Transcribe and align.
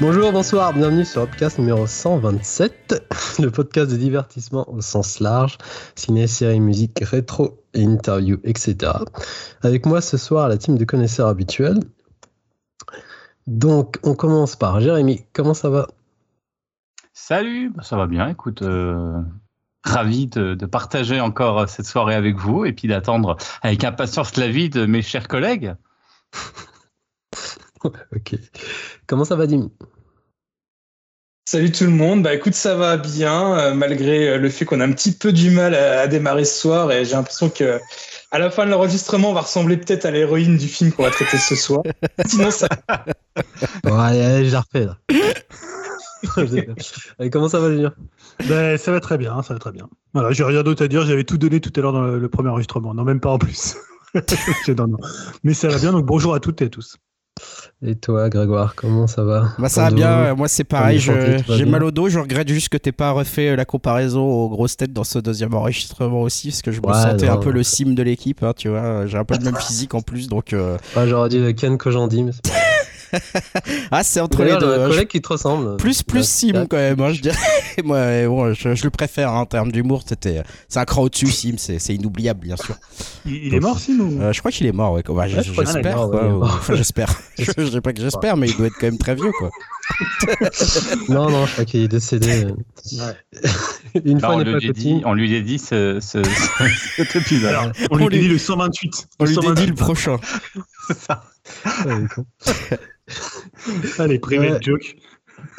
Bonjour, 0.00 0.30
bonsoir, 0.30 0.72
bienvenue 0.72 1.04
sur 1.04 1.28
podcast 1.28 1.58
numéro 1.58 1.84
127, 1.84 3.02
le 3.40 3.50
podcast 3.50 3.90
de 3.90 3.96
divertissement 3.96 4.70
au 4.72 4.80
sens 4.80 5.18
large, 5.18 5.58
ciné, 5.96 6.28
série, 6.28 6.60
musique, 6.60 7.00
rétro, 7.00 7.64
interview, 7.74 8.38
etc. 8.44 8.92
Avec 9.60 9.86
moi 9.86 10.00
ce 10.00 10.16
soir, 10.16 10.48
la 10.48 10.56
team 10.56 10.78
de 10.78 10.84
connaisseurs 10.84 11.26
habituels. 11.26 11.80
Donc, 13.48 13.98
on 14.04 14.14
commence 14.14 14.54
par 14.54 14.80
Jérémy. 14.80 15.24
Comment 15.32 15.54
ça 15.54 15.68
va? 15.68 15.88
Salut, 17.12 17.70
bah, 17.70 17.82
ça 17.82 17.96
va 17.96 18.06
bien. 18.06 18.28
Écoute, 18.28 18.62
euh, 18.62 19.20
ravi 19.82 20.28
de, 20.28 20.54
de, 20.54 20.66
partager 20.66 21.20
encore 21.20 21.68
cette 21.68 21.86
soirée 21.86 22.14
avec 22.14 22.36
vous 22.36 22.64
et 22.64 22.72
puis 22.72 22.86
d'attendre 22.86 23.36
avec 23.62 23.82
impatience 23.82 24.36
la 24.36 24.46
vie 24.46 24.70
de 24.70 24.86
mes 24.86 25.02
chers 25.02 25.26
collègues. 25.26 25.74
ok. 28.14 28.34
Comment 29.06 29.24
ça 29.24 29.36
va, 29.36 29.46
Dim 29.46 29.70
Salut 31.48 31.72
tout 31.72 31.84
le 31.84 31.90
monde. 31.90 32.22
Bah 32.22 32.34
écoute, 32.34 32.54
ça 32.54 32.74
va 32.74 32.98
bien, 32.98 33.58
euh, 33.58 33.74
malgré 33.74 34.36
le 34.36 34.50
fait 34.50 34.66
qu'on 34.66 34.80
a 34.80 34.84
un 34.84 34.92
petit 34.92 35.12
peu 35.12 35.32
du 35.32 35.50
mal 35.50 35.74
à, 35.74 36.00
à 36.00 36.06
démarrer 36.06 36.44
ce 36.44 36.60
soir 36.60 36.92
et 36.92 37.06
j'ai 37.06 37.12
l'impression 37.12 37.48
que 37.48 37.80
à 38.30 38.38
la 38.38 38.50
fin 38.50 38.66
de 38.66 38.70
l'enregistrement, 38.70 39.30
on 39.30 39.34
va 39.34 39.40
ressembler 39.40 39.76
peut-être 39.76 40.04
à 40.04 40.10
l'héroïne 40.10 40.58
du 40.58 40.68
film 40.68 40.92
qu'on 40.92 41.04
va 41.04 41.10
traiter 41.10 41.38
ce 41.38 41.54
soir. 41.54 41.82
Sinon, 42.26 42.50
ça. 42.50 42.68
Bon, 43.84 43.98
allez, 43.98 44.20
allez, 44.20 44.46
je 44.46 44.52
la 44.52 44.60
refais 44.60 44.84
là. 44.84 44.98
allez, 47.18 47.30
comment 47.30 47.48
ça 47.48 47.58
va, 47.58 47.70
Julien? 47.70 47.94
Ben, 48.46 48.76
Ça 48.76 48.92
va 48.92 49.00
très 49.00 49.16
bien, 49.16 49.42
ça 49.42 49.54
va 49.54 49.60
très 49.60 49.72
bien. 49.72 49.88
Voilà, 50.12 50.32
j'ai 50.32 50.44
rien 50.44 50.62
d'autre 50.62 50.84
à 50.84 50.88
dire. 50.88 51.06
J'avais 51.06 51.24
tout 51.24 51.38
donné 51.38 51.60
tout 51.60 51.72
à 51.76 51.80
l'heure 51.80 51.92
dans 51.92 52.02
le, 52.02 52.18
le, 52.18 52.28
premier 52.28 52.50
enregistrement. 52.50 52.92
Non, 52.92 53.04
même 53.04 53.20
pas 53.20 53.30
en 53.30 53.38
plus. 53.38 53.76
non, 54.76 54.88
non. 54.88 54.98
Mais 55.42 55.54
ça 55.54 55.68
va 55.68 55.78
bien. 55.78 55.92
Donc 55.92 56.04
bonjour 56.04 56.34
à 56.34 56.40
toutes 56.40 56.60
et 56.60 56.66
à 56.66 56.68
tous. 56.68 56.98
Et 57.80 57.94
toi, 57.94 58.28
Grégoire, 58.28 58.74
comment 58.74 59.06
ça 59.06 59.22
va 59.22 59.52
bah, 59.56 59.68
Ça 59.68 59.82
va 59.84 59.90
bien, 59.92 60.34
moi 60.34 60.48
c'est 60.48 60.64
pareil, 60.64 60.98
j'ai 60.98 61.64
mal 61.64 61.84
au 61.84 61.92
dos, 61.92 62.08
je 62.08 62.18
regrette 62.18 62.48
juste 62.48 62.70
que 62.70 62.76
t'aies 62.76 62.90
pas 62.90 63.12
refait 63.12 63.54
la 63.54 63.64
comparaison 63.64 64.24
aux 64.24 64.48
grosses 64.48 64.76
têtes 64.76 64.92
dans 64.92 65.04
ce 65.04 65.20
deuxième 65.20 65.54
enregistrement 65.54 66.22
aussi, 66.22 66.48
parce 66.48 66.62
que 66.62 66.72
je 66.72 66.80
me 66.80 66.88
ouais, 66.88 66.94
sentais 66.94 67.26
non, 67.26 67.34
un 67.34 67.36
peu 67.36 67.52
le 67.52 67.62
sim 67.62 67.94
de 67.94 68.02
l'équipe, 68.02 68.42
hein, 68.42 68.52
tu 68.56 68.68
vois, 68.68 69.06
j'ai 69.06 69.16
un 69.16 69.24
peu 69.24 69.36
le 69.38 69.44
même 69.44 69.56
physique 69.56 69.94
en 69.94 70.00
plus, 70.00 70.26
donc... 70.26 70.54
Euh... 70.54 70.76
Ouais, 70.96 71.06
J'aurais 71.06 71.28
dit 71.28 71.38
le 71.38 71.52
Ken 71.52 71.78
que 71.78 71.92
j'en 71.92 72.08
dis, 72.08 72.24
mais 72.24 72.32
ah, 73.90 74.02
c'est 74.02 74.20
entre 74.20 74.42
les 74.42 74.56
deux. 74.56 74.80
un 74.80 74.88
collègue 74.88 75.08
qui 75.08 75.20
te 75.20 75.28
ressemble. 75.28 75.76
Plus, 75.76 76.02
plus 76.02 76.26
Sim 76.28 76.66
quand 76.68 76.76
même, 76.76 77.00
hein, 77.00 77.12
je 77.12 77.20
dirais. 77.20 77.36
Moi, 77.84 78.26
bon, 78.26 78.52
je, 78.54 78.74
je, 78.74 78.84
le 78.84 78.90
préfère 78.90 79.30
hein, 79.30 79.40
en 79.40 79.46
termes 79.46 79.72
d'humour. 79.72 80.02
C'était, 80.06 80.42
c'est 80.68 80.78
un 80.78 80.84
cran 80.84 81.02
au-dessus, 81.02 81.28
Sim. 81.30 81.54
C'est, 81.56 81.78
c'est 81.78 81.94
inoubliable, 81.94 82.40
bien 82.40 82.56
sûr. 82.56 82.76
Il, 83.24 83.46
il 83.46 83.54
est 83.54 83.60
mort, 83.60 83.78
Sim 83.78 84.00
ou... 84.00 84.20
euh, 84.20 84.32
Je 84.32 84.38
crois 84.40 84.50
qu'il 84.50 84.66
est 84.66 84.72
mort, 84.72 84.92
ouais. 84.92 85.02
Bah, 85.06 85.12
ouais 85.12 85.28
j'espère. 85.28 86.08
Ouais, 86.08 86.16
ouais. 86.16 86.38
Enfin, 86.42 86.74
j'espère. 86.74 87.12
je, 87.38 87.50
je 87.56 87.70
sais 87.70 87.80
pas 87.80 87.92
que 87.92 88.00
j'espère, 88.00 88.36
mais 88.36 88.48
il 88.48 88.56
doit 88.56 88.66
être 88.66 88.78
quand 88.78 88.86
même 88.86 88.98
très 88.98 89.14
vieux, 89.14 89.32
quoi. 89.38 89.50
non, 91.08 91.30
non, 91.30 91.46
je 91.46 91.52
crois 91.52 91.64
qu'il 91.64 91.82
est 91.82 91.88
décédé. 91.88 92.46
Une 94.04 94.20
fois, 94.20 94.36
on, 94.36 94.38
lui 94.40 94.52
pas 94.66 94.72
dit, 94.72 95.02
on 95.04 95.14
lui 95.14 95.34
a 95.36 95.40
dit 95.40 95.58
ce, 95.58 95.98
ce, 96.00 96.22
cet 96.96 97.16
épisode. 97.16 97.50
Alors, 97.50 97.72
on, 97.90 97.96
lui 97.96 98.06
a 98.06 98.20
dit 98.20 98.28
le 98.28 98.38
128. 98.38 99.08
On 99.18 99.24
lui 99.24 99.38
a 99.38 99.54
dit 99.54 99.66
le 99.66 99.74
prochain. 99.74 100.18
C'est 100.88 101.06
Allez, 103.98 104.18
private 104.18 104.50
ouais. 104.50 104.62
joke. 104.62 104.96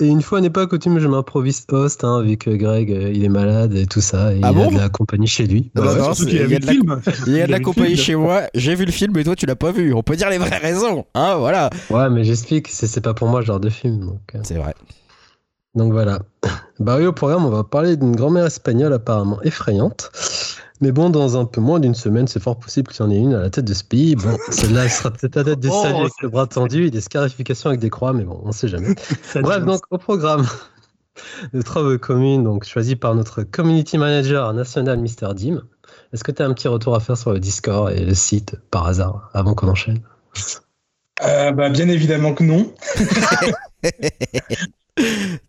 Et 0.02 0.08
une 0.08 0.22
fois 0.22 0.42
n'est 0.42 0.50
pas 0.50 0.66
coutume, 0.68 1.00
je 1.00 1.08
m'improvise 1.08 1.66
host, 1.72 2.04
hein, 2.04 2.22
vu 2.22 2.38
que 2.38 2.50
Greg, 2.50 2.92
euh, 2.92 3.12
il 3.14 3.24
est 3.24 3.30
malade 3.30 3.74
et 3.76 3.86
tout 3.86 4.02
ça, 4.02 4.34
et 4.34 4.40
ah 4.44 4.52
il 4.52 4.56
bon 4.56 4.70
a 4.70 4.74
de 4.74 4.78
la 4.78 4.90
compagnie 4.90 5.28
chez 5.28 5.46
lui. 5.46 5.72
Bah, 5.76 5.84
non, 5.84 6.14
il, 6.14 6.34
y 6.34 6.56
a 6.56 6.60
de 6.60 6.66
la, 6.66 6.74
il 7.28 7.34
y 7.34 7.42
a 7.42 7.48
de 7.48 7.52
la 7.52 7.60
compagnie 7.60 7.98
chez 7.98 8.16
moi, 8.16 8.44
j'ai 8.54 8.76
vu 8.76 8.86
le 8.86 8.92
film, 8.92 9.18
et 9.18 9.24
toi 9.24 9.36
tu 9.36 9.46
l'as 9.46 9.56
pas 9.56 9.72
vu. 9.72 9.94
On 9.94 10.04
peut 10.04 10.16
dire 10.16 10.30
les 10.30 10.38
vraies 10.38 10.58
raisons, 10.58 11.06
hein, 11.16 11.36
voilà. 11.36 11.70
Ouais, 11.90 12.10
mais 12.10 12.24
j'explique, 12.24 12.70
c'est 12.70 13.02
pas 13.02 13.14
pour 13.14 13.28
moi 13.28 13.42
ce 13.42 13.48
genre 13.48 13.60
de 13.60 13.70
film. 13.70 14.00
Donc, 14.00 14.22
euh... 14.36 14.40
C'est 14.44 14.56
vrai. 14.56 14.74
Donc 15.76 15.92
voilà. 15.92 16.20
Bah 16.80 16.96
oui, 16.98 17.06
au 17.06 17.14
programme, 17.14 17.46
on 17.46 17.50
va 17.50 17.64
parler 17.64 17.98
d'une 17.98 18.16
grand-mère 18.16 18.46
espagnole 18.46 18.94
apparemment 18.94 19.42
effrayante. 19.44 20.12
Mais 20.82 20.92
bon, 20.92 21.10
dans 21.10 21.38
un 21.38 21.46
peu 21.46 21.60
moins 21.60 21.80
d'une 21.80 21.96
semaine, 21.96 22.28
c'est 22.28 22.42
fort 22.42 22.58
possible 22.58 22.92
qu'il 22.92 23.04
y 23.04 23.08
en 23.08 23.12
ait 23.12 23.18
une 23.18 23.34
à 23.34 23.42
la 23.42 23.50
tête 23.50 23.66
de 23.66 23.74
ce 23.74 23.84
pays. 23.84 24.16
Bon, 24.16 24.38
celle-là 24.50 24.88
sera 24.88 25.12
peut-être 25.12 25.36
la 25.36 25.44
tête 25.44 25.60
des 25.60 25.70
oh, 25.70 25.82
saluts 25.84 26.00
avec 26.02 26.14
le 26.22 26.30
bras 26.30 26.48
tendu 26.48 26.86
et 26.86 26.92
des 26.92 27.02
scarifications 27.02 27.70
avec 27.70 27.82
des 27.82 27.90
croix, 27.90 28.14
mais 28.14 28.24
bon, 28.24 28.42
on 28.44 28.52
sait 28.52 28.68
jamais. 28.68 28.96
Bref, 29.36 29.66
donc 29.66 29.82
au 29.90 29.98
programme 29.98 30.48
de 31.54 31.62
travaux 31.62 31.98
communes, 31.98 32.44
donc 32.44 32.64
choisi 32.64 32.96
par 32.96 33.14
notre 33.16 33.44
community 33.44 33.98
manager 33.98 34.54
national, 34.54 35.00
Mr. 35.00 35.34
Dim. 35.36 35.64
Est-ce 36.14 36.24
que 36.24 36.32
tu 36.32 36.42
as 36.42 36.46
un 36.46 36.54
petit 36.54 36.68
retour 36.68 36.96
à 36.96 37.00
faire 37.00 37.18
sur 37.18 37.34
le 37.34 37.40
Discord 37.40 37.92
et 37.92 38.06
le 38.06 38.14
site 38.14 38.56
par 38.72 38.88
hasard 38.88 39.30
avant 39.34 39.54
qu'on 39.54 39.68
enchaîne? 39.68 40.02
Euh, 41.24 41.52
bah, 41.52 41.70
Bien 41.70 41.90
évidemment 41.90 42.34
que 42.34 42.44
non. 42.44 42.74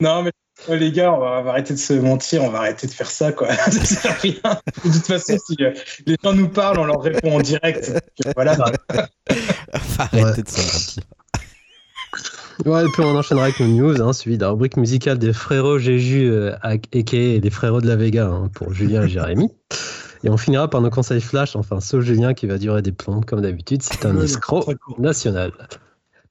non, 0.00 0.22
mais 0.22 0.32
Oh, 0.70 0.76
les 0.76 0.92
gars, 0.92 1.12
on 1.12 1.18
va, 1.18 1.40
on 1.40 1.42
va, 1.42 1.50
arrêter 1.50 1.74
de 1.74 1.78
se 1.78 1.94
mentir, 1.94 2.44
on 2.44 2.50
va 2.50 2.58
arrêter 2.58 2.86
de 2.86 2.92
faire 2.92 3.10
ça, 3.10 3.32
quoi. 3.32 3.52
ça 3.54 3.70
sert 3.72 4.10
à 4.10 4.14
rien. 4.14 4.60
De 4.84 4.92
toute 4.92 5.06
façon, 5.06 5.36
si 5.44 5.56
euh, 5.60 5.72
les 6.06 6.16
gens 6.22 6.32
nous 6.32 6.48
parlent, 6.48 6.78
on 6.78 6.84
leur 6.84 7.02
répond 7.02 7.38
en 7.38 7.40
direct. 7.40 7.92
Voilà. 8.36 8.52
arrêter 9.98 10.24
ouais. 10.24 10.42
de 10.42 10.48
se 10.48 10.72
mentir. 10.72 11.02
Ouais, 12.66 12.84
et 12.84 12.88
puis 12.92 13.02
on 13.02 13.16
enchaînera 13.16 13.46
avec 13.46 13.58
nos 13.58 13.66
news, 13.66 14.00
hein, 14.00 14.12
suivi 14.12 14.36
de 14.36 14.42
la 14.42 14.50
rubrique 14.50 14.76
musicale 14.76 15.18
des 15.18 15.32
frérots 15.32 15.78
Jéju, 15.78 16.30
euh, 16.30 16.54
Eke 16.92 17.14
et 17.14 17.40
des 17.40 17.50
frérots 17.50 17.80
de 17.80 17.88
la 17.88 17.96
Vega 17.96 18.26
hein, 18.26 18.50
pour 18.54 18.72
Julien 18.72 19.02
et 19.02 19.08
Jérémy. 19.08 19.50
Et 20.22 20.28
on 20.28 20.36
finira 20.36 20.68
par 20.68 20.82
nos 20.82 20.90
conseils 20.90 21.22
flash, 21.22 21.56
enfin, 21.56 21.80
sauf 21.80 22.04
Julien 22.04 22.34
qui 22.34 22.46
va 22.46 22.58
durer 22.58 22.82
des 22.82 22.92
plombes, 22.92 23.24
comme 23.24 23.40
d'habitude, 23.40 23.82
c'est 23.82 24.04
un 24.04 24.20
escroc 24.20 24.66
national. 24.98 25.52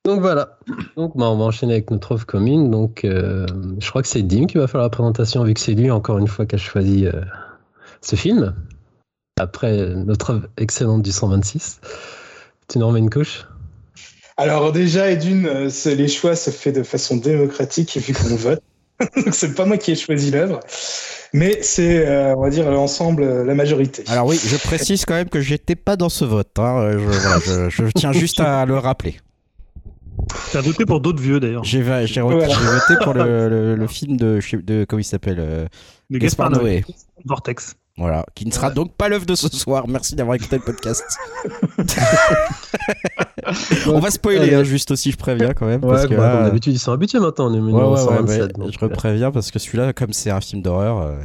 Donc 0.05 0.21
voilà. 0.21 0.57
Donc 0.95 1.17
bah, 1.17 1.29
on 1.29 1.37
va 1.37 1.45
enchaîner 1.45 1.73
avec 1.73 1.91
notre 1.91 2.13
offre 2.13 2.25
commune. 2.25 2.71
Donc 2.71 3.03
euh, 3.03 3.45
je 3.79 3.89
crois 3.89 4.01
que 4.01 4.07
c'est 4.07 4.23
Dim 4.23 4.45
qui 4.45 4.57
va 4.57 4.67
faire 4.67 4.81
la 4.81 4.89
présentation 4.89 5.43
vu 5.43 5.53
que 5.53 5.59
c'est 5.59 5.73
lui 5.73 5.91
encore 5.91 6.17
une 6.17 6.27
fois 6.27 6.45
qui 6.45 6.55
a 6.55 6.57
choisi 6.57 7.05
euh, 7.05 7.21
ce 8.01 8.15
film. 8.15 8.55
Après 9.39 9.93
notre 9.95 10.31
œuvre 10.31 10.47
excellente 10.57 11.01
du 11.01 11.11
126. 11.11 11.81
Tu 12.69 12.79
nous 12.79 12.87
remets 12.87 12.99
une 12.99 13.09
couche? 13.09 13.45
Alors 14.37 14.71
déjà 14.71 15.11
et 15.11 15.17
d'une, 15.17 15.47
euh, 15.47 15.69
les 15.85 16.07
choix 16.07 16.35
se 16.35 16.49
fait 16.49 16.71
de 16.71 16.83
façon 16.83 17.17
démocratique 17.17 17.97
vu 17.97 18.13
qu'on 18.13 18.35
vote. 18.35 18.61
Donc 19.15 19.33
c'est 19.33 19.53
pas 19.53 19.65
moi 19.65 19.77
qui 19.77 19.91
ai 19.91 19.95
choisi 19.95 20.31
l'œuvre. 20.31 20.61
Mais 21.33 21.59
c'est, 21.61 22.07
euh, 22.07 22.35
on 22.35 22.41
va 22.41 22.49
dire, 22.49 22.71
l'ensemble, 22.71 23.43
la 23.43 23.53
majorité. 23.53 24.03
Alors 24.07 24.25
oui, 24.25 24.39
je 24.43 24.57
précise 24.57 25.05
quand 25.05 25.13
même 25.13 25.29
que 25.29 25.41
j'étais 25.41 25.75
pas 25.75 25.95
dans 25.95 26.09
ce 26.09 26.25
vote. 26.25 26.57
Hein. 26.57 26.93
Je, 26.93 26.97
voilà, 26.97 27.39
je, 27.39 27.69
je 27.69 27.91
tiens 27.91 28.11
juste 28.11 28.39
à 28.39 28.65
le 28.65 28.77
rappeler. 28.77 29.19
T'as 30.51 30.61
voté 30.61 30.85
pour 30.85 31.01
d'autres 31.01 31.21
vieux 31.21 31.39
d'ailleurs. 31.39 31.63
J'ai 31.63 31.81
voté, 31.81 32.19
voté 32.19 33.03
pour 33.03 33.13
le, 33.13 33.23
le, 33.49 33.75
le, 33.75 33.87
film 33.87 34.17
de, 34.17 34.39
de 34.61 34.85
comment 34.87 34.99
il 34.99 35.03
s'appelle 35.03 35.37
euh, 35.39 35.67
De 36.09 36.17
Gaspard 36.17 36.51
Noé. 36.51 36.83
Vortex. 37.25 37.75
Voilà, 37.97 38.25
qui 38.33 38.45
ne 38.45 38.51
sera 38.51 38.69
donc 38.69 38.95
pas 38.95 39.09
l'œuvre 39.09 39.25
de 39.25 39.35
ce 39.35 39.49
soir. 39.49 39.85
Merci 39.89 40.15
d'avoir 40.15 40.35
écouté 40.35 40.55
le 40.55 40.61
podcast. 40.61 41.03
on 43.87 43.99
va 43.99 44.09
spoiler, 44.09 44.53
hein, 44.53 44.63
juste 44.63 44.91
aussi, 44.91 45.11
je 45.11 45.17
préviens 45.17 45.53
quand 45.53 45.65
même. 45.65 45.83
Ouais, 45.83 45.89
parce 45.89 46.07
que, 46.07 46.15
bah, 46.15 46.35
là, 46.35 46.43
d'habitude, 46.43 46.73
ils 46.73 46.79
sont 46.79 46.93
habitués 46.93 47.19
maintenant. 47.19 47.51
On 47.51 47.53
est 47.53 47.59
ouais, 47.59 47.83
ouais, 47.83 47.97
127, 47.97 48.41
ouais, 48.41 48.47
donc, 48.53 48.71
je 48.71 48.85
préviens 48.85 49.31
parce 49.31 49.51
que 49.51 49.59
celui-là, 49.59 49.91
comme 49.91 50.13
c'est 50.13 50.29
un 50.29 50.39
film 50.39 50.61
d'horreur. 50.61 51.01
Euh... 51.01 51.17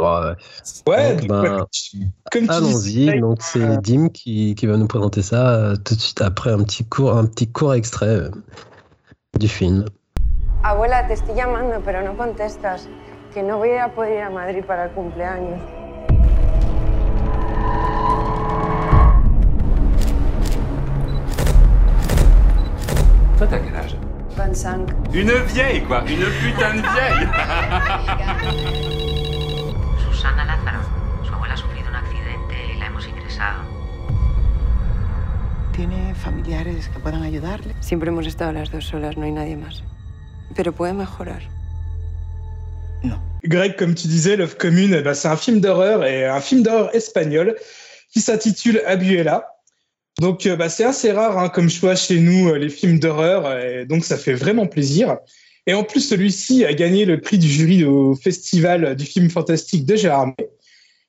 Ouais, 0.00 0.34
ouais 0.86 1.16
donc, 1.16 1.28
ben, 1.28 1.66
allons-y. 2.48 3.20
Donc 3.20 3.42
c'est 3.42 3.80
Dim 3.82 4.08
qui, 4.08 4.54
qui, 4.54 4.66
va 4.66 4.76
nous 4.76 4.86
présenter 4.86 5.22
ça 5.22 5.50
euh, 5.50 5.76
tout 5.76 5.94
de 5.94 6.00
suite 6.00 6.22
après 6.22 6.50
un 6.50 6.62
petit 6.62 6.84
court, 6.84 7.16
un 7.16 7.26
petit 7.26 7.50
court 7.50 7.74
extrait 7.74 8.06
euh, 8.06 8.30
du 9.38 9.48
film. 9.48 9.84
Abuela, 10.62 11.06
te 11.06 11.12
estoy 11.12 11.34
llamando, 11.34 11.80
pero 11.84 12.02
no 12.02 12.16
contestas. 12.16 12.88
Que 13.34 13.42
no 13.42 13.58
voy 13.58 13.76
a 13.76 13.94
poder 13.94 14.14
ir 14.14 14.22
a 14.22 14.30
Madrid 14.30 14.64
para 14.66 14.86
el 14.86 14.92
cumpleaños. 14.92 15.60
Toi, 23.38 23.46
t'as 23.46 23.58
quel 23.58 23.76
âge? 23.76 23.96
25. 24.36 24.88
Une 25.14 25.32
vieille, 25.46 25.82
quoi 25.82 26.02
Une 26.06 26.24
putain 26.42 26.74
de 26.74 26.82
vieille 26.82 27.28
¿Tiene 35.80 36.14
familiares 36.14 36.90
que 36.92 37.00
puedan 37.00 37.22
ayudarle? 37.22 37.74
Siempre 37.80 38.10
hemos 38.10 38.26
estado 38.26 38.52
las 38.52 38.70
dos 38.70 38.84
solas, 38.84 39.16
no 39.16 39.24
hay 39.24 39.32
nadie 39.32 39.56
más. 39.56 39.82
Pero 40.54 40.74
puede 40.74 40.92
mejorar. 40.92 41.40
Non. 43.02 43.18
Greg, 43.44 43.76
comme 43.78 43.94
tu 43.94 44.06
disais, 44.06 44.36
Love 44.36 44.58
Commune, 44.58 45.00
bah, 45.00 45.14
c'est 45.14 45.28
un 45.28 45.38
film 45.38 45.58
d'horreur 45.58 46.04
et 46.04 46.26
un 46.26 46.42
film 46.42 46.62
d'horreur 46.62 46.94
espagnol 46.94 47.56
qui 48.12 48.20
s'intitule 48.20 48.82
Abuela. 48.84 49.46
Donc, 50.20 50.46
bah, 50.46 50.68
c'est 50.68 50.84
assez 50.84 51.12
rare 51.12 51.38
hein, 51.38 51.48
comme 51.48 51.70
choix 51.70 51.96
chez 51.96 52.20
nous, 52.20 52.54
les 52.54 52.68
films 52.68 52.98
d'horreur, 52.98 53.50
et 53.58 53.86
donc 53.86 54.04
ça 54.04 54.18
fait 54.18 54.34
vraiment 54.34 54.66
plaisir. 54.66 55.16
Et 55.66 55.72
en 55.72 55.82
plus, 55.82 56.02
celui-ci 56.02 56.62
a 56.66 56.74
gagné 56.74 57.06
le 57.06 57.22
prix 57.22 57.38
du 57.38 57.48
jury 57.48 57.86
au 57.86 58.14
Festival 58.14 58.96
du 58.96 59.06
film 59.06 59.30
fantastique 59.30 59.86
de 59.86 59.96
Gérardmer. 59.96 60.50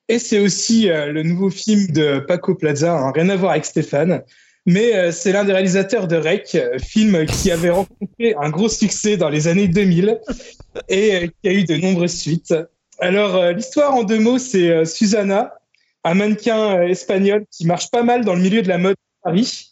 Et 0.08 0.18
c'est 0.18 0.40
aussi 0.40 0.90
euh, 0.90 1.12
le 1.12 1.24
nouveau 1.24 1.50
film 1.50 1.88
de 1.88 2.20
Paco 2.20 2.56
Plaza, 2.56 2.98
hein, 2.98 3.12
rien 3.14 3.28
à 3.28 3.36
voir 3.36 3.52
avec 3.52 3.66
Stéphane. 3.66 4.24
Mais 4.66 5.12
c'est 5.12 5.32
l'un 5.32 5.44
des 5.44 5.54
réalisateurs 5.54 6.08
de 6.08 6.16
Rec, 6.16 6.58
film 6.80 7.26
qui 7.26 7.52
avait 7.52 7.72
rencontré 7.72 8.36
un 8.40 8.50
gros 8.50 8.70
succès 8.70 9.18
dans 9.18 9.30
les 9.30 9.48
années 9.48 9.68
2000 9.68 10.20
et 10.88 11.32
qui 11.42 11.50
a 11.50 11.54
eu 11.54 11.64
de 11.64 11.76
nombreuses 11.78 12.16
suites. 12.16 12.54
Alors, 13.00 13.44
l'histoire 13.54 13.96
en 13.96 14.04
deux 14.04 14.20
mots, 14.20 14.38
c'est 14.38 14.86
Susanna, 14.86 15.54
un 16.04 16.14
mannequin 16.14 16.84
espagnol 16.84 17.46
qui 17.50 17.66
marche 17.66 17.90
pas 17.90 18.04
mal 18.04 18.24
dans 18.24 18.36
le 18.36 18.42
milieu 18.42 18.62
de 18.62 18.68
la 18.68 18.78
mode 18.78 18.96
à 19.24 19.30
Paris. 19.30 19.72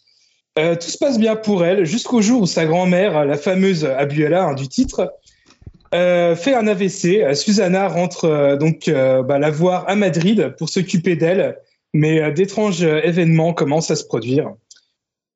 tout 0.56 0.90
se 0.90 0.98
passe 0.98 1.18
bien 1.18 1.36
pour 1.36 1.64
elle 1.64 1.84
jusqu'au 1.84 2.20
jour 2.20 2.42
où 2.42 2.46
sa 2.46 2.66
grand-mère, 2.66 3.24
la 3.24 3.36
fameuse 3.36 3.84
Abuela 3.84 4.44
hein, 4.44 4.54
du 4.54 4.66
titre, 4.66 5.12
euh, 5.94 6.36
fait 6.36 6.54
un 6.54 6.66
AVC. 6.66 7.34
Susanna 7.34 7.88
rentre 7.88 8.24
euh, 8.24 8.56
donc 8.56 8.86
euh, 8.86 9.22
bah, 9.22 9.38
la 9.38 9.50
voir 9.50 9.88
à 9.88 9.96
Madrid 9.96 10.54
pour 10.56 10.68
s'occuper 10.68 11.16
d'elle, 11.16 11.58
mais 11.92 12.30
d'étranges 12.32 12.82
événements 12.82 13.52
commencent 13.52 13.90
à 13.90 13.96
se 13.96 14.04
produire. 14.04 14.52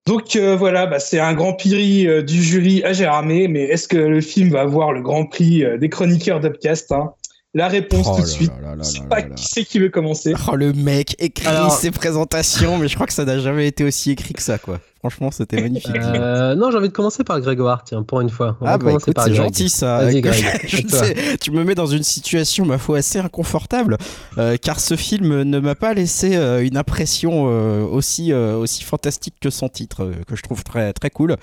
Donc 0.06 0.36
voilà, 0.36 0.86
bah, 0.86 0.98
c'est 0.98 1.18
un 1.18 1.32
grand 1.32 1.54
prix 1.54 2.06
du 2.24 2.42
jury 2.42 2.84
à 2.84 2.92
Gérardmer, 2.92 3.48
mais 3.48 3.62
est-ce 3.62 3.88
que 3.88 3.96
le 3.96 4.20
film 4.20 4.50
va 4.50 4.60
avoir 4.60 4.92
le 4.92 5.00
grand 5.00 5.24
prix 5.24 5.64
des 5.78 5.88
chroniqueurs 5.88 6.40
d'Upcast 6.40 6.92
hein? 6.92 7.14
La 7.54 7.68
réponse 7.68 8.06
oh 8.10 8.16
tout 8.16 8.22
de 8.22 8.26
suite. 8.26 8.52
je 8.78 8.82
sais 8.82 9.00
pas 9.08 9.22
qui 9.22 9.44
c'est 9.44 9.64
qui 9.64 9.78
veut 9.78 9.88
commencer. 9.88 10.34
Oh, 10.50 10.56
le 10.56 10.72
mec 10.72 11.14
écrit 11.20 11.70
ses 11.70 11.92
présentations, 11.92 12.78
mais 12.78 12.88
je 12.88 12.94
crois 12.96 13.06
que 13.06 13.12
ça 13.12 13.24
n'a 13.24 13.38
jamais 13.38 13.68
été 13.68 13.84
aussi 13.84 14.10
écrit 14.10 14.34
que 14.34 14.42
ça, 14.42 14.58
quoi. 14.58 14.80
Franchement, 15.04 15.30
c'était 15.30 15.60
magnifique. 15.60 15.94
Euh, 15.96 16.54
non, 16.54 16.70
j'ai 16.70 16.78
envie 16.78 16.88
de 16.88 16.94
commencer 16.94 17.24
par 17.24 17.38
Grégoire, 17.38 17.84
tiens, 17.84 18.02
pour 18.02 18.22
une 18.22 18.30
fois. 18.30 18.56
ah 18.64 18.78
bah 18.78 18.92
écoute, 18.92 19.14
c'est 19.22 19.34
gentil 19.34 19.68
ça. 19.68 20.00
tu 21.40 21.50
me 21.50 21.62
mets 21.62 21.74
dans 21.74 21.86
une 21.86 22.02
situation, 22.02 22.64
ma 22.64 22.78
foi, 22.78 22.98
assez 22.98 23.18
inconfortable, 23.18 23.98
euh, 24.38 24.56
car 24.56 24.80
ce 24.80 24.96
film 24.96 25.42
ne 25.42 25.58
m'a 25.58 25.74
pas 25.74 25.92
laissé 25.92 26.36
euh, 26.36 26.66
une 26.66 26.78
impression 26.78 27.44
aussi, 27.92 28.32
aussi 28.32 28.82
fantastique 28.82 29.34
que 29.40 29.50
son 29.50 29.68
titre, 29.68 30.10
que 30.26 30.36
je 30.36 30.42
trouve 30.42 30.64
très, 30.64 30.94
très 30.94 31.10
cool. 31.10 31.36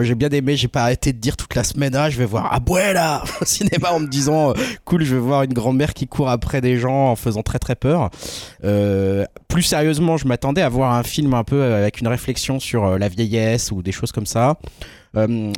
J'ai 0.00 0.14
bien 0.14 0.28
aimé, 0.28 0.56
j'ai 0.56 0.68
pas 0.68 0.82
arrêté 0.82 1.12
de 1.12 1.18
dire 1.18 1.36
toute 1.36 1.54
la 1.54 1.64
semaine, 1.64 1.94
ah, 1.96 2.08
je 2.08 2.18
vais 2.18 2.24
voir 2.24 2.52
Abuela 2.52 3.22
au 3.40 3.44
cinéma 3.44 3.92
en 3.92 4.00
me 4.00 4.06
disant, 4.06 4.50
euh, 4.50 4.54
cool, 4.84 5.04
je 5.04 5.14
vais 5.14 5.20
voir 5.20 5.42
une 5.42 5.52
grand-mère 5.52 5.94
qui 5.94 6.06
court 6.06 6.28
après 6.28 6.60
des 6.60 6.78
gens 6.78 7.10
en 7.10 7.16
faisant 7.16 7.42
très 7.42 7.58
très 7.58 7.74
peur. 7.74 8.10
Euh, 8.64 9.24
plus 9.48 9.62
sérieusement, 9.62 10.16
je 10.16 10.26
m'attendais 10.28 10.62
à 10.62 10.68
voir 10.68 10.94
un 10.94 11.02
film 11.02 11.34
un 11.34 11.44
peu 11.44 11.62
avec 11.62 12.00
une 12.00 12.08
réflexion 12.08 12.60
sur 12.60 12.84
euh, 12.84 12.98
la 12.98 13.08
vieillesse 13.08 13.72
ou 13.72 13.82
des 13.82 13.92
choses 13.92 14.12
comme 14.12 14.26
ça. 14.26 14.56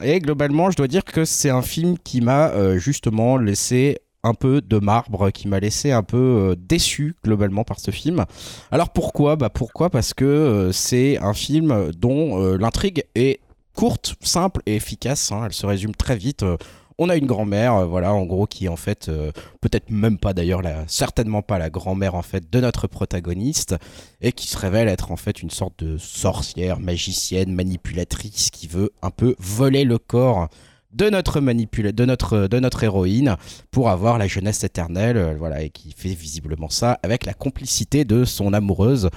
et 0.02 0.20
globalement, 0.20 0.70
je 0.70 0.76
dois 0.76 0.88
dire 0.88 1.04
que 1.04 1.24
c'est 1.24 1.50
un 1.50 1.62
film 1.62 1.96
qui 2.02 2.20
m'a 2.20 2.78
justement 2.78 3.36
laissé 3.36 3.98
un 4.22 4.32
peu 4.32 4.60
de 4.60 4.78
marbre 4.78 5.30
qui 5.30 5.48
m'a 5.48 5.60
laissé 5.60 5.92
un 5.92 6.02
peu 6.02 6.56
déçu 6.58 7.14
globalement 7.24 7.64
par 7.64 7.78
ce 7.78 7.90
film. 7.90 8.24
Alors 8.70 8.90
pourquoi? 8.90 9.36
Bah 9.36 9.50
pourquoi? 9.50 9.90
Parce 9.90 10.14
que 10.14 10.70
c'est 10.72 11.18
un 11.18 11.34
film 11.34 11.90
dont 11.98 12.56
l'intrigue 12.56 13.04
est 13.14 13.40
courte, 13.74 14.14
simple 14.20 14.62
et 14.66 14.76
efficace. 14.76 15.32
Hein. 15.32 15.42
elle 15.46 15.52
se 15.52 15.66
résume 15.66 15.94
très 15.94 16.16
vite. 16.16 16.42
Euh, 16.42 16.56
on 16.98 17.08
a 17.08 17.16
une 17.16 17.26
grand-mère, 17.26 17.76
euh, 17.76 17.84
voilà, 17.86 18.12
en 18.12 18.26
gros, 18.26 18.46
qui 18.46 18.68
en 18.68 18.76
fait, 18.76 19.08
euh, 19.08 19.32
peut-être 19.62 19.90
même 19.90 20.18
pas 20.18 20.34
d'ailleurs, 20.34 20.60
certainement 20.86 21.40
pas 21.40 21.58
la 21.58 21.70
grand-mère 21.70 22.14
en 22.14 22.22
fait 22.22 22.52
de 22.52 22.60
notre 22.60 22.86
protagoniste, 22.88 23.74
et 24.20 24.32
qui 24.32 24.46
se 24.48 24.58
révèle 24.58 24.86
être 24.88 25.10
en 25.10 25.16
fait 25.16 25.42
une 25.42 25.50
sorte 25.50 25.82
de 25.82 25.96
sorcière, 25.96 26.78
magicienne, 26.78 27.54
manipulatrice, 27.54 28.50
qui 28.50 28.68
veut 28.68 28.90
un 29.00 29.10
peu 29.10 29.34
voler 29.38 29.84
le 29.84 29.96
corps 29.98 30.48
de 30.92 31.08
notre 31.08 31.40
de 31.40 32.04
notre 32.04 32.48
de 32.48 32.58
notre 32.58 32.82
héroïne 32.82 33.36
pour 33.70 33.88
avoir 33.88 34.18
la 34.18 34.26
jeunesse 34.26 34.62
éternelle, 34.64 35.36
voilà, 35.38 35.62
et 35.62 35.70
qui 35.70 35.92
fait 35.96 36.14
visiblement 36.14 36.68
ça 36.68 36.98
avec 37.02 37.24
la 37.24 37.32
complicité 37.32 38.04
de 38.04 38.26
son 38.26 38.52
amoureuse. 38.52 39.08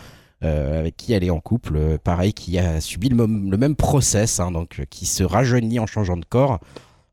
Euh, 0.44 0.80
avec 0.80 0.98
qui 0.98 1.14
elle 1.14 1.24
est 1.24 1.30
en 1.30 1.40
couple, 1.40 1.78
euh, 1.78 1.98
pareil, 1.98 2.34
qui 2.34 2.58
a 2.58 2.82
subi 2.82 3.08
le, 3.08 3.16
même 3.26 3.76
process, 3.78 4.42
hein, 4.42 4.52
donc 4.52 4.80
euh, 4.80 4.84
qui 4.90 5.06
se 5.06 5.24
rajeunit 5.24 5.80
en 5.80 5.86
changeant 5.86 6.18
de 6.18 6.26
corps, 6.26 6.60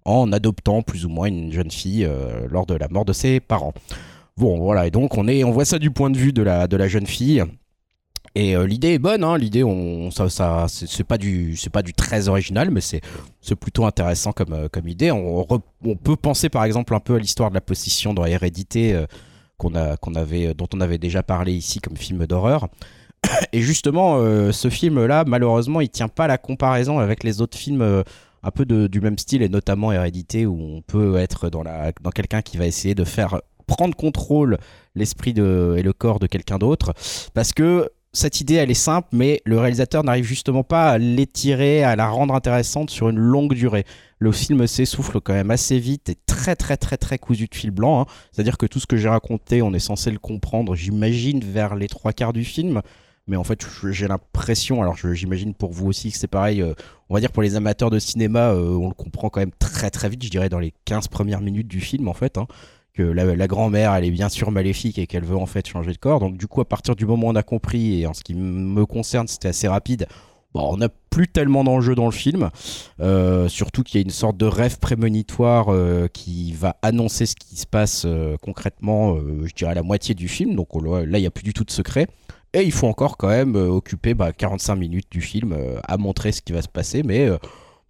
en 0.05 0.33
adoptant 0.33 0.83
plus 0.83 1.07
ou 1.07 1.11
moins 1.11 1.29
une 1.29 1.53
jeune 1.53 1.71
fille 1.71 2.09
lors 2.49 2.67
de 2.67 2.75
la 2.75 2.89
mort 2.89 3.05
de 3.05 3.13
ses 3.13 3.39
parents. 3.39 3.75
Bon, 4.37 4.59
voilà, 4.59 4.87
et 4.87 4.91
donc 4.91 5.17
on, 5.17 5.29
est, 5.29 5.45
on 5.45 5.53
voit 5.53 5.67
ça 5.67 5.79
du 5.79 5.93
point 5.93 6.11
de 6.11 6.17
vue 6.17 6.33
de 6.33 6.43
la, 6.43 6.67
de 6.67 6.77
la 6.77 6.89
jeune 6.89 7.07
fille. 7.07 7.45
Et 8.35 8.57
l'idée 8.67 8.95
est 8.95 8.99
bonne, 8.99 9.23
hein, 9.23 9.37
l'idée, 9.37 9.63
on, 9.63 10.11
ça, 10.11 10.31
ça, 10.31 10.67
c'est 10.69 11.05
pas 11.05 11.19
du, 11.19 11.57
pas 11.71 11.83
du 11.83 11.93
très 11.93 12.29
original, 12.29 12.71
mais 12.71 12.81
c'est, 12.81 13.03
plutôt 13.61 13.85
intéressant 13.85 14.33
comme, 14.33 14.69
comme 14.71 14.89
idée. 14.89 15.13
On, 15.13 15.47
peut 16.03 16.17
penser 16.17 16.49
par 16.49 16.65
exemple 16.65 16.95
un 16.95 17.01
peu 17.01 17.17
à 17.17 17.19
l'histoire 17.19 17.51
de 17.51 17.55
la 17.55 17.61
possession 17.61 18.15
dans 18.15 18.25
Hérédité 18.25 19.05
a, 19.75 19.97
avait, 20.17 20.55
dont 20.55 20.69
on 20.75 20.81
avait 20.81 20.99
déjà 20.99 21.23
parlé 21.23 21.53
ici 21.53 21.79
comme 21.79 21.97
film 21.97 22.27
d'horreur. 22.27 22.69
Et 23.53 23.61
justement, 23.61 24.17
euh, 24.19 24.53
ce 24.53 24.69
film-là, 24.69 25.25
malheureusement, 25.27 25.81
il 25.81 25.89
tient 25.89 26.09
pas 26.09 26.27
la 26.27 26.39
comparaison 26.39 26.99
avec 26.99 27.25
les 27.25 27.41
autres 27.41 27.57
films 27.57 27.83
euh, 27.83 28.03
un 28.43 28.51
peu 28.51 28.65
du 28.65 29.01
même 29.01 29.19
style, 29.19 29.43
et 29.43 29.49
notamment 29.49 29.93
Hérédité, 29.93 30.47
où 30.47 30.59
on 30.59 30.81
peut 30.81 31.17
être 31.17 31.51
dans, 31.51 31.63
dans 31.63 32.11
quelqu'un 32.11 32.41
qui 32.41 32.57
va 32.57 32.67
essayer 32.67 32.95
de 32.95 33.05
faire 33.05 33.41
prendre 33.67 33.95
contrôle 33.95 34.57
l'esprit 34.95 35.31
et 35.31 35.83
le 35.83 35.93
corps 35.93 36.19
de 36.19 36.27
quelqu'un 36.27 36.59
d'autre. 36.59 36.95
Parce 37.35 37.53
que 37.53 37.91
cette 38.13 38.41
idée, 38.41 38.55
elle 38.55 38.71
est 38.71 38.75
simple, 38.75 39.09
mais 39.13 39.41
le 39.45 39.59
réalisateur 39.59 40.03
n'arrive 40.03 40.25
justement 40.25 40.65
pas 40.65 40.91
à 40.91 40.99
l'étirer, 40.99 41.85
à 41.85 41.95
la 41.95 42.09
rendre 42.09 42.35
intéressante 42.35 42.91
sur 42.91 43.09
une 43.09 43.19
longue 43.19 43.55
durée. 43.55 43.85
Le 44.19 44.33
film 44.33 44.67
s'essouffle 44.67 45.21
quand 45.21 45.33
même 45.33 45.53
assez 45.53 45.79
vite 45.79 46.09
et 46.09 46.17
très 46.27 46.57
très 46.57 46.77
très 46.77 46.97
très 46.97 47.19
cousu 47.19 47.47
de 47.47 47.55
fil 47.55 47.71
blanc. 47.71 48.01
Hein. 48.01 48.07
C'est-à-dire 48.33 48.59
que 48.59 48.67
tout 48.67 48.81
ce 48.81 48.87
que 48.87 48.97
j'ai 48.97 49.09
raconté, 49.09 49.63
on 49.63 49.73
est 49.73 49.79
censé 49.79 50.11
le 50.11 50.19
comprendre, 50.19 50.75
j'imagine, 50.75 51.41
vers 51.41 51.77
les 51.77 51.87
trois 51.87 52.13
quarts 52.13 52.33
du 52.33 52.45
film 52.45 52.83
mais 53.27 53.37
en 53.37 53.45
fait 53.45 53.65
j'ai 53.91 54.09
l'impression, 54.09 54.83
alors 54.83 54.97
j'imagine 54.97 55.55
pour 55.55 55.73
vous 55.73 55.87
aussi 55.87 56.11
que 56.11 56.19
c'est 56.19 56.27
pareil, 56.27 56.63
euh, 56.63 56.75
on 57.09 57.15
va 57.15 57.21
dire 57.21 57.31
pour 57.31 57.43
les 57.43 57.57
amateurs 57.57 57.91
de 57.91 57.99
cinéma, 57.99 58.51
euh, 58.51 58.77
on 58.77 58.89
le 58.89 58.95
comprend 58.95 59.31
quand 59.31 59.41
même 59.41 59.53
très 59.59 59.91
très 59.91 60.09
vite, 60.09 60.25
je 60.25 60.31
dirais 60.31 60.49
dans 60.49 60.59
les 60.59 60.75
15 60.85 61.09
premières 61.09 61.41
minutes 61.41 61.69
du 61.69 61.81
film 61.81 62.09
en 62.09 62.15
fait, 62.15 62.39
hein, 62.39 62.47
que 62.93 63.03
la, 63.03 63.47
grand-mère 63.47 63.95
elle 63.95 64.05
est 64.05 64.11
bien 64.11 64.29
sûr 64.29 64.51
maléfique 64.51 64.99
et 64.99 65.07
qu'elle 65.07 65.25
veut 65.25 65.37
en 65.37 65.47
fait 65.47 65.67
changer 65.67 65.93
de 65.93 65.99
corps, 65.99 66.19
donc 66.19 66.37
du 66.37 66.47
coup 66.47 66.61
à 66.61 66.65
partir 66.69 66.97
du 66.97 67.07
moment 67.07 67.29
où 67.29 67.31
on 67.31 67.37
a 67.37 67.43
compris, 67.43 68.01
et 68.01 68.07
en 68.07 68.15
ce 68.15 68.23
qui 68.23 68.35
me 68.35 68.85
concerne 68.85 69.29
c'était 69.29 69.49
assez 69.49 69.69
rapide, 69.69 70.07
Bon, 70.53 70.69
on 70.73 70.79
n'a 70.79 70.89
plus 71.11 71.29
tellement 71.29 71.63
d'enjeux 71.63 71.95
dans 71.95 72.07
le 72.07 72.11
film, 72.11 72.51
euh, 72.99 73.47
surtout 73.47 73.85
qu'il 73.85 74.01
y 74.01 74.03
a 74.03 74.05
une 74.05 74.11
sorte 74.11 74.37
de 74.37 74.47
rêve 74.47 74.81
prémonitoire 74.81 75.69
qui 76.13 76.51
va 76.55 76.77
annoncer 76.83 77.27
ce 77.27 77.37
qui 77.37 77.55
se 77.55 77.69
passe 77.69 78.05
concrètement, 78.43 79.17
je 79.45 79.55
dirais 79.55 79.77
la 79.77 79.85
moitié 79.85 80.17
du 80.17 80.27
film, 80.27 80.57
donc 80.57 80.71
là 80.75 81.19
il 81.19 81.21
n'y 81.21 81.27
a 81.29 81.31
plus 81.31 81.45
du 81.45 81.53
tout 81.53 81.63
de 81.63 81.71
secret. 81.71 82.09
Et 82.53 82.63
il 82.65 82.73
faut 82.73 82.89
encore 82.89 83.17
quand 83.17 83.29
même 83.29 83.55
euh, 83.57 83.69
occuper 83.69 84.15
45 84.15 84.75
bah, 84.75 84.81
minutes 84.81 85.07
du 85.11 85.21
film 85.21 85.53
euh, 85.53 85.79
à 85.85 85.97
montrer 85.97 86.33
ce 86.33 86.43
qui 86.43 86.53
va 86.53 86.63
se 86.63 86.69
passer, 86.69 87.03
mais 87.05 87.29
euh, 87.29 87.39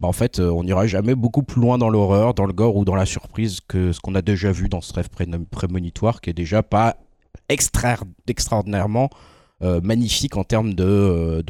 bah, 0.01 0.09
en 0.09 0.13
fait, 0.13 0.39
on 0.39 0.65
n'ira 0.65 0.87
jamais 0.87 1.15
beaucoup 1.15 1.43
plus 1.43 1.61
loin 1.61 1.79
dans 1.79 1.89
l'horreur, 1.89 2.35
dans 2.35 2.45
le 2.45 2.53
gore 2.53 2.77
ou 2.77 2.85
dans 2.85 2.95
la 2.95 3.07
surprise 3.07 3.61
que 3.67 3.93
ce 3.93 4.01
qu'on 4.01 4.15
a 4.15 4.23
déjà 4.23 4.53
vu 4.53 4.69
dans 4.69 4.81
ce 4.81 4.93
rêve 4.93 5.09
prémonitoire, 5.51 6.21
qui 6.21 6.31
est 6.31 6.35
déjà 6.35 6.63
pas 6.63 6.97
extra 7.49 7.97
extraordinairement 8.27 9.11
magnifique 9.83 10.39
en 10.39 10.45
termes 10.45 10.73
de, 10.73 11.45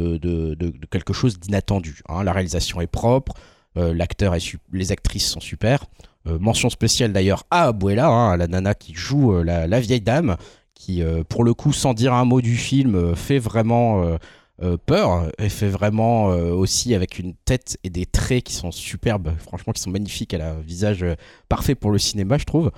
quelque 0.90 1.12
chose 1.12 1.38
d'inattendu. 1.38 2.02
Hein. 2.08 2.24
La 2.24 2.32
réalisation 2.32 2.80
est 2.80 2.88
propre, 2.88 3.34
l'acteur 3.76 4.34
et 4.34 4.40
les 4.72 4.90
actrices 4.90 5.28
sont 5.28 5.38
super. 5.38 5.84
mention 6.24 6.70
spéciale 6.70 7.12
d'ailleurs 7.12 7.44
à 7.52 7.68
Abuela, 7.68 8.08
hein, 8.08 8.36
la 8.36 8.48
nana 8.48 8.74
qui 8.74 8.94
joue 8.94 9.40
la, 9.44 9.78
vieille 9.78 10.00
dame, 10.00 10.36
qui, 10.80 11.02
euh, 11.02 11.22
pour 11.28 11.44
le 11.44 11.52
coup, 11.52 11.74
sans 11.74 11.92
dire 11.92 12.14
un 12.14 12.24
mot 12.24 12.40
du 12.40 12.56
film, 12.56 12.94
euh, 12.94 13.14
fait 13.14 13.38
vraiment 13.38 14.16
euh, 14.62 14.76
peur 14.86 15.30
et 15.38 15.50
fait 15.50 15.68
vraiment 15.68 16.26
aussi 16.26 16.94
avec 16.94 17.18
une 17.18 17.32
tête 17.46 17.78
et 17.82 17.88
des 17.88 18.04
traits 18.04 18.44
qui 18.44 18.52
sont 18.52 18.70
superbes, 18.70 19.32
franchement, 19.38 19.72
qui 19.72 19.80
sont 19.80 19.90
magnifiques. 19.90 20.34
Elle 20.34 20.42
a 20.42 20.52
un 20.52 20.60
visage 20.60 21.02
parfait 21.48 21.74
pour 21.74 21.90
le 21.90 21.98
cinéma, 21.98 22.36
je 22.36 22.44
trouve. 22.44 22.70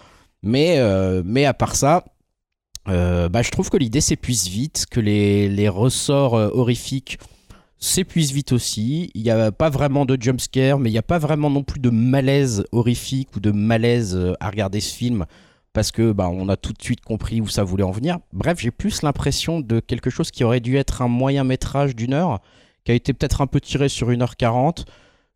Mais, 0.44 0.80
mais 1.24 1.44
à 1.44 1.54
part 1.54 1.74
ça, 1.74 2.04
bah, 2.86 3.42
je 3.42 3.50
trouve 3.50 3.68
que 3.68 3.76
l'idée 3.76 4.00
s'épuise 4.00 4.46
vite, 4.46 4.86
que 4.92 5.00
les, 5.00 5.48
les 5.48 5.68
ressorts 5.68 6.34
horrifiques 6.34 7.18
s'épuisent 7.78 8.32
vite 8.32 8.52
aussi. 8.52 9.10
Il 9.14 9.22
n'y 9.24 9.30
a 9.30 9.50
pas 9.50 9.68
vraiment 9.68 10.04
de 10.04 10.16
jumpscare, 10.20 10.78
mais 10.78 10.88
il 10.88 10.92
n'y 10.92 11.00
a 11.00 11.02
pas 11.02 11.18
vraiment 11.18 11.50
non 11.50 11.64
plus 11.64 11.80
de 11.80 11.90
malaise 11.90 12.64
horrifique 12.70 13.34
ou 13.34 13.40
de 13.40 13.50
malaise 13.50 14.16
à 14.38 14.50
regarder 14.50 14.78
ce 14.78 14.94
film 14.94 15.26
parce 15.72 15.90
que 15.90 16.12
bah, 16.12 16.28
on 16.28 16.48
a 16.48 16.56
tout 16.56 16.72
de 16.72 16.82
suite 16.82 17.00
compris 17.00 17.40
où 17.40 17.48
ça 17.48 17.64
voulait 17.64 17.82
en 17.82 17.90
venir. 17.90 18.18
Bref, 18.32 18.58
j'ai 18.60 18.70
plus 18.70 19.02
l'impression 19.02 19.60
de 19.60 19.80
quelque 19.80 20.10
chose 20.10 20.30
qui 20.30 20.44
aurait 20.44 20.60
dû 20.60 20.76
être 20.76 21.02
un 21.02 21.08
moyen 21.08 21.44
métrage 21.44 21.96
d'une 21.96 22.12
heure, 22.12 22.40
qui 22.84 22.92
a 22.92 22.94
été 22.94 23.12
peut-être 23.12 23.40
un 23.40 23.46
peu 23.46 23.60
tiré 23.60 23.88
sur 23.88 24.10
1h40. 24.10 24.84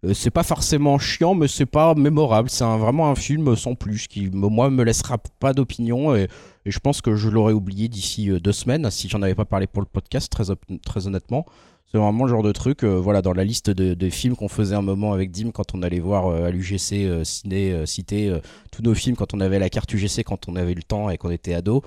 Euh, 0.05 0.13
c'est 0.13 0.31
pas 0.31 0.43
forcément 0.43 0.99
chiant, 0.99 1.35
mais 1.35 1.49
c'est 1.49 1.67
pas 1.67 1.95
mémorable. 1.95 2.51
C'est 2.51 2.65
vraiment 2.65 3.11
un 3.11 3.15
film 3.15 3.57
sans 3.57 3.75
plus 3.75 4.09
qui, 4.09 4.29
moi, 4.31 4.69
me 4.69 4.85
laissera 4.85 5.19
pas 5.41 5.53
d'opinion 5.53 6.15
et, 6.15 6.29
je 6.67 6.81
pense 6.81 7.01
que 7.01 7.15
je 7.15 7.29
l'aurais 7.29 7.53
oublié 7.53 7.89
d'ici 7.89 8.29
euh, 8.29 8.41
deux 8.41 8.53
semaines 8.53 8.91
si 8.91 9.09
j'en 9.09 9.23
avais 9.23 9.37
pas 9.37 9.45
parlé 9.45 9.69
pour 9.69 9.81
le 9.81 9.87
podcast, 9.87 10.31
très 10.31 11.07
honnêtement. 11.07 11.47
C'est 11.91 11.99
vraiment 11.99 12.25
le 12.25 12.31
genre 12.31 12.43
de 12.43 12.53
truc, 12.53 12.83
euh, 12.83 12.97
voilà, 12.97 13.23
dans 13.23 13.33
la 13.33 13.45
liste 13.45 13.71
de, 13.71 14.11
films 14.11 14.35
qu'on 14.35 14.49
faisait 14.49 14.75
un 14.75 14.83
moment 14.83 15.13
avec 15.13 15.31
Dim 15.31 15.51
quand 15.53 15.75
on 15.75 15.83
allait 15.83 16.01
voir 16.01 16.27
euh, 16.27 16.47
à 16.47 16.51
l'UGC 16.51 17.07
euh, 17.07 17.23
Ciné 17.25 17.87
citer 17.87 18.41
tous 18.73 18.83
nos 18.83 18.95
films 18.95 19.17
quand 19.17 19.35
on 19.35 19.41
avait 19.41 19.59
la 19.59 19.71
carte 19.71 19.93
UGC, 19.93 20.25
quand 20.25 20.49
on 20.49 20.57
avait 20.57 20.75
le 20.75 20.83
temps 20.83 21.11
et 21.11 21.17
qu'on 21.17 21.31
était 21.31 21.55
ado. 21.55 21.83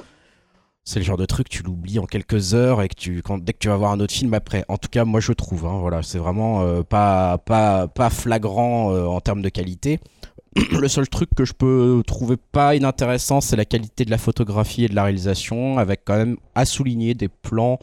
c'est 0.86 1.00
le 1.00 1.06
genre 1.06 1.18
de 1.18 1.26
truc 1.26 1.50
tu 1.50 1.64
l'oublies 1.64 2.00
en 2.00 2.06
quelques 2.06 2.54
heures 2.54 2.82
et 2.82 2.88
que 2.88 2.96
tu 2.96 3.22
dès 3.42 3.54
que 3.54 3.60
tu 3.60 3.68
vas 3.68 3.78
voir 3.78 3.92
un 3.92 4.00
autre 4.00 4.14
film 4.14 4.34
après. 4.34 4.64
En 4.70 4.78
tout 4.78 4.90
cas, 4.90 5.06
moi 5.06 5.20
je 5.20 5.34
trouve. 5.34 5.66
Hein, 5.66 5.78
voilà, 5.80 6.02
c'est 6.02 6.18
vraiment 6.18 6.62
euh, 6.62 6.84
pas 6.84 7.38
pas 7.40 7.88
pas 7.88 8.10
flagrant 8.10 8.94
euh, 8.94 9.06
en 9.06 9.20
termes 9.22 9.42
de 9.42 9.50
qualité. 9.50 10.00
le 10.72 10.88
seul 10.88 11.08
truc 11.08 11.30
que 11.36 11.46
je 11.46 11.54
peux 11.54 12.02
trouver 12.08 12.38
pas 12.38 12.76
inintéressant, 12.76 13.42
c'est 13.42 13.56
la 13.56 13.66
qualité 13.66 14.06
de 14.06 14.12
la 14.12 14.18
photographie 14.18 14.86
et 14.86 14.88
de 14.88 14.96
la 14.96 15.04
réalisation, 15.04 15.78
avec 15.78 16.02
quand 16.06 16.18
même 16.18 16.38
à 16.56 16.66
souligner 16.66 17.14
des 17.14 17.28
plans 17.28 17.80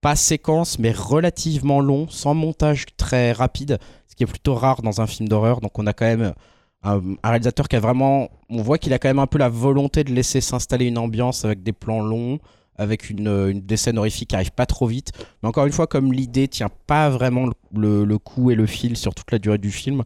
pas 0.00 0.16
séquences 0.16 0.78
mais 0.78 0.92
relativement 0.92 1.80
longs, 1.80 2.08
sans 2.08 2.34
montage 2.34 2.86
très 2.96 3.32
rapide, 3.32 3.78
ce 4.08 4.14
qui 4.14 4.22
est 4.22 4.26
plutôt 4.26 4.54
rare 4.54 4.82
dans 4.82 5.00
un 5.00 5.06
film 5.06 5.28
d'horreur. 5.28 5.60
Donc 5.60 5.78
on 5.78 5.86
a 5.86 5.92
quand 5.92 6.06
même 6.06 6.34
un, 6.82 7.00
réalisateur 7.22 7.68
qui 7.68 7.76
a 7.76 7.80
vraiment, 7.80 8.30
on 8.48 8.62
voit 8.62 8.78
qu'il 8.78 8.92
a 8.92 8.98
quand 8.98 9.08
même 9.08 9.18
un 9.18 9.26
peu 9.26 9.38
la 9.38 9.48
volonté 9.48 10.04
de 10.04 10.12
laisser 10.12 10.40
s'installer 10.40 10.86
une 10.86 10.98
ambiance 10.98 11.44
avec 11.44 11.62
des 11.62 11.72
plans 11.72 12.00
longs, 12.00 12.38
avec 12.76 13.10
une, 13.10 13.28
une 13.28 13.60
des 13.60 13.76
scènes 13.76 13.98
horrifiques 13.98 14.30
qui 14.30 14.36
arrivent 14.36 14.52
pas 14.52 14.66
trop 14.66 14.86
vite. 14.86 15.12
Mais 15.42 15.48
encore 15.48 15.66
une 15.66 15.72
fois, 15.72 15.86
comme 15.86 16.12
l'idée 16.12 16.48
tient 16.48 16.70
pas 16.86 17.10
vraiment 17.10 17.46
le, 17.74 18.18
coup 18.18 18.50
et 18.50 18.54
le 18.54 18.66
fil 18.66 18.96
sur 18.96 19.14
toute 19.14 19.30
la 19.32 19.38
durée 19.38 19.58
du 19.58 19.70
film, 19.70 20.02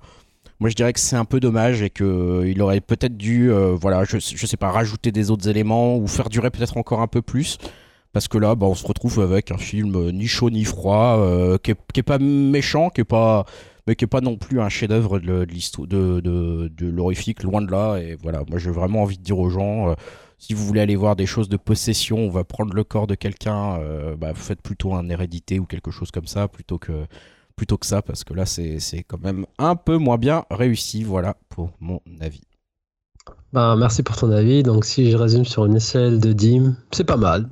moi 0.59 0.71
je 0.71 0.75
dirais 0.75 0.93
que 0.93 1.01
c'est 1.01 1.17
un 1.17 1.25
peu 1.25 1.39
dommage 1.39 1.83
et 1.83 1.91
qu'il 1.91 2.07
euh, 2.07 2.61
aurait 2.61 2.81
peut-être 2.81 3.17
dû, 3.17 3.53
euh, 3.53 3.77
voilà, 3.81 4.05
je, 4.05 4.19
je 4.19 4.47
sais 4.47 4.57
pas, 4.57 4.71
rajouter 4.71 5.13
des 5.13 5.31
autres 5.31 5.49
éléments 5.49 5.97
ou 5.97 6.09
faire 6.09 6.29
durer 6.29 6.51
peut-être 6.51 6.77
encore 6.77 7.01
un 7.01 7.07
peu 7.07 7.23
plus. 7.23 7.59
Parce 8.15 8.29
que 8.29 8.39
là, 8.39 8.55
bah, 8.55 8.67
on 8.67 8.75
se 8.75 8.87
retrouve 8.87 9.21
avec 9.21 9.51
un 9.51 9.59
film 9.59 9.95
euh, 9.97 10.11
ni 10.11 10.27
chaud 10.27 10.49
ni 10.49 10.65
froid, 10.65 11.19
qui, 11.63 11.73
est, 11.73 11.77
qui, 11.93 12.01
est, 12.01 12.05
pas 12.05 12.19
méchant, 12.19 12.89
qui 12.89 13.03
est 13.03 13.05
pas 13.05 13.45
mais 13.87 13.97
qui 13.97 14.05
est 14.05 14.09
pas 14.09 14.21
non 14.21 14.37
plus 14.37 14.61
un 14.61 14.69
chef-d'œuvre 14.69 15.19
de, 15.19 15.43
l'histoire 15.43 15.87
de, 15.87 16.21
de, 16.21 16.87
l'horrifique, 16.87 17.43
loin 17.43 17.61
de 17.61 17.71
là. 17.71 17.99
Et 17.99 18.17
voilà, 18.23 18.43
moi 18.49 18.59
j'ai 18.59 18.71
vraiment 18.71 19.03
envie 19.03 19.19
de 19.19 19.23
dire 19.23 19.39
aux 19.39 19.51
gens, 19.51 19.91
euh, 19.91 19.95
si 20.39 20.55
vous 20.55 20.65
voulez 20.65 20.81
aller 20.81 20.97
voir 20.97 21.17
des 21.17 21.27
choses 21.27 21.49
de 21.49 21.57
possession, 21.57 22.19
on 22.19 22.31
va 22.31 22.45
prendre 22.45 22.75
le 22.75 22.85
corps 22.85 23.07
de 23.07 23.15
quelqu'un, 23.15 23.79
euh, 23.81 24.17
bah, 24.17 24.33
faites 24.35 24.63
plutôt 24.63 24.95
un 24.95 25.09
hérédité 25.09 25.59
ou 25.59 25.67
quelque 25.67 25.91
chose 25.91 26.11
comme 26.11 26.27
ça, 26.27 26.49
plutôt 26.49 26.79
que, 26.79 27.07
plutôt 27.57 27.77
que 27.77 27.87
ça, 27.87 28.03
parce 28.03 28.25
que 28.25 28.35
là 28.35 28.47
c'est 28.47 29.05
quand 29.07 29.21
même 29.21 29.47
un 29.59 29.77
peu 29.77 29.99
moins 29.99 30.19
bien 30.19 30.45
réussi. 30.51 31.05
Voilà 31.05 31.37
pour 31.51 31.71
mon 31.81 32.01
avis. 32.21 32.43
Bah, 33.53 33.77
merci 33.79 34.03
pour 34.03 34.17
ton 34.17 34.31
avis. 34.31 34.63
Donc 34.63 34.85
si 34.85 35.11
je 35.11 35.17
résume 35.17 35.45
sur 35.45 35.67
une 35.67 35.77
échelle 35.77 36.21
de 36.21 36.33
Dim, 36.33 36.75
c'est 36.91 37.05
pas 37.05 37.17
mal. 37.17 37.49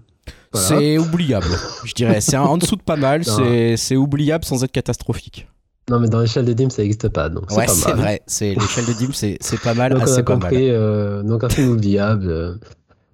C'est 0.54 0.98
oubliable, 0.98 1.46
je 1.84 1.92
dirais. 1.94 2.20
C'est 2.20 2.36
en 2.36 2.58
dessous 2.58 2.76
de 2.76 2.82
pas 2.82 2.96
mal, 2.96 3.24
c'est 3.24 3.96
oubliable 3.96 4.44
sans 4.44 4.64
être 4.64 4.72
catastrophique. 4.72 5.46
Non, 5.90 5.98
mais 5.98 6.08
dans 6.08 6.20
l'échelle 6.20 6.44
de 6.44 6.52
Dim, 6.52 6.70
ça 6.70 6.82
n'existe 6.82 7.08
pas. 7.08 7.28
Donc 7.28 7.50
ouais, 7.50 7.66
c'est 7.66 7.92
vrai. 7.92 8.22
C'est, 8.26 8.54
l'échelle 8.54 8.86
de 8.86 8.92
Dim, 8.92 9.12
c'est, 9.12 9.36
c'est 9.40 9.60
pas 9.60 9.74
mal. 9.74 9.92
donc, 9.92 10.02
assez 10.02 10.12
on 10.12 10.18
a 10.18 10.22
compris, 10.22 10.70
euh, 10.70 11.22
donc, 11.22 11.42
un 11.44 11.48
film 11.48 11.70
oubliable. 11.70 12.28
Euh, 12.28 12.54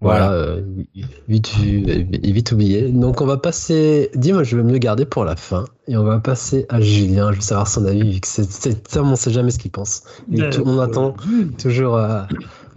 voilà. 0.01 0.33
Euh, 0.33 0.63
vite 1.29 1.49
vu, 1.57 1.83
vite 2.23 2.53
oublié. 2.53 2.83
Donc, 2.89 3.21
on 3.21 3.27
va 3.27 3.39
passer. 3.39 4.11
Dim, 4.15 4.43
je 4.43 4.57
vais 4.57 4.63
me 4.63 4.71
le 4.71 4.79
garder 4.79 5.07
pour 5.07 5.25
la 5.25 5.35
fin. 5.35 5.65
Et 5.89 5.97
on 5.97 6.05
va 6.05 6.21
passer 6.21 6.67
à 6.69 6.81
Julien. 6.81 7.33
Je 7.33 7.37
veux 7.37 7.43
savoir 7.43 7.67
son 7.67 7.87
avis, 7.87 8.13
vu 8.13 8.21
que 8.21 8.29
c'est, 8.29 8.99
on 8.99 9.11
ne 9.11 9.17
sait 9.17 9.33
jamais 9.33 9.51
ce 9.51 9.59
qu'il 9.59 9.71
pense. 9.71 10.03
on 10.65 10.79
attend 10.79 11.15
toujours 11.59 11.97
à 11.97 12.29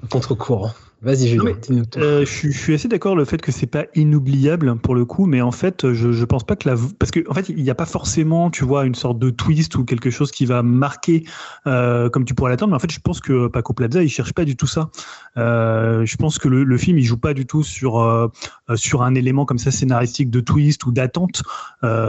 contre-courant. 0.10 0.72
Vas-y, 1.04 1.30
Julien. 1.30 1.56
Euh, 1.98 2.26
je, 2.28 2.52
suis 2.52 2.76
assez 2.76 2.88
d'accord 2.88 3.16
le 3.16 3.26
fait 3.26 3.42
que 3.42 3.52
c'est 3.52 3.66
pas 3.66 3.86
inoubliable 3.96 4.78
pour 4.78 4.94
le 4.94 5.04
coup, 5.04 5.26
mais 5.26 5.42
en 5.42 5.52
fait, 5.52 5.92
je, 5.94 6.12
je 6.12 6.26
pense 6.26 6.44
pas 6.44 6.56
que 6.56 6.70
la 6.70 6.76
parce 7.00 7.10
que 7.10 7.28
en 7.28 7.34
fait, 7.34 7.50
il 7.50 7.64
n'y 7.64 7.72
a 7.72 7.76
pas 7.76 7.88
forcément, 7.88 8.52
tu 8.52 8.66
vois, 8.66 8.86
une 8.86 8.94
sorte 8.94 9.18
de 9.18 9.32
twist 9.32 9.76
ou 9.78 9.84
quelque 9.84 10.12
chose 10.12 10.30
qui 10.30 10.46
va 10.46 10.62
marquer 10.62 11.24
euh, 11.66 12.08
comme 12.10 12.24
tu 12.24 12.36
pourrais 12.36 12.52
l'attendre. 12.52 12.70
Mais 12.70 12.76
en 12.76 12.80
fait, 12.80 12.92
je 12.92 13.00
pense 13.00 13.20
que 13.20 13.48
Paco 13.48 13.74
Plaza, 13.74 14.04
il 14.04 14.10
cherche 14.10 14.34
pas 14.34 14.46
du 14.46 14.56
tout 14.56 14.68
ça. 14.68 14.92
Euh, 15.38 16.06
je 16.06 16.18
pense 16.18 16.38
que 16.38 16.48
le, 16.48 16.64
le, 16.64 16.78
film, 16.78 17.00
il 17.00 17.04
joue 17.04 17.18
pas 17.18 17.34
du 17.34 17.48
tout 17.48 17.64
sur 17.64 18.00
euh, 18.00 18.28
sur 18.76 19.02
un 19.02 19.16
élément 19.16 19.46
comme 19.46 19.58
ça 19.58 19.72
scénaristique 19.72 20.30
de 20.30 20.40
twist 20.40 20.86
ou 20.86 20.92
d'attente, 20.92 21.42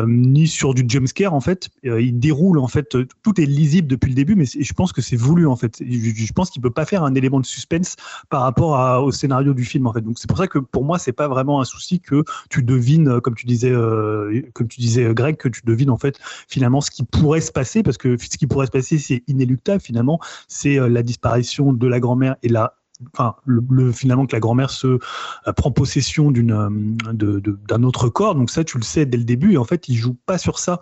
ni 0.06 0.46
sur 0.46 0.74
du 0.74 0.84
jumpscare. 0.86 1.32
En 1.32 1.40
fait, 1.40 1.70
il 1.82 2.18
déroule 2.18 2.58
en 2.58 2.68
fait, 2.68 2.94
tout 3.22 3.40
est 3.40 3.46
lisible 3.46 3.88
depuis 3.88 4.10
le 4.10 4.14
début, 4.14 4.34
mais 4.34 4.44
je 4.44 4.72
pense 4.74 4.92
que 4.92 5.00
c'est 5.00 5.16
voulu 5.16 5.46
en 5.46 5.56
fait. 5.56 5.78
Je, 5.80 6.10
je 6.14 6.32
pense 6.34 6.50
qu'il 6.50 6.60
peut 6.60 6.70
pas 6.70 6.84
faire 6.84 7.04
un 7.04 7.14
élément 7.14 7.40
de 7.40 7.46
suspense 7.46 7.96
par 8.28 8.42
rapport 8.42 8.76
à 8.76 8.81
au 9.00 9.12
scénario 9.12 9.54
du 9.54 9.64
film 9.64 9.86
en 9.86 9.92
fait. 9.92 10.00
Donc 10.00 10.18
c'est 10.18 10.28
pour 10.28 10.38
ça 10.38 10.46
que 10.46 10.58
pour 10.58 10.84
moi 10.84 10.98
c'est 10.98 11.12
pas 11.12 11.28
vraiment 11.28 11.60
un 11.60 11.64
souci 11.64 12.00
que 12.00 12.24
tu 12.50 12.62
devines, 12.62 13.08
euh, 13.08 13.20
comme 13.20 13.34
tu 13.34 13.46
disais, 13.46 13.70
euh, 13.70 14.42
comme 14.54 14.68
tu 14.68 14.80
disais 14.80 15.04
euh, 15.04 15.14
Greg, 15.14 15.36
que 15.36 15.48
tu 15.48 15.62
devines 15.64 15.90
en 15.90 15.98
fait 15.98 16.18
finalement 16.48 16.80
ce 16.80 16.90
qui 16.90 17.02
pourrait 17.04 17.40
se 17.40 17.52
passer 17.52 17.82
parce 17.82 17.98
que 17.98 18.16
ce 18.16 18.36
qui 18.36 18.46
pourrait 18.46 18.66
se 18.66 18.72
passer 18.72 18.98
c'est 18.98 19.22
inéluctable 19.26 19.80
finalement, 19.80 20.20
c'est 20.48 20.76
la 20.88 21.02
disparition 21.02 21.72
de 21.72 21.86
la 21.86 22.00
grand-mère 22.00 22.36
et 22.42 22.48
la 22.48 22.74
enfin, 23.12 23.34
le, 23.44 23.92
finalement 23.92 24.26
que 24.26 24.34
la 24.34 24.40
grand-mère 24.40 24.70
se 24.70 24.86
euh, 24.86 25.52
prend 25.56 25.70
possession 25.70 26.30
d'une 26.30 26.52
euh, 26.52 27.40
d'un 27.68 27.82
autre 27.82 28.08
corps. 28.08 28.34
Donc 28.34 28.50
ça, 28.50 28.64
tu 28.64 28.78
le 28.78 28.82
sais 28.82 29.06
dès 29.06 29.18
le 29.18 29.24
début. 29.24 29.52
Et 29.52 29.56
en 29.56 29.64
fait, 29.64 29.88
il 29.88 29.96
joue 29.96 30.16
pas 30.26 30.38
sur 30.38 30.58
ça. 30.58 30.80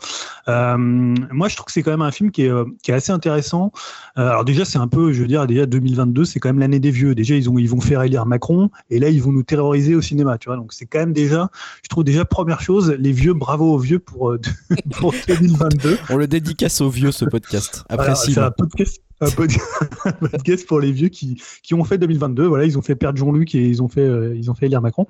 Euh, 0.48 0.76
moi, 0.76 1.48
je 1.48 1.56
trouve 1.56 1.66
que 1.66 1.72
c'est 1.72 1.82
quand 1.82 1.90
même 1.90 2.02
un 2.02 2.10
film 2.10 2.30
qui 2.30 2.42
est, 2.42 2.52
qui 2.82 2.90
est 2.90 2.94
assez 2.94 3.12
intéressant. 3.12 3.72
alors 4.16 4.44
déjà, 4.44 4.64
c'est 4.64 4.78
un 4.78 4.88
peu, 4.88 5.12
je 5.12 5.22
veux 5.22 5.28
dire, 5.28 5.46
déjà 5.46 5.66
2022, 5.66 6.24
c'est 6.24 6.40
quand 6.40 6.48
même 6.48 6.58
l'année 6.58 6.80
des 6.80 6.90
vieux. 6.90 7.14
Déjà, 7.14 7.34
ils 7.34 7.48
ont 7.48 7.58
ils 7.58 7.68
vont 7.68 7.80
faire 7.80 8.02
élire 8.02 8.26
Macron 8.26 8.70
et 8.90 8.98
là, 8.98 9.08
ils 9.08 9.22
vont 9.22 9.32
nous 9.32 9.42
terroriser 9.42 9.94
au 9.94 10.02
cinéma. 10.02 10.38
Tu 10.38 10.48
vois, 10.48 10.56
donc 10.56 10.72
c'est 10.72 10.86
quand 10.86 11.00
même 11.00 11.12
déjà, 11.12 11.50
je 11.82 11.88
trouve 11.88 12.04
déjà 12.04 12.24
première 12.24 12.60
chose, 12.60 12.94
les 12.98 13.12
vieux, 13.12 13.34
bravo 13.34 13.74
aux 13.74 13.78
vieux 13.78 13.98
pour, 13.98 14.34
pour 14.98 15.14
2022. 15.26 15.98
On 16.10 16.16
le 16.16 16.26
dédicace 16.26 16.80
aux 16.80 16.90
vieux 16.90 17.12
ce 17.12 17.24
podcast. 17.24 17.84
Après, 17.88 18.14
c'est 18.14 18.38
un 18.38 18.50
podcast 18.50 19.02
un 20.04 20.12
podcast 20.12 20.66
pour 20.68 20.80
les 20.80 20.92
vieux 20.92 21.08
qui, 21.08 21.40
qui 21.62 21.74
ont 21.74 21.84
fait 21.84 21.98
2022. 21.98 22.46
Voilà, 22.46 22.64
ils 22.64 22.78
ont 22.78 22.82
fait 22.82 22.96
perdre 22.96 23.18
Jean-Luc 23.18 23.54
et 23.54 23.68
ils 23.68 23.82
ont 23.82 23.88
fait, 23.88 24.00
euh, 24.00 24.34
ils 24.34 24.50
ont 24.50 24.54
fait 24.54 24.66
élire 24.66 24.80
Macron. 24.80 25.06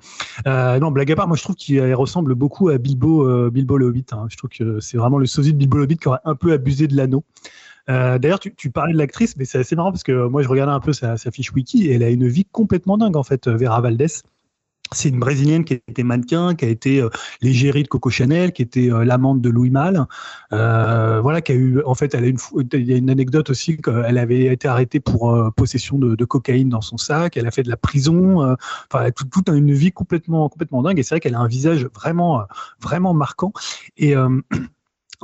Euh, 0.47 0.79
non, 0.79 0.91
blague 0.91 1.11
à 1.11 1.15
part, 1.15 1.27
moi 1.27 1.37
je 1.37 1.43
trouve 1.43 1.55
qu'il 1.55 1.81
ressemble 1.95 2.35
beaucoup 2.35 2.69
à 2.69 2.77
Bilbo, 2.77 3.27
euh, 3.27 3.49
Bilbo 3.49 3.77
le 3.77 3.85
Hobbit. 3.85 4.05
Hein. 4.11 4.25
Je 4.29 4.35
trouve 4.35 4.49
que 4.49 4.81
c'est 4.81 4.97
vraiment 4.97 5.17
le 5.17 5.25
sosie 5.25 5.53
de 5.53 5.57
Bilbo 5.57 5.77
le 5.77 5.83
Hobbit 5.83 5.97
qui 5.97 6.09
aurait 6.09 6.19
un 6.25 6.35
peu 6.35 6.51
abusé 6.51 6.87
de 6.87 6.95
l'anneau. 6.95 7.23
D'ailleurs, 7.87 8.39
tu, 8.39 8.55
tu, 8.55 8.69
parlais 8.69 8.93
de 8.93 8.97
l'actrice, 8.97 9.35
mais 9.35 9.43
c'est 9.43 9.57
assez 9.57 9.75
marrant 9.75 9.91
parce 9.91 10.03
que 10.03 10.27
moi 10.27 10.41
je 10.43 10.47
regardais 10.47 10.71
un 10.71 10.79
peu 10.79 10.93
sa, 10.93 11.17
sa, 11.17 11.29
fiche 11.29 11.51
wiki 11.51 11.87
et 11.87 11.95
elle 11.95 12.03
a 12.03 12.09
une 12.09 12.25
vie 12.25 12.45
complètement 12.45 12.97
dingue 12.97 13.17
en 13.17 13.23
fait, 13.23 13.49
Vera 13.49 13.81
Valdez. 13.81 14.07
C'est 14.93 15.07
une 15.07 15.19
brésilienne 15.19 15.63
qui 15.63 15.75
été 15.75 16.03
mannequin, 16.03 16.53
qui 16.53 16.65
a 16.65 16.67
été 16.67 17.01
euh, 17.01 17.09
l'égérie 17.41 17.83
de 17.83 17.87
Coco 17.87 18.09
Chanel, 18.09 18.51
qui 18.51 18.61
était 18.61 18.91
euh, 18.91 19.05
l'amante 19.05 19.39
de 19.39 19.49
Louis 19.49 19.69
Malle. 19.69 20.05
Euh, 20.51 21.21
voilà, 21.21 21.41
qui 21.41 21.53
a 21.53 21.55
eu, 21.55 21.81
en 21.85 21.95
fait, 21.95 22.13
elle 22.13 22.25
a 22.25 22.27
une, 22.27 22.37
il 22.73 22.83
y 22.83 22.93
a 22.93 22.97
une 22.97 23.09
anecdote 23.09 23.49
aussi 23.49 23.77
qu'elle 23.77 24.17
avait 24.17 24.45
été 24.45 24.67
arrêtée 24.67 24.99
pour 24.99 25.33
euh, 25.33 25.49
possession 25.51 25.97
de, 25.97 26.25
cocaïne 26.25 26.67
dans 26.67 26.81
son 26.81 26.97
sac. 26.97 27.37
Elle 27.37 27.47
a 27.47 27.51
fait 27.51 27.63
de 27.63 27.69
la 27.69 27.77
prison. 27.77 28.43
Euh, 28.43 28.55
enfin, 28.91 29.11
toute 29.11 29.29
tout 29.29 29.43
une 29.53 29.71
vie 29.71 29.93
complètement, 29.93 30.49
complètement 30.49 30.81
dingue. 30.81 30.99
Et 30.99 31.03
c'est 31.03 31.15
vrai 31.15 31.19
qu'elle 31.21 31.35
a 31.35 31.39
un 31.39 31.47
visage 31.47 31.87
vraiment, 31.95 32.43
vraiment 32.81 33.13
marquant. 33.13 33.53
Et 33.97 34.13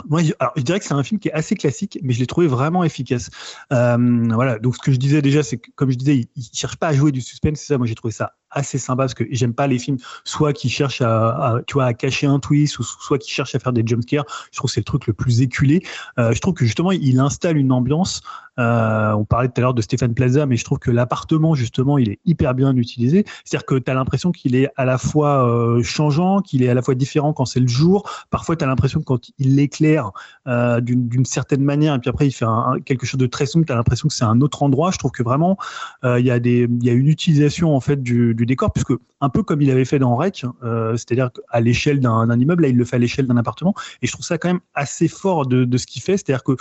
Moi, 0.10 0.22
je, 0.22 0.32
alors, 0.38 0.54
je 0.56 0.62
dirais 0.62 0.78
que 0.78 0.86
c'est 0.86 0.94
un 0.94 1.02
film 1.02 1.20
qui 1.20 1.30
est 1.30 1.34
assez 1.34 1.56
classique, 1.56 1.98
mais 2.04 2.14
je 2.14 2.20
l'ai 2.20 2.28
trouvé 2.28 2.46
vraiment 2.46 2.84
efficace. 2.84 3.32
Voilà. 3.70 4.60
Donc, 4.60 4.76
ce 4.76 4.82
que 4.82 4.92
je 4.92 4.98
disais 4.98 5.24
déjà, 5.24 5.42
c'est 5.44 5.58
que, 5.58 5.72
comme 5.76 5.90
je 5.90 5.98
disais, 5.98 6.18
il, 6.18 6.28
il 6.36 6.48
cherche 6.54 6.78
pas 6.78 6.90
à 6.90 6.94
jouer 6.94 7.12
du 7.12 7.20
suspense. 7.20 7.60
C'est 7.60 7.74
ça. 7.74 7.78
Moi, 7.78 7.88
j'ai 7.88 7.96
trouvé 7.96 8.12
ça 8.12 8.34
assez 8.52 8.78
sympa 8.78 9.04
parce 9.04 9.14
que 9.14 9.26
j'aime 9.32 9.54
pas 9.54 9.68
les 9.68 9.80
films 9.80 9.98
soit 10.24 10.54
qui 10.54 10.70
cherchent 10.70 11.02
à, 11.02 11.62
tu 11.68 11.74
vois 11.74 11.86
à 11.86 11.94
cacher 11.94 12.28
un 12.28 12.40
twist 12.40 12.80
ou 12.80 12.84
soit 12.84 13.18
qui 13.18 13.32
cherchent 13.32 13.56
à 13.56 13.60
faire 13.60 13.74
des 13.74 13.84
jumpscares 13.86 14.26
je 14.52 14.58
trouve 14.58 14.70
que 14.70 14.74
c'est 14.74 14.82
le 14.82 14.86
truc 14.86 15.08
le 15.08 15.14
plus 15.14 15.42
éculé. 15.42 15.84
Euh, 16.20 16.32
je 16.34 16.40
trouve 16.40 16.54
que 16.54 16.66
justement 16.66 16.92
il 16.92 17.20
installe 17.20 17.58
une 17.58 17.72
ambiance 17.72 18.22
euh, 18.60 19.12
on 19.14 19.24
parlait 19.24 19.48
tout 19.50 19.56
à 19.58 19.62
l'heure 19.62 19.74
de 19.74 19.82
Stéphane 19.82 20.14
Plaza 20.14 20.46
mais 20.46 20.56
je 20.56 20.66
trouve 20.66 20.80
que 20.80 20.90
l'appartement 20.90 21.54
justement 21.54 21.98
il 21.98 22.10
est 22.10 22.20
hyper 22.26 22.54
bien 22.56 22.76
utilisé. 22.76 23.26
C'est-à-dire 23.44 23.66
que 23.66 23.76
tu 23.76 23.92
as 23.92 23.94
l'impression 23.94 24.32
qu'il 24.32 24.56
est 24.56 24.70
à 24.78 24.86
la 24.86 24.98
fois 24.98 25.48
euh, 25.48 25.84
changeant 25.84 26.42
qu'il 26.42 26.64
est 26.64 26.70
à 26.70 26.74
la 26.74 26.82
fois 26.82 26.96
différent 26.96 27.34
quand 27.34 27.46
c'est 27.46 27.60
le 27.60 27.68
jour. 27.68 28.10
Parfois 28.30 28.56
tu 28.56 28.64
as 28.64 28.68
l'impression 28.68 29.00
que 29.00 29.06
quand 29.06 29.30
il 29.38 29.56
l'éclaire 29.56 30.12
euh, 30.48 30.82
d'une 30.82 31.26
certaine 31.26 31.64
manière 31.64 31.94
et 31.94 32.00
puis 32.00 32.10
après 32.10 32.28
il 32.28 32.32
fait 32.32 32.46
quelque 32.86 33.06
chose 33.06 33.20
de 33.20 33.28
très 33.28 33.46
sombre 33.46 33.66
tu 33.66 33.72
as 33.72 33.76
l'impression 33.76 34.08
que 34.08 34.14
c'est 34.14 34.26
un 34.26 34.42
autre 34.42 34.64
endroit. 34.64 34.92
Je 34.92 34.98
trouve 34.98 35.12
que 35.12 35.24
vraiment 35.24 35.58
il 36.04 36.26
y 36.26 36.32
a 36.32 36.40
des 36.40 36.68
il 36.70 36.84
y 36.84 36.90
a 36.90 36.94
une 36.94 37.08
utilisation 37.08 37.76
en 37.76 37.80
fait 37.80 38.02
du, 38.02 38.34
du 38.38 38.46
décor, 38.46 38.72
puisque 38.72 38.94
un 39.20 39.30
peu 39.30 39.44
comme 39.44 39.62
il 39.62 39.70
avait 39.70 39.86
fait 39.86 40.00
dans 40.00 40.16
Rec, 40.16 40.46
euh, 40.64 40.96
c'est-à-dire 40.96 41.30
à 41.50 41.60
l'échelle 41.60 42.00
d'un 42.00 42.40
immeuble, 42.40 42.64
là 42.64 42.70
il 42.70 42.78
le 42.78 42.86
fait 42.86 42.96
à 42.96 43.00
l'échelle 43.00 43.28
d'un 43.28 43.38
appartement, 43.38 43.74
et 44.02 44.08
je 44.08 44.12
trouve 44.14 44.26
ça 44.26 44.38
quand 44.38 44.48
même 44.48 44.62
assez 44.74 45.10
fort 45.10 45.46
de, 45.46 45.66
de 45.66 45.78
ce 45.78 45.86
qu'il 45.86 46.02
fait, 46.02 46.18
c'est-à-dire 46.18 46.44
que 46.44 46.56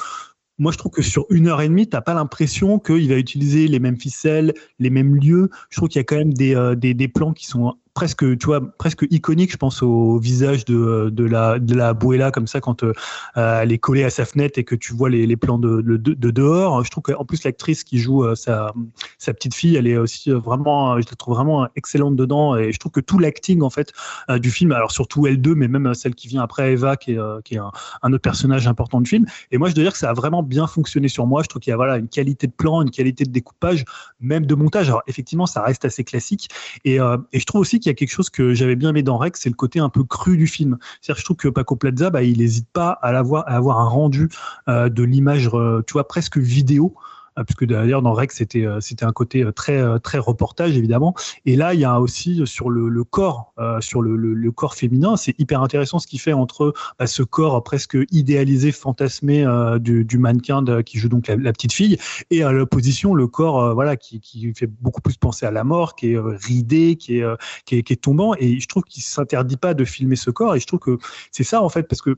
moi, 0.58 0.72
je 0.72 0.78
trouve 0.78 0.92
que 0.92 1.02
sur 1.02 1.26
une 1.28 1.48
heure 1.48 1.60
et 1.60 1.68
demie, 1.68 1.86
t'as 1.86 2.00
pas 2.00 2.14
l'impression 2.14 2.78
qu'il 2.78 3.08
va 3.10 3.16
utiliser 3.16 3.68
les 3.68 3.78
mêmes 3.78 3.98
ficelles, 3.98 4.54
les 4.78 4.88
mêmes 4.88 5.14
lieux. 5.14 5.50
Je 5.68 5.76
trouve 5.76 5.90
qu'il 5.90 5.98
y 5.98 6.00
a 6.00 6.04
quand 6.04 6.16
même 6.16 6.32
des, 6.32 6.56
euh, 6.56 6.74
des, 6.74 6.94
des 6.94 7.08
plans 7.08 7.34
qui 7.34 7.46
sont 7.46 7.74
presque, 7.96 8.38
tu 8.38 8.46
vois, 8.46 8.60
presque 8.76 9.06
iconique. 9.10 9.50
Je 9.50 9.56
pense 9.56 9.82
au 9.82 10.18
visage 10.18 10.66
de, 10.66 11.08
de 11.10 11.24
la 11.24 11.58
de 11.58 11.74
la 11.74 11.94
Buella 11.94 12.30
comme 12.30 12.46
ça 12.46 12.60
quand 12.60 12.84
euh, 12.84 12.92
elle 13.34 13.72
est 13.72 13.78
collée 13.78 14.04
à 14.04 14.10
sa 14.10 14.26
fenêtre 14.26 14.58
et 14.58 14.64
que 14.64 14.74
tu 14.74 14.92
vois 14.92 15.08
les, 15.08 15.26
les 15.26 15.36
plans 15.36 15.58
de, 15.58 15.80
de, 15.80 15.96
de, 15.96 16.30
dehors. 16.30 16.84
Je 16.84 16.90
trouve 16.90 17.02
qu'en 17.04 17.24
plus 17.24 17.42
l'actrice 17.44 17.84
qui 17.84 17.98
joue 17.98 18.22
euh, 18.22 18.34
sa 18.34 18.74
sa 19.16 19.32
petite 19.32 19.54
fille, 19.54 19.76
elle 19.76 19.86
est 19.86 19.96
aussi 19.96 20.30
vraiment, 20.30 21.00
je 21.00 21.06
la 21.08 21.16
trouve 21.16 21.34
vraiment 21.34 21.66
excellente 21.74 22.16
dedans. 22.16 22.54
Et 22.56 22.70
je 22.70 22.78
trouve 22.78 22.92
que 22.92 23.00
tout 23.00 23.18
l'acting 23.18 23.62
en 23.62 23.70
fait 23.70 23.94
euh, 24.28 24.38
du 24.38 24.50
film, 24.50 24.72
alors 24.72 24.92
surtout 24.92 25.26
elle 25.26 25.40
2 25.40 25.54
mais 25.54 25.66
même 25.66 25.94
celle 25.94 26.14
qui 26.14 26.28
vient 26.28 26.42
après 26.42 26.72
Eva, 26.72 26.96
qui 26.98 27.12
est, 27.12 27.42
qui 27.44 27.54
est 27.54 27.58
un, 27.58 27.72
un, 28.02 28.12
autre 28.12 28.22
personnage 28.22 28.68
important 28.68 29.00
du 29.00 29.08
film. 29.08 29.24
Et 29.52 29.56
moi, 29.56 29.70
je 29.70 29.74
dois 29.74 29.84
dire 29.84 29.92
que 29.92 29.98
ça 29.98 30.10
a 30.10 30.12
vraiment 30.12 30.42
bien 30.42 30.66
fonctionné 30.66 31.08
sur 31.08 31.26
moi. 31.26 31.42
Je 31.42 31.48
trouve 31.48 31.60
qu'il 31.60 31.70
y 31.70 31.72
a 31.72 31.76
voilà 31.76 31.96
une 31.96 32.08
qualité 32.08 32.46
de 32.46 32.52
plan, 32.52 32.82
une 32.82 32.90
qualité 32.90 33.24
de 33.24 33.30
découpage, 33.30 33.86
même 34.20 34.44
de 34.44 34.54
montage. 34.54 34.88
Alors 34.88 35.02
effectivement, 35.06 35.46
ça 35.46 35.62
reste 35.62 35.86
assez 35.86 36.04
classique. 36.04 36.50
Et, 36.84 36.96
et 36.96 37.40
je 37.40 37.46
trouve 37.46 37.62
aussi 37.62 37.80
qu'il 37.80 37.85
y 37.90 37.90
a 37.90 37.94
quelque 37.94 38.10
chose 38.10 38.30
que 38.30 38.54
j'avais 38.54 38.76
bien 38.76 38.90
aimé 38.90 39.02
dans 39.02 39.18
Rex, 39.18 39.40
c'est 39.40 39.48
le 39.48 39.54
côté 39.54 39.78
un 39.78 39.88
peu 39.88 40.04
cru 40.04 40.36
du 40.36 40.46
film. 40.46 40.78
C'est-à-dire, 41.00 41.20
je 41.20 41.24
trouve 41.24 41.36
que 41.36 41.48
Paco 41.48 41.76
Plaza, 41.76 42.10
bah, 42.10 42.22
il 42.22 42.38
n'hésite 42.38 42.68
pas 42.72 42.98
à, 43.02 43.08
avoir, 43.08 43.48
à 43.48 43.52
avoir 43.52 43.80
un 43.80 43.88
rendu 43.88 44.28
de 44.68 45.02
l'image, 45.02 45.50
tu 45.86 45.92
vois, 45.92 46.08
presque 46.08 46.38
vidéo. 46.38 46.94
Ah, 47.38 47.44
puisque 47.44 47.66
d'ailleurs 47.66 48.00
dans 48.00 48.14
Rex 48.14 48.36
c'était 48.36 48.64
euh, 48.64 48.80
c'était 48.80 49.04
un 49.04 49.12
côté 49.12 49.44
euh, 49.44 49.52
très 49.52 49.76
euh, 49.76 49.98
très 49.98 50.16
reportage 50.16 50.74
évidemment. 50.74 51.14
Et 51.44 51.54
là 51.54 51.74
il 51.74 51.80
y 51.80 51.84
a 51.84 52.00
aussi 52.00 52.40
sur 52.46 52.70
le, 52.70 52.88
le 52.88 53.04
corps 53.04 53.52
sur 53.80 54.00
le, 54.00 54.16
le, 54.16 54.52
corps 54.52 54.74
féminin, 54.74 55.16
c'est 55.16 55.38
hyper 55.38 55.62
intéressant 55.62 55.98
ce 55.98 56.06
qu'il 56.06 56.20
fait 56.20 56.32
entre 56.32 56.72
bah, 56.98 57.06
ce 57.06 57.22
corps 57.22 57.62
presque 57.62 57.96
idéalisé, 58.10 58.70
fantasmé 58.72 59.44
du, 59.80 60.18
mannequin 60.18 60.62
qui 60.82 60.98
joue 60.98 61.08
donc 61.08 61.28
la, 61.28 61.52
petite 61.52 61.72
fille, 61.72 61.96
et 62.30 62.42
à 62.42 62.52
l'opposition 62.52 63.14
le 63.14 63.26
corps 63.26 63.74
voilà 63.74 63.96
qui, 63.96 64.20
qui 64.20 64.52
fait 64.54 64.66
beaucoup 64.66 65.00
plus 65.00 65.16
penser 65.16 65.46
à 65.46 65.50
la 65.50 65.64
mort, 65.64 65.96
qui 65.96 66.12
est 66.12 66.18
ridé, 66.18 66.96
qui 66.96 67.18
est, 67.18 67.24
qui 67.64 67.76
est, 67.76 67.82
qui 67.82 67.92
est 67.92 67.96
tombant. 67.96 68.34
Et 68.38 68.60
je 68.60 68.68
trouve 68.68 68.84
qu'il 68.84 69.02
s'interdit 69.02 69.56
pas 69.56 69.74
de 69.74 69.84
filmer 69.84 70.16
ce 70.16 70.30
corps. 70.30 70.54
Et 70.54 70.60
je 70.60 70.66
trouve 70.66 70.80
que 70.80 70.98
c'est 71.30 71.44
ça 71.44 71.62
en 71.62 71.68
fait 71.68 71.84
parce 71.84 72.02
que 72.02 72.16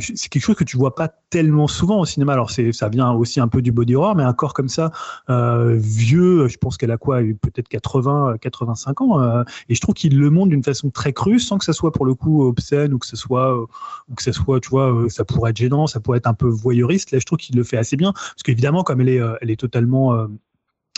c'est 0.00 0.28
quelque 0.28 0.44
chose 0.44 0.56
que 0.56 0.64
tu 0.64 0.76
vois 0.76 0.94
pas 0.94 1.08
tellement 1.08 1.66
souvent 1.66 2.00
au 2.00 2.04
cinéma. 2.04 2.32
Alors 2.32 2.50
c'est 2.50 2.72
ça 2.72 2.88
vient 2.88 3.10
aussi 3.12 3.40
un 3.40 3.48
peu 3.48 3.60
du 3.60 3.72
body 3.72 3.94
horror, 3.96 4.14
mais 4.14 4.23
un 4.24 4.32
corps 4.32 4.54
comme 4.54 4.68
ça, 4.68 4.90
euh, 5.30 5.74
vieux, 5.78 6.48
je 6.48 6.58
pense 6.58 6.76
qu'elle 6.76 6.90
a 6.90 6.96
quoi, 6.96 7.20
peut-être 7.20 7.68
80, 7.68 8.36
85 8.40 9.00
ans, 9.00 9.20
euh, 9.20 9.42
et 9.68 9.74
je 9.74 9.80
trouve 9.80 9.94
qu'il 9.94 10.18
le 10.18 10.30
montre 10.30 10.50
d'une 10.50 10.64
façon 10.64 10.90
très 10.90 11.12
crue, 11.12 11.38
sans 11.38 11.58
que 11.58 11.64
ça 11.64 11.72
soit 11.72 11.92
pour 11.92 12.06
le 12.06 12.14
coup 12.14 12.44
obscène 12.44 12.94
ou 12.94 12.98
que 12.98 13.06
ce 13.06 13.16
soit, 13.16 13.56
ou 13.58 14.14
que 14.14 14.22
ça 14.22 14.32
soit, 14.32 14.60
tu 14.60 14.70
vois, 14.70 15.06
ça 15.08 15.24
pourrait 15.24 15.50
être 15.50 15.56
gênant, 15.56 15.86
ça 15.86 16.00
pourrait 16.00 16.18
être 16.18 16.26
un 16.26 16.34
peu 16.34 16.48
voyeuriste. 16.48 17.10
Là, 17.10 17.18
je 17.18 17.24
trouve 17.24 17.38
qu'il 17.38 17.56
le 17.56 17.64
fait 17.64 17.76
assez 17.76 17.96
bien, 17.96 18.12
parce 18.12 18.42
qu'évidemment, 18.44 18.82
comme 18.82 19.00
elle 19.00 19.08
est, 19.08 19.20
elle 19.40 19.50
est 19.50 19.60
totalement 19.60 20.26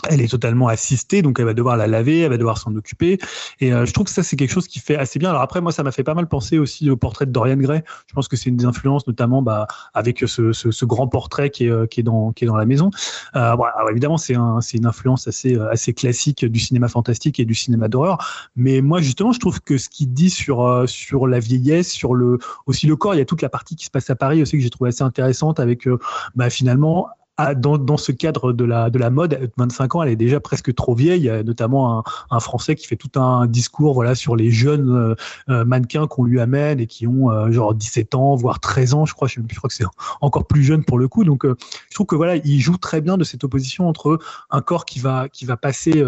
elle 0.09 0.21
est 0.21 0.27
totalement 0.27 0.67
assistée, 0.67 1.21
donc 1.21 1.39
elle 1.39 1.45
va 1.45 1.53
devoir 1.53 1.75
la 1.75 1.87
laver, 1.87 2.19
elle 2.19 2.29
va 2.29 2.37
devoir 2.37 2.57
s'en 2.57 2.75
occuper. 2.75 3.17
Et 3.59 3.73
euh, 3.73 3.85
je 3.85 3.93
trouve 3.93 4.05
que 4.05 4.11
ça, 4.11 4.21
c'est 4.21 4.35
quelque 4.35 4.51
chose 4.51 4.67
qui 4.67 4.79
fait 4.79 4.95
assez 4.95 5.17
bien. 5.17 5.29
Alors 5.29 5.41
après, 5.41 5.59
moi, 5.59 5.71
ça 5.71 5.83
m'a 5.83 5.91
fait 5.91 6.03
pas 6.03 6.13
mal 6.13 6.27
penser 6.27 6.59
aussi 6.59 6.89
au 6.89 6.97
portrait 6.97 7.25
de 7.25 7.31
Dorian 7.31 7.57
Gray. 7.57 7.81
Je 8.07 8.13
pense 8.13 8.27
que 8.27 8.37
c'est 8.37 8.49
une 8.49 8.57
des 8.57 8.65
influences, 8.65 9.07
notamment 9.07 9.41
bah, 9.41 9.67
avec 9.93 10.19
ce, 10.19 10.53
ce, 10.53 10.71
ce, 10.71 10.85
grand 10.85 11.07
portrait 11.07 11.49
qui 11.49 11.65
est, 11.65 11.71
euh, 11.71 11.87
qui 11.87 12.01
est, 12.01 12.03
dans, 12.03 12.31
qui 12.31 12.43
est 12.43 12.47
dans 12.47 12.55
la 12.55 12.65
maison. 12.65 12.91
Euh, 13.35 13.55
bon, 13.55 13.63
alors 13.63 13.89
évidemment, 13.89 14.17
c'est 14.17 14.35
un, 14.35 14.59
une 14.73 14.85
influence 14.85 15.27
assez, 15.27 15.55
euh, 15.55 15.71
assez 15.71 15.93
classique 15.93 16.45
du 16.45 16.59
cinéma 16.59 16.87
fantastique 16.87 17.39
et 17.39 17.45
du 17.45 17.55
cinéma 17.55 17.87
d'horreur. 17.87 18.49
Mais 18.55 18.81
moi, 18.81 19.01
justement, 19.01 19.31
je 19.31 19.39
trouve 19.39 19.61
que 19.61 19.79
ce 19.79 19.89
qu'il 19.89 20.13
dit 20.13 20.29
sur, 20.29 20.87
sur 20.87 21.27
la 21.27 21.39
vieillesse, 21.39 21.91
sur 21.91 22.13
le, 22.13 22.37
aussi 22.67 22.85
le 22.85 22.95
corps, 22.95 23.15
il 23.15 23.17
y 23.17 23.21
a 23.21 23.25
toute 23.25 23.41
la 23.41 23.49
partie 23.49 23.75
qui 23.75 23.85
se 23.85 23.91
passe 23.91 24.09
à 24.11 24.15
Paris 24.15 24.41
aussi 24.43 24.57
que 24.57 24.63
j'ai 24.63 24.69
trouvé 24.69 24.89
assez 24.89 25.03
intéressante 25.03 25.59
avec 25.59 25.87
bah, 26.35 26.49
finalement 26.49 27.07
dans, 27.55 27.77
dans, 27.77 27.97
ce 27.97 28.11
cadre 28.11 28.51
de 28.51 28.65
la, 28.65 28.89
de 28.89 28.97
la 28.97 29.09
mode, 29.09 29.51
25 29.57 29.95
ans, 29.95 30.03
elle 30.03 30.09
est 30.09 30.15
déjà 30.15 30.39
presque 30.39 30.73
trop 30.73 30.95
vieille. 30.95 31.21
Il 31.21 31.25
y 31.25 31.29
a 31.29 31.43
notamment 31.43 31.99
un, 31.99 32.03
un 32.31 32.39
Français 32.39 32.75
qui 32.75 32.87
fait 32.87 32.95
tout 32.95 33.19
un 33.19 33.45
discours 33.45 33.93
voilà, 33.93 34.15
sur 34.15 34.35
les 34.35 34.51
jeunes 34.51 34.89
euh, 34.89 35.15
euh, 35.49 35.65
mannequins 35.65 36.07
qu'on 36.07 36.23
lui 36.23 36.39
amène 36.39 36.79
et 36.79 36.87
qui 36.87 37.05
ont 37.05 37.31
euh, 37.31 37.51
genre 37.51 37.73
17 37.73 38.15
ans, 38.15 38.35
voire 38.35 38.59
13 38.59 38.93
ans, 38.93 39.05
je 39.05 39.13
crois. 39.13 39.27
Je, 39.27 39.39
je 39.49 39.57
crois 39.57 39.67
que 39.67 39.75
c'est 39.75 39.85
encore 40.21 40.47
plus 40.47 40.63
jeune 40.63 40.83
pour 40.83 40.97
le 40.97 41.07
coup. 41.07 41.23
Donc, 41.23 41.45
je 41.45 41.93
trouve 41.95 42.07
que 42.07 42.15
voilà, 42.15 42.37
il 42.37 42.59
joue 42.59 42.77
très 42.77 43.01
bien 43.01 43.17
de 43.17 43.23
cette 43.23 43.43
opposition 43.43 43.87
entre 43.87 44.19
un 44.49 44.61
corps 44.61 44.85
qui 44.85 44.99
va, 44.99 45.29
qui 45.29 45.45
va 45.45 45.57
passer, 45.57 46.03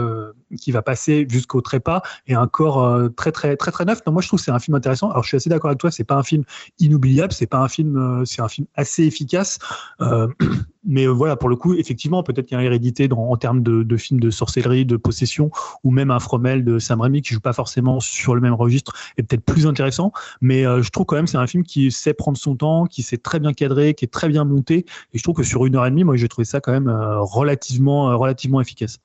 qui 0.58 0.72
va 0.72 0.82
passer 0.82 1.28
jusqu'au 1.30 1.62
trépas 1.62 2.02
et 2.28 2.34
un 2.34 2.48
corps 2.48 3.10
très, 3.16 3.32
très, 3.32 3.56
très, 3.58 3.72
très 3.72 3.86
neuf. 3.86 4.00
Non, 4.08 4.14
moi, 4.14 4.22
je 4.22 4.28
trouve 4.28 4.40
que 4.40 4.46
c'est 4.46 4.52
un 4.52 4.60
film 4.60 4.76
intéressant. 4.76 5.12
Alors, 5.12 5.24
je 5.24 5.30
suis 5.30 5.38
assez 5.38 5.50
d'accord 5.50 5.70
avec 5.70 5.80
toi. 5.80 5.92
C'est 5.92 6.04
pas 6.04 6.16
un 6.16 6.24
film 6.24 6.44
inoubliable. 6.80 7.34
C'est 7.34 7.48
pas 7.48 7.60
un 7.60 7.68
film, 7.68 8.24
c'est 8.26 8.42
un 8.42 8.48
film 8.48 8.68
assez 8.76 9.04
efficace. 9.04 9.60
mais 10.86 11.08
voilà, 11.08 11.36
pour 11.36 11.50
le 11.50 11.56
coup, 11.56 11.74
effectivement, 11.74 12.24
peut-être 12.24 12.46
qu'il 12.46 12.56
y 12.56 12.58
a 12.58 12.62
une 12.62 12.68
hérédité 12.68 13.10
en 13.12 13.36
termes 13.36 13.62
de, 13.62 13.98
films 13.98 14.20
de 14.20 14.30
sorcellerie, 14.30 14.86
de 14.86 14.96
possession, 14.96 15.52
ou 15.84 15.92
même 15.92 16.12
un 16.12 16.20
Fromel 16.20 16.64
de 16.64 16.80
Sam 16.80 17.02
Raimi 17.02 17.22
qui 17.22 17.34
joue 17.34 17.42
pas 17.42 17.54
forcément 17.54 18.00
sur 18.00 18.36
le 18.36 18.42
même 18.42 18.54
registre, 18.54 18.94
est 19.18 19.24
peut-être 19.24 19.44
plus 19.44 19.68
intéressant. 19.68 20.14
Mais 20.42 20.66
euh, 20.66 20.82
je 20.82 20.90
trouve 20.90 21.06
quand 21.06 21.16
même 21.16 21.28
c'est 21.28 21.38
un 21.38 21.48
film 21.48 21.64
qui 21.64 21.92
sait 21.92 22.14
prendre 22.14 22.38
son 22.38 22.56
temps, 22.56 22.86
qui 22.86 23.04
sait 23.04 23.18
très 23.18 23.40
bien 23.40 23.54
cadrer, 23.54 23.94
qui 23.94 24.06
est 24.06 24.10
très 24.10 24.30
bien 24.30 24.46
monté. 24.46 24.86
Et 25.14 25.18
je 25.18 25.24
trouve 25.24 25.36
que 25.36 25.44
sur 25.44 25.66
une 25.66 25.76
heure 25.76 25.86
et 25.86 25.90
demie, 25.90 26.04
moi, 26.04 26.16
j'ai 26.16 26.30
trouvé 26.30 26.46
ça 26.46 26.62
quand 26.62 26.72
même 26.72 26.88
euh, 26.88 27.20
euh, 27.20 28.14
relativement 28.16 28.62
efficace. 28.62 29.00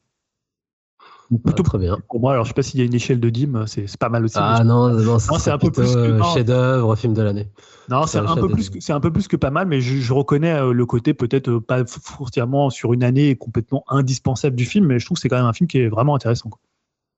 Plutôt 1.38 1.62
très 1.62 1.78
bien. 1.78 1.98
Pour 2.08 2.20
moi, 2.20 2.32
alors 2.32 2.44
je 2.44 2.50
sais 2.50 2.54
pas 2.54 2.62
s'il 2.62 2.80
y 2.80 2.82
a 2.82 2.86
une 2.86 2.94
échelle 2.94 3.20
de 3.20 3.30
Dim, 3.30 3.64
c'est 3.66 3.96
pas 3.96 4.08
mal 4.08 4.24
aussi. 4.24 4.36
Ah 4.38 4.62
non, 4.64 4.90
non, 4.90 5.18
c'est 5.18 5.50
un 5.50 5.58
peu 5.58 5.70
plus 5.70 5.94
que 5.94 6.22
chef-d'œuvre, 6.34 6.96
film 6.96 7.14
de 7.14 7.22
l'année. 7.22 7.48
Non, 7.88 8.06
c'est 8.06 8.18
un, 8.18 8.34
peu 8.34 8.48
plus, 8.48 8.70
c'est 8.80 8.92
un 8.92 9.00
peu 9.00 9.12
plus 9.12 9.28
que 9.28 9.36
pas 9.36 9.50
mal, 9.50 9.66
mais 9.66 9.80
je, 9.80 9.96
je 9.96 10.12
reconnais 10.12 10.54
euh, 10.54 10.72
le 10.72 10.86
côté 10.86 11.12
peut-être 11.12 11.48
euh, 11.50 11.60
pas 11.60 11.84
foncièrement 11.86 12.70
sur 12.70 12.94
une 12.94 13.04
année 13.04 13.36
complètement 13.36 13.84
indispensable 13.88 14.56
du 14.56 14.64
film, 14.64 14.86
mais 14.86 14.98
je 14.98 15.04
trouve 15.04 15.16
que 15.16 15.20
c'est 15.20 15.28
quand 15.28 15.36
même 15.36 15.44
un 15.44 15.52
film 15.52 15.68
qui 15.68 15.78
est 15.78 15.88
vraiment 15.88 16.14
intéressant. 16.14 16.48
Quoi. 16.48 16.60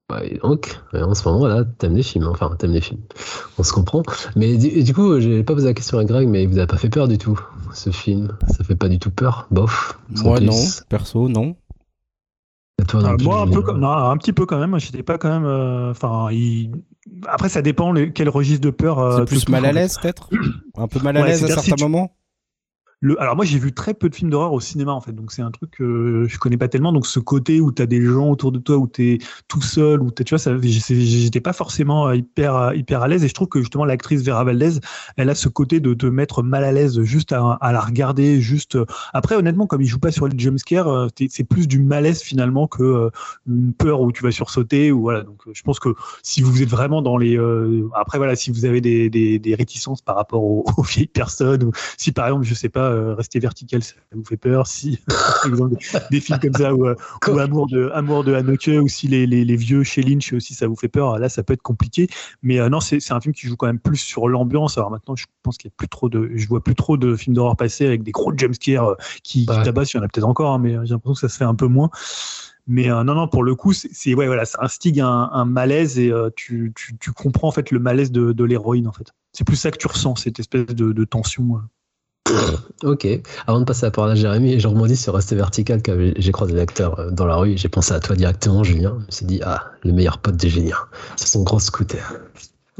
Bah, 0.08 0.22
donc, 0.42 0.78
en 0.92 1.14
ce 1.14 1.28
moment-là, 1.28 1.64
t'aimes 1.64 1.94
des 1.94 2.02
films, 2.02 2.28
enfin, 2.28 2.54
t'aimes 2.58 2.72
des 2.72 2.80
films. 2.80 3.00
On 3.58 3.64
se 3.64 3.72
comprend. 3.72 4.02
Mais 4.36 4.56
du, 4.56 4.84
du 4.84 4.94
coup, 4.94 5.18
j'ai 5.20 5.42
pas 5.42 5.54
posé 5.54 5.66
la 5.66 5.74
question 5.74 5.98
à 5.98 6.04
Greg, 6.04 6.28
mais 6.28 6.44
il 6.44 6.48
vous 6.48 6.60
a 6.60 6.66
pas 6.66 6.76
fait 6.76 6.88
peur 6.88 7.08
du 7.08 7.18
tout, 7.18 7.40
ce 7.72 7.90
film 7.90 8.36
Ça 8.48 8.62
fait 8.62 8.76
pas 8.76 8.88
du 8.88 9.00
tout 9.00 9.10
peur 9.10 9.48
Bof 9.50 9.98
Moi, 10.22 10.38
non. 10.40 10.52
Perso, 10.88 11.28
non. 11.28 11.56
Toi, 12.86 13.02
euh, 13.04 13.16
moi, 13.20 13.40
un, 13.40 13.48
peu 13.48 13.62
comme, 13.62 13.80
non, 13.80 13.90
un 13.90 14.16
petit 14.16 14.32
peu 14.32 14.46
quand 14.46 14.58
même. 14.58 14.78
J'étais 14.78 15.02
pas 15.02 15.18
quand 15.18 15.28
même. 15.28 15.90
Enfin, 15.90 16.28
il 16.30 16.70
après, 17.28 17.48
ça 17.48 17.62
dépend 17.62 17.94
quel 18.14 18.28
registre 18.28 18.62
de 18.62 18.70
peur. 18.70 18.98
Euh, 18.98 19.18
c'est 19.18 19.24
plus 19.24 19.48
mal 19.48 19.64
à 19.64 19.72
l'aise, 19.72 19.98
peut-être? 20.00 20.28
Un 20.76 20.88
peu 20.88 21.00
mal 21.00 21.16
à 21.16 21.26
l'aise 21.26 21.44
à 21.44 21.48
certains 21.48 21.82
moments? 21.82 22.16
Alors 23.18 23.36
moi 23.36 23.44
j'ai 23.44 23.58
vu 23.58 23.72
très 23.72 23.92
peu 23.92 24.08
de 24.08 24.14
films 24.14 24.30
d'horreur 24.30 24.52
au 24.52 24.60
cinéma 24.60 24.92
en 24.92 25.00
fait, 25.00 25.12
donc 25.12 25.30
c'est 25.30 25.42
un 25.42 25.50
truc 25.50 25.70
que 25.72 26.26
je 26.28 26.38
connais 26.38 26.56
pas 26.56 26.68
tellement. 26.68 26.92
Donc 26.92 27.06
ce 27.06 27.20
côté 27.20 27.60
où 27.60 27.70
tu 27.70 27.82
as 27.82 27.86
des 27.86 28.02
gens 28.02 28.30
autour 28.30 28.52
de 28.52 28.58
toi, 28.58 28.78
où 28.78 28.88
tu 28.88 29.12
es 29.12 29.18
tout 29.48 29.60
seul, 29.60 30.02
où 30.02 30.10
tu 30.10 30.34
vois, 30.34 30.58
j'étais 30.62 31.40
pas 31.40 31.52
forcément 31.52 32.10
hyper 32.12 32.74
hyper 32.74 33.02
à 33.02 33.08
l'aise. 33.08 33.22
Et 33.24 33.28
je 33.28 33.34
trouve 33.34 33.48
que 33.48 33.60
justement 33.60 33.84
l'actrice 33.84 34.22
Vera 34.22 34.44
Valdez, 34.44 34.80
elle 35.16 35.28
a 35.28 35.34
ce 35.34 35.48
côté 35.48 35.80
de 35.80 35.92
te 35.94 36.06
mettre 36.06 36.42
mal 36.42 36.64
à 36.64 36.72
l'aise 36.72 37.02
juste 37.02 37.32
à, 37.32 37.58
la 37.60 37.80
regarder. 37.80 38.40
Juste 38.40 38.78
après 39.12 39.36
honnêtement, 39.36 39.66
comme 39.66 39.82
il 39.82 39.86
joue 39.86 39.98
pas 39.98 40.12
sur 40.12 40.26
les 40.26 40.38
jumpscares, 40.38 40.88
euh, 40.88 41.08
c'est 41.28 41.44
plus 41.44 41.68
du 41.68 41.80
malaise 41.80 42.22
finalement 42.22 42.66
que 42.66 42.82
euh, 42.82 43.10
une 43.46 43.74
peur 43.74 44.00
où 44.00 44.10
tu 44.10 44.22
vas 44.22 44.30
sursauter 44.30 44.90
ou 44.90 45.02
voilà. 45.02 45.22
Donc 45.22 45.42
je 45.52 45.62
pense 45.62 45.78
que 45.78 45.90
si 46.22 46.40
vous 46.40 46.62
êtes 46.62 46.70
vraiment 46.70 47.02
dans 47.02 47.18
les 47.18 47.36
euh, 47.38 47.88
après 47.94 48.16
voilà, 48.16 48.36
si 48.36 48.50
vous 48.50 48.64
avez 48.64 48.80
des, 48.80 49.10
des, 49.10 49.38
des 49.38 49.54
réticences 49.54 50.00
par 50.00 50.16
rapport 50.16 50.42
aux, 50.42 50.64
aux 50.78 50.82
vieilles 50.82 51.06
personnes 51.06 51.62
ou 51.64 51.72
si 51.98 52.12
par 52.12 52.26
exemple 52.26 52.44
je 52.44 52.54
sais 52.54 52.70
pas 52.70 52.85
euh, 52.90 53.14
rester 53.14 53.38
vertical, 53.38 53.82
ça 53.82 53.94
vous 54.12 54.24
fait 54.24 54.36
peur. 54.36 54.66
Si, 54.76 54.98
par 55.06 55.46
exemple, 55.46 55.76
des, 56.10 56.20
films 56.20 56.38
comme 56.38 56.52
ça, 56.52 56.74
ou, 56.74 56.86
euh, 56.86 56.94
Amour 57.38 57.66
de, 57.66 57.90
Amour 57.94 58.24
de 58.24 58.34
Haneke, 58.34 58.70
ou 58.82 58.88
si 58.88 59.08
les, 59.08 59.26
les, 59.26 59.44
les, 59.44 59.56
vieux 59.56 59.84
chez 59.84 60.02
Lynch 60.02 60.32
aussi, 60.32 60.54
ça 60.54 60.66
vous 60.66 60.76
fait 60.76 60.88
peur, 60.88 61.18
là, 61.18 61.28
ça 61.28 61.42
peut 61.42 61.54
être 61.54 61.62
compliqué. 61.62 62.08
Mais 62.42 62.60
euh, 62.60 62.68
non, 62.68 62.80
c'est 62.80 63.10
un 63.10 63.20
film 63.20 63.34
qui 63.34 63.46
joue 63.46 63.56
quand 63.56 63.66
même 63.66 63.78
plus 63.78 63.96
sur 63.96 64.28
l'ambiance. 64.28 64.76
Alors 64.76 64.90
maintenant, 64.90 65.16
je 65.16 65.24
pense 65.42 65.56
qu'il 65.56 65.68
y 65.68 65.72
a 65.72 65.74
plus 65.76 65.88
trop 65.88 66.08
de, 66.08 66.30
je 66.34 66.46
vois 66.46 66.62
plus 66.62 66.74
trop 66.74 66.96
de 66.96 67.16
films 67.16 67.34
d'horreur 67.34 67.56
passer 67.56 67.86
avec 67.86 68.02
des 68.02 68.12
gros 68.12 68.36
jumpscares 68.36 68.96
qui, 69.22 69.46
qui 69.46 69.46
tabassent. 69.46 69.94
Il 69.94 69.96
y 69.96 70.00
en 70.00 70.02
a 70.02 70.08
peut-être 70.08 70.28
encore, 70.28 70.52
hein, 70.52 70.58
mais 70.58 70.72
j'ai 70.84 70.92
l'impression 70.92 71.14
que 71.14 71.20
ça 71.20 71.28
se 71.28 71.38
fait 71.38 71.44
un 71.44 71.54
peu 71.54 71.66
moins. 71.66 71.90
Mais 72.66 72.88
non, 72.88 73.04
non, 73.04 73.28
pour 73.28 73.44
le 73.44 73.54
coup, 73.54 73.72
c'est 73.72 74.14
ouais, 74.14 74.26
voilà, 74.26 74.44
ça 74.44 74.58
instigue 74.60 75.00
un, 75.00 75.30
un 75.32 75.44
malaise 75.44 76.00
et 76.00 76.12
tu, 76.34 76.72
tu, 76.74 76.96
tu, 76.98 77.12
comprends 77.12 77.48
en 77.48 77.52
fait 77.52 77.70
le 77.70 77.78
malaise 77.78 78.10
de, 78.10 78.32
de 78.32 78.44
l'héroïne 78.44 78.88
en 78.88 78.92
fait. 78.92 79.12
C'est 79.32 79.44
plus 79.44 79.56
ça 79.56 79.70
que 79.70 79.76
tu 79.76 79.86
ressens, 79.86 80.16
cette 80.16 80.40
espèce 80.40 80.66
de, 80.66 80.92
de 80.92 81.04
tension. 81.04 81.60
Ok. 82.82 83.06
Avant 83.46 83.60
de 83.60 83.64
passer 83.64 83.86
la 83.86 83.90
parole 83.90 84.10
à 84.10 84.14
Jérémy, 84.14 84.60
je 84.60 84.68
rebondis 84.68 84.96
sur 84.96 85.14
Rester 85.14 85.36
Vertical, 85.36 85.80
j'ai 86.16 86.32
croisé 86.32 86.54
l'acteur 86.54 86.98
euh, 86.98 87.10
dans 87.10 87.26
la 87.26 87.36
rue. 87.36 87.56
J'ai 87.56 87.68
pensé 87.68 87.92
à 87.92 88.00
toi 88.00 88.16
directement, 88.16 88.64
Julien. 88.64 88.96
Je 89.00 89.06
me 89.06 89.10
suis 89.10 89.26
dit, 89.26 89.40
ah, 89.44 89.70
le 89.82 89.92
meilleur 89.92 90.18
pote 90.18 90.36
de 90.36 90.48
Julien. 90.48 90.76
C'est 91.16 91.28
son 91.28 91.42
gros 91.42 91.58
scooter. 91.58 92.20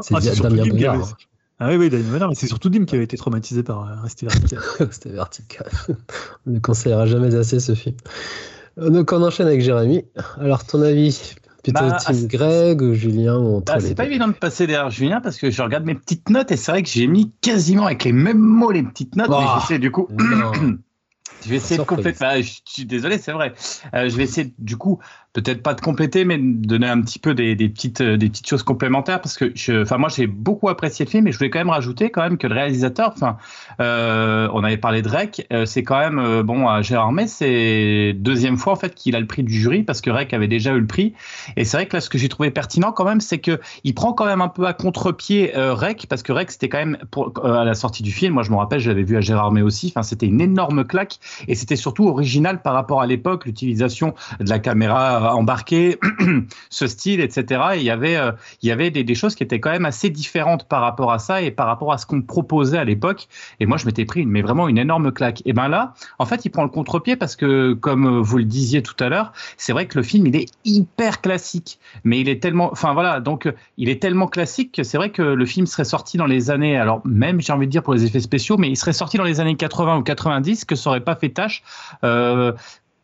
C'est 0.00 0.14
ah, 0.14 0.20
Damien 0.42 0.66
Bonnard. 0.66 0.96
Hein. 0.96 1.16
Ah 1.58 1.68
oui, 1.68 1.76
oui, 1.76 1.90
Damien 1.90 2.10
Bonnard, 2.10 2.28
mais 2.28 2.34
c'est 2.34 2.46
surtout 2.46 2.68
Dim 2.68 2.84
qui 2.84 2.94
avait 2.94 3.04
été 3.04 3.16
traumatisé 3.16 3.62
par 3.62 3.88
euh, 3.88 4.02
Rester 4.02 4.26
Vertical. 4.26 4.60
Rester 4.78 5.10
Vertical. 5.10 5.70
On 6.46 6.50
ne 6.50 6.58
conseillera 6.58 7.06
jamais 7.06 7.34
assez 7.34 7.60
ce 7.60 7.74
film. 7.74 7.96
Euh, 8.78 8.90
donc 8.90 9.10
on 9.12 9.22
enchaîne 9.22 9.46
avec 9.46 9.62
Jérémy. 9.62 10.04
Alors 10.38 10.64
ton 10.64 10.82
avis? 10.82 11.34
Bah, 11.72 11.98
Greg 12.24 12.92
Julien 12.92 13.38
ou 13.38 13.60
bah, 13.60 13.78
C'est 13.80 13.94
pas 13.94 14.04
évident 14.04 14.28
de 14.28 14.32
passer 14.32 14.66
derrière 14.66 14.90
Julien 14.90 15.20
parce 15.20 15.38
que 15.38 15.50
je 15.50 15.62
regarde 15.62 15.84
mes 15.84 15.94
petites 15.94 16.30
notes 16.30 16.50
et 16.52 16.56
c'est 16.56 16.72
vrai 16.72 16.82
que 16.82 16.88
j'ai 16.88 17.06
mis 17.06 17.32
quasiment 17.40 17.86
avec 17.86 18.04
les 18.04 18.12
mêmes 18.12 18.38
mots 18.38 18.70
les 18.70 18.82
petites 18.82 19.16
notes, 19.16 19.28
mais 19.28 19.36
oh. 19.38 19.58
j'essaie 19.60 19.78
du 19.78 19.90
coup. 19.90 20.08
je 20.18 21.48
vais 21.48 21.56
essayer 21.56 21.78
de 21.78 21.84
compléter. 21.84 22.18
Bah, 22.20 22.40
je 22.40 22.60
suis 22.64 22.84
désolé, 22.84 23.18
c'est 23.18 23.32
vrai. 23.32 23.52
Euh, 23.94 24.08
je 24.08 24.16
vais 24.16 24.24
essayer 24.24 24.52
du 24.58 24.76
coup 24.76 24.98
peut-être 25.42 25.62
pas 25.62 25.74
de 25.74 25.82
compléter, 25.82 26.24
mais 26.24 26.38
de 26.38 26.66
donner 26.66 26.88
un 26.88 27.00
petit 27.02 27.18
peu 27.18 27.34
des, 27.34 27.52
euh, 27.52 28.16
petites 28.18 28.48
choses 28.48 28.62
complémentaires 28.62 29.20
parce 29.20 29.36
que, 29.36 29.52
je, 29.54 29.94
moi, 29.96 30.08
j'ai 30.08 30.26
beaucoup 30.26 30.70
apprécié 30.70 31.04
le 31.04 31.10
film 31.10 31.26
et 31.26 31.32
je 31.32 31.36
voulais 31.36 31.50
quand 31.50 31.58
même 31.58 31.70
rajouter 31.70 32.10
quand 32.10 32.22
même 32.22 32.38
que 32.38 32.46
le 32.46 32.54
réalisateur, 32.54 33.14
euh, 33.80 34.48
on 34.54 34.64
avait 34.64 34.78
parlé 34.78 35.02
de 35.02 35.08
Rec, 35.08 35.46
euh, 35.52 35.66
c'est 35.66 35.82
quand 35.82 35.98
même, 35.98 36.42
bon, 36.42 36.68
à 36.68 36.80
Gérard 36.80 37.12
May, 37.12 37.26
c'est 37.26 38.14
deuxième 38.14 38.56
fois 38.56 38.72
en 38.72 38.76
fait 38.76 38.94
qu'il 38.94 39.14
a 39.14 39.20
le 39.20 39.26
prix 39.26 39.42
du 39.42 39.52
jury 39.52 39.82
parce 39.82 40.00
que 40.00 40.10
Rec 40.10 40.32
avait 40.32 40.48
déjà 40.48 40.72
eu 40.72 40.80
le 40.80 40.86
prix. 40.86 41.12
Et 41.56 41.64
c'est 41.64 41.76
vrai 41.76 41.86
que 41.86 41.96
là, 41.96 42.00
ce 42.00 42.08
que 42.08 42.16
j'ai 42.16 42.28
trouvé 42.28 42.50
pertinent 42.50 42.92
quand 42.92 43.04
même, 43.04 43.20
c'est 43.20 43.38
que 43.38 43.60
il 43.84 43.94
prend 43.94 44.14
quand 44.14 44.26
même 44.26 44.40
un 44.40 44.48
peu 44.48 44.66
à 44.66 44.72
contre-pied 44.72 45.52
Rec 45.54 46.06
parce 46.08 46.22
que 46.22 46.32
Rec, 46.32 46.50
c'était 46.50 46.68
quand 46.68 46.78
même 46.78 46.96
à 47.44 47.64
la 47.64 47.74
sortie 47.74 48.02
du 48.02 48.12
film. 48.12 48.34
Moi, 48.34 48.42
je 48.42 48.50
me 48.50 48.56
rappelle, 48.56 48.80
j'avais 48.80 49.02
vu 49.02 49.16
à 49.16 49.20
Gérard 49.20 49.52
May 49.52 49.62
aussi. 49.62 49.92
C'était 50.02 50.26
une 50.26 50.40
énorme 50.40 50.84
claque 50.84 51.18
et 51.48 51.54
c'était 51.54 51.76
surtout 51.76 52.06
original 52.06 52.62
par 52.62 52.74
rapport 52.74 53.02
à 53.02 53.06
l'époque, 53.06 53.44
l'utilisation 53.44 54.14
de 54.40 54.48
la 54.48 54.58
caméra 54.58 55.25
embarquer 55.34 55.98
ce 56.70 56.86
style, 56.86 57.20
etc. 57.20 57.62
Et 57.74 57.78
il 57.78 57.84
y 57.84 57.90
avait, 57.90 58.18
il 58.62 58.68
y 58.68 58.72
avait 58.72 58.90
des, 58.90 59.14
choses 59.14 59.34
qui 59.34 59.42
étaient 59.42 59.60
quand 59.60 59.70
même 59.70 59.86
assez 59.86 60.10
différentes 60.10 60.68
par 60.68 60.82
rapport 60.82 61.12
à 61.12 61.18
ça 61.18 61.42
et 61.42 61.50
par 61.50 61.66
rapport 61.66 61.92
à 61.92 61.98
ce 61.98 62.06
qu'on 62.06 62.22
proposait 62.22 62.78
à 62.78 62.84
l'époque. 62.84 63.28
Et 63.60 63.66
moi, 63.66 63.76
je 63.76 63.86
m'étais 63.86 64.04
pris, 64.04 64.26
mais 64.26 64.42
vraiment 64.42 64.68
une 64.68 64.78
énorme 64.78 65.12
claque. 65.12 65.42
Et 65.46 65.52
ben 65.52 65.68
là, 65.68 65.94
en 66.18 66.26
fait, 66.26 66.44
il 66.44 66.50
prend 66.50 66.62
le 66.62 66.68
contre-pied 66.68 67.16
parce 67.16 67.36
que, 67.36 67.72
comme 67.72 68.20
vous 68.20 68.38
le 68.38 68.44
disiez 68.44 68.82
tout 68.82 68.96
à 69.00 69.08
l'heure, 69.08 69.32
c'est 69.56 69.72
vrai 69.72 69.86
que 69.86 69.98
le 69.98 70.04
film, 70.04 70.26
il 70.26 70.36
est 70.36 70.46
hyper 70.64 71.20
classique, 71.20 71.78
mais 72.04 72.20
il 72.20 72.28
est 72.28 72.42
tellement, 72.42 72.70
enfin 72.72 72.92
voilà, 72.92 73.20
donc 73.20 73.52
il 73.76 73.88
est 73.88 74.00
tellement 74.00 74.26
classique 74.26 74.72
que 74.72 74.82
c'est 74.82 74.96
vrai 74.96 75.10
que 75.10 75.22
le 75.22 75.46
film 75.46 75.66
serait 75.66 75.84
sorti 75.84 76.16
dans 76.16 76.26
les 76.26 76.50
années, 76.50 76.76
alors 76.76 77.00
même 77.04 77.40
j'ai 77.40 77.52
envie 77.52 77.66
de 77.66 77.70
dire 77.70 77.82
pour 77.82 77.94
les 77.94 78.04
effets 78.04 78.20
spéciaux, 78.20 78.56
mais 78.56 78.68
il 78.68 78.76
serait 78.76 78.92
sorti 78.92 79.16
dans 79.16 79.24
les 79.24 79.40
années 79.40 79.56
80 79.56 79.98
ou 79.98 80.02
90 80.02 80.64
que 80.64 80.74
ça 80.74 80.90
aurait 80.90 81.00
pas 81.00 81.16
fait 81.16 81.30
tâche. 81.30 81.62
Euh, 82.04 82.52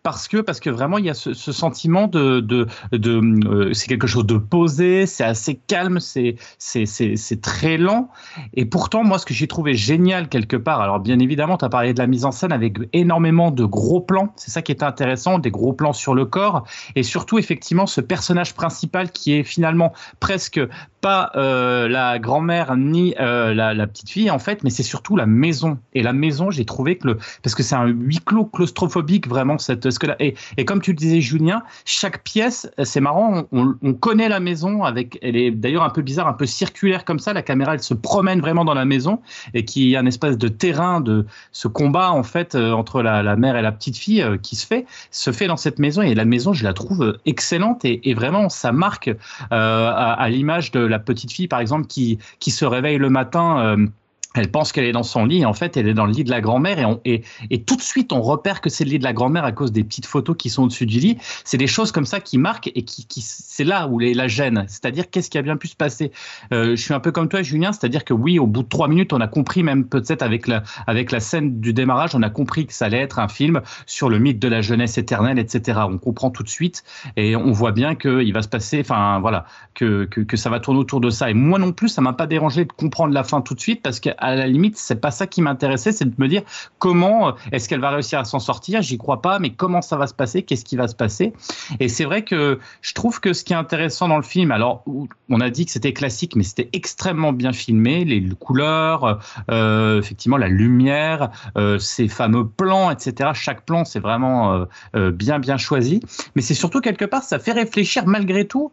parce 0.03 0.27
que 0.29 0.39
parce 0.39 0.61
que 0.61 0.71
vraiment 0.71 0.99
il 0.99 1.05
y 1.07 1.11
a 1.11 1.15
ce, 1.15 1.33
sentiment 1.35 2.09
de 2.09 2.41
de, 2.41 2.67
de 2.93 3.21
euh, 3.47 3.73
c'est 3.73 3.87
quelque 3.89 4.07
chose 4.07 4.27
de 4.27 4.37
posé, 4.37 5.07
c'est 5.07 5.25
assez 5.25 5.55
calme, 5.55 6.01
c'est 6.01 6.37
c'est 6.59 6.87
c'est 6.87 7.41
très 7.41 7.77
lent 7.77 8.09
et 8.55 8.65
pourtant 8.65 9.05
moi 9.05 9.19
ce 9.19 9.27
que 9.27 9.35
j'ai 9.35 9.47
trouvé 9.47 9.75
génial 9.75 10.29
quelque 10.29 10.57
part 10.57 10.81
alors 10.81 11.01
bien 11.01 11.19
évidemment 11.19 11.57
tu 11.57 11.65
as 11.65 11.69
parlé 11.69 11.95
de 11.95 11.99
la 11.99 12.07
mise 12.07 12.25
en 12.25 12.33
scène 12.33 12.53
avec 12.53 12.79
énormément 12.93 13.51
de 13.51 13.65
gros 13.65 14.01
plans, 14.01 14.33
c'est 14.37 14.51
ça 14.51 14.63
qui 14.63 14.73
est 14.73 14.83
intéressant, 14.83 15.39
des 15.39 15.51
gros 15.51 15.73
plans 15.73 15.93
sur 15.93 16.15
le 16.15 16.25
corps 16.25 16.65
et 16.97 17.03
surtout 17.03 17.39
effectivement 17.39 17.87
ce 17.87 18.01
personnage 18.01 18.55
principal 18.55 19.11
qui 19.11 19.35
est 19.35 19.45
finalement 19.45 19.93
presque 20.19 20.61
pas 21.03 21.33
euh, 21.35 21.89
la 21.89 22.19
grand-mère 22.19 22.77
ni 22.77 23.15
euh, 23.21 23.53
la, 23.53 23.75
la, 23.75 23.87
petite 23.87 24.09
fille 24.09 24.31
en 24.31 24.39
fait, 24.39 24.63
mais 24.63 24.71
c'est 24.71 24.85
surtout 24.85 25.17
la 25.17 25.27
maison. 25.27 25.79
Et 25.95 26.03
la 26.03 26.13
maison, 26.13 26.51
j'ai 26.51 26.65
trouvé 26.65 26.97
que 26.97 27.09
le 27.09 27.19
parce 27.43 27.55
que 27.55 27.63
c'est 27.63 27.75
un 27.75 27.87
huis 27.87 28.21
clos 28.25 28.47
claustrophobique 28.47 29.29
vraiment 29.29 29.59
cette 29.59 29.91
et, 30.19 30.65
comme 30.65 30.81
tu 30.81 30.93
le 30.93 30.97
disais 30.97 31.21
Julien, 31.21 31.63
chaque 31.85 32.23
pièce, 32.23 32.71
c'est 32.83 33.01
marrant, 33.01 33.45
on, 33.53 33.75
on, 33.83 33.95
connaît 33.95 34.29
la 34.29 34.41
maison 34.41 34.85
avec 34.85 35.19
elle 35.23 35.37
est 35.37 35.51
d'ailleurs 35.51 35.85
un 35.85 35.91
peu 35.91 36.03
bizarre, 36.03 36.27
un 36.29 36.33
peu 36.33 36.47
circulaire 36.47 37.05
comme 37.05 37.19
ça. 37.19 37.33
La 37.33 37.43
caméra 37.43 37.75
elle 37.75 37.83
se 37.83 37.95
promène 37.95 38.41
vraiment 38.41 38.65
dans 38.65 38.75
la 38.75 38.85
maison 38.85 39.21
et 39.55 39.65
qui 39.65 39.91
y 39.91 39.97
a 39.97 40.01
un 40.01 40.07
espèce 40.07 40.39
de 40.39 40.49
terrain 40.49 41.01
de 41.01 41.27
ce 41.53 41.69
combat 41.69 42.11
en 42.11 42.23
fait 42.23 42.55
euh, 42.55 42.73
entre 42.73 43.03
la, 43.03 43.37
mère 43.37 43.57
et 43.57 43.63
la 43.63 43.73
petite 43.73 43.97
fille 43.97 44.23
euh, 44.23 44.37
qui 44.37 44.57
se 44.57 44.67
fait 44.67 44.87
se 45.11 45.31
fait 45.31 45.47
dans 45.47 45.57
cette 45.57 45.79
maison 45.79 46.03
et 46.03 46.15
la 46.15 46.25
maison 46.25 46.53
je 46.53 46.65
la 46.65 46.73
trouve 46.73 47.19
excellente 47.27 47.85
et, 47.85 48.15
vraiment 48.15 48.49
ça 48.49 48.73
marque 48.73 49.09
euh, 49.53 49.93
à, 49.95 50.29
l'image 50.29 50.71
de 50.71 50.81
la 50.81 50.99
petite 50.99 51.33
fille, 51.33 51.49
par 51.49 51.61
exemple, 51.61 51.87
qui, 51.87 52.19
qui 52.39 52.51
se 52.51 52.65
réveille 52.65 52.99
le 52.99 53.11
matin. 53.11 53.59
Euh, 53.61 53.87
elle 54.35 54.51
pense 54.51 54.73
qu'elle 54.73 54.85
est 54.85 54.93
dans 54.93 55.03
son 55.03 55.25
lit 55.25 55.45
en 55.45 55.53
fait 55.53 55.77
elle 55.77 55.89
est 55.89 55.95
dans 55.95 56.07
le 56.07 56.13
lit 56.13 56.25
de 56.25 56.31
la 56.31 56.41
grand-mère 56.41 56.79
et, 56.79 57.13
et, 57.15 57.23
et, 57.51 57.63
tout 57.63 57.77
de 57.77 57.83
suite 57.83 58.13
on 58.13 58.23
repère 58.23 58.61
que 58.61 58.71
c'est 58.71 58.85
le 58.85 58.91
lit 58.91 58.99
de 58.99 59.05
la 59.05 59.13
grand-mère 59.13 59.45
à 59.45 59.53
cause 59.53 59.73
des 59.73 59.85
petites 59.85 60.07
photos 60.07 60.37
qui 60.37 60.51
sont 60.51 60.65
au-dessus 60.65 60.87
du 60.87 60.99
lit. 60.99 61.19
C'est 61.45 61.59
des 61.59 61.67
choses 61.67 61.93
comme 61.93 62.07
ça 62.07 62.21
qui 62.21 62.39
marquent 62.39 62.71
et 62.75 62.83
qui, 62.85 63.07
qui 63.07 63.21
c'est 63.23 63.65
là 63.65 63.89
où 63.89 63.99
les, 63.99 64.15
la 64.15 64.29
gêne. 64.29 64.65
C'est-à-dire 64.69 65.11
qu'est-ce 65.11 65.31
qui 65.31 65.39
a 65.39 65.43
bien 65.43 65.57
pu 65.57 65.69
se 65.69 65.77
passer? 65.77 66.13
Euh, 66.53 66.77
je 66.77 66.83
suis 66.83 66.95
un 66.95 67.01
peu 67.01 67.13
comme 67.13 67.29
toi 67.29 67.43
Julien, 67.43 67.73
c'est-à-dire 67.73 68.05
que 68.05 68.15
oui 68.15 68.39
au 68.39 68.47
bout 68.47 68.63
de 68.63 68.69
trois 68.69 68.89
minutes 68.89 69.13
on 69.13 69.21
a 69.21 69.29
compris 69.29 69.63
même 69.63 69.85
peut-être 69.87 70.23
avec 70.23 70.47
la 70.47 70.63
avec 70.87 71.13
la 71.13 71.21
scène 71.21 71.61
du 71.61 71.73
démarrage 71.73 72.15
on 72.15 72.23
a 72.23 72.31
compris 72.31 72.67
que 72.67 72.73
ça 72.73 72.87
allait 72.87 73.01
être 73.01 73.19
un 73.19 73.29
film 73.29 73.61
sur 73.87 74.09
le 74.09 74.19
mythe 74.19 74.39
de 74.39 74.49
la 74.49 74.63
jeunesse 74.63 74.99
éternelle 74.99 75.39
etc. 75.39 75.81
On 75.89 75.99
comprend 75.99 76.31
tout 76.31 76.43
de 76.43 76.49
suite 76.49 76.85
et 77.17 77.37
on 77.37 77.53
voit 77.53 77.73
bien 77.73 77.95
qu'il 77.95 78.33
va 78.33 78.43
se 78.43 78.49
passer 78.49 78.81
enfin 78.81 79.21
voilà 79.21 79.45
que, 79.75 80.05
que, 80.05 80.21
que 80.21 80.37
ça 80.37 80.51
va 80.51 80.61
tourner 80.61 80.81
autour 80.81 81.01
de 81.01 81.11
ça 81.11 81.31
et 81.31 81.35
moi 81.35 81.59
non 81.59 81.73
plus 81.73 81.89
ça 81.89 82.01
m'a 82.01 82.13
pas 82.13 82.27
dérangé 82.27 82.65
de 82.65 82.73
comprendre 82.73 83.13
la 83.13 83.25
fin 83.25 83.41
tout 83.41 83.55
de 83.55 83.61
suite 83.61 83.83
parce 83.83 84.01
qu'à 84.23 84.35
la 84.35 84.47
limite, 84.47 84.77
c'est 84.77 85.01
pas 85.01 85.11
ça 85.11 85.27
qui 85.27 85.43
m'intéressait, 85.43 85.93
c'est 85.93 86.05
de 86.05 86.15
me 86.19 86.29
dire 86.29 86.43
comment 86.79 87.29
euh, 87.29 87.33
est-ce 87.51 87.69
qu'elle 87.69 87.81
va 87.81 87.91
réussir 87.91 88.19
à 88.19 88.25
s'en 88.25 88.39
sortir? 88.39 88.83
J'y 88.83 88.99
crois 88.99 89.23
pas, 89.23 89.39
mais 89.39 89.51
comment 89.51 89.83
ça 89.83 89.97
va 89.97 90.07
se 90.07 90.15
passer? 90.15 90.43
Qu'est-ce 90.43 90.65
qui 90.65 90.77
va 90.77 90.89
se 90.89 90.95
passer? 90.95 91.33
Et 91.81 91.89
c'est 91.89 92.05
vrai 92.05 92.23
que 92.23 92.59
je 92.81 92.95
trouve 92.95 93.21
que 93.21 93.33
ce 93.33 93.45
qui 93.45 93.53
est 93.53 93.57
intéressant 93.57 94.09
dans 94.09 94.17
le 94.17 94.23
film, 94.23 94.51
alors 94.51 94.85
on 95.29 95.41
a 95.41 95.51
dit 95.51 95.67
que 95.67 95.73
c'était 95.73 95.93
classique, 95.93 96.37
mais 96.37 96.43
c'était 96.43 96.69
extrêmement 96.73 97.33
bien 97.33 97.53
filmé, 97.53 98.05
les 98.05 98.23
couleurs, 98.39 99.21
euh, 99.51 99.99
effectivement 99.99 100.37
la 100.37 100.49
lumière, 100.49 101.31
euh, 101.57 101.79
ces 101.79 102.09
fameux 102.09 102.47
plans, 102.47 102.91
etc. 102.91 103.31
Chaque 103.35 103.65
plan, 103.65 103.85
c'est 103.85 104.01
vraiment 104.01 104.67
bien 104.95 105.39
bien 105.39 105.57
choisi. 105.57 106.01
Mais 106.35 106.43
c'est 106.43 106.55
surtout 106.55 106.81
quelque 106.81 107.05
part, 107.05 107.23
ça 107.23 107.39
fait 107.39 107.53
réfléchir 107.53 108.07
malgré 108.07 108.47
tout 108.47 108.73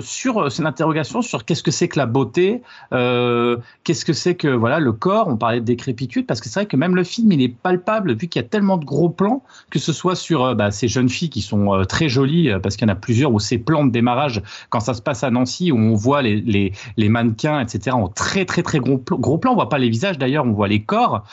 sur 0.00 0.50
cette 0.50 0.66
interrogation 0.66 1.22
sur 1.22 1.44
qu'est-ce 1.44 1.62
que 1.62 1.70
c'est 1.70 1.88
que 1.88 1.98
la 1.98 2.06
beauté, 2.06 2.62
qu'est-ce 2.90 4.04
que 4.04 4.12
c'est 4.12 4.34
que 4.34 4.48
le 4.78 4.92
corps, 4.92 5.28
on 5.28 5.36
parlait 5.36 5.60
de 5.60 5.64
décrépitude, 5.64 6.26
parce 6.26 6.40
que 6.40 6.48
c'est 6.48 6.60
vrai 6.60 6.66
que 6.66 6.76
même 6.76 6.94
le 6.94 7.04
film, 7.04 7.32
il 7.32 7.42
est 7.42 7.48
palpable, 7.48 8.14
vu 8.14 8.28
qu'il 8.28 8.40
y 8.40 8.44
a 8.44 8.48
tellement 8.48 8.76
de 8.76 8.84
gros 8.84 9.08
plans, 9.08 9.42
que 9.70 9.78
ce 9.78 9.92
soit 9.92 10.16
sur 10.16 10.44
euh, 10.44 10.54
bah, 10.54 10.70
ces 10.70 10.88
jeunes 10.88 11.08
filles 11.08 11.30
qui 11.30 11.42
sont 11.42 11.74
euh, 11.74 11.84
très 11.84 12.08
jolies, 12.08 12.50
euh, 12.50 12.58
parce 12.58 12.76
qu'il 12.76 12.86
y 12.86 12.90
en 12.90 12.92
a 12.92 12.96
plusieurs, 12.96 13.32
ou 13.32 13.40
ces 13.40 13.58
plans 13.58 13.84
de 13.84 13.90
démarrage, 13.90 14.42
quand 14.70 14.80
ça 14.80 14.94
se 14.94 15.02
passe 15.02 15.24
à 15.24 15.30
Nancy, 15.30 15.72
où 15.72 15.76
on 15.76 15.94
voit 15.94 16.22
les, 16.22 16.40
les, 16.40 16.72
les 16.96 17.08
mannequins, 17.08 17.60
etc., 17.60 17.96
en 17.96 18.08
très 18.08 18.44
très 18.44 18.62
très 18.62 18.78
gros, 18.78 19.02
gros 19.10 19.38
plans, 19.38 19.52
on 19.52 19.54
voit 19.54 19.68
pas 19.68 19.78
les 19.78 19.88
visages 19.88 20.18
d'ailleurs, 20.18 20.44
on 20.44 20.52
voit 20.52 20.68
les 20.68 20.82
corps, 20.82 21.24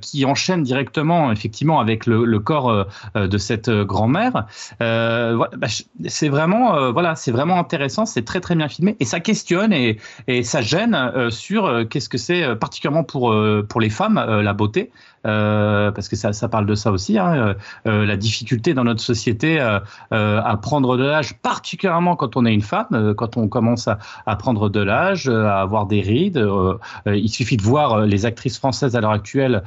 qui 0.00 0.24
enchaînent 0.24 0.62
directement, 0.62 1.32
effectivement, 1.32 1.80
avec 1.80 2.06
le, 2.06 2.38
corps 2.38 2.86
de 3.14 3.38
cette 3.38 3.70
grand-mère. 3.70 4.46
Bah, 4.80 5.66
c'est 6.06 6.28
vraiment, 6.28 6.92
voilà, 6.92 7.14
c'est 7.14 7.32
vraiment 7.32 7.58
intéressant, 7.58 8.06
c'est 8.06 8.24
très 8.24 8.40
très 8.40 8.54
bien 8.54 8.68
filmé, 8.68 8.96
et 9.00 9.04
ça 9.04 9.20
questionne 9.20 9.72
et, 9.72 9.98
et 10.26 10.42
ça 10.42 10.60
gêne 10.60 10.96
sur 11.30 11.88
qu'est-ce 11.88 12.08
que 12.08 12.18
c'est 12.18 12.47
particulièrement 12.56 13.04
pour, 13.04 13.32
euh, 13.32 13.66
pour 13.68 13.80
les 13.80 13.90
femmes, 13.90 14.18
euh, 14.18 14.42
la 14.42 14.52
beauté. 14.52 14.90
Euh, 15.28 15.90
parce 15.90 16.08
que 16.08 16.16
ça, 16.16 16.32
ça, 16.32 16.48
parle 16.48 16.66
de 16.66 16.74
ça 16.74 16.90
aussi, 16.90 17.18
hein, 17.18 17.34
euh, 17.34 17.54
euh 17.86 18.06
la 18.06 18.16
difficulté 18.16 18.72
dans 18.72 18.84
notre 18.84 19.02
société 19.02 19.60
euh, 19.60 19.80
à 20.10 20.56
prendre 20.56 20.96
de 20.96 21.04
l'âge, 21.04 21.34
particulièrement 21.34 22.16
quand 22.16 22.36
on 22.36 22.46
est 22.46 22.54
une 22.54 22.62
femme, 22.62 23.14
quand 23.16 23.36
on 23.36 23.48
commence 23.48 23.88
à, 23.88 23.98
à 24.26 24.36
prendre 24.36 24.68
de 24.70 24.80
l'âge, 24.80 25.28
à 25.28 25.60
avoir 25.60 25.86
des 25.86 26.00
rides. 26.00 26.42
il 27.06 27.28
suffit 27.28 27.56
de 27.56 27.62
voir 27.62 28.00
les 28.00 28.24
actrices 28.24 28.58
françaises 28.58 28.96
à 28.96 29.00
l'heure 29.00 29.12
actuelle, 29.12 29.62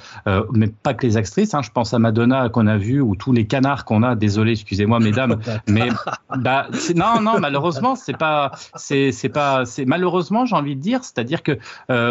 mais 0.54 0.68
pas 0.68 0.94
que 0.94 1.06
les 1.06 1.18
actrices. 1.18 1.54
Hein, 1.54 1.62
je 1.62 1.70
pense 1.70 1.94
à 1.94 2.00
Madonna 2.00 2.50
qu'on 2.50 2.68
a 2.68 2.78
vu 2.78 3.02
ou 3.02 3.16
tous 3.16 3.32
les 3.32 3.46
canards 3.46 3.86
qu'on 3.86 4.04
a. 4.04 4.16
Désolé, 4.16 4.54
excusez-moi, 4.54 5.00
mesdames, 5.00 5.38
mais 5.68 5.90
bah, 6.38 6.68
non, 6.96 7.22
non, 7.22 7.40
malheureusement, 7.40 7.96
c'est 7.96 8.18
pas, 8.18 8.52
c'est, 8.76 9.12
c'est 9.12 9.30
pas, 9.30 9.66
c'est 9.66 9.86
malheureusement, 9.86 10.46
j'ai 10.46 10.56
envie 10.56 10.76
de 10.76 10.82
dire, 10.82 11.04
c'est-à-dire 11.04 11.44
que 11.44 11.60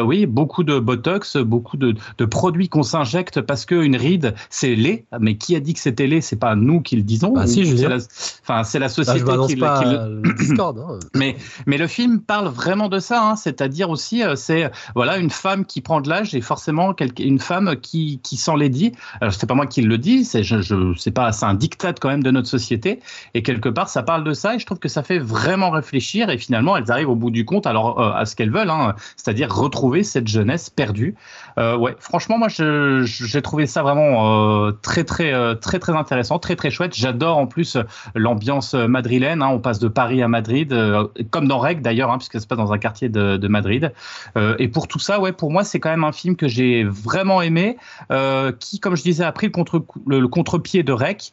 oui, 0.02 0.26
beaucoup 0.26 0.62
de 0.62 0.78
botox, 0.78 1.36
beaucoup 1.38 1.76
de, 1.76 1.94
de 2.18 2.24
produits 2.24 2.68
qu'on 2.68 2.82
s'injecte 2.82 3.39
parce 3.40 3.66
qu'une 3.66 3.96
ride, 3.96 4.34
c'est 4.48 4.74
laid. 4.74 5.04
Mais 5.18 5.36
qui 5.36 5.56
a 5.56 5.60
dit 5.60 5.74
que 5.74 5.80
c'était 5.80 6.06
laid 6.06 6.20
C'est 6.20 6.36
pas 6.36 6.54
nous 6.54 6.80
qui 6.80 6.96
le 6.96 7.02
disons. 7.02 7.34
Ah, 7.36 7.46
si, 7.46 7.64
c'est 7.76 7.88
la, 7.88 7.98
enfin, 8.42 8.64
c'est 8.64 8.78
la 8.78 8.88
société 8.88 9.20
qui, 9.46 9.54
qui, 9.54 9.60
le. 9.60 10.34
Discord, 10.38 10.78
hein. 10.78 10.98
mais, 11.14 11.36
mais 11.66 11.78
le 11.78 11.86
film 11.86 12.20
parle 12.20 12.48
vraiment 12.48 12.88
de 12.88 12.98
ça. 12.98 13.22
Hein. 13.22 13.36
C'est-à-dire 13.36 13.90
aussi, 13.90 14.22
euh, 14.22 14.36
c'est 14.36 14.70
voilà 14.94 15.18
une 15.18 15.30
femme 15.30 15.64
qui 15.64 15.80
prend 15.80 16.00
de 16.00 16.08
l'âge 16.08 16.34
et 16.34 16.40
forcément 16.40 16.94
une 17.18 17.38
femme 17.38 17.76
qui, 17.76 18.20
qui 18.22 18.36
dit 18.70 18.92
Alors, 19.20 19.32
c'est 19.32 19.46
pas 19.46 19.54
moi 19.54 19.66
qui 19.66 19.82
le 19.82 19.98
dis, 19.98 20.24
c'est 20.24 20.42
je, 20.42 20.60
je 20.60 20.94
c'est 20.96 21.10
pas, 21.10 21.32
c'est 21.32 21.46
un 21.46 21.54
diktat 21.54 21.94
quand 21.94 22.08
même 22.08 22.22
de 22.22 22.30
notre 22.30 22.48
société. 22.48 23.00
Et 23.34 23.42
quelque 23.42 23.68
part, 23.68 23.88
ça 23.88 24.02
parle 24.02 24.24
de 24.24 24.32
ça 24.32 24.54
et 24.54 24.58
je 24.58 24.66
trouve 24.66 24.78
que 24.78 24.88
ça 24.88 25.02
fait 25.02 25.18
vraiment 25.18 25.70
réfléchir. 25.70 26.30
Et 26.30 26.38
finalement, 26.38 26.76
elles 26.76 26.90
arrivent 26.90 27.10
au 27.10 27.16
bout 27.16 27.30
du 27.30 27.44
compte 27.44 27.66
alors 27.66 28.00
euh, 28.00 28.12
à 28.12 28.26
ce 28.26 28.36
qu'elles 28.36 28.50
veulent, 28.50 28.70
hein, 28.70 28.94
c'est-à-dire 29.16 29.54
retrouver 29.54 30.02
cette 30.02 30.28
jeunesse 30.28 30.70
perdue. 30.70 31.14
Euh, 31.58 31.76
ouais, 31.76 31.96
franchement, 31.98 32.38
moi, 32.38 32.48
je, 32.48 33.04
j'ai 33.26 33.42
trouvé 33.42 33.66
ça 33.66 33.82
vraiment 33.82 34.66
euh, 34.66 34.72
très, 34.82 35.04
très, 35.04 35.32
euh, 35.32 35.54
très, 35.54 35.78
très 35.78 35.92
intéressant, 35.92 36.38
très, 36.38 36.56
très 36.56 36.70
chouette. 36.70 36.94
J'adore 36.94 37.38
en 37.38 37.46
plus 37.46 37.76
l'ambiance 38.14 38.74
madrilène. 38.74 39.42
Hein. 39.42 39.48
On 39.48 39.58
passe 39.58 39.78
de 39.78 39.88
Paris 39.88 40.22
à 40.22 40.28
Madrid, 40.28 40.72
euh, 40.72 41.06
comme 41.30 41.48
dans 41.48 41.58
Rec 41.58 41.82
d'ailleurs, 41.82 42.10
hein, 42.10 42.18
puisque 42.18 42.34
ça 42.34 42.40
se 42.40 42.46
passe 42.46 42.58
dans 42.58 42.72
un 42.72 42.78
quartier 42.78 43.08
de, 43.08 43.36
de 43.36 43.48
Madrid. 43.48 43.92
Euh, 44.36 44.56
et 44.58 44.68
pour 44.68 44.88
tout 44.88 44.98
ça, 44.98 45.20
ouais, 45.20 45.32
pour 45.32 45.50
moi, 45.50 45.64
c'est 45.64 45.80
quand 45.80 45.90
même 45.90 46.04
un 46.04 46.12
film 46.12 46.36
que 46.36 46.48
j'ai 46.48 46.84
vraiment 46.84 47.42
aimé, 47.42 47.76
qui, 48.58 48.80
comme 48.80 48.96
je 48.96 49.02
disais, 49.02 49.24
a 49.24 49.32
pris 49.32 49.46
le 49.46 49.52
contre 49.52 49.84
le 50.06 50.28
contre-pied 50.28 50.82
de 50.82 50.92
Rec, 50.92 51.32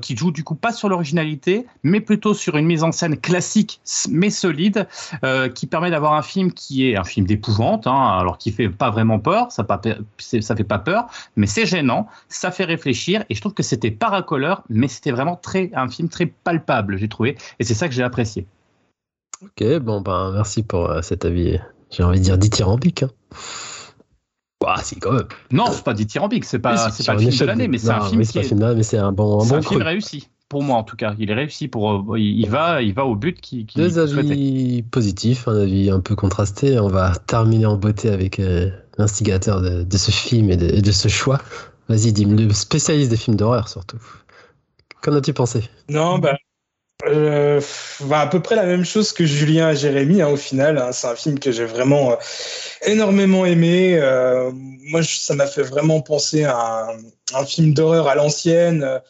qui 0.00 0.16
joue 0.16 0.30
du 0.30 0.44
coup 0.44 0.54
pas 0.54 0.72
sur 0.72 0.88
l'originalité, 0.88 1.66
mais 1.82 2.00
plutôt 2.00 2.34
sur 2.34 2.56
une 2.56 2.66
mise 2.66 2.82
en 2.82 2.92
scène 2.92 3.16
classique 3.16 3.80
mais 4.10 4.30
solide, 4.30 4.86
qui 5.54 5.66
permet 5.66 5.90
d'avoir 5.90 6.14
un 6.14 6.22
film 6.22 6.52
qui 6.52 6.88
est 6.88 6.96
un 6.96 7.04
film 7.04 7.26
d'épouvante, 7.26 7.86
hein, 7.86 8.18
alors 8.18 8.38
qui 8.38 8.52
fait 8.52 8.68
pas 8.68 8.90
vraiment 8.90 9.18
peur, 9.18 9.50
ça, 9.50 9.64
pas, 9.64 9.80
ça 10.18 10.56
fait 10.56 10.64
pas 10.64 10.78
peur, 10.78 11.01
mais 11.36 11.46
c'est 11.46 11.66
gênant, 11.66 12.06
ça 12.28 12.50
fait 12.50 12.64
réfléchir, 12.64 13.24
et 13.28 13.34
je 13.34 13.40
trouve 13.40 13.54
que 13.54 13.62
c'était 13.62 13.90
paracoleur, 13.90 14.62
mais 14.68 14.88
c'était 14.88 15.12
vraiment 15.12 15.36
très, 15.36 15.70
un 15.74 15.88
film 15.88 16.08
très 16.08 16.26
palpable, 16.26 16.98
j'ai 16.98 17.08
trouvé, 17.08 17.36
et 17.58 17.64
c'est 17.64 17.74
ça 17.74 17.88
que 17.88 17.94
j'ai 17.94 18.02
apprécié. 18.02 18.46
Ok, 19.42 19.78
bon, 19.78 20.00
ben 20.00 20.32
merci 20.32 20.62
pour 20.62 20.90
euh, 20.90 21.02
cet 21.02 21.24
avis, 21.24 21.58
j'ai 21.90 22.02
envie 22.02 22.20
de 22.20 22.24
dire 22.24 22.38
dithyrambique. 22.38 23.02
Hein. 23.02 23.10
Bah, 24.60 24.76
c'est 24.82 25.00
quand 25.00 25.12
même. 25.12 25.26
Non, 25.50 25.66
c'est 25.72 25.82
pas 25.82 25.94
dithyrambique, 25.94 26.44
c'est 26.44 26.60
pas, 26.60 26.74
oui, 26.74 26.92
c'est 26.92 27.04
pas 27.04 27.14
le 27.14 27.18
film 27.20 27.36
de 27.36 27.44
l'année, 27.44 27.68
mais 27.68 27.78
c'est 27.78 27.90
un 27.90 28.00
film 28.02 28.22
qui 28.22 28.38
est... 28.38 28.52
mais 28.52 28.82
c'est 28.82 28.98
un 28.98 29.10
bon, 29.10 29.42
un 29.42 29.46
bon 29.46 29.56
un 29.56 29.62
film 29.62 29.82
réussi 29.82 30.28
pour 30.52 30.62
moi 30.62 30.76
en 30.76 30.84
tout 30.84 30.96
cas. 30.96 31.14
Il 31.18 31.30
est 31.30 31.34
réussi 31.34 31.66
pour, 31.66 32.18
il 32.18 32.46
va, 32.50 32.82
il 32.82 32.92
va 32.92 33.06
au 33.06 33.16
but 33.16 33.40
qui. 33.40 33.64
qui 33.64 33.78
Deux 33.78 33.98
avis 33.98 34.82
positifs, 34.82 35.48
un 35.48 35.62
avis 35.62 35.88
un 35.88 36.00
peu 36.00 36.14
contrasté. 36.14 36.78
On 36.78 36.88
va 36.88 37.14
terminer 37.26 37.64
en 37.64 37.78
beauté 37.78 38.10
avec 38.10 38.38
euh, 38.38 38.70
l'instigateur 38.98 39.62
de, 39.62 39.82
de, 39.82 39.96
ce 39.96 40.10
film 40.10 40.50
et 40.50 40.58
de, 40.58 40.80
de 40.80 40.92
ce 40.92 41.08
choix. 41.08 41.38
Vas-y, 41.88 42.12
Dim, 42.12 42.36
le 42.36 42.52
spécialiste 42.52 43.10
des 43.10 43.16
films 43.16 43.36
d'horreur 43.36 43.70
surtout. 43.70 43.96
Qu'en 45.00 45.16
as-tu 45.16 45.32
pensé? 45.32 45.62
Non, 45.88 46.18
bah, 46.18 46.36
euh, 47.06 47.60
bah, 48.02 48.20
à 48.20 48.26
peu 48.26 48.40
près 48.40 48.54
la 48.54 48.66
même 48.66 48.84
chose 48.84 49.12
que 49.12 49.24
Julien 49.24 49.70
et 49.70 49.76
Jérémy 49.76 50.20
hein, 50.20 50.28
au 50.28 50.36
final. 50.36 50.76
Hein. 50.76 50.92
c'est 50.92 51.08
un 51.08 51.16
film 51.16 51.38
que 51.38 51.50
j'ai 51.50 51.64
vraiment 51.64 52.12
euh, 52.12 52.16
énormément 52.84 53.46
aimé. 53.46 53.98
Euh, 53.98 54.50
moi, 54.54 55.02
ça 55.02 55.34
m'a 55.34 55.46
fait 55.46 55.62
vraiment 55.62 56.02
penser 56.02 56.44
à 56.44 56.88
un, 57.34 57.44
film 57.46 57.72
d'horreur 57.72 58.06
à 58.06 58.14
l'ancienne. 58.14 59.00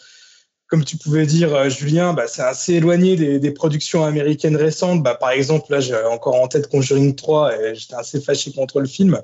Comme 0.72 0.86
tu 0.86 0.96
pouvais 0.96 1.26
dire, 1.26 1.68
Julien, 1.68 2.14
bah, 2.14 2.26
c'est 2.26 2.40
assez 2.40 2.72
éloigné 2.72 3.38
des, 3.38 3.50
productions 3.50 4.06
américaines 4.06 4.56
récentes. 4.56 5.02
Bah, 5.02 5.14
par 5.14 5.28
exemple, 5.32 5.70
là, 5.70 5.80
j'ai 5.80 5.94
encore 5.94 6.36
en 6.36 6.48
tête 6.48 6.66
Conjuring 6.68 7.14
3 7.14 7.60
et 7.60 7.74
j'étais 7.74 7.94
assez 7.94 8.22
fâché 8.22 8.52
contre 8.52 8.80
le 8.80 8.86
film. 8.86 9.20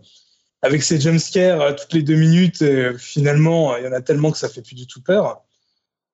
Avec 0.60 0.82
ces 0.82 1.00
jumpscares 1.00 1.74
toutes 1.74 1.94
les 1.94 2.02
deux 2.02 2.16
minutes, 2.16 2.62
finalement, 2.98 3.78
il 3.78 3.84
y 3.84 3.88
en 3.88 3.92
a 3.92 4.02
tellement 4.02 4.30
que 4.30 4.36
ça 4.36 4.50
fait 4.50 4.60
plus 4.60 4.74
du 4.74 4.86
tout 4.86 5.00
peur. 5.00 5.42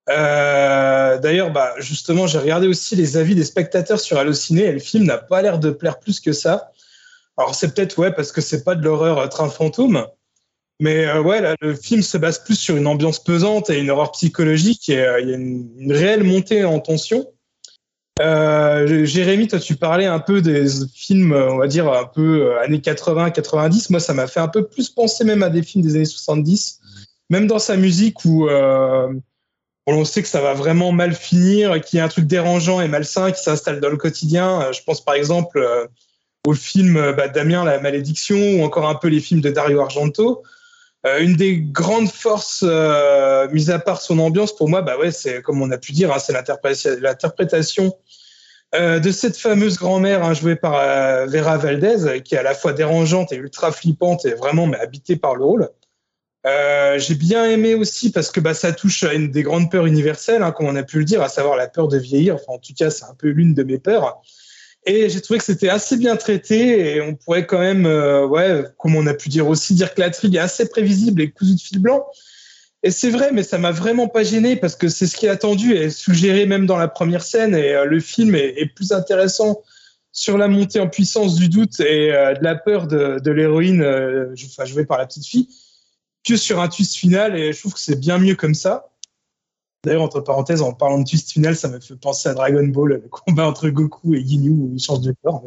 Euh, 0.08 1.18
D'ailleurs, 1.18 1.50
bah, 1.50 1.74
justement, 1.78 2.28
j'ai 2.28 2.38
regardé 2.38 2.68
aussi 2.68 2.94
les 2.94 3.16
avis 3.16 3.34
des 3.34 3.44
spectateurs 3.44 3.98
sur 3.98 4.18
Allociné 4.18 4.62
et 4.62 4.72
le 4.72 4.78
film 4.78 5.02
n'a 5.02 5.18
pas 5.18 5.42
l'air 5.42 5.58
de 5.58 5.70
plaire 5.70 5.98
plus 5.98 6.20
que 6.20 6.32
ça. 6.32 6.70
Alors, 7.36 7.56
c'est 7.56 7.74
peut-être 7.74 7.98
ouais 7.98 8.12
parce 8.12 8.30
que 8.30 8.40
c'est 8.40 8.62
pas 8.62 8.76
de 8.76 8.84
l'horreur 8.84 9.18
euh, 9.18 9.26
train 9.26 9.50
fantôme, 9.50 10.06
mais 10.80 11.06
euh, 11.06 11.22
ouais, 11.22 11.40
là, 11.40 11.54
le 11.60 11.74
film 11.74 12.02
se 12.02 12.18
base 12.18 12.42
plus 12.42 12.56
sur 12.56 12.76
une 12.76 12.86
ambiance 12.86 13.22
pesante 13.22 13.70
et 13.70 13.78
une 13.78 13.90
horreur 13.90 14.12
psychologique 14.12 14.88
et 14.88 15.00
euh, 15.00 15.20
il 15.20 15.28
y 15.28 15.32
a 15.32 15.36
une, 15.36 15.92
réelle 15.92 16.24
montée 16.24 16.64
en 16.64 16.80
tension. 16.80 17.26
Jérémy, 18.18 19.48
toi, 19.48 19.58
tu 19.58 19.74
parlais 19.76 20.06
un 20.06 20.20
peu 20.20 20.40
des 20.40 20.66
films, 20.94 21.32
on 21.32 21.56
va 21.56 21.66
dire 21.66 21.92
un 21.92 22.04
peu 22.04 22.56
années 22.60 22.78
80-90. 22.78 23.86
Moi, 23.90 23.98
ça 23.98 24.14
m'a 24.14 24.28
fait 24.28 24.40
un 24.40 24.48
peu 24.48 24.66
plus 24.66 24.88
penser 24.88 25.24
même 25.24 25.42
à 25.42 25.50
des 25.50 25.62
films 25.62 25.82
des 25.84 25.96
années 25.96 26.04
70, 26.04 26.80
même 27.30 27.48
dans 27.48 27.58
sa 27.58 27.76
musique 27.76 28.24
où 28.24 28.48
on 29.86 30.04
sait 30.04 30.22
que 30.22 30.28
ça 30.28 30.40
va 30.40 30.54
vraiment 30.54 30.92
mal 30.92 31.14
finir, 31.14 31.80
qu'il 31.82 31.98
y 31.98 32.00
a 32.00 32.04
un 32.04 32.08
truc 32.08 32.26
dérangeant 32.26 32.80
et 32.80 32.88
malsain 32.88 33.30
qui 33.32 33.42
s'installe 33.42 33.80
dans 33.80 33.90
le 33.90 33.96
quotidien. 33.96 34.62
Euh, 34.62 34.72
je 34.72 34.82
pense 34.82 35.04
par 35.04 35.14
exemple 35.14 35.58
euh, 35.58 35.86
au 36.46 36.54
film 36.54 36.96
euh, 36.96 37.12
bah, 37.12 37.28
Damien, 37.28 37.64
La 37.64 37.80
Malédiction, 37.80 38.36
ou 38.36 38.64
encore 38.64 38.88
un 38.88 38.94
peu 38.94 39.08
les 39.08 39.20
films 39.20 39.40
de 39.40 39.50
Dario 39.50 39.80
Argento. 39.80 40.42
Une 41.20 41.36
des 41.36 41.58
grandes 41.58 42.10
forces, 42.10 42.64
euh, 42.66 43.48
mis 43.50 43.70
à 43.70 43.78
part 43.78 44.00
son 44.00 44.18
ambiance, 44.18 44.54
pour 44.56 44.68
moi, 44.68 44.82
bah 44.82 44.96
ouais, 44.98 45.10
c'est 45.10 45.42
comme 45.42 45.60
on 45.60 45.70
a 45.70 45.78
pu 45.78 45.92
dire, 45.92 46.12
hein, 46.12 46.18
c'est 46.18 46.32
l'interprétation 47.00 47.96
de 48.72 49.10
cette 49.12 49.36
fameuse 49.36 49.78
grand-mère 49.78 50.24
hein, 50.24 50.34
jouée 50.34 50.56
par 50.56 50.72
Vera 51.28 51.58
Valdez, 51.58 52.22
qui 52.24 52.34
est 52.34 52.38
à 52.38 52.42
la 52.42 52.54
fois 52.54 52.72
dérangeante 52.72 53.32
et 53.32 53.36
ultra 53.36 53.70
flippante 53.70 54.24
et 54.24 54.34
vraiment 54.34 54.66
mais 54.66 54.78
habitée 54.78 55.14
par 55.14 55.36
le 55.36 55.44
rôle. 55.44 55.70
Euh, 56.46 56.98
j'ai 56.98 57.14
bien 57.14 57.46
aimé 57.46 57.74
aussi 57.74 58.12
parce 58.12 58.30
que 58.30 58.38
bah, 58.38 58.52
ça 58.52 58.72
touche 58.72 59.02
à 59.02 59.14
une 59.14 59.30
des 59.30 59.42
grandes 59.42 59.70
peurs 59.70 59.86
universelles, 59.86 60.42
hein, 60.42 60.52
comme 60.52 60.66
on 60.66 60.76
a 60.76 60.82
pu 60.82 60.98
le 60.98 61.04
dire, 61.04 61.22
à 61.22 61.28
savoir 61.28 61.56
la 61.56 61.68
peur 61.68 61.88
de 61.88 61.96
vieillir. 61.96 62.34
Enfin, 62.34 62.52
en 62.54 62.58
tout 62.58 62.74
cas, 62.74 62.90
c'est 62.90 63.04
un 63.04 63.14
peu 63.14 63.28
l'une 63.28 63.54
de 63.54 63.62
mes 63.62 63.78
peurs. 63.78 64.20
Et 64.86 65.08
j'ai 65.08 65.20
trouvé 65.20 65.38
que 65.38 65.44
c'était 65.44 65.70
assez 65.70 65.96
bien 65.96 66.16
traité 66.16 66.94
et 66.94 67.00
on 67.00 67.14
pourrait 67.14 67.46
quand 67.46 67.58
même, 67.58 67.86
euh, 67.86 68.26
ouais, 68.26 68.64
comme 68.78 68.96
on 68.96 69.06
a 69.06 69.14
pu 69.14 69.30
dire 69.30 69.48
aussi, 69.48 69.74
dire 69.74 69.94
que 69.94 70.00
la 70.00 70.10
trigue 70.10 70.36
est 70.36 70.40
assez 70.40 70.68
prévisible 70.68 71.22
et 71.22 71.30
cousue 71.30 71.54
de 71.54 71.60
fil 71.60 71.78
blanc. 71.78 72.04
Et 72.82 72.90
c'est 72.90 73.08
vrai, 73.08 73.30
mais 73.32 73.42
ça 73.42 73.56
m'a 73.56 73.70
vraiment 73.70 74.08
pas 74.08 74.24
gêné 74.24 74.56
parce 74.56 74.76
que 74.76 74.88
c'est 74.88 75.06
ce 75.06 75.16
qui 75.16 75.24
est 75.24 75.30
attendu 75.30 75.74
et 75.74 75.88
suggéré 75.88 76.44
même 76.44 76.66
dans 76.66 76.76
la 76.76 76.88
première 76.88 77.22
scène. 77.22 77.54
Et 77.54 77.72
euh, 77.72 77.86
le 77.86 77.98
film 77.98 78.34
est, 78.34 78.74
plus 78.74 78.92
intéressant 78.92 79.62
sur 80.12 80.36
la 80.36 80.48
montée 80.48 80.80
en 80.80 80.88
puissance 80.88 81.34
du 81.36 81.48
doute 81.48 81.80
et 81.80 82.12
euh, 82.12 82.34
de 82.34 82.44
la 82.44 82.54
peur 82.54 82.86
de, 82.86 83.18
de 83.24 83.30
l'héroïne, 83.30 83.82
enfin, 83.82 84.66
jouée 84.66 84.84
par 84.84 84.98
la 84.98 85.06
petite 85.06 85.26
fille, 85.26 85.48
que 86.26 86.36
sur 86.36 86.60
un 86.60 86.68
twist 86.68 86.96
final 86.96 87.38
et 87.38 87.54
je 87.54 87.58
trouve 87.58 87.72
que 87.72 87.80
c'est 87.80 87.98
bien 87.98 88.18
mieux 88.18 88.34
comme 88.34 88.54
ça. 88.54 88.90
D'ailleurs, 89.84 90.02
entre 90.02 90.20
parenthèses, 90.20 90.62
en 90.62 90.72
parlant 90.72 90.98
de 90.98 91.04
twist 91.04 91.32
final, 91.32 91.54
ça 91.54 91.68
me 91.68 91.78
fait 91.78 91.96
penser 91.96 92.28
à 92.28 92.34
Dragon 92.34 92.66
Ball, 92.66 92.88
le 92.90 93.08
combat 93.10 93.46
entre 93.46 93.68
Goku 93.68 94.14
et 94.14 94.24
Ginyu 94.24 94.50
où 94.50 94.70
il 94.72 94.80
change 94.80 95.00
de 95.00 95.14
corps. 95.22 95.44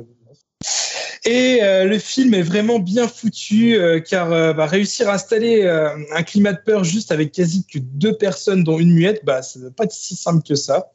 Et 1.26 1.60
euh, 1.62 1.84
le 1.84 2.00
film 2.00 2.34
est 2.34 2.41
vraiment 2.41 2.80
bien 2.80 3.08
foutu 3.08 3.76
euh, 3.76 4.00
car 4.00 4.32
euh, 4.32 4.54
bah, 4.54 4.65
réussir 4.65 5.10
à 5.10 5.15
installer 5.15 5.67
un 5.67 6.23
climat 6.23 6.54
de 6.54 6.60
peur 6.65 6.84
juste 6.84 7.12
avec 7.12 7.34
quasi 7.34 7.65
que 7.65 7.80
deux 7.80 8.13
personnes 8.13 8.63
dont 8.63 8.80
une 8.80 8.93
muette, 8.93 9.26
bah, 9.26 9.41
ça 9.41 9.60
ne 9.60 9.65
va 9.65 9.71
pas 9.71 9.84
être 9.84 9.91
si 9.91 10.15
simple 10.15 10.41
que 10.47 10.56
ça. 10.56 10.89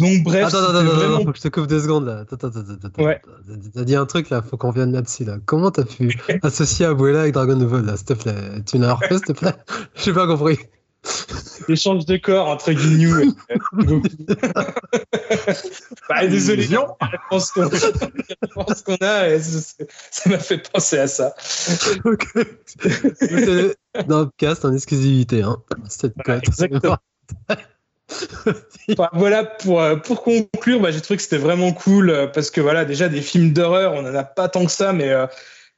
Donc 0.00 0.24
bref, 0.24 0.46
attends, 0.46 0.58
attends, 0.58 0.82
vraiment... 0.82 1.24
faut 1.24 1.30
que 1.30 1.38
je 1.38 1.42
te 1.42 1.48
coupe 1.48 1.68
deux 1.68 1.80
secondes 1.80 2.06
là. 2.06 2.24
Attends, 2.30 2.48
attends, 2.48 2.60
attends, 2.82 3.02
ouais. 3.04 3.22
T'as 3.72 3.84
dit 3.84 3.94
un 3.94 4.06
truc 4.06 4.28
là, 4.28 4.42
faut 4.42 4.56
qu'on 4.56 4.72
vienne 4.72 4.92
là-dessus 4.92 5.24
là. 5.24 5.38
Comment 5.46 5.70
t'as 5.70 5.84
pu 5.84 6.20
associer 6.42 6.84
Abuela 6.84 7.20
avec 7.20 7.32
Dragon 7.34 7.56
Ball 7.56 7.84
là, 7.84 7.96
s'il 7.96 8.06
te 8.06 8.14
plaît? 8.14 8.34
Tu 8.66 8.78
n'as 8.78 8.94
refait 8.94 9.18
s'il 9.18 9.26
te 9.26 9.32
plaît? 9.32 9.54
J'ai 9.94 10.12
pas 10.12 10.26
compris. 10.26 10.58
L'échange 11.68 12.06
de 12.06 12.16
corps 12.16 12.48
entre 12.48 12.72
Ginyu 12.72 13.22
et 13.22 13.58
Goku. 13.58 14.02
bah, 16.08 16.26
désolé, 16.26 16.66
la 16.68 17.06
réponse 17.06 17.52
qu'on 17.52 18.96
a, 19.00 19.38
ça 19.38 20.30
m'a 20.30 20.38
fait 20.38 20.70
penser 20.70 20.98
à 20.98 21.06
ça. 21.06 21.34
ok. 22.04 22.26
Dans 24.06 24.20
le 24.20 24.30
cast 24.36 24.64
en 24.64 24.72
exclusivité, 24.72 25.42
hein. 25.42 25.62
Cette 25.88 26.14
exactement. 26.28 26.98
voilà, 29.12 29.44
pour, 29.44 29.80
euh, 29.80 29.96
pour 29.96 30.22
conclure, 30.22 30.80
bah, 30.80 30.90
j'ai 30.90 31.00
trouvé 31.00 31.16
que 31.16 31.22
c'était 31.22 31.38
vraiment 31.38 31.72
cool 31.72 32.10
euh, 32.10 32.26
parce 32.26 32.50
que 32.50 32.60
voilà, 32.60 32.84
déjà 32.84 33.08
des 33.08 33.22
films 33.22 33.52
d'horreur, 33.52 33.94
on 33.94 34.02
n'en 34.02 34.14
a 34.14 34.24
pas 34.24 34.48
tant 34.48 34.64
que 34.64 34.72
ça, 34.72 34.92
mais 34.92 35.10
euh, 35.10 35.26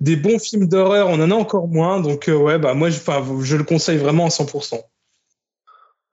des 0.01 0.17
bons 0.17 0.39
films 0.39 0.67
d'horreur, 0.67 1.09
on 1.09 1.21
en 1.21 1.31
a 1.31 1.35
encore 1.35 1.69
moins. 1.69 2.01
Donc, 2.01 2.29
ouais, 2.29 2.59
bah, 2.59 2.75
moi, 2.75 2.91
je, 2.91 2.99
je 3.43 3.57
le 3.57 3.65
conseille 3.65 3.99
vraiment 3.99 4.27
à 4.27 4.31
100%. 4.31 4.81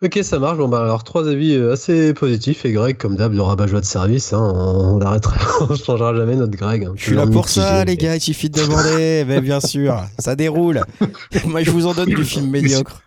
Ok, 0.03 0.19
ça 0.21 0.37
marche. 0.37 0.57
Bon, 0.57 0.67
bah, 0.67 0.81
alors, 0.81 1.05
trois 1.05 1.29
avis 1.29 1.55
euh, 1.55 1.71
assez 1.71 2.13
positifs. 2.13 2.65
Et 2.65 2.73
Greg, 2.73 2.97
comme 2.97 3.15
d'hab, 3.15 3.31
le 3.31 3.41
rabat-joie 3.41 3.79
de 3.79 3.85
service, 3.85 4.33
hein, 4.33 4.51
on 4.53 4.99
arrêtera, 4.99 5.37
on 5.69 5.75
changera 5.75 6.13
jamais 6.13 6.35
notre 6.35 6.57
Greg. 6.57 6.83
Hein. 6.83 6.91
Je 6.97 7.03
suis 7.05 7.15
là 7.15 7.25
pour 7.25 7.47
ça, 7.47 7.85
les 7.85 7.95
gars, 7.95 8.17
il 8.17 8.19
suffit 8.21 8.49
de 8.49 8.59
demander. 8.59 9.23
mais 9.25 9.39
bien 9.39 9.61
sûr, 9.61 9.95
ça 10.19 10.35
déroule. 10.35 10.81
Moi, 11.45 11.63
je 11.63 11.71
vous 11.71 11.87
en 11.87 11.93
donne 11.93 12.09
du 12.09 12.25
film 12.25 12.49
médiocre. 12.49 13.01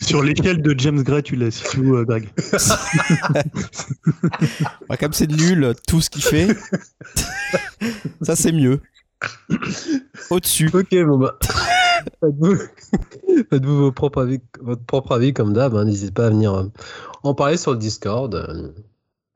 Sur 0.00 0.22
l'échelle 0.22 0.62
de 0.62 0.74
James 0.78 1.02
Gray, 1.02 1.22
tu 1.22 1.36
laisses 1.36 1.74
où, 1.74 1.96
euh, 1.96 2.04
Greg 2.04 2.30
bah, 4.88 4.96
Comme 4.96 5.12
c'est 5.12 5.30
nul, 5.30 5.74
tout 5.86 6.00
ce 6.00 6.08
qu'il 6.08 6.22
fait, 6.22 6.48
ça, 8.22 8.36
c'est 8.36 8.52
mieux. 8.52 8.80
Au-dessus. 10.30 10.70
Ok, 10.72 10.94
bon, 11.04 11.18
bah. 11.18 11.38
Faites-vous 12.20 12.56
votre 14.60 14.84
propre 14.84 15.12
avis 15.12 15.32
comme 15.32 15.52
d'hab. 15.52 15.74
Hein. 15.74 15.84
N'hésitez 15.84 16.12
pas 16.12 16.26
à 16.26 16.30
venir 16.30 16.54
euh, 16.54 16.64
en 17.22 17.34
parler 17.34 17.56
sur 17.56 17.72
le 17.72 17.78
Discord. 17.78 18.74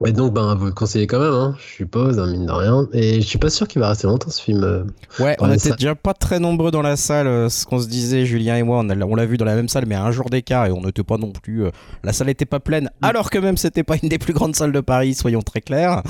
Et 0.07 0.12
donc, 0.12 0.33
ben, 0.33 0.55
vous 0.55 0.67
le 0.67 0.73
conseillez 0.73 1.07
quand 1.07 1.21
même, 1.21 1.33
hein, 1.33 1.55
je 1.59 1.77
suppose, 1.77 2.19
hein, 2.19 2.27
mine 2.27 2.47
de 2.47 2.53
rien. 2.53 2.87
Et 2.93 3.21
je 3.21 3.27
suis 3.27 3.38
pas 3.38 3.51
sûr 3.51 3.69
qu'il 3.69 3.81
va 3.81 3.88
rester 3.88 4.07
longtemps 4.07 4.31
ce 4.31 4.43
film. 4.43 4.65
Euh, 4.65 4.85
ouais, 5.21 5.37
on 5.41 5.51
était 5.51 5.73
déjà 5.73 5.95
pas 5.95 6.15
très 6.15 6.41
nombreux 6.41 6.71
dans 6.71 6.83
la 6.83 6.97
salle. 6.97 7.27
Euh, 7.27 7.49
ce 7.49 7.67
qu'on 7.67 7.79
se 7.79 7.87
disait, 7.87 8.27
Julien 8.27 8.57
et 8.57 8.62
moi, 8.62 8.79
on 8.81 9.15
l'a 9.15 9.27
vu 9.27 9.37
dans 9.37 9.45
la 9.45 9.55
même 9.55 9.69
salle, 9.69 9.87
mais 9.87 9.95
à 9.95 10.05
un 10.05 10.11
jour 10.11 10.31
d'écart, 10.31 10.67
et 10.67 10.73
on 10.73 10.83
n'était 10.83 11.03
pas 11.03 11.19
non 11.19 11.31
plus. 11.31 11.65
Euh, 11.65 11.71
la 12.03 12.12
salle 12.12 12.29
n'était 12.29 12.47
pas 12.47 12.61
pleine, 12.61 12.85
mm. 12.85 13.05
alors 13.05 13.31
que 13.31 13.38
même 13.38 13.57
c'était 13.57 13.85
pas 13.85 13.97
une 14.03 14.09
des 14.09 14.19
plus 14.19 14.33
grandes 14.33 14.57
salles 14.57 14.73
de 14.73 14.81
Paris, 14.81 15.15
soyons 15.15 15.43
très 15.43 15.61
clairs. 15.61 16.03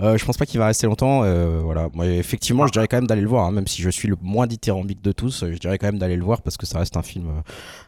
Euh, 0.00 0.16
je 0.16 0.24
pense 0.24 0.36
pas 0.36 0.46
qu'il 0.46 0.58
va 0.58 0.66
rester 0.66 0.86
longtemps. 0.86 1.20
voilà. 1.62 1.88
Moi, 1.94 2.06
effectivement, 2.06 2.66
je 2.66 2.72
dirais 2.72 2.88
quand 2.88 2.96
même 2.96 3.06
d'aller 3.06 3.22
le 3.22 3.28
voir, 3.28 3.46
hein, 3.46 3.52
même 3.52 3.66
si 3.66 3.82
je 3.82 3.90
suis 3.90 4.08
le 4.08 4.16
moins 4.20 4.46
dithyrambique 4.46 5.02
de 5.02 5.12
tous. 5.12 5.44
Je 5.50 5.58
dirais 5.58 5.78
quand 5.78 5.86
même 5.86 5.98
d'aller 5.98 6.16
le 6.16 6.24
voir 6.24 6.42
parce 6.42 6.56
que 6.56 6.66
ça 6.66 6.78
reste 6.78 6.96
un 6.96 7.02
film, 7.02 7.26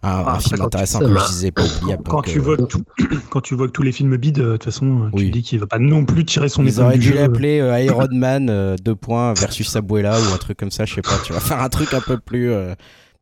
un, 0.02 0.24
ah, 0.26 0.38
film 0.40 0.62
intéressant, 0.62 1.00
comme 1.00 1.18
je 1.18 1.26
disais, 1.26 1.50
pas 1.50 1.64
oubliable. 1.64 2.04
Quand, 2.06 2.22
tu 2.22 2.38
vois 2.38 2.56
tout, 2.56 2.84
quand 3.30 3.40
tu 3.40 3.54
vois 3.54 3.66
que 3.66 3.72
tous 3.72 3.82
les 3.82 3.92
films 3.92 4.16
bident, 4.16 4.38
de 4.38 4.52
toute 4.52 4.64
façon, 4.64 5.10
tu 5.16 5.30
dis 5.30 5.42
qu'il 5.48 5.58
va 5.58 5.66
pas 5.66 5.78
non 5.78 6.04
plus 6.04 6.24
tirer 6.24 6.48
son 6.48 6.64
Ils 6.64 6.80
auraient 6.80 6.98
dû 6.98 7.12
l'appeler 7.12 7.60
euh, 7.60 7.80
Iron 7.82 8.08
Man 8.12 8.48
euh, 8.50 8.76
deux 8.76 8.94
points 8.94 9.32
versus 9.34 9.74
Abuela 9.76 10.18
ou 10.20 10.34
un 10.34 10.36
truc 10.36 10.58
comme 10.58 10.70
ça, 10.70 10.84
je 10.84 10.94
sais 10.94 11.02
pas. 11.02 11.18
Tu 11.24 11.32
vas 11.32 11.40
faire 11.40 11.60
un 11.62 11.68
truc 11.68 11.94
un 11.94 12.00
peu 12.00 12.18
plus 12.18 12.50
euh, 12.50 12.74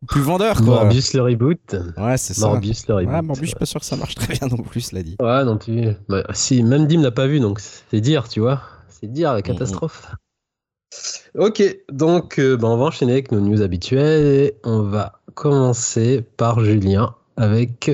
plus 0.08 0.20
vendeur 0.20 0.56
quoi. 0.56 0.82
Morbius 0.82 1.14
le 1.14 1.22
reboot. 1.22 1.76
Ouais, 1.96 2.16
c'est 2.16 2.34
ça. 2.34 2.48
Morbius 2.48 2.86
le 2.88 2.94
reboot. 2.96 3.12
Ouais, 3.12 3.22
Morbius, 3.22 3.44
je 3.44 3.50
suis 3.50 3.58
pas 3.58 3.66
sûr 3.66 3.80
que 3.80 3.86
ça 3.86 3.96
marche 3.96 4.14
très 4.16 4.34
bien 4.34 4.48
non 4.48 4.58
plus, 4.58 4.92
l'a 4.92 5.02
dit. 5.02 5.16
Ouais, 5.20 5.44
non 5.44 5.56
plus. 5.56 5.92
Bah, 6.08 6.24
si, 6.32 6.62
même 6.62 6.86
Dim 6.86 7.02
l'a 7.02 7.12
pas 7.12 7.26
vu, 7.26 7.40
donc 7.40 7.60
c'est 7.60 8.00
dire, 8.00 8.28
tu 8.28 8.40
vois. 8.40 8.60
C'est 8.88 9.10
dire 9.10 9.32
la 9.32 9.42
catastrophe. 9.42 10.10
Ok, 11.38 11.62
donc 11.90 12.40
bah, 12.40 12.68
on 12.68 12.76
va 12.76 12.84
enchaîner 12.86 13.12
avec 13.12 13.30
nos 13.30 13.40
news 13.40 13.62
habituelles 13.62 14.26
et 14.26 14.54
on 14.64 14.82
va 14.82 15.20
commencer 15.34 16.24
par 16.36 16.64
Julien 16.64 17.14
avec 17.36 17.90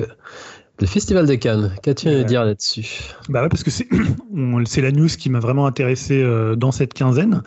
le 0.79 0.87
Festival 0.87 1.27
de 1.27 1.35
Cannes, 1.35 1.75
qu'as-tu 1.83 2.07
à 2.09 2.23
dire 2.23 2.43
là-dessus 2.43 3.13
Bah 3.29 3.43
ouais, 3.43 3.49
parce 3.49 3.63
que 3.63 3.69
c'est 4.65 4.81
la 4.81 4.91
news 4.91 5.07
qui 5.07 5.29
m'a 5.29 5.39
vraiment 5.39 5.67
intéressé 5.67 6.21
euh, 6.21 6.55
dans 6.55 6.71
cette 6.71 6.95
quinzaine. 6.95 7.43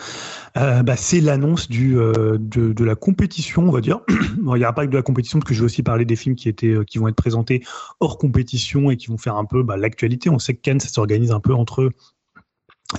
Euh, 0.56 0.84
bah, 0.84 0.96
c'est 0.96 1.20
l'annonce 1.20 1.68
du 1.68 1.98
euh, 1.98 2.38
de, 2.38 2.72
de, 2.72 2.84
la 2.84 2.94
compétition, 2.94 3.68
on 3.68 3.72
va 3.72 3.80
dire. 3.80 4.00
bon, 4.38 4.54
il 4.54 4.60
n'y 4.60 4.64
aura 4.64 4.74
pas 4.74 4.86
que 4.86 4.92
de 4.92 4.96
la 4.96 5.02
compétition, 5.02 5.40
parce 5.40 5.48
que 5.48 5.54
je 5.54 5.60
vais 5.60 5.66
aussi 5.66 5.82
parler 5.82 6.04
des 6.04 6.14
films 6.14 6.36
qui 6.36 6.48
étaient 6.48 6.76
qui 6.86 6.98
vont 6.98 7.08
être 7.08 7.16
présentés 7.16 7.64
hors 7.98 8.16
compétition 8.16 8.90
et 8.92 8.96
qui 8.96 9.08
vont 9.08 9.18
faire 9.18 9.34
un 9.34 9.44
peu 9.44 9.64
bah, 9.64 9.76
l'actualité. 9.76 10.30
On 10.30 10.38
sait 10.38 10.54
que 10.54 10.60
Cannes, 10.60 10.80
ça 10.80 10.88
s'organise 10.88 11.32
un 11.32 11.40
peu 11.40 11.52
entre 11.52 11.90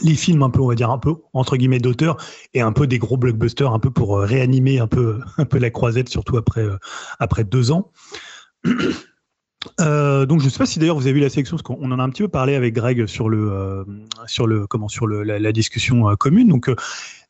les 0.04 0.16
films 0.16 0.44
un 0.44 0.50
peu 0.50 0.60
on 0.60 0.68
va 0.68 0.76
dire 0.76 0.92
un 0.92 0.98
peu 0.98 1.16
entre 1.32 1.56
guillemets 1.56 1.80
d'auteur 1.80 2.18
et 2.54 2.60
un 2.60 2.74
peu 2.74 2.88
des 2.88 3.00
gros 3.00 3.16
blockbusters 3.16 3.72
un 3.72 3.80
peu 3.80 3.90
pour 3.90 4.20
réanimer 4.20 4.80
un 4.80 4.88
peu 4.88 5.22
un 5.38 5.46
peu 5.46 5.60
la 5.60 5.70
croisette 5.70 6.10
surtout 6.10 6.36
après 6.36 6.66
après 7.20 7.46
deux 7.46 7.72
ans 7.72 7.94
Euh, 9.80 10.26
donc 10.26 10.40
je 10.40 10.46
ne 10.46 10.50
sais 10.50 10.58
pas 10.58 10.66
si 10.66 10.80
d'ailleurs 10.80 10.98
vous 10.98 11.04
avez 11.04 11.14
vu 11.14 11.20
la 11.20 11.30
sélection 11.30 11.58
parce 11.58 11.64
qu'on 11.64 11.92
en 11.92 12.00
a 12.00 12.04
un 12.04 12.10
petit 12.10 12.24
peu 12.24 12.28
parlé 12.28 12.56
avec 12.56 12.74
Greg 12.74 13.06
sur 13.06 13.30
le 13.30 13.52
euh, 13.52 13.84
sur 14.26 14.48
le 14.48 14.68
comment 14.68 14.88
sur 14.88 15.08
le, 15.08 15.24
la, 15.24 15.52
discussion 15.52 16.10
euh, 16.10 16.16
commune. 16.16 16.48
Donc 16.48 16.70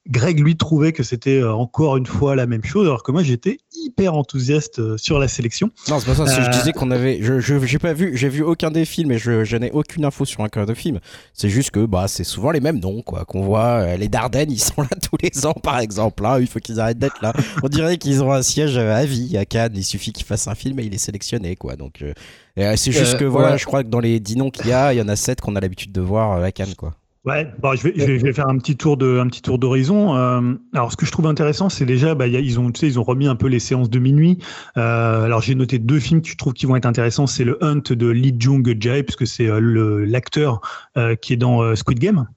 Greg, 0.09 0.39
lui, 0.39 0.55
trouvait 0.55 0.93
que 0.93 1.03
c'était 1.03 1.39
euh, 1.39 1.53
encore 1.53 1.97
une 1.97 2.05
fois 2.05 2.35
la 2.35 2.47
même 2.47 2.63
chose, 2.63 2.87
alors 2.87 3.03
que 3.03 3.11
moi, 3.11 3.23
j'étais 3.23 3.57
hyper 3.75 4.13
enthousiaste 4.13 4.79
euh, 4.79 4.97
sur 4.97 5.19
la 5.19 5.27
sélection. 5.27 5.69
Non, 5.89 5.99
c'est 5.99 6.05
pas 6.05 6.15
ça. 6.15 6.25
Je 6.25 6.47
euh, 6.47 6.51
disais 6.51 6.71
qu'on 6.71 6.91
avait. 6.91 7.19
Je, 7.21 7.39
j'ai 7.39 7.79
pas 7.79 7.93
vu. 7.93 8.15
J'ai 8.15 8.29
vu 8.29 8.41
aucun 8.41 8.71
des 8.71 8.85
films 8.85 9.11
et 9.11 9.17
je, 9.17 9.43
je 9.43 9.57
n'ai 9.57 9.71
aucune 9.71 10.05
info 10.05 10.25
sur 10.25 10.41
un 10.41 10.47
de 10.47 10.73
film. 10.73 10.99
C'est 11.33 11.49
juste 11.49 11.71
que 11.71 11.85
bah, 11.85 12.07
c'est 12.07 12.23
souvent 12.23 12.51
les 12.51 12.61
mêmes 12.61 12.79
noms, 12.79 13.01
quoi. 13.01 13.25
Qu'on 13.25 13.41
voit. 13.41 13.95
les 13.97 14.07
Dardennes, 14.07 14.51
ils 14.51 14.61
sont 14.61 14.81
là 14.81 14.89
tous 15.01 15.17
les 15.21 15.45
ans, 15.45 15.53
par 15.53 15.79
exemple. 15.79 16.25
Hein. 16.25 16.39
Il 16.39 16.47
faut 16.47 16.59
qu'ils 16.59 16.79
arrêtent 16.79 16.99
d'être 16.99 17.21
là. 17.21 17.33
On 17.63 17.67
dirait 17.67 17.97
qu'ils 17.97 18.23
ont 18.23 18.31
un 18.31 18.41
siège 18.41 18.77
à 18.77 19.05
vie 19.05 19.37
à 19.37 19.45
Cannes. 19.45 19.73
Il 19.75 19.83
suffit 19.83 20.13
qu'ils 20.13 20.25
fassent 20.25 20.47
un 20.47 20.55
film 20.55 20.79
et 20.79 20.83
il 20.83 20.93
est 20.93 20.99
sélectionné, 20.99 21.55
quoi. 21.55 21.75
Donc, 21.75 22.03
c'est 22.55 22.91
juste 22.91 23.17
que 23.17 23.25
voilà, 23.25 23.57
je 23.57 23.65
crois 23.65 23.83
que 23.83 23.89
dans 23.89 23.99
les 23.99 24.19
10 24.19 24.37
noms 24.37 24.49
qu'il 24.49 24.67
y 24.67 24.73
a, 24.73 24.93
il 24.93 24.97
y 24.97 25.01
en 25.01 25.09
a 25.09 25.15
7 25.15 25.41
qu'on 25.41 25.55
a 25.55 25.59
l'habitude 25.59 25.91
de 25.91 26.01
voir 26.01 26.41
à 26.41 26.51
Cannes, 26.51 26.75
quoi. 26.77 26.93
Ouais, 27.27 27.45
bon, 27.59 27.75
je, 27.75 27.83
vais, 27.83 27.93
je, 27.93 28.25
vais, 28.25 28.31
faire 28.31 28.47
un 28.47 28.57
petit 28.57 28.77
tour 28.77 28.95
de, 28.95 29.19
un 29.19 29.27
petit 29.27 29.41
tour 29.41 29.59
d'horizon. 29.59 30.15
Euh, 30.15 30.53
alors, 30.73 30.93
ce 30.93 30.95
que 30.95 31.05
je 31.05 31.11
trouve 31.11 31.27
intéressant, 31.27 31.67
c'est 31.67 31.83
déjà, 31.83 32.15
bah, 32.15 32.25
y 32.25 32.37
a, 32.37 32.39
ils 32.39 32.57
ont, 32.57 32.71
tu 32.71 32.79
sais, 32.79 32.87
ils 32.87 32.99
ont 32.99 33.03
remis 33.03 33.27
un 33.27 33.35
peu 33.35 33.47
les 33.47 33.59
séances 33.59 33.89
de 33.89 33.99
minuit. 33.99 34.37
Euh, 34.77 35.25
alors, 35.25 35.41
j'ai 35.41 35.53
noté 35.53 35.77
deux 35.77 35.99
films 35.99 36.21
que 36.21 36.29
je 36.29 36.37
trouve 36.37 36.53
qui 36.53 36.65
vont 36.65 36.77
être 36.77 36.85
intéressants. 36.85 37.27
C'est 37.27 37.43
le 37.43 37.61
Hunt 37.61 37.83
de 37.89 38.07
Lee 38.07 38.33
Jung 38.39 38.65
Jae, 38.79 39.03
puisque 39.03 39.27
c'est 39.27 39.47
euh, 39.47 40.05
l'acteur 40.07 40.61
euh, 40.95 41.15
qui 41.15 41.33
est 41.33 41.37
dans 41.37 41.61
euh, 41.61 41.75
Squid 41.75 41.99
Game. 41.99 42.27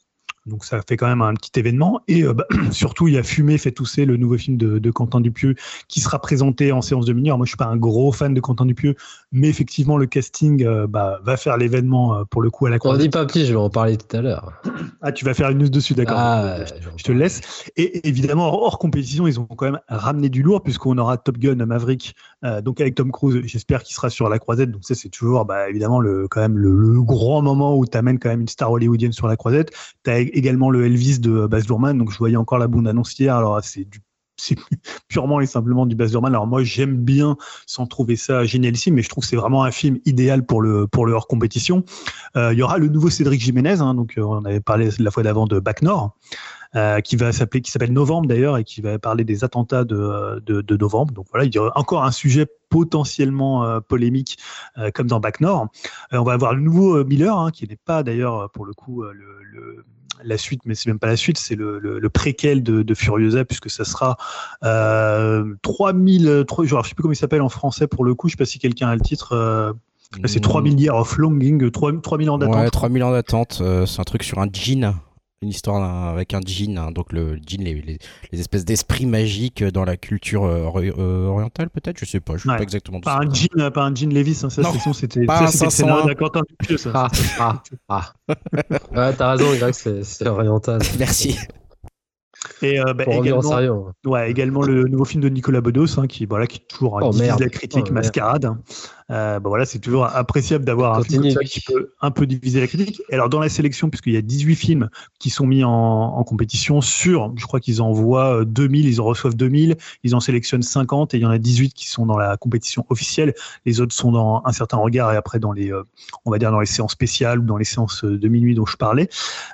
Donc 0.51 0.65
ça 0.65 0.81
fait 0.87 0.97
quand 0.97 1.07
même 1.07 1.23
un 1.23 1.35
petit 1.35 1.59
événement. 1.59 2.01
Et 2.09 2.25
euh, 2.25 2.35
bah, 2.35 2.45
surtout, 2.71 3.09
il 3.09 3.15
y 3.15 3.19
a 3.19 3.23
Fumé 3.23 3.57
fait 3.57 3.71
tousser, 3.71 4.05
le 4.05 4.17
nouveau 4.17 4.37
film 4.37 4.57
de, 4.57 4.79
de, 4.79 4.91
Quentin 4.91 5.21
Dupieux, 5.21 5.55
qui 5.89 6.01
sera 6.01 6.21
présenté 6.21 6.73
en 6.73 6.83
séance 6.83 7.07
de 7.07 7.13
minuit. 7.13 7.29
Alors 7.29 7.39
moi, 7.39 7.47
je 7.47 7.51
suis 7.51 7.57
pas 7.57 7.67
un 7.67 7.77
gros 7.77 8.13
fan 8.13 8.35
de 8.35 8.41
Quentin 8.41 8.67
Dupieux, 8.67 8.97
mais 9.33 9.49
effectivement, 9.49 9.97
le 9.97 10.07
casting 10.07 10.65
euh, 10.65 10.87
bah, 10.87 11.21
va 11.23 11.37
faire 11.37 11.57
l'événement 11.57 12.17
euh, 12.17 12.25
pour 12.25 12.43
le 12.43 12.51
coup 12.51 12.67
à 12.67 12.71
la 12.71 12.79
On 12.85 12.97
dit 12.97 13.09
pas 13.09 13.25
plus, 13.25 13.47
je 13.47 13.53
vais 13.53 13.59
en 13.59 13.71
parler 13.71 13.97
tout 13.97 14.17
à 14.17 14.21
l'heure. 14.21 14.53
Ah, 15.01 15.13
tu 15.13 15.25
vas 15.25 15.33
faire 15.33 15.49
une 15.51 15.59
news 15.59 15.69
dessus, 15.69 15.95
d'accord. 15.95 16.19
Ah, 16.19 16.59
je, 16.97 17.05
te 17.05 17.13
laisse. 17.13 17.41
Et 17.77 18.07
évidemment, 18.07 18.53
hors 18.53 18.79
compétition, 18.79 19.27
ils 19.27 19.41
ont 19.41 19.47
quand 19.47 19.67
même 19.67 19.81
ramené 19.89 20.29
du 20.29 20.43
lourd, 20.43 20.63
puisqu'on 20.63 20.99
aura 20.99 21.17
Top 21.17 21.39
Gun 21.39 21.65
Maverick, 21.65 22.15
donc 22.63 22.81
avec 22.81 22.95
Tom 22.95 23.13
Cruise, 23.13 23.43
j'espère 23.45 23.83
qu'il 23.83 23.95
sera 23.95 24.11
sur 24.11 24.29
la 24.29 24.39
croisette. 24.39 24.71
Donc 24.71 24.85
ça, 24.85 24.95
c'est 24.95 25.09
toujours 25.09 25.45
bah, 25.45 25.69
évidemment 25.69 26.01
le, 26.01 26.29
quand 26.29 26.41
même 26.41 26.59
le, 26.59 27.01
grand 27.03 27.43
moment 27.43 27.77
où 27.77 27.87
tu 27.87 27.97
amènes 27.97 28.19
quand 28.19 28.29
même 28.29 28.43
une 28.43 28.49
star 28.49 28.71
hollywoodienne 28.71 29.13
sur 29.13 29.27
la 29.27 29.37
croisette. 29.37 29.73
Également 30.41 30.71
le 30.71 30.85
Elvis 30.85 31.21
de 31.21 31.47
Baz 31.47 31.67
Luhrmann, 31.67 31.97
donc 31.97 32.11
je 32.11 32.19
voyais 32.19 32.37
encore 32.37 32.59
la 32.59 32.67
bande 32.67 32.89
annonce 32.89 33.19
hier. 33.19 33.37
Alors 33.37 33.61
c'est 33.63 33.87
purement 35.09 35.41
et 35.41 35.47
simplement 35.47 35.87
du 35.87 35.95
Baz 35.95 36.13
Luhrmann. 36.13 36.33
Alors 36.33 36.47
moi, 36.47 36.63
j'aime 36.63 36.97
bien 36.97 37.37
sans 37.67 37.87
trouver 37.87 38.17
ça 38.17 38.45
génialissime, 38.45 38.95
mais 38.95 39.03
je 39.03 39.09
trouve 39.09 39.23
que 39.25 39.29
c'est 39.29 39.37
vraiment 39.37 39.65
un 39.65 39.71
film 39.71 39.99
idéal 40.05 40.45
pour 40.45 40.63
le 40.63 40.87
pour 40.87 41.07
le 41.07 41.13
hors 41.13 41.27
compétition. 41.27 41.85
Euh, 42.37 42.53
il 42.53 42.59
y 42.59 42.63
aura 42.63 42.79
le 42.79 42.89
nouveau 42.89 43.11
Cédric 43.11 43.41
Jiménez, 43.41 43.81
hein, 43.81 43.95
donc 43.95 44.15
euh, 44.19 44.23
on 44.23 44.45
avait 44.45 44.61
parlé 44.61 44.91
la 44.99 45.11
fois 45.11 45.23
d'avant 45.23 45.47
de 45.47 45.59
Bac 45.59 45.83
Nord. 45.83 46.17
Euh, 46.77 47.01
qui 47.01 47.17
va 47.17 47.33
s'appeler, 47.33 47.63
qui 47.63 47.73
s'appelle 47.73 47.93
Novembre 47.93 48.29
d'ailleurs, 48.29 48.57
et 48.57 48.63
qui 48.63 48.81
va 48.81 48.97
parler 49.01 49.25
des 49.25 49.43
attentats 49.43 49.83
de, 49.83 50.41
de, 50.47 50.77
novembre. 50.77 51.13
Donc 51.13 51.27
voilà, 51.33 51.45
il 51.45 51.53
y 51.53 51.59
aura 51.59 51.73
encore 51.75 52.05
un 52.05 52.13
sujet 52.13 52.47
potentiellement 52.69 53.81
polémique 53.81 54.39
comme 54.95 55.09
dans 55.09 55.19
Bac 55.19 55.41
Nord. 55.41 55.67
on 56.13 56.23
va 56.23 56.35
avoir 56.35 56.55
le 56.55 56.61
nouveau 56.61 57.05
Miller, 57.05 57.37
hein, 57.37 57.51
qui 57.51 57.67
n'est 57.67 57.75
pas 57.75 58.05
d'ailleurs 58.05 58.53
pour 58.53 58.67
le 58.67 58.73
coup 58.73 59.03
le 59.03 59.85
la 60.25 60.39
suite, 60.39 60.63
mais 60.65 60.75
c'est 60.75 60.89
même 60.89 60.99
pas 60.99 61.07
la 61.07 61.17
suite, 61.17 61.39
c'est 61.39 61.55
le, 61.55 61.79
le, 61.79 61.99
le, 61.99 62.11
préquel 62.11 62.63
de, 62.63 62.83
de, 62.83 62.95
Furiosa, 62.95 63.45
puisque 63.45 63.71
ça 63.71 63.85
sera 63.85 64.17
euh, 64.65 65.55
3000, 65.63 66.45
3, 66.47 66.65
je 66.65 66.75
sais 66.75 66.95
plus 66.95 67.03
comment 67.03 67.13
il 67.13 67.17
s'appelle 67.17 67.43
en 67.43 67.49
français 67.49 67.87
pour 67.87 68.05
le 68.05 68.15
coup, 68.15 68.29
je 68.29 68.33
sais 68.33 68.37
pas 68.37 68.45
si 68.45 68.59
quelqu'un 68.59 68.89
a 68.89 68.95
le 68.95 69.01
titre. 69.01 69.33
Euh, 69.33 69.73
c'est 70.25 70.41
3000 70.41 70.81
years 70.81 70.97
of 70.97 71.17
longing, 71.19 71.71
3000 71.71 72.31
ans 72.31 72.39
d'attente. 72.39 72.57
Ouais, 72.57 72.71
3000 72.71 73.05
ans 73.05 73.13
d'attente, 73.13 73.61
euh, 73.63 73.87
c'est 73.87 74.01
un 74.01 74.05
truc 74.05 74.25
sur 74.25 74.41
un 74.41 74.49
jean 74.53 74.95
une 75.43 75.49
histoire 75.49 76.09
avec 76.09 76.35
un 76.35 76.41
djinn, 76.45 76.77
hein. 76.77 76.91
donc 76.91 77.15
le 77.15 77.37
djinn, 77.37 77.65
les, 77.65 77.99
les, 78.31 78.41
espèces 78.41 78.67
d'esprits 78.67 79.07
magiques 79.07 79.65
dans 79.65 79.87
la 79.87 79.97
culture 79.97 80.45
euh, 80.45 80.71
euh, 80.77 81.27
orientale, 81.29 81.71
peut-être, 81.71 81.99
je 81.99 82.05
sais 82.05 82.21
pas, 82.21 82.37
je 82.37 82.43
sais 82.43 82.49
pas 82.49 82.61
exactement. 82.61 83.01
Pas 83.01 83.21
un, 83.23 83.33
djinn, 83.33 83.71
pas 83.71 83.85
un 83.85 83.95
djinn 83.95 84.13
Levis, 84.13 84.43
hein, 84.45 84.51
ça, 84.51 84.63
c'était 84.93 85.25
pas 85.25 85.47
ça, 85.47 85.71
c'était 85.71 85.89
le 85.89 86.15
Quentin 86.15 86.43
ça. 86.77 86.91
Ah, 86.95 87.09
ah, 87.39 87.63
ah. 87.89 88.13
ouais, 88.29 89.15
t'as 89.15 89.31
raison, 89.33 89.47
Greg, 89.57 89.73
c'est 89.73 90.27
oriental. 90.27 90.83
Merci. 90.99 91.39
Et 92.63 92.79
euh, 92.79 92.93
bah, 92.93 93.05
également, 93.07 93.57
hein. 93.57 93.93
ouais, 94.05 94.31
également 94.31 94.63
le 94.63 94.85
nouveau 94.85 95.05
film 95.07 95.23
de 95.23 95.29
Nicolas 95.31 95.63
Bedos, 95.63 95.99
hein, 95.99 96.07
qui 96.07 96.27
voilà, 96.27 96.47
qui 96.47 96.61
toujours 96.61 96.99
oh, 97.03 97.11
divise 97.11 97.39
la 97.39 97.49
critique 97.49 97.87
oh, 97.89 97.93
mascarade. 97.95 98.55
Euh, 99.11 99.41
bah 99.41 99.49
voilà, 99.49 99.65
c'est 99.65 99.81
toujours 99.81 100.05
appréciable 100.05 100.65
d'avoir 100.65 100.97
un 100.97 101.03
film 101.03 101.35
qui 101.45 101.61
peut 101.61 101.93
un 102.01 102.11
peu 102.11 102.27
diviser 102.27 102.61
la 102.61 102.67
critique. 102.67 103.03
Et 103.11 103.15
alors 103.15 103.29
dans 103.29 103.41
la 103.41 103.49
sélection, 103.49 103.91
puisqu'il 103.91 104.13
y 104.13 104.17
a 104.17 104.23
18 104.23 104.55
films 104.55 104.91
qui 105.19 105.31
sont 105.31 105.47
mis 105.47 105.65
en, 105.65 105.71
en 105.71 106.25
compétition 106.25 106.81
sur, 106.81 107.33
je 107.37 107.45
crois 107.45 107.61
qu'ils 107.61 107.83
envoient 107.83 108.45
2000, 108.45 108.87
euh, 108.87 108.89
ils 108.89 109.01
en 109.01 109.05
reçoivent 109.05 109.35
2000, 109.35 109.77
ils 110.05 110.15
en 110.15 110.21
sélectionnent 110.21 110.63
50 110.63 111.15
et 111.15 111.17
il 111.19 111.23
y 111.23 111.27
en 111.27 111.31
a 111.31 111.39
18 111.39 111.75
qui 111.75 111.89
sont 111.89 112.07
dans 112.07 112.17
la 112.17 112.37
compétition 112.37 112.87
officielle. 112.89 113.35
Les 113.67 113.81
autres 113.81 113.95
sont 113.95 114.13
dans 114.13 114.43
un 114.45 114.53
certain 114.53 114.77
regard 114.77 115.13
et 115.13 115.17
après 115.17 115.41
dans 115.41 115.53
les, 115.53 115.73
euh, 115.73 115.83
on 116.25 116.31
va 116.31 116.39
dire 116.39 116.53
dans 116.53 116.61
les 116.61 116.67
séances 116.67 116.93
spéciales 116.93 117.41
ou 117.41 117.45
dans 117.45 117.57
les 117.57 117.65
séances 117.65 118.05
de 118.05 118.29
minuit 118.29 118.55
dont 118.55 118.67
je 118.67 118.77
parlais. 118.77 119.09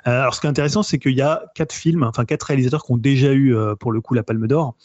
Euh, 0.05 0.21
alors 0.21 0.35
ce 0.35 0.41
qui 0.41 0.47
est 0.47 0.49
intéressant, 0.49 0.83
c'est 0.83 0.99
qu'il 0.99 1.15
y 1.15 1.21
a 1.21 1.43
quatre 1.55 1.73
films, 1.73 2.03
enfin 2.03 2.25
quatre 2.25 2.43
réalisateurs 2.43 2.83
qui 2.83 2.91
ont 2.91 2.97
déjà 2.97 3.33
eu 3.33 3.55
pour 3.79 3.91
le 3.91 4.01
coup 4.01 4.13
la 4.13 4.23
Palme 4.23 4.47
d'Or. 4.47 4.75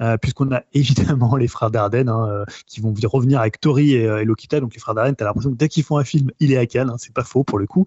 Euh, 0.00 0.16
puisqu'on 0.16 0.52
a 0.52 0.62
évidemment 0.74 1.34
les 1.36 1.48
frères 1.48 1.72
Dardenne 1.72 2.08
hein, 2.08 2.28
euh, 2.28 2.44
qui 2.66 2.80
vont 2.80 2.94
revenir 3.10 3.40
avec 3.40 3.60
Tori 3.60 3.94
et, 3.94 4.06
euh, 4.06 4.24
Lokita. 4.24 4.60
Donc 4.60 4.74
les 4.74 4.80
frères 4.80 4.94
Dardenne, 4.94 5.16
tu 5.16 5.24
as 5.24 5.26
l'impression 5.26 5.50
que 5.50 5.56
dès 5.56 5.68
qu'ils 5.68 5.82
font 5.82 5.98
un 5.98 6.04
film, 6.04 6.30
il 6.38 6.52
est 6.52 6.56
à 6.56 6.66
Cannes, 6.66 6.90
hein, 6.90 6.96
c'est 6.98 7.12
pas 7.12 7.24
faux 7.24 7.42
pour 7.42 7.58
le 7.58 7.66
coup. 7.66 7.86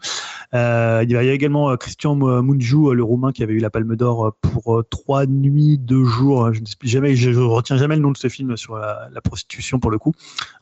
il 0.54 0.58
y 1.10 1.15
a 1.15 1.24
également 1.24 1.76
Christian 1.78 2.15
Munjou, 2.15 2.93
le 2.93 3.04
roumain 3.04 3.32
qui 3.32 3.43
avait 3.43 3.54
eu 3.54 3.60
la 3.60 3.69
Palme 3.69 3.95
d'Or 3.95 4.34
pour 4.41 4.84
trois 4.89 5.26
nuits, 5.26 5.78
deux 5.78 6.04
jours. 6.04 6.54
Je 6.54 6.62
ne 6.62 6.65
sais 6.65 6.76
jamais, 6.84 7.15
je, 7.15 7.39
retiens 7.39 7.78
jamais 7.78 7.95
le 7.95 8.02
nom 8.02 8.12
de 8.12 8.17
ce 8.17 8.28
film 8.28 8.58
sur 8.58 8.78
la, 8.78 9.08
la 9.13 9.21
prostitution 9.21 9.80
pour 9.80 9.91
le 9.91 9.97
coup. 9.97 10.13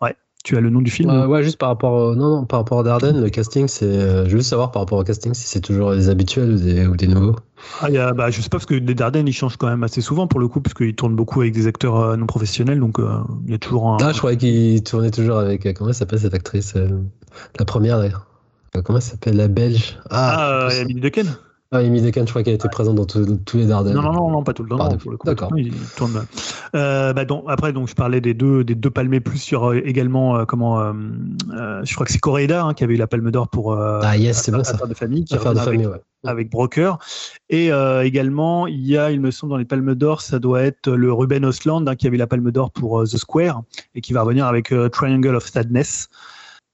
Ouais, 0.01 0.15
tu 0.43 0.55
as 0.55 0.61
le 0.61 0.69
nom 0.69 0.81
du 0.81 0.89
film 0.89 1.09
euh, 1.09 1.27
Ouais, 1.27 1.43
juste 1.43 1.57
par 1.57 1.69
rapport, 1.69 2.15
non, 2.15 2.29
non, 2.29 2.45
par 2.45 2.59
rapport 2.59 2.79
à 2.79 2.83
Darden, 2.83 3.21
le 3.21 3.29
casting, 3.29 3.67
c'est. 3.67 4.27
Je 4.27 4.35
veux 4.35 4.41
savoir 4.41 4.71
par 4.71 4.81
rapport 4.81 4.97
au 4.97 5.03
casting 5.03 5.33
si 5.33 5.47
c'est 5.47 5.61
toujours 5.61 5.93
des 5.93 6.09
habituels 6.09 6.51
ou 6.51 6.57
des, 6.57 6.87
ou 6.87 6.95
des 6.95 7.07
nouveaux. 7.07 7.35
Ah, 7.81 7.89
y 7.89 7.97
a, 7.97 8.13
bah, 8.13 8.31
je 8.31 8.41
sais 8.41 8.49
pas 8.49 8.57
parce 8.57 8.65
que 8.65 8.75
les 8.75 8.95
Darden 8.95 9.27
ils 9.27 9.33
changent 9.33 9.57
quand 9.57 9.67
même 9.67 9.83
assez 9.83 10.01
souvent 10.01 10.27
pour 10.27 10.39
le 10.39 10.47
coup 10.47 10.61
parce 10.61 10.73
qu'ils 10.73 10.95
tournent 10.95 11.15
beaucoup 11.15 11.41
avec 11.41 11.53
des 11.53 11.67
acteurs 11.67 11.97
euh, 11.97 12.15
non 12.15 12.25
professionnels, 12.25 12.79
donc 12.79 12.97
il 13.45 13.51
y 13.51 13.55
a 13.55 13.57
toujours 13.57 13.89
un. 13.89 13.97
Ah, 14.01 14.11
je 14.11 14.17
croyais 14.17 14.37
qu'ils 14.37 14.83
tournaient 14.83 15.11
toujours 15.11 15.37
avec 15.37 15.73
comment 15.73 15.93
s'appelle 15.93 16.19
cette 16.19 16.33
actrice, 16.33 16.75
la 17.57 17.65
première 17.65 17.99
d'ailleurs. 17.99 18.25
Comment 18.83 19.01
s'appelle 19.01 19.35
la 19.35 19.47
Belge? 19.47 19.97
Ah, 20.09 20.67
ah 20.67 20.73
Emily 20.73 21.01
Dequesne 21.01 21.35
ah, 21.71 21.77
Amy 21.77 22.01
Decan, 22.01 22.25
je 22.25 22.31
crois 22.31 22.41
qu'elle 22.41 22.55
était 22.55 22.67
présente 22.67 22.95
dans 22.95 23.05
tous 23.05 23.57
les 23.57 23.67
Dardennes. 23.67 23.93
Non, 23.93 24.01
non, 24.01 24.13
non, 24.13 24.31
non, 24.31 24.43
pas 24.43 24.53
tout 24.53 24.63
le 24.63 24.69
temps. 24.69 24.97
pour 24.97 25.11
le 25.11 25.17
coup. 25.17 25.27
D'accord. 25.27 25.51
Il 25.55 25.71
tourne. 25.95 26.25
Euh, 26.75 27.13
bah, 27.13 27.25
donc, 27.25 27.43
après, 27.47 27.73
donc, 27.73 27.87
je 27.87 27.93
parlais 27.93 28.21
des 28.21 28.33
deux, 28.33 28.63
des 28.63 28.73
deux 28.73 28.89
palmés 28.89 29.19
plus 29.19 29.37
sur 29.37 29.69
euh, 29.69 29.81
également, 29.85 30.37
euh, 30.37 30.45
comment, 30.45 30.79
je 30.81 31.93
crois 31.93 32.07
que 32.07 32.11
c'est 32.11 32.17
Coréda 32.17 32.63
hein, 32.63 32.73
qui 32.73 32.83
avait 32.83 32.95
eu 32.95 32.97
la 32.97 33.05
palme 33.05 33.29
d'or 33.29 33.49
pour 33.49 33.77
ah, 33.77 34.17
yes, 34.17 34.41
c'est 34.41 34.51
bon, 34.51 34.63
ça. 34.63 34.83
De 34.83 34.93
famille. 34.95 35.25
Qui 35.25 35.35
Affaire 35.35 35.53
de 35.53 35.59
famille, 35.59 35.85
avec, 35.85 35.95
ouais. 35.95 36.01
Avec 36.25 36.49
Broker. 36.49 36.97
Et 37.49 37.69
également, 38.01 38.65
il 38.65 38.87
y 38.87 38.97
a, 38.97 39.11
il 39.11 39.21
me 39.21 39.29
semble, 39.29 39.51
dans 39.51 39.57
les 39.57 39.65
palmes 39.65 39.93
d'or, 39.93 40.21
ça 40.21 40.39
doit 40.39 40.63
être 40.63 40.91
le 40.91 41.13
Ruben 41.13 41.45
Osland 41.45 41.87
hein, 41.87 41.95
qui 41.95 42.07
avait 42.07 42.15
eu 42.15 42.19
la 42.19 42.27
palme 42.27 42.49
d'or 42.49 42.71
pour 42.71 43.03
The 43.03 43.17
Square 43.17 43.61
et 43.93 44.01
qui 44.01 44.13
va 44.13 44.23
revenir 44.23 44.47
avec 44.47 44.73
Triangle 44.91 45.35
of 45.35 45.45
Sadness. 45.45 46.09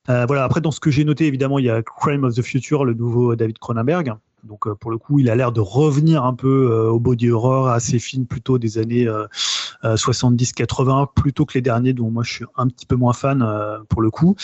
voilà, 0.08 0.46
après, 0.46 0.62
dans 0.62 0.72
ce 0.72 0.80
que 0.80 0.90
j'ai 0.90 1.04
noté, 1.04 1.26
évidemment, 1.26 1.60
il 1.60 1.66
y 1.66 1.70
a 1.70 1.84
Crime 1.84 2.24
of 2.24 2.36
the 2.36 2.42
Future, 2.42 2.86
le 2.86 2.94
nouveau 2.94 3.36
David 3.36 3.60
Cronenberg. 3.60 4.16
Donc 4.46 4.68
euh, 4.68 4.76
pour 4.76 4.92
le 4.92 4.98
coup, 4.98 5.20
il 5.20 5.30
a 5.30 5.36
l'air 5.36 5.52
de 5.52 5.60
revenir 5.60 6.24
un 6.24 6.34
peu 6.34 6.72
euh, 6.72 6.90
au 6.90 7.00
body 7.00 7.32
horror, 7.32 7.68
à 7.68 7.80
ses 7.80 8.00
films 8.00 8.26
plutôt 8.26 8.58
des 8.58 8.78
années 8.78 9.08
70-80, 9.84 11.02
euh, 11.02 11.06
plutôt 11.16 11.46
que 11.46 11.56
les 11.56 11.62
derniers 11.62 11.94
dont 11.94 12.12
moi 12.12 12.24
je 12.24 12.32
suis 12.32 12.46
un 12.56 12.68
petit 12.68 12.86
peu 12.86 12.96
moins 12.96 13.14
fan 13.14 13.46
pour 13.90 14.02
le 14.02 14.12
coup. 14.12 14.36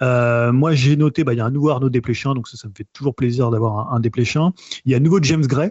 moi 0.00 0.74
j'ai 0.74 0.96
noté, 0.96 1.24
bah, 1.24 1.32
il 1.34 1.38
y 1.38 1.40
a 1.40 1.46
un 1.46 1.50
nouveau 1.50 1.70
Arnaud 1.70 1.90
Desplechin, 1.90 2.34
donc 2.34 2.48
ça, 2.48 2.56
ça 2.56 2.68
me 2.68 2.74
fait 2.76 2.86
toujours 2.92 3.14
plaisir 3.14 3.50
d'avoir 3.50 3.92
un, 3.92 3.96
un 3.96 4.00
Desplechin. 4.00 4.52
Il 4.84 4.92
y 4.92 4.94
a 4.94 4.98
un 4.98 5.00
nouveau 5.00 5.20
James 5.22 5.46
Gray. 5.46 5.70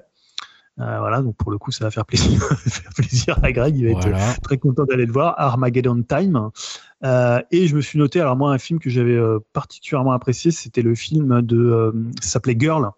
Euh, 0.82 1.00
voilà, 1.00 1.22
donc 1.22 1.38
pour 1.38 1.52
le 1.52 1.58
coup, 1.58 1.72
ça 1.72 1.86
va 1.86 1.92
faire 1.92 2.06
plaisir, 2.06 2.42
faire 2.58 2.92
plaisir 2.94 3.40
à 3.42 3.52
Greg. 3.52 3.78
Il 3.78 3.94
va 3.94 4.02
être 4.02 4.42
très 4.42 4.58
content 4.58 4.84
d'aller 4.84 5.06
le 5.06 5.14
voir. 5.14 5.36
Armageddon 5.38 6.04
Time. 6.04 6.50
Euh, 7.04 7.42
et 7.52 7.68
je 7.68 7.76
me 7.76 7.82
suis 7.82 7.98
noté, 7.98 8.20
alors 8.20 8.36
moi, 8.36 8.52
un 8.52 8.58
film 8.58 8.80
que 8.80 8.90
j'avais 8.90 9.18
particulièrement 9.54 10.12
apprécié, 10.12 10.52
c'était 10.52 10.82
le 10.82 10.96
film 10.96 11.42
de, 11.42 11.94
ça 12.22 12.32
s'appelait 12.32 12.58
Girl, 12.60 12.92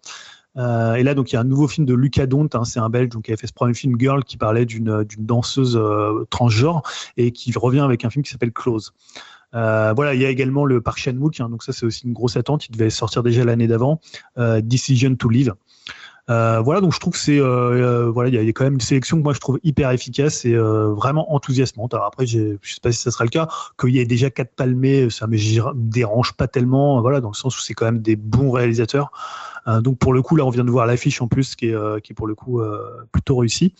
euh, 0.58 0.94
et 0.94 1.02
là, 1.02 1.14
donc, 1.14 1.30
il 1.30 1.34
y 1.34 1.36
a 1.36 1.40
un 1.40 1.44
nouveau 1.44 1.68
film 1.68 1.86
de 1.86 1.94
Lucas 1.94 2.26
Dont, 2.26 2.48
hein, 2.54 2.64
c'est 2.64 2.80
un 2.80 2.88
Belge 2.88 3.10
donc, 3.10 3.24
qui 3.24 3.30
avait 3.30 3.40
fait 3.40 3.46
ce 3.46 3.52
premier 3.52 3.74
film 3.74 3.98
Girl 3.98 4.24
qui 4.24 4.36
parlait 4.36 4.66
d'une 4.66 5.04
danseuse 5.18 5.76
euh, 5.76 6.26
transgenre 6.30 6.82
et 7.16 7.30
qui 7.30 7.52
revient 7.56 7.80
avec 7.80 8.04
un 8.04 8.10
film 8.10 8.24
qui 8.24 8.30
s'appelle 8.30 8.52
Close. 8.52 8.92
Euh, 9.54 9.92
voilà, 9.94 10.14
il 10.14 10.20
y 10.20 10.26
a 10.26 10.28
également 10.28 10.66
le 10.66 10.80
Park 10.82 10.98
Chan 10.98 11.14
Wook, 11.16 11.40
hein, 11.40 11.48
donc 11.48 11.62
ça 11.62 11.72
c'est 11.72 11.86
aussi 11.86 12.06
une 12.06 12.12
grosse 12.12 12.36
attente. 12.36 12.66
Il 12.68 12.72
devait 12.72 12.90
sortir 12.90 13.22
déjà 13.22 13.44
l'année 13.44 13.66
d'avant. 13.66 14.00
Euh, 14.36 14.60
Decision 14.60 15.14
to 15.14 15.28
Live. 15.28 15.54
voilà, 16.28 16.80
donc 16.82 16.92
je 16.92 17.00
trouve 17.00 17.14
que 17.14 17.18
c'est 17.18 17.38
voilà, 17.38 18.28
il 18.28 18.34
y, 18.34 18.38
a 18.38 18.52
quand 18.52 18.64
même 18.64 18.74
une 18.74 18.80
sélection 18.80 19.16
que 19.16 19.22
moi 19.22 19.32
je 19.32 19.40
trouve 19.40 19.58
hyper 19.62 19.90
efficace 19.92 20.44
et 20.44 20.54
vraiment 20.54 21.32
enthousiasmante. 21.32 21.94
Après, 21.94 22.26
je 22.26 22.58
sais 22.62 22.80
pas 22.82 22.92
si 22.92 22.98
ça 22.98 23.10
sera 23.10 23.24
le 23.24 23.30
cas, 23.30 23.48
qu'il 23.80 23.94
y 23.94 24.00
ait 24.00 24.04
déjà 24.04 24.28
quatre 24.28 24.54
palmés, 24.54 25.08
ça 25.08 25.26
me 25.26 25.38
dérange 25.74 26.34
pas 26.34 26.46
tellement, 26.46 27.00
voilà, 27.00 27.22
dans 27.22 27.30
le 27.30 27.34
sens 27.34 27.56
où 27.56 27.62
c'est 27.62 27.74
quand 27.74 27.86
même 27.86 28.00
des 28.00 28.16
bons 28.16 28.50
réalisateurs. 28.50 29.12
Donc 29.82 29.98
pour 29.98 30.12
le 30.12 30.22
coup, 30.22 30.36
là, 30.36 30.44
on 30.44 30.50
vient 30.50 30.64
de 30.64 30.70
voir 30.70 30.86
l'affiche 30.86 31.20
en 31.20 31.28
plus, 31.28 31.54
qui 31.54 31.66
est, 31.66 32.02
qui 32.02 32.12
est 32.12 32.14
pour 32.14 32.26
le 32.26 32.34
coup 32.34 32.60
plutôt 33.12 33.36
réussi. 33.36 33.74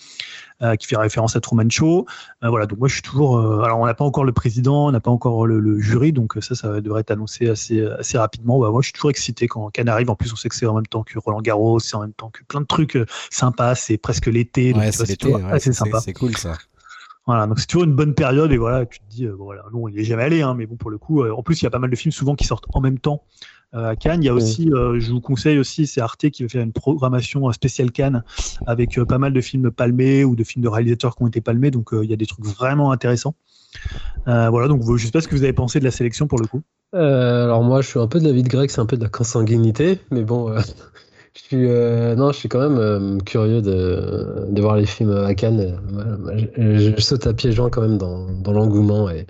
Euh, 0.61 0.75
qui 0.75 0.89
fait 0.89 0.97
référence 0.97 1.37
à 1.37 1.41
Truman 1.41 1.71
Show. 1.71 2.05
Euh, 2.43 2.49
voilà, 2.49 2.67
donc 2.67 2.81
moi 2.81 2.89
je 2.89 2.95
suis 2.95 3.03
toujours. 3.03 3.39
Euh, 3.39 3.61
alors 3.61 3.79
on 3.79 3.87
n'a 3.87 3.95
pas 3.95 4.05
encore 4.05 4.25
le 4.25 4.33
président, 4.33 4.89
on 4.89 4.91
n'a 4.91 4.99
pas 4.99 5.13
encore 5.13 5.47
le, 5.47 5.79
jury, 5.79 6.13
donc 6.13 6.37
ça, 6.41 6.57
ça 6.57 6.81
devrait 6.81 7.03
être 7.03 7.13
annoncé 7.13 7.49
assez, 7.49 7.81
assez 7.81 8.19
rapidement. 8.19 8.59
Bah, 8.59 8.71
moi 8.73 8.83
je 8.83 8.87
suis 8.87 8.93
toujours 8.93 9.11
excité 9.11 9.47
quand 9.47 9.71
Cannes 9.71 9.89
arrive. 9.89 10.11
En 10.11 10.17
plus, 10.17 10.33
on 10.33 10.37
sait 10.37 10.49
que 10.49 10.57
c'est 10.57 10.67
en 10.67 10.75
même 10.75 10.87
temps 10.89 11.05
que 11.05 11.17
Roland 11.17 11.43
Garros, 11.43 11.79
c'est 11.79 11.95
en 11.95 12.01
même 12.01 12.13
temps 12.13 12.31
que 12.31 12.43
plein 12.43 12.61
de 12.61 12.67
trucs 12.67 12.99
sympas. 13.31 13.77
C'est 13.77 13.99
presque 13.99 14.27
l'été, 14.27 14.73
donc 14.73 14.83
c'est 14.91 15.73
sympa. 15.73 16.01
C'est 16.01 16.13
cool 16.13 16.37
ça. 16.37 16.59
Voilà, 17.25 17.47
donc 17.47 17.61
c'est 17.61 17.67
toujours 17.67 17.85
une 17.85 17.95
bonne 17.95 18.15
période 18.15 18.51
et 18.51 18.57
voilà, 18.57 18.85
tu 18.87 18.99
te 18.99 19.05
dis, 19.11 19.27
voilà, 19.27 19.63
non, 19.73 19.87
il 19.87 19.99
est 20.01 20.05
jamais 20.05 20.25
allé, 20.25 20.41
hein, 20.41 20.55
mais 20.55 20.67
bon, 20.67 20.77
pour 20.77 20.91
le 20.91 20.97
coup, 20.97 21.23
en 21.25 21.43
plus, 21.43 21.61
il 21.61 21.65
y 21.65 21.67
a 21.67 21.71
pas 21.71 21.79
mal 21.79 21.91
de 21.91 21.95
films 21.95 22.11
souvent 22.11 22.35
qui 22.35 22.47
sortent 22.47 22.65
en 22.73 22.81
même 22.81 22.99
temps 22.99 23.23
euh, 23.23 23.58
à 23.73 23.97
Cannes. 23.97 24.23
Il 24.23 24.27
y 24.27 24.29
a 24.29 24.35
aussi, 24.35 24.71
euh, 24.73 24.99
je 24.99 25.11
vous 25.13 25.21
conseille 25.21 25.59
aussi, 25.59 25.87
c'est 25.87 26.01
Arte 26.01 26.31
qui 26.31 26.43
va 26.43 26.49
faire 26.49 26.63
une 26.63 26.73
programmation 26.73 27.51
spéciale 27.53 27.91
Cannes 27.91 28.23
avec 28.67 28.99
euh, 28.99 29.05
pas 29.05 29.19
mal 29.19 29.33
de 29.33 29.41
films 29.41 29.71
palmés 29.71 30.25
ou 30.25 30.37
de 30.37 30.45
films 30.45 30.63
de 30.63 30.69
réalisateurs 30.69 31.17
qui 31.17 31.23
ont 31.23 31.27
été 31.27 31.41
palmés. 31.41 31.71
Donc 31.71 31.91
il 31.93 32.09
y 32.09 32.13
a 32.13 32.17
des 32.17 32.27
trucs 32.27 32.45
vraiment 32.45 32.93
intéressants. 32.93 33.35
voilà, 34.27 34.69
donc 34.69 34.83
je 34.97 35.05
sais 35.05 35.13
pas 35.13 35.21
ce 35.21 35.29
que 35.29 35.35
vous 35.35 35.45
avez 35.45 35.53
pensé 35.53 35.79
de 35.79 35.85
la 35.85 35.91
sélection 35.91 36.27
pour 36.27 36.39
le 36.39 36.47
coup. 36.47 36.63
alors 36.93 37.63
moi, 37.63 37.83
je 37.83 37.89
suis 37.89 38.01
un 38.01 38.09
peu 38.09 38.21
de 38.21 38.25
la 38.25 38.33
vie 38.33 38.43
de 38.43 38.49
Grec, 38.49 38.71
c'est 38.71 38.81
un 38.81 38.87
peu 38.87 38.97
de 38.97 39.03
la 39.03 39.11
consanguinité, 39.11 40.01
mais 40.11 40.23
bon. 40.23 40.55
Je 41.35 41.57
suis, 41.57 42.17
non, 42.17 42.33
je 42.33 42.37
suis 42.37 42.49
quand 42.49 42.69
même 42.69 43.23
curieux 43.23 43.63
de, 43.63 44.47
de, 44.51 44.61
voir 44.61 44.77
les 44.77 44.87
films 44.87 45.13
à 45.13 45.35
Cannes. 45.37 45.79
Je, 46.57 47.01
saute 47.01 47.29
à 47.29 47.33
pieds 47.33 47.53
joints 47.53 47.71
quand 47.71 47.83
même 47.83 47.97
dans, 47.97 48.27
dans 48.27 48.51
l'engouement 48.51 49.09
et, 49.09 49.25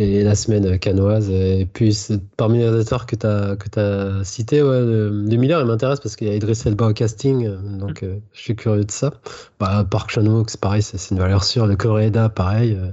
et 0.00 0.24
la 0.24 0.34
semaine 0.34 0.78
canoise. 0.78 1.28
Et 1.30 1.68
puis, 1.70 1.96
parmi 2.38 2.58
les 2.58 2.64
réalisateurs 2.64 3.04
que 3.04 3.16
tu 3.16 3.26
as, 3.26 3.56
que 3.56 3.78
as 3.78 4.24
cités, 4.24 4.62
ouais, 4.62 4.80
de, 4.80 5.36
Miller, 5.36 5.60
il 5.60 5.66
m'intéresse 5.66 6.00
parce 6.00 6.16
qu'il 6.16 6.26
y 6.26 6.30
a 6.30 6.34
Idris 6.34 6.62
Elba 6.64 6.86
au 6.88 6.92
casting, 6.94 7.48
donc 7.78 8.02
euh, 8.02 8.16
je 8.32 8.40
suis 8.40 8.56
curieux 8.56 8.84
de 8.84 8.90
ça. 8.90 9.12
Bah, 9.58 9.86
Park 9.88 10.10
Chan-wook, 10.10 10.48
c'est 10.48 10.60
pareil, 10.60 10.82
c'est 10.82 11.10
une 11.10 11.18
valeur 11.18 11.44
sûre. 11.44 11.66
Le 11.66 11.76
Coréda, 11.76 12.30
pareil. 12.30 12.78
Euh. 12.80 12.92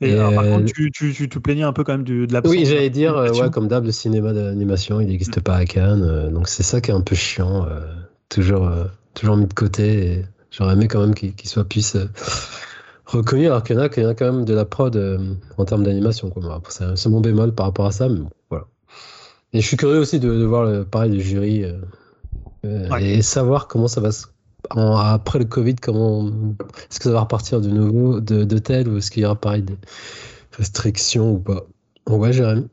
Et, 0.00 0.16
par 0.16 0.44
euh, 0.44 0.56
contre, 0.56 0.72
tu, 0.72 0.90
tu, 0.90 1.12
tu, 1.12 1.28
te 1.28 1.38
plaignais 1.38 1.62
un 1.62 1.72
peu 1.72 1.84
quand 1.84 1.92
même 1.92 2.04
de, 2.04 2.26
de 2.26 2.32
l'absence. 2.32 2.52
Oui, 2.52 2.66
j'allais 2.66 2.90
dire, 2.90 3.14
ouais, 3.14 3.50
comme 3.50 3.68
d'hab, 3.68 3.84
le 3.84 3.92
cinéma 3.92 4.32
d'animation, 4.32 5.00
il 5.00 5.08
n'existe 5.08 5.40
pas 5.40 5.56
à 5.56 5.64
Cannes. 5.64 6.30
donc 6.32 6.48
c'est 6.48 6.62
ça 6.64 6.80
qui 6.80 6.90
est 6.90 6.94
un 6.94 7.02
peu 7.02 7.14
chiant. 7.14 7.66
toujours, 8.28 8.68
toujours 9.14 9.36
mis 9.36 9.46
de 9.46 9.54
côté. 9.54 10.24
J'aurais 10.50 10.72
aimé 10.72 10.88
quand 10.88 11.00
même 11.00 11.14
qu'il 11.14 11.48
soit 11.48 11.68
puisse 11.68 11.96
reconnu, 13.10 13.46
alors 13.46 13.62
qu'il 13.62 13.76
y, 13.76 13.78
en 13.78 13.82
a, 13.82 13.88
qu'il 13.88 14.02
y 14.02 14.06
a 14.06 14.14
quand 14.14 14.32
même 14.32 14.44
de 14.44 14.54
la 14.54 14.64
prod 14.64 14.94
euh, 14.96 15.34
en 15.58 15.64
termes 15.64 15.84
d'animation. 15.84 16.32
C'est 16.68 17.08
mon 17.08 17.20
bémol 17.20 17.54
par 17.54 17.66
rapport 17.66 17.86
à 17.86 17.92
ça, 17.92 18.08
mais 18.08 18.20
bon, 18.20 18.30
voilà. 18.50 18.66
Et 19.52 19.60
je 19.60 19.66
suis 19.66 19.76
curieux 19.76 19.98
aussi 19.98 20.20
de, 20.20 20.30
voir 20.44 20.64
le 20.64 20.84
pareil 20.84 21.10
du 21.10 21.20
jury 21.20 21.64
euh, 21.64 21.80
euh, 22.64 22.96
et 22.98 23.22
savoir 23.22 23.66
comment 23.66 23.88
ça 23.88 24.00
va 24.00 24.12
se. 24.12 24.26
après 24.76 25.38
le 25.38 25.44
Covid, 25.44 25.76
comment 25.76 26.28
est-ce 26.28 26.98
que 26.98 27.04
ça 27.04 27.12
va 27.12 27.20
repartir 27.20 27.60
de 27.60 27.68
nouveau 27.68 28.20
de, 28.20 28.44
de 28.44 28.58
tel 28.58 28.88
ou 28.88 28.98
est-ce 28.98 29.10
qu'il 29.10 29.22
y 29.22 29.26
aura 29.26 29.34
pareil 29.34 29.62
des 29.62 29.76
restrictions 30.56 31.32
ou 31.32 31.38
pas 31.38 31.66
Ouais, 32.08 32.32
Jérémy. 32.32 32.68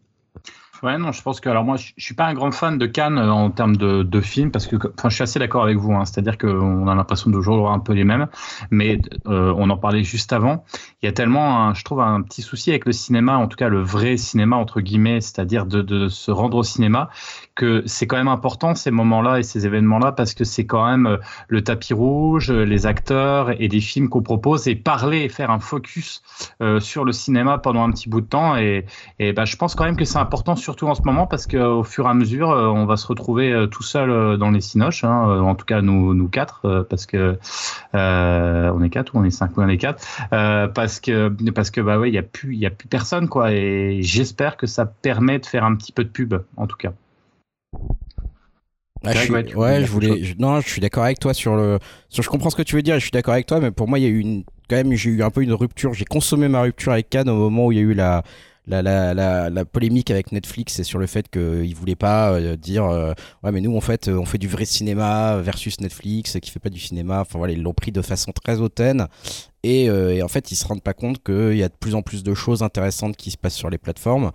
Ouais, 0.84 0.98
non, 0.98 1.12
je 1.12 1.22
pense 1.22 1.40
que 1.40 1.50
alors 1.50 1.64
moi, 1.64 1.76
je, 1.78 1.92
suis 1.98 2.14
pas 2.14 2.26
un 2.26 2.34
grand 2.34 2.52
fan 2.52 2.78
de 2.78 2.86
Cannes 2.86 3.18
euh, 3.18 3.32
en 3.32 3.50
termes 3.50 3.76
de, 3.76 4.04
de 4.04 4.22
films 4.22 4.52
parce 4.52 4.68
que, 4.68 4.76
enfin, 4.76 5.10
je 5.10 5.16
suis 5.16 5.24
assez 5.24 5.40
d'accord 5.40 5.64
avec 5.64 5.78
vous. 5.78 5.94
Hein, 5.94 6.06
C'est-à-dire 6.06 6.38
qu'on 6.38 6.88
a 6.88 6.96
l'impression 6.96 7.32
de 7.32 7.36
toujours 7.36 7.72
un 7.72 7.80
peu 7.80 7.94
les 7.94 8.04
mêmes, 8.04 8.28
mais 8.70 9.02
euh, 9.28 9.54
on 9.58 9.70
en 9.70 9.78
parlait 9.78 10.04
juste 10.04 10.34
avant. 10.34 10.66
Il 11.02 11.06
y 11.06 11.10
a 11.10 11.12
tellement, 11.12 11.74
je 11.74 11.84
trouve, 11.84 12.02
un 12.02 12.22
petit 12.22 12.42
souci 12.42 12.70
avec 12.70 12.86
le 12.86 12.92
cinéma, 12.92 13.38
en 13.38 13.48
tout 13.48 13.58
cas 13.58 13.70
le 13.70 13.82
vrai 13.82 14.18
cinéma 14.18 14.56
entre 14.56 14.82
guillemets, 14.82 15.22
c'est-à-dire 15.22 15.66
de, 15.66 15.82
de 15.82 16.10
se 16.10 16.32
rendre 16.32 16.58
au 16.58 16.64
cinéma, 16.64 17.10
que 17.58 17.84
c'est 17.88 18.08
quand 18.08 18.18
même 18.18 18.28
important 18.28 18.76
ces 18.76 18.92
moments-là 18.92 19.40
et 19.40 19.44
ces 19.44 19.66
événements-là 19.66 20.14
parce 20.14 20.34
que 20.34 20.46
c'est 20.46 20.66
quand 20.66 20.86
même 20.86 21.08
euh, 21.08 21.18
le 21.50 21.64
tapis 21.64 21.94
rouge, 21.94 22.52
les 22.52 22.86
acteurs 22.86 23.52
et 23.60 23.68
des 23.68 23.82
films 23.82 24.08
qu'on 24.08 24.22
propose 24.22 24.68
et 24.68 24.76
parler 24.76 25.24
et 25.24 25.30
faire 25.30 25.50
un 25.50 25.60
focus 25.60 26.22
euh, 26.62 26.80
sur 26.80 27.04
le 27.04 27.12
cinéma 27.12 27.58
pendant 27.58 27.84
un 27.84 27.92
petit 27.92 28.10
bout 28.10 28.22
de 28.22 28.28
temps 28.28 28.56
et, 28.56 28.86
et 29.20 29.34
bah, 29.34 29.46
je 29.46 29.56
pense 29.58 29.74
quand 29.74 29.86
même 29.86 29.98
que 29.98 30.06
c'est 30.06 30.20
important 30.20 30.56
surtout 30.56 30.88
en 30.88 30.94
ce 30.94 31.02
moment 31.02 31.26
parce 31.26 31.48
qu'au 31.48 31.84
fur 31.84 32.06
et 32.06 32.10
à 32.10 32.14
mesure 32.14 32.52
euh, 32.52 32.68
on 32.68 32.86
va 32.86 32.96
se 32.96 33.08
retrouver 33.08 33.68
tout 33.72 33.84
seul 33.84 34.38
dans 34.38 34.52
les 34.52 34.62
cinoches, 34.62 35.04
hein, 35.04 35.42
en 35.42 35.56
tout 35.56 35.66
cas 35.66 35.82
nous 35.82 36.14
nous 36.14 36.30
quatre 36.30 36.86
parce 36.90 37.08
que 37.08 37.40
euh, 37.96 38.72
on 38.74 38.84
est 38.84 38.90
quatre 38.90 39.16
ou 39.16 39.20
on 39.20 39.24
est 39.24 39.32
cinq, 39.32 39.58
on 39.58 39.68
est 39.68 39.78
quatre 39.78 40.06
parce 40.30 41.00
que 41.00 41.30
parce 41.52 41.72
que 41.72 41.82
bah 41.82 41.98
ouais 41.98 42.10
il 42.10 42.14
y 42.14 42.20
a 42.20 42.24
plus 42.24 42.64
a 42.66 42.70
plus 42.70 42.88
personne 42.88 43.28
quoi 43.28 43.52
et 43.52 44.02
j'espère 44.02 44.58
que 44.58 44.68
ça 44.68 44.86
permet 44.86 45.40
de 45.40 45.46
faire 45.46 45.64
un 45.64 45.76
petit 45.76 45.92
peu 45.92 46.04
de 46.04 46.10
pub 46.10 46.36
en 46.56 46.68
tout 46.68 46.78
cas. 46.78 46.92
Ah, 49.04 49.14
je 49.14 49.20
suis, 49.20 49.32
ouais, 49.32 49.86
je 49.86 49.92
voulais. 49.92 50.36
non, 50.40 50.60
je 50.60 50.70
suis 50.70 50.82
d'accord 50.82 51.04
avec 51.04 51.20
toi 51.20 51.34
sur 51.34 51.56
le. 51.56 51.80
Sur, 52.10 52.24
je 52.24 52.30
comprends 52.30 52.50
ce 52.50 52.56
que 52.56 52.64
tu 52.64 52.76
veux 52.76 52.82
dire. 52.82 52.96
Et 52.96 53.00
je 53.00 53.06
suis 53.06 53.12
d'accord 53.12 53.34
avec 53.34 53.46
toi, 53.46 53.60
mais 53.60 53.72
pour 53.72 53.88
moi, 53.88 54.00
il 54.00 54.04
y 54.04 54.06
a 54.06 54.10
eu 54.10 54.20
une. 54.20 54.44
Quand 54.70 54.76
même, 54.76 54.94
j'ai 54.94 55.10
eu 55.10 55.24
un 55.24 55.30
peu 55.30 55.44
une 55.44 55.54
rupture. 55.54 55.94
J'ai 55.94 56.06
consommé 56.06 56.48
ma 56.48 56.62
rupture 56.62 56.92
avec 56.92 57.10
Cannes 57.10 57.30
au 57.30 57.36
moment 57.36 57.68
où 57.68 57.72
il 57.72 57.78
y 57.78 57.82
a 57.82 57.84
eu 57.84 57.94
la. 57.94 58.24
La, 58.70 58.82
la, 58.82 59.14
la, 59.14 59.50
la 59.50 59.64
polémique 59.64 60.12
avec 60.12 60.34
Netflix 60.34 60.78
et 60.80 60.84
sur 60.84 61.00
le 61.00 61.08
fait 61.08 61.30
qu'ils 61.30 61.74
voulaient 61.74 61.96
pas 61.96 62.34
euh, 62.34 62.58
dire 62.58 62.84
euh, 62.84 63.14
ouais 63.42 63.54
mais 63.54 63.62
nous 63.62 63.78
en 63.78 63.80
fait 63.80 64.10
on 64.10 64.26
fait 64.26 64.40
du 64.40 64.50
vrai 64.50 64.66
cinéma 64.66 65.38
versus 65.38 65.80
Netflix 65.80 66.38
qui 66.42 66.52
fait 66.52 66.60
pas 66.60 66.70
du 66.70 66.78
cinéma 66.82 67.22
enfin 67.22 67.38
voilà 67.38 67.54
ils 67.54 67.64
l'ont 67.64 67.74
pris 67.74 67.94
de 67.94 68.02
façon 68.02 68.34
très 68.34 68.60
hautaine 68.60 69.08
et, 69.64 69.90
euh, 69.90 70.14
et 70.14 70.22
en 70.22 70.28
fait 70.28 70.52
ils 70.52 70.58
se 70.58 70.68
rendent 70.68 70.84
pas 70.84 70.94
compte 70.94 71.24
qu'il 71.24 71.56
y 71.56 71.64
a 71.64 71.70
de 71.70 71.76
plus 71.80 71.96
en 71.96 72.02
plus 72.02 72.24
de 72.24 72.34
choses 72.34 72.62
intéressantes 72.62 73.16
qui 73.16 73.32
se 73.32 73.38
passent 73.38 73.56
sur 73.56 73.70
les 73.70 73.78
plateformes 73.78 74.34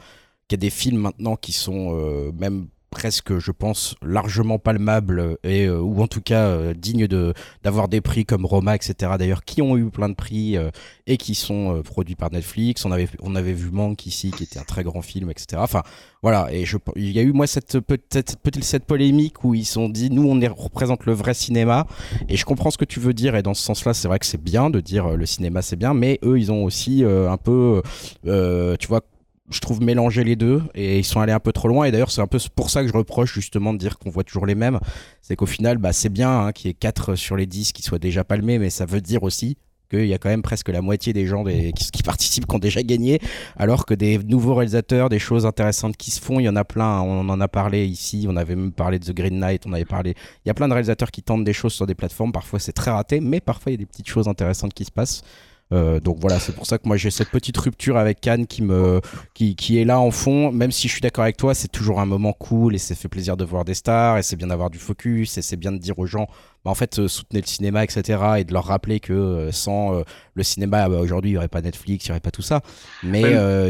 qu'il 0.49 0.57
y 0.57 0.61
a 0.61 0.63
des 0.63 0.71
films 0.71 1.01
maintenant 1.01 1.37
qui 1.37 1.53
sont 1.53 2.33
même 2.33 2.69
presque, 2.93 3.39
je 3.39 3.51
pense, 3.51 3.97
largement 4.03 4.61
palmable 4.61 5.39
et 5.43 5.65
euh, 5.65 5.81
ou 5.81 6.01
en 6.03 6.07
tout 6.07 6.21
cas 6.21 6.45
euh, 6.45 6.75
digne 6.75 7.09
de 7.09 7.33
d'avoir 7.65 7.89
des 7.89 8.01
prix 8.01 8.25
comme 8.25 8.45
Roma, 8.45 8.77
etc. 8.77 9.15
D'ailleurs, 9.19 9.45
qui 9.45 9.63
ont 9.63 9.77
eu 9.77 9.91
plein 9.91 10.11
de 10.11 10.15
prix 10.15 10.57
euh, 10.57 10.71
et 11.09 11.17
qui 11.17 11.35
sont 11.35 11.83
produits 11.85 12.15
par 12.15 12.31
Netflix. 12.31 12.85
On 12.85 12.93
avait 12.93 13.09
on 13.21 13.35
avait 13.35 13.55
vu 13.55 13.71
Manque 13.73 14.07
ici, 14.07 14.31
qui 14.31 14.45
était 14.45 14.61
un 14.61 14.65
très 14.65 14.85
grand 14.85 15.03
film, 15.03 15.31
etc. 15.31 15.61
Enfin, 15.65 15.83
voilà. 16.23 16.53
Et 16.53 16.65
je, 16.67 16.77
il 16.95 17.11
y 17.11 17.19
a 17.19 17.23
eu 17.23 17.33
moi 17.33 17.47
cette 17.47 17.81
petite 17.81 18.13
cette, 18.13 18.65
cette 18.65 18.85
polémique 18.85 19.43
où 19.43 19.55
ils 19.55 19.65
sont 19.65 19.89
dit, 19.89 20.11
nous 20.11 20.29
on 20.29 20.39
représente 20.55 21.07
le 21.07 21.15
vrai 21.15 21.35
cinéma. 21.35 21.87
Et 22.29 22.37
je 22.37 22.45
comprends 22.45 22.71
ce 22.71 22.79
que 22.79 22.85
tu 22.85 23.01
veux 23.01 23.15
dire. 23.15 23.35
Et 23.35 23.43
dans 23.43 23.55
ce 23.55 23.63
sens-là, 23.63 23.95
c'est 23.95 24.07
vrai 24.07 24.19
que 24.19 24.27
c'est 24.27 24.43
bien 24.43 24.69
de 24.69 24.81
dire 24.81 25.17
le 25.17 25.27
cinéma 25.27 25.63
c'est 25.63 25.77
bien, 25.77 25.95
mais 25.95 26.21
eux 26.23 26.39
ils 26.39 26.53
ont 26.53 26.63
aussi 26.65 27.05
un 27.05 27.39
peu, 27.39 27.83
tu 28.23 28.87
vois 28.89 29.01
je 29.53 29.61
trouve 29.61 29.83
mélanger 29.83 30.25
les 30.25 30.37
deux 30.37 30.63
et 30.75 30.99
ils 30.99 31.05
sont 31.05 31.21
allés 31.21 31.33
un 31.33 31.41
peu 31.41 31.53
trop 31.53 31.69
loin. 31.69 31.85
Et 31.85 31.91
d'ailleurs 31.93 32.11
c'est 32.11 32.21
un 32.21 32.27
peu 32.27 32.39
pour 32.55 32.71
ça 32.71 32.83
que 32.83 32.89
je 32.89 32.93
reproche 32.93 33.35
justement 33.35 33.73
de 33.73 33.79
dire 33.79 33.99
qu'on 33.99 34.11
voit 34.11 34.25
toujours 34.25 34.47
les 34.47 34.55
mêmes. 34.55 34.79
C'est 35.21 35.37
qu'au 35.37 35.47
final 35.47 35.79
bah, 35.79 35.93
c'est 35.93 36.09
bien 36.09 36.47
hein, 36.47 36.53
qu'il 36.53 36.69
y 36.69 36.71
ait 36.71 36.75
4 36.75 37.15
sur 37.15 37.37
les 37.37 37.47
10 37.47 37.73
qui 37.73 37.83
soient 37.83 37.99
déjà 37.99 38.25
palmés 38.25 38.59
mais 38.59 38.71
ça 38.71 38.87
veut 38.87 39.01
dire 39.01 39.23
aussi 39.23 39.57
qu'il 39.91 40.07
y 40.07 40.15
a 40.15 40.19
quand 40.19 40.31
même 40.31 40.43
presque 40.43 40.71
la 40.71 40.81
moitié 40.81 41.13
des 41.13 41.27
gens 41.27 41.45
des, 41.45 41.73
qui, 41.73 42.03
participent 42.03 42.47
qui 42.47 42.55
ont 42.55 42.59
déjà 42.59 42.83
gagné. 42.83 43.21
Alors 43.57 43.85
que 43.85 43.95
des 43.95 44.19
nouveaux 44.19 44.55
réalisateurs 44.55 45.09
des 45.09 45.19
choses 45.19 45.47
intéressantes 45.47 45.97
qui 45.97 46.11
se 46.11 46.21
font 46.21 46.41
il 46.41 46.45
y 46.45 46.49
en 46.49 46.57
a 46.57 46.65
plein. 46.65 47.01
On 47.01 47.29
en 47.29 47.41
a 47.41 47.49
parlé 47.49 47.87
ici. 47.87 48.27
On 48.29 48.37
avait 48.37 48.57
même 48.57 48.73
parlé 48.73 48.99
de 48.99 49.05
The 49.05 49.15
Green 49.15 49.39
Knight. 49.39 49.65
On 49.67 49.73
avait 49.73 49.85
parlé 49.85 50.15
il 50.45 50.49
y 50.49 50.51
a 50.51 50.55
plein 50.55 50.69
de 50.69 50.73
réalisateurs 50.73 51.11
qui 51.11 51.23
tentent 51.23 51.45
des 51.45 51.53
choses 51.53 51.75
sur 51.75 51.87
des 51.87 51.95
plateformes. 51.95 52.33
Parfois 52.33 52.59
c'est 52.59 52.73
très 52.73 52.91
raté 52.91 53.21
mais 53.21 53.41
parfois 53.41 53.73
il 53.73 53.75
y 53.75 53.79
a 53.79 53.79
des 53.79 53.87
petites 53.87 54.09
choses 54.09 54.29
intéressantes 54.29 54.75
qui 54.75 54.85
se 54.85 54.93
passent 54.93 55.23
euh, 55.73 56.01
donc 56.01 56.19
voilà, 56.21 56.39
c'est 56.39 56.55
pour 56.55 56.67
ça 56.67 56.79
que 56.79 56.87
moi 56.87 56.97
j'ai 56.97 57.11
cette 57.11 57.31
petite 57.31 57.57
rupture 57.57 57.97
avec 57.97 58.21
Cannes 58.21 58.47
qui 58.47 58.63
me 58.63 59.01
qui, 59.35 59.57
qui 59.57 59.79
est 59.79 59.85
là 59.85 59.99
en 59.99 60.11
fond. 60.11 60.53
Même 60.53 60.71
si 60.71 60.89
je 60.89 60.93
suis 60.93 61.01
d'accord 61.01 61.25
avec 61.25 61.37
toi, 61.37 61.55
c'est 61.55 61.69
toujours 61.69 62.01
un 62.01 62.07
moment 62.07 62.33
cool 62.33 62.75
et 62.75 62.79
c'est 62.79 62.95
fait 62.95 63.09
plaisir 63.09 63.37
de 63.37 63.45
voir 63.45 63.65
des 63.65 63.75
stars 63.75 64.19
et 64.19 64.23
c'est 64.23 64.37
bien 64.37 64.49
d'avoir 64.49 64.71
du 64.71 64.79
focus 64.79 65.39
et 65.39 65.43
c'est 65.43 65.57
bien 65.57 65.73
de 65.73 65.79
dire 65.79 65.99
aux 65.99 66.07
gens, 66.07 66.27
bah, 66.65 66.71
en 66.71 66.75
fait, 66.75 66.99
euh, 66.99 67.09
soutenez 67.09 67.41
le 67.41 67.47
cinéma, 67.47 67.85
etc. 67.85 68.21
Et 68.39 68.45
de 68.45 68.53
leur 68.53 68.65
rappeler 68.65 69.01
que 69.01 69.13
euh, 69.13 69.53
sans 69.53 70.03
le 70.35 70.43
cinéma, 70.43 70.89
bah, 70.89 70.99
aujourd'hui 70.99 71.31
il 71.31 71.35
n'y 71.35 71.39
aurait 71.39 71.49
pas 71.49 71.63
Netflix, 71.63 72.07
il 72.07 72.11
n'y 72.11 72.13
aurait 72.13 72.21
pas 72.21 72.31
tout 72.31 72.43
ça. 72.43 72.61
Mais 73.03 73.23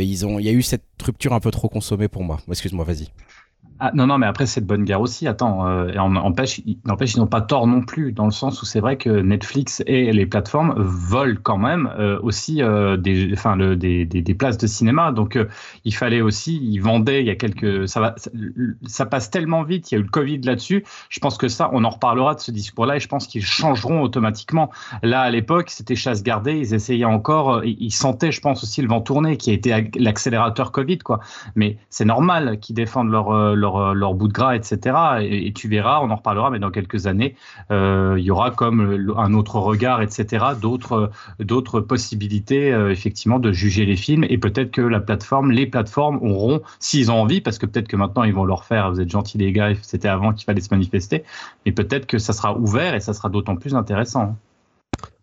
ils 0.04 0.26
ont, 0.26 0.38
il 0.38 0.46
y 0.46 0.48
a 0.48 0.52
eu 0.52 0.62
cette 0.62 0.84
rupture 1.04 1.32
un 1.32 1.40
peu 1.40 1.50
trop 1.50 1.68
consommée 1.68 2.08
pour 2.08 2.24
moi. 2.24 2.38
Excuse-moi, 2.48 2.84
vas-y. 2.84 3.08
Ah, 3.84 3.90
non, 3.94 4.06
non, 4.06 4.16
mais 4.16 4.28
après, 4.28 4.46
c'est 4.46 4.60
de 4.60 4.66
bonne 4.66 4.84
guerre 4.84 5.00
aussi. 5.00 5.26
Attends, 5.26 5.66
euh, 5.66 5.90
n'empêche, 5.92 6.60
ils 6.64 6.78
n'ont 7.18 7.26
pas 7.26 7.40
tort 7.40 7.66
non 7.66 7.80
plus, 7.80 8.12
dans 8.12 8.26
le 8.26 8.30
sens 8.30 8.62
où 8.62 8.64
c'est 8.64 8.78
vrai 8.78 8.96
que 8.96 9.10
Netflix 9.10 9.82
et 9.88 10.12
les 10.12 10.24
plateformes 10.24 10.74
volent 10.76 11.40
quand 11.42 11.58
même 11.58 11.92
euh, 11.98 12.16
aussi 12.22 12.62
euh, 12.62 12.96
des, 12.96 13.32
enfin, 13.32 13.56
le, 13.56 13.74
des, 13.74 14.06
des, 14.06 14.22
des, 14.22 14.34
places 14.34 14.56
de 14.56 14.68
cinéma. 14.68 15.10
Donc, 15.10 15.34
euh, 15.34 15.48
il 15.84 15.92
fallait 15.92 16.20
aussi, 16.20 16.60
ils 16.62 16.78
vendaient 16.78 17.22
il 17.22 17.26
y 17.26 17.30
a 17.30 17.34
quelques. 17.34 17.88
Ça, 17.88 17.98
va, 17.98 18.14
ça, 18.86 19.04
passe 19.04 19.32
tellement 19.32 19.64
vite, 19.64 19.90
il 19.90 19.96
y 19.96 19.98
a 19.98 20.00
eu 20.00 20.04
le 20.04 20.10
Covid 20.10 20.42
là-dessus. 20.42 20.84
Je 21.08 21.18
pense 21.18 21.36
que 21.36 21.48
ça, 21.48 21.68
on 21.72 21.82
en 21.82 21.90
reparlera 21.90 22.36
de 22.36 22.40
ce 22.40 22.52
discours-là 22.52 22.94
et 22.94 23.00
je 23.00 23.08
pense 23.08 23.26
qu'ils 23.26 23.44
changeront 23.44 24.00
automatiquement. 24.02 24.70
Là, 25.02 25.22
à 25.22 25.30
l'époque, 25.30 25.70
c'était 25.70 25.96
chasse 25.96 26.22
gardée, 26.22 26.56
ils 26.56 26.72
essayaient 26.72 27.04
encore, 27.04 27.64
ils 27.64 27.90
sentaient, 27.90 28.30
je 28.30 28.42
pense, 28.42 28.62
aussi 28.62 28.80
le 28.80 28.86
vent 28.86 29.00
tourner, 29.00 29.36
qui 29.36 29.50
a 29.50 29.54
été 29.54 29.90
l'accélérateur 29.96 30.70
Covid, 30.70 30.98
quoi. 30.98 31.18
Mais 31.56 31.78
c'est 31.90 32.04
normal 32.04 32.60
qu'ils 32.60 32.76
défendent 32.76 33.10
leur, 33.10 33.56
leur 33.56 33.71
leur, 33.72 33.94
leur 33.94 34.14
bout 34.14 34.28
de 34.28 34.32
gras, 34.32 34.54
etc. 34.54 34.96
Et, 35.22 35.52
tu 35.52 35.68
verras, 35.68 36.00
on 36.00 36.10
en 36.10 36.16
reparlera, 36.16 36.50
mais 36.50 36.58
dans 36.58 36.70
quelques 36.70 37.06
années, 37.06 37.36
il 37.70 38.18
y 38.18 38.30
aura 38.30 38.50
comme 38.50 39.14
un 39.16 39.34
autre 39.34 39.56
regard, 39.56 40.02
etc. 40.02 40.44
D'autres 40.60 41.10
d'autres 41.38 41.80
possibilités, 41.80 42.68
effectivement, 42.90 43.38
de 43.38 43.52
juger 43.52 43.84
les 43.84 43.96
films. 43.96 44.24
Et 44.28 44.38
peut-être 44.38 44.70
que 44.70 44.80
la 44.80 45.00
plateforme, 45.00 45.50
les 45.50 45.66
plateformes 45.66 46.18
auront, 46.22 46.62
s'ils 46.78 47.10
ont 47.10 47.20
envie, 47.20 47.40
parce 47.40 47.58
que 47.58 47.66
peut-être 47.66 47.88
que 47.88 47.96
maintenant 47.96 48.24
ils 48.24 48.34
vont 48.34 48.44
leur 48.44 48.64
faire, 48.64 48.90
vous 48.90 49.00
êtes 49.00 49.10
gentils 49.10 49.38
les 49.38 49.52
gars, 49.52 49.72
c'était 49.82 50.08
avant 50.08 50.32
qu'il 50.32 50.44
fallait 50.44 50.60
se 50.60 50.72
manifester, 50.72 51.24
mais 51.66 51.72
peut-être 51.72 52.06
que 52.06 52.18
ça 52.18 52.32
sera 52.32 52.56
ouvert 52.56 52.94
et 52.94 53.00
ça 53.00 53.14
sera 53.14 53.28
d'autant 53.28 53.56
plus 53.56 53.74
intéressant. 53.74 54.36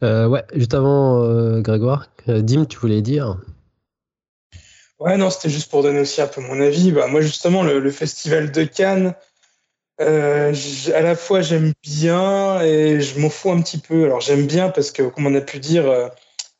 Euh, 0.04 0.28
ouais, 0.28 0.44
juste 0.54 0.74
avant, 0.74 1.24
euh, 1.24 1.62
Grégoire, 1.62 2.08
euh, 2.28 2.42
Dim, 2.42 2.66
tu 2.66 2.78
voulais 2.78 3.02
dire? 3.02 3.38
Ouais, 5.00 5.18
non, 5.18 5.30
c'était 5.30 5.50
juste 5.50 5.72
pour 5.72 5.84
donner 5.84 6.02
aussi 6.02 6.22
un 6.22 6.28
peu 6.28 6.42
mon 6.42 6.60
avis. 6.62 6.92
Bah, 6.92 7.08
moi, 7.08 7.22
justement, 7.22 7.64
le, 7.64 7.92
festival 7.92 8.52
de 8.52 8.64
Cannes, 8.64 9.16
à 10.00 11.02
la 11.02 11.16
fois 11.16 11.42
j'aime 11.42 11.74
bien 11.84 12.62
et 12.62 13.02
je 13.02 13.20
m'en 13.20 13.30
fous 13.30 13.52
un 13.52 13.62
petit 13.62 13.78
peu. 13.80 14.06
Alors, 14.06 14.22
j'aime 14.22 14.46
bien 14.48 14.70
parce 14.70 14.92
que, 14.92 15.04
comme 15.04 15.28
on 15.28 15.36
a 15.36 15.42
pu 15.42 15.60
dire, 15.60 16.12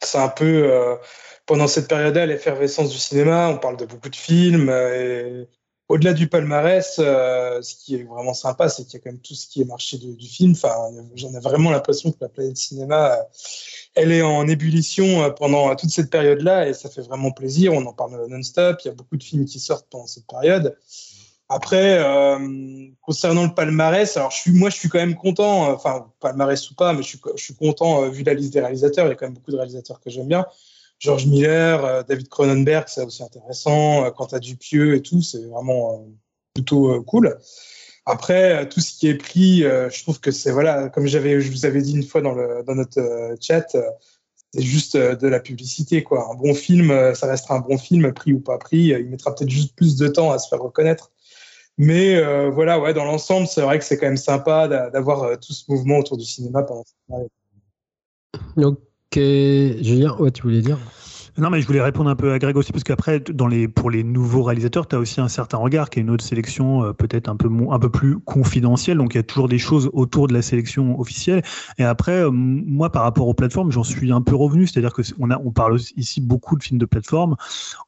c'est 0.02 0.18
un 0.18 0.30
peu 0.30 0.98
pendant 1.46 1.68
cette 1.68 1.88
période-là 1.88 2.26
l'effervescence 2.26 2.92
du 2.92 2.98
cinéma. 2.98 3.50
On 3.50 3.58
parle 3.58 3.78
de 3.78 3.86
beaucoup 3.86 4.10
de 4.10 4.16
films. 4.16 4.70
Et 4.70 5.48
au-delà 5.90 6.14
du 6.14 6.28
palmarès, 6.30 6.98
euh, 7.00 7.62
ce 7.64 7.76
qui 7.76 7.96
est 7.96 8.04
vraiment 8.04 8.36
sympa, 8.36 8.70
c'est 8.70 8.86
qu'il 8.86 8.94
y 8.94 8.98
a 8.98 9.00
quand 9.00 9.12
même 9.12 9.22
tout 9.22 9.34
ce 9.34 9.48
qui 9.48 9.62
est 9.62 9.66
marché 9.66 9.98
du 9.98 10.28
film. 10.28 10.52
Enfin, 10.52 10.76
j'en 11.16 11.34
ai 11.34 11.40
vraiment 11.40 11.72
l'impression 11.72 12.12
que 12.12 12.18
la 12.22 12.30
planète 12.30 12.58
cinéma, 12.58 13.14
euh, 13.14 13.24
elle 13.96 14.12
est 14.12 14.22
en 14.22 14.48
ébullition 14.48 15.24
euh, 15.24 15.32
pendant 15.32 15.76
toute 15.76 15.90
cette 15.90 16.12
période-là 16.12 16.70
et 16.70 16.76
ça 16.76 16.90
fait 16.90 17.02
vraiment 17.02 17.32
plaisir. 17.32 17.74
On 17.74 17.84
en 17.88 17.94
parle 17.94 18.24
non-stop. 18.30 18.78
Il 18.86 18.90
y 18.90 18.92
a 18.92 18.94
beaucoup 18.94 19.18
de 19.18 19.24
films 19.24 19.46
qui 19.46 19.60
sortent 19.60 19.88
pendant 19.90 20.06
cette 20.06 20.28
période. 20.28 20.78
Après, 21.52 22.00
concernant 23.02 23.44
le 23.44 23.56
palmarès, 23.56 24.16
alors 24.18 24.32
moi, 24.50 24.70
je 24.70 24.76
suis 24.76 24.88
quand 24.88 25.00
même 25.00 25.16
content. 25.16 25.74
Enfin, 25.74 26.06
palmarès 26.20 26.70
ou 26.70 26.76
pas, 26.76 26.94
mais 26.94 27.02
je 27.02 27.18
suis 27.38 27.56
content 27.56 28.08
vu 28.08 28.22
la 28.22 28.36
liste 28.36 28.54
des 28.54 28.60
réalisateurs. 28.60 29.08
Il 29.08 29.10
y 29.10 29.12
a 29.14 29.16
quand 29.16 29.26
même 29.26 29.34
beaucoup 29.34 29.50
de 29.50 29.56
réalisateurs 29.56 30.00
que 30.00 30.12
j'aime 30.12 30.28
bien. 30.28 30.46
George 31.00 31.26
Miller, 31.28 31.84
euh, 31.84 32.04
David 32.04 32.28
Cronenberg, 32.28 32.86
c'est 32.88 33.04
aussi 33.04 33.24
intéressant. 33.24 34.06
Euh, 34.06 34.12
Quentin 34.12 34.40
Dupieux 34.40 34.96
et 34.96 35.02
tout, 35.02 35.22
c'est 35.22 35.44
vraiment 35.46 35.94
euh, 35.94 36.12
plutôt 36.54 37.02
cool. 37.04 37.40
Après, 38.06 38.68
tout 38.70 38.82
ce 38.82 38.98
qui 38.98 39.08
est 39.08 39.16
pris, 39.16 39.60
je 39.62 40.02
trouve 40.02 40.20
que 40.20 40.32
c'est 40.32 40.50
voilà, 40.52 40.90
comme 40.90 41.06
j'avais, 41.06 41.40
je 41.42 41.52
vous 41.52 41.66
avais 41.66 41.82
dit 41.82 41.96
une 41.96 42.04
fois 42.04 42.22
dans, 42.22 42.34
le, 42.34 42.64
dans 42.66 42.74
notre 42.74 43.36
chat, 43.40 43.68
c'est 44.52 44.62
juste 44.62 44.98
de 44.98 45.28
la 45.28 45.40
publicité 45.40 46.02
quoi. 46.02 46.28
Un 46.32 46.34
bon 46.34 46.56
film, 46.56 47.14
ça 47.14 47.28
restera 47.28 47.56
un 47.56 47.60
bon 47.60 47.78
film, 47.78 48.12
pris 48.12 48.34
ou 48.34 48.40
pas 48.40 48.58
pris. 48.58 48.88
Il 48.88 49.06
mettra 49.10 49.36
peut-être 49.36 49.52
juste 49.52 49.76
plus 49.76 49.96
de 49.96 50.08
temps 50.08 50.32
à 50.32 50.40
se 50.40 50.48
faire 50.50 50.60
reconnaître. 50.60 51.12
Mais 51.78 52.20
voilà, 52.50 52.80
ouais, 52.80 52.96
dans 52.96 53.06
l'ensemble, 53.06 53.46
c'est 53.46 53.62
vrai 53.62 53.78
que 53.78 53.86
c'est 53.86 53.98
quand 53.98 54.08
même 54.08 54.18
sympa 54.18 54.68
d'avoir 54.68 55.40
tout 55.40 55.54
ce 55.54 55.70
mouvement 55.70 56.00
autour 56.00 56.18
du 56.18 56.26
cinéma 56.26 56.64
pendant 56.64 56.84
cette 56.84 57.30
période. 58.56 58.89
Ok, 59.12 59.20
Julien, 59.82 60.16
ouais, 60.20 60.30
tu 60.30 60.44
voulais 60.44 60.62
dire 60.62 60.78
non, 61.40 61.50
mais 61.50 61.62
je 61.62 61.68
voulais 61.68 61.82
répondre 61.82 62.10
un 62.10 62.16
peu 62.16 62.32
à 62.32 62.40
Greg 62.40 62.56
aussi, 62.58 62.72
parce 62.72 62.84
qu'après, 62.84 63.20
pour 63.76 63.90
les 63.90 64.04
nouveaux 64.04 64.44
réalisateurs, 64.44 64.88
tu 64.88 64.96
as 64.96 65.00
aussi 65.00 65.22
un 65.22 65.28
certain 65.28 65.58
regard, 65.58 65.90
qui 65.90 66.00
est 66.00 66.02
une 66.02 66.10
autre 66.10 66.24
sélection 66.24 66.84
euh, 66.84 66.94
peut-être 66.94 67.30
un 67.30 67.36
peu, 67.36 67.50
un 67.70 67.80
peu 67.80 67.90
plus 67.90 68.20
confidentielle. 68.20 68.98
Donc, 68.98 69.14
il 69.14 69.18
y 69.18 69.20
a 69.20 69.24
toujours 69.24 69.48
des 69.48 69.58
choses 69.58 69.90
autour 69.94 70.28
de 70.28 70.34
la 70.34 70.42
sélection 70.42 71.00
officielle. 71.00 71.42
Et 71.78 71.84
après, 71.84 72.24
euh, 72.24 72.32
moi, 72.32 72.92
par 72.92 73.04
rapport 73.04 73.28
aux 73.28 73.34
plateformes, 73.34 73.72
j'en 73.72 73.84
suis 73.84 74.12
un 74.12 74.22
peu 74.22 74.36
revenu. 74.36 74.68
C'est-à-dire 74.68 74.94
que 74.94 75.02
on, 75.20 75.32
a, 75.32 75.38
on 75.38 75.52
parle 75.52 75.80
ici 75.96 76.22
beaucoup 76.22 76.58
de 76.58 76.64
films 76.64 76.80
de 76.80 76.86
plateforme. 76.86 77.36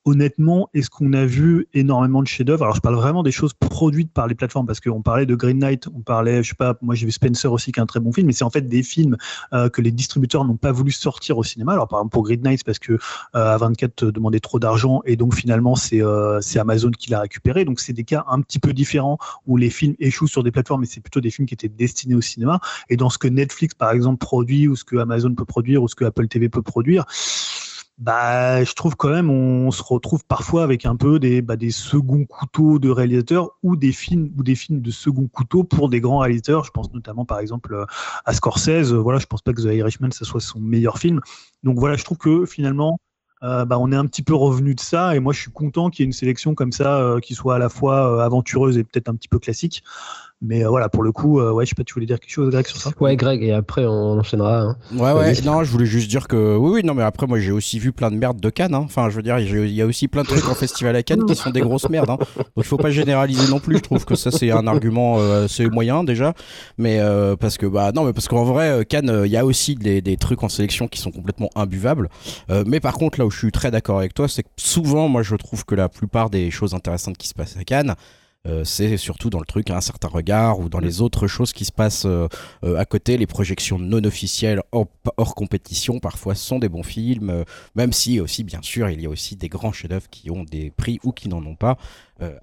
Honnêtement, 0.06 0.70
est-ce 0.74 0.90
qu'on 0.90 1.14
a 1.14 1.26
vu 1.26 1.68
énormément 1.74 2.22
de 2.22 2.28
chefs-d'œuvre? 2.28 2.64
Alors, 2.64 2.76
je 2.76 2.82
parle 2.82 2.96
vraiment 2.96 3.24
des 3.24 3.32
choses 3.32 3.54
produites 3.54 4.12
par 4.12 4.28
les 4.28 4.36
plateformes, 4.36 4.66
parce 4.66 4.80
qu'on 4.80 5.02
parlait 5.02 5.26
de 5.26 5.36
Green 5.36 5.60
Knight, 5.60 5.88
on 5.88 6.02
parlait, 6.02 6.44
je 6.44 6.50
sais 6.50 6.56
pas, 6.56 6.76
moi 6.82 6.96
j'ai 6.96 7.06
vu 7.06 7.12
Spencer 7.12 7.52
aussi, 7.52 7.72
qui 7.72 7.80
est 7.80 7.84
un 7.84 7.86
très 7.86 8.00
bon 8.00 8.12
film, 8.12 8.28
mais 8.28 8.34
c'est 8.34 8.44
en 8.44 8.50
fait 8.50 8.68
des 8.68 8.84
films 8.84 9.18
euh, 9.54 9.70
que 9.70 9.82
les 9.82 9.92
distributeurs 9.92 10.46
n'ont 10.46 10.58
pas 10.58 10.72
voulu 10.72 10.92
sortir 10.92 11.38
au 11.38 11.44
cinéma. 11.44 11.74
Alors, 11.74 11.88
par 11.88 12.00
exemple, 12.00 12.12
pour 12.12 12.24
Green 12.24 12.42
Knight, 12.42 12.64
parce 12.64 12.80
que 12.80 12.98
à 13.42 13.58
24 13.58 14.12
demandait 14.12 14.40
trop 14.40 14.60
d'argent 14.60 15.02
et 15.06 15.16
donc 15.16 15.36
finalement 15.36 15.76
euh, 15.94 16.40
c'est 16.42 16.60
Amazon 16.60 16.92
qui 16.92 17.10
l'a 17.10 17.22
récupéré. 17.22 17.66
Donc 17.66 17.80
c'est 17.80 17.94
des 17.94 18.04
cas 18.04 18.26
un 18.28 18.42
petit 18.42 18.60
peu 18.60 18.74
différents 18.74 19.18
où 19.46 19.58
les 19.58 19.70
films 19.70 19.96
échouent 20.00 20.28
sur 20.28 20.44
des 20.44 20.52
plateformes, 20.52 20.82
mais 20.82 20.88
c'est 20.88 21.02
plutôt 21.02 21.22
des 21.22 21.32
films 21.32 21.48
qui 21.48 21.54
étaient 21.54 21.70
destinés 21.70 22.16
au 22.16 22.22
cinéma. 22.22 22.60
Et 22.90 22.98
dans 22.98 23.10
ce 23.10 23.18
que 23.18 23.28
Netflix 23.28 23.74
par 23.76 23.92
exemple 23.92 24.18
produit 24.18 24.68
ou 24.68 24.76
ce 24.76 24.84
que 24.84 24.98
Amazon 24.98 25.34
peut 25.34 25.46
produire 25.46 25.84
ou 25.84 25.88
ce 25.88 25.96
que 25.96 26.06
Apple 26.06 26.28
TV 26.28 26.50
peut 26.50 26.62
produire, 26.62 27.06
bah, 28.02 28.64
je 28.64 28.74
trouve 28.74 28.96
quand 28.96 29.10
même 29.10 29.30
on 29.30 29.70
se 29.70 29.84
retrouve 29.84 30.26
parfois 30.26 30.64
avec 30.64 30.88
un 30.88 30.96
peu 30.96 31.20
des, 31.20 31.44
bah, 31.44 31.56
des 31.56 31.70
seconds 31.70 32.26
couteaux 32.26 32.80
de 32.80 32.90
réalisateurs 32.90 33.52
ou 33.62 33.76
des 33.76 33.92
films 33.92 34.32
ou 34.38 34.44
des 34.44 34.56
films 34.56 34.82
de 34.82 34.90
second 34.90 35.28
couteau 35.28 35.64
pour 35.64 35.88
des 35.88 36.02
grands 36.02 36.18
réalisateurs. 36.18 36.64
Je 36.64 36.72
pense 36.72 36.92
notamment 36.94 37.26
par 37.26 37.40
exemple 37.40 37.86
à 38.26 38.34
Scorsese. 38.34 38.92
Voilà, 38.94 39.20
je 39.20 39.28
pense 39.28 39.44
pas 39.44 39.54
que 39.54 39.62
The 39.62 39.76
Irishman 39.76 40.12
ça 40.12 40.26
soit 40.26 40.42
son 40.42 40.60
meilleur 40.60 40.98
film. 40.98 41.22
Donc 41.64 41.78
voilà, 41.78 41.96
je 41.96 42.04
trouve 42.04 42.18
que 42.18 42.46
finalement 42.46 43.00
euh, 43.44 43.66
bah, 43.66 43.80
on 43.80 43.92
est 43.92 43.96
un 43.96 44.06
petit 44.06 44.22
peu 44.22 44.36
revenu 44.36 44.76
de 44.76 44.80
ça 44.80 45.16
et 45.16 45.20
moi 45.20 45.34
je 45.34 45.40
suis 45.40 45.52
content 45.52 45.90
qu'il 45.90 46.04
y 46.04 46.06
ait 46.06 46.06
une 46.06 46.14
sélection 46.14 46.54
comme 46.54 46.72
ça 46.72 47.00
euh, 47.00 47.20
qui 47.20 47.34
soit 47.34 47.56
à 47.56 47.58
la 47.58 47.70
fois 47.70 48.16
euh, 48.16 48.20
aventureuse 48.20 48.78
et 48.78 48.84
peut-être 48.84 49.10
un 49.10 49.16
petit 49.16 49.28
peu 49.28 49.40
classique 49.40 49.84
mais 50.42 50.66
euh, 50.66 50.70
voilà, 50.70 50.90
pour 50.90 51.04
le 51.04 51.12
coup, 51.12 51.40
euh, 51.40 51.52
ouais, 51.52 51.66
je 51.66 51.70
sais 51.70 51.76
pas, 51.76 51.84
tu 51.84 51.94
voulais 51.94 52.08
dire 52.08 52.20
quelque 52.20 52.32
chose, 52.32 52.50
Greg, 52.50 52.66
sur 52.66 52.78
ça? 52.78 52.90
Ouais, 53.00 53.16
Greg, 53.16 53.44
et 53.44 53.52
après 53.52 53.86
on 53.86 54.18
enchaînera. 54.18 54.62
Hein. 54.62 54.78
Ouais, 54.92 55.12
ouais, 55.14 55.40
non, 55.42 55.64
je 55.64 55.72
voulais 55.72 55.86
juste 55.86 56.10
dire 56.10 56.28
que 56.28 56.58
oui, 56.58 56.72
oui, 56.74 56.82
non, 56.84 56.96
mais 56.96 57.04
après, 57.04 57.28
moi 57.28 57.40
j'ai 57.40 57.52
aussi 57.52 57.78
vu 57.78 57.92
plein 57.92 58.10
de 58.10 58.16
merdes 58.16 58.42
de 58.42 58.50
Cannes. 58.50 58.74
Hein. 58.74 58.82
Enfin, 58.84 59.12
je 59.12 59.16
veux 59.16 59.22
dire, 59.22 59.38
il 59.38 59.70
y 59.70 59.82
a 59.84 59.86
aussi 59.86 60.08
plein 60.08 60.24
de 60.24 60.28
trucs 60.28 60.48
en 60.50 60.56
festival 60.56 60.96
à 60.96 61.04
Cannes 61.04 61.26
qui 61.26 61.36
sont 61.36 61.52
des 61.52 61.62
grosses 61.62 61.90
merdes. 61.90 62.10
Hein. 62.10 62.18
Donc 62.38 62.48
il 62.58 62.64
faut 62.64 62.78
pas 62.78 62.90
généraliser 62.90 63.52
non 63.52 63.60
plus. 63.60 63.78
Je 63.78 63.82
trouve 63.82 64.04
que 64.04 64.16
ça 64.16 64.32
c'est 64.32 64.50
un 64.50 64.66
argument 64.66 65.18
euh, 65.20 65.46
assez 65.46 65.70
moyen 65.70 66.04
déjà, 66.04 66.34
mais 66.80 67.00
parce 67.40 67.58
que 67.58 67.68
bah 67.68 67.92
non, 67.92 68.04
mais 68.04 68.14
parce 68.14 68.28
qu'en 68.28 68.44
vrai, 68.44 68.84
Cannes, 68.86 69.22
il 69.26 69.32
y 69.32 69.38
a 69.38 69.46
aussi 69.46 69.76
des, 69.76 70.02
des, 70.02 70.18
trucs 70.18 70.42
en 70.42 70.50
sélection 70.50 70.88
qui 70.88 71.00
sont 71.00 71.12
complètement 71.12 71.50
imbuvables. 71.56 72.10
mais 72.66 72.80
par 72.80 72.96
contre, 72.96 73.20
là 73.20 73.28
où 73.28 73.32
je 73.32 73.38
suis 73.38 73.52
très 73.52 73.70
d'accord 73.70 74.00
avec 74.00 74.16
toi, 74.16 74.28
c'est 74.28 74.42
que 74.42 74.50
souvent, 74.58 75.08
moi 75.08 75.22
je 75.22 75.36
trouve 75.36 75.66
que 75.66 75.76
la 75.76 75.88
plupart 75.88 76.32
des 76.32 76.50
choses 76.50 76.74
intéressantes 76.74 77.18
qui 77.18 77.28
se 77.28 77.36
passent 77.36 77.58
à 77.58 77.64
Cannes, 77.64 77.96
euh, 78.48 78.64
c'est 78.64 78.98
surtout 78.98 79.30
dans 79.30 79.40
le 79.40 79.46
truc 79.46 79.70
un 79.70 79.82
certain 79.82 80.08
regard 80.08 80.60
ou 80.60 80.68
dans 80.68 80.80
les 80.80 81.02
autres 81.02 81.28
choses 81.28 81.54
qui 81.54 81.64
se 81.64 81.72
passent 81.72 82.06
euh, 82.06 82.28
euh, 82.64 82.76
à 82.78 82.86
côté. 82.86 83.18
Les 83.18 83.28
projections 83.28 83.78
non 83.78 84.04
officielles 84.04 84.62
hors, 84.72 85.36
compétition 85.36 86.00
parfois 86.00 86.36
sont 86.36 86.60
des 86.60 86.70
bons 86.70 86.84
films, 86.84 87.46
même 87.76 87.94
si 87.94 88.20
aussi 88.20 88.44
bien 88.44 88.62
sûr 88.62 88.90
il 88.90 89.02
y 89.02 89.06
a 89.06 89.10
aussi 89.10 89.36
des 89.36 89.50
grands 89.50 89.72
chefs-d'œuvre 89.72 90.10
qui 90.10 90.32
ont 90.32 90.44
des 90.44 90.72
prix 90.72 91.00
ou 91.04 91.12
qui 91.12 91.30
n'en 91.30 91.44
ont 91.46 91.56
pas. 91.56 91.78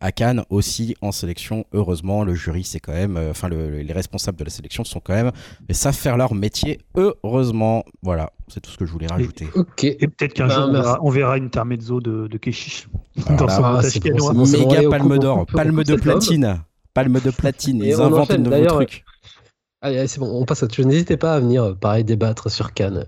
à 0.01 0.11
Cannes 0.11 0.45
aussi 0.51 0.97
en 1.01 1.13
sélection, 1.13 1.65
heureusement 1.73 2.25
le 2.25 2.35
jury 2.35 2.65
c'est 2.65 2.81
quand 2.81 2.93
même, 2.93 3.17
enfin 3.31 3.49
les 3.49 3.93
responsables 3.93 4.39
de 4.39 4.45
la 4.45 4.51
sélection 4.51 4.85
sont 4.85 5.01
quand 5.01 5.15
même, 5.15 5.33
mais 5.69 5.75
savent 5.75 5.97
faire 5.97 6.17
leur 6.17 6.35
métier 6.35 6.81
heureusement. 6.97 7.85
Voilà, 8.03 8.33
c'est 8.49 8.61
tout 8.61 8.71
ce 8.71 8.79
que 8.79 8.87
je 8.87 8.93
voulais 8.93 9.07
rajouter. 9.07 9.49
Et, 9.55 9.59
ok. 9.59 9.85
Et 9.85 10.09
peut-être 10.09 10.35
qu'un 10.35 10.49
jour 10.49 10.71
bah, 10.71 10.99
on 11.03 11.11
verra, 11.11 11.37
une 11.39 11.47
intermezzo 11.47 12.01
de, 12.01 12.27
de 12.27 12.39
Keshish 12.39 12.89
dans 13.39 13.49
son 13.49 13.63
montage 13.63 14.67
Méga 14.67 14.89
palme 14.89 15.19
d'or, 15.19 15.47
palme 15.47 15.83
de 15.85 15.97
platine. 15.97 16.61
Palme 16.95 17.21
de 17.21 17.31
platine. 17.31 17.83
Ils 17.85 18.01
inventent 18.01 18.33
de 18.33 18.37
nouveaux 18.37 18.67
trucs. 18.67 19.05
Allez, 19.81 20.09
c'est 20.09 20.19
bon, 20.19 20.29
on 20.29 20.45
passe 20.45 20.63
à 20.63 20.67
autre 20.67 20.75
chose. 20.75 20.87
N'hésitez 20.87 21.17
pas 21.17 21.35
à 21.35 21.41
venir, 21.41 21.63
euh, 21.63 21.75
pareil, 21.75 22.03
débattre 22.03 22.51
sur 22.51 22.73
Cannes. 22.73 23.07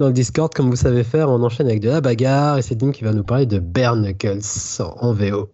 Dans 0.00 0.08
le 0.08 0.12
Discord, 0.12 0.52
comme 0.52 0.68
vous 0.68 0.76
savez 0.76 1.04
faire, 1.04 1.28
on 1.28 1.40
enchaîne 1.44 1.68
avec 1.68 1.78
de 1.78 1.88
la 1.88 2.00
bagarre 2.00 2.58
et 2.58 2.62
c'est 2.62 2.74
Dim 2.74 2.90
qui 2.90 3.04
va 3.04 3.12
nous 3.12 3.22
parler 3.22 3.46
de 3.46 3.60
Bare 3.60 3.94
Knuckles 3.94 4.40
en 4.80 5.12
VO. 5.12 5.50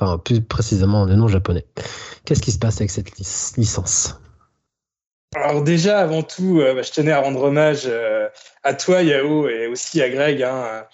Enfin, 0.00 0.18
plus 0.18 0.40
précisément, 0.40 1.04
le 1.04 1.14
nom 1.14 1.28
japonais. 1.28 1.64
Qu'est-ce 2.24 2.42
qui 2.42 2.50
se 2.50 2.58
passe 2.58 2.78
avec 2.78 2.90
cette 2.90 3.16
licence? 3.56 4.18
Alors 5.34 5.62
déjà, 5.62 6.00
avant 6.00 6.22
tout, 6.22 6.60
euh, 6.60 6.74
bah, 6.74 6.82
je 6.82 6.90
tenais 6.90 7.12
à 7.12 7.20
rendre 7.20 7.42
hommage 7.42 7.82
euh, 7.86 8.28
à 8.62 8.74
toi, 8.74 9.02
Yao, 9.02 9.48
et 9.48 9.66
aussi 9.66 10.00
à 10.00 10.08
Greg. 10.08 10.42
Hein, 10.42 10.84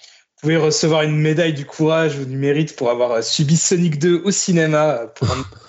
pouvez 0.41 0.57
recevoir 0.57 1.03
une 1.03 1.17
médaille 1.17 1.55
du 1.55 1.65
courage 1.65 2.19
ou 2.19 2.25
du 2.25 2.37
mérite 2.37 2.75
pour 2.75 2.91
avoir 2.91 3.13
euh, 3.13 3.23
subi 3.23 3.57
Sonic 3.57 3.99
2 3.99 4.23
au 4.25 4.31
cinéma. 4.31 5.13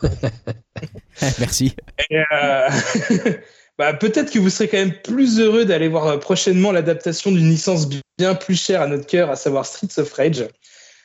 Merci. 1.39 1.76
Bah, 3.78 3.91
peut-être 3.93 4.32
que 4.32 4.39
vous 4.39 4.49
serez 4.49 4.70
quand 4.70 4.78
même 4.78 5.01
plus 5.03 5.38
heureux 5.38 5.66
d'aller 5.66 5.89
voir 5.89 6.18
prochainement 6.22 6.72
l'adaptation 6.72 7.30
d'une 7.30 7.49
licence 7.49 7.89
bien 8.18 8.34
plus 8.34 8.55
chère 8.55 8.82
à 8.82 8.88
notre 8.88 9.05
cœur, 9.05 9.30
à 9.30 9.36
savoir 9.36 9.66
Streets 9.66 9.99
of 9.99 10.13
Rage. 10.13 10.45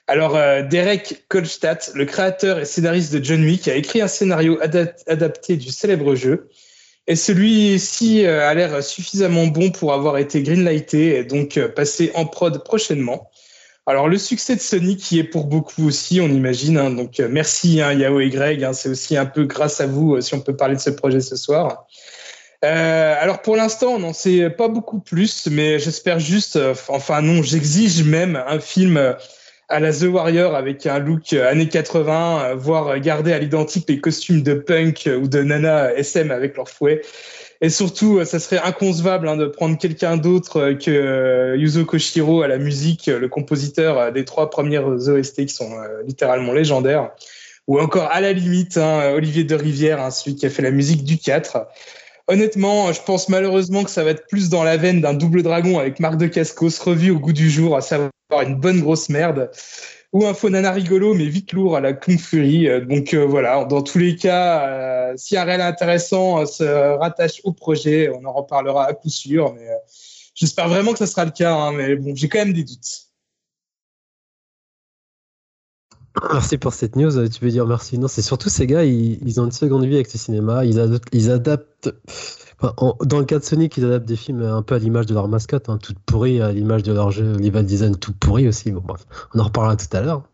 Alors, 0.06 0.38
Derek 0.68 1.24
Kolstadt, 1.26 1.90
le 1.96 2.04
créateur 2.04 2.60
et 2.60 2.64
scénariste 2.64 3.12
de 3.12 3.24
John 3.24 3.42
Wick, 3.42 3.66
a 3.66 3.74
écrit 3.74 4.00
un 4.00 4.06
scénario 4.06 4.56
adapté 4.62 5.56
du 5.56 5.72
célèbre 5.72 6.14
jeu. 6.14 6.48
Et 7.10 7.16
celui-ci 7.16 8.24
a 8.24 8.54
l'air 8.54 8.84
suffisamment 8.84 9.48
bon 9.48 9.70
pour 9.70 9.92
avoir 9.92 10.16
été 10.16 10.42
greenlighté 10.42 11.18
et 11.18 11.24
donc 11.24 11.58
passé 11.74 12.12
en 12.14 12.24
prod 12.24 12.62
prochainement. 12.62 13.28
Alors 13.90 14.08
le 14.08 14.18
succès 14.18 14.54
de 14.54 14.60
Sonic 14.60 15.00
qui 15.00 15.18
est 15.18 15.24
pour 15.24 15.46
beaucoup 15.46 15.88
aussi, 15.88 16.20
on 16.20 16.28
imagine. 16.28 16.78
Hein. 16.78 16.90
donc 16.90 17.18
euh, 17.18 17.26
merci 17.28 17.80
hein, 17.80 17.92
Yao 17.92 18.20
et 18.20 18.28
Greg. 18.28 18.62
Hein. 18.62 18.72
c'est 18.72 18.88
aussi 18.88 19.16
un 19.16 19.26
peu 19.26 19.44
grâce 19.46 19.80
à 19.80 19.88
vous 19.88 20.14
euh, 20.14 20.20
si 20.20 20.32
on 20.34 20.40
peut 20.40 20.54
parler 20.54 20.76
de 20.76 20.80
ce 20.80 20.90
projet 20.90 21.20
ce 21.20 21.34
soir. 21.34 21.86
Euh, 22.64 23.14
alors 23.18 23.42
pour 23.42 23.56
l'instant, 23.56 23.94
on 23.94 23.98
n'en 23.98 24.12
sait 24.12 24.48
pas 24.48 24.68
beaucoup 24.68 25.00
plus, 25.00 25.48
mais 25.50 25.80
j'espère 25.80 26.20
juste, 26.20 26.56
enfin 26.86 27.20
non, 27.20 27.42
j'exige 27.42 28.04
même 28.04 28.40
un 28.46 28.60
film 28.60 29.16
à 29.70 29.80
la 29.80 29.92
The 29.92 30.02
Warrior 30.02 30.54
avec 30.54 30.84
un 30.86 30.98
look 30.98 31.32
années 31.32 31.68
80, 31.68 32.54
voire 32.56 32.98
garder 32.98 33.32
à 33.32 33.38
l'identique 33.38 33.88
les 33.88 34.00
costumes 34.00 34.42
de 34.42 34.54
punk 34.54 35.08
ou 35.22 35.28
de 35.28 35.42
nana 35.42 35.94
SM 35.94 36.30
avec 36.30 36.56
leur 36.56 36.68
fouet. 36.68 37.02
Et 37.62 37.68
surtout, 37.68 38.24
ça 38.24 38.38
serait 38.38 38.58
inconcevable 38.58 39.28
hein, 39.28 39.36
de 39.36 39.46
prendre 39.46 39.78
quelqu'un 39.78 40.16
d'autre 40.16 40.72
que 40.72 41.56
Yuzo 41.56 41.84
Koshiro 41.84 42.42
à 42.42 42.48
la 42.48 42.58
musique, 42.58 43.06
le 43.06 43.28
compositeur 43.28 44.12
des 44.12 44.24
trois 44.24 44.50
premières 44.50 44.86
OST 44.86 45.46
qui 45.46 45.54
sont 45.54 45.70
littéralement 46.06 46.52
légendaires. 46.52 47.10
Ou 47.66 47.78
encore, 47.78 48.08
à 48.10 48.20
la 48.20 48.32
limite, 48.32 48.78
hein, 48.78 49.12
Olivier 49.14 49.44
de 49.44 49.54
Rivière, 49.54 50.00
hein, 50.00 50.10
celui 50.10 50.34
qui 50.34 50.46
a 50.46 50.50
fait 50.50 50.62
la 50.62 50.72
musique 50.72 51.04
du 51.04 51.18
4. 51.18 51.68
Honnêtement, 52.30 52.92
je 52.92 53.02
pense 53.02 53.28
malheureusement 53.28 53.82
que 53.82 53.90
ça 53.90 54.04
va 54.04 54.10
être 54.10 54.28
plus 54.28 54.50
dans 54.50 54.62
la 54.62 54.76
veine 54.76 55.00
d'un 55.00 55.14
double 55.14 55.42
dragon 55.42 55.80
avec 55.80 55.98
Marc 55.98 56.16
de 56.16 56.28
Cascos 56.28 56.78
revu 56.78 57.10
au 57.10 57.18
goût 57.18 57.32
du 57.32 57.50
jour, 57.50 57.76
à 57.76 57.80
savoir 57.80 58.12
une 58.46 58.54
bonne 58.54 58.80
grosse 58.80 59.08
merde, 59.08 59.50
ou 60.12 60.24
un 60.24 60.32
faux 60.32 60.48
nana 60.48 60.70
rigolo 60.70 61.12
mais 61.12 61.26
vite 61.26 61.52
lourd 61.52 61.74
à 61.76 61.80
la 61.80 61.92
Kung. 61.92 62.20
Euh, 62.34 62.84
donc 62.84 63.14
euh, 63.14 63.26
voilà, 63.26 63.64
dans 63.64 63.82
tous 63.82 63.98
les 63.98 64.14
cas, 64.14 64.68
euh, 64.68 65.12
si 65.16 65.36
un 65.36 65.42
réel 65.42 65.60
intéressant 65.60 66.46
se 66.46 66.62
rattache 66.98 67.40
au 67.42 67.52
projet, 67.52 68.08
on 68.14 68.24
en 68.24 68.32
reparlera 68.32 68.86
à 68.86 68.94
coup 68.94 69.08
sûr. 69.08 69.52
Mais 69.54 69.66
j'espère 70.36 70.68
vraiment 70.68 70.92
que 70.92 70.98
ça 70.98 71.08
sera 71.08 71.24
le 71.24 71.32
cas. 71.32 71.52
Hein, 71.52 71.72
mais 71.72 71.96
bon, 71.96 72.14
j'ai 72.14 72.28
quand 72.28 72.38
même 72.38 72.52
des 72.52 72.62
doutes. 72.62 73.09
Merci 76.32 76.58
pour 76.58 76.72
cette 76.72 76.96
news. 76.96 77.28
Tu 77.28 77.44
veux 77.44 77.50
dire 77.50 77.66
merci 77.66 77.98
Non, 77.98 78.08
c'est 78.08 78.22
surtout 78.22 78.48
ces 78.48 78.66
gars, 78.66 78.84
ils, 78.84 79.40
ont 79.40 79.44
une 79.44 79.52
seconde 79.52 79.84
vie 79.84 79.94
avec 79.94 80.12
le 80.12 80.18
cinéma. 80.18 80.64
Ils 80.64 81.30
adaptent. 81.30 81.90
Dans 82.60 83.18
le 83.18 83.24
cas 83.24 83.38
de 83.38 83.44
Sonic, 83.44 83.76
ils 83.78 83.84
adaptent 83.86 84.06
des 84.06 84.16
films 84.16 84.42
un 84.42 84.60
peu 84.60 84.74
à 84.74 84.78
l'image 84.78 85.06
de 85.06 85.14
leur 85.14 85.28
mascotte, 85.28 85.70
hein, 85.70 85.78
tout 85.82 85.94
pourri, 86.04 86.42
à 86.42 86.52
l'image 86.52 86.82
de 86.82 86.92
leur 86.92 87.10
jeu 87.10 87.32
level 87.38 87.64
design 87.64 87.96
tout 87.96 88.12
pourri 88.12 88.48
aussi. 88.48 88.70
Bon, 88.70 88.82
bref, 88.84 89.06
on 89.34 89.40
en 89.40 89.44
reparlera 89.44 89.76
tout 89.76 89.96
à 89.96 90.02
l'heure. 90.02 90.24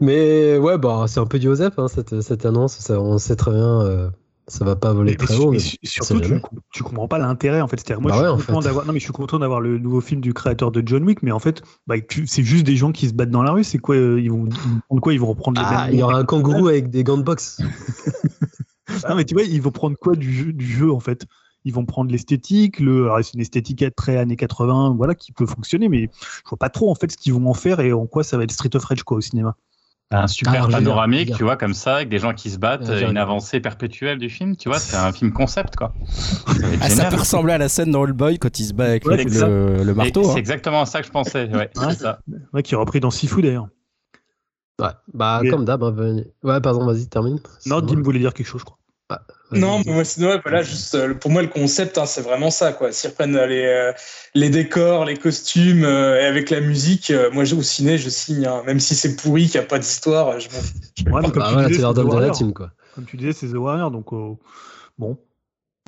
Mais 0.00 0.58
ouais, 0.58 0.76
bah, 0.78 1.04
c'est 1.06 1.20
un 1.20 1.26
peu 1.26 1.38
du 1.38 1.46
Joseph, 1.46 1.78
hein, 1.78 1.86
cette, 1.88 2.46
annonce. 2.46 2.90
On 2.90 3.18
sait 3.18 3.36
très 3.36 3.52
bien. 3.52 3.80
Euh, 3.82 4.10
ça 4.48 4.64
va 4.64 4.74
pas 4.74 4.92
voler 4.92 5.16
très 5.16 5.36
haut. 5.36 5.52
Mais 5.52 5.58
surtout, 5.58 6.20
tu, 6.20 6.40
tu, 6.72 6.82
comprends 6.82 7.08
pas 7.08 7.18
l'intérêt 7.18 7.60
en 7.60 7.68
fait. 7.68 7.88
Moi, 7.98 8.10
bah 8.10 8.36
je, 8.36 8.42
suis 8.42 8.46
content 8.46 8.60
d'avoir. 8.60 8.86
Non, 8.86 8.92
mais 8.92 8.98
je 8.98 9.04
suis 9.04 9.12
content 9.12 9.38
d'avoir 9.38 9.60
le 9.60 9.78
nouveau 9.78 10.00
film 10.00 10.20
du 10.20 10.34
créateur 10.34 10.72
de 10.72 10.82
John 10.84 11.04
Wick, 11.04 11.22
mais 11.22 11.30
en 11.30 11.38
fait, 11.38 11.62
bah, 11.86 11.94
c'est 12.26 12.42
juste 12.42 12.64
des 12.64 12.76
gens 12.76 12.92
qui 12.92 13.08
se 13.08 13.14
battent 13.14 13.30
dans 13.30 13.42
la 13.42 13.52
rue. 13.52 13.64
C'est 13.64 13.78
quoi 13.78 13.94
euh, 13.94 14.20
Ils 14.20 14.30
vont 14.30 14.48
prendre 14.88 15.00
quoi 15.00 15.12
Ils 15.12 15.20
vont 15.20 15.28
reprendre 15.28 15.60
les 15.60 15.66
ah, 15.68 15.88
Il 15.90 15.98
y 15.98 16.02
aura 16.02 16.16
un 16.16 16.24
kangourou 16.24 16.68
avec 16.68 16.90
des 16.90 17.04
gants 17.04 17.18
de 17.18 17.22
boxe. 17.22 17.60
non, 19.08 19.14
mais 19.14 19.24
tu 19.24 19.34
vois, 19.34 19.44
ils 19.44 19.62
vont 19.62 19.70
prendre 19.70 19.96
quoi 19.96 20.16
du 20.16 20.32
jeu, 20.32 20.52
du 20.52 20.66
jeu 20.66 20.92
en 20.92 21.00
fait? 21.00 21.24
Ils 21.64 21.72
vont 21.72 21.84
prendre 21.84 22.10
l'esthétique, 22.10 22.80
le, 22.80 23.08
c'est 23.22 23.34
une 23.34 23.40
esthétique 23.40 23.84
très 23.94 24.16
années 24.16 24.34
80, 24.34 24.94
voilà, 24.96 25.14
qui 25.14 25.30
peut 25.30 25.46
fonctionner, 25.46 25.88
mais 25.88 26.10
je 26.20 26.48
vois 26.48 26.58
pas 26.58 26.70
trop 26.70 26.90
en 26.90 26.96
fait 26.96 27.12
ce 27.12 27.16
qu'ils 27.16 27.32
vont 27.32 27.48
en 27.48 27.54
faire 27.54 27.78
et 27.78 27.92
en 27.92 28.06
quoi 28.06 28.24
ça 28.24 28.36
va 28.36 28.42
être 28.42 28.50
Street 28.50 28.74
of 28.74 28.84
Rage 28.84 29.04
quoi 29.04 29.18
au 29.18 29.20
cinéma. 29.20 29.56
Un 30.12 30.26
super 30.26 30.68
panoramique, 30.68 31.34
tu 31.34 31.42
vois, 31.42 31.56
comme 31.56 31.74
ça, 31.74 31.96
avec 31.96 32.08
des 32.08 32.18
gens 32.18 32.34
qui 32.34 32.50
se 32.50 32.58
battent, 32.58 32.88
une 32.88 33.16
avancée 33.16 33.60
perpétuelle 33.60 34.18
du 34.18 34.28
film, 34.28 34.56
tu 34.56 34.68
vois, 34.68 34.78
c'est 34.78 34.96
un 34.96 35.12
film 35.12 35.32
concept, 35.32 35.76
quoi. 35.76 35.92
Ah, 36.80 36.90
ça 36.90 37.06
peut 37.06 37.16
ressembler 37.16 37.54
à 37.54 37.58
la 37.58 37.68
scène 37.68 37.90
dans 37.90 38.02
All 38.02 38.12
Boy 38.12 38.38
quand 38.38 38.58
il 38.58 38.64
se 38.64 38.74
bat 38.74 38.84
avec 38.84 39.04
le, 39.04 39.92
marteau. 39.94 40.24
C'est 40.24 40.30
hein. 40.30 40.36
exactement 40.36 40.84
ça 40.84 41.00
que 41.00 41.06
je 41.06 41.12
pensais, 41.12 41.48
ouais. 41.48 41.70
ça. 41.94 42.18
ouais 42.52 42.62
qui 42.62 42.74
est 42.74 42.76
repris 42.76 43.00
dans 43.00 43.10
Sifu 43.10 43.42
d'ailleurs. 43.42 43.68
Ouais, 44.80 44.88
bah 45.12 45.42
comme 45.48 45.64
d'hab. 45.64 45.82
Hein, 45.84 46.22
ouais, 46.42 46.60
pardon, 46.60 46.84
vas-y, 46.84 47.06
termine. 47.06 47.38
Non, 47.66 47.80
Dim 47.80 48.02
voulait 48.02 48.18
dire 48.18 48.34
quelque 48.34 48.46
chose, 48.46 48.60
je 48.60 48.64
crois. 48.64 48.78
Non, 49.52 49.82
mais 49.84 49.92
moi, 49.92 50.40
voilà, 50.42 50.62
juste, 50.62 50.94
euh, 50.94 51.14
pour 51.14 51.30
moi, 51.30 51.42
le 51.42 51.48
concept, 51.48 51.98
hein, 51.98 52.06
c'est 52.06 52.20
vraiment 52.20 52.50
ça, 52.50 52.72
quoi. 52.72 52.92
S'ils 52.92 53.10
reprennent 53.10 53.36
euh, 53.36 53.46
les, 53.46 53.64
euh, 53.64 53.92
les 54.34 54.50
décors, 54.50 55.04
les 55.04 55.16
costumes, 55.16 55.84
et 55.84 56.24
avec 56.24 56.50
la 56.50 56.60
musique, 56.60 57.12
moi, 57.32 57.44
au 57.52 57.62
ciné, 57.62 57.98
je 57.98 58.08
signe, 58.08 58.46
hein. 58.46 58.62
même 58.66 58.80
si 58.80 58.94
c'est 58.94 59.16
pourri, 59.16 59.48
qu'il 59.48 59.60
n'y 59.60 59.66
a 59.66 59.68
pas 59.68 59.78
d'histoire, 59.78 60.38
je 60.40 60.48
m'en 60.48 61.16
ouais, 61.16 61.22
comme 61.22 61.32
bah, 61.32 61.48
tu 61.50 61.66
disais, 61.66 61.82
de 61.82 62.20
la 62.20 62.30
team, 62.30 62.52
quoi. 62.52 62.70
Comme 62.94 63.04
tu 63.04 63.16
disais, 63.16 63.32
c'est 63.32 63.48
The 63.48 63.56
Warrior, 63.56 63.90
donc 63.90 64.10
bon. 64.98 65.18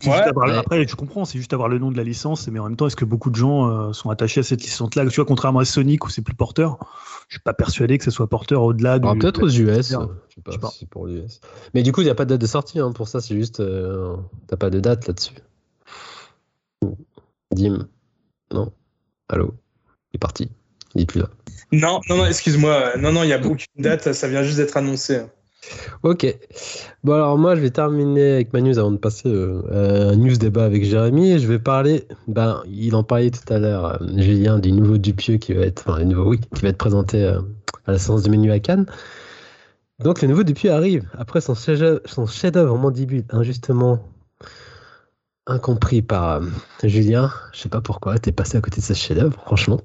Après, 0.07 0.86
je 0.86 0.97
comprends, 0.97 1.24
c'est 1.24 1.38
juste 1.38 1.53
avoir 1.53 1.68
le 1.68 1.78
nom 1.78 1.90
de 1.90 1.97
la 1.97 2.05
licence, 2.05 2.49
mais 2.49 2.59
en 2.59 2.64
même 2.64 2.76
temps, 2.76 2.86
est-ce 2.86 2.97
que 2.97 3.05
beaucoup 3.05 3.30
de 3.30 3.36
gens 3.36 3.92
sont 3.92 4.11
attachés 4.11 4.40
à 4.40 4.42
cette 4.42 4.62
licence-là? 4.62 5.07
Tu 5.07 5.16
vois, 5.16 5.24
contrairement 5.24 5.61
à 5.61 5.64
Sonic 5.64 6.05
où 6.05 6.11
c'est 6.11 6.22
plus 6.22 6.34
porteur, 6.34 6.78
je 7.28 7.36
suis 7.36 7.42
pas 7.42 7.55
persuadé 7.55 7.99
que 7.99 8.05
ce 8.05 8.11
soit 8.11 8.28
porteur 8.28 8.62
au-delà 8.62 8.99
du. 8.99 9.18
Peut-être 9.18 9.42
aux 9.42 9.49
US. 9.49 9.90
Je 9.90 10.34
sais 10.34 10.59
pas, 10.59 10.70
si 10.70 10.86
pour 10.86 11.07
l'US. 11.07 11.40
Mais 11.74 11.82
du 11.82 11.92
coup, 11.92 12.01
il 12.01 12.05
n'y 12.05 12.11
a 12.11 12.14
pas 12.14 12.24
de 12.24 12.30
date 12.30 12.40
de 12.40 12.47
sortie 12.47 12.80
hein, 12.80 12.92
pour 12.92 13.09
ça, 13.09 13.20
c'est 13.20 13.34
juste. 13.34 13.61
Euh, 13.61 14.16
T'as 14.49 14.57
pas 14.57 14.70
de 14.70 14.80
date 14.80 15.07
là-dessus. 15.07 15.34
Dim. 17.53 17.88
Non. 18.53 18.72
Allô 19.28 19.55
Il 20.12 20.16
est 20.16 20.18
parti. 20.18 20.51
Il 20.95 21.03
est 21.03 21.07
plus 21.07 21.20
là. 21.20 21.30
Non, 21.72 22.01
non, 22.09 22.16
non, 22.16 22.26
excuse-moi. 22.26 22.97
Non, 22.99 23.12
non, 23.12 23.22
il 23.22 23.28
n'y 23.28 23.32
a 23.32 23.45
aucune 23.45 23.66
date, 23.78 24.12
ça 24.12 24.28
vient 24.28 24.42
juste 24.42 24.59
d'être 24.59 24.76
annoncé. 24.76 25.22
Ok. 26.03 26.27
Bon, 27.03 27.15
alors 27.15 27.39
moi, 27.39 27.57
je 27.57 27.61
vais 27.61 27.71
terminer 27.71 28.33
avec 28.35 28.53
ma 28.53 28.61
news 28.61 28.79
avant 28.79 28.91
de 28.91 28.99
passer 28.99 29.29
euh, 29.29 30.12
un 30.12 30.17
news 30.17 30.37
débat 30.37 30.65
avec 30.65 30.85
Jérémy. 30.85 31.39
je 31.39 31.47
vais 31.47 31.59
parler, 31.59 32.07
ben, 32.29 32.62
il 32.67 32.95
en 32.95 33.03
parlait 33.03 33.31
tout 33.31 33.53
à 33.53 33.59
l'heure, 33.59 34.03
euh, 34.03 34.07
Julien, 34.17 34.59
du 34.59 34.73
nouveau 34.73 34.99
Dupieux 34.99 35.37
qui 35.37 35.55
va 35.55 35.62
être, 35.62 35.85
enfin, 35.87 36.05
nouveau, 36.05 36.31
oui, 36.31 36.41
qui 36.55 36.62
va 36.62 36.69
être 36.69 36.79
présenté 36.79 37.25
euh, 37.25 37.41
à 37.87 37.93
la 37.93 37.99
séance 37.99 38.23
de 38.23 38.31
menu 38.31 38.51
à 38.53 38.61
Cannes. 38.61 38.87
Donc, 40.01 40.23
le 40.23 40.29
nouveau 40.29 40.43
Dupieux 40.43 40.73
arrive 40.73 41.09
après 41.17 41.41
son 41.41 41.55
chef-d'œuvre 41.55 42.75
en 42.75 42.79
mandibule, 42.79 43.25
injustement 43.31 44.01
incompris 45.47 46.03
par 46.03 46.41
Julien. 46.83 47.31
Je 47.53 47.61
sais 47.61 47.69
pas 47.69 47.81
pourquoi, 47.81 48.19
t'es 48.19 48.33
passé 48.33 48.57
à 48.57 48.61
côté 48.61 48.81
de 48.81 48.87
ce 48.87 48.95
chef-d'œuvre, 48.95 49.39
franchement. 49.45 49.81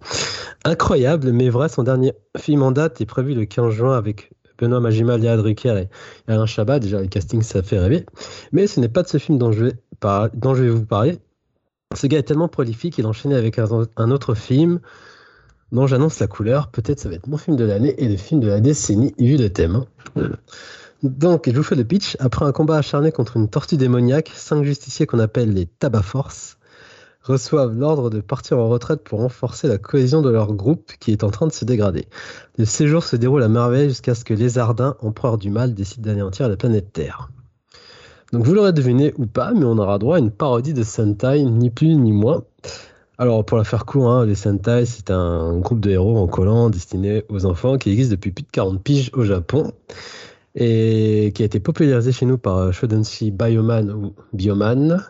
Incroyable, 0.64 1.32
mais 1.32 1.50
vrai, 1.50 1.70
son 1.70 1.84
dernier 1.84 2.14
film 2.38 2.64
en 2.64 2.72
date 2.72 3.02
est 3.02 3.06
prévu 3.06 3.34
le 3.34 3.46
15 3.46 3.74
juin 3.74 3.98
avec 3.98 4.32
Benoît 4.60 4.80
Majima, 4.80 5.18
Léa 5.18 5.38
Drucker 5.38 5.78
et 5.78 6.32
Alain 6.32 6.46
Chabat. 6.46 6.80
Déjà, 6.80 7.02
le 7.02 7.08
casting, 7.08 7.42
ça 7.42 7.64
fait 7.64 7.80
rêver. 7.80 8.06
Mais 8.52 8.68
ce 8.68 8.80
n'est 8.80 8.90
pas 8.90 9.04
de 9.04 9.08
ce 9.08 9.18
film 9.18 9.38
dont 9.38 9.52
je 9.52 9.66
vais, 9.66 10.70
vous 10.70 10.86
parler. 10.86 11.20
Ce 11.96 12.06
gars 12.08 12.20
est 12.20 12.24
tellement 12.24 12.48
prolifique, 12.48 12.98
il 13.00 13.08
enchaîné 13.08 13.36
avec 13.36 13.58
un, 13.58 14.12
autre 14.12 14.36
film 14.36 14.80
dont 15.72 15.88
j'annonce 15.88 16.20
la 16.20 16.28
couleur. 16.28 16.70
Peut-être 16.70 17.00
ça 17.00 17.10
va 17.10 17.16
être 17.16 17.28
mon 17.28 17.38
film 17.38 17.58
de 17.58 17.64
l'année 17.64 17.96
et 17.98 18.08
le 18.08 18.18
film 18.18 18.42
de 18.42 18.48
la 18.48 18.60
décennie, 18.60 19.16
vu 19.18 19.38
le 19.38 19.50
thème. 19.50 19.86
Hein. 20.16 20.30
Donc, 21.02 21.50
je 21.50 21.56
vous 21.56 21.64
fais 21.64 21.76
le 21.76 21.86
pitch. 21.86 22.18
Après 22.20 22.46
un 22.46 22.52
combat 22.52 22.78
acharné 22.78 23.12
contre 23.12 23.38
une 23.38 23.50
tortue 23.50 23.78
démoniaque, 23.78 24.32
cinq 24.36 24.64
justiciers 24.64 25.08
qu'on 25.08 25.20
appelle 25.20 25.54
les 25.54 25.66
Tabac 25.66 26.04
Force 26.04 26.59
reçoivent 27.22 27.78
l'ordre 27.78 28.10
de 28.10 28.22
partir 28.22 28.60
en 28.60 28.70
retraite 28.70 29.04
pour 29.04 29.20
renforcer 29.20 29.68
la 29.68 29.78
cohésion 29.78 30.22
de 30.22 30.30
leur 30.30 30.54
groupe 30.54 30.92
qui 31.00 31.12
est 31.12 31.24
en 31.24 31.30
train 31.30 31.48
de 31.48 31.52
se 31.52 31.66
dégrader. 31.66 32.08
Le 32.58 32.66
séjour 32.66 33.04
se 33.04 33.16
déroule 33.16 33.44
à 33.44 33.50
merveille 33.50 33.90
jusqu'à 33.90 34.16
ce 34.16 34.24
que 34.24 34.34
les 34.34 34.58
Ardins, 34.58 34.96
empereurs 35.02 35.38
du 35.38 35.50
mal, 35.50 35.74
décident 35.74 36.10
d'anéantir 36.10 36.50
la 36.50 36.58
planète 36.58 36.94
Terre. 36.94 37.30
Donc 38.32 38.46
vous 38.46 38.54
l'aurez 38.54 38.74
deviné 38.74 39.14
ou 39.18 39.26
pas, 39.26 39.54
mais 39.54 39.66
on 39.66 39.78
aura 39.78 39.98
droit 39.98 40.18
à 40.18 40.20
une 40.20 40.32
parodie 40.32 40.74
de 40.74 40.84
Sentai, 40.84 41.44
ni 41.44 41.70
plus 41.70 41.96
ni 41.96 42.12
moins. 42.12 42.44
Alors 43.18 43.44
pour 43.44 43.58
la 43.58 43.64
faire 43.64 43.86
court, 43.86 44.10
hein, 44.10 44.26
les 44.26 44.36
Sentai 44.36 44.86
c'est 44.86 45.12
un 45.12 45.58
groupe 45.60 45.82
de 45.82 45.90
héros 45.90 46.18
en 46.18 46.28
collant 46.28 46.70
destiné 46.70 47.26
aux 47.28 47.46
enfants 47.46 47.78
qui 47.78 47.92
existe 47.92 48.12
depuis 48.12 48.32
plus 48.32 48.44
de 48.44 48.52
40 48.52 48.82
piges 48.82 49.12
au 49.14 49.24
Japon 49.24 49.74
et 50.56 51.32
qui 51.36 51.42
a 51.42 51.46
été 51.46 51.60
popularisé 51.60 52.12
chez 52.12 52.26
nous 52.26 52.38
par 52.38 52.72
Shodanshi 52.72 53.32
Bioman 53.32 53.92
ou 53.92 54.14
Bioman 54.32 55.04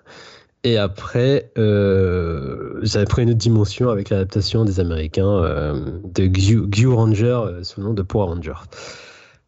et 0.63 0.77
après, 0.77 1.51
euh, 1.57 2.79
j'avais 2.81 3.05
pris 3.05 3.23
une 3.23 3.29
autre 3.29 3.37
dimension 3.37 3.89
avec 3.89 4.09
l'adaptation 4.09 4.65
des 4.65 4.79
Américains 4.79 5.25
euh, 5.25 5.99
de 6.03 6.25
Gyu, 6.25 6.87
Ranger 6.87 7.23
euh, 7.25 7.63
sous 7.63 7.79
le 7.79 7.87
nom 7.87 7.93
de 7.93 8.01
Power 8.01 8.33
Ranger. 8.33 8.55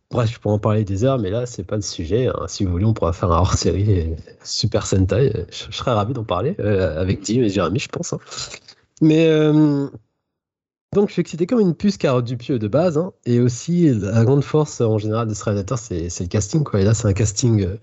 Bref, 0.09 0.31
je 0.33 0.39
pourrais 0.39 0.55
en 0.55 0.59
parler 0.59 0.85
des 0.85 1.03
heures, 1.03 1.19
mais 1.19 1.29
là, 1.29 1.45
c'est 1.45 1.63
pas 1.63 1.75
le 1.75 1.81
sujet. 1.81 2.27
Hein. 2.27 2.45
Si 2.47 2.63
vous 2.63 2.71
voulez, 2.71 2.85
on 2.85 2.93
pourra 2.93 3.13
faire 3.13 3.31
un 3.31 3.39
hors-série 3.39 4.15
Super 4.43 4.85
Sentai. 4.85 5.45
Je, 5.51 5.75
serais 5.75 5.91
ravi 5.91 6.13
d'en 6.13 6.23
parler 6.23 6.55
avec 6.59 7.21
Tim 7.21 7.41
et 7.43 7.49
Jérémy, 7.49 7.79
je 7.79 7.89
pense. 7.89 8.13
Hein. 8.13 8.19
Mais 9.01 9.29
donc, 10.93 11.07
je 11.07 11.13
suis 11.13 11.21
excité 11.21 11.47
comme 11.47 11.61
une 11.61 11.73
puce 11.73 11.95
car 11.95 12.21
du 12.21 12.35
pieu 12.35 12.59
de 12.59 12.67
base. 12.67 12.97
Hein. 12.97 13.13
et 13.25 13.39
aussi, 13.39 13.93
la 13.93 14.25
grande 14.25 14.43
force 14.43 14.81
en 14.81 14.97
général 14.97 15.25
de 15.25 15.33
ce 15.33 15.41
réalisateur, 15.45 15.77
c'est, 15.77 16.19
le 16.19 16.27
casting. 16.27 16.65
Quoi. 16.65 16.81
Et 16.81 16.83
là, 16.83 16.93
c'est 16.93 17.07
un 17.07 17.13
casting 17.13 17.63
euh, 17.63 17.77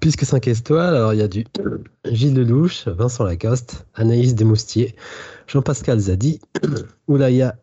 plus 0.00 0.14
que 0.14 0.24
5 0.24 0.46
étoiles. 0.46 0.94
Alors, 0.94 1.14
il 1.14 1.18
y 1.18 1.22
a 1.22 1.26
du 1.26 1.44
Gilles 2.04 2.34
Lelouch, 2.34 2.86
Vincent 2.86 3.24
Lacoste, 3.24 3.86
Anaïs 3.94 4.36
Desmoustiers, 4.36 4.94
Jean-Pascal 5.48 5.98
Zadi, 5.98 6.40
Oulaya 7.08 7.56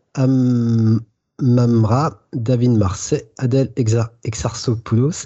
Mamra, 1.42 2.22
David 2.34 2.72
Marseille, 2.72 3.24
Adèle 3.38 3.72
Exarsopoulos, 3.78 5.26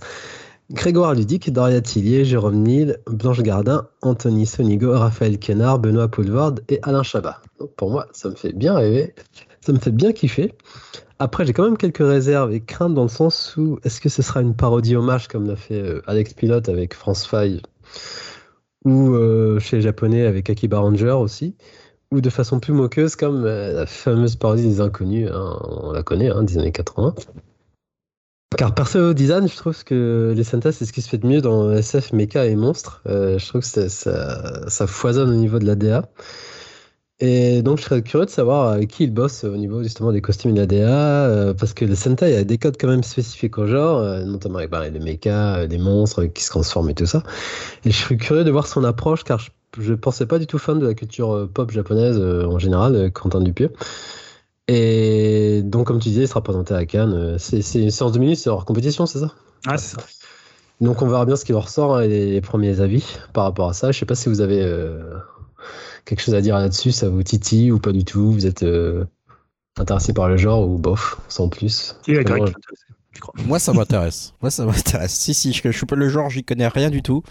Grégoire 0.71 1.15
Ludic, 1.15 1.51
Doria 1.51 1.81
Tillier, 1.81 2.25
Jérôme 2.25 2.61
Nil, 2.61 2.99
Blanche 3.07 3.41
Gardin, 3.41 3.87
Anthony 4.03 4.45
Sonigo, 4.45 4.91
Raphaël 4.91 5.39
Kenard, 5.39 5.79
Benoît 5.79 6.07
Poulvord 6.07 6.55
et 6.69 6.79
Alain 6.83 7.01
Chabat. 7.01 7.41
pour 7.75 7.89
moi, 7.89 8.05
ça 8.11 8.29
me 8.29 8.35
fait 8.35 8.53
bien 8.53 8.75
rêver, 8.75 9.15
ça 9.61 9.73
me 9.73 9.79
fait 9.79 9.91
bien 9.91 10.11
kiffer. 10.11 10.53
Après, 11.17 11.43
j'ai 11.43 11.53
quand 11.53 11.63
même 11.63 11.77
quelques 11.77 12.07
réserves 12.07 12.53
et 12.53 12.61
craintes 12.61 12.93
dans 12.93 13.01
le 13.01 13.09
sens 13.09 13.57
où 13.57 13.79
est-ce 13.83 13.99
que 13.99 14.09
ce 14.09 14.21
sera 14.21 14.41
une 14.41 14.55
parodie 14.55 14.95
hommage 14.95 15.27
comme 15.27 15.47
l'a 15.47 15.55
fait 15.55 15.81
euh, 15.81 16.03
Alex 16.05 16.35
Pilote 16.35 16.69
avec 16.69 16.93
France 16.93 17.25
Faye 17.25 17.63
ou 18.85 19.15
euh, 19.15 19.59
chez 19.59 19.77
les 19.77 19.81
Japonais 19.81 20.27
avec 20.27 20.51
Akiba 20.51 20.77
Ranger 20.79 21.17
aussi 21.19 21.55
ou 22.11 22.21
de 22.21 22.29
façon 22.29 22.59
plus 22.59 22.73
moqueuse, 22.73 23.15
comme 23.15 23.43
la 23.45 23.85
fameuse 23.85 24.35
parodie 24.35 24.63
des 24.63 24.81
inconnus, 24.81 25.29
hein, 25.31 25.59
on 25.63 25.91
la 25.91 26.01
connaît, 26.01 26.29
hein, 26.29 26.43
des 26.43 26.57
années 26.57 26.71
80. 26.71 27.13
Car 28.57 28.73
perso 28.73 29.13
design, 29.13 29.47
je 29.47 29.55
trouve 29.55 29.83
que 29.83 30.33
les 30.35 30.43
Sentai, 30.43 30.71
c'est 30.71 30.85
ce 30.85 30.91
qui 30.91 31.01
se 31.01 31.09
fait 31.09 31.19
de 31.19 31.27
mieux 31.27 31.41
dans 31.41 31.71
SF, 31.71 32.13
Mecha 32.13 32.45
et 32.45 32.55
Monstres. 32.55 33.01
je 33.05 33.47
trouve 33.47 33.61
que 33.61 33.87
ça, 33.87 34.87
foisonne 34.87 35.29
au 35.29 35.35
niveau 35.35 35.59
de 35.59 35.65
la 35.65 35.75
DA. 35.75 36.09
Et 37.21 37.61
donc, 37.61 37.77
je 37.77 37.83
serais 37.83 38.01
curieux 38.01 38.25
de 38.25 38.31
savoir 38.31 38.69
avec 38.69 38.89
qui 38.89 39.03
il 39.03 39.13
bosse 39.13 39.43
au 39.43 39.55
niveau 39.55 39.83
justement 39.83 40.11
des 40.11 40.21
costumes 40.21 40.51
et 40.51 40.53
de 40.53 40.59
la 40.59 40.65
DA, 40.65 41.53
parce 41.53 41.73
que 41.73 41.85
le 41.85 41.95
Sentai 41.95 42.35
a 42.35 42.43
des 42.43 42.57
codes 42.57 42.77
quand 42.79 42.87
même 42.87 43.03
spécifiques 43.03 43.57
au 43.57 43.67
genre, 43.67 44.01
notamment 44.25 44.57
avec 44.57 44.71
bah, 44.71 44.89
les 44.89 44.99
mechas, 44.99 45.67
des 45.67 45.77
monstres 45.77 46.25
qui 46.25 46.43
se 46.43 46.49
transforment 46.49 46.89
et 46.89 46.95
tout 46.95 47.05
ça. 47.05 47.23
Et 47.85 47.91
je 47.91 47.97
serais 47.97 48.17
curieux 48.17 48.43
de 48.43 48.51
voir 48.51 48.65
son 48.65 48.83
approche, 48.83 49.23
car 49.23 49.37
je 49.37 49.51
je 49.77 49.93
pensais 49.93 50.25
pas 50.25 50.39
du 50.39 50.47
tout 50.47 50.57
fan 50.57 50.79
de 50.79 50.87
la 50.87 50.93
culture 50.93 51.31
euh, 51.31 51.47
pop 51.47 51.71
japonaise 51.71 52.17
euh, 52.17 52.45
en 52.45 52.59
général, 52.59 52.95
euh, 52.95 53.09
Quentin 53.09 53.41
Dupieux. 53.41 53.71
Et 54.71 55.61
donc, 55.63 55.87
comme 55.87 55.99
tu 55.99 56.09
disais, 56.09 56.23
il 56.23 56.27
sera 56.27 56.43
présenté 56.43 56.75
à 56.75 56.85
Cannes. 56.85 57.37
C'est 57.39 57.59
une 57.75 57.89
séance 57.89 58.11
de 58.11 58.19
minutes, 58.19 58.37
c'est 58.37 58.49
hors 58.49 58.65
compétition, 58.65 59.07
c'est 59.07 59.19
ça? 59.19 59.33
Ah, 59.65 59.77
c'est 59.77 59.95
ça. 59.95 60.03
Donc, 60.79 61.01
on 61.01 61.07
verra 61.07 61.25
bien 61.25 61.35
ce 61.35 61.43
qui 61.43 61.53
ressort 61.53 61.97
hein, 61.97 62.01
et 62.01 62.07
les, 62.07 62.41
premiers 62.41 62.79
avis 62.79 63.03
par 63.33 63.45
rapport 63.45 63.69
à 63.69 63.73
ça. 63.73 63.91
Je 63.91 63.97
sais 63.97 64.05
pas 64.05 64.13
si 64.15 64.29
vous 64.29 64.41
avez 64.41 64.63
quelque 66.05 66.21
chose 66.21 66.35
à 66.35 66.41
dire 66.41 66.55
là-dessus, 66.55 66.91
ça 66.91 67.09
vous 67.09 67.23
titille 67.23 67.71
ou 67.71 67.79
pas 67.79 67.91
du 67.91 68.05
tout? 68.05 68.31
Vous 68.31 68.45
êtes 68.45 68.63
intéressé 69.77 70.13
par 70.13 70.29
le 70.29 70.37
genre 70.37 70.67
ou 70.67 70.77
bof, 70.77 71.17
sans 71.29 71.49
plus? 71.49 71.95
Moi, 73.45 73.57
ça 73.57 73.73
m'intéresse. 73.73 74.33
Moi, 74.41 74.51
ça 74.51 74.65
m'intéresse. 74.65 75.13
Si, 75.13 75.33
si, 75.33 75.51
je, 75.51 75.61
je 75.63 75.75
suis 75.75 75.85
pas 75.85 75.95
le 75.95 76.09
genre, 76.09 76.29
j'y 76.29 76.43
connais 76.43 76.67
rien 76.67 76.91
du 76.91 77.01
tout. 77.01 77.23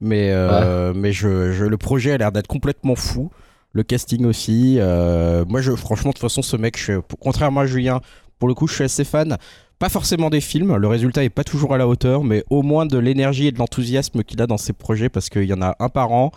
Mais, 0.00 0.30
euh, 0.32 0.92
mais 0.94 1.12
je, 1.12 1.52
je, 1.52 1.64
le 1.64 1.76
projet 1.76 2.12
a 2.12 2.18
l'air 2.18 2.32
d'être 2.32 2.46
complètement 2.46 2.96
fou. 2.96 3.30
Le 3.76 3.82
casting 3.82 4.24
aussi. 4.24 4.76
Euh, 4.78 5.44
moi, 5.46 5.60
je, 5.60 5.70
franchement, 5.72 6.08
de 6.08 6.14
toute 6.14 6.22
façon, 6.22 6.40
ce 6.40 6.56
mec, 6.56 6.80
contrairement 7.20 7.60
à 7.60 7.66
Julien, 7.66 8.00
pour 8.38 8.48
le 8.48 8.54
coup, 8.54 8.66
je 8.66 8.72
suis 8.72 8.84
assez 8.84 9.04
fan. 9.04 9.36
Pas 9.78 9.90
forcément 9.90 10.30
des 10.30 10.40
films, 10.40 10.76
le 10.76 10.88
résultat 10.88 11.24
est 11.24 11.28
pas 11.28 11.44
toujours 11.44 11.74
à 11.74 11.76
la 11.76 11.86
hauteur, 11.86 12.24
mais 12.24 12.42
au 12.48 12.62
moins 12.62 12.86
de 12.86 12.96
l'énergie 12.96 13.48
et 13.48 13.52
de 13.52 13.58
l'enthousiasme 13.58 14.22
qu'il 14.22 14.40
a 14.40 14.46
dans 14.46 14.56
ses 14.56 14.72
projets, 14.72 15.10
parce 15.10 15.28
qu'il 15.28 15.44
y 15.44 15.52
en 15.52 15.60
a 15.60 15.76
un 15.78 15.90
par 15.90 16.12
an, 16.12 16.30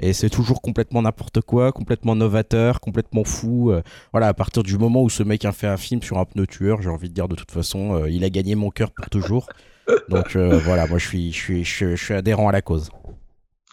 et 0.00 0.14
c'est 0.14 0.30
toujours 0.30 0.62
complètement 0.62 1.02
n'importe 1.02 1.42
quoi, 1.42 1.70
complètement 1.70 2.16
novateur, 2.16 2.80
complètement 2.80 3.24
fou. 3.24 3.72
Euh, 3.72 3.82
voilà, 4.12 4.28
à 4.28 4.32
partir 4.32 4.62
du 4.62 4.78
moment 4.78 5.02
où 5.02 5.10
ce 5.10 5.22
mec 5.22 5.44
a 5.44 5.52
fait 5.52 5.66
un 5.66 5.76
film 5.76 6.00
sur 6.00 6.16
un 6.16 6.24
pneu 6.24 6.46
tueur, 6.46 6.80
j'ai 6.80 6.88
envie 6.88 7.10
de 7.10 7.14
dire 7.14 7.28
de 7.28 7.34
toute 7.34 7.50
façon, 7.50 8.06
il 8.06 8.24
a 8.24 8.30
gagné 8.30 8.54
mon 8.54 8.70
cœur 8.70 8.90
pour 8.90 9.10
toujours. 9.10 9.48
Donc 10.08 10.34
voilà, 10.34 10.86
moi 10.86 10.96
je 10.96 11.06
suis, 11.06 11.30
je, 11.30 11.38
suis, 11.38 11.64
je 11.64 12.02
suis 12.02 12.14
adhérent 12.14 12.48
à 12.48 12.52
la 12.52 12.62
cause. 12.62 12.88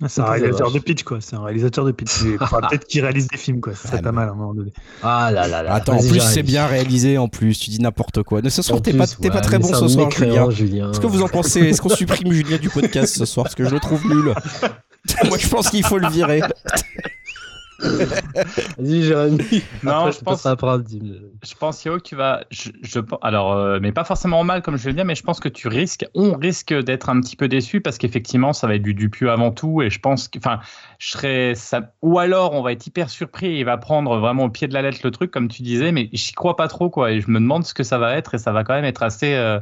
Ah, 0.04 0.10
c'est 0.10 0.22
un 0.22 0.26
réalisateur 0.26 0.72
de 0.72 0.80
pitch, 0.80 1.04
quoi. 1.04 1.20
C'est 1.22 1.36
un 1.36 1.44
réalisateur 1.44 1.86
de 1.86 1.92
pitch. 1.92 2.24
peut-être 2.24 2.86
qu'il 2.86 3.02
réalise 3.02 3.28
des 3.28 3.38
films, 3.38 3.62
quoi. 3.62 3.74
Ça 3.74 3.88
serait 3.88 4.00
ah, 4.00 4.04
pas 4.04 4.12
mal 4.12 4.28
à 4.28 4.32
un 4.32 4.36
moment 4.36 4.54
donné. 4.54 4.74
Ah 5.02 5.32
là 5.32 5.48
là 5.48 5.64
là. 5.64 5.74
Attends, 5.74 5.98
en 5.98 6.08
plus, 6.08 6.20
c'est 6.20 6.44
bien 6.44 6.68
réalisé, 6.68 7.18
en 7.18 7.28
plus. 7.28 7.58
Tu 7.58 7.70
dis 7.70 7.80
n'importe 7.80 8.24
quoi. 8.24 8.42
Ce 8.48 8.62
soir, 8.62 8.82
t'es 8.82 8.94
pas, 8.94 9.06
pas 9.08 9.42
très 9.42 9.60
bon 9.60 9.74
ce 9.74 9.88
soir, 9.88 10.12
Julien. 10.12 10.50
Julien. 10.50 10.88
Qu'est-ce 10.88 11.00
que 11.00 11.08
vous 11.08 11.22
en 11.22 11.30
pensez 11.30 11.62
Est-ce 11.62 11.82
qu'on 11.82 11.90
supprime 11.90 12.32
Julien 12.32 12.58
du 12.58 12.70
podcast 12.70 13.18
ce 13.18 13.26
soir? 13.26 13.46
Parce 13.46 13.56
que 13.56 13.66
je 13.66 13.70
le 13.70 13.80
trouve 13.80 14.06
nul. 14.08 14.34
Moi, 15.26 15.38
je 15.38 15.48
pense 15.48 15.70
qu'il 15.70 15.86
faut 15.86 15.98
le 15.98 16.10
virer. 16.10 16.42
Vas-y, 17.84 19.04
Jérémy. 19.04 19.64
Non, 19.84 20.12
je, 20.12 20.20
pense. 20.20 20.44
Je 20.44 21.56
pense, 21.56 21.86
Yo, 21.86 21.98
que 21.98 22.04
tu 22.04 22.16
vas. 22.16 22.44
Je, 22.50 22.72
alors, 23.22 23.54
euh, 23.54 23.80
mais 23.82 23.92
pas 23.92 24.04
forcément 24.04 24.44
mal, 24.44 24.62
comme 24.62 24.78
je 24.78 24.88
le 24.88 24.94
dire, 24.94 25.06
mais 25.06 25.16
je 25.16 25.24
pense 25.24 25.40
que 25.40 25.50
tu 25.50 25.68
risques. 25.68 26.06
On 26.14 26.34
risque 26.34 26.74
d'être 26.74 27.10
un 27.10 27.20
petit 27.20 27.36
peu 27.36 27.48
déçu 27.48 27.82
parce 27.82 27.98
qu'effectivement, 27.98 28.54
ça 28.54 28.68
va 28.68 28.76
être 28.76 28.82
du 28.82 28.94
Dupieux 28.94 29.32
avant 29.32 29.52
tout. 29.52 29.82
Et 29.82 29.90
je 29.90 30.00
pense 30.00 30.28
que. 30.28 30.38
Enfin, 30.38 30.60
je 31.00 31.10
serais. 31.10 31.54
Ça, 31.56 31.94
ou 32.02 32.20
alors, 32.20 32.54
on 32.54 32.62
va 32.62 32.72
être 32.72 32.86
hyper 32.88 33.10
surpris 33.10 33.48
et 33.48 33.60
il 33.60 33.66
va 33.66 33.78
prendre 33.78 34.18
vraiment 34.18 34.46
au 34.46 34.50
pied 34.50 34.68
de 34.68 34.74
la 34.74 34.82
lettre 34.82 35.00
le 35.04 35.12
truc, 35.12 35.32
comme 35.32 35.48
tu 35.48 35.64
disais, 35.64 35.92
mais 35.92 36.10
j'y 36.14 36.34
crois 36.34 36.56
pas 36.56 36.68
trop, 36.68 36.90
quoi. 36.90 37.12
Et 37.12 37.22
je 37.22 37.30
me 37.30 37.40
demande 37.40 37.66
ce 37.66 37.74
que 37.74 37.84
ça 37.84 37.98
va 37.98 38.16
être 38.16 38.36
et 38.36 38.38
ça 38.38 38.52
va 38.52 38.64
quand 38.64 38.74
même 38.74 38.86
être 38.86 39.04
assez. 39.04 39.34
Euh, 39.34 39.60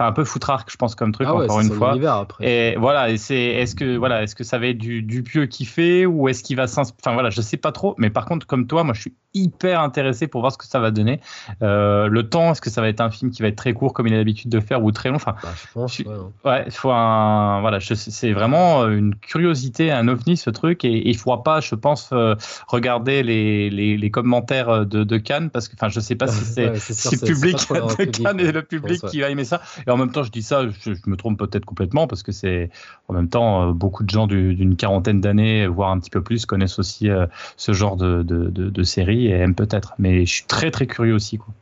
enfin 0.00 0.08
un 0.08 0.12
peu 0.12 0.24
foutrarque, 0.24 0.70
je 0.70 0.76
pense, 0.76 0.94
comme 0.94 1.12
truc, 1.12 1.26
ah 1.30 1.34
encore 1.34 1.60
une 1.60 1.70
fois. 1.70 1.94
Et 2.40 2.74
voilà, 2.76 3.16
c'est, 3.18 3.36
est-ce 3.36 3.74
que, 3.74 3.96
voilà, 3.96 4.22
est-ce 4.22 4.34
que 4.34 4.44
ça 4.44 4.58
va 4.58 4.68
être 4.68 4.78
du, 4.78 5.02
du 5.02 5.22
pieux 5.22 5.46
qui 5.46 5.66
fait 5.66 6.06
ou 6.06 6.28
est-ce 6.28 6.42
qu'il 6.42 6.56
va 6.56 6.66
s'inspirer 6.66 7.00
Enfin 7.02 7.12
voilà, 7.14 7.30
je 7.30 7.40
sais 7.40 7.56
pas 7.56 7.72
trop. 7.72 7.94
Mais 7.98 8.10
par 8.10 8.24
contre, 8.24 8.46
comme 8.46 8.66
toi, 8.66 8.84
moi, 8.84 8.94
je 8.94 9.02
suis 9.02 9.14
hyper 9.34 9.80
intéressé 9.80 10.26
pour 10.26 10.40
voir 10.40 10.52
ce 10.52 10.58
que 10.58 10.66
ça 10.66 10.80
va 10.80 10.90
donner. 10.90 11.20
Euh, 11.62 12.08
le 12.08 12.28
temps, 12.28 12.52
est-ce 12.52 12.60
que 12.60 12.70
ça 12.70 12.80
va 12.80 12.88
être 12.88 13.00
un 13.00 13.10
film 13.10 13.30
qui 13.30 13.42
va 13.42 13.48
être 13.48 13.56
très 13.56 13.72
court 13.72 13.92
comme 13.92 14.06
il 14.06 14.14
a 14.14 14.16
l'habitude 14.16 14.50
de 14.50 14.60
faire 14.60 14.82
ou 14.82 14.90
très 14.90 15.10
long? 15.10 15.16
Enfin, 15.16 15.36
bah, 15.42 15.50
je 15.54 15.72
pense. 15.72 15.98
ouais, 16.44 16.64
il 16.66 16.72
faut 16.72 16.90
un. 16.90 17.60
Voilà, 17.60 17.78
c'est 17.80 18.32
vraiment 18.32 18.88
une 18.88 19.14
curiosité, 19.14 19.92
un 19.92 20.08
ovni 20.08 20.36
ce 20.36 20.50
truc, 20.50 20.84
et, 20.84 21.08
il 21.08 21.16
faudra 21.16 21.42
pas, 21.42 21.60
je 21.60 21.74
pense, 21.74 22.10
euh, 22.12 22.34
regarder 22.68 23.22
les, 23.22 23.70
les, 23.70 23.96
les, 23.96 24.10
commentaires 24.10 24.86
de, 24.86 25.04
de, 25.04 25.18
Cannes 25.18 25.50
parce 25.50 25.68
que, 25.68 25.74
enfin, 25.74 25.88
je 25.88 26.00
sais 26.00 26.16
pas 26.16 26.26
si 26.26 26.44
c'est 26.44 26.78
si 26.78 27.16
le 27.16 27.26
public 27.26 27.56
de 27.70 28.04
Cannes 28.04 28.40
et 28.40 28.52
le 28.52 28.62
public 28.62 29.00
qui 29.06 29.20
va 29.20 29.30
aimer 29.30 29.44
ça. 29.44 29.60
Et 29.90 29.92
en 29.92 29.96
même 29.96 30.12
temps, 30.12 30.22
je 30.22 30.30
dis 30.30 30.44
ça, 30.44 30.68
je, 30.68 30.92
me 31.06 31.16
trompe 31.16 31.36
peut-être 31.36 31.64
complètement 31.64 32.06
parce 32.06 32.22
que 32.22 32.30
c'est 32.30 32.70
en 33.08 33.14
même 33.14 33.28
temps 33.28 33.70
euh, 33.70 33.72
beaucoup 33.72 34.04
de 34.04 34.10
gens 34.10 34.28
d'une 34.28 34.76
quarantaine 34.76 35.20
d'années, 35.20 35.66
voire 35.66 35.90
un 35.90 35.98
petit 35.98 36.10
peu 36.10 36.22
plus, 36.22 36.46
connaissent 36.46 36.78
aussi 36.78 37.08
ce 37.56 37.72
genre 37.72 37.96
de, 37.96 38.22
de, 38.22 38.50
de, 38.50 38.70
de 38.70 38.82
série 38.84 39.26
et 39.26 39.32
aime 39.32 39.56
peut-être. 39.56 39.94
Mais 39.98 40.24
je 40.26 40.32
suis 40.32 40.44
très 40.44 40.70
très 40.70 40.86
curieux 40.86 41.12
aussi. 41.12 41.38
Quoi. 41.38 41.52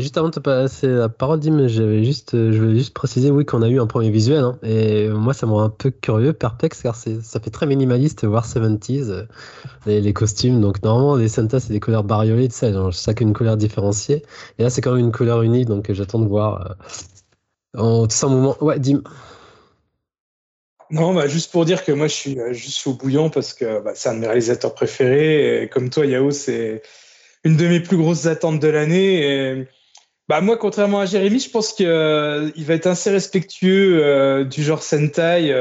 juste 0.00 0.16
avant 0.16 0.30
de 0.30 0.40
passer 0.40 0.86
la 0.86 1.10
parole, 1.10 1.40
Dim, 1.40 1.66
j'avais 1.68 2.04
juste, 2.04 2.30
je 2.32 2.58
voulais 2.58 2.78
juste 2.78 2.94
préciser 2.94 3.30
oui, 3.30 3.44
qu'on 3.44 3.60
a 3.60 3.68
eu 3.68 3.78
un 3.78 3.86
premier 3.86 4.08
visuel. 4.08 4.44
Hein. 4.44 4.58
et 4.62 5.10
moi, 5.10 5.34
ça 5.34 5.46
me 5.46 5.52
un 5.52 5.68
peu 5.68 5.90
curieux, 5.90 6.32
perplexe, 6.32 6.80
car 6.80 6.96
ça 6.96 7.38
fait 7.38 7.50
très 7.50 7.66
minimaliste 7.66 8.24
voir 8.24 8.46
70s, 8.46 9.10
euh, 9.10 9.26
les, 9.84 10.12
costumes. 10.14 10.62
Donc, 10.62 10.82
normalement, 10.82 11.16
les 11.16 11.28
Santa, 11.28 11.60
c'est 11.60 11.74
des 11.74 11.80
couleurs 11.80 12.04
bariolées, 12.04 12.48
tu 12.48 12.54
sais, 12.54 12.72
chacune 12.92 13.28
une 13.28 13.34
couleur 13.34 13.58
différenciée. 13.58 14.22
Et 14.58 14.62
là, 14.62 14.70
c'est 14.70 14.80
quand 14.80 14.92
même 14.92 15.04
une 15.04 15.12
couleur 15.12 15.42
unique, 15.42 15.66
donc 15.66 15.92
j'attends 15.92 16.20
de 16.20 16.28
voir 16.28 16.70
euh, 16.70 16.74
en 17.76 18.06
tout 18.06 18.26
un 18.26 18.28
moment. 18.28 18.56
Ouais, 18.60 18.78
Dim. 18.78 19.02
Non, 20.92 21.14
bah, 21.14 21.26
juste 21.26 21.50
pour 21.50 21.64
dire 21.64 21.84
que 21.84 21.92
moi, 21.92 22.06
je 22.06 22.12
suis 22.12 22.38
euh, 22.38 22.52
juste 22.52 22.86
au 22.86 22.92
bouillon 22.92 23.30
parce 23.30 23.54
que 23.54 23.80
bah, 23.80 23.92
c'est 23.94 24.10
un 24.10 24.14
de 24.14 24.18
mes 24.18 24.26
réalisateurs 24.26 24.74
préférés. 24.74 25.70
Comme 25.72 25.88
toi, 25.88 26.04
Yao, 26.04 26.30
c'est 26.32 26.82
une 27.44 27.56
de 27.56 27.66
mes 27.66 27.80
plus 27.80 27.96
grosses 27.96 28.26
attentes 28.26 28.60
de 28.60 28.68
l'année. 28.68 29.66
Bah, 30.28 30.42
moi, 30.42 30.58
contrairement 30.58 31.00
à 31.00 31.06
Jérémy, 31.06 31.40
je 31.40 31.48
pense 31.48 31.72
qu'il 31.72 31.86
euh, 31.86 32.50
va 32.58 32.74
être 32.74 32.86
assez 32.86 33.10
respectueux 33.10 34.04
euh, 34.04 34.44
du 34.44 34.62
genre 34.62 34.82
Sentai, 34.82 35.54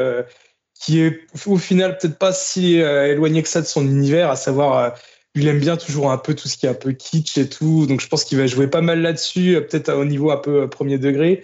qui 0.82 1.00
est 1.00 1.22
au 1.46 1.58
final 1.58 1.98
peut-être 1.98 2.18
pas 2.18 2.34
si 2.34 2.76
éloigné 2.76 3.42
que 3.42 3.50
ça 3.50 3.62
de 3.62 3.68
son 3.68 3.86
univers, 3.86 4.30
à 4.30 4.36
savoir, 4.36 4.96
il 5.34 5.48
aime 5.48 5.60
bien 5.60 5.78
toujours 5.78 6.12
un 6.12 6.18
peu 6.18 6.34
tout 6.36 6.50
ce 6.50 6.58
qui 6.58 6.66
est 6.66 6.70
un 6.70 6.74
peu 6.74 6.92
kitsch 6.92 7.38
et 7.38 7.48
tout. 7.48 7.86
Donc 7.88 8.02
je 8.02 8.08
pense 8.08 8.26
qu'il 8.26 8.38
va 8.38 8.48
jouer 8.48 8.68
pas 8.68 8.82
mal 8.82 9.02
là-dessus, 9.02 9.58
peut-être 9.70 9.94
au 9.94 10.04
niveau 10.04 10.32
un 10.32 10.38
peu 10.38 10.70
premier 10.70 10.98
degré 10.98 11.44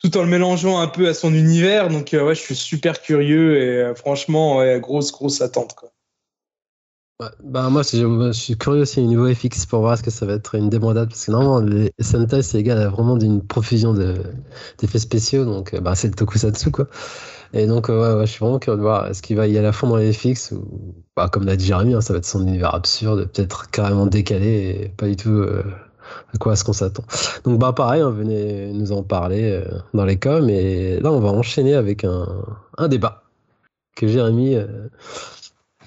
tout 0.00 0.16
en 0.16 0.22
le 0.22 0.28
mélangeant 0.28 0.78
un 0.78 0.88
peu 0.88 1.08
à 1.08 1.14
son 1.14 1.34
univers. 1.34 1.88
Donc, 1.88 2.14
euh, 2.14 2.24
ouais, 2.24 2.34
je 2.34 2.40
suis 2.40 2.56
super 2.56 3.02
curieux 3.02 3.56
et 3.62 3.82
euh, 3.82 3.94
franchement, 3.94 4.78
grosse, 4.78 5.12
grosse 5.12 5.40
attente. 5.42 5.74
Quoi. 5.74 5.90
bah, 7.44 7.68
moi, 7.68 7.82
je, 7.82 8.32
suis 8.32 8.56
curieux 8.56 8.82
aussi 8.82 9.00
au 9.00 9.06
niveau 9.06 9.32
FX 9.32 9.66
pour 9.66 9.80
voir 9.80 9.98
ce 9.98 10.02
que 10.02 10.10
ça 10.10 10.24
va 10.24 10.34
être 10.34 10.54
une 10.54 10.70
démodade 10.70 11.08
parce 11.08 11.26
que 11.26 11.32
normalement, 11.32 11.60
les 11.60 11.92
Sentai, 12.00 12.42
c'est 12.42 12.58
égal 12.58 12.78
à 12.78 12.88
vraiment 12.88 13.16
d'une 13.16 13.46
profusion 13.46 13.92
d'effets 13.92 14.98
spéciaux. 14.98 15.44
Donc, 15.44 15.74
euh, 15.74 15.80
bah, 15.80 15.94
c'est 15.94 16.08
le 16.08 16.14
tokusatsu, 16.14 16.70
quoi. 16.70 16.86
Et 17.52 17.66
donc, 17.66 17.88
ouais, 17.88 18.20
je 18.20 18.26
suis 18.26 18.38
vraiment 18.38 18.60
curieux 18.60 18.78
de 18.78 18.82
voir 18.82 19.08
est-ce 19.08 19.22
qu'il 19.22 19.36
va 19.36 19.48
y 19.48 19.58
aller 19.58 19.66
à 19.66 19.72
fond 19.72 19.88
dans 19.88 19.96
les 19.96 20.12
FX 20.12 20.52
ou, 20.52 20.64
bah, 21.14 21.28
comme 21.28 21.44
l'a 21.44 21.56
dit 21.56 21.66
Jérémy, 21.66 21.94
hein, 21.94 22.00
ça 22.00 22.14
va 22.14 22.20
être 22.20 22.24
son 22.24 22.46
univers 22.46 22.74
absurde, 22.74 23.28
peut-être 23.32 23.70
carrément 23.70 24.06
décalé 24.06 24.84
et 24.84 24.88
pas 24.88 25.08
du 25.08 25.16
tout 25.16 25.44
à 26.34 26.38
quoi 26.38 26.52
est-ce 26.52 26.64
qu'on 26.64 26.72
s'attend? 26.72 27.04
Donc 27.44 27.58
bah 27.58 27.72
pareil, 27.72 28.02
on 28.02 28.10
venait 28.10 28.72
nous 28.72 28.92
en 28.92 29.02
parler 29.02 29.50
euh, 29.52 29.78
dans 29.94 30.04
les 30.04 30.16
coms 30.16 30.48
et 30.48 31.00
là 31.00 31.10
on 31.10 31.20
va 31.20 31.30
enchaîner 31.30 31.74
avec 31.74 32.04
un, 32.04 32.26
un 32.78 32.88
débat 32.88 33.22
que 33.96 34.06
Jérémy 34.06 34.54
euh, 34.54 34.88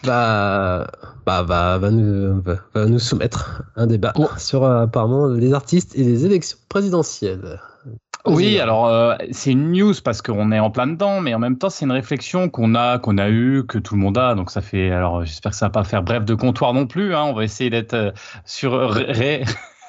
va, 0.04 0.88
bah, 1.26 1.44
va, 1.44 1.78
va, 1.78 1.92
nous, 1.92 2.42
va, 2.42 2.86
nous 2.86 3.00
soumettre 3.00 3.64
un 3.76 3.88
débat 3.88 4.14
sur 4.38 4.64
euh, 4.64 4.84
apparemment 4.84 5.28
les 5.28 5.54
artistes 5.54 5.96
et 5.96 6.04
les 6.04 6.26
élections 6.26 6.58
présidentielles. 6.70 7.60
Oui, 8.26 8.58
alors 8.58 9.18
c'est 9.34 9.52
une 9.52 9.74
news 9.74 9.94
parce 10.02 10.22
qu'on 10.22 10.54
est 10.54 10.60
en 10.60 10.72
plein 10.72 10.88
dedans, 10.88 11.20
mais 11.20 11.34
en 11.34 11.40
même 11.40 11.58
temps 11.58 11.70
c'est 11.70 11.84
une 11.84 11.92
réflexion 11.92 12.48
qu'on 12.48 12.74
a, 12.74 12.98
qu'on 12.98 13.18
a 13.18 13.30
eu, 13.30 13.66
que 13.68 13.78
tout 13.78 13.96
le 13.96 14.00
monde 14.00 14.18
a. 14.18 14.34
Donc 14.34 14.50
ça 14.50 14.62
fait, 14.62 14.92
alors 14.92 15.26
j'espère 15.26 15.52
que 15.52 15.58
ça 15.58 15.66
va 15.66 15.72
pas 15.72 15.84
faire 15.84 16.04
bref 16.04 16.24
de 16.24 16.34
comptoir 16.34 16.74
non 16.74 16.88
plus. 16.88 17.14
Hein, 17.14 17.24
on 17.24 17.34
va 17.34 17.44
essayer 17.44 17.70
d'être 17.70 18.14
sur 18.46 18.94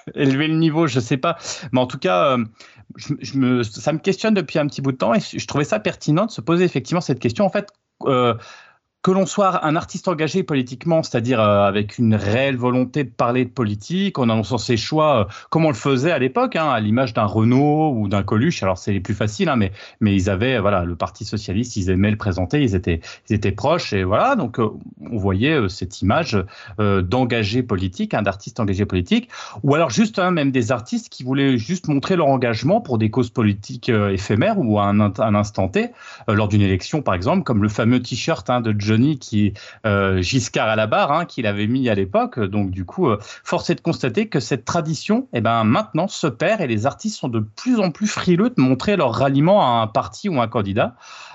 élever 0.14 0.48
le 0.48 0.56
niveau, 0.56 0.86
je 0.86 1.00
sais 1.00 1.16
pas. 1.16 1.38
Mais 1.72 1.80
en 1.80 1.86
tout 1.86 1.98
cas, 1.98 2.36
euh, 2.36 3.62
ça 3.64 3.92
me 3.92 3.98
questionne 3.98 4.34
depuis 4.34 4.58
un 4.58 4.66
petit 4.66 4.80
bout 4.80 4.92
de 4.92 4.96
temps 4.96 5.14
et 5.14 5.20
je 5.20 5.46
trouvais 5.46 5.64
ça 5.64 5.80
pertinent 5.80 6.26
de 6.26 6.30
se 6.30 6.40
poser 6.40 6.64
effectivement 6.64 7.00
cette 7.00 7.18
question. 7.18 7.44
En 7.44 7.50
fait, 7.50 7.68
euh, 8.04 8.34
que 9.04 9.10
l'on 9.10 9.26
soit 9.26 9.66
un 9.66 9.76
artiste 9.76 10.08
engagé 10.08 10.42
politiquement, 10.42 11.02
c'est-à-dire 11.02 11.38
euh, 11.38 11.68
avec 11.68 11.98
une 11.98 12.14
réelle 12.14 12.56
volonté 12.56 13.04
de 13.04 13.10
parler 13.10 13.44
de 13.44 13.50
politique, 13.50 14.18
en 14.18 14.30
annonçant 14.30 14.56
ses 14.56 14.78
choix, 14.78 15.20
euh, 15.20 15.24
comme 15.50 15.66
on 15.66 15.68
le 15.68 15.74
faisait 15.74 16.10
à 16.10 16.18
l'époque, 16.18 16.56
hein, 16.56 16.70
à 16.70 16.80
l'image 16.80 17.12
d'un 17.12 17.26
Renault 17.26 17.92
ou 17.94 18.08
d'un 18.08 18.22
Coluche. 18.22 18.62
Alors 18.62 18.78
c'est 18.78 18.92
les 18.92 19.00
plus 19.00 19.12
faciles, 19.12 19.50
hein, 19.50 19.56
mais 19.56 19.72
mais 20.00 20.14
ils 20.16 20.30
avaient 20.30 20.58
voilà 20.58 20.84
le 20.84 20.96
Parti 20.96 21.26
socialiste, 21.26 21.76
ils 21.76 21.90
aimaient 21.90 22.10
le 22.10 22.16
présenter, 22.16 22.62
ils 22.62 22.74
étaient 22.74 23.02
ils 23.28 23.34
étaient 23.34 23.52
proches 23.52 23.92
et 23.92 24.04
voilà 24.04 24.36
donc 24.36 24.58
euh, 24.58 24.70
on 25.10 25.18
voyait 25.18 25.68
cette 25.68 26.00
image 26.00 26.42
d'engagé 26.78 27.62
politique, 27.62 28.14
un 28.14 28.22
d'artiste 28.22 28.58
engagé 28.58 28.86
politique, 28.86 29.28
ou 29.62 29.74
alors 29.74 29.90
juste 29.90 30.18
hein, 30.18 30.30
même 30.30 30.50
des 30.50 30.72
artistes 30.72 31.10
qui 31.10 31.24
voulaient 31.24 31.58
juste 31.58 31.88
montrer 31.88 32.16
leur 32.16 32.28
engagement 32.28 32.80
pour 32.80 32.96
des 32.96 33.10
causes 33.10 33.28
politiques 33.28 33.90
éphémères 33.90 34.58
ou 34.58 34.78
à 34.78 34.84
un, 34.84 35.00
un 35.00 35.34
instant 35.34 35.68
T 35.68 35.90
lors 36.26 36.48
d'une 36.48 36.62
élection 36.62 37.02
par 37.02 37.14
exemple, 37.14 37.42
comme 37.42 37.62
le 37.62 37.68
fameux 37.68 38.00
t-shirt 38.00 38.50
de 38.50 38.74
John 38.78 38.93
qui 39.18 39.52
euh, 39.86 40.22
Giscard 40.22 40.68
à 40.68 40.76
la 40.76 40.86
barre, 40.86 41.12
hein, 41.12 41.24
qu'il 41.24 41.46
avait 41.46 41.66
mis 41.66 41.88
à 41.88 41.94
l'époque. 41.94 42.40
Donc 42.40 42.70
du 42.70 42.84
coup, 42.84 43.08
euh, 43.08 43.18
force 43.20 43.70
est 43.70 43.74
de 43.74 43.80
constater 43.80 44.28
que 44.28 44.40
cette 44.40 44.64
tradition, 44.64 45.28
eh 45.32 45.40
ben 45.40 45.64
maintenant 45.64 46.08
se 46.08 46.26
perd 46.26 46.60
et 46.60 46.66
les 46.66 46.86
artistes 46.86 47.18
sont 47.18 47.28
de 47.28 47.40
plus 47.40 47.80
en 47.80 47.90
plus 47.90 48.06
frileux 48.06 48.50
de 48.50 48.60
montrer 48.60 48.96
leur 48.96 49.14
ralliement 49.14 49.62
à 49.62 49.82
un 49.82 49.86
parti 49.86 50.28
ou 50.28 50.40
un 50.40 50.48
candidat. 50.48 50.94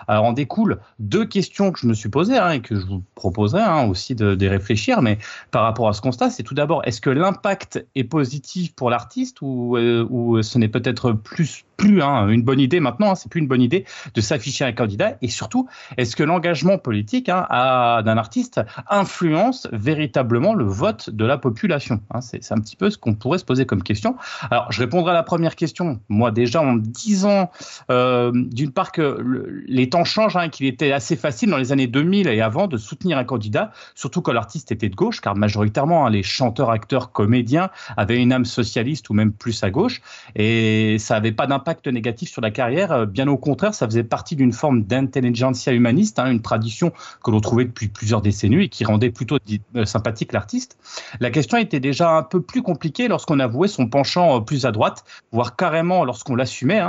Alors 0.09 0.25
en 0.25 0.33
découle 0.33 0.79
deux 0.97 1.23
questions 1.23 1.71
que 1.71 1.79
je 1.79 1.85
me 1.85 1.93
suis 1.93 2.09
posées 2.09 2.35
hein, 2.35 2.49
et 2.49 2.61
que 2.61 2.75
je 2.75 2.83
vous 2.83 3.03
proposerai 3.13 3.61
hein, 3.61 3.85
aussi 3.87 4.15
de, 4.15 4.47
réfléchir. 4.47 5.03
Mais 5.03 5.19
par 5.51 5.61
rapport 5.61 5.87
à 5.87 5.93
ce 5.93 6.01
constat, 6.01 6.31
c'est 6.31 6.41
tout 6.41 6.55
d'abord 6.55 6.81
est-ce 6.85 6.99
que 6.99 7.11
l'impact 7.11 7.85
est 7.93 8.05
positif 8.05 8.73
pour 8.73 8.89
l'artiste 8.89 9.37
ou, 9.41 9.77
euh, 9.77 10.41
ce 10.41 10.57
n'est 10.57 10.67
peut-être 10.67 11.11
plus 11.11 11.63
hein, 12.01 12.27
une 12.27 12.41
bonne 12.41 12.59
idée 12.59 12.79
maintenant, 12.79 13.11
hein, 13.11 13.15
c'est 13.15 13.29
plus 13.29 13.39
une 13.39 13.47
bonne 13.47 13.61
idée 13.61 13.85
de 14.13 14.21
s'afficher 14.21 14.65
un 14.65 14.71
candidat? 14.71 15.15
Et 15.21 15.27
surtout, 15.27 15.67
est-ce 15.97 16.15
que 16.15 16.23
l'engagement 16.23 16.77
politique 16.77 17.27
d'un 17.27 18.17
artiste 18.17 18.61
influence 18.89 19.67
véritablement 19.71 20.55
le 20.55 20.65
vote 20.65 21.09
de 21.09 21.25
la 21.25 21.37
population? 21.37 22.01
C'est 22.21 22.51
un 22.51 22.59
petit 22.59 22.75
peu 22.75 22.89
ce 22.89 22.97
qu'on 22.97 23.13
pourrait 23.13 23.37
se 23.37 23.45
poser 23.45 23.65
comme 23.65 23.83
question. 23.83 24.15
Alors, 24.49 24.71
je 24.71 24.79
répondrai 24.79 25.11
à 25.11 25.13
la 25.13 25.23
première 25.23 25.55
question, 25.55 25.99
moi 26.09 26.31
déjà 26.31 26.61
en 26.61 26.73
disant 26.73 27.51
euh, 27.91 28.31
d'une 28.33 28.71
part 28.71 28.91
que 28.91 29.63
les 29.67 29.89
temps 29.89 29.98
changent, 30.05 30.37
hein, 30.37 30.49
qu'il 30.49 30.65
était 30.65 30.91
assez 30.91 31.15
facile 31.15 31.49
dans 31.49 31.57
les 31.57 31.71
années 31.71 31.87
2000 31.87 32.27
et 32.27 32.41
avant 32.41 32.67
de 32.67 32.77
soutenir 32.77 33.17
un 33.17 33.23
candidat, 33.23 33.71
surtout 33.95 34.21
quand 34.21 34.33
l'artiste 34.33 34.71
était 34.71 34.89
de 34.89 34.95
gauche, 34.95 35.21
car 35.21 35.35
majoritairement 35.35 36.05
hein, 36.05 36.09
les 36.09 36.23
chanteurs, 36.23 36.69
acteurs, 36.69 37.11
comédiens 37.11 37.69
avaient 37.97 38.17
une 38.17 38.31
âme 38.31 38.45
socialiste 38.45 39.09
ou 39.09 39.13
même 39.13 39.31
plus 39.31 39.63
à 39.63 39.69
gauche, 39.69 40.01
et 40.35 40.97
ça 40.99 41.15
n'avait 41.15 41.31
pas 41.31 41.47
d'impact 41.47 41.87
négatif 41.87 42.29
sur 42.29 42.41
la 42.41 42.51
carrière. 42.51 42.91
Euh, 42.91 43.05
bien 43.05 43.27
au 43.27 43.37
contraire, 43.37 43.73
ça 43.73 43.85
faisait 43.85 44.03
partie 44.03 44.35
d'une 44.35 44.53
forme 44.53 44.83
d'intelligentsia 44.83 45.73
humaniste, 45.73 46.19
hein, 46.19 46.31
une 46.31 46.41
tradition 46.41 46.91
que 47.23 47.31
l'on 47.31 47.41
trouvait 47.41 47.65
depuis 47.65 47.87
plusieurs 47.87 48.21
décennies 48.21 48.63
et 48.63 48.69
qui 48.69 48.85
rendait 48.85 49.11
plutôt 49.11 49.37
euh, 49.75 49.85
sympathique 49.85 50.33
l'artiste. 50.33 50.77
La 51.19 51.31
question 51.31 51.57
était 51.57 51.79
déjà 51.79 52.11
un 52.11 52.23
peu 52.23 52.41
plus 52.41 52.61
compliquée 52.61 53.07
lorsqu'on 53.07 53.39
avouait 53.39 53.67
son 53.67 53.87
penchant 53.87 54.37
euh, 54.37 54.39
plus 54.41 54.65
à 54.65 54.71
droite, 54.71 55.03
voire 55.31 55.55
carrément 55.55 56.05
lorsqu'on 56.05 56.35
l'assumait, 56.35 56.81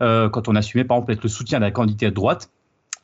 quand 0.00 0.48
on 0.48 0.54
assumait 0.56 0.84
par 0.84 0.98
exemple 0.98 1.16
le 1.22 1.28
soutien 1.28 1.60
d'un 1.60 1.70
candidat 1.70 2.10
de 2.10 2.14
droite 2.14 2.50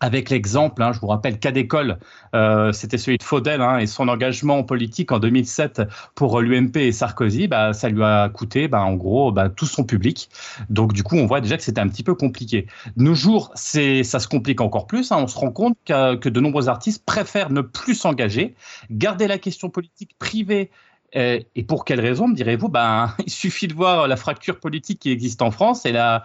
avec 0.04 0.28
l'exemple, 0.28 0.82
hein, 0.82 0.92
je 0.92 1.00
vous 1.00 1.06
rappelle 1.06 1.38
cas 1.38 1.50
d'école, 1.50 1.98
euh, 2.34 2.72
c'était 2.72 2.98
celui 2.98 3.16
de 3.16 3.22
Faudel 3.22 3.62
hein, 3.62 3.78
et 3.78 3.86
son 3.86 4.08
engagement 4.08 4.62
politique 4.62 5.12
en 5.12 5.18
2007 5.18 5.80
pour 6.14 6.42
l'UMP 6.42 6.76
et 6.76 6.92
Sarkozy, 6.92 7.48
bah, 7.48 7.72
ça 7.72 7.88
lui 7.88 8.04
a 8.04 8.28
coûté 8.28 8.68
bah, 8.68 8.82
en 8.82 8.96
gros 8.96 9.32
bah, 9.32 9.48
tout 9.48 9.64
son 9.64 9.82
public. 9.82 10.28
Donc 10.68 10.92
du 10.92 11.02
coup, 11.02 11.16
on 11.16 11.24
voit 11.24 11.40
déjà 11.40 11.56
que 11.56 11.62
c'était 11.62 11.80
un 11.80 11.88
petit 11.88 12.02
peu 12.02 12.14
compliqué. 12.14 12.66
Nos 12.98 13.14
jours, 13.14 13.50
ça 13.54 14.20
se 14.20 14.28
complique 14.28 14.60
encore 14.60 14.86
plus. 14.86 15.10
Hein. 15.10 15.16
on 15.20 15.26
se 15.26 15.38
rend 15.38 15.50
compte 15.50 15.78
que 15.86 16.28
de 16.28 16.40
nombreux 16.40 16.68
artistes 16.68 17.02
préfèrent 17.06 17.50
ne 17.50 17.62
plus 17.62 17.94
s'engager, 17.94 18.54
garder 18.90 19.26
la 19.26 19.38
question 19.38 19.70
politique 19.70 20.18
privée 20.18 20.70
et 21.14 21.62
pour 21.62 21.84
quelle 21.84 22.00
raison, 22.00 22.28
me 22.28 22.34
direz-vous? 22.34 22.68
Ben, 22.68 23.14
Il 23.26 23.30
suffit 23.30 23.68
de 23.68 23.74
voir 23.74 24.08
la 24.08 24.16
fracture 24.16 24.58
politique 24.58 25.00
qui 25.00 25.10
existe 25.10 25.42
en 25.42 25.50
France 25.50 25.86
et 25.86 25.92
la, 25.92 26.22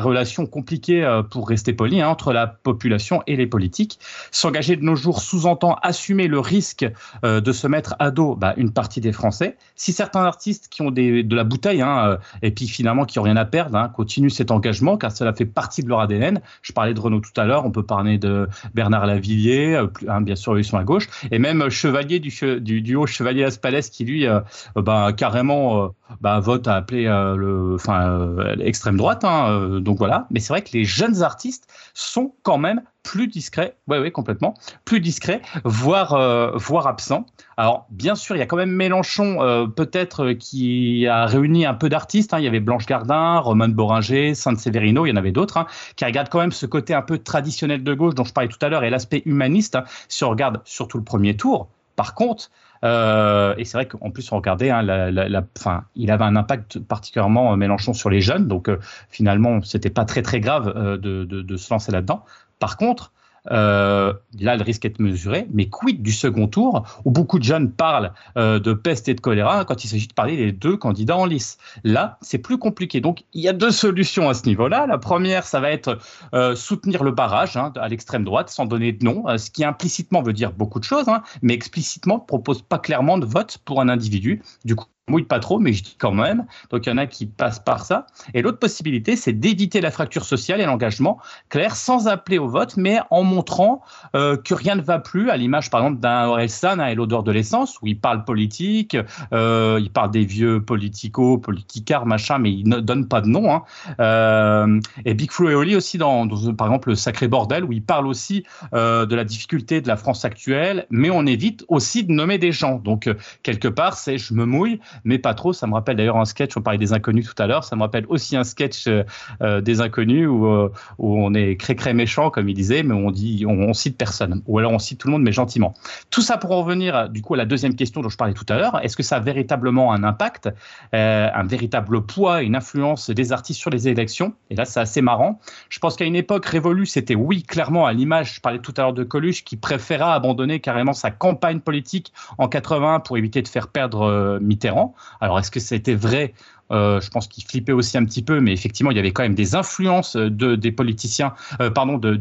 relation 0.00 0.46
compliquée, 0.46 1.04
euh, 1.04 1.22
pour 1.22 1.48
rester 1.48 1.72
poli, 1.72 2.00
hein, 2.00 2.08
entre 2.08 2.32
la 2.32 2.46
population 2.46 3.22
et 3.26 3.36
les 3.36 3.46
politiques. 3.46 3.98
S'engager 4.30 4.76
de 4.76 4.82
nos 4.82 4.96
jours 4.96 5.20
sous-entend 5.20 5.76
assumer 5.82 6.28
le 6.28 6.38
risque 6.40 6.86
euh, 7.24 7.40
de 7.40 7.52
se 7.52 7.66
mettre 7.66 7.94
à 7.98 8.10
dos 8.10 8.34
ben, 8.34 8.54
une 8.56 8.72
partie 8.72 9.00
des 9.00 9.12
Français. 9.12 9.56
Si 9.76 9.92
certains 9.92 10.24
artistes 10.24 10.68
qui 10.68 10.82
ont 10.82 10.90
de 10.90 11.34
la 11.34 11.44
bouteille 11.44 11.82
hein, 11.82 12.18
et 12.42 12.50
puis 12.50 12.68
finalement 12.68 13.04
qui 13.04 13.18
n'ont 13.18 13.24
rien 13.24 13.36
à 13.36 13.44
perdre 13.44 13.76
hein, 13.76 13.88
continuent 13.88 14.30
cet 14.30 14.50
engagement, 14.50 14.96
car 14.96 15.12
cela 15.12 15.32
fait 15.32 15.46
partie 15.46 15.82
de 15.82 15.88
leur 15.88 16.00
ADN. 16.00 16.40
Je 16.62 16.72
parlais 16.72 16.94
de 16.94 17.00
Renaud 17.00 17.20
tout 17.20 17.38
à 17.40 17.44
l'heure, 17.44 17.64
on 17.64 17.70
peut 17.70 17.84
parler 17.84 18.18
de 18.18 18.48
Bernard 18.74 19.06
Lavillier, 19.06 19.80
bien 20.22 20.36
sûr, 20.36 20.58
ils 20.58 20.64
sont 20.64 20.78
à 20.78 20.84
gauche, 20.84 21.08
et 21.30 21.38
même 21.38 21.68
Chevalier 21.70 22.20
du, 22.20 22.32
du, 22.60 22.82
du 22.82 22.96
haut 22.96 23.06
Chevalier 23.06 23.44
Aspalès 23.44 23.88
qui 23.90 24.01
lui 24.04 24.26
euh, 24.26 24.40
bah, 24.76 25.12
carrément 25.16 25.84
euh, 25.84 25.88
bah, 26.20 26.40
vote 26.40 26.68
à 26.68 26.76
appeler 26.76 27.06
euh, 27.06 27.36
le, 27.36 27.74
enfin, 27.74 28.28
l'extrême 28.56 28.96
droite. 28.96 29.24
Hein, 29.24 29.80
donc 29.80 29.98
voilà. 29.98 30.26
Mais 30.30 30.40
c'est 30.40 30.52
vrai 30.52 30.62
que 30.62 30.72
les 30.72 30.84
jeunes 30.84 31.22
artistes 31.22 31.68
sont 31.94 32.34
quand 32.42 32.58
même 32.58 32.82
plus 33.02 33.26
discrets, 33.26 33.76
oui, 33.88 33.98
oui, 33.98 34.12
complètement, 34.12 34.54
plus 34.84 35.00
discrets, 35.00 35.42
voire, 35.64 36.56
voire 36.56 36.86
absents. 36.86 37.26
Alors, 37.56 37.86
bien 37.90 38.14
sûr, 38.14 38.36
il 38.36 38.38
y 38.38 38.42
a 38.42 38.46
quand 38.46 38.56
même 38.56 38.70
Mélenchon, 38.70 39.68
peut-être, 39.74 40.32
qui 40.34 41.08
a 41.08 41.26
réuni 41.26 41.66
un 41.66 41.74
peu 41.74 41.88
d'artistes. 41.88 42.32
Hein. 42.32 42.38
Il 42.38 42.44
y 42.44 42.46
avait 42.46 42.60
Blanche 42.60 42.86
Gardin, 42.86 43.40
Roman 43.40 43.68
Boringer, 43.68 44.34
Saint-Severino, 44.34 45.04
il 45.04 45.10
y 45.10 45.12
en 45.12 45.16
avait 45.16 45.32
d'autres, 45.32 45.56
hein, 45.56 45.66
qui 45.96 46.04
regardent 46.04 46.28
quand 46.28 46.38
même 46.38 46.52
ce 46.52 46.64
côté 46.66 46.94
un 46.94 47.02
peu 47.02 47.18
traditionnel 47.18 47.82
de 47.82 47.94
gauche 47.94 48.14
dont 48.14 48.24
je 48.24 48.32
parlais 48.32 48.48
tout 48.48 48.64
à 48.64 48.68
l'heure 48.68 48.84
et 48.84 48.90
l'aspect 48.90 49.22
humaniste. 49.26 49.76
si 50.08 50.22
on 50.22 50.30
regarde 50.30 50.60
surtout 50.64 50.98
le 50.98 51.04
premier 51.04 51.36
tour, 51.36 51.68
par 51.96 52.14
contre, 52.14 52.50
euh, 52.84 53.54
et 53.58 53.64
c'est 53.64 53.76
vrai 53.76 53.86
qu'en 53.86 54.10
plus, 54.10 54.30
on 54.32 54.36
regardait, 54.36 54.70
hein, 54.70 54.82
la, 54.82 55.44
fin, 55.58 55.84
il 55.94 56.10
avait 56.10 56.24
un 56.24 56.36
impact 56.36 56.80
particulièrement 56.80 57.52
euh, 57.52 57.56
Mélenchon 57.56 57.92
sur 57.92 58.10
les 58.10 58.20
jeunes, 58.20 58.48
donc 58.48 58.68
euh, 58.68 58.78
finalement, 59.08 59.62
c'était 59.62 59.90
pas 59.90 60.04
très 60.04 60.22
très 60.22 60.40
grave 60.40 60.98
de, 60.98 61.56
se 61.56 61.72
lancer 61.72 61.92
là-dedans. 61.92 62.24
Par 62.58 62.76
contre, 62.76 63.12
là, 63.50 64.56
le 64.56 64.62
risque 64.62 64.84
est 64.84 64.98
mesuré. 64.98 65.46
Mais 65.52 65.68
quid 65.68 66.02
du 66.02 66.12
second 66.12 66.48
tour, 66.48 66.84
où 67.04 67.10
beaucoup 67.10 67.38
de 67.38 67.44
jeunes 67.44 67.70
parlent 67.70 68.12
euh, 68.36 68.58
de 68.58 68.72
peste 68.72 69.08
et 69.08 69.14
de 69.14 69.20
choléra 69.20 69.64
quand 69.64 69.84
il 69.84 69.88
s'agit 69.88 70.08
de 70.08 70.12
parler 70.14 70.36
des 70.36 70.52
deux 70.52 70.76
candidats 70.76 71.16
en 71.16 71.26
lice 71.26 71.58
Là, 71.84 72.18
c'est 72.20 72.38
plus 72.38 72.58
compliqué. 72.58 73.00
Donc, 73.00 73.24
il 73.32 73.42
y 73.42 73.48
a 73.48 73.52
deux 73.52 73.70
solutions 73.70 74.28
à 74.28 74.34
ce 74.34 74.46
niveau-là. 74.46 74.86
La 74.86 74.98
première, 74.98 75.44
ça 75.44 75.60
va 75.60 75.70
être 75.70 75.98
euh, 76.34 76.54
soutenir 76.54 77.02
le 77.04 77.10
barrage 77.10 77.56
hein, 77.56 77.72
à 77.76 77.88
l'extrême 77.88 78.24
droite, 78.24 78.48
sans 78.48 78.66
donner 78.66 78.92
de 78.92 79.04
nom, 79.04 79.24
ce 79.36 79.50
qui 79.50 79.64
implicitement 79.64 80.22
veut 80.22 80.32
dire 80.32 80.52
beaucoup 80.52 80.78
de 80.78 80.84
choses, 80.84 81.08
hein, 81.08 81.22
mais 81.42 81.54
explicitement 81.54 82.18
ne 82.18 82.26
propose 82.26 82.62
pas 82.62 82.78
clairement 82.78 83.18
de 83.18 83.26
vote 83.26 83.58
pour 83.64 83.80
un 83.80 83.88
individu. 83.88 84.42
Du 84.64 84.76
coup, 84.76 84.86
mouille 85.12 85.24
pas 85.24 85.40
trop, 85.40 85.58
mais 85.58 85.72
je 85.72 85.82
dis 85.84 85.96
quand 85.98 86.12
même. 86.12 86.46
Donc 86.70 86.86
il 86.86 86.88
y 86.88 86.92
en 86.92 86.98
a 86.98 87.06
qui 87.06 87.26
passent 87.26 87.60
par 87.60 87.84
ça. 87.84 88.06
Et 88.34 88.42
l'autre 88.42 88.58
possibilité, 88.58 89.14
c'est 89.14 89.32
d'éviter 89.32 89.80
la 89.80 89.90
fracture 89.90 90.24
sociale 90.24 90.60
et 90.60 90.64
l'engagement 90.64 91.18
clair, 91.48 91.76
sans 91.76 92.08
appeler 92.08 92.38
au 92.38 92.48
vote, 92.48 92.76
mais 92.76 92.98
en 93.10 93.22
montrant 93.22 93.82
euh, 94.16 94.36
que 94.36 94.54
rien 94.54 94.74
ne 94.74 94.80
va 94.80 94.98
plus, 94.98 95.30
à 95.30 95.36
l'image 95.36 95.70
par 95.70 95.82
exemple 95.82 96.00
d'un 96.00 96.26
Orelsan 96.26 96.78
hein, 96.78 96.94
l'odeur 96.94 97.22
de 97.22 97.30
l'essence, 97.30 97.78
où 97.82 97.86
il 97.86 97.98
parle 97.98 98.24
politique, 98.24 98.96
euh, 99.32 99.78
il 99.80 99.90
parle 99.90 100.10
des 100.10 100.24
vieux 100.24 100.62
politico, 100.62 101.38
politicards, 101.38 102.06
machin, 102.06 102.38
mais 102.38 102.52
il 102.52 102.68
ne 102.68 102.80
donne 102.80 103.06
pas 103.06 103.20
de 103.20 103.28
nom. 103.28 103.52
Hein. 103.52 103.62
Euh, 104.00 104.80
et 105.04 105.14
Big 105.14 105.30
Flo 105.30 105.50
et 105.50 105.54
Oli 105.54 105.76
aussi 105.76 105.98
dans, 105.98 106.26
par 106.54 106.68
exemple 106.68 106.88
le 106.88 106.94
Sacré 106.94 107.28
Bordel, 107.28 107.64
où 107.64 107.72
il 107.72 107.82
parle 107.82 108.06
aussi 108.06 108.44
de 108.72 109.14
la 109.14 109.24
difficulté 109.24 109.80
de 109.80 109.88
la 109.88 109.96
France 109.96 110.24
actuelle, 110.24 110.86
mais 110.90 111.10
on 111.10 111.26
évite 111.26 111.64
aussi 111.68 112.04
de 112.04 112.12
nommer 112.12 112.38
des 112.38 112.52
gens. 112.52 112.76
Donc 112.76 113.10
quelque 113.42 113.68
part, 113.68 113.94
c'est 113.96 114.18
je 114.18 114.34
me 114.34 114.44
mouille, 114.44 114.80
mais 115.04 115.18
pas 115.18 115.34
trop. 115.34 115.52
Ça 115.52 115.66
me 115.66 115.74
rappelle 115.74 115.96
d'ailleurs 115.96 116.16
un 116.16 116.24
sketch, 116.24 116.56
on 116.56 116.62
parlait 116.62 116.78
des 116.78 116.92
inconnus 116.92 117.28
tout 117.28 117.40
à 117.42 117.46
l'heure, 117.46 117.64
ça 117.64 117.76
me 117.76 117.82
rappelle 117.82 118.06
aussi 118.08 118.36
un 118.36 118.44
sketch 118.44 118.86
euh, 118.86 119.04
euh, 119.42 119.60
des 119.60 119.80
inconnus 119.80 120.28
où, 120.28 120.46
euh, 120.46 120.72
où 120.98 121.16
on 121.16 121.34
est 121.34 121.56
cré-cré 121.56 121.94
méchant, 121.94 122.30
comme 122.30 122.48
il 122.48 122.54
disait, 122.54 122.82
mais 122.82 122.94
on 122.94 123.10
dit, 123.10 123.44
on, 123.46 123.72
cite 123.72 123.96
personne. 123.96 124.42
Ou 124.46 124.58
alors 124.58 124.72
on 124.72 124.78
cite 124.78 125.00
tout 125.00 125.08
le 125.08 125.12
monde, 125.12 125.22
mais 125.22 125.32
gentiment. 125.32 125.74
Tout 126.10 126.20
ça 126.20 126.36
pour 126.36 126.52
en 126.52 126.62
revenir, 126.62 127.08
du 127.08 127.22
coup, 127.22 127.34
à 127.34 127.36
la 127.36 127.46
deuxième 127.46 127.74
question 127.74 128.02
dont 128.02 128.08
je 128.08 128.16
parlais 128.16 128.34
tout 128.34 128.44
à 128.48 128.56
l'heure. 128.56 128.78
Est-ce 128.82 128.96
que 128.96 129.02
ça 129.02 129.16
a 129.16 129.20
véritablement 129.20 129.92
un 129.92 130.04
impact, 130.04 130.50
un 130.92 131.42
véritable 131.44 132.02
poids, 132.02 132.42
une 132.42 132.54
influence 132.54 133.08
des 133.08 133.32
artistes 133.32 133.58
sur 133.58 133.70
les 133.70 133.88
élections? 133.88 134.34
Et 134.50 134.56
là, 134.56 134.64
c'est 134.66 134.80
assez 134.80 135.00
marrant. 135.00 135.40
Je 135.70 135.78
pense 135.78 135.96
qu'à 135.96 136.04
une 136.04 136.16
époque 136.16 136.44
révolue, 136.44 136.86
c'était 136.86 137.14
oui, 137.14 137.42
clairement, 137.42 137.86
à 137.86 137.92
l'image, 137.92 138.34
je 138.34 138.40
parlais 138.40 138.58
tout 138.58 138.74
à 138.76 138.82
l'heure 138.82 138.92
de 138.92 139.04
Coluche, 139.04 139.42
qui 139.44 139.56
préféra 139.56 140.14
abandonner 140.14 140.60
carrément 140.60 140.92
sa 140.92 141.10
campagne 141.10 141.60
politique 141.60 142.12
en 142.36 142.48
80 142.48 143.00
pour 143.00 143.16
éviter 143.16 143.40
de 143.40 143.48
faire 143.48 143.68
perdre 143.68 144.38
Mitterrand. 144.40 144.81
Alors, 145.20 145.38
est-ce 145.38 145.50
que 145.50 145.60
c'était 145.60 145.94
vrai 145.94 146.34
je 146.72 147.08
pense 147.10 147.28
qu'il 147.28 147.44
flippait 147.44 147.72
aussi 147.72 147.98
un 147.98 148.04
petit 148.04 148.22
peu, 148.22 148.40
mais 148.40 148.52
effectivement, 148.52 148.90
il 148.90 148.96
y 148.96 149.00
avait 149.00 149.12
quand 149.12 149.22
même 149.22 149.34
des 149.34 149.54
influences 149.54 150.16
de, 150.16 150.56
des 150.56 150.72
politiciens, 150.72 151.34
pardon, 151.74 151.98
de, 151.98 152.14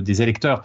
des 0.00 0.22
électeurs 0.22 0.62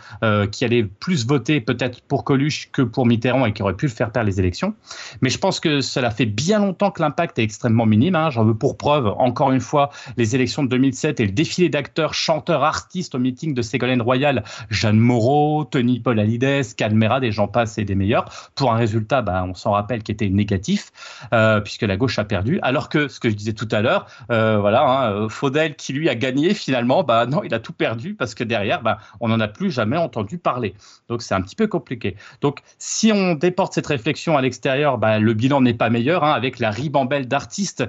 qui 0.51 0.65
allaient 0.65 0.84
plus 0.84 1.25
voter 1.25 1.61
peut-être 1.61 2.01
pour 2.01 2.23
Coluche 2.23 2.69
que 2.71 2.81
pour 2.81 3.05
Mitterrand 3.05 3.45
et 3.45 3.53
qui 3.53 3.61
auraient 3.61 3.75
pu 3.75 3.88
le 3.88 3.91
faire 3.91 4.11
perdre 4.11 4.29
les 4.29 4.39
élections. 4.39 4.73
Mais 5.21 5.29
je 5.29 5.38
pense 5.38 5.59
que 5.59 5.81
cela 5.81 6.11
fait 6.11 6.25
bien 6.25 6.59
longtemps 6.59 6.91
que 6.91 7.01
l'impact 7.01 7.39
est 7.39 7.43
extrêmement 7.43 7.86
minime. 7.86 8.15
Hein. 8.15 8.29
J'en 8.29 8.43
veux 8.43 8.55
pour 8.55 8.77
preuve, 8.77 9.07
encore 9.07 9.51
une 9.51 9.59
fois, 9.59 9.89
les 10.17 10.36
élections 10.36 10.63
de 10.63 10.69
2007 10.69 11.19
et 11.19 11.25
le 11.25 11.31
défilé 11.31 11.69
d'acteurs, 11.69 12.13
chanteurs, 12.13 12.63
artistes 12.63 13.15
au 13.15 13.19
meeting 13.19 13.53
de 13.53 13.61
Ségolène 13.61 14.01
Royal, 14.01 14.43
Jeanne 14.69 14.99
Moreau, 14.99 15.65
Tony 15.65 15.99
Paul 15.99 16.19
Alides, 16.19 16.75
Calmera, 16.75 17.19
des 17.19 17.31
gens 17.31 17.47
passent 17.47 17.77
et 17.77 17.86
des 17.86 17.95
meilleurs, 17.95 18.25
pour 18.55 18.71
un 18.71 18.77
résultat, 18.77 19.21
bah, 19.21 19.45
on 19.47 19.53
s'en 19.53 19.71
rappelle, 19.71 20.03
qui 20.03 20.11
était 20.11 20.29
négatif, 20.29 20.91
euh, 21.34 21.59
puisque 21.61 21.84
la 21.84 21.97
gauche 21.97 22.19
a 22.19 22.23
perdu. 22.23 22.59
Alors 22.61 22.89
que, 22.89 23.07
ce 23.07 23.19
que 23.24 23.30
je 23.30 23.36
disais 23.36 23.53
tout 23.53 23.67
à 23.71 23.82
l'heure, 23.82 24.05
euh, 24.32 24.59
voilà, 24.59 24.84
hein, 24.84 25.11
euh, 25.11 25.30
Faudel 25.30 25.76
qui 25.76 25.93
lui 25.93 26.09
a 26.09 26.15
gagné, 26.15 26.53
finalement, 26.53 27.03
bah 27.03 27.26
non, 27.26 27.41
il 27.43 27.53
a 27.53 27.59
tout 27.59 27.74
perdu, 27.74 28.13
parce 28.13 28.36
que 28.36 28.43
derrière, 28.43 28.82
bah, 28.82 28.99
on 29.19 29.30
n'en 29.30 29.39
a 29.39 29.47
plus 29.47 29.71
jamais 29.71 29.97
entendu 29.97 30.38
parler. 30.38 30.76
Donc 31.09 31.21
c'est 31.21 31.34
un 31.34 31.41
petit 31.41 31.55
peu 31.55 31.67
compliqué. 31.67 32.15
Donc 32.41 32.59
si 32.78 33.11
on 33.13 33.34
déporte 33.34 33.74
cette 33.74 33.88
réflexion 33.88 34.38
à 34.38 34.41
l'extérieur, 34.41 34.97
bah, 34.97 35.19
le 35.19 35.34
bilan 35.34 35.61
n'est 35.61 35.74
pas 35.74 35.89
meilleur, 35.89 36.24
hein, 36.24 36.34
avec 36.34 36.59
la 36.59 36.69
ribambelle 36.69 37.28
d'artistes 37.28 37.86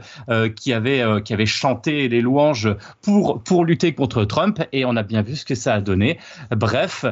qui, 0.56 0.72
avaient, 0.72 1.02
qui 1.24 1.34
avaient 1.34 1.46
chanté 1.46 2.08
les 2.08 2.20
louanges 2.20 2.68
pour, 3.02 3.42
pour 3.42 3.64
lutter 3.64 3.94
contre 3.94 4.24
Trump, 4.24 4.62
et 4.72 4.84
on 4.84 4.96
a 4.96 5.02
bien 5.02 5.22
vu 5.22 5.36
ce 5.36 5.44
que 5.44 5.54
ça 5.54 5.74
a 5.74 5.80
donné. 5.80 6.18
Bref, 6.50 7.04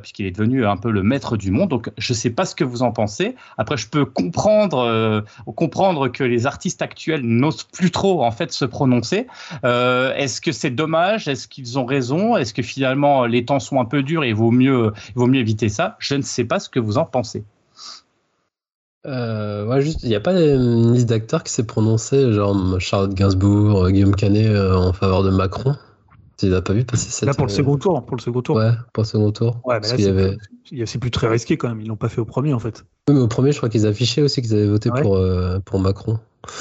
puisqu'il 0.00 0.26
est 0.26 0.30
devenu 0.30 0.66
un 0.66 0.76
peu 0.76 0.90
le 0.90 1.02
maître 1.02 1.36
du 1.36 1.50
monde. 1.50 1.68
Donc, 1.68 1.90
je 1.98 2.12
ne 2.12 2.16
sais 2.16 2.30
pas 2.30 2.44
ce 2.44 2.54
que 2.54 2.64
vous 2.64 2.82
en 2.82 2.92
pensez. 2.92 3.36
Après, 3.56 3.76
je 3.76 3.88
peux 3.88 4.04
comprendre, 4.04 4.78
euh, 4.78 5.20
comprendre 5.56 6.08
que 6.08 6.24
les 6.24 6.46
artistes 6.46 6.82
actuels 6.82 7.22
plus 7.72 7.90
trop 7.90 8.24
en 8.24 8.30
fait 8.30 8.52
se 8.52 8.64
prononcer. 8.64 9.26
Euh, 9.64 10.14
est-ce 10.14 10.40
que 10.40 10.52
c'est 10.52 10.70
dommage? 10.70 11.28
Est-ce 11.28 11.48
qu'ils 11.48 11.78
ont 11.78 11.84
raison? 11.84 12.36
Est-ce 12.36 12.54
que 12.54 12.62
finalement 12.62 13.26
les 13.26 13.44
temps 13.44 13.60
sont 13.60 13.80
un 13.80 13.84
peu 13.84 14.02
durs 14.02 14.24
et 14.24 14.32
vaut 14.32 14.50
mieux, 14.50 14.92
vaut 15.14 15.26
mieux 15.26 15.40
éviter 15.40 15.68
ça? 15.68 15.96
Je 15.98 16.14
ne 16.14 16.22
sais 16.22 16.44
pas 16.44 16.60
ce 16.60 16.68
que 16.68 16.80
vous 16.80 16.98
en 16.98 17.04
pensez. 17.04 17.44
Euh, 19.06 19.82
il 20.02 20.08
n'y 20.08 20.16
a 20.16 20.20
pas 20.20 20.32
une 20.32 20.92
liste 20.92 21.08
d'acteurs 21.08 21.42
qui 21.42 21.52
s'est 21.52 21.66
prononcé, 21.66 22.32
genre 22.32 22.78
Charlotte 22.80 23.14
Gainsbourg, 23.14 23.90
Guillaume 23.90 24.14
Canet 24.14 24.54
en 24.56 24.92
faveur 24.92 25.22
de 25.22 25.30
Macron? 25.30 25.76
Tu 26.38 26.46
n'as 26.46 26.62
pas 26.62 26.72
vu 26.72 26.84
passer 26.84 27.10
cette. 27.10 27.26
Là, 27.26 27.34
pour 27.34 27.46
le 27.46 27.52
second 27.52 27.76
tour. 27.76 28.04
Pour 28.06 28.16
le 28.16 28.22
second 28.22 28.42
tour. 28.42 28.56
Ouais, 28.56 28.70
pour 28.92 29.02
le 29.02 29.08
second 29.08 29.32
tour. 29.32 29.60
Ouais, 29.64 29.80
mais 29.80 29.88
là, 30.78 30.86
c'est 30.86 30.98
plus 30.98 31.10
très 31.10 31.26
risqué 31.26 31.56
quand 31.56 31.68
même. 31.68 31.80
Ils 31.80 31.88
l'ont 31.88 31.96
pas 31.96 32.08
fait 32.08 32.20
au 32.20 32.24
premier, 32.24 32.52
en 32.52 32.60
fait. 32.60 32.84
Oui, 33.08 33.14
mais 33.14 33.20
au 33.20 33.28
premier, 33.28 33.50
je 33.50 33.56
crois 33.56 33.68
qu'ils 33.68 33.86
affichaient 33.86 34.22
aussi 34.22 34.40
qu'ils 34.40 34.54
avaient 34.54 34.68
voté 34.68 34.90
pour, 35.02 35.16
euh, 35.16 35.58
pour 35.58 35.80
Macron. 35.80 36.18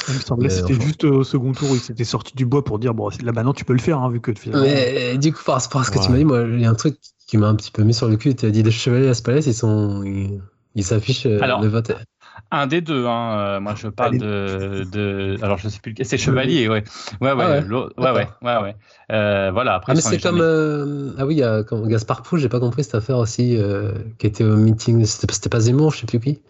Il 0.10 0.16
me 0.16 0.20
semblait 0.20 0.48
que 0.48 0.54
c'était 0.56 0.82
juste 0.82 1.04
au 1.04 1.24
second 1.24 1.52
tour 1.52 1.70
où 1.70 1.76
ils 1.76 1.80
s'étaient 1.80 2.04
sortis 2.04 2.36
du 2.36 2.46
bois 2.46 2.64
pour 2.64 2.80
dire 2.80 2.96
bon, 2.96 3.10
là 3.24 3.32
maintenant 3.32 3.54
tu 3.54 3.64
peux 3.64 3.74
le 3.74 3.80
faire, 3.80 4.00
hein, 4.00 4.10
vu 4.10 4.20
que 4.20 4.34
finalement. 4.34 4.66
Mais 4.66 5.18
du 5.18 5.32
coup, 5.32 5.44
par 5.46 5.62
rapport 5.62 5.82
à 5.82 5.84
ce 5.84 5.92
que 5.92 6.04
tu 6.04 6.12
m'as 6.12 6.18
dit, 6.18 6.26
moi, 6.26 6.42
il 6.42 6.60
y 6.60 6.66
a 6.66 6.70
un 6.70 6.76
truc 6.76 6.98
qui 7.28 7.38
m'a 7.38 7.48
un 7.48 7.56
petit 7.56 7.72
peu 7.72 7.84
mis 7.84 7.94
sur 7.94 8.08
le 8.08 8.18
cul. 8.18 8.36
Tu 8.36 8.48
as 8.48 8.50
dit 8.50 8.64
les 8.64 8.72
chevaliers 8.72 9.10
à 9.10 9.14
ce 9.14 9.22
palais, 9.22 9.42
ils 9.42 9.54
sont. 9.54 10.04
Ils 10.76 10.84
s'affichent 10.84 11.26
euh, 11.26 11.40
le 11.62 11.68
vote. 11.68 11.92
Un 12.52 12.68
des 12.68 12.82
deux, 12.82 13.06
hein. 13.06 13.40
Euh, 13.40 13.60
moi 13.60 13.74
je 13.76 13.88
parle 13.88 14.18
de, 14.18 14.86
de, 14.92 15.38
Alors 15.42 15.58
je 15.58 15.70
sais 15.70 15.80
plus 15.80 15.96
C'est 16.04 16.18
Chevalier, 16.18 16.68
ouais. 16.68 16.84
Ouais, 17.22 17.34
ouais, 17.34 17.44
ah 17.44 17.60
ouais. 17.60 17.66
ouais, 17.68 18.12
ouais, 18.12 18.62
ouais, 18.62 18.76
euh, 19.12 19.52
voilà, 19.52 19.76
après. 19.76 19.94
Ah, 19.94 19.96
mais 19.96 20.02
c'est 20.02 20.22
comme. 20.22 20.42
Euh, 20.42 21.14
ah 21.18 21.26
oui, 21.26 21.36
il 21.36 21.40
y 21.40 21.44
a 21.44 21.64
comme 21.64 21.88
Gaspard 21.88 22.22
Pou, 22.22 22.38
j'ai 22.38 22.50
pas 22.50 22.60
compris 22.60 22.84
cette 22.84 22.96
affaire 22.96 23.18
aussi, 23.18 23.58
qui 24.18 24.28
était 24.28 24.44
au 24.44 24.56
meeting. 24.56 25.04
C'était 25.06 25.50
pas 25.50 25.60
Zemmour, 25.60 25.94
je 25.94 26.00
sais 26.00 26.06
plus 26.06 26.20
qui. 26.20 26.42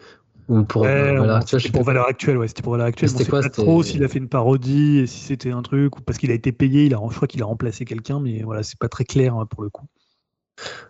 Ou 0.50 0.64
pour 0.64 0.84
Valeur 0.84 1.36
Actuelle. 1.36 1.62
C'était 1.62 1.74
pour 1.74 1.84
Valeur 1.84 2.08
Actuelle, 2.08 2.38
ouais. 2.38 2.48
C'était 2.48 2.62
pour 2.62 2.72
Valeur 2.72 2.88
Actuelle. 2.88 3.10
C'était 3.10 3.26
quoi 3.26 3.42
pas 3.42 3.50
trop 3.50 3.84
s'il 3.84 4.04
a 4.04 4.08
fait 4.08 4.20
une 4.20 4.30
parodie 4.30 5.00
et 5.00 5.08
si 5.08 5.20
c'était 5.20 5.52
un 5.52 5.62
truc, 5.62 5.98
ou 5.98 6.02
parce 6.02 6.18
qu'il 6.18 6.32
a 6.32 6.34
été 6.34 6.52
payé, 6.52 6.86
il 6.86 6.94
a, 6.94 7.00
je 7.10 7.16
crois 7.16 7.28
qu'il 7.28 7.42
a 7.42 7.46
remplacé 7.46 7.86
quelqu'un, 7.86 8.20
mais 8.20 8.44
voilà, 8.44 8.64
c'est 8.64 8.80
pas 8.80 8.88
très 8.88 9.04
clair 9.04 9.36
hein, 9.36 9.46
pour 9.46 9.64
le 9.64 9.70
coup. 9.70 9.86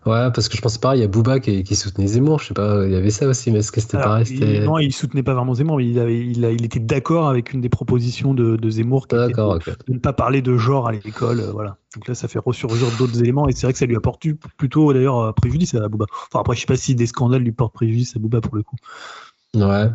Ouais, 0.05 0.31
parce 0.33 0.47
que 0.47 0.55
je 0.55 0.61
pensais 0.61 0.79
pareil, 0.79 0.99
il 0.99 1.01
y 1.01 1.05
a 1.05 1.09
Booba 1.09 1.39
qui, 1.39 1.75
soutenait 1.75 2.07
Zemmour, 2.07 2.39
je 2.39 2.47
sais 2.47 2.53
pas, 2.53 2.85
il 2.85 2.93
y 2.93 2.95
avait 2.95 3.09
ça 3.09 3.27
aussi, 3.27 3.51
mais 3.51 3.59
est-ce 3.59 3.71
que 3.71 3.81
c'était 3.81 3.97
pareil 3.97 4.25
il, 4.29 4.63
Non, 4.63 4.79
il 4.79 4.93
soutenait 4.93 5.23
pas 5.23 5.33
vraiment 5.33 5.53
Zemmour, 5.53 5.77
mais 5.77 5.87
il, 5.87 5.99
avait, 5.99 6.17
il, 6.17 6.43
il 6.43 6.65
était 6.65 6.79
d'accord 6.79 7.27
avec 7.27 7.51
une 7.51 7.59
des 7.59 7.69
propositions 7.69 8.33
de, 8.33 8.55
de 8.55 8.69
Zemmour, 8.69 9.07
qui 9.07 9.15
était 9.15 9.33
de 9.33 9.93
ne 9.93 9.99
pas 9.99 10.13
parler 10.13 10.41
de 10.41 10.55
genre 10.57 10.87
à 10.87 10.93
l'école, 10.93 11.41
euh, 11.41 11.51
voilà. 11.51 11.77
Donc 11.95 12.07
là, 12.07 12.15
ça 12.15 12.27
fait 12.27 12.39
ressurgir 12.39 12.87
d'autres 12.97 13.19
éléments, 13.19 13.49
et 13.49 13.51
c'est 13.51 13.67
vrai 13.67 13.73
que 13.73 13.79
ça 13.79 13.85
lui 13.85 13.97
apporte 13.97 14.23
plutôt 14.57 14.93
d'ailleurs 14.93 15.19
euh, 15.19 15.31
préjudice 15.33 15.75
à 15.75 15.87
Booba. 15.89 16.05
Enfin, 16.31 16.39
après, 16.39 16.55
je 16.55 16.61
sais 16.61 16.67
pas 16.67 16.77
si 16.77 16.95
des 16.95 17.07
scandales 17.07 17.41
lui 17.41 17.51
portent 17.51 17.73
préjudice 17.73 18.15
à 18.15 18.19
Booba 18.19 18.39
pour 18.39 18.55
le 18.55 18.63
coup. 18.63 18.77
Ouais, 19.55 19.89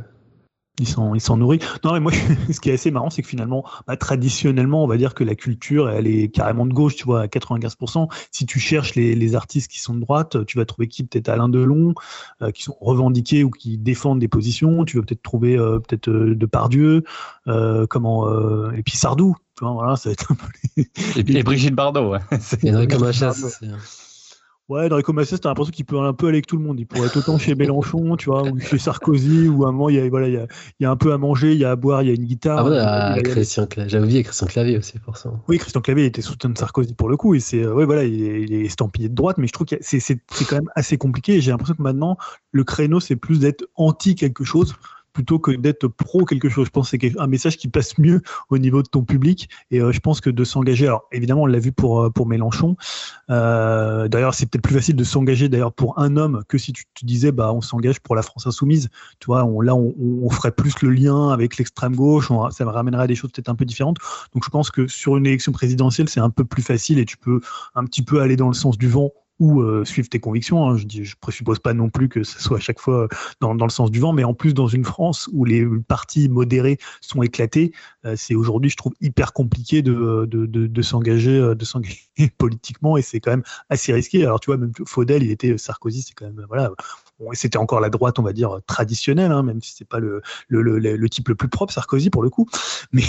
il 0.79 1.21
s'en 1.21 1.37
nourrit. 1.37 1.59
Non, 1.85 1.93
mais 1.93 2.01
moi, 2.01 2.13
ce 2.51 2.59
qui 2.59 2.71
est 2.71 2.75
assez 2.75 2.91
marrant, 2.91 3.11
c'est 3.11 3.23
que 3.23 3.29
finalement, 3.29 3.65
bah, 3.87 3.97
traditionnellement, 3.97 4.83
on 4.83 4.87
va 4.87 4.97
dire 4.97 5.15
que 5.15 5.23
la 5.23 5.35
culture, 5.35 5.91
elle 5.91 6.07
est 6.07 6.29
carrément 6.29 6.67
de 6.67 6.73
gauche, 6.73 6.97
tu 6.97 7.05
vois, 7.05 7.23
à 7.23 7.27
95%. 7.27 8.09
Si 8.31 8.47
tu 8.47 8.59
cherches 8.59 8.95
les, 8.95 9.15
les 9.15 9.35
artistes 9.35 9.71
qui 9.71 9.81
sont 9.81 9.95
de 9.95 10.01
droite, 10.01 10.45
tu 10.47 10.59
vas 10.59 10.65
trouver 10.65 10.89
qui? 10.89 11.05
Peut-être 11.05 11.29
Alain 11.29 11.49
Delon, 11.49 11.95
euh, 12.41 12.51
qui 12.51 12.63
sont 12.63 12.77
revendiqués 12.81 13.45
ou 13.45 13.51
qui 13.51 13.77
défendent 13.77 14.19
des 14.19 14.29
positions. 14.29 14.85
Tu 14.85 14.97
vas 14.97 15.05
peut-être 15.05 15.23
trouver 15.23 15.59
euh, 15.59 15.79
peut-être 15.79 16.09
euh, 16.09 16.35
Depardieu, 16.35 17.05
euh, 17.49 17.87
comment, 17.87 18.29
et 18.73 18.83
puis 18.83 18.97
Sardou. 18.97 19.37
Tu 19.59 19.65
vois, 19.65 19.75
voilà, 19.75 19.97
ça 19.97 20.09
va 20.09 20.13
être 20.15 20.33
un 20.33 20.35
peu 20.35 20.83
et, 21.17 21.43
Brigitte 21.43 21.75
Bardot, 21.75 22.13
ouais. 22.13 22.21
Enrico 22.65 22.99
Machas. 23.01 23.61
Ouais, 24.73 24.91
Enrico 24.91 25.13
Macias, 25.13 25.37
t'as 25.37 25.51
l'impression 25.51 25.71
qu'il 25.71 25.85
peut 25.85 25.99
un 25.99 26.15
peu 26.15 26.29
aller 26.29 26.37
avec 26.37 26.47
tout 26.47 26.57
le 26.57 26.63
monde. 26.63 26.81
Il 26.81 26.87
pourrait 26.87 27.09
être 27.09 27.19
autant 27.19 27.37
chez 27.37 27.55
Mélenchon, 27.55 28.17
tu 28.17 28.31
vois, 28.31 28.43
ou 28.43 28.59
chez 28.59 28.79
Sarkozy, 28.79 29.47
ou 29.47 29.67
à 29.67 29.69
un 29.69 29.73
moment, 29.73 29.91
il 29.91 29.97
y 29.97 30.01
a, 30.01 30.09
voilà, 30.09 30.29
il 30.29 30.47
y 30.81 30.87
a, 30.87 30.91
un 30.91 30.97
peu 30.97 31.13
à 31.13 31.19
manger, 31.19 31.53
il 31.53 31.59
y 31.59 31.65
a 31.67 31.73
à 31.73 31.77
boire, 31.77 32.03
il 32.03 32.09
y 32.09 32.11
a 32.11 32.15
une 32.15 32.25
guitare. 32.25 32.61
Ah 32.61 32.65
ouais, 32.65 32.79
à 32.79 33.19
Christian 33.23 33.67
Clavier. 33.67 33.91
J'avais 33.91 34.05
oublié 34.05 34.23
Christian 34.23 34.47
Clavier 34.47 34.79
aussi, 34.79 34.95
forcément. 35.05 35.45
Oui, 35.47 35.59
Christian 35.59 35.83
Clavier 35.83 36.07
était 36.07 36.23
soutien 36.23 36.49
de 36.49 36.57
Sarkozy 36.57 36.95
pour 36.95 37.11
le 37.11 37.19
coup, 37.19 37.35
et 37.35 37.41
c'est, 37.41 37.67
ouais, 37.67 37.85
voilà, 37.85 38.05
il 38.05 38.23
est, 38.23 38.43
il 38.45 38.55
est, 38.55 38.63
estampillé 38.63 39.11
de 39.11 39.15
droite, 39.15 39.37
mais 39.37 39.47
je 39.47 39.53
trouve 39.53 39.67
que 39.67 39.77
c'est, 39.83 40.01
c'est, 40.01 40.19
c'est 40.33 40.47
quand 40.47 40.57
même 40.57 40.71
assez 40.75 40.97
compliqué. 40.97 41.43
J'ai 41.43 41.51
l'impression 41.51 41.75
que 41.75 41.83
maintenant, 41.83 42.17
le 42.51 42.65
créneau, 42.65 42.99
c'est 42.99 43.17
plus 43.17 43.41
d'être 43.41 43.67
anti 43.77 44.15
quelque 44.15 44.43
chose 44.43 44.75
plutôt 45.13 45.39
que 45.39 45.53
d'être 45.53 45.89
pro 45.89 46.25
quelque 46.25 46.49
chose. 46.49 46.67
Je 46.67 46.71
pense 46.71 46.91
que 46.91 46.97
c'est 47.01 47.21
un 47.21 47.27
message 47.27 47.57
qui 47.57 47.69
passe 47.69 47.99
mieux 47.99 48.23
au 48.51 48.59
niveau 48.59 48.83
de 48.83 48.89
ton 48.89 49.03
public. 49.03 49.49
Et 49.71 49.81
euh, 49.81 49.93
je 49.93 50.01
pense 50.01 50.21
que 50.21 50.31
de 50.31 50.45
s'engager, 50.45 50.87
alors 50.87 51.05
évidemment, 51.13 51.43
on 51.43 51.47
l'a 51.47 51.59
vu 51.59 51.73
pour, 51.73 52.03
euh, 52.03 52.11
pour 52.11 52.27
Mélenchon. 52.27 52.77
Euh, 53.31 54.09
d'ailleurs, 54.09 54.35
c'est 54.35 54.47
peut-être 54.47 54.63
plus 54.63 54.75
facile 54.75 54.97
de 54.97 55.05
s'engager 55.05 55.49
d'ailleurs 55.49 55.73
pour 55.73 55.99
un 55.99 56.17
homme 56.17 56.43
que 56.49 56.59
si 56.59 56.73
tu, 56.73 56.85
te 56.95 57.05
disais, 57.05 57.33
bah, 57.33 57.53
on 57.53 57.61
s'engage 57.61 58.01
pour 58.01 58.17
la 58.17 58.23
France 58.23 58.47
insoumise. 58.47 58.89
Tu 59.19 59.27
vois, 59.27 59.45
on, 59.45 59.61
là, 59.61 59.75
on, 59.75 59.95
on, 59.99 60.31
ferait 60.31 60.53
plus 60.53 60.81
le 60.83 60.91
lien 60.91 61.29
avec 61.29 61.59
l'extrême 61.59 61.95
gauche. 61.95 62.31
ça 62.51 62.65
ramènerait 62.65 63.05
à 63.05 63.07
des 63.07 63.15
choses 63.15 63.31
peut-être 63.33 63.49
un 63.49 63.55
peu 63.55 63.65
différentes. 63.65 63.99
Donc, 64.35 64.45
je 64.45 64.51
pense 64.51 64.71
que 64.71 64.87
sur 64.87 65.17
une 65.17 65.27
élection 65.27 65.53
présidentielle, 65.53 66.09
c'est 66.09 66.21
un 66.21 66.31
peu 66.31 66.45
plus 66.45 66.63
facile 66.63 66.99
et 66.99 67.05
tu 67.05 67.17
peux 67.17 67.41
un 67.75 67.85
petit 67.85 68.03
peu 68.03 68.21
aller 68.21 68.37
dans 68.37 68.49
le 68.49 68.55
sens 68.55 68.79
du 68.79 68.89
vent 68.89 69.11
ou 69.43 69.61
euh, 69.61 69.85
suivre 69.85 70.09
tes 70.09 70.21
convictions. 70.21 70.69
Hein. 70.69 70.77
Je 70.77 70.85
ne 70.85 71.05
je 71.05 71.17
présuppose 71.21 71.59
pas 71.59 71.75
non 71.75 71.91
plus 71.91 72.09
que 72.09 72.23
ce 72.23 72.41
soit 72.41 72.59
à 72.59 72.61
chaque 72.61 72.79
fois 72.79 73.09
dans, 73.41 73.57
dans, 73.57 73.67
le 73.67 73.73
sens 73.73 73.91
du 73.91 73.99
vent, 73.99 74.13
mais 74.13 74.23
en 74.23 74.35
plus 74.35 74.55
dans 74.55 74.69
une 74.69 74.85
France 74.85 75.29
où 75.33 75.45
les 75.45 75.67
partis 75.89 76.29
modérés 76.29 76.79
sont 77.01 77.25
éclatés, 77.25 77.73
euh, 78.05 78.15
c'est 78.17 78.37
aujourd'hui, 78.37 78.71
je 78.71 78.77
trouve, 78.77 78.93
hyper 79.01 79.33
compliqué 79.33 79.83
de, 79.83 80.29
de, 80.31 80.47
de, 80.47 80.83
s'engager 80.83 81.37
euh, 81.37 81.57
de 81.57 81.65
s'engager 81.65 82.09
politiquement 82.39 82.97
et 82.97 83.03
c'est 83.03 83.19
quand 83.19 83.33
même 83.33 83.43
assez 83.69 83.93
risqué. 83.93 84.23
Alors 84.23 84.39
tu 84.39 84.47
vois, 84.47 84.59
même 84.59 84.71
Faudel, 84.87 85.25
il 85.25 85.33
était 85.33 85.59
Sarkozy, 85.59 86.03
c'est 86.03 86.15
quand 86.15 86.27
même 86.27 86.47
voilà, 86.47 86.71
c'était 87.33 87.59
encore 87.59 87.81
la 87.81 87.91
droite, 87.91 88.19
on 88.19 88.23
va 88.23 88.33
dire, 88.33 88.59
traditionnelle, 88.67 89.33
hein, 89.33 89.43
même 89.43 89.61
si 89.63 89.75
c'est 89.77 89.89
pas 89.89 89.99
le, 89.99 90.23
le, 90.49 91.09
type 91.09 91.29
le 91.29 91.35
plus 91.35 91.49
propre, 91.49 91.73
Sarkozy, 91.73 92.11
pour 92.11 92.23
le 92.23 92.31
coup. 92.31 92.49
Mais, 92.93 93.03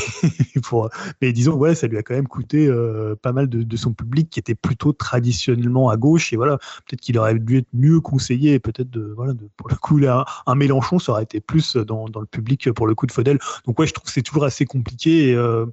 pour, 0.64 0.90
mais 1.22 1.34
disons, 1.34 1.56
ouais, 1.56 1.76
ça 1.76 1.88
lui 1.88 1.98
a 1.98 2.04
quand 2.04 2.14
même 2.14 2.28
coûté 2.28 2.68
euh, 2.68 3.16
pas 3.22 3.34
mal 3.34 3.50
de, 3.50 3.78
son 3.78 3.92
public 3.92 4.30
qui 4.30 4.40
était 4.40 4.56
plutôt 4.56 4.94
traditionnellement 4.94 5.90
à 5.90 5.98
gauche. 5.98 6.32
Et 6.32 6.38
voilà, 6.38 6.58
peut-être 6.58 7.02
qu'il 7.02 7.18
aurait 7.18 7.38
dû 7.38 7.58
être 7.58 7.68
mieux 7.74 8.00
conseillé. 8.00 8.60
Peut-être, 8.60 8.98
voilà, 9.16 9.34
pour 9.58 9.70
le 9.70 9.76
coup, 9.76 9.98
là, 9.98 10.26
un 10.46 10.56
Mélenchon, 10.56 11.00
ça 11.00 11.12
aurait 11.12 11.24
été 11.24 11.42
plus 11.42 11.76
dans, 11.76 12.08
dans 12.08 12.22
le 12.22 12.26
public 12.26 12.72
pour 12.72 12.88
le 12.88 12.96
coup 12.96 13.08
de 13.08 13.12
Faudel. 13.12 13.40
Donc, 13.66 13.80
ouais, 13.80 13.88
je 13.88 13.94
trouve 13.94 14.06
que 14.06 14.12
c'est 14.12 14.22
toujours 14.22 14.46
assez 14.46 14.66
compliqué. 14.66 15.34
Euh, 15.36 15.66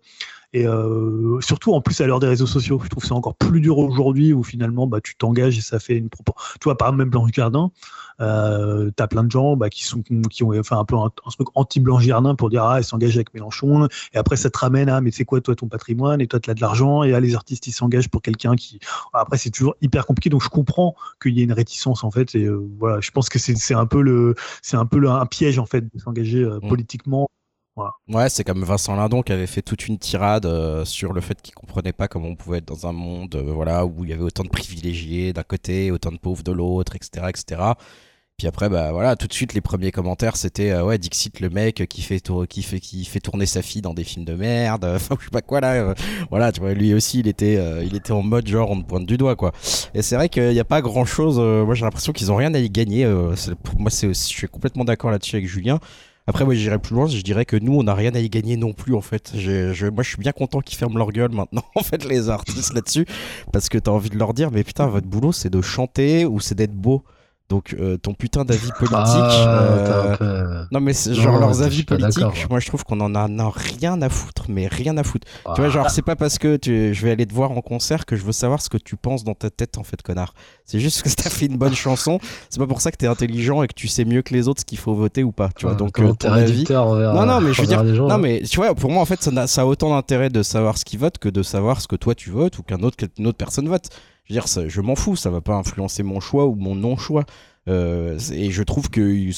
et 0.53 0.67
euh, 0.67 1.41
surtout, 1.41 1.75
en 1.75 1.81
plus, 1.81 2.01
à 2.01 2.07
l'heure 2.07 2.19
des 2.19 2.27
réseaux 2.27 2.47
sociaux, 2.47 2.81
je 2.83 2.89
trouve 2.89 3.05
c'est 3.05 3.13
encore 3.13 3.37
plus 3.37 3.61
dur 3.61 3.79
aujourd'hui 3.79 4.33
où 4.33 4.43
finalement, 4.43 4.87
bah, 4.87 5.01
tu 5.01 5.15
t'engages 5.15 5.57
et 5.57 5.61
ça 5.61 5.79
fait 5.79 5.97
une 5.97 6.09
propos. 6.09 6.35
Tu 6.61 6.65
vois, 6.65 6.77
par 6.77 6.89
exemple, 6.89 6.99
même 6.99 7.11
Blanche 7.11 7.31
Gardin, 7.31 7.71
euh, 8.21 8.91
t'as 8.97 9.07
plein 9.07 9.23
de 9.23 9.31
gens 9.31 9.57
bah, 9.57 9.71
qui 9.71 9.85
sont 9.85 10.03
qui 10.03 10.43
ont 10.43 10.63
fait 10.63 10.75
un 10.75 10.85
peu 10.85 10.97
un, 10.97 11.09
truc 11.09 11.49
anti-Blanche 11.55 12.07
Gardin 12.07 12.35
pour 12.35 12.51
dire 12.51 12.65
ah, 12.65 12.79
elle 12.79 12.85
s'engage 12.85 13.15
avec 13.15 13.33
Mélenchon. 13.33 13.87
Et 14.13 14.19
après, 14.19 14.37
ça 14.37 14.51
te 14.51 14.59
ramène 14.59 14.89
à 14.89 15.01
mais 15.01 15.13
c'est 15.13 15.25
quoi, 15.25 15.41
toi, 15.41 15.55
ton 15.55 15.69
patrimoine 15.69 16.21
Et 16.21 16.27
toi, 16.27 16.41
tu 16.41 16.51
as 16.51 16.55
de 16.55 16.61
l'argent. 16.61 17.05
Et 17.05 17.13
là, 17.13 17.21
les 17.21 17.37
artistes, 17.37 17.69
ils 17.69 17.73
s'engagent 17.73 18.09
pour 18.09 18.21
quelqu'un 18.21 18.57
qui. 18.57 18.81
Après, 19.13 19.39
c'est 19.39 19.51
toujours 19.51 19.77
hyper 19.81 20.05
compliqué. 20.05 20.31
Donc, 20.31 20.43
je 20.43 20.49
comprends 20.49 20.97
qu'il 21.23 21.37
y 21.37 21.41
ait 21.41 21.45
une 21.45 21.53
réticence, 21.53 22.03
en 22.03 22.11
fait. 22.11 22.35
Et 22.35 22.45
euh, 22.45 22.69
voilà, 22.79 23.01
je 23.01 23.11
pense 23.13 23.29
que 23.29 23.39
c'est 23.39 23.75
un 23.75 23.87
peu 23.87 24.03
le, 24.03 24.35
c'est 24.63 24.77
un 24.77 24.87
peu 24.87 24.99
le, 24.99 25.09
un 25.11 25.27
piège, 25.27 25.61
en 25.61 25.67
fait, 25.67 25.83
de 25.83 25.99
s'engager 26.01 26.43
euh, 26.43 26.59
mmh. 26.61 26.69
politiquement 26.69 27.31
Ouais, 28.09 28.29
c'est 28.29 28.45
comme 28.45 28.65
Vincent 28.65 28.95
Lindon 28.97 29.23
qui 29.23 29.33
avait 29.33 29.47
fait 29.47 29.63
toute 29.63 29.87
une 29.89 29.99
tirade 29.99 30.45
euh, 30.47 30.85
sur 30.85 31.13
le 31.13 31.21
fait 31.21 31.41
qu'il 31.41 31.55
comprenait 31.55 31.93
pas 31.93 32.09
comment 32.09 32.29
on 32.29 32.37
pouvait 32.37 32.59
être 32.59 32.67
dans 32.67 32.87
un 32.87 32.93
monde 32.93 33.35
euh, 33.37 33.53
voilà, 33.53 33.87
où 33.87 34.05
il 34.05 34.11
y 34.11 34.13
avait 34.13 34.23
autant 34.23 34.43
de 34.43 34.49
privilégiés 34.49 35.33
d'un 35.33 35.43
côté, 35.45 35.91
autant 35.91 36.11
de 36.13 36.19
pauvres 36.19 36.43
de 36.43 36.53
l'autre, 36.53 36.97
etc., 36.97 37.27
etc. 37.29 37.63
Puis 38.37 38.47
après, 38.49 38.69
bah 38.69 38.91
voilà, 38.93 39.17
tout 39.17 39.27
de 39.27 39.33
suite, 39.33 39.53
les 39.55 39.61
premiers 39.61 39.93
commentaires, 39.93 40.37
c'était 40.37 40.71
euh, 40.71 40.85
ouais, 40.85 40.99
Dixit, 40.99 41.41
le 41.41 41.51
mec 41.51 41.87
qui 41.89 42.03
fait, 42.03 42.21
qui, 42.49 42.63
fait, 42.63 42.81
qui 42.81 43.05
fait 43.05 43.21
tourner 43.21 43.47
sa 43.47 43.63
fille 43.63 43.83
dans 43.83 43.95
des 43.95 44.05
films 44.05 44.25
de 44.25 44.35
merde, 44.35 44.85
enfin, 44.97 45.17
je 45.19 45.27
sais 45.27 45.31
pas 45.31 45.43
quoi 45.43 45.61
là. 45.61 45.95
Voilà, 46.31 46.51
tu 46.53 46.61
vois, 46.61 46.75
lui 46.75 46.93
aussi, 46.95 47.21
il 47.21 47.29
était, 47.29 47.59
il 47.85 47.95
était 47.95 48.13
en 48.13 48.23
mode 48.23 48.47
genre, 48.47 48.71
on 48.71 48.81
te 48.83 48.87
pointe 48.87 49.07
du 49.07 49.17
doigt, 49.17 49.37
quoi. 49.37 49.53
Et 49.95 50.03
c'est 50.03 50.17
vrai 50.17 50.29
qu'il 50.29 50.51
n'y 50.51 50.61
a 50.61 50.65
pas 50.65 50.83
grand 50.83 51.05
chose. 51.05 51.39
moi, 51.39 51.75
j'ai 51.75 51.85
l'impression 51.85 52.13
qu'ils 52.13 52.33
ont 52.33 52.37
rien 52.37 52.53
à 52.55 52.59
y 52.59 52.71
gagner. 52.71 53.07
pour 53.63 53.81
moi, 53.81 53.91
c'est, 53.91 54.09
je 54.09 54.15
suis 54.15 54.49
complètement 54.49 54.85
d'accord 54.85 55.11
là-dessus 55.11 55.37
avec 55.37 55.49
Julien. 55.49 55.79
Après, 56.27 56.45
moi, 56.45 56.55
j'irais 56.55 56.79
plus 56.79 56.95
loin, 56.95 57.07
je 57.07 57.21
dirais 57.23 57.45
que 57.45 57.57
nous, 57.57 57.75
on 57.75 57.83
n'a 57.83 57.95
rien 57.95 58.15
à 58.15 58.21
y 58.21 58.29
gagner 58.29 58.57
non 58.57 58.73
plus, 58.73 58.95
en 58.95 59.01
fait. 59.01 59.33
Je, 59.35 59.89
moi, 59.89 60.03
je 60.03 60.11
suis 60.11 60.19
bien 60.19 60.33
content 60.33 60.61
qu'ils 60.61 60.79
ferment 60.79 60.99
leur 60.99 61.11
gueule 61.11 61.33
maintenant, 61.33 61.65
en 61.75 61.83
fait, 61.83 62.05
les 62.05 62.29
artistes 62.29 62.73
là-dessus, 62.75 63.07
parce 63.53 63.69
que 63.69 63.79
t'as 63.79 63.91
envie 63.91 64.11
de 64.11 64.19
leur 64.19 64.35
dire, 64.35 64.51
mais 64.51 64.63
putain, 64.63 64.87
votre 64.87 65.07
boulot, 65.07 65.33
c'est 65.33 65.51
de 65.51 65.61
chanter 65.63 66.27
ou 66.27 66.41
c'est 66.41 66.55
d'être 66.55 66.75
beau. 66.75 67.05
Donc 67.51 67.75
euh, 67.75 67.97
ton 67.97 68.15
putain 68.15 68.45
d'avis 68.45 68.71
politique. 68.79 68.95
Ah, 68.97 70.17
euh, 70.21 70.65
non 70.71 70.81
mais 70.81 70.93
genre 70.95 71.41
leurs 71.41 71.63
avis 71.63 71.83
politiques, 71.83 72.49
moi 72.49 72.61
je 72.61 72.67
trouve 72.67 72.85
qu'on 72.85 73.01
en 73.01 73.15
a, 73.17 73.51
rien 73.53 74.01
à 74.01 74.09
foutre, 74.09 74.45
mais 74.49 74.69
rien 74.69 74.97
à 74.97 75.03
foutre. 75.03 75.27
Tu 75.57 75.61
vois 75.61 75.69
genre 75.69 75.87
ah. 75.89 75.91
c'est 75.91 76.03
pas 76.03 76.15
parce 76.15 76.39
que 76.39 76.59
je 76.63 77.05
vais 77.05 77.11
aller 77.11 77.27
te 77.27 77.35
voir 77.35 77.51
en 77.51 77.61
concert 77.61 78.07
que 78.07 78.15
je 78.15 78.23
veux 78.23 78.33
savoir 78.33 78.63
ce 78.63 78.69
que 78.69 78.79
tu 78.79 78.95
penses 78.95 79.25
dans 79.25 79.35
ta 79.35 79.51
tête 79.51 79.79
en 79.79 79.83
fait 79.83 80.01
connard. 80.01 80.33
C'est 80.65 80.79
juste 80.79 81.03
que 81.03 81.09
t'as 81.09 81.29
fait 81.29 81.47
une 81.47 81.57
bonne 81.57 81.75
chanson. 81.75 82.21
C'est 82.51 82.61
pas 82.61 82.69
pour 82.69 82.81
ça 82.81 82.93
que 82.93 82.97
t'es 82.97 83.09
intelligent 83.09 83.65
et 83.65 83.67
que 83.67 83.75
tu 83.75 83.89
sais 83.89 84.05
mieux 84.05 84.23
que 84.23 84.33
les 84.33 84.47
autres 84.47 84.61
ce 84.61 84.65
qu'il 84.65 84.79
faut 84.79 84.95
voter 84.95 85.25
ou 85.25 85.33
pas. 85.33 85.51
Tu 85.57 85.67
vois 85.67 85.75
donc 85.75 85.99
euh, 85.99 86.13
ton 86.13 86.33
avis. 86.33 86.65
non 86.71 87.27
non 87.27 87.41
mais 87.41 87.53
je 87.53 87.63
veux 87.63 87.67
dire 87.67 87.83
non 87.83 88.19
mais 88.19 88.43
tu 88.43 88.59
vois 88.59 88.77
pour 88.77 88.93
moi 88.93 89.03
en 89.03 89.07
fait 89.07 89.21
ça 89.21 89.33
a, 89.37 89.49
ça 89.49 89.63
a 89.63 89.65
autant 89.65 89.91
d'intérêt 89.91 90.31
de 90.31 90.45
savoir 90.45 90.79
ce 90.79 90.85
qu'ils 90.85 91.01
votent 91.01 91.19
que 91.19 91.29
de 91.29 91.43
savoir 91.43 91.81
ce 91.81 91.89
que 91.89 91.97
toi 91.97 92.15
tu 92.15 92.31
votes 92.31 92.59
ou 92.61 92.63
qu'un 92.63 92.81
autre 92.85 92.97
qu'une 92.97 93.27
autre 93.27 93.39
personne 93.39 93.69
vote. 93.69 93.89
Je 94.31 94.37
veux 94.37 94.41
dire, 94.41 94.69
je 94.69 94.81
m'en 94.81 94.95
fous, 94.95 95.17
ça 95.17 95.29
va 95.29 95.41
pas 95.41 95.55
influencer 95.55 96.05
mon 96.05 96.21
choix 96.21 96.47
ou 96.47 96.55
mon 96.55 96.77
non-choix. 96.77 97.25
Euh, 97.69 98.17
et 98.33 98.53
je 98.53 98.63
trouve 98.63 98.89
que 98.89 99.33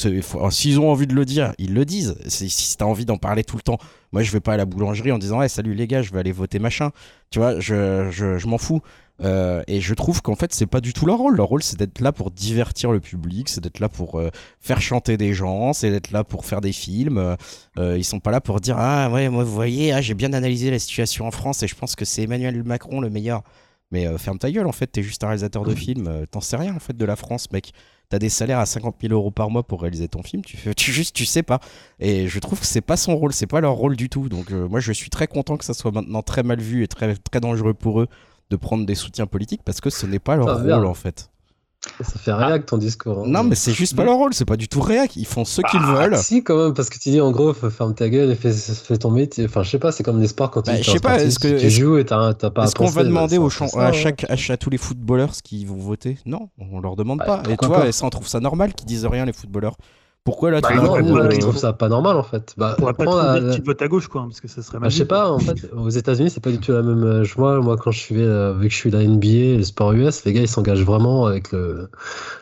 s'ils 0.51 0.78
ont 0.78 0.90
envie 0.90 1.07
de 1.07 1.14
le 1.14 1.24
dire, 1.24 1.55
ils 1.57 1.72
le 1.72 1.86
disent. 1.86 2.16
Si 2.26 2.76
t'as 2.76 2.84
envie 2.84 3.07
d'en 3.07 3.16
parler 3.16 3.43
tout 3.43 3.57
le 3.57 3.62
temps, 3.62 3.78
moi 4.12 4.22
je 4.22 4.30
vais 4.30 4.40
pas 4.40 4.53
à 4.53 4.57
la 4.59 4.66
boulangerie 4.66 5.11
en 5.11 5.18
disant 5.18 5.40
hey, 5.40 5.49
salut 5.49 5.74
les 5.74 5.86
gars, 5.86 6.03
je 6.03 6.12
vais 6.12 6.18
aller 6.20 6.32
voter 6.32 6.59
machin. 6.59 6.90
Tu 7.30 7.38
vois, 7.38 7.59
je, 7.59 8.11
je, 8.11 8.47
m'en 8.47 8.59
fous. 8.59 8.82
Euh, 9.22 9.62
et 9.66 9.80
je 9.80 9.95
trouve 9.95 10.20
qu'en 10.20 10.34
fait 10.34 10.53
c'est 10.53 10.66
pas 10.66 10.82
du 10.82 10.93
tout 10.93 11.07
leur 11.07 11.16
rôle. 11.16 11.36
Leur 11.36 11.47
rôle 11.47 11.62
c'est 11.62 11.78
d'être 11.78 12.01
là 12.03 12.12
pour 12.12 12.30
divertir 12.30 12.93
le 12.93 13.01
public, 13.01 13.49
c'est 13.49 13.62
d'être 13.62 13.80
là 13.80 13.88
pour 13.88 14.18
euh, 14.18 14.28
faire 14.61 14.82
chanter 14.82 15.16
des 15.16 15.32
gens, 15.32 15.72
c'est 15.72 15.90
d'être 15.90 16.11
là 16.11 16.22
pour 16.22 16.45
faire 16.45 16.61
des 16.61 16.72
films. 16.72 17.36
ils 17.78 18.05
sont 18.05 18.20
pas 18.20 18.30
là 18.30 18.43
pour 18.43 18.61
dire 18.61 18.76
ah 18.78 19.11
ouais 19.11 19.30
moi 19.30 19.43
vous 19.43 19.55
voyez 19.55 19.93
ah, 19.93 20.03
j'ai 20.03 20.14
bien 20.14 20.34
analysé 20.34 20.70
la 20.70 20.78
situation 20.78 21.26
en 21.26 21.30
France 21.30 21.62
et 21.62 21.66
je 21.66 21.74
pense 21.74 21.97
que 21.97 22.05
c'est 22.05 22.24
Emmanuel 22.24 22.62
Macron 22.62 23.01
le 23.01 23.09
meilleur. 23.09 23.43
Mais 23.93 24.07
euh, 24.07 24.18
ferme 24.18 24.38
ta 24.38 24.51
gueule, 24.51 24.66
en 24.66 24.72
fait, 24.72 24.86
t'es 24.86 25.03
juste 25.03 25.22
un 25.22 25.28
réalisateur 25.28 25.64
de 25.64 25.74
film, 25.74 26.09
euh, 26.09 26.24
t'en 26.28 26.40
sais 26.40 26.57
rien 26.57 26.74
en 26.74 26.80
fait 26.80 26.97
de 26.97 27.05
la 27.05 27.14
France, 27.14 27.53
mec. 27.53 27.72
T'as 28.09 28.18
des 28.18 28.30
salaires 28.30 28.59
à 28.59 28.66
50 28.66 28.97
000 29.01 29.14
euros 29.14 29.30
par 29.30 29.49
mois 29.51 29.62
pour 29.62 29.82
réaliser 29.82 30.09
ton 30.09 30.22
film, 30.22 30.43
tu, 30.45 30.57
fais, 30.57 30.74
tu 30.76 30.93
juste 30.93 31.14
tu 31.14 31.26
sais 31.26 31.43
pas. 31.43 31.61
Et 32.01 32.26
je 32.26 32.38
trouve 32.40 32.59
que 32.59 32.66
c'est 32.66 32.80
pas 32.80 32.97
son 32.97 33.16
rôle, 33.16 33.32
c'est 33.32 33.47
pas 33.47 33.61
leur 33.61 33.74
rôle 33.74 33.97
du 33.97 34.09
tout. 34.09 34.28
Donc 34.28 34.51
euh, 34.51 34.66
moi 34.66 34.80
je 34.80 34.93
suis 34.93 35.11
très 35.11 35.26
content 35.26 35.57
que 35.57 35.64
ça 35.64 35.74
soit 35.74 35.93
maintenant 35.93 36.22
très 36.22 36.43
mal 36.43 36.61
vu 36.61 36.82
et 36.82 36.88
très, 36.88 37.14
très 37.14 37.40
dangereux 37.40 37.74
pour 37.74 38.01
eux 38.01 38.09
de 38.51 38.57
prendre 38.57 38.84
des 38.86 38.95
soutiens 38.95 39.26
politiques 39.26 39.62
parce 39.64 39.80
que 39.80 39.90
ce 39.90 40.07
n'est 40.07 40.18
pas 40.18 40.36
leur 40.36 40.49
ah, 40.49 40.74
rôle 40.74 40.86
en 40.86 40.95
fait. 40.95 41.30
Ça 42.01 42.18
fait 42.18 42.33
réac 42.33 42.66
ton 42.66 42.78
discours. 42.78 43.20
Hein. 43.20 43.24
Non, 43.26 43.43
mais 43.43 43.57
c'est 43.57 43.72
juste 43.72 43.97
pas 43.97 44.05
leur 44.05 44.14
rôle, 44.14 44.35
c'est 44.35 44.45
pas 44.45 44.57
du 44.57 44.68
tout 44.68 44.80
réac. 44.80 45.16
Ils 45.16 45.26
font 45.26 45.45
ce 45.45 45.62
qu'ils 45.62 45.80
ah, 45.83 45.95
veulent. 45.95 46.16
Si, 46.16 46.45
quand 46.45 46.57
même, 46.57 46.74
parce 46.74 46.89
que 46.89 46.99
tu 46.99 47.11
dis 47.11 47.20
en 47.20 47.33
gros, 47.33 47.53
ferme 47.53 47.95
ta 47.95 48.09
gueule 48.09 48.30
et 48.30 48.37
fais, 48.37 48.53
fais 48.53 48.99
ton 48.99 49.11
métier. 49.11 49.47
Enfin, 49.47 49.64
je 49.64 49.70
sais 49.70 49.78
pas, 49.78 49.91
c'est 49.91 50.05
comme 50.05 50.20
les 50.20 50.28
sports 50.28 50.51
quand 50.53 50.64
bah, 50.64 50.78
tu, 50.78 50.91
sais 50.91 51.01
pas, 51.01 51.20
est-ce 51.20 51.41
que, 51.41 51.59
tu 51.59 51.70
joues 51.70 51.99
et 51.99 52.05
t'as 52.05 52.35
pas 52.35 52.64
Est-ce 52.64 52.76
qu'on 52.76 52.87
va 52.87 53.03
demander 53.03 53.39
aux 53.39 53.51
à, 53.76 53.93
chaque, 53.93 54.24
à, 54.28 54.57
tous 54.57 54.70
les 54.70 54.78
footballeurs 54.78 55.35
ce 55.35 55.43
qu'ils 55.43 55.66
vont 55.66 55.76
voter? 55.76 56.18
Non, 56.24 56.51
on 56.59 56.80
leur 56.80 56.95
demande 56.95 57.18
pas. 57.18 57.43
Et 57.51 57.57
toi, 57.57 57.91
ça, 57.91 58.07
on 58.07 58.11
trouve 58.11 58.28
ça 58.28 58.41
normal 58.41 58.74
qu'ils 58.74 58.87
disent 58.87 59.07
rien, 59.07 59.24
les 59.24 59.33
footballeurs 59.33 59.76
pourquoi 60.25 60.53
là 60.53 60.61
bah 60.61 60.68
tu 60.70 60.77
non, 60.77 61.31
je 61.31 61.41
trouve 61.41 61.57
ça 61.57 61.73
pas 61.73 61.89
normal 61.89 62.16
en 62.16 62.23
fait. 62.23 62.55
Bah, 62.57 62.77
on 62.81 62.85
va 62.85 62.95
pas 62.95 63.05
trouver 63.05 63.41
la... 63.41 63.57
votes 63.64 63.83
à 63.83 63.89
gauche 63.89 64.07
quoi, 64.07 64.23
parce 64.23 64.41
que 64.41 64.47
ça 64.47 64.62
serait 64.62 64.79
mal. 64.79 64.87
Bah, 64.87 64.89
je 64.89 64.97
sais 64.97 65.05
pas, 65.05 65.31
en 65.31 65.41
fait, 65.41 65.68
aux 65.73 65.89
États-Unis 65.89 66.31
c'est 66.31 66.43
pas 66.43 66.51
du 66.51 66.59
tout 66.59 66.73
la 66.73 66.83
même 66.83 67.25
joie. 67.25 67.61
Moi, 67.61 67.77
quand 67.77 67.91
je 67.91 67.99
suivais, 67.99 68.23
euh, 68.23 68.55
vu 68.55 68.68
que 68.68 68.73
je 68.73 68.79
suis 68.79 68.91
la 68.91 69.03
NBA, 69.03 69.57
le 69.57 69.62
sport 69.64 69.93
US, 69.93 70.25
les 70.25 70.33
gars 70.33 70.43
ils 70.43 70.49
s'engagent 70.49 70.85
vraiment 70.85 71.27
avec 71.27 71.51
le, 71.51 71.89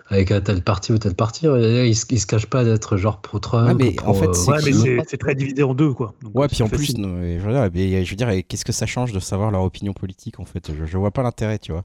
avec 0.08 0.30
un 0.30 0.42
tel 0.42 0.62
parti 0.62 0.92
ou 0.92 0.98
tel 0.98 1.14
parti. 1.14 1.46
Ils, 1.46 1.86
ils, 1.86 1.94
se 1.94 2.26
cachent 2.26 2.46
pas 2.46 2.64
d'être 2.64 2.98
genre 2.98 3.20
pro 3.22 3.38
Trump. 3.38 3.80
Mais 3.80 3.96
en 4.04 4.12
fait, 4.12 4.28
euh, 4.28 5.02
c'est 5.06 5.18
très 5.18 5.34
divisé 5.34 5.62
en 5.62 5.72
deux 5.72 5.94
quoi. 5.94 6.12
ouais, 6.34 6.48
puis 6.48 6.62
en 6.62 6.68
plus, 6.68 6.94
je 6.96 8.10
veux 8.10 8.16
dire, 8.16 8.28
qu'est-ce 8.46 8.64
que 8.64 8.72
ça 8.72 8.86
change 8.86 9.12
de 9.12 9.20
savoir 9.20 9.50
leur 9.50 9.62
opinion 9.62 9.94
politique 9.94 10.38
en 10.38 10.44
fait? 10.44 10.70
Je, 10.78 10.84
je 10.84 10.98
vois 10.98 11.12
pas 11.12 11.22
l'intérêt, 11.22 11.58
tu 11.58 11.72
vois. 11.72 11.84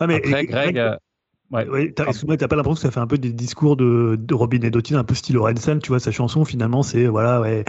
Ouais, 0.00 0.06
mais 0.06 0.16
Après, 0.16 0.46
Greg, 0.46 0.78
euh, 0.78 0.96
Ouais, 1.54 1.68
ouais 1.68 1.92
t'as, 1.92 2.04
pas 2.04 2.56
l'impression 2.56 2.74
que 2.74 2.80
ça 2.80 2.90
fait 2.90 2.98
un 2.98 3.06
peu 3.06 3.16
des 3.16 3.32
discours 3.32 3.76
de, 3.76 4.18
de 4.20 4.34
Robin 4.34 4.60
Edotin, 4.60 4.96
un 4.96 5.04
peu 5.04 5.14
style 5.14 5.38
Orelsan, 5.38 5.78
tu 5.78 5.90
vois, 5.90 6.00
sa 6.00 6.10
chanson 6.10 6.44
finalement 6.44 6.82
c'est 6.82 7.06
voilà, 7.06 7.40
ouais, 7.40 7.64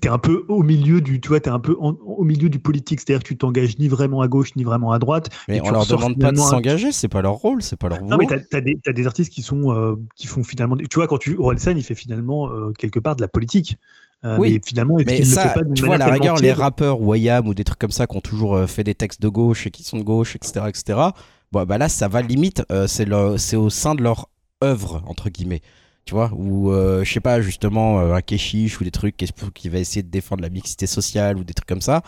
t'es 0.00 0.08
un 0.08 0.18
peu 0.18 0.44
au 0.46 0.62
milieu 0.62 1.00
du, 1.00 1.20
tu 1.20 1.30
vois, 1.30 1.40
t'es 1.40 1.50
un 1.50 1.58
peu 1.58 1.74
au 1.80 2.22
milieu 2.22 2.48
du 2.48 2.60
politique, 2.60 3.00
c'est-à-dire 3.00 3.24
que 3.24 3.28
tu 3.28 3.36
t'engages 3.36 3.78
ni 3.80 3.88
vraiment 3.88 4.20
à 4.20 4.28
gauche 4.28 4.54
ni 4.54 4.62
vraiment 4.62 4.92
à 4.92 5.00
droite. 5.00 5.30
Mais 5.48 5.60
on 5.60 5.72
leur 5.72 5.86
demande 5.86 6.20
pas 6.20 6.30
de 6.30 6.36
s'engager, 6.36 6.92
c'est 6.92 7.08
pas 7.08 7.20
leur 7.20 7.34
rôle, 7.34 7.62
c'est 7.62 7.76
pas 7.76 7.88
leur 7.88 7.98
rôle. 7.98 8.08
Non 8.08 8.16
mais 8.16 8.26
t'as, 8.26 8.60
des, 8.60 8.78
t'as 8.80 8.92
des 8.92 9.06
artistes 9.08 9.32
qui 9.32 9.42
sont, 9.42 9.72
euh, 9.74 9.96
qui 10.14 10.28
font 10.28 10.44
finalement, 10.44 10.76
tu 10.76 10.94
vois, 10.94 11.08
quand 11.08 11.18
tu 11.18 11.36
Orelsan, 11.36 11.76
il 11.76 11.82
fait 11.82 11.96
finalement 11.96 12.48
euh, 12.48 12.72
quelque 12.78 13.00
part 13.00 13.16
de 13.16 13.22
la 13.22 13.28
politique. 13.28 13.76
Euh, 14.24 14.36
oui, 14.38 14.54
mais 14.54 14.60
finalement, 14.64 14.96
mais 15.04 15.24
ça, 15.24 15.52
tu 15.74 15.84
vois, 15.84 15.98
la 15.98 16.06
rigueur, 16.06 16.36
les 16.36 16.52
rappeurs 16.52 17.00
ou 17.00 17.14
ou 17.14 17.54
des 17.54 17.64
trucs 17.64 17.78
comme 17.78 17.90
ça 17.90 18.06
qui 18.06 18.16
ont 18.16 18.20
toujours 18.20 18.68
fait 18.68 18.84
des 18.84 18.94
textes 18.94 19.20
de 19.20 19.28
gauche 19.28 19.66
et 19.66 19.70
qui 19.70 19.82
sont 19.82 19.98
de 19.98 20.04
gauche, 20.04 20.36
etc., 20.36 20.66
etc. 20.68 21.10
Bon, 21.52 21.64
bah 21.64 21.78
là, 21.78 21.88
ça 21.88 22.08
va 22.08 22.22
limite, 22.22 22.62
euh, 22.72 22.86
c'est 22.86 23.56
au 23.56 23.70
sein 23.70 23.94
de 23.94 24.02
leur 24.02 24.28
œuvre, 24.64 25.02
entre 25.06 25.30
guillemets. 25.30 25.62
Tu 26.04 26.14
vois, 26.14 26.30
ou 26.34 26.70
euh, 26.72 27.04
je 27.04 27.12
sais 27.12 27.20
pas, 27.20 27.40
justement, 27.40 28.00
euh, 28.00 28.14
un 28.14 28.20
Keshish 28.20 28.80
ou 28.80 28.84
des 28.84 28.90
trucs 28.90 29.16
qui, 29.16 29.68
va 29.68 29.78
essayer 29.78 30.02
de 30.02 30.10
défendre 30.10 30.42
la 30.42 30.50
mixité 30.50 30.86
sociale 30.86 31.36
ou 31.36 31.44
des 31.44 31.54
trucs 31.54 31.68
comme 31.68 31.80
ça. 31.80 32.02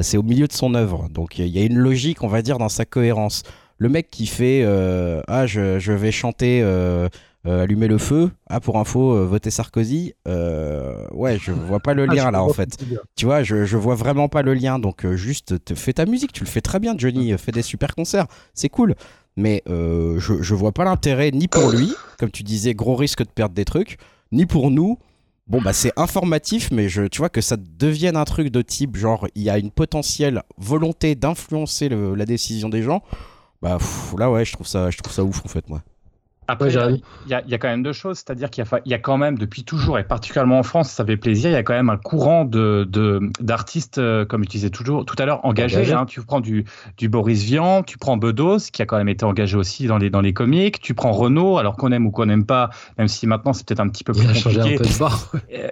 c'est 0.00 0.16
au 0.16 0.22
milieu 0.22 0.46
de 0.46 0.52
son 0.52 0.74
œuvre. 0.74 1.08
Donc 1.10 1.38
il 1.38 1.48
y 1.48 1.58
a 1.60 1.64
une 1.64 1.78
logique, 1.78 2.22
on 2.22 2.28
va 2.28 2.42
dire, 2.42 2.58
dans 2.58 2.68
sa 2.68 2.84
cohérence. 2.84 3.42
Le 3.78 3.88
mec 3.88 4.10
qui 4.10 4.26
fait 4.26 4.64
Ah, 5.28 5.46
je, 5.46 5.78
je, 5.78 5.92
vais 5.92 6.12
chanter 6.12 6.62
euh, 7.46 7.62
allumer 7.62 7.88
le 7.88 7.98
feu. 7.98 8.30
Ah, 8.48 8.60
pour 8.60 8.78
info, 8.78 9.16
euh, 9.16 9.24
voter 9.24 9.50
Sarkozy. 9.50 10.12
Euh, 10.28 11.06
ouais, 11.12 11.38
je 11.38 11.52
vois 11.52 11.80
pas 11.80 11.94
le 11.94 12.06
ah, 12.08 12.14
lien 12.14 12.30
là 12.30 12.42
en 12.42 12.52
fait. 12.52 12.76
Tu 13.16 13.24
vois, 13.24 13.42
je, 13.42 13.64
je 13.64 13.76
vois 13.76 13.94
vraiment 13.94 14.28
pas 14.28 14.42
le 14.42 14.54
lien. 14.54 14.78
Donc, 14.78 15.06
juste 15.14 15.64
te, 15.64 15.74
fais 15.74 15.94
ta 15.94 16.06
musique. 16.06 16.32
Tu 16.32 16.44
le 16.44 16.48
fais 16.50 16.60
très 16.60 16.80
bien, 16.80 16.94
Johnny. 16.96 17.36
Fais 17.38 17.52
des 17.52 17.62
super 17.62 17.94
concerts. 17.94 18.26
C'est 18.54 18.68
cool. 18.68 18.94
Mais 19.36 19.62
je, 19.66 20.18
je 20.40 20.54
vois 20.54 20.72
pas 20.72 20.84
l'intérêt 20.84 21.30
ni 21.30 21.48
pour 21.48 21.70
lui, 21.70 21.94
comme 22.18 22.30
tu 22.30 22.42
disais, 22.42 22.74
gros 22.74 22.96
risque 22.96 23.22
de 23.22 23.30
perdre 23.30 23.54
des 23.54 23.64
trucs, 23.64 23.96
ni 24.32 24.44
pour 24.44 24.70
nous. 24.70 24.98
Bon, 25.46 25.60
bah, 25.60 25.72
c'est 25.72 25.92
informatif, 25.96 26.70
mais 26.70 26.88
je, 26.88 27.02
tu 27.02 27.18
vois, 27.18 27.28
que 27.28 27.40
ça 27.40 27.56
devienne 27.56 28.16
un 28.16 28.24
truc 28.24 28.50
de 28.50 28.62
type 28.62 28.96
genre, 28.96 29.26
il 29.34 29.42
y 29.42 29.50
a 29.50 29.58
une 29.58 29.72
potentielle 29.72 30.42
volonté 30.58 31.16
d'influencer 31.16 31.88
la 31.88 32.24
décision 32.24 32.68
des 32.68 32.82
gens. 32.82 33.02
Bah, 33.62 33.78
là, 34.16 34.30
ouais, 34.30 34.44
je 34.44 34.52
trouve 34.52 34.66
ça, 34.66 34.90
je 34.90 34.98
trouve 34.98 35.12
ça 35.12 35.24
ouf 35.24 35.44
en 35.44 35.48
fait, 35.48 35.68
moi. 35.68 35.82
Après, 36.50 36.72
il 36.72 37.00
y, 37.28 37.34
a 37.34 37.58
quand 37.58 37.68
même 37.68 37.84
deux 37.84 37.92
choses, 37.92 38.18
c'est-à-dire 38.18 38.50
qu'il 38.50 38.64
y, 38.86 38.94
a 38.94 38.98
quand 38.98 39.16
même 39.16 39.38
depuis 39.38 39.62
toujours, 39.62 39.98
et 40.00 40.04
particulièrement 40.04 40.58
en 40.58 40.62
France, 40.64 40.90
ça 40.90 41.04
fait 41.04 41.16
plaisir, 41.16 41.50
il 41.50 41.52
y 41.52 41.56
a 41.56 41.62
quand 41.62 41.74
même 41.74 41.90
un 41.90 41.96
courant 41.96 42.44
de 42.44 42.88
d'artistes, 43.40 43.98
euh, 43.98 44.24
comme 44.24 44.42
je 44.44 44.48
disais 44.48 44.70
toujours 44.70 45.04
tout 45.04 45.14
à 45.18 45.26
l'heure, 45.26 45.44
engagés. 45.44 45.92
Hein. 45.92 46.06
tu 46.06 46.22
prends 46.22 46.40
du, 46.40 46.64
du 46.96 47.08
Boris 47.08 47.44
Vian, 47.44 47.82
tu 47.84 47.98
prends 47.98 48.16
Bedos, 48.16 48.70
qui 48.72 48.82
a 48.82 48.86
quand 48.86 48.96
même 48.96 49.08
été 49.08 49.24
engagé 49.24 49.56
aussi 49.56 49.86
dans 49.86 49.98
les, 49.98 50.10
dans 50.10 50.20
les 50.20 50.32
comics, 50.32 50.80
tu 50.80 50.94
prends 50.94 51.12
Renault, 51.12 51.58
alors 51.58 51.76
qu'on 51.76 51.92
aime 51.92 52.06
ou 52.06 52.10
qu'on 52.10 52.26
n'aime 52.26 52.46
pas, 52.46 52.70
même 52.98 53.08
si 53.08 53.26
maintenant 53.28 53.52
c'est 53.52 53.66
peut-être 53.66 53.80
un 53.80 53.88
petit 53.88 54.02
peu 54.02 54.12
plus 54.12 54.24
il 54.24 54.30
a 54.30 54.34
Changé 54.34 54.60
un 54.60 54.76
peu 54.76 54.84
de 54.84 54.98
bord. 54.98 55.32
Euh, 55.52 55.68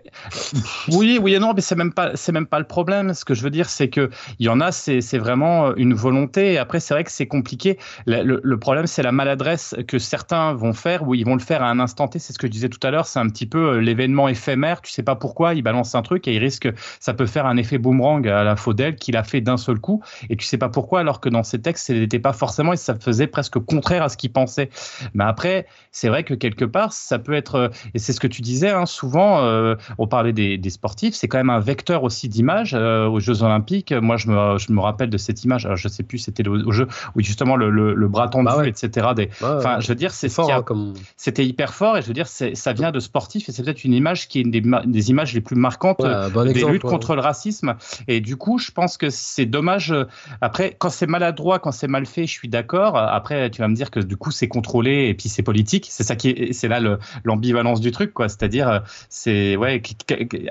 oui, 0.92 1.20
oui 1.22 1.34
et 1.34 1.38
non, 1.38 1.52
mais 1.54 1.60
c'est 1.60 1.76
même 1.76 1.92
pas 1.92 2.12
même 2.32 2.46
pas 2.46 2.58
le 2.58 2.64
problème. 2.64 3.14
Ce 3.14 3.24
que 3.24 3.34
je 3.34 3.42
veux 3.42 3.50
dire, 3.50 3.68
c'est 3.68 3.88
que 3.88 4.10
il 4.38 4.46
y 4.46 4.48
en 4.48 4.60
a, 4.60 4.72
c'est 4.72 5.18
vraiment 5.18 5.74
une 5.76 5.94
volonté. 5.94 6.54
Et 6.54 6.58
après, 6.58 6.80
c'est 6.80 6.94
vrai 6.94 7.04
que 7.04 7.12
c'est 7.12 7.26
compliqué. 7.26 7.78
Le, 8.06 8.40
le 8.42 8.58
problème, 8.58 8.86
c'est 8.86 9.02
la 9.02 9.12
maladresse 9.12 9.74
que 9.86 9.98
certains 9.98 10.52
vont 10.52 10.67
faire, 10.72 11.06
ou 11.06 11.14
ils 11.14 11.24
vont 11.24 11.34
le 11.34 11.40
faire 11.40 11.62
à 11.62 11.70
un 11.70 11.80
instant 11.80 12.08
T. 12.08 12.18
C'est 12.18 12.32
ce 12.32 12.38
que 12.38 12.46
je 12.46 12.52
disais 12.52 12.68
tout 12.68 12.84
à 12.86 12.90
l'heure. 12.90 13.06
C'est 13.06 13.18
un 13.18 13.28
petit 13.28 13.46
peu 13.46 13.74
euh, 13.74 13.80
l'événement 13.80 14.28
éphémère. 14.28 14.80
Tu 14.82 14.92
sais 14.92 15.02
pas 15.02 15.16
pourquoi, 15.16 15.54
il 15.54 15.62
balance 15.62 15.94
un 15.94 16.02
truc 16.02 16.28
et 16.28 16.34
il 16.34 16.38
risque, 16.38 16.68
ça 17.00 17.14
peut 17.14 17.26
faire 17.26 17.46
un 17.46 17.56
effet 17.56 17.78
boomerang 17.78 18.26
à 18.28 18.44
la 18.44 18.56
Faudel 18.56 18.96
qu'il 18.96 19.16
a 19.16 19.24
fait 19.24 19.40
d'un 19.40 19.56
seul 19.56 19.78
coup. 19.78 20.02
Et 20.30 20.36
tu 20.36 20.46
sais 20.46 20.58
pas 20.58 20.68
pourquoi, 20.68 21.00
alors 21.00 21.20
que 21.20 21.28
dans 21.28 21.42
ses 21.42 21.60
textes, 21.60 21.86
ce 21.88 21.92
n'était 21.92 22.18
pas 22.18 22.32
forcément 22.32 22.72
et 22.72 22.76
ça 22.76 22.94
faisait 22.94 23.26
presque 23.26 23.58
contraire 23.58 24.02
à 24.02 24.08
ce 24.08 24.16
qu'il 24.16 24.32
pensait. 24.32 24.70
Mais 25.14 25.24
après, 25.24 25.66
c'est 25.92 26.08
vrai 26.08 26.24
que 26.24 26.34
quelque 26.34 26.64
part, 26.64 26.92
ça 26.92 27.18
peut 27.18 27.34
être, 27.34 27.54
euh, 27.54 27.68
et 27.94 27.98
c'est 27.98 28.12
ce 28.12 28.20
que 28.20 28.26
tu 28.26 28.42
disais, 28.42 28.70
hein, 28.70 28.86
souvent, 28.86 29.42
euh, 29.42 29.74
on 29.98 30.06
parlait 30.06 30.32
des, 30.32 30.70
sportifs, 30.70 31.14
c'est 31.14 31.28
quand 31.28 31.38
même 31.38 31.50
un 31.50 31.60
vecteur 31.60 32.02
aussi 32.02 32.28
d'image 32.28 32.74
aux 32.74 33.20
Jeux 33.20 33.42
Olympiques. 33.42 33.92
Moi, 33.92 34.18
je 34.18 34.28
me, 34.28 34.58
je 34.58 34.70
me 34.70 34.80
rappelle 34.80 35.08
de 35.08 35.16
cette 35.16 35.44
image, 35.44 35.64
alors, 35.64 35.78
je 35.78 35.88
sais 35.88 36.02
plus, 36.02 36.18
c'était 36.18 36.46
au, 36.46 36.72
jeu 36.72 36.86
où 37.14 37.22
justement 37.22 37.56
le, 37.56 37.70
le, 37.70 38.08
bras 38.08 38.28
tendu, 38.28 38.44
bah 38.44 38.66
etc. 38.66 39.08
Des, 39.16 39.30
je 39.40 39.88
veux 39.88 39.94
dire, 39.94 40.12
c'est 40.12 40.28
fort 40.28 40.47
fort, 40.54 40.64
comme... 40.64 40.94
c'était 41.16 41.44
hyper 41.44 41.74
fort 41.74 41.96
et 41.96 42.02
je 42.02 42.06
veux 42.06 42.12
dire, 42.12 42.26
ça 42.26 42.72
vient 42.72 42.90
de 42.90 43.00
sportif 43.00 43.48
et 43.48 43.52
c'est 43.52 43.62
peut-être 43.62 43.84
une 43.84 43.94
image 43.94 44.28
qui 44.28 44.38
est 44.38 44.42
une 44.42 44.50
des, 44.50 45.10
images 45.10 45.34
les 45.34 45.40
plus 45.40 45.56
marquantes 45.56 46.00
des 46.00 46.64
luttes 46.64 46.82
contre 46.82 47.14
le 47.14 47.20
racisme. 47.20 47.74
Et 48.06 48.20
du 48.20 48.36
coup, 48.36 48.58
je 48.58 48.70
pense 48.70 48.96
que 48.96 49.10
c'est 49.10 49.46
dommage. 49.46 49.94
Après, 50.40 50.74
quand 50.78 50.90
c'est 50.90 51.06
maladroit, 51.06 51.58
quand 51.58 51.72
c'est 51.72 51.88
mal 51.88 52.06
fait, 52.06 52.26
je 52.26 52.32
suis 52.32 52.48
d'accord. 52.48 52.96
Après, 52.96 53.50
tu 53.50 53.60
vas 53.60 53.68
me 53.68 53.74
dire 53.74 53.90
que 53.90 54.00
du 54.00 54.16
coup, 54.16 54.30
c'est 54.30 54.48
contrôlé 54.48 55.08
et 55.08 55.14
puis 55.14 55.28
c'est 55.28 55.42
politique. 55.42 55.88
C'est 55.90 56.04
ça 56.04 56.16
qui 56.16 56.30
est, 56.30 56.52
c'est 56.52 56.68
là 56.68 56.80
l'ambivalence 57.24 57.80
du 57.80 57.90
truc, 57.90 58.12
quoi. 58.12 58.28
C'est-à-dire, 58.28 58.82
c'est 59.08 59.56
ouais, 59.56 59.82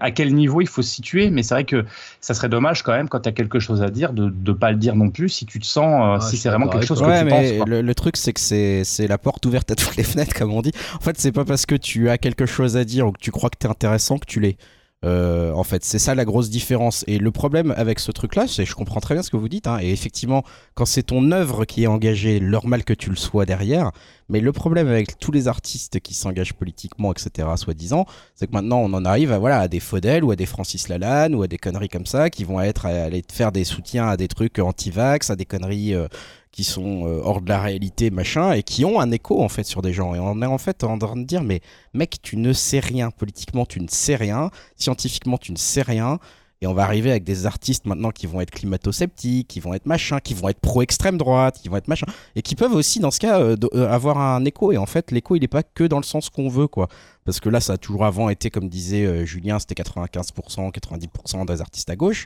à 0.01 0.11
quel 0.11 0.33
niveau 0.33 0.61
il 0.61 0.67
faut 0.67 0.81
se 0.81 0.89
situer. 0.89 1.29
Mais 1.29 1.43
c'est 1.43 1.53
vrai 1.53 1.65
que 1.65 1.85
ça 2.21 2.33
serait 2.33 2.49
dommage 2.49 2.83
quand 2.83 2.93
même 2.93 3.09
quand 3.09 3.21
tu 3.21 3.29
as 3.29 3.31
quelque 3.31 3.59
chose 3.59 3.81
à 3.81 3.89
dire 3.89 4.13
de 4.13 4.33
ne 4.45 4.53
pas 4.53 4.71
le 4.71 4.77
dire 4.77 4.95
non 4.95 5.09
plus 5.09 5.29
si 5.29 5.45
tu 5.45 5.59
te 5.59 5.65
sens, 5.65 6.23
euh, 6.23 6.27
si 6.27 6.37
c'est 6.37 6.49
vraiment 6.49 6.67
quelque 6.67 6.85
chose 6.85 6.99
que 6.99 7.19
tu 7.19 7.25
mais 7.25 7.29
penses. 7.29 7.67
Le, 7.67 7.81
le, 7.81 7.95
truc, 7.95 8.17
c'est 8.17 8.33
que 8.33 8.39
c'est 8.39 9.07
la 9.07 9.17
porte 9.17 9.45
ouverte 9.45 9.71
à 9.71 9.75
les 9.97 10.03
fenêtres, 10.03 10.33
comme 10.33 10.53
on 10.53 10.61
dit. 10.61 10.71
En 10.95 11.01
fait, 11.01 11.19
c'est 11.19 11.31
pas 11.31 11.45
parce 11.45 11.65
que 11.65 11.75
tu 11.75 12.09
as 12.09 12.17
quelque 12.17 12.45
chose 12.45 12.77
à 12.77 12.83
dire 12.83 13.07
ou 13.07 13.11
que 13.11 13.19
tu 13.19 13.31
crois 13.31 13.49
que 13.49 13.57
tu 13.59 13.67
es 13.67 13.69
intéressant 13.69 14.17
que 14.17 14.25
tu 14.25 14.39
l'es. 14.39 14.57
Euh, 15.05 15.51
en 15.53 15.63
fait, 15.63 15.85
c'est 15.85 15.99
ça 15.99 16.15
la 16.15 16.25
grosse 16.25 16.49
différence. 16.49 17.03
Et 17.07 17.19
le 17.19 17.31
problème 17.31 17.73
avec 17.77 17.99
ce 17.99 18.11
truc-là, 18.11 18.47
c'est 18.47 18.65
je 18.65 18.73
comprends 18.73 18.99
très 18.99 19.13
bien 19.13 19.21
ce 19.21 19.29
que 19.29 19.37
vous 19.37 19.49
dites. 19.49 19.67
Hein, 19.67 19.77
et 19.81 19.91
effectivement, 19.91 20.43
quand 20.73 20.85
c'est 20.85 21.03
ton 21.03 21.31
œuvre 21.31 21.65
qui 21.65 21.83
est 21.83 21.87
engagée, 21.87 22.39
normal 22.39 22.83
que 22.83 22.93
tu 22.93 23.09
le 23.09 23.15
sois 23.15 23.45
derrière. 23.45 23.91
Mais 24.29 24.39
le 24.39 24.51
problème 24.51 24.87
avec 24.87 25.19
tous 25.19 25.31
les 25.31 25.47
artistes 25.47 25.99
qui 25.99 26.13
s'engagent 26.13 26.53
politiquement, 26.53 27.13
etc., 27.13 27.47
soi-disant, 27.55 28.05
c'est 28.35 28.47
que 28.47 28.53
maintenant 28.53 28.79
on 28.79 28.93
en 28.93 29.05
arrive 29.05 29.31
à, 29.31 29.37
voilà, 29.37 29.59
à 29.59 29.67
des 29.67 29.79
Faudel 29.79 30.23
ou 30.23 30.31
à 30.31 30.35
des 30.35 30.45
Francis 30.45 30.89
Lalanne 30.89 31.35
ou 31.35 31.43
à 31.43 31.47
des 31.47 31.57
conneries 31.57 31.89
comme 31.89 32.05
ça 32.05 32.29
qui 32.29 32.43
vont 32.43 32.59
être 32.59 32.87
à 32.87 32.89
aller 32.89 33.23
faire 33.31 33.51
des 33.51 33.63
soutiens 33.63 34.07
à 34.07 34.17
des 34.17 34.27
trucs 34.27 34.59
anti-vax, 34.59 35.29
à 35.29 35.35
des 35.35 35.45
conneries 35.45 35.93
euh, 35.93 36.07
qui 36.51 36.63
sont 36.63 37.05
euh, 37.05 37.21
hors 37.23 37.41
de 37.41 37.49
la 37.49 37.61
réalité, 37.61 38.09
machin, 38.09 38.51
et 38.53 38.63
qui 38.63 38.85
ont 38.85 38.99
un 38.99 39.11
écho 39.11 39.41
en 39.41 39.49
fait 39.49 39.63
sur 39.63 39.81
des 39.81 39.93
gens. 39.93 40.15
Et 40.15 40.19
on 40.19 40.41
est 40.41 40.45
en 40.45 40.57
fait 40.57 40.83
en 40.83 40.97
train 40.97 41.15
de 41.15 41.23
dire, 41.23 41.43
mais 41.43 41.61
mec, 41.93 42.17
tu 42.21 42.37
ne 42.37 42.53
sais 42.53 42.79
rien. 42.79 43.11
Politiquement, 43.11 43.65
tu 43.65 43.79
ne 43.81 43.87
sais 43.87 44.15
rien. 44.15 44.49
Scientifiquement, 44.75 45.37
tu 45.37 45.51
ne 45.51 45.57
sais 45.57 45.81
rien. 45.81 46.19
Et 46.61 46.65
on 46.65 46.73
va 46.73 46.83
arriver 46.83 47.11
avec 47.11 47.23
des 47.23 47.45
artistes 47.45 47.85
maintenant 47.85 48.09
qui 48.09 48.25
vont 48.25 48.41
être 48.41 48.49
climato-sceptiques, 48.49 49.47
qui 49.47 49.59
vont 49.59 49.75
être 49.75 49.85
machin, 49.85 50.19
qui 50.19 50.33
vont 50.33 50.49
être 50.49 50.59
pro-extrême 50.59 51.17
droite, 51.17 51.59
qui 51.61 51.69
vont 51.69 51.77
être 51.77 51.87
machin, 51.87 52.07
et 52.35 52.41
qui 52.41 52.55
peuvent 52.55 52.73
aussi, 52.73 52.99
dans 52.99 53.11
ce 53.11 53.19
cas, 53.19 53.39
euh, 53.39 53.55
euh, 53.75 53.87
avoir 53.87 54.17
un 54.17 54.43
écho. 54.43 54.71
Et 54.71 54.77
en 54.77 54.87
fait, 54.87 55.11
l'écho, 55.11 55.35
il 55.35 55.41
n'est 55.41 55.47
pas 55.47 55.61
que 55.61 55.83
dans 55.83 55.97
le 55.97 56.03
sens 56.03 56.31
qu'on 56.31 56.49
veut, 56.49 56.67
quoi. 56.67 56.87
Parce 57.25 57.39
que 57.39 57.49
là, 57.49 57.59
ça 57.59 57.73
a 57.73 57.77
toujours 57.77 58.05
avant 58.05 58.29
été, 58.29 58.49
comme 58.49 58.69
disait 58.69 59.25
Julien, 59.25 59.59
c'était 59.59 59.75
95%, 59.75 60.71
90% 60.71 61.45
des 61.45 61.61
artistes 61.61 61.89
à 61.89 61.95
gauche. 61.95 62.25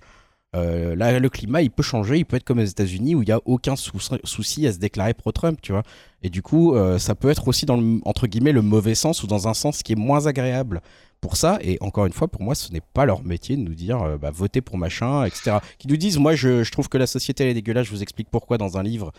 Euh, 0.54 0.96
là, 0.96 1.18
le 1.18 1.30
climat, 1.30 1.62
il 1.62 1.72
peut 1.72 1.84
changer, 1.84 2.18
il 2.18 2.26
peut 2.26 2.36
être 2.36 2.44
comme 2.44 2.60
aux 2.60 2.64
États-Unis 2.64 3.16
où 3.16 3.22
il 3.22 3.26
n'y 3.26 3.32
a 3.32 3.40
aucun 3.46 3.76
souci 3.76 4.68
à 4.68 4.74
se 4.74 4.80
déclarer 4.80 5.14
pro-Trump, 5.14 5.60
tu 5.62 5.72
vois. 5.72 5.84
Et 6.24 6.30
du 6.30 6.42
coup, 6.42 6.76
euh, 6.76 7.00
ça 7.00 7.16
peut 7.16 7.30
être 7.30 7.48
aussi 7.48 7.66
dans 7.66 7.78
le, 7.78 8.00
entre 8.04 8.28
guillemets, 8.28 8.52
le 8.52 8.62
mauvais 8.62 8.96
sens 8.96 9.24
ou 9.24 9.28
dans 9.28 9.48
un 9.48 9.54
sens 9.54 9.82
qui 9.82 9.94
est 9.94 9.96
moins 9.98 10.28
agréable 10.28 10.82
pour 11.22 11.38
ça. 11.38 11.58
Et 11.62 11.78
encore 11.80 12.06
une 12.06 12.12
fois, 12.12 12.28
pour 12.28 12.42
moi, 12.42 12.54
ce 12.54 12.72
n'est 12.74 12.82
pas 12.82 13.06
leur 13.06 13.24
métier 13.24 13.56
de 13.56 13.62
nous 13.62 13.76
dire 13.76 14.02
euh, 14.02 14.18
bah, 14.18 14.32
votez 14.32 14.60
pour 14.60 14.78
machin, 14.78 15.24
etc. 15.24 15.60
Qui 15.78 15.88
nous 15.88 15.98
disent, 15.98 16.18
moi, 16.18 16.36
je, 16.36 16.70
trouve 16.70 16.90
que 16.90 16.98
la 16.98 17.08
société 17.08 17.44
elle 17.44 17.52
est 17.52 17.54
dégueulasse, 17.54 17.86
je 17.86 17.92
vous 17.92 18.04
explique 18.04 18.30
pourquoi 18.30 18.58
dans 18.58 18.78
un 18.78 18.84
livre. 18.84 19.14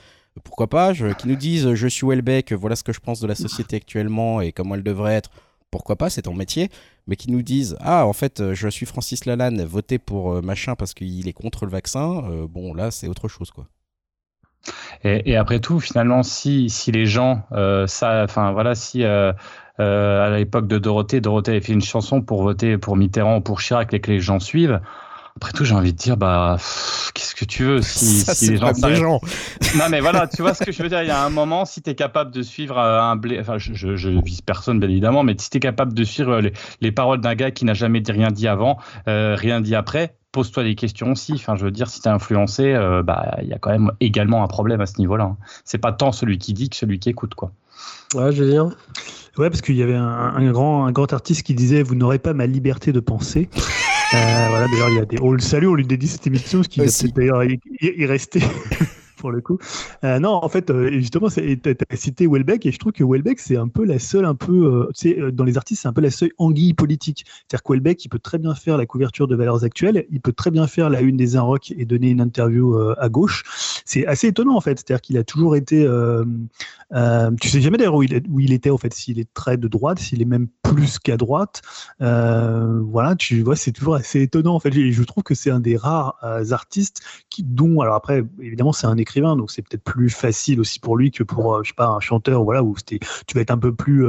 Pourquoi 0.44 0.66
pas 0.66 0.92
Qui 0.94 1.28
nous 1.28 1.36
disent, 1.36 1.74
je 1.74 1.86
suis 1.86 2.06
Welbeck, 2.06 2.52
voilà 2.52 2.76
ce 2.76 2.82
que 2.82 2.92
je 2.92 3.00
pense 3.00 3.20
de 3.20 3.26
la 3.26 3.34
société 3.34 3.76
actuellement 3.76 4.40
et 4.40 4.50
comment 4.50 4.74
elle 4.76 4.82
devrait 4.82 5.14
être 5.14 5.30
pourquoi 5.72 5.96
pas, 5.96 6.10
c'est 6.10 6.22
ton 6.22 6.34
métier, 6.34 6.68
mais 7.08 7.16
qui 7.16 7.32
nous 7.32 7.42
disent 7.42 7.76
Ah, 7.80 8.06
en 8.06 8.12
fait, 8.12 8.40
euh, 8.40 8.54
je 8.54 8.68
suis 8.68 8.86
Francis 8.86 9.24
Lalanne, 9.24 9.64
votez 9.64 9.98
pour 9.98 10.34
euh, 10.34 10.42
machin 10.42 10.76
parce 10.76 10.94
qu'il 10.94 11.26
est 11.26 11.32
contre 11.32 11.64
le 11.64 11.72
vaccin, 11.72 12.22
euh, 12.30 12.46
bon, 12.46 12.74
là, 12.74 12.92
c'est 12.92 13.08
autre 13.08 13.26
chose, 13.26 13.50
quoi. 13.50 13.66
Et, 15.02 15.34
après 15.34 15.58
tout, 15.58 15.80
finalement, 15.80 16.22
si, 16.22 16.70
si 16.70 16.92
les 16.92 17.04
gens, 17.04 17.42
ça, 17.88 18.22
enfin 18.22 18.52
voilà, 18.52 18.76
si 18.76 19.02
à 19.04 19.34
l'époque 20.30 20.68
de 20.68 20.78
Dorothée, 20.78 21.20
Dorothée 21.20 21.50
avait 21.50 21.60
fait 21.60 21.72
une 21.72 21.82
chanson 21.82 22.22
pour 22.22 22.44
voter 22.44 22.78
pour 22.78 22.96
Mitterrand 22.96 23.38
ou 23.38 23.40
pour 23.40 23.60
Chirac 23.60 23.92
et 23.92 23.98
que 23.98 24.12
les 24.12 24.20
gens 24.20 24.38
suivent, 24.38 24.80
après 25.36 25.52
tout, 25.52 25.64
j'ai 25.64 25.74
envie 25.74 25.92
de 25.92 25.98
dire, 25.98 26.16
bah, 26.16 26.56
qu'est-ce 27.14 27.34
que 27.34 27.44
tu 27.44 27.64
veux 27.64 27.82
si, 27.82 28.20
si 28.20 28.50
les 28.50 28.56
gens, 28.58 28.72
des 28.72 28.96
gens. 28.96 29.20
Non, 29.76 29.84
mais 29.90 30.00
voilà, 30.00 30.26
tu 30.26 30.42
vois 30.42 30.54
ce 30.54 30.62
que 30.62 30.72
je 30.72 30.82
veux 30.82 30.88
dire. 30.88 31.02
Il 31.02 31.08
y 31.08 31.12
a 31.12 31.24
un 31.24 31.30
moment, 31.30 31.64
si 31.64 31.80
tu 31.80 31.90
es 31.90 31.94
capable 31.94 32.30
de 32.30 32.42
suivre 32.42 32.78
euh, 32.78 33.00
un 33.00 33.16
blé, 33.16 33.40
enfin, 33.40 33.56
je, 33.58 33.96
je, 33.96 34.08
vise 34.08 34.42
personne, 34.42 34.78
bien 34.78 34.88
évidemment, 34.88 35.22
mais 35.22 35.34
si 35.38 35.50
tu 35.50 35.56
es 35.56 35.60
capable 35.60 35.94
de 35.94 36.04
suivre 36.04 36.40
les, 36.40 36.52
les 36.80 36.92
paroles 36.92 37.20
d'un 37.20 37.34
gars 37.34 37.50
qui 37.50 37.64
n'a 37.64 37.74
jamais 37.74 38.00
dit 38.00 38.12
rien 38.12 38.30
dit 38.30 38.46
avant, 38.46 38.78
euh, 39.08 39.34
rien 39.34 39.60
dit 39.60 39.74
après, 39.74 40.14
pose-toi 40.32 40.64
des 40.64 40.74
questions 40.74 41.12
aussi. 41.12 41.32
Enfin, 41.34 41.56
je 41.56 41.64
veux 41.64 41.70
dire, 41.70 41.88
si 41.88 42.02
tu 42.02 42.08
es 42.08 42.12
influencé, 42.12 42.72
euh, 42.72 43.02
bah, 43.02 43.38
il 43.42 43.48
y 43.48 43.54
a 43.54 43.58
quand 43.58 43.70
même 43.70 43.90
également 44.00 44.44
un 44.44 44.48
problème 44.48 44.80
à 44.80 44.86
ce 44.86 44.98
niveau-là. 44.98 45.24
Hein. 45.24 45.36
C'est 45.64 45.78
pas 45.78 45.92
tant 45.92 46.12
celui 46.12 46.38
qui 46.38 46.52
dit 46.52 46.68
que 46.68 46.76
celui 46.76 46.98
qui 46.98 47.08
écoute, 47.08 47.34
quoi. 47.34 47.52
Ouais, 48.14 48.32
Julien. 48.32 48.70
Ouais, 49.38 49.48
parce 49.48 49.62
qu'il 49.62 49.76
y 49.76 49.82
avait 49.82 49.94
un, 49.94 50.04
un, 50.04 50.52
grand, 50.52 50.84
un 50.84 50.92
grand 50.92 51.10
artiste 51.12 51.42
qui 51.42 51.54
disait 51.54 51.82
Vous 51.82 51.94
n'aurez 51.94 52.18
pas 52.18 52.34
ma 52.34 52.46
liberté 52.46 52.92
de 52.92 53.00
penser. 53.00 53.48
Euh, 54.14 54.46
voilà, 54.50 54.66
d'ailleurs, 54.68 54.90
il 54.90 54.96
y 54.96 55.00
a 55.00 55.04
des. 55.04 55.18
On 55.20 55.32
le 55.32 55.38
salue, 55.38 55.66
on 55.66 55.74
lui 55.74 55.86
dédie 55.86 56.08
cette 56.08 56.26
émission, 56.26 56.62
ce 56.62 56.68
qui 56.68 56.80
va 56.80 56.86
peut-être 56.86 57.14
d'ailleurs 57.14 57.44
y, 57.44 58.06
rester. 58.06 58.40
pour 59.22 59.30
le 59.30 59.40
coup. 59.40 59.56
Euh, 60.02 60.18
non, 60.18 60.32
en 60.32 60.48
fait, 60.48 60.68
euh, 60.68 60.90
justement, 60.90 61.28
tu 61.28 61.40
as 61.40 61.96
cité 61.96 62.26
Welbeck 62.26 62.66
et 62.66 62.72
je 62.72 62.78
trouve 62.78 62.90
que 62.90 63.04
Welbeck, 63.04 63.38
c'est 63.38 63.56
un 63.56 63.68
peu 63.68 63.84
la 63.84 64.00
seule, 64.00 64.24
un 64.24 64.34
peu, 64.34 64.88
tu 64.96 65.14
sais, 65.14 65.32
dans 65.32 65.44
les 65.44 65.56
artistes, 65.56 65.82
c'est 65.82 65.88
un 65.88 65.92
peu 65.92 66.00
la 66.00 66.10
seule 66.10 66.32
anguille 66.38 66.74
politique. 66.74 67.24
C'est-à-dire 67.26 67.62
que 67.62 67.72
Welbeck, 67.72 68.04
il 68.04 68.08
peut 68.08 68.18
très 68.18 68.38
bien 68.38 68.56
faire 68.56 68.76
la 68.76 68.84
couverture 68.84 69.28
de 69.28 69.36
valeurs 69.36 69.62
actuelles, 69.62 70.06
il 70.10 70.20
peut 70.20 70.32
très 70.32 70.50
bien 70.50 70.66
faire 70.66 70.90
la 70.90 71.02
une 71.02 71.16
des 71.16 71.36
Inrocks 71.36 71.72
et 71.78 71.84
donner 71.84 72.10
une 72.10 72.20
interview 72.20 72.76
à 72.98 73.08
gauche. 73.08 73.44
C'est 73.84 74.06
assez 74.06 74.26
étonnant, 74.26 74.56
en 74.56 74.60
fait. 74.60 74.78
C'est-à-dire 74.78 75.00
qu'il 75.00 75.16
a 75.18 75.24
toujours 75.24 75.54
été. 75.54 75.88
tu 77.40 77.48
sais 77.48 77.60
jamais 77.60 77.78
d'ailleurs 77.78 77.94
où, 77.94 78.02
il 78.02 78.52
était, 78.52 78.70
en 78.70 78.78
fait, 78.78 78.92
s'il 78.92 79.20
est 79.20 79.32
très 79.32 79.56
de 79.56 79.68
droite, 79.68 80.00
s'il 80.00 80.20
est 80.20 80.26
même 80.26 80.48
plus 80.74 80.98
qu'à 80.98 81.16
droite. 81.16 81.62
Euh, 82.00 82.80
voilà, 82.82 83.14
tu 83.16 83.42
vois, 83.42 83.56
c'est 83.56 83.72
toujours 83.72 83.94
assez 83.94 84.22
étonnant 84.22 84.54
en 84.54 84.60
fait. 84.60 84.74
Et 84.76 84.92
je 84.92 85.02
trouve 85.02 85.22
que 85.22 85.34
c'est 85.34 85.50
un 85.50 85.60
des 85.60 85.76
rares 85.76 86.16
euh, 86.22 86.50
artistes 86.52 87.02
qui, 87.30 87.42
dont, 87.42 87.80
alors 87.80 87.94
après, 87.94 88.24
évidemment, 88.40 88.72
c'est 88.72 88.86
un 88.86 88.96
donc 89.20 89.50
c'est 89.50 89.62
peut-être 89.62 89.84
plus 89.84 90.10
facile 90.10 90.60
aussi 90.60 90.78
pour 90.80 90.96
lui 90.96 91.10
que 91.10 91.22
pour, 91.22 91.54
euh, 91.54 91.62
je 91.62 91.68
sais 91.68 91.74
pas, 91.74 91.86
un 91.86 92.00
chanteur, 92.00 92.44
voilà, 92.44 92.62
où 92.62 92.74
tu 92.86 92.98
vas 93.34 93.40
être 93.40 93.50
un 93.50 93.58
peu 93.58 93.74
plus 93.74 94.06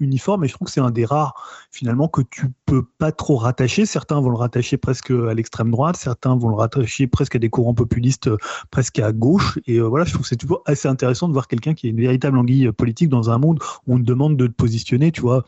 uniforme 0.00 0.44
et 0.44 0.48
je 0.48 0.54
trouve 0.54 0.66
que 0.66 0.72
c'est 0.72 0.80
un 0.80 0.90
des 0.90 1.04
rares 1.04 1.34
finalement 1.70 2.08
que 2.08 2.22
tu 2.22 2.46
peux 2.66 2.84
pas 2.98 3.12
trop 3.12 3.36
rattacher. 3.36 3.86
Certains 3.86 4.20
vont 4.20 4.30
le 4.30 4.36
rattacher 4.36 4.76
presque 4.76 5.10
à 5.10 5.34
l'extrême 5.34 5.70
droite, 5.70 5.96
certains 5.96 6.36
vont 6.36 6.48
le 6.48 6.56
rattacher 6.56 7.06
presque 7.06 7.36
à 7.36 7.38
des 7.38 7.48
courants 7.48 7.74
populistes, 7.74 8.30
presque 8.70 8.98
à 8.98 9.12
gauche. 9.12 9.58
Et 9.66 9.80
voilà, 9.80 10.04
je 10.04 10.12
trouve 10.12 10.22
que 10.22 10.28
c'est 10.28 10.36
toujours 10.36 10.62
assez 10.66 10.88
intéressant 10.88 11.28
de 11.28 11.32
voir 11.32 11.48
quelqu'un 11.48 11.74
qui 11.74 11.86
est 11.86 11.90
une 11.90 12.00
véritable 12.00 12.38
anguille 12.38 12.70
politique 12.72 13.08
dans 13.08 13.30
un 13.30 13.38
monde 13.38 13.60
où 13.86 13.94
on 13.94 13.98
te 13.98 14.04
demande 14.04 14.36
de 14.36 14.46
te 14.46 14.52
positionner. 14.52 15.12
Tu 15.12 15.20
vois, 15.20 15.44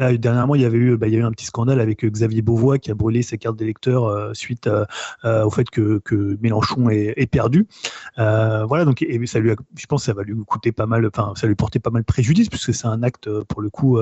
Là, 0.00 0.16
dernièrement, 0.16 0.56
il 0.56 0.62
y 0.62 0.64
avait 0.64 0.78
eu, 0.78 0.96
bah, 0.96 1.06
il 1.06 1.14
y 1.14 1.16
a 1.16 1.20
eu 1.20 1.22
un 1.22 1.30
petit 1.30 1.46
scandale 1.46 1.78
avec 1.78 2.04
euh, 2.04 2.10
Xavier 2.10 2.42
Beauvois 2.42 2.78
qui 2.78 2.90
a 2.90 2.94
brûlé 2.94 3.22
sa 3.22 3.36
carte 3.36 3.56
d'électeur 3.56 4.06
euh, 4.06 4.34
suite 4.34 4.66
euh, 4.66 5.44
au 5.44 5.50
fait 5.50 5.70
que, 5.70 6.02
Mélenchon 6.40 6.88
est, 6.90 7.30
perdu. 7.30 7.66
voilà, 8.16 8.84
donc 8.84 9.02
et 9.02 9.24
ça 9.26 9.38
lui, 9.38 9.52
a, 9.52 9.56
je 9.76 9.86
pense, 9.86 10.02
que 10.02 10.06
ça 10.06 10.12
va 10.12 10.24
lui 10.24 10.34
coûter 10.44 10.72
pas 10.72 10.86
mal, 10.86 11.06
enfin, 11.06 11.32
ça 11.36 11.46
lui 11.46 11.54
porter 11.54 11.78
pas 11.78 11.90
mal 11.90 12.04
préjudice 12.04 12.48
puisque 12.48 12.74
c'est 12.74 12.86
un 12.86 13.02
acte 13.02 13.30
pour 13.44 13.62
le 13.62 13.70
coup 13.70 13.98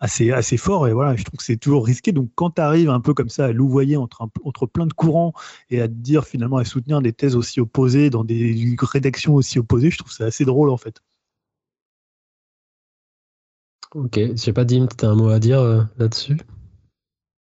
assez 0.00 0.32
assez 0.32 0.56
fort. 0.56 0.88
Et 0.88 0.92
voilà, 0.92 1.14
je 1.16 1.24
trouve 1.24 1.38
que 1.38 1.44
c'est 1.44 1.56
toujours 1.56 1.86
risqué. 1.86 2.12
Donc 2.12 2.30
quand 2.34 2.52
tu 2.52 2.60
arrives 2.60 2.90
un 2.90 3.00
peu 3.00 3.14
comme 3.14 3.28
ça 3.28 3.46
à 3.46 3.52
louvoyer 3.52 3.96
entre 3.96 4.28
entre 4.44 4.66
plein 4.66 4.86
de 4.86 4.92
courants 4.92 5.32
et 5.70 5.80
à 5.80 5.88
te 5.88 5.92
dire 5.92 6.24
finalement 6.24 6.56
à 6.56 6.64
soutenir 6.64 7.00
des 7.00 7.12
thèses 7.12 7.36
aussi 7.36 7.60
opposées 7.60 8.10
dans 8.10 8.24
des 8.24 8.76
rédactions 8.80 9.34
aussi 9.34 9.58
opposées, 9.58 9.90
je 9.90 9.98
trouve 9.98 10.12
ça 10.12 10.24
assez 10.24 10.44
drôle 10.44 10.70
en 10.70 10.76
fait. 10.76 11.00
Ok, 13.94 14.18
je 14.18 14.36
sais 14.36 14.52
pas, 14.52 14.64
Dim, 14.64 14.86
tu 14.86 15.04
as 15.04 15.08
un 15.08 15.14
mot 15.14 15.30
à 15.30 15.38
dire 15.38 15.60
euh, 15.60 15.82
là-dessus? 15.98 16.36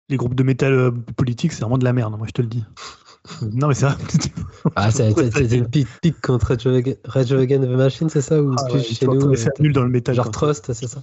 Les 0.09 0.17
groupes 0.17 0.35
de 0.35 0.43
métal 0.43 0.73
euh, 0.73 0.91
politique, 1.17 1.53
c'est 1.53 1.61
vraiment 1.61 1.79
de 1.79 1.85
la 1.85 1.93
merde, 1.93 2.17
moi 2.19 2.27
je 2.27 2.33
te 2.33 2.43
le 2.43 2.49
dis. 2.49 2.65
non, 3.53 3.69
mais 3.69 3.75
ça. 3.75 3.97
ah, 4.77 4.91
c'était 4.91 5.57
une 5.57 5.69
pique, 5.69 5.89
pique 6.01 6.21
contre 6.21 6.57
Rage 7.05 7.33
Against 7.33 7.65
the 7.65 7.71
Machine, 7.71 8.09
c'est 8.09 8.21
ça 8.21 8.43
Ou 8.43 8.55
ah, 8.59 8.65
plus 8.69 8.83
chez 8.83 9.07
nous 9.07 9.35
C'est 9.37 9.59
nul 9.61 9.73
dans 9.73 9.83
le 9.83 9.89
métal. 9.89 10.15
Genre 10.15 10.31
Trust, 10.31 10.73
c'est 10.73 10.89
ça? 10.89 11.03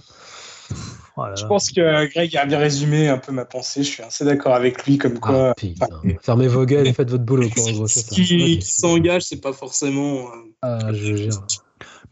Je 1.36 1.44
pense 1.46 1.70
que 1.70 2.06
Greg 2.12 2.36
a 2.36 2.46
bien 2.46 2.58
résumé 2.58 3.08
un 3.08 3.18
peu 3.18 3.32
ma 3.32 3.44
pensée. 3.44 3.82
Je 3.82 3.88
suis 3.88 4.02
assez 4.02 4.24
d'accord 4.24 4.54
avec 4.54 4.86
lui, 4.86 4.98
comme 4.98 5.18
quoi. 5.18 5.52
Ah, 5.80 5.86
Fermez 6.22 6.48
vos 6.48 6.64
gueules 6.64 6.86
et 6.86 6.92
faites 6.92 7.10
votre 7.10 7.24
boulot. 7.24 7.48
Quoi, 7.50 7.64
en 7.64 7.72
gros, 7.72 7.88
ce 7.88 8.08
qui, 8.10 8.62
s'engage, 8.62 9.22
c'est 9.22 9.40
pas 9.40 9.52
forcément. 9.52 10.28
Euh, 10.28 10.52
ah, 10.62 10.92
je 10.92 11.16
gère. 11.16 11.46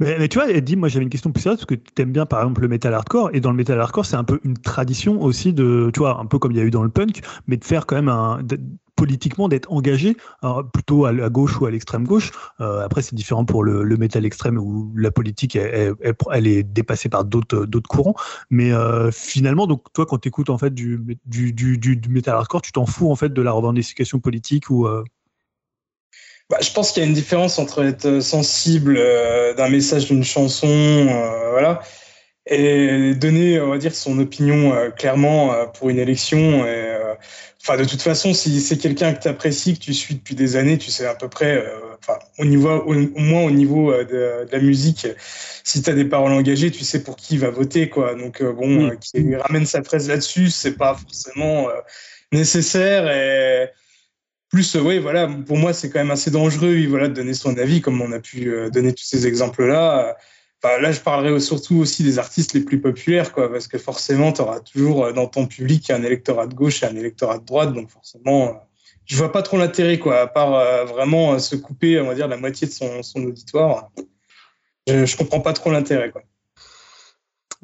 Mais, 0.00 0.28
tu 0.28 0.38
vois, 0.38 0.50
Eddie, 0.50 0.76
moi 0.76 0.88
j'avais 0.88 1.02
une 1.02 1.10
question 1.10 1.32
plus 1.32 1.42
sérieuse 1.42 1.58
parce 1.58 1.66
que 1.66 1.74
tu 1.74 2.02
aimes 2.02 2.12
bien 2.12 2.26
par 2.26 2.40
exemple 2.40 2.62
le 2.62 2.68
metal 2.68 2.94
hardcore 2.94 3.30
et 3.32 3.40
dans 3.40 3.50
le 3.50 3.56
metal 3.56 3.80
hardcore 3.80 4.06
c'est 4.06 4.16
un 4.16 4.24
peu 4.24 4.40
une 4.44 4.56
tradition 4.56 5.20
aussi 5.20 5.52
de, 5.52 5.90
tu 5.92 6.00
vois, 6.00 6.20
un 6.20 6.26
peu 6.26 6.38
comme 6.38 6.52
il 6.52 6.58
y 6.58 6.60
a 6.60 6.64
eu 6.64 6.70
dans 6.70 6.84
le 6.84 6.88
punk, 6.88 7.20
mais 7.48 7.56
de 7.56 7.64
faire 7.64 7.84
quand 7.86 7.96
même 7.96 8.08
un, 8.08 8.38
politiquement 8.98 9.48
d'être 9.48 9.72
engagé 9.72 10.16
plutôt 10.72 11.06
à, 11.06 11.12
gauche 11.30 11.60
ou 11.60 11.66
à 11.66 11.70
l'extrême 11.70 12.04
gauche. 12.04 12.32
Euh, 12.60 12.84
après 12.84 13.00
c'est 13.00 13.14
différent 13.14 13.44
pour 13.44 13.62
le, 13.62 13.84
le 13.84 13.96
métal 13.96 14.26
extrême 14.26 14.58
où 14.58 14.92
la 14.96 15.12
politique 15.12 15.54
elle, 15.54 15.94
elle, 16.32 16.46
est 16.46 16.64
dépassée 16.64 17.08
par 17.08 17.24
d'autres 17.24 17.64
d'autres 17.64 17.88
courants. 17.88 18.14
Mais 18.50 18.72
euh, 18.72 19.12
finalement 19.12 19.68
donc 19.68 19.84
toi 19.92 20.04
quand 20.04 20.18
tu 20.18 20.28
écoutes 20.28 20.50
en 20.50 20.58
fait 20.58 20.74
du 20.74 21.18
du, 21.26 21.52
du, 21.52 21.78
du, 21.78 22.08
metal 22.08 22.34
hardcore, 22.34 22.60
tu 22.60 22.72
t'en 22.72 22.86
fous 22.86 23.10
en 23.10 23.16
fait 23.16 23.32
de 23.32 23.40
la 23.40 23.52
revendication 23.52 24.18
politique 24.18 24.68
ou 24.68 24.86
euh, 24.86 25.04
bah, 26.50 26.58
je 26.62 26.72
pense 26.72 26.92
qu'il 26.92 27.02
y 27.02 27.06
a 27.06 27.08
une 27.08 27.14
différence 27.14 27.58
entre 27.58 27.84
être 27.84 28.20
sensible 28.20 28.96
euh, 28.98 29.52
d'un 29.54 29.68
message 29.68 30.06
d'une 30.06 30.24
chanson, 30.24 30.66
euh, 30.66 31.50
voilà, 31.50 31.82
et 32.46 33.14
donner, 33.14 33.60
on 33.60 33.68
va 33.68 33.78
dire, 33.78 33.94
son 33.94 34.18
opinion 34.18 34.72
clairement 34.96 35.66
pour 35.74 35.90
une 35.90 35.98
élection. 35.98 36.66
Et, 36.66 36.96
enfin, 37.60 37.76
de 37.76 37.84
toute 37.84 38.00
façon, 38.00 38.32
si 38.32 38.62
c'est 38.62 38.78
quelqu'un 38.78 39.12
que 39.12 39.20
tu 39.20 39.28
apprécies, 39.28 39.74
que 39.74 39.80
tu 39.80 39.92
suis 39.92 40.14
depuis 40.14 40.34
des 40.34 40.56
années, 40.56 40.78
tu 40.78 40.90
sais 40.90 41.04
à 41.04 41.14
peu 41.14 41.28
près, 41.28 41.62
enfin, 42.00 42.18
au, 42.38 42.46
niveau, 42.46 42.70
au, 42.70 42.94
moins 43.20 43.42
au 43.42 43.50
niveau 43.50 43.92
de, 43.92 44.48
la 44.50 44.58
musique, 44.60 45.06
si 45.62 45.82
tu 45.82 45.90
as 45.90 45.92
des 45.92 46.06
paroles 46.06 46.32
engagées, 46.32 46.70
tu 46.70 46.84
sais 46.84 47.02
pour 47.02 47.16
qui 47.16 47.34
il 47.34 47.40
va 47.40 47.50
voter. 47.50 47.90
Quoi. 47.90 48.14
Donc, 48.14 48.42
bon, 48.42 48.96
qui 48.96 49.36
ramène 49.36 49.66
sa 49.66 49.82
fraise 49.82 50.08
là-dessus, 50.08 50.48
c'est 50.48 50.78
pas 50.78 50.94
forcément 50.94 51.68
nécessaire. 52.32 53.10
Et 53.10 53.68
plus, 54.48 54.76
euh, 54.76 54.80
oui, 54.80 54.98
voilà, 54.98 55.28
pour 55.28 55.56
moi, 55.56 55.72
c'est 55.72 55.90
quand 55.90 55.98
même 55.98 56.10
assez 56.10 56.30
dangereux 56.30 56.86
voilà, 56.86 57.08
de 57.08 57.14
donner 57.14 57.34
son 57.34 57.56
avis, 57.58 57.80
comme 57.80 58.00
on 58.00 58.12
a 58.12 58.20
pu 58.20 58.50
euh, 58.50 58.70
donner 58.70 58.92
tous 58.92 59.04
ces 59.04 59.26
exemples-là. 59.26 60.16
Enfin, 60.62 60.80
là, 60.80 60.90
je 60.90 61.00
parlerai 61.00 61.38
surtout 61.40 61.76
aussi 61.76 62.02
des 62.02 62.18
artistes 62.18 62.54
les 62.54 62.60
plus 62.60 62.80
populaires, 62.80 63.32
quoi, 63.32 63.50
parce 63.50 63.68
que 63.68 63.78
forcément, 63.78 64.32
tu 64.32 64.40
auras 64.40 64.60
toujours 64.60 65.04
euh, 65.04 65.12
dans 65.12 65.26
ton 65.26 65.46
public 65.46 65.90
un 65.90 66.02
électorat 66.02 66.46
de 66.46 66.54
gauche 66.54 66.82
et 66.82 66.86
un 66.86 66.96
électorat 66.96 67.38
de 67.38 67.44
droite, 67.44 67.74
donc 67.74 67.90
forcément, 67.90 68.60
je 69.04 69.16
vois 69.16 69.32
pas 69.32 69.42
trop 69.42 69.58
l'intérêt, 69.58 69.98
quoi, 69.98 70.20
à 70.20 70.26
part 70.26 70.86
vraiment 70.86 71.38
se 71.38 71.56
couper, 71.56 72.00
on 72.00 72.06
va 72.06 72.14
dire, 72.14 72.28
la 72.28 72.36
moitié 72.36 72.66
de 72.66 72.72
son, 72.72 73.02
son 73.02 73.24
auditoire. 73.24 73.90
Je, 74.86 75.06
je 75.06 75.16
comprends 75.16 75.40
pas 75.40 75.52
trop 75.52 75.70
l'intérêt, 75.70 76.10
quoi. 76.10 76.22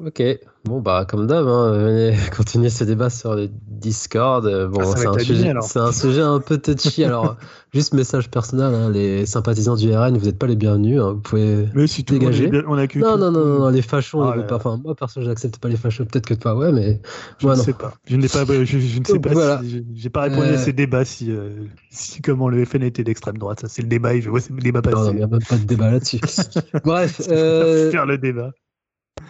Ok, 0.03 0.21
bon 0.65 0.81
bah 0.81 1.05
comme 1.07 1.25
d'hab, 1.25 1.47
hein, 1.47 1.71
venez 1.71 2.17
continuer 2.35 2.69
ce 2.69 2.83
débat 2.83 3.09
sur 3.09 3.33
le 3.33 3.47
Discord. 3.49 4.45
Euh, 4.45 4.67
bon, 4.67 4.81
ah, 4.81 4.93
c'est 4.97 5.07
un, 5.07 5.17
sujet, 5.19 5.53
un 5.75 5.91
sujet 5.93 6.21
un 6.21 6.41
peu 6.41 6.57
touchy. 6.57 7.03
alors, 7.05 7.37
juste 7.73 7.93
message 7.93 8.29
personnel, 8.29 8.73
hein, 8.73 8.89
les 8.89 9.25
sympathisants 9.25 9.77
du 9.77 9.95
RN, 9.95 10.17
vous 10.17 10.25
n'êtes 10.25 10.37
pas 10.37 10.47
les 10.47 10.57
bienvenus. 10.57 10.99
Hein, 10.99 11.13
vous 11.13 11.21
pouvez 11.21 11.69
mais 11.73 11.87
si 11.87 12.03
dégager. 12.03 12.51
on 12.67 12.77
a 12.77 12.87
non, 12.93 13.17
non, 13.17 13.31
non, 13.31 13.59
non, 13.59 13.69
les 13.69 13.81
fachos, 13.81 14.21
ah, 14.21 14.37
pas. 14.41 14.57
Enfin, 14.57 14.81
moi 14.83 14.95
perso, 14.95 15.21
j'accepte 15.21 15.59
pas 15.59 15.69
les 15.69 15.77
fachos. 15.77 16.03
Peut-être 16.03 16.27
que 16.27 16.33
toi, 16.33 16.57
ouais, 16.57 16.73
mais 16.73 16.99
je 17.37 17.47
ne 17.47 17.55
sais 17.55 17.71
pas. 17.71 17.93
Je 18.05 18.17
n'ai 18.17 18.27
pas. 18.27 18.43
Je, 18.43 18.99
ne 18.99 19.05
sais 19.05 19.19
pas. 19.19 19.31
Voilà. 19.31 19.61
Si, 19.63 19.85
j'ai 19.95 20.09
pas 20.09 20.23
répondu 20.23 20.49
à 20.49 20.51
euh. 20.51 20.57
ces 20.57 20.73
débats 20.73 21.05
si, 21.05 21.31
euh, 21.31 21.51
si 21.89 22.21
comment 22.21 22.49
le 22.49 22.65
FN 22.65 22.83
était 22.83 23.05
d'extrême 23.05 23.37
droite. 23.37 23.61
Ça, 23.61 23.69
c'est 23.69 23.81
le 23.81 23.87
débat. 23.87 24.19
Je 24.19 24.29
vois 24.29 24.41
le 24.49 24.61
débat 24.61 24.81
passer. 24.81 24.97
Non, 24.97 25.11
il 25.11 25.15
n'y 25.15 25.23
a 25.23 25.27
même 25.27 25.39
pas 25.39 25.55
de 25.55 25.63
débat 25.63 25.89
là-dessus. 25.89 26.19
Bref. 26.83 27.21
Faire 27.21 28.05
le 28.05 28.17
débat. 28.17 28.51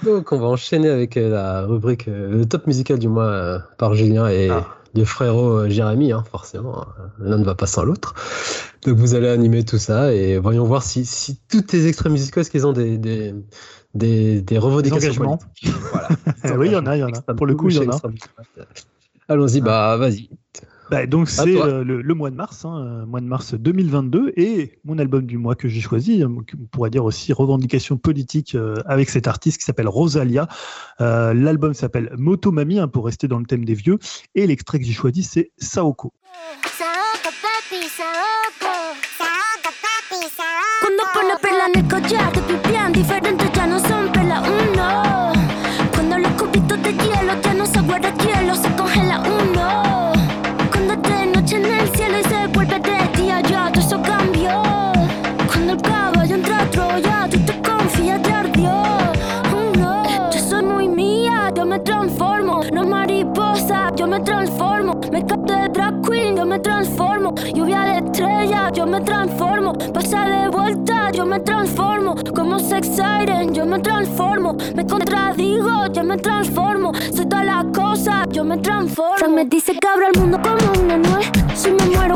Donc 0.04 0.32
on 0.32 0.40
va 0.40 0.48
enchaîner 0.48 0.90
avec 0.90 1.16
euh, 1.18 1.30
la 1.30 1.62
rubrique 1.62 2.08
euh, 2.08 2.30
le 2.30 2.46
top 2.46 2.68
musical 2.68 3.00
du 3.00 3.08
mois 3.08 3.26
euh, 3.26 3.60
par 3.78 3.96
Julien 3.96 4.28
et 4.28 4.50
ah. 4.50 4.66
le 4.94 5.06
frérot 5.06 5.70
Jérémy, 5.70 6.12
hein, 6.12 6.24
forcément. 6.32 6.82
Hein. 6.82 6.88
L'un 7.20 7.38
ne 7.38 7.44
va 7.44 7.56
pas 7.56 7.68
sans 7.68 7.84
l'autre. 7.84 8.14
Donc 8.84 8.98
vous 8.98 9.16
allez 9.16 9.28
animer 9.28 9.64
tout 9.64 9.78
ça 9.78 10.14
et 10.14 10.38
voyons 10.38 10.66
voir 10.66 10.84
si, 10.84 11.06
si 11.06 11.40
tous 11.50 11.62
tes 11.62 11.88
extraits 11.88 12.12
musicaux, 12.12 12.42
est-ce 12.42 12.52
qu'ils 12.52 12.68
ont 12.68 12.74
des, 12.74 12.98
des, 12.98 13.34
des, 13.94 14.42
des 14.42 14.58
revendications 14.58 15.38
Voilà. 15.92 16.10
oui, 16.58 16.68
il 16.68 16.74
y 16.74 16.76
en 16.76 16.86
a, 16.86 16.98
il 16.98 17.00
y 17.00 17.04
en 17.04 17.10
a. 17.10 17.34
Pour 17.34 17.46
le 17.46 17.56
coup, 17.56 17.70
il 17.70 17.76
y 17.76 17.80
en 17.80 17.90
a. 17.90 18.00
Allons-y, 19.28 19.62
bah 19.62 19.98
vas-y. 19.98 20.30
Bah, 20.92 21.06
donc 21.08 21.30
c'est 21.30 21.60
euh, 21.60 21.84
le, 21.84 22.14
mois 22.14 22.30
de 22.30 22.36
mars, 22.36 22.64
hein, 22.66 22.86
euh, 22.86 23.06
mois 23.06 23.22
de 23.22 23.26
mars 23.26 23.54
2022, 23.56 24.34
et 24.38 24.80
mon 24.84 25.00
album 25.00 25.26
du 25.26 25.38
mois 25.38 25.56
que 25.56 25.68
j'ai 25.68 25.82
choisi, 25.82 26.22
euh, 26.22 26.28
on 26.28 26.66
pourrait 26.72 26.92
dire 26.92 27.06
aussi 27.06 27.34
revendication 27.34 27.98
politique 27.98 28.56
avec 28.86 29.10
cet 29.10 29.28
artiste 29.28 29.60
qui 29.60 29.66
s'appelle 29.66 29.88
Rosalia. 29.88 30.48
L'album 31.00 31.74
s'appelle 31.74 32.12
Moto 32.18 32.52
Mami, 32.52 32.80
hein, 32.80 32.88
pour 32.88 33.06
rester 33.06 33.28
dans 33.28 33.40
le 33.40 33.46
thème 33.46 33.66
des 33.66 33.74
vieux, 33.74 33.98
et 34.36 34.46
l'extrait 34.48 34.80
que 34.80 34.86
j'ai 34.86 34.94
choisi 34.94 35.24
c'est 35.24 35.52
Saoko. 35.58 36.14
me 44.54 44.75
transformo. 67.32 67.56
Lluvia 67.56 67.82
de 67.82 67.98
estrellas, 68.06 68.72
yo 68.74 68.86
me 68.86 69.02
transformo. 69.02 69.74
Pasa 69.94 70.26
de 70.26 70.50
vuelta, 70.50 71.12
yo 71.12 71.26
me 71.26 71.40
transformo. 71.40 72.16
Como 72.36 72.60
sex 72.60 72.88
siren, 72.88 73.54
yo 73.54 73.66
me 73.66 73.80
transformo. 73.80 74.56
Me 74.76 74.86
contradigo, 74.86 75.88
yo 75.92 76.04
me 76.04 76.18
transformo. 76.18 76.92
Soy 77.14 77.26
todas 77.26 77.46
las 77.46 77.66
cosas, 77.74 78.28
yo 78.32 78.44
me 78.44 78.58
transformo. 78.58 79.18
Se 79.18 79.28
me 79.28 79.46
dice 79.46 79.74
que 79.74 79.88
abro 79.88 80.08
el 80.14 80.20
mundo 80.20 80.40
como 80.42 80.84
una 80.84 80.98
nuez. 80.98 81.32
Si 81.56 81.72
me 81.72 81.86
muero, 81.96 82.15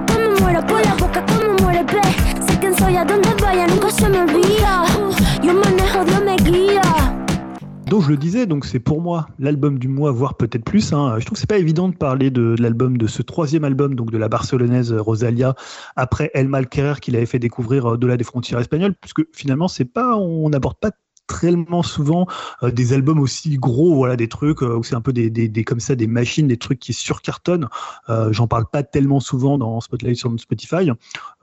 Je 8.02 8.10
le 8.10 8.18
disais, 8.18 8.46
donc 8.46 8.66
c'est 8.66 8.80
pour 8.80 9.02
moi 9.02 9.28
l'album 9.40 9.78
du 9.78 9.88
mois, 9.88 10.12
voire 10.12 10.36
peut-être 10.36 10.64
plus. 10.64 10.94
Hein. 10.94 11.16
Je 11.20 11.26
trouve 11.26 11.36
que 11.36 11.40
c'est 11.40 11.50
pas 11.50 11.58
évident 11.58 11.90
de 11.90 11.96
parler 11.96 12.32
de, 12.32 12.56
l'album 12.60 12.98
de 12.98 13.08
ce 13.08 13.22
troisième 13.22 13.64
album, 13.64 13.96
donc 13.96 14.12
de 14.12 14.18
la 14.18 14.30
barcelonaise 14.30 14.94
Rosalia, 14.94 15.56
après 15.96 16.32
El 16.34 16.48
Malquerer 16.48 17.00
qu'il 17.02 17.16
avait 17.16 17.26
fait 17.26 17.40
découvrir 17.40 17.94
euh, 17.94 17.98
de 17.98 18.08
la 18.08 18.18
des 18.18 18.24
frontières 18.24 18.60
espagnoles, 18.60 18.96
puisque 18.96 19.22
finalement 19.34 19.68
c'est 19.68 19.86
pas, 19.86 20.16
on 20.16 20.50
n'aborde 20.50 20.78
pas 20.80 20.92
tellement 21.40 21.84
souvent 21.84 22.28
euh, 22.64 22.72
des 22.72 22.94
albums 22.94 23.20
aussi 23.20 23.58
gros, 23.58 23.96
voilà, 23.96 24.16
des 24.16 24.28
trucs 24.28 24.64
euh, 24.64 24.78
où 24.78 24.84
c'est 24.84 24.96
un 24.96 25.02
peu 25.02 25.14
des, 25.14 25.64
comme 25.64 25.80
ça, 25.80 25.96
des 25.96 26.08
machines, 26.08 26.48
des 26.48 26.58
trucs 26.58 26.80
qui 26.80 26.94
surcartonnent. 26.94 27.68
Euh, 28.10 28.34
J'en 28.34 28.48
parle 28.48 28.66
pas 28.66 28.84
tellement 28.84 29.20
souvent 29.20 29.58
dans 29.58 29.80
Spotlight 29.80 30.18
sur 30.18 30.32
Spotify. 30.40 30.90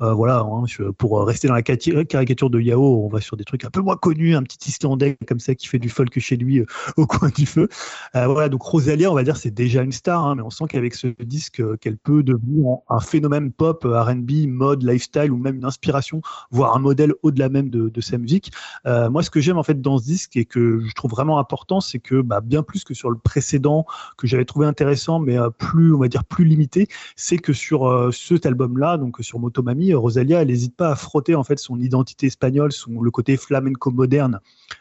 Euh, 0.01 0.13
voilà, 0.13 0.41
hein, 0.41 0.65
pour 0.99 1.25
rester 1.25 1.49
dans 1.49 1.55
la 1.55 1.63
caricature 1.63 2.51
de 2.51 2.61
Yao, 2.61 3.05
on 3.05 3.09
va 3.09 3.21
sur 3.21 3.37
des 3.37 3.45
trucs 3.45 3.65
un 3.65 3.71
peu 3.71 3.81
moins 3.81 3.97
connus, 3.97 4.35
un 4.35 4.43
petit 4.43 4.71
Islandais 4.71 5.17
comme 5.27 5.41
ça 5.41 5.55
qui 5.55 5.67
fait 5.69 5.79
du 5.79 5.89
folk 5.89 6.19
chez 6.19 6.37
lui 6.37 6.63
au 6.97 7.07
coin 7.07 7.31
du 7.35 7.47
feu. 7.47 7.69
voilà, 8.15 8.49
donc 8.49 8.63
Rosalia, 8.63 9.11
on 9.11 9.15
va 9.15 9.23
dire, 9.23 9.37
c'est 9.37 9.51
déjà 9.51 9.83
une 9.83 9.93
star, 9.93 10.25
hein, 10.25 10.35
mais 10.35 10.43
on 10.43 10.51
sent 10.51 10.65
qu'avec 10.69 10.95
ce 10.95 11.09
disque, 11.21 11.63
qu'elle 11.79 11.99
peut 11.99 12.23
devenir 12.23 12.79
un 12.89 13.01
phénomène 13.01 13.53
pop, 13.53 13.85
R&B, 13.85 14.47
mode, 14.49 14.83
lifestyle 14.83 15.31
ou 15.31 15.37
même 15.37 15.57
une 15.57 15.65
inspiration, 15.65 16.21
voire 16.51 16.77
un 16.77 16.81
modèle 16.81 17.13
au-delà 17.23 17.49
même 17.49 17.71
de 17.71 18.01
sa 18.01 18.19
musique. 18.19 18.53
moi, 18.85 19.23
ce 19.23 19.31
que 19.31 19.41
j'aime 19.41 19.59
en 19.59 19.63
fait 19.63 19.76
dans 19.81 19.99
ce 19.99 20.05
disque 20.05 20.37
et 20.37 20.45
que 20.45 20.81
je 20.81 20.95
trouve 20.95 21.11
vraiment 21.11 21.39
important, 21.39 21.81
c'est 21.81 21.99
que 21.99 22.21
bah, 22.21 22.41
bien 22.41 22.63
plus 22.63 22.85
que 22.85 22.95
sur 22.95 23.11
le 23.11 23.19
précédent 23.19 23.87
que 24.17 24.27
j'avais 24.27 24.45
trouvé 24.45 24.67
intéressant, 24.67 25.19
mais 25.19 25.39
euh, 25.39 25.51
plus, 25.51 25.95
on 25.95 25.99
va 25.99 26.09
dire, 26.09 26.25
plus 26.25 26.45
limité, 26.45 26.89
c'est 27.17 27.39
que 27.39 27.53
sur 27.53 27.87
euh, 27.87 28.11
cet 28.11 28.47
album-là, 28.47 28.97
donc 28.97 29.17
sur 29.21 29.39
Motomami, 29.39 29.95
Rosalia, 29.95 30.43
elle 30.43 30.49
n'hésite 30.49 30.77
pas 30.77 30.91
à 30.91 30.97
frotter 30.97 31.35
en 31.35 31.45
fait 31.45 31.59
son 31.59 31.81
identité 31.81 32.27
espagnole, 32.27 32.73
son, 32.73 33.01
le 33.01 33.11
côté 33.11 33.37
flamenco 33.37 33.91
moderne 33.91 34.41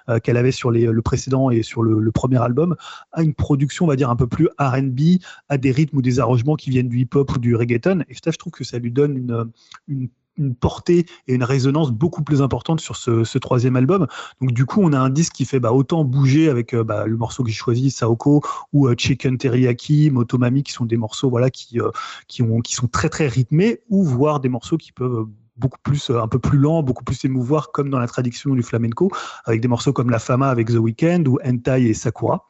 euh, 0.09 0.19
qu'elle 0.19 0.37
avait 0.37 0.51
sur 0.51 0.71
les, 0.71 0.85
le 0.85 1.01
précédent 1.01 1.49
et 1.49 1.63
sur 1.63 1.83
le, 1.83 2.11
premier 2.11 2.41
album, 2.41 2.75
à 3.11 3.23
une 3.23 3.33
production, 3.33 3.85
on 3.85 3.87
va 3.87 3.95
dire, 3.95 4.09
un 4.09 4.15
peu 4.15 4.27
plus 4.27 4.47
R&B, 4.57 5.19
à 5.49 5.57
des 5.57 5.71
rythmes 5.71 5.97
ou 5.97 6.01
des 6.01 6.19
arrangements 6.19 6.55
qui 6.55 6.69
viennent 6.69 6.87
du 6.87 6.99
hip-hop 6.99 7.35
ou 7.35 7.39
du 7.39 7.55
reggaeton. 7.55 8.03
Et 8.07 8.13
ça, 8.13 8.31
je 8.31 8.37
trouve 8.37 8.53
que 8.53 8.63
ça 8.63 8.79
lui 8.79 8.91
donne 8.91 9.51
une 9.87 10.09
une 10.37 10.55
portée 10.55 11.05
et 11.27 11.33
une 11.33 11.43
résonance 11.43 11.91
beaucoup 11.91 12.23
plus 12.23 12.41
importante 12.41 12.81
sur 12.81 12.95
ce, 12.95 13.37
troisième 13.37 13.75
album. 13.75 14.07
Donc 14.41 14.51
du 14.51 14.65
coup, 14.65 14.81
on 14.81 14.93
a 14.93 14.99
un 14.99 15.09
disque 15.09 15.33
qui 15.33 15.45
fait 15.45 15.59
bah, 15.59 15.71
autant 15.71 16.03
bouger 16.03 16.49
avec 16.49 16.73
euh, 16.73 16.83
bah, 16.83 17.05
le 17.05 17.17
morceau 17.17 17.43
que 17.43 17.49
j'ai 17.49 17.55
choisi, 17.55 17.91
Saoko, 17.91 18.41
ou 18.73 18.87
euh, 18.87 18.95
Chicken 18.97 19.37
Teriyaki, 19.37 20.09
Motomami, 20.11 20.63
qui 20.63 20.71
sont 20.71 20.85
des 20.85 20.97
morceaux 20.97 21.29
voilà 21.29 21.49
qui 21.49 21.79
euh, 21.79 21.91
qui 22.27 22.41
ont 22.41 22.61
qui 22.61 22.75
sont 22.75 22.87
très 22.87 23.09
très 23.09 23.27
rythmés, 23.27 23.81
ou 23.89 24.03
voir 24.03 24.39
des 24.39 24.49
morceaux 24.49 24.77
qui 24.77 24.91
peuvent 24.91 25.27
beaucoup 25.57 25.79
plus 25.83 26.09
un 26.09 26.27
peu 26.27 26.39
plus 26.39 26.57
lents, 26.57 26.83
beaucoup 26.83 27.03
plus 27.03 27.23
émouvoir, 27.25 27.71
comme 27.71 27.89
dans 27.89 27.99
la 27.99 28.07
tradition 28.07 28.53
du 28.55 28.63
flamenco, 28.63 29.11
avec 29.45 29.61
des 29.61 29.67
morceaux 29.67 29.93
comme 29.93 30.09
La 30.09 30.19
Fama 30.19 30.49
avec 30.49 30.67
The 30.67 30.75
Weeknd 30.75 31.23
ou 31.27 31.39
Entai 31.45 31.83
et 31.83 31.93
Sakura. 31.93 32.49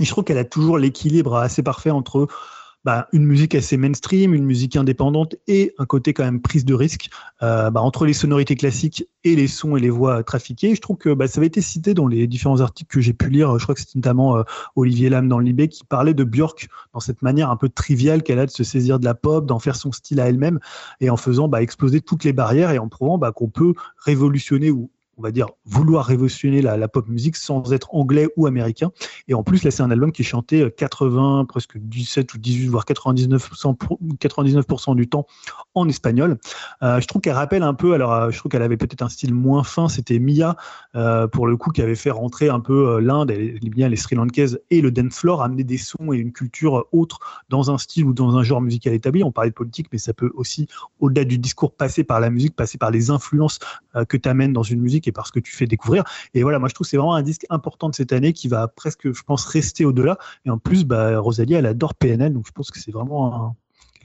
Et 0.00 0.04
je 0.04 0.10
trouve 0.10 0.24
qu'elle 0.24 0.38
a 0.38 0.44
toujours 0.44 0.78
l'équilibre 0.78 1.36
assez 1.36 1.62
parfait 1.62 1.90
entre 1.90 2.26
bah, 2.84 3.08
une 3.12 3.24
musique 3.24 3.54
assez 3.54 3.76
mainstream, 3.76 4.34
une 4.34 4.44
musique 4.44 4.76
indépendante 4.76 5.36
et 5.46 5.74
un 5.78 5.86
côté 5.86 6.12
quand 6.12 6.24
même 6.24 6.40
prise 6.40 6.64
de 6.64 6.74
risque 6.74 7.08
euh, 7.42 7.70
bah, 7.70 7.80
entre 7.80 8.04
les 8.04 8.12
sonorités 8.12 8.56
classiques 8.56 9.08
et 9.24 9.34
les 9.36 9.46
sons 9.46 9.76
et 9.76 9.80
les 9.80 9.90
voix 9.90 10.22
trafiquées. 10.22 10.74
Je 10.74 10.80
trouve 10.80 10.98
que 10.98 11.14
bah, 11.14 11.26
ça 11.26 11.38
avait 11.38 11.46
été 11.46 11.60
cité 11.60 11.94
dans 11.94 12.06
les 12.06 12.26
différents 12.26 12.60
articles 12.60 12.92
que 12.92 13.00
j'ai 13.00 13.14
pu 13.14 13.30
lire. 13.30 13.58
Je 13.58 13.64
crois 13.64 13.74
que 13.74 13.80
c'était 13.80 13.98
notamment 13.98 14.36
euh, 14.36 14.42
Olivier 14.76 15.08
Lam 15.08 15.28
dans 15.28 15.38
le 15.38 15.44
Libé 15.44 15.68
qui 15.68 15.84
parlait 15.84 16.14
de 16.14 16.24
Björk 16.24 16.68
dans 16.92 17.00
cette 17.00 17.22
manière 17.22 17.50
un 17.50 17.56
peu 17.56 17.68
triviale 17.68 18.22
qu'elle 18.22 18.38
a 18.38 18.46
de 18.46 18.50
se 18.50 18.64
saisir 18.64 18.98
de 18.98 19.04
la 19.04 19.14
pop, 19.14 19.46
d'en 19.46 19.58
faire 19.58 19.76
son 19.76 19.92
style 19.92 20.20
à 20.20 20.28
elle-même 20.28 20.60
et 21.00 21.10
en 21.10 21.16
faisant 21.16 21.48
bah, 21.48 21.62
exploser 21.62 22.00
toutes 22.00 22.24
les 22.24 22.32
barrières 22.32 22.70
et 22.70 22.78
en 22.78 22.88
prouvant 22.88 23.18
bah, 23.18 23.32
qu'on 23.32 23.48
peut 23.48 23.74
révolutionner 23.96 24.70
ou 24.70 24.90
on 25.16 25.22
va 25.22 25.30
dire, 25.30 25.48
vouloir 25.64 26.06
révolutionner 26.06 26.62
la, 26.62 26.88
pop 26.88 27.08
musique 27.08 27.36
sans 27.36 27.72
être 27.72 27.94
anglais 27.94 28.28
ou 28.36 28.46
américain. 28.46 28.90
Et 29.28 29.34
en 29.34 29.42
plus, 29.42 29.64
là, 29.64 29.70
c'est 29.70 29.82
un 29.82 29.90
album 29.90 30.12
qui 30.12 30.22
est 30.22 30.24
chanté 30.24 30.70
80, 30.76 31.40
euh, 31.40 31.44
presque 31.44 31.78
17 31.78 32.34
ou 32.34 32.38
18, 32.38 32.68
voire 32.68 32.84
99%, 32.84 33.76
99 34.18 34.66
du 34.96 35.08
temps 35.08 35.26
en 35.74 35.88
espagnol. 35.88 36.38
Euh, 36.82 37.00
je 37.00 37.06
trouve 37.06 37.20
qu'elle 37.20 37.34
rappelle 37.34 37.62
un 37.62 37.74
peu, 37.74 37.94
alors 37.94 38.12
euh, 38.12 38.30
je 38.30 38.38
trouve 38.38 38.50
qu'elle 38.50 38.62
avait 38.62 38.76
peut-être 38.76 39.02
un 39.02 39.08
style 39.08 39.34
moins 39.34 39.64
fin, 39.64 39.88
c'était 39.88 40.18
Mia, 40.18 40.56
pour 41.32 41.46
le 41.46 41.56
coup, 41.56 41.70
qui 41.70 41.82
avait 41.82 41.94
fait 41.94 42.10
rentrer 42.10 42.48
un 42.48 42.60
peu 42.60 43.00
l'Inde, 43.00 43.32
bien 43.62 43.88
les 43.88 43.96
Sri 43.96 44.14
Lankaises 44.14 44.60
et 44.70 44.80
le 44.80 44.90
dance 44.90 45.14
floor, 45.14 45.42
amener 45.42 45.64
des 45.64 45.78
sons 45.78 46.12
et 46.12 46.16
une 46.16 46.32
culture 46.32 46.84
autre 46.92 47.44
dans 47.48 47.70
un 47.70 47.78
style 47.78 48.04
ou 48.04 48.12
dans 48.12 48.36
un 48.36 48.42
genre 48.42 48.60
musical 48.60 48.92
établi. 48.92 49.24
On 49.24 49.32
parlait 49.32 49.50
de 49.50 49.54
politique, 49.54 49.88
mais 49.92 49.98
ça 49.98 50.12
peut 50.12 50.30
aussi, 50.34 50.68
au-delà 51.00 51.24
du 51.24 51.38
discours, 51.38 51.72
passer 51.72 52.04
par 52.04 52.20
la 52.20 52.30
musique, 52.30 52.54
passer 52.54 52.78
par 52.78 52.90
les 52.90 53.10
influences 53.10 53.58
que 54.08 54.16
tu 54.16 54.28
amènes 54.28 54.52
dans 54.52 54.62
une 54.62 54.80
musique 54.80 55.03
et 55.06 55.12
parce 55.12 55.30
que 55.30 55.40
tu 55.40 55.52
fais 55.54 55.66
découvrir. 55.66 56.04
Et 56.34 56.42
voilà, 56.42 56.58
moi 56.58 56.68
je 56.68 56.74
trouve 56.74 56.86
que 56.86 56.90
c'est 56.90 56.96
vraiment 56.96 57.14
un 57.14 57.22
disque 57.22 57.46
important 57.50 57.88
de 57.88 57.94
cette 57.94 58.12
année 58.12 58.32
qui 58.32 58.48
va 58.48 58.68
presque, 58.68 59.12
je 59.12 59.22
pense, 59.22 59.44
rester 59.44 59.84
au-delà. 59.84 60.18
Et 60.44 60.50
en 60.50 60.58
plus, 60.58 60.84
bah, 60.84 61.18
Rosalie, 61.18 61.54
elle 61.54 61.66
adore 61.66 61.94
PNL, 61.94 62.32
donc 62.32 62.46
je 62.46 62.52
pense 62.52 62.70
que 62.70 62.78
c'est 62.78 62.92
vraiment 62.92 63.56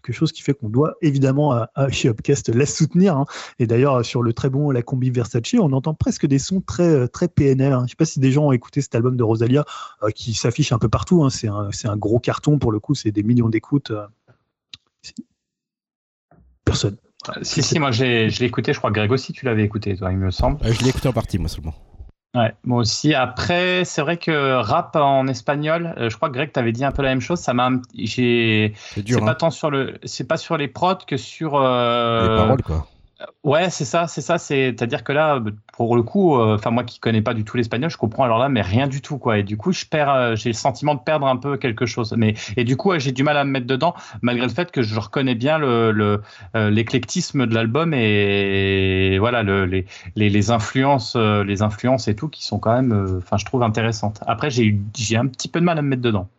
quelque 0.02 0.16
chose 0.16 0.32
qui 0.32 0.42
fait 0.42 0.54
qu'on 0.54 0.70
doit 0.70 0.96
évidemment 1.02 1.66
chez 1.90 2.10
Upcast 2.10 2.50
la 2.50 2.66
soutenir. 2.66 3.18
Hein. 3.18 3.26
Et 3.60 3.68
d'ailleurs, 3.68 4.04
sur 4.06 4.22
le 4.22 4.34
très 4.34 4.50
bon 4.50 4.72
La 4.72 4.82
Combi 4.82 5.10
Versace, 5.10 5.54
on 5.60 5.72
entend 5.74 5.94
presque 5.94 6.26
des 6.26 6.40
sons 6.40 6.62
très, 6.62 7.08
très 7.08 7.28
PNL. 7.28 7.74
Hein. 7.74 7.80
Je 7.80 7.84
ne 7.84 7.88
sais 7.90 7.96
pas 7.96 8.06
si 8.06 8.20
des 8.20 8.32
gens 8.32 8.48
ont 8.48 8.52
écouté 8.52 8.82
cet 8.82 8.96
album 8.96 9.18
de 9.18 9.24
Rosalia 9.24 9.66
euh, 10.04 10.10
qui 10.10 10.34
s'affiche 10.34 10.72
un 10.72 10.80
peu 10.80 10.90
partout. 10.90 11.24
Hein. 11.24 11.30
C'est 11.30 11.48
un, 11.48 11.70
un, 11.84 11.98
gros 11.98 12.20
carton 12.20 12.60
pour 12.60 12.72
le 12.72 12.80
coup, 12.80 12.96
c'est 12.96 13.12
des 13.12 13.24
millions 13.24 13.50
d'écoutes. 13.50 13.92
Euh. 13.92 14.08
Personne. 16.66 16.98
Si, 17.42 17.62
si, 17.62 17.80
moi 17.80 17.92
je 17.92 18.04
l'ai 18.04 18.46
écouté, 18.46 18.74
je 18.74 18.78
crois 18.78 18.92
que 18.92 18.96
Greg 18.96 19.12
aussi 19.12 19.34
tu 19.34 19.46
l'avais 19.46 19.64
écouté, 19.64 19.96
toi, 19.96 20.12
il 20.12 20.18
me 20.18 20.32
semble. 20.32 20.58
je 20.64 20.82
l'ai 20.84 20.90
écouté 20.90 21.08
en 21.08 21.14
partie, 21.14 21.38
moi 21.38 21.50
seulement. 21.50 21.76
Ouais, 22.36 22.54
moi 22.64 22.80
aussi. 22.80 23.16
Après, 23.16 23.84
c'est 23.86 24.02
vrai 24.02 24.18
que 24.18 24.54
rap 24.54 24.96
en 24.96 25.28
espagnol, 25.28 25.96
euh, 25.98 26.10
je 26.10 26.16
crois 26.16 26.30
que 26.30 26.36
Greg 26.36 26.52
t'avais 26.52 26.72
dit 26.72 26.86
un 26.86 26.92
peu 26.92 27.02
la 27.02 27.10
même 27.10 27.22
chose. 27.22 27.40
Ça 27.40 27.54
m'a, 27.56 27.72
j'ai, 27.96 28.74
c'est 28.94 29.20
pas 29.20 29.32
hein. 29.32 29.34
tant 29.34 29.50
sur 29.50 29.72
le, 29.72 29.98
c'est 30.04 30.28
pas 30.28 30.38
sur 30.38 30.56
les 30.56 30.68
prods 30.68 31.00
que 31.08 31.18
sur 31.18 31.56
euh, 31.56 32.22
les 32.22 32.38
paroles 32.38 32.62
quoi. 32.62 32.88
Ouais, 33.44 33.70
c'est 33.70 33.84
ça, 33.84 34.08
c'est 34.08 34.22
ça. 34.22 34.38
C'est-à-dire 34.38 35.04
que 35.04 35.12
là, 35.12 35.42
pour 35.74 35.96
le 35.98 36.04
coup, 36.04 36.38
euh, 36.38 36.56
enfin 36.56 36.72
moi 36.72 36.84
qui 36.86 37.00
connais 37.00 37.22
pas 37.22 37.34
du 37.34 37.44
tout 37.44 37.58
l'espagnol, 37.58 37.90
je 37.90 37.98
comprends 37.98 38.24
alors 38.24 38.38
là, 38.40 38.48
mais 38.48 38.62
rien 38.62 38.88
du 38.88 39.02
tout 39.02 39.18
quoi. 39.18 39.40
Et 39.40 39.44
du 39.44 39.58
coup, 39.58 39.74
je 39.74 39.86
perds, 39.86 40.10
euh, 40.10 40.36
j'ai 40.36 40.50
le 40.50 40.54
sentiment 40.54 40.96
de 40.96 41.02
perdre 41.02 41.28
un 41.28 41.36
peu 41.36 41.58
quelque 41.58 41.86
chose. 41.86 42.14
Mais 42.18 42.36
et 42.56 42.64
du 42.64 42.78
coup, 42.78 42.98
j'ai 42.98 43.12
du 43.12 43.24
mal 43.24 43.36
à 43.38 43.44
me 43.44 43.52
mettre 43.52 43.68
dedans, 43.68 43.94
malgré 44.22 44.48
le 44.48 44.54
fait 44.54 44.72
que 44.72 44.82
je 44.82 44.98
reconnais 44.98 45.36
bien 45.36 45.58
le 45.58 46.22
euh, 46.56 46.70
l'éclectisme 46.70 47.46
de 47.46 47.54
l'album 47.54 47.94
et, 47.94 49.18
voilà 49.20 49.44
le, 49.44 49.66
les, 49.66 49.86
les, 50.16 50.30
les, 50.30 50.52
influences, 50.52 51.16
les 51.16 51.62
influences 51.62 52.08
et 52.08 52.16
tout 52.16 52.30
qui 52.30 52.46
sont 52.46 52.60
quand 52.60 52.74
même, 52.74 53.18
enfin 53.18 53.38
je 53.38 53.46
trouve 53.46 53.64
intéressantes. 53.64 54.22
Après, 54.28 54.50
j'ai 54.50 54.80
j'ai 54.98 55.18
un 55.18 55.28
petit 55.28 55.50
peu 55.50 55.60
de 55.60 55.66
mal 55.66 55.78
à 55.78 55.82
me 55.82 55.90
mettre 55.90 56.02
dedans. 56.02 56.30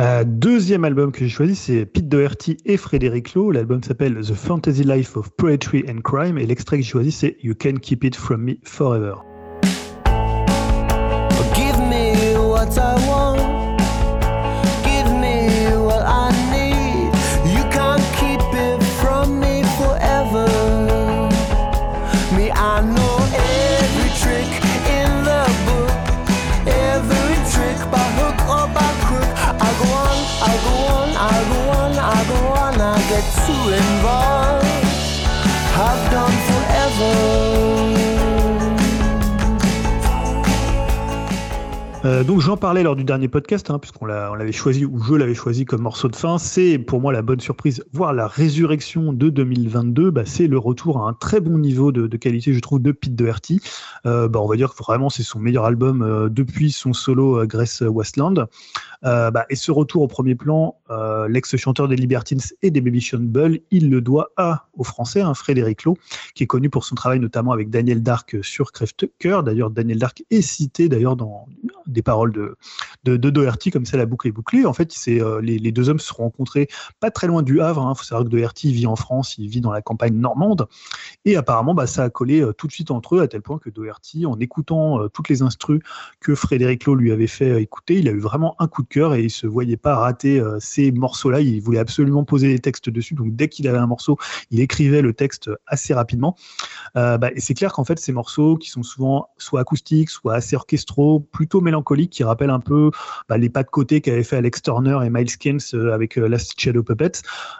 Euh, 0.00 0.22
deuxième 0.24 0.84
album 0.84 1.10
que 1.10 1.20
j'ai 1.20 1.28
choisi, 1.28 1.56
c'est 1.56 1.84
Pete 1.84 2.08
Doherty 2.08 2.56
et 2.64 2.76
Frédéric 2.76 3.34
Lowe. 3.34 3.50
L'album 3.50 3.82
s'appelle 3.82 4.14
The 4.20 4.34
Fantasy 4.34 4.84
Life 4.84 5.16
of 5.16 5.30
Poetry 5.30 5.84
and 5.88 6.02
Crime 6.02 6.38
et 6.38 6.46
l'extrait 6.46 6.78
que 6.78 6.84
j'ai 6.84 6.90
choisi, 6.90 7.10
c'est 7.10 7.36
You 7.42 7.54
Can 7.60 7.74
Keep 7.82 8.04
It 8.04 8.14
From 8.16 8.42
Me 8.42 8.54
Forever. 8.62 9.14
Donc 42.28 42.42
j'en 42.42 42.58
parlais 42.58 42.82
lors 42.82 42.94
du 42.94 43.04
dernier 43.04 43.26
podcast, 43.26 43.70
hein, 43.70 43.78
puisqu'on 43.78 44.04
l'avait 44.04 44.52
choisi, 44.52 44.84
ou 44.84 45.02
je 45.02 45.14
l'avais 45.14 45.34
choisi 45.34 45.64
comme 45.64 45.80
morceau 45.80 46.08
de 46.08 46.14
fin. 46.14 46.36
C'est 46.36 46.78
pour 46.78 47.00
moi 47.00 47.10
la 47.10 47.22
bonne 47.22 47.40
surprise, 47.40 47.82
voire 47.94 48.12
la 48.12 48.26
résurrection 48.26 49.14
de 49.14 49.30
2022. 49.30 50.10
Bah, 50.10 50.24
c'est 50.26 50.46
le 50.46 50.58
retour 50.58 50.98
à 50.98 51.08
un 51.08 51.14
très 51.14 51.40
bon 51.40 51.56
niveau 51.56 51.90
de, 51.90 52.16
qualité, 52.18 52.52
je 52.52 52.60
trouve, 52.60 52.82
de 52.82 52.92
Pete 52.92 53.14
Doherty. 53.14 53.62
Euh, 54.04 54.28
bah, 54.28 54.40
on 54.42 54.46
va 54.46 54.56
dire 54.56 54.74
que 54.74 54.76
vraiment 54.76 55.08
c'est 55.08 55.22
son 55.22 55.38
meilleur 55.38 55.64
album 55.64 56.02
euh, 56.02 56.28
depuis 56.28 56.70
son 56.70 56.92
solo 56.92 57.46
Grace 57.46 57.80
Westland. 57.80 58.46
Bah, 59.02 59.46
et 59.48 59.56
ce 59.56 59.70
retour 59.70 60.02
au 60.02 60.08
premier 60.08 60.34
plan, 60.34 60.76
l'ex-chanteur 61.28 61.88
des 61.88 61.96
Libertines 61.96 62.40
et 62.62 62.70
des 62.70 62.80
Baby 62.80 63.08
Bull, 63.14 63.60
il 63.70 63.90
le 63.90 64.00
doit 64.00 64.30
à 64.36 64.66
au 64.76 64.84
français, 64.84 65.20
hein, 65.20 65.34
Frédéric 65.34 65.84
Lowe, 65.84 65.96
qui 66.34 66.44
est 66.44 66.46
connu 66.46 66.70
pour 66.70 66.84
son 66.84 66.94
travail 66.94 67.20
notamment 67.20 67.52
avec 67.52 67.70
Daniel 67.70 68.02
Dark 68.02 68.36
sur 68.42 68.70
Cœur. 69.18 69.42
D'ailleurs, 69.42 69.70
Daniel 69.70 69.98
Dark 69.98 70.24
est 70.30 70.42
cité 70.42 70.88
d'ailleurs 70.88 71.16
dans 71.16 71.46
des 71.86 72.02
paroles 72.02 72.32
de, 72.32 72.56
de, 73.04 73.30
Doherty, 73.30 73.70
comme 73.70 73.86
ça 73.86 73.96
la 73.96 74.06
boucle 74.06 74.28
est 74.28 74.32
bouclée. 74.32 74.64
En 74.64 74.72
fait, 74.72 74.94
euh, 75.08 75.40
les, 75.40 75.72
deux 75.72 75.88
hommes 75.88 75.98
se 75.98 76.08
sont 76.08 76.22
rencontrés 76.22 76.68
pas 77.00 77.10
très 77.10 77.26
loin 77.26 77.42
du 77.42 77.60
Havre. 77.60 77.82
Il 77.82 77.90
hein. 77.90 77.94
faut 77.94 78.04
savoir 78.04 78.24
que 78.24 78.30
Doherty 78.30 78.72
vit 78.72 78.86
en 78.86 78.96
France, 78.96 79.36
il 79.38 79.48
vit 79.48 79.60
dans 79.60 79.72
la 79.72 79.82
campagne 79.82 80.14
normande. 80.14 80.68
Et 81.24 81.36
apparemment, 81.36 81.74
bah, 81.74 81.86
ça 81.86 82.04
a 82.04 82.10
collé 82.10 82.40
euh, 82.40 82.52
tout 82.52 82.66
de 82.66 82.72
suite 82.72 82.90
entre 82.90 83.16
eux, 83.16 83.20
à 83.20 83.28
tel 83.28 83.42
point 83.42 83.58
que 83.58 83.70
Doherty, 83.70 84.26
en 84.26 84.38
écoutant 84.38 85.00
euh, 85.00 85.08
toutes 85.08 85.28
les 85.28 85.42
instrus 85.42 85.80
que 86.20 86.34
Frédéric 86.34 86.84
Lowe 86.84 86.94
lui 86.94 87.12
avait 87.12 87.26
fait 87.26 87.60
écouter, 87.60 87.98
il 87.98 88.08
a 88.08 88.12
eu 88.12 88.20
vraiment 88.20 88.54
un 88.58 88.68
coup 88.68 88.82
de 88.82 88.87
cœur 88.88 89.14
et 89.14 89.22
il 89.22 89.30
se 89.30 89.46
voyait 89.46 89.76
pas 89.76 89.96
rater 89.96 90.42
ces 90.58 90.90
morceaux-là. 90.92 91.40
Il 91.40 91.60
voulait 91.60 91.78
absolument 91.78 92.24
poser 92.24 92.48
des 92.48 92.58
textes 92.58 92.90
dessus. 92.90 93.14
Donc, 93.14 93.34
dès 93.34 93.48
qu'il 93.48 93.68
avait 93.68 93.78
un 93.78 93.86
morceau, 93.86 94.18
il 94.50 94.60
écrivait 94.60 95.02
le 95.02 95.12
texte 95.12 95.50
assez 95.66 95.94
rapidement. 95.94 96.36
Bah, 96.94 97.30
et 97.34 97.40
c'est 97.40 97.54
clair 97.54 97.72
qu'en 97.72 97.84
fait, 97.84 97.98
ces 97.98 98.12
morceaux 98.12 98.56
qui 98.56 98.70
sont 98.70 98.82
souvent 98.82 99.28
soit 99.36 99.60
acoustiques, 99.60 100.10
soit 100.10 100.34
assez 100.34 100.56
orchestraux, 100.56 101.20
plutôt 101.20 101.60
mélancoliques, 101.60 102.10
qui 102.10 102.24
rappelle 102.24 102.50
un 102.50 102.60
peu 102.60 102.90
bah, 103.28 103.38
les 103.38 103.48
pas 103.48 103.62
de 103.62 103.68
côté 103.68 104.00
qu'avaient 104.00 104.24
fait 104.24 104.36
Alex 104.36 104.62
Turner 104.62 104.98
et 105.04 105.10
Miles 105.10 105.36
Keynes 105.38 105.60
euh, 105.74 105.92
avec 105.92 106.18
euh, 106.18 106.28
Last 106.28 106.58
Shadow 106.58 106.82
Puppet. 106.82 107.12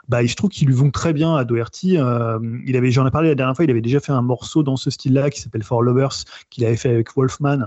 Bah, 0.09 0.24
je 0.24 0.34
trouve 0.34 0.50
qu'ils 0.50 0.68
lui 0.68 0.74
vont 0.74 0.90
très 0.90 1.12
bien 1.12 1.36
à 1.36 1.44
Doherty. 1.44 1.98
Euh, 1.98 2.38
il 2.66 2.76
avait, 2.76 2.90
j'en 2.90 3.06
ai 3.06 3.10
parlé 3.10 3.28
la 3.28 3.34
dernière 3.34 3.56
fois, 3.56 3.64
il 3.64 3.70
avait 3.70 3.80
déjà 3.80 4.00
fait 4.00 4.12
un 4.12 4.22
morceau 4.22 4.62
dans 4.62 4.76
ce 4.76 4.90
style-là 4.90 5.30
qui 5.30 5.40
s'appelle 5.40 5.62
For 5.62 5.82
Lovers, 5.82 6.24
qu'il 6.50 6.64
avait 6.64 6.76
fait 6.76 6.90
avec 6.90 7.14
Wolfman, 7.14 7.66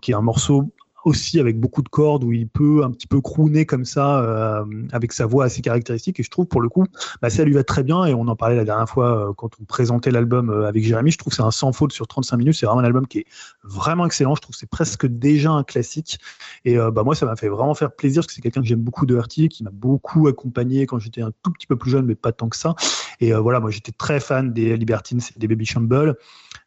qui 0.00 0.10
est 0.10 0.14
un 0.14 0.22
morceau 0.22 0.70
aussi 1.06 1.38
avec 1.38 1.60
beaucoup 1.60 1.82
de 1.82 1.88
cordes 1.88 2.24
où 2.24 2.32
il 2.32 2.48
peut 2.48 2.82
un 2.82 2.90
petit 2.90 3.06
peu 3.06 3.20
crooner 3.20 3.64
comme 3.64 3.84
ça 3.84 4.18
euh, 4.22 4.64
avec 4.90 5.12
sa 5.12 5.24
voix 5.24 5.44
assez 5.44 5.62
caractéristique. 5.62 6.18
Et 6.18 6.24
je 6.24 6.30
trouve 6.30 6.46
pour 6.46 6.60
le 6.60 6.68
coup 6.68 6.84
bah, 7.22 7.30
ça 7.30 7.44
lui 7.44 7.52
va 7.52 7.62
très 7.62 7.84
bien. 7.84 8.04
Et 8.06 8.12
on 8.12 8.26
en 8.26 8.34
parlait 8.34 8.56
la 8.56 8.64
dernière 8.64 8.88
fois 8.88 9.28
euh, 9.28 9.32
quand 9.32 9.50
on 9.60 9.64
présentait 9.64 10.10
l'album 10.10 10.50
euh, 10.50 10.66
avec 10.66 10.84
Jérémy. 10.84 11.12
Je 11.12 11.18
trouve 11.18 11.30
que 11.30 11.36
c'est 11.36 11.44
un 11.44 11.52
sans 11.52 11.72
faute 11.72 11.92
sur 11.92 12.08
35 12.08 12.36
minutes. 12.38 12.56
C'est 12.56 12.66
vraiment 12.66 12.80
un 12.80 12.84
album 12.84 13.06
qui 13.06 13.20
est 13.20 13.26
vraiment 13.62 14.04
excellent. 14.04 14.34
Je 14.34 14.40
trouve 14.40 14.54
que 14.54 14.58
c'est 14.58 14.68
presque 14.68 15.06
déjà 15.06 15.52
un 15.52 15.62
classique. 15.62 16.18
Et 16.64 16.76
bah 16.76 17.04
moi 17.04 17.14
ça 17.14 17.24
m'a 17.26 17.36
fait 17.36 17.48
vraiment 17.48 17.74
faire 17.74 17.92
plaisir 17.92 18.20
parce 18.22 18.26
que 18.26 18.32
c'est 18.32 18.42
quelqu'un 18.42 18.60
que 18.60 18.66
j'aime 18.66 18.80
beaucoup 18.80 19.06
de 19.06 19.16
Artie 19.16 19.48
qui 19.48 19.62
m'a 19.62 19.70
beaucoup 19.70 20.26
accompagné 20.26 20.86
quand 20.86 20.98
j'étais 20.98 21.22
un 21.22 21.30
tout 21.42 21.52
petit 21.52 21.68
peu 21.68 21.76
plus 21.76 21.90
jeune 21.90 22.04
mais 22.04 22.16
pas 22.16 22.32
tant 22.32 22.48
que 22.48 22.56
ça. 22.56 22.74
Et 23.20 23.32
voilà 23.32 23.60
moi 23.60 23.70
j'étais 23.70 23.92
très 23.92 24.18
fan 24.18 24.52
des 24.52 24.76
Libertines 24.76 25.20
et 25.36 25.38
des 25.38 25.46
Baby 25.46 25.64
Shamble 25.64 26.16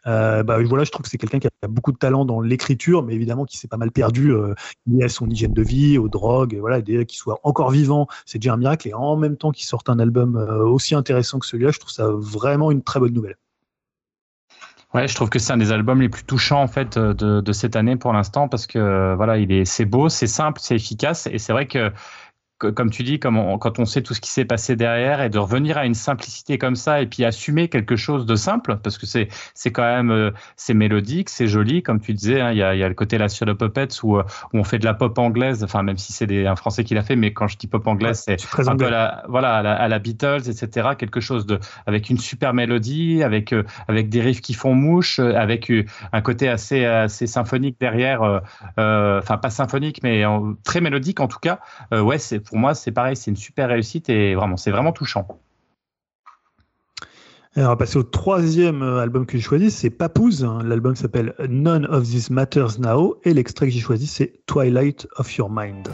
euh, 0.07 0.43
bah, 0.43 0.57
voilà, 0.63 0.83
je 0.83 0.91
trouve 0.91 1.03
que 1.03 1.09
c'est 1.09 1.17
quelqu'un 1.17 1.39
qui 1.39 1.47
a 1.47 1.67
beaucoup 1.67 1.91
de 1.91 1.97
talent 1.97 2.25
dans 2.25 2.41
l'écriture, 2.41 3.03
mais 3.03 3.13
évidemment 3.13 3.45
qui 3.45 3.57
s'est 3.57 3.67
pas 3.67 3.77
mal 3.77 3.91
perdu 3.91 4.31
euh, 4.31 4.53
lié 4.87 5.03
à 5.03 5.09
son 5.09 5.29
hygiène 5.29 5.53
de 5.53 5.61
vie, 5.61 5.97
aux 5.97 6.09
drogues, 6.09 6.53
et 6.53 6.59
voilà, 6.59 6.81
qu'il 6.81 7.07
soit 7.11 7.39
encore 7.43 7.71
vivant, 7.71 8.07
c'est 8.25 8.39
déjà 8.39 8.53
un 8.53 8.57
miracle. 8.57 8.87
Et 8.87 8.93
en 8.93 9.17
même 9.17 9.37
temps 9.37 9.51
qu'il 9.51 9.65
sorte 9.65 9.89
un 9.89 9.99
album 9.99 10.35
euh, 10.35 10.63
aussi 10.63 10.95
intéressant 10.95 11.39
que 11.39 11.45
celui-là, 11.45 11.71
je 11.71 11.79
trouve 11.79 11.91
ça 11.91 12.09
vraiment 12.09 12.71
une 12.71 12.83
très 12.83 12.99
bonne 12.99 13.13
nouvelle. 13.13 13.37
Ouais, 14.95 15.07
je 15.07 15.13
trouve 15.13 15.29
que 15.29 15.37
c'est 15.37 15.53
un 15.53 15.57
des 15.57 15.71
albums 15.71 16.01
les 16.01 16.09
plus 16.09 16.23
touchants 16.23 16.63
en 16.63 16.67
fait 16.67 16.97
de, 16.97 17.41
de 17.41 17.51
cette 17.51 17.75
année 17.75 17.95
pour 17.95 18.11
l'instant 18.11 18.47
parce 18.47 18.65
que 18.65 19.13
voilà, 19.13 19.37
il 19.37 19.51
est 19.51 19.63
c'est 19.63 19.85
beau, 19.85 20.09
c'est 20.09 20.25
simple, 20.25 20.59
c'est 20.63 20.75
efficace 20.75 21.27
et 21.31 21.37
c'est 21.37 21.53
vrai 21.53 21.67
que 21.67 21.91
comme 22.59 22.89
tu 22.89 23.03
dis, 23.03 23.19
comme 23.19 23.57
quand 23.59 23.79
on 23.79 23.85
sait 23.85 24.01
tout 24.01 24.13
ce 24.13 24.21
qui 24.21 24.29
s'est 24.29 24.45
passé 24.45 24.75
derrière 24.75 25.21
et 25.21 25.29
de 25.29 25.39
revenir 25.39 25.77
à 25.77 25.85
une 25.85 25.93
simplicité 25.93 26.57
comme 26.57 26.75
ça 26.75 27.01
et 27.01 27.05
puis 27.05 27.23
assumer 27.23 27.69
quelque 27.69 27.95
chose 27.95 28.25
de 28.25 28.35
simple 28.35 28.77
parce 28.83 28.97
que 28.97 29.05
c'est 29.05 29.29
c'est 29.53 29.71
quand 29.71 29.83
même 29.83 30.11
euh, 30.11 30.31
c'est 30.55 30.73
mélodique, 30.73 31.29
c'est 31.29 31.47
joli 31.47 31.81
comme 31.83 31.99
tu 31.99 32.13
disais. 32.13 32.41
Hein, 32.41 32.51
il 32.51 32.57
y, 32.57 32.63
a, 32.63 32.75
y, 32.75 32.83
a, 32.83 32.87
le 32.87 32.93
côté 32.93 33.17
là 33.17 33.29
sur 33.29 33.45
le 33.45 33.55
Puppets 33.55 34.03
où, 34.03 34.17
euh, 34.17 34.23
où 34.53 34.59
on 34.59 34.63
fait 34.63 34.79
de 34.79 34.85
la 34.85 34.93
pop 34.93 35.17
anglaise. 35.17 35.63
Enfin 35.63 35.83
même 35.83 35.97
si 35.97 36.13
c'est 36.13 36.47
un 36.47 36.55
Français 36.55 36.83
qui 36.83 36.93
l'a 36.93 37.01
fait, 37.01 37.15
mais 37.15 37.33
quand 37.33 37.47
je 37.47 37.57
dis 37.57 37.67
pop 37.67 37.85
anglaise, 37.87 38.23
c'est 38.25 38.37
un 38.67 38.75
peu 38.75 38.89
la, 38.89 39.23
voilà 39.27 39.57
à 39.57 39.87
la, 39.87 39.99
Beatles, 39.99 40.49
etc. 40.49 40.89
Quelque 40.97 41.19
chose 41.19 41.45
de 41.45 41.59
avec 41.85 42.09
une 42.09 42.17
super 42.17 42.53
mélodie, 42.53 43.23
avec 43.23 43.53
euh, 43.53 43.63
avec 43.87 44.09
des 44.09 44.21
riffs 44.21 44.41
qui 44.41 44.53
font 44.53 44.73
mouche, 44.73 45.19
avec 45.19 45.71
un 46.11 46.21
côté 46.21 46.49
assez 46.49 46.85
assez 46.85 47.27
symphonique 47.27 47.77
derrière. 47.79 48.41
Enfin 48.77 49.37
pas 49.37 49.49
symphonique, 49.49 50.01
mais 50.03 50.23
très 50.63 50.81
mélodique 50.81 51.19
en 51.19 51.27
tout 51.27 51.39
cas. 51.39 51.59
ouais, 51.91 52.17
c'est 52.17 52.48
pour 52.49 52.57
moi, 52.57 52.73
c'est 52.73 52.91
pareil, 52.91 53.15
c'est 53.15 53.29
une 53.29 53.37
super 53.37 53.69
réussite 53.69 54.09
et 54.09 54.33
vraiment, 54.33 54.57
c'est 54.57 54.71
vraiment 54.71 54.91
touchant. 54.91 55.27
on 57.55 57.61
va 57.61 57.75
passer 57.75 57.97
au 57.97 58.03
troisième 58.03 58.81
euh, 58.81 59.03
album 59.03 59.27
que 59.27 59.37
j'ai 59.37 59.43
choisi, 59.43 59.69
c'est 59.69 59.91
Papouze. 59.91 60.43
L'album 60.63 60.95
s'appelle 60.95 61.35
None 61.47 61.85
of 61.85 62.05
This 62.05 62.31
Matters 62.31 62.79
Now 62.79 63.17
et 63.23 63.35
l'extrait 63.35 63.67
que 63.67 63.73
j'ai 63.73 63.79
choisi 63.79 64.07
c'est 64.07 64.43
Twilight 64.47 65.07
of 65.17 65.31
Your 65.35 65.51
Mind. 65.51 65.89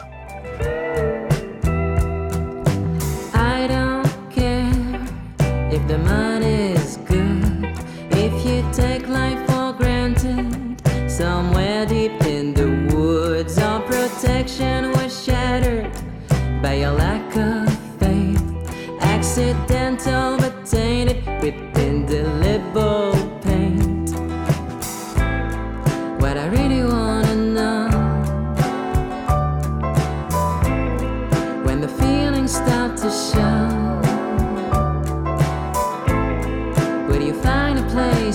I 3.34 3.68
don't 3.68 4.07
care 4.34 5.02
if 5.73 5.86
the 5.88 5.98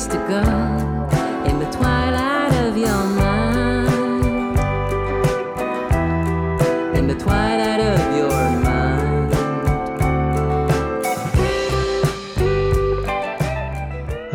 place. 0.09 0.51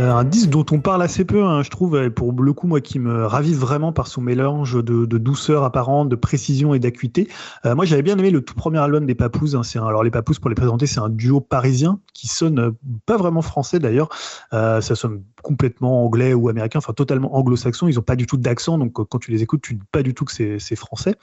Euh, 0.05 0.11
un 0.11 0.23
disque 0.23 0.49
dont 0.49 0.65
on 0.71 0.79
parle 0.79 1.01
assez 1.01 1.25
peu, 1.25 1.43
hein, 1.43 1.63
je 1.63 1.69
trouve, 1.69 2.09
pour 2.11 2.33
le 2.33 2.53
coup, 2.53 2.67
moi, 2.67 2.81
qui 2.81 2.99
me 2.99 3.25
ravive 3.25 3.57
vraiment 3.57 3.93
par 3.93 4.07
son 4.07 4.21
mélange 4.21 4.83
de, 4.83 5.05
douceur 5.05 5.63
apparente, 5.63 6.09
de 6.09 6.15
précision 6.15 6.73
et 6.73 6.79
d'acuité. 6.79 7.27
Euh, 7.65 7.75
moi, 7.75 7.85
j'avais 7.85 8.01
bien 8.01 8.17
aimé 8.17 8.29
le 8.29 8.41
tout 8.41 8.55
premier 8.55 8.79
album 8.79 9.05
des 9.05 9.15
Papouzes. 9.15 9.55
Hein, 9.55 9.87
alors, 9.87 10.03
les 10.03 10.11
Papouzes, 10.11 10.39
pour 10.39 10.49
les 10.49 10.55
présenter, 10.55 10.85
c'est 10.85 10.99
un 10.99 11.09
duo 11.09 11.39
parisien 11.39 11.99
qui 12.13 12.27
sonne 12.27 12.59
euh, 12.59 12.71
pas 13.05 13.17
vraiment 13.17 13.41
français 13.41 13.79
d'ailleurs. 13.79 14.09
Ça 14.51 14.81
sonne 14.81 15.23
complètement 15.45 16.03
anglais 16.05 16.33
ou 16.33 16.49
américain, 16.49 16.79
enfin 16.79 16.93
totalement 16.93 17.35
anglo-saxon. 17.35 17.87
Ils 17.87 17.99
ont 17.99 18.03
pas 18.03 18.15
du 18.15 18.25
tout 18.25 18.37
d'accent, 18.37 18.79
donc 18.79 18.93
quand 18.93 19.19
tu 19.19 19.29
les 19.29 19.43
écoutes, 19.43 19.61
tu 19.61 19.75
ne 19.75 19.79
dis 19.79 19.85
pas 19.91 20.01
du 20.01 20.15
tout 20.15 20.25
que 20.25 20.31
c'est 20.31 20.75
français. 20.75 21.15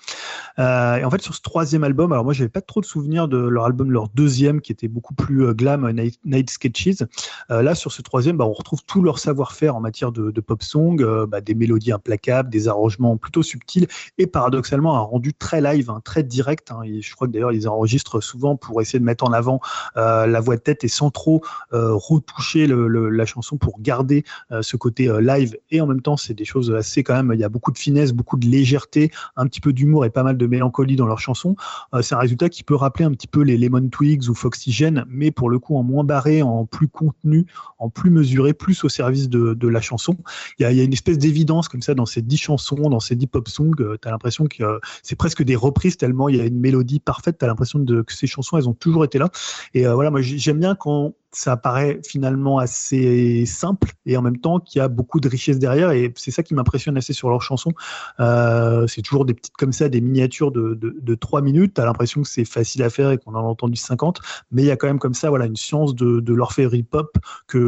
Euh, 0.61 0.97
et 0.97 1.05
en 1.05 1.11
fait, 1.11 1.21
sur 1.21 1.35
ce 1.35 1.41
troisième 1.41 1.83
album, 1.83 2.13
alors 2.13 2.25
moi, 2.25 2.33
j'avais 2.33 2.49
pas 2.49 2.61
trop 2.61 2.81
de 2.81 2.87
souvenirs 2.87 3.27
de 3.27 3.37
leur 3.37 3.65
album, 3.65 3.91
leur 3.91 4.09
deuxième, 4.09 4.61
qui 4.61 4.71
était 4.71 4.87
beaucoup 4.89 5.15
plus 5.15 5.45
euh, 5.45 5.55
glam, 5.55 5.85
euh, 5.85 6.11
Night, 6.25 6.51
Sketches. 6.51 7.03
Là, 7.49 7.75
sur 7.75 7.93
ce 7.93 8.03
troisième, 8.03 8.37
bah, 8.37 8.45
on 8.47 8.53
retrouve 8.53 8.85
tout 8.85 9.03
leur 9.03 9.19
savoir-faire 9.19 9.75
en 9.77 9.81
matière 9.81 10.13
de, 10.13 10.41
pop 10.41 10.63
song, 10.63 11.05
bah, 11.27 11.41
des 11.41 11.55
mélodies 11.55 11.93
implacables, 11.93 12.49
des 12.49 12.69
arrangements 12.69 13.17
plutôt 13.17 13.43
subtils 13.43 13.87
et 14.19 14.27
paradoxalement 14.27 14.97
un 14.97 15.01
rendu 15.01 15.35
très 15.35 15.61
live, 15.61 15.91
hein, 15.91 16.01
très 16.05 16.23
direct. 16.23 16.71
hein. 16.71 16.83
Et 16.85 17.03
je 17.03 17.15
crois 17.15 17.27
que 17.27 17.33
d'ailleurs, 17.33 17.53
ils 17.53 17.69
enregistrent 17.69 18.23
souvent 18.23 18.57
pour 18.57 18.81
essayer 18.81 18.99
de 18.99 19.05
mettre 19.05 19.25
en 19.25 19.33
avant 19.33 19.61
la 19.97 20.41
voix 20.41 20.57
de 20.57 20.61
tête 20.61 20.85
et 20.85 20.89
sans 20.89 21.11
trop 21.11 21.43
retoucher 21.73 22.67
la 22.69 23.27
chanson 23.27 23.57
pour 23.57 23.81
garder 23.81 24.12
euh, 24.51 24.63
ce 24.63 24.77
côté 24.77 25.09
euh, 25.09 25.21
live. 25.21 25.57
Et 25.71 25.81
en 25.81 25.87
même 25.87 26.03
temps, 26.03 26.17
c'est 26.17 26.35
des 26.35 26.45
choses 26.45 26.73
assez 26.73 27.03
quand 27.03 27.15
même. 27.15 27.33
Il 27.35 27.41
y 27.41 27.45
a 27.45 27.49
beaucoup 27.49 27.73
de 27.73 27.79
finesse, 27.79 28.13
beaucoup 28.13 28.37
de 28.37 28.47
légèreté, 28.47 29.11
un 29.37 29.47
petit 29.47 29.61
peu 29.61 29.73
d'humour 29.73 30.05
et 30.05 30.11
pas 30.11 30.23
mal 30.23 30.37
de 30.37 30.47
mélancolie 30.47 30.97
dans 30.97 31.07
leurs 31.07 31.21
chansons. 31.21 31.57
Euh, 31.95 32.03
c'est 32.03 32.15
un 32.15 32.19
résultat 32.19 32.49
qui 32.49 32.63
peut 32.63 32.75
rappeler 32.75 33.05
un 33.05 33.13
petit 33.13 33.27
peu 33.27 33.43
les 33.43 33.57
Lemon 33.57 33.89
Twigs 33.89 34.29
ou 34.29 34.35
Foxygen, 34.35 35.05
mais 35.09 35.31
pour 35.31 35.51
le 35.51 35.59
coup 35.59 35.77
en 35.77 35.83
moins 35.83 36.05
barré, 36.05 36.43
en 36.43 36.67
plus 36.67 36.89
contenu, 36.89 37.47
en 37.79 37.89
plus 37.89 38.11
mesuré, 38.11 38.53
plus 38.53 38.85
au 38.85 38.89
service 38.89 39.29
de, 39.29 39.69
la 39.69 39.81
chanson. 39.81 40.17
Il 40.59 40.63
y, 40.63 40.81
a, 40.81 40.85
une 40.85 40.93
espèce 40.93 41.17
d'évidence 41.17 41.69
comme 41.69 41.83
ça 41.83 41.95
dans 41.95 42.05
ces 42.05 42.21
dix 42.21 42.37
chansons, 42.37 42.91
dans 42.91 43.01
ces 43.01 43.15
dix 43.15 43.27
pop 43.27 43.49
songs. 43.49 43.71
tu 43.77 44.09
as 44.09 44.11
l'impression 44.11 44.47
que 44.47 44.81
c'est 45.03 45.17
presque 45.17 45.43
des 45.43 45.57
reprises 45.57 45.97
tellement 45.97 46.29
il 46.29 46.37
y 46.37 46.41
a 46.41 46.45
une 46.45 46.59
mélodie 46.59 47.01
parfaite. 47.01 47.39
Tu 47.39 47.45
as 47.45 47.49
l'impression 47.49 47.83
que 47.85 48.13
ces 48.13 48.27
chansons, 48.27 48.59
elles 48.59 48.69
ont 48.69 48.75
toujours 48.75 49.05
été 49.05 49.19
là. 49.19 49.31
Et 49.73 49.87
voilà, 49.87 50.11
moi 50.11 50.21
j'ai- 50.21 50.37
j'aime 50.37 50.59
bien 50.59 50.75
quand 50.75 51.15
ça 51.33 51.57
paraît 51.57 52.01
finalement 52.07 52.59
assez 52.59 53.47
simple 53.47 53.93
et 54.07 54.17
en 54.17 54.23
même 54.23 54.39
temps 54.39 54.61
qu'il 54.61 54.79
y 54.79 54.83
a 54.83 54.89
beaucoup 54.89 55.19
de 55.19 55.29
richesse 55.29 55.59
derrière 55.59 55.91
et 55.91 56.13
c'est 56.17 56.31
ça 56.31 56.43
qui 56.43 56.55
m'impressionne 56.55 56.97
assez 56.97 57.13
sur 57.13 57.31
leurs 57.31 57.43
chansons. 57.43 57.73
Euh, 58.21 58.87
c'est 58.87 59.03
toujours 59.03 59.25
des 59.25 59.35
petites 59.35 59.57
comme 59.57 59.73
ça, 59.73 59.89
des 59.89 60.01
miniatures 60.01 60.53
de, 60.53 60.75
de, 60.75 60.95
de 61.01 61.15
3 61.15 61.41
minutes. 61.41 61.75
Tu 61.75 61.81
as 61.81 61.85
l'impression 61.85 62.23
que 62.23 62.29
c'est 62.29 62.45
facile 62.45 62.83
à 62.83 62.91
faire 62.91 63.11
et 63.11 63.19
qu'on 63.19 63.35
en 63.35 63.41
a 63.41 63.49
entendu 63.49 63.77
50, 63.77 64.21
mais 64.51 64.63
il 64.63 64.67
y 64.67 64.71
a 64.71 64.77
quand 64.77 64.87
même 64.87 64.99
comme 64.99 65.15
ça 65.15 65.31
voilà, 65.31 65.47
une 65.47 65.57
science 65.57 65.95
de, 65.95 66.21
de 66.21 66.35
l'orfèvrerie 66.35 66.83
pop 66.83 67.17
que 67.47 67.59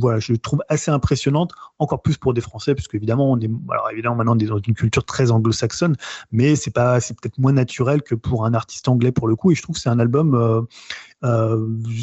voilà, 0.00 0.18
je 0.18 0.34
trouve 0.34 0.60
assez 0.68 0.90
impressionnante, 0.90 1.52
encore 1.78 2.02
plus 2.02 2.16
pour 2.16 2.34
des 2.34 2.40
Français, 2.40 2.74
parce 2.74 2.88
qu'évidemment, 2.88 3.30
on 3.30 3.38
est, 3.38 3.50
alors 3.70 3.90
évidemment, 3.90 4.16
maintenant 4.16 4.36
on 4.36 4.38
est 4.38 4.46
dans 4.46 4.58
une 4.58 4.74
culture 4.74 5.04
très 5.04 5.30
anglo-saxonne, 5.30 5.96
mais 6.32 6.56
c'est 6.56 6.70
pas, 6.70 7.00
c'est 7.00 7.14
peut-être 7.14 7.38
moins 7.38 7.52
naturel 7.52 8.02
que 8.02 8.14
pour 8.14 8.44
un 8.44 8.54
artiste 8.54 8.88
anglais 8.88 9.12
pour 9.12 9.28
le 9.28 9.36
coup. 9.36 9.52
Et 9.52 9.54
je 9.54 9.62
trouve 9.62 9.76
que 9.76 9.80
c'est 9.80 9.88
un 9.88 9.98
album 9.98 10.34
euh, 10.34 10.62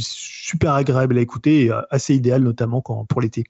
super 0.02 0.74
agréable 0.74 1.18
à 1.18 1.22
écouter 1.22 1.66
et 1.66 1.72
euh, 1.72 1.82
assez 1.90 2.16
idéal, 2.16 2.42
notamment 2.44 2.82
quand, 2.82 3.06
pour 3.06 3.22
l'été. 3.22 3.44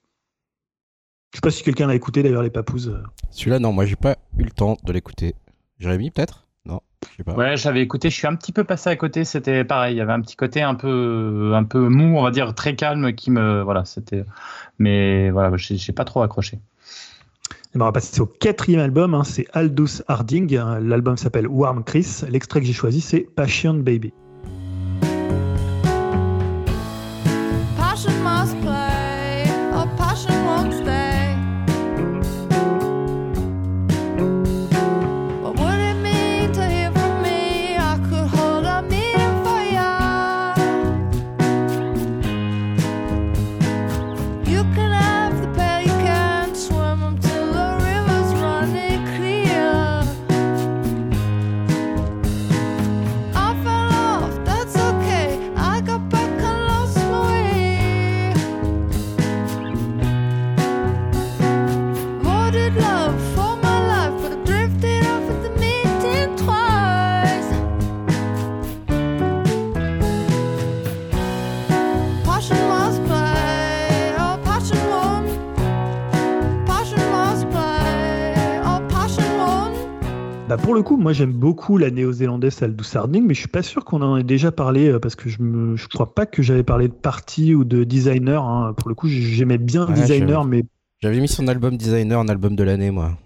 Je 1.32 1.38
sais 1.38 1.40
pas 1.40 1.50
si 1.50 1.62
quelqu'un 1.64 1.86
l'a 1.88 1.94
écouté 1.94 2.22
d'ailleurs, 2.22 2.42
les 2.42 2.50
papouses. 2.50 2.88
euh. 2.88 3.02
Celui-là, 3.30 3.58
non, 3.58 3.72
moi 3.72 3.86
j'ai 3.86 3.96
pas 3.96 4.16
eu 4.38 4.44
le 4.44 4.50
temps 4.50 4.76
de 4.84 4.92
l'écouter. 4.92 5.34
Jérémy, 5.80 6.10
peut-être? 6.10 6.46
Non, 6.64 6.80
je 7.10 7.16
sais 7.16 7.24
pas. 7.24 7.34
Ouais, 7.34 7.56
j'avais 7.56 7.82
écouté, 7.82 8.08
je 8.08 8.14
suis 8.14 8.26
un 8.26 8.36
petit 8.36 8.52
peu 8.52 8.64
passé 8.64 8.88
à 8.88 8.96
côté, 8.96 9.24
c'était 9.24 9.64
pareil, 9.64 9.96
il 9.96 9.98
y 9.98 10.00
avait 10.00 10.12
un 10.12 10.20
petit 10.20 10.36
côté 10.36 10.62
un 10.62 10.74
peu, 10.74 11.52
un 11.54 11.64
peu 11.64 11.88
mou, 11.88 12.16
on 12.18 12.22
va 12.22 12.30
dire, 12.30 12.54
très 12.54 12.76
calme 12.76 13.12
qui 13.12 13.30
me. 13.30 13.62
Voilà, 13.62 13.84
c'était. 13.84 14.24
Mais 14.78 15.30
voilà, 15.30 15.54
j'ai 15.56 15.76
j'ai 15.76 15.92
pas 15.92 16.04
trop 16.04 16.22
accroché. 16.22 16.58
Et 17.74 17.78
ben, 17.78 17.82
on 17.82 17.88
va 17.88 17.92
passer 17.92 18.20
au 18.20 18.26
quatrième 18.26 18.80
album, 18.80 19.14
hein, 19.14 19.24
c'est 19.24 19.46
Aldous 19.52 20.00
Harding. 20.06 20.56
hein, 20.56 20.78
L'album 20.78 21.16
s'appelle 21.16 21.48
Warm 21.48 21.82
Chris. 21.82 22.20
L'extrait 22.28 22.60
que 22.60 22.66
j'ai 22.66 22.72
choisi, 22.72 23.00
c'est 23.00 23.26
Passion 23.34 23.74
Baby. 23.74 24.12
J'aime 81.14 81.32
beaucoup 81.32 81.78
la 81.78 81.90
néo-zélandaise 81.90 82.62
Aldous 82.62 82.84
Harding, 82.94 83.24
mais 83.26 83.32
je 83.32 83.38
suis 83.40 83.48
pas 83.48 83.62
sûr 83.62 83.84
qu'on 83.86 84.02
en 84.02 84.18
ait 84.18 84.22
déjà 84.22 84.52
parlé 84.52 84.88
euh, 84.90 84.98
parce 85.00 85.14
que 85.16 85.30
je 85.30 85.40
me, 85.42 85.76
je 85.76 85.88
crois 85.88 86.14
pas 86.14 86.26
que 86.26 86.42
j'avais 86.42 86.62
parlé 86.62 86.88
de 86.88 86.92
partie 86.92 87.54
ou 87.54 87.64
de 87.64 87.84
designer. 87.84 88.44
hein. 88.44 88.74
Pour 88.76 88.90
le 88.90 88.94
coup, 88.94 89.08
j'aimais 89.08 89.56
bien 89.58 89.86
Ouais, 89.86 89.94
designer, 89.94 90.44
mais 90.44 90.64
J'avais 91.00 91.20
mis 91.20 91.28
son 91.28 91.48
album 91.48 91.76
Designer 91.78 92.18
en 92.20 92.28
album 92.28 92.54
de 92.56 92.62
l'année, 92.62 92.90
moi. 92.90 93.16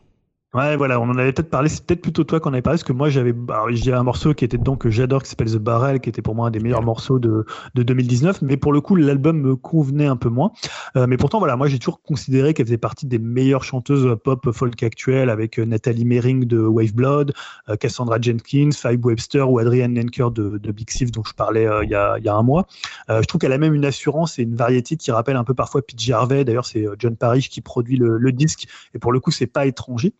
Ouais, 0.54 0.78
voilà, 0.78 0.98
on 0.98 1.04
en 1.10 1.18
avait 1.18 1.30
peut-être 1.34 1.50
parlé. 1.50 1.68
C'est 1.68 1.84
peut-être 1.84 2.00
plutôt 2.00 2.24
toi 2.24 2.40
qu'on 2.40 2.54
avait 2.54 2.62
parlé, 2.62 2.76
parce 2.78 2.82
que 2.82 2.94
moi, 2.94 3.10
j'avais, 3.10 3.34
j'ai 3.72 3.92
un 3.92 4.02
morceau 4.02 4.32
qui 4.32 4.46
était 4.46 4.56
dedans 4.56 4.76
que 4.76 4.88
j'adore, 4.88 5.22
qui 5.22 5.28
s'appelle 5.28 5.52
The 5.52 5.58
Barrel, 5.58 6.00
qui 6.00 6.08
était 6.08 6.22
pour 6.22 6.34
moi 6.34 6.46
un 6.46 6.50
des 6.50 6.58
meilleurs 6.58 6.82
morceaux 6.82 7.18
de, 7.18 7.44
de 7.74 7.82
2019. 7.82 8.40
Mais 8.40 8.56
pour 8.56 8.72
le 8.72 8.80
coup, 8.80 8.96
l'album 8.96 9.38
me 9.38 9.56
convenait 9.56 10.06
un 10.06 10.16
peu 10.16 10.30
moins. 10.30 10.52
Euh, 10.96 11.06
mais 11.06 11.18
pourtant, 11.18 11.38
voilà, 11.38 11.56
moi, 11.56 11.68
j'ai 11.68 11.78
toujours 11.78 12.00
considéré 12.00 12.54
qu'elle 12.54 12.64
faisait 12.64 12.78
partie 12.78 13.04
des 13.04 13.18
meilleures 13.18 13.62
chanteuses 13.62 14.16
pop 14.24 14.50
folk 14.52 14.82
actuelles, 14.82 15.28
avec 15.28 15.58
euh, 15.58 15.66
Nathalie 15.66 16.06
Mering 16.06 16.46
de 16.46 16.58
Wave 16.58 16.94
Blood, 16.94 17.34
euh, 17.68 17.76
Cassandra 17.76 18.18
Jenkins, 18.18 18.70
Five 18.72 19.04
Webster 19.04 19.50
ou 19.50 19.58
Adrienne 19.58 19.94
Lenker 19.94 20.30
de, 20.30 20.56
de 20.56 20.72
Big 20.72 20.88
Thief, 20.88 21.12
dont 21.12 21.24
je 21.24 21.34
parlais 21.34 21.66
euh, 21.66 21.84
il 21.84 21.90
y, 21.90 21.94
a, 21.94 22.16
il 22.18 22.24
y 22.24 22.28
a 22.28 22.34
un 22.34 22.42
mois. 22.42 22.66
Euh, 23.10 23.20
je 23.20 23.26
trouve 23.26 23.38
qu'elle 23.38 23.52
a 23.52 23.58
même 23.58 23.74
une 23.74 23.84
assurance 23.84 24.38
et 24.38 24.44
une 24.44 24.56
variété 24.56 24.96
qui 24.96 25.10
rappelle 25.10 25.36
un 25.36 25.44
peu 25.44 25.52
parfois 25.52 25.82
PJ 25.82 26.10
Harvey. 26.10 26.46
D'ailleurs, 26.46 26.64
c'est 26.64 26.86
euh, 26.86 26.96
John 26.98 27.16
Parrish 27.16 27.50
qui 27.50 27.60
produit 27.60 27.98
le, 27.98 28.16
le 28.16 28.32
disque, 28.32 28.66
et 28.94 28.98
pour 28.98 29.12
le 29.12 29.20
coup, 29.20 29.30
c'est 29.30 29.46
pas 29.46 29.66
étranger. 29.66 30.14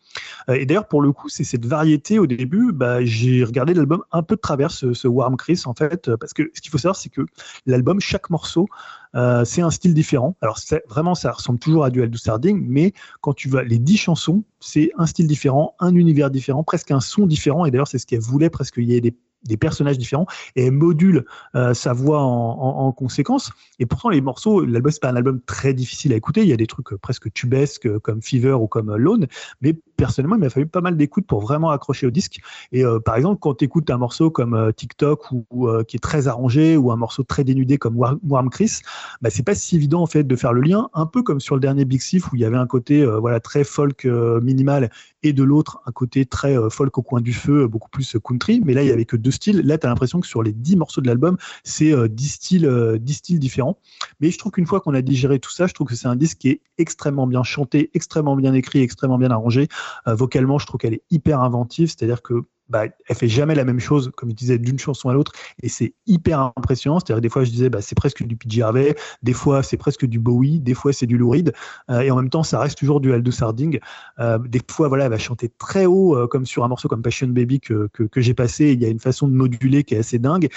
Et 0.49 0.67
d'ailleurs, 0.67 0.89
pour 0.89 1.03
le 1.03 1.13
coup, 1.13 1.29
c'est 1.29 1.45
cette 1.45 1.67
variété 1.67 2.19
au 2.19 2.27
début. 2.27 2.73
Bah, 2.73 3.05
j'ai 3.05 3.45
regardé 3.45 3.75
l'album 3.75 4.03
un 4.13 4.23
peu 4.23 4.37
de 4.37 4.41
travers, 4.41 4.71
ce, 4.71 5.07
Warm 5.07 5.37
Chris, 5.37 5.63
en 5.67 5.75
fait, 5.75 6.15
parce 6.17 6.33
que 6.33 6.51
ce 6.55 6.61
qu'il 6.61 6.71
faut 6.71 6.79
savoir, 6.79 6.97
c'est 6.97 7.11
que 7.11 7.23
l'album, 7.67 8.01
chaque 8.01 8.31
morceau, 8.31 8.69
euh, 9.15 9.45
c'est 9.45 9.63
un 9.63 9.71
style 9.71 9.95
différent. 9.95 10.37
Alors 10.41 10.59
vraiment, 10.89 11.15
ça 11.15 11.33
ressemble 11.33 11.59
toujours 11.59 11.85
à 11.85 11.91
du 11.91 12.19
Sarding, 12.19 12.65
mais 12.69 12.93
quand 13.21 13.33
tu 13.33 13.49
vas 13.49 13.63
les 13.63 13.79
dix 13.79 13.97
chansons, 13.97 14.45
c'est 14.61 14.91
un 14.99 15.07
style 15.07 15.27
différent, 15.27 15.75
un 15.81 15.95
univers 15.95 16.31
différent, 16.31 16.63
presque 16.63 16.91
un 16.91 17.01
son 17.01 17.27
différent. 17.27 17.65
Et 17.65 17.71
d'ailleurs, 17.71 17.89
c'est 17.89 17.99
ce 17.99 18.07
qu'elle 18.07 18.21
voulait, 18.21 18.51
presque 18.51 18.75
qu'il 18.75 18.85
y 18.85 18.95
ait 18.95 19.01
des 19.45 19.57
personnages 19.57 19.99
différents 19.99 20.27
et 20.57 20.67
elle 20.67 20.73
module 20.73 21.25
euh, 21.55 21.73
sa 21.73 21.93
voix 21.93 22.21
en, 22.21 22.93
conséquence. 22.93 23.53
Et 23.79 23.87
pourtant, 23.87 24.09
les 24.09 24.21
morceaux, 24.21 24.65
l'album, 24.65 24.91
c'est 24.91 25.01
pas 25.01 25.11
un 25.11 25.17
album 25.17 25.41
très 25.47 25.75
difficile 25.75 26.13
à 26.13 26.17
écouter. 26.17 26.43
Il 26.43 26.49
y 26.49 26.53
a 26.53 26.57
des 26.57 26.67
trucs 26.67 26.95
presque 26.97 27.33
tubesques 27.33 27.99
comme 28.01 28.23
Fever 28.23 28.55
ou 28.55 28.67
comme 28.67 28.95
Lone, 28.97 29.27
mais 29.61 29.79
personnellement, 29.99 30.37
il 30.37 30.41
m'a 30.41 30.49
fallu 30.49 30.67
pas 30.67 30.81
mal 30.81 30.97
d'écoute 30.97 31.27
pour 31.27 31.41
vraiment 31.41 31.71
accrocher 31.71 32.07
au 32.07 32.11
disque. 32.11 32.41
Et 32.73 32.85
euh, 32.85 33.01
par 33.01 33.17
exemple, 33.17 33.39
quand 33.41 33.55
tu 33.55 33.67
écoutes 33.67 33.91
un 33.91 33.99
morceau 33.99 34.31
comme 34.31 34.55
euh, 34.55 34.73
TikTok 34.73 35.31
ou, 35.33 35.69
qui 35.87 35.97
est 35.97 36.01
très 36.01 36.29
arrangé 36.29 36.79
ou 36.79 36.91
un 36.91 36.97
morceau 36.97 37.23
très 37.23 37.45
dénudé 37.45 37.77
comme 37.77 37.97
Warm 37.97 38.49
Chris, 38.49 38.79
bah, 39.21 39.29
c'est 39.29 39.43
pas 39.43 39.55
si 39.55 39.77
évident 39.77 40.01
en 40.01 40.07
fait 40.07 40.25
de 40.25 40.37
faire 40.37 40.55
le 40.55 40.63
lien. 40.63 40.89
Un 40.95 41.05
peu 41.05 41.23
comme 41.23 41.41
sur 41.41 41.55
le 41.55 41.61
dernier 41.61 41.85
Big 41.85 42.01
Sif 42.01 42.33
où 42.33 42.37
il 42.37 42.41
y 42.41 42.45
avait 42.47 42.57
un 42.57 42.67
côté 42.67 43.05
voilà 43.05 43.41
très 43.41 43.65
folk 43.65 44.05
minimal 44.05 44.91
et 45.23 45.33
de 45.33 45.43
l'autre 45.43 45.81
un 45.87 45.93
côté 45.93 46.25
très 46.25 46.57
folk 46.71 46.97
au 46.97 47.03
coin 47.03 47.21
du 47.21 47.33
feu, 47.33 47.67
beaucoup 47.67 47.91
plus 47.91 48.17
country. 48.23 48.63
Mais 48.65 48.75
là, 48.75 48.83
il 48.83 48.89
y 48.89 48.93
avait 48.93 49.05
que 49.05 49.17
deux 49.17 49.31
styles. 49.31 49.61
Là, 49.63 49.79
tu 49.79 49.87
as 49.87 49.89
l'impression 49.89 50.21
que 50.21 50.27
sur 50.27 50.43
les 50.43 50.53
10 50.53 50.77
morceaux 50.77 51.01
de 51.01 51.07
l'album, 51.07 51.37
c'est 51.65 51.87
10, 51.87 51.93
euh, 51.93 52.09
styles, 52.29 52.67
euh, 52.67 52.99
styles 53.09 53.39
différents. 53.39 53.79
Mais 54.21 54.31
je 54.31 54.39
trouve 54.39 54.53
qu'une 54.53 54.67
fois 54.67 54.81
qu'on 54.81 54.95
a 54.95 55.03
digéré 55.03 55.39
tout 55.39 55.51
ça, 55.51 55.67
je 55.67 55.75
trouve 55.75 55.89
que 55.89 55.95
c'est 55.95 56.07
un 56.07 56.17
disque 56.17 56.39
qui 56.39 56.49
est 56.51 56.61
extrêmement 56.79 57.27
bien 57.27 57.43
chanté, 57.43 57.91
extrêmement 57.95 58.37
bien 58.37 58.55
écrit, 58.55 58.81
extrêmement 58.81 59.19
bien 59.19 59.31
arrangé. 59.31 59.69
Euh, 60.07 60.15
vocalement, 60.15 60.59
je 60.59 60.67
trouve 60.67 60.79
qu'elle 60.79 60.95
est 60.95 61.05
hyper 61.11 61.41
inventive, 61.41 61.89
c'est-à-dire 61.89 62.23
que 62.23 62.45
bah, 62.69 62.85
elle 63.09 63.17
fait 63.17 63.29
jamais 63.29 63.55
la 63.55 63.65
même 63.65 63.81
chose, 63.81 64.11
comme 64.17 64.31
je 64.31 64.35
disais, 64.35 64.59
d'une 64.59 64.79
chanson 64.79 65.09
à 65.09 65.15
l'autre, 65.15 65.33
et 65.63 65.69
c'est 65.69 65.95
hyper 66.07 66.53
impressionnant. 66.57 66.99
C'est-à-dire 67.01 67.21
des 67.21 67.29
fois 67.29 67.45
je 67.45 67.51
disais, 67.51 67.71
bah, 67.71 67.81
c'est 67.81 67.95
presque 67.95 68.23
du 68.23 68.37
PJ 68.37 68.61
Harvey, 68.61 68.95
des 69.23 69.33
fois 69.33 69.63
c'est 69.63 69.77
presque 69.77 70.05
du 70.07 70.19
Bowie, 70.19 70.61
des 70.61 70.75
fois 70.75 70.93
c'est 70.93 71.07
du 71.07 71.17
Lou 71.17 71.35
euh, 71.35 72.01
et 72.01 72.11
en 72.11 72.17
même 72.17 72.31
temps 72.31 72.43
ça 72.43 72.59
reste 72.59 72.79
toujours 72.79 73.01
du 73.01 73.13
Aldous 73.13 73.43
Harding. 73.43 73.79
Euh, 74.19 74.39
des 74.39 74.61
fois, 74.71 74.89
voilà, 74.89 75.05
elle 75.05 75.11
va 75.11 75.19
chanter 75.19 75.51
très 75.59 75.87
haut, 75.87 76.17
euh, 76.17 76.27
comme 76.27 76.47
sur 76.47 76.65
un 76.65 76.69
morceau 76.69 76.89
comme 76.89 77.03
Passion 77.03 77.29
Baby 77.29 77.61
que, 77.61 77.89
que, 77.93 78.21
j'ai 78.21 78.35
passé. 78.35 78.73
Il 78.73 78.83
y 78.83 78.85
a 78.85 78.89
une 78.89 78.99
façon 78.99 79.29
de 79.29 79.33
moduler 79.33 79.85
qui 79.85 79.95
est 79.95 79.99
assez 79.99 80.19
dingue. 80.19 80.49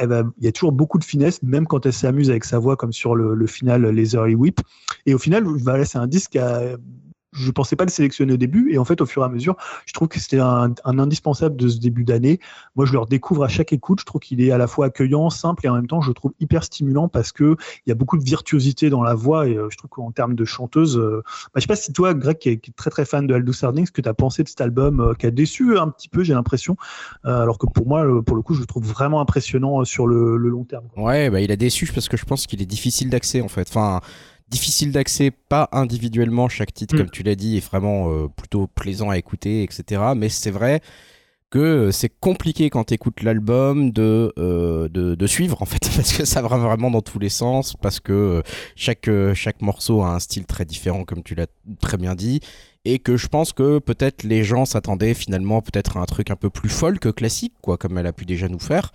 Il 0.00 0.32
y 0.40 0.46
a 0.46 0.52
toujours 0.52 0.72
beaucoup 0.72 0.98
de 0.98 1.04
finesse, 1.04 1.42
même 1.42 1.66
quand 1.66 1.84
elle 1.84 1.92
s'amuse 1.92 2.30
avec 2.30 2.44
sa 2.44 2.58
voix, 2.58 2.74
comme 2.74 2.92
sur 2.92 3.14
le, 3.14 3.46
final 3.46 3.82
Laser 3.82 4.28
Whip. 4.34 4.60
Et 5.04 5.12
au 5.12 5.18
final, 5.18 5.44
voilà, 5.44 5.84
c'est 5.84 5.98
un 5.98 6.06
disque 6.06 6.36
à 6.36 6.78
je 7.32 7.50
pensais 7.50 7.76
pas 7.76 7.84
le 7.84 7.90
sélectionner 7.90 8.32
au 8.32 8.36
début 8.36 8.72
et 8.72 8.78
en 8.78 8.84
fait 8.84 9.00
au 9.00 9.06
fur 9.06 9.22
et 9.22 9.24
à 9.24 9.28
mesure 9.28 9.56
je 9.86 9.92
trouve 9.92 10.08
que 10.08 10.18
c'était 10.18 10.40
un, 10.40 10.74
indispensable 10.84 11.56
de 11.56 11.68
ce 11.68 11.78
début 11.78 12.04
d'année. 12.04 12.40
Moi 12.76 12.86
je 12.86 12.92
le 12.92 12.98
redécouvre 12.98 13.44
à 13.44 13.48
chaque 13.48 13.72
écoute. 13.72 14.00
Je 14.00 14.04
trouve 14.04 14.20
qu'il 14.20 14.40
est 14.40 14.50
à 14.50 14.58
la 14.58 14.66
fois 14.66 14.86
accueillant 14.86 15.30
simple 15.30 15.66
et 15.66 15.68
en 15.68 15.74
même 15.74 15.86
temps 15.86 16.00
je 16.00 16.08
le 16.08 16.14
trouve 16.14 16.32
hyper 16.40 16.64
stimulant 16.64 17.08
parce 17.08 17.32
que 17.32 17.56
il 17.86 17.90
y 17.90 17.92
a 17.92 17.94
beaucoup 17.94 18.18
de 18.18 18.24
virtuosité 18.24 18.90
dans 18.90 19.02
la 19.02 19.14
voix 19.14 19.48
et 19.48 19.56
euh, 19.56 19.68
je 19.70 19.76
trouve 19.76 19.90
qu'en 19.90 20.10
termes 20.10 20.34
de 20.34 20.44
chanteuse 20.44 20.98
euh, 20.98 21.22
bah, 21.46 21.52
je 21.56 21.60
sais 21.60 21.66
pas 21.66 21.76
si 21.76 21.92
toi 21.92 22.14
Greg 22.14 22.38
qui 22.38 22.48
est, 22.48 22.76
très 22.76 22.90
très 22.90 23.04
fan 23.04 23.26
de 23.26 23.34
Aldous 23.34 23.54
Harding 23.62 23.86
ce 23.86 23.92
que 23.92 24.00
tu 24.00 24.08
as 24.08 24.14
pensé 24.14 24.42
de 24.42 24.48
cet 24.48 24.60
album 24.60 25.00
euh, 25.00 25.14
qui 25.14 25.26
a 25.26 25.30
déçu 25.30 25.78
un 25.78 25.88
petit 25.88 26.08
peu 26.08 26.22
j'ai 26.22 26.34
l'impression 26.34 26.76
alors 27.24 27.58
que 27.58 27.66
pour 27.66 27.86
moi 27.86 28.06
pour 28.24 28.36
le 28.36 28.42
coup 28.42 28.54
je 28.54 28.60
le 28.60 28.66
trouve 28.66 28.84
vraiment 28.84 29.20
impressionnant 29.20 29.84
sur 29.84 30.06
le, 30.06 30.36
long 30.36 30.64
terme 30.64 30.84
ouais 30.96 31.30
bah 31.30 31.40
il 31.40 31.52
a 31.52 31.56
déçu 31.56 31.86
parce 31.92 32.08
que 32.08 32.16
je 32.16 32.24
pense 32.24 32.46
qu'il 32.46 32.60
est 32.62 32.66
difficile 32.66 33.10
d'accès 33.10 33.40
en 33.40 33.48
fait. 33.48 33.68
Enfin 33.68 34.00
difficile 34.50 34.92
d'accès, 34.92 35.30
pas 35.30 35.68
individuellement. 35.72 36.48
Chaque 36.48 36.74
titre, 36.74 36.94
mm. 36.94 36.98
comme 36.98 37.10
tu 37.10 37.22
l'as 37.22 37.36
dit, 37.36 37.56
est 37.56 37.64
vraiment 37.64 38.10
euh, 38.10 38.28
plutôt 38.28 38.66
plaisant 38.66 39.10
à 39.10 39.18
écouter, 39.18 39.62
etc. 39.62 40.02
Mais 40.16 40.28
c'est 40.28 40.50
vrai 40.50 40.80
que 41.50 41.90
c'est 41.90 42.08
compliqué 42.08 42.70
quand 42.70 42.84
tu 42.84 42.94
écoutes 42.94 43.22
l'album 43.22 43.90
de, 43.90 44.32
euh, 44.38 44.88
de, 44.88 45.16
de, 45.16 45.26
suivre 45.26 45.60
en 45.62 45.64
fait 45.64 45.80
parce 45.96 46.12
que 46.12 46.24
ça 46.24 46.42
va 46.42 46.56
vraiment 46.56 46.92
dans 46.92 47.02
tous 47.02 47.18
les 47.18 47.28
sens 47.28 47.74
parce 47.74 47.98
que 47.98 48.12
euh, 48.12 48.42
chaque, 48.76 49.10
chaque 49.34 49.60
morceau 49.60 50.02
a 50.02 50.14
un 50.14 50.20
style 50.20 50.46
très 50.46 50.64
différent 50.64 51.04
comme 51.04 51.24
tu 51.24 51.34
l'as 51.34 51.48
très 51.80 51.96
bien 51.96 52.14
dit 52.14 52.38
et 52.84 52.98
que 52.98 53.16
je 53.16 53.28
pense 53.28 53.52
que 53.52 53.78
peut-être 53.78 54.22
les 54.22 54.42
gens 54.42 54.64
s'attendaient 54.64 55.12
finalement 55.12 55.60
peut-être 55.60 55.98
à 55.98 56.00
un 56.00 56.06
truc 56.06 56.30
un 56.30 56.36
peu 56.36 56.48
plus 56.48 56.70
folle 56.70 56.98
que 56.98 57.10
classique, 57.10 57.52
quoi, 57.60 57.76
comme 57.76 57.98
elle 57.98 58.06
a 58.06 58.12
pu 58.12 58.24
déjà 58.24 58.48
nous 58.48 58.58
faire. 58.58 58.92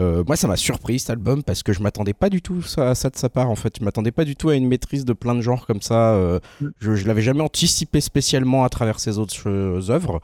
Euh, 0.00 0.24
moi, 0.26 0.36
ça 0.36 0.48
m'a 0.48 0.56
surpris 0.56 0.98
cet 0.98 1.10
album 1.10 1.44
parce 1.44 1.62
que 1.62 1.72
je 1.72 1.80
m'attendais 1.80 2.14
pas 2.14 2.30
du 2.30 2.42
tout 2.42 2.64
à 2.76 2.94
ça 2.94 3.10
de 3.10 3.16
sa 3.16 3.28
part. 3.28 3.48
En 3.48 3.54
fait, 3.54 3.76
je 3.78 3.84
m'attendais 3.84 4.10
pas 4.10 4.24
du 4.24 4.34
tout 4.34 4.48
à 4.48 4.56
une 4.56 4.66
maîtrise 4.66 5.04
de 5.04 5.12
plein 5.12 5.36
de 5.36 5.40
genres 5.40 5.66
comme 5.66 5.82
ça. 5.82 6.14
Euh, 6.14 6.40
je, 6.80 6.96
je 6.96 7.06
l'avais 7.06 7.22
jamais 7.22 7.42
anticipé 7.42 8.00
spécialement 8.00 8.64
à 8.64 8.68
travers 8.68 8.98
ses 8.98 9.18
autres 9.18 9.90
œuvres. 9.90 10.20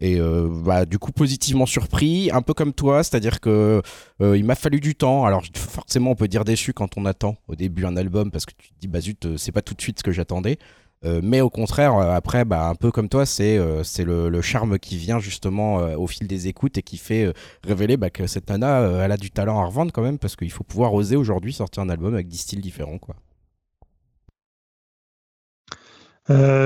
Et 0.00 0.20
euh, 0.20 0.48
bah, 0.50 0.84
du 0.86 0.98
coup, 0.98 1.12
positivement 1.12 1.66
surpris, 1.66 2.30
un 2.32 2.42
peu 2.42 2.52
comme 2.52 2.72
toi, 2.72 3.02
c'est-à-dire 3.04 3.40
que 3.40 3.80
il 4.20 4.44
m'a 4.44 4.56
fallu 4.56 4.80
du 4.80 4.96
temps. 4.96 5.24
Alors, 5.24 5.44
forcément, 5.54 6.10
on 6.10 6.14
peut 6.16 6.28
dire 6.28 6.44
déçu 6.44 6.72
quand 6.72 6.98
on 6.98 7.06
attend 7.06 7.36
au 7.46 7.54
début 7.54 7.86
un 7.86 7.96
album 7.96 8.32
parce 8.32 8.44
que 8.44 8.52
tu 8.58 8.70
te 8.70 8.74
dis, 8.80 8.88
bah 8.88 9.00
zut, 9.00 9.36
c'est 9.38 9.52
pas 9.52 9.62
tout 9.62 9.74
de 9.74 9.80
suite 9.80 10.00
ce 10.00 10.02
que 10.02 10.12
j'attendais. 10.12 10.58
Euh, 11.04 11.20
mais 11.22 11.40
au 11.40 11.50
contraire, 11.50 11.94
euh, 11.96 12.10
après, 12.10 12.44
bah, 12.44 12.68
un 12.68 12.74
peu 12.74 12.90
comme 12.90 13.08
toi, 13.08 13.26
c'est 13.26 13.58
euh, 13.58 13.82
le, 13.98 14.40
charme 14.40 14.78
qui 14.78 14.96
vient 14.96 15.18
justement 15.18 15.76
au 15.94 16.06
fil 16.06 16.26
des 16.26 16.48
écoutes 16.48 16.78
et 16.78 16.82
qui 16.82 16.98
fait 16.98 17.32
révéler 17.64 17.96
bah, 17.96 18.10
que 18.10 18.26
cette 18.26 18.48
nana, 18.48 18.80
elle 19.02 19.12
a 19.12 19.16
du 19.16 19.30
talent 19.30 19.60
à 19.60 19.64
revendre 19.64 19.92
quand 19.92 20.02
même, 20.02 20.18
parce 20.18 20.36
qu'il 20.36 20.50
faut 20.50 20.64
pouvoir 20.64 20.94
oser 20.94 21.16
aujourd'hui 21.16 21.52
sortir 21.52 21.82
un 21.82 21.88
album 21.88 22.14
avec 22.14 22.28
10 22.28 22.38
styles 22.38 22.60
différents. 22.60 22.98
Quoi. 22.98 23.16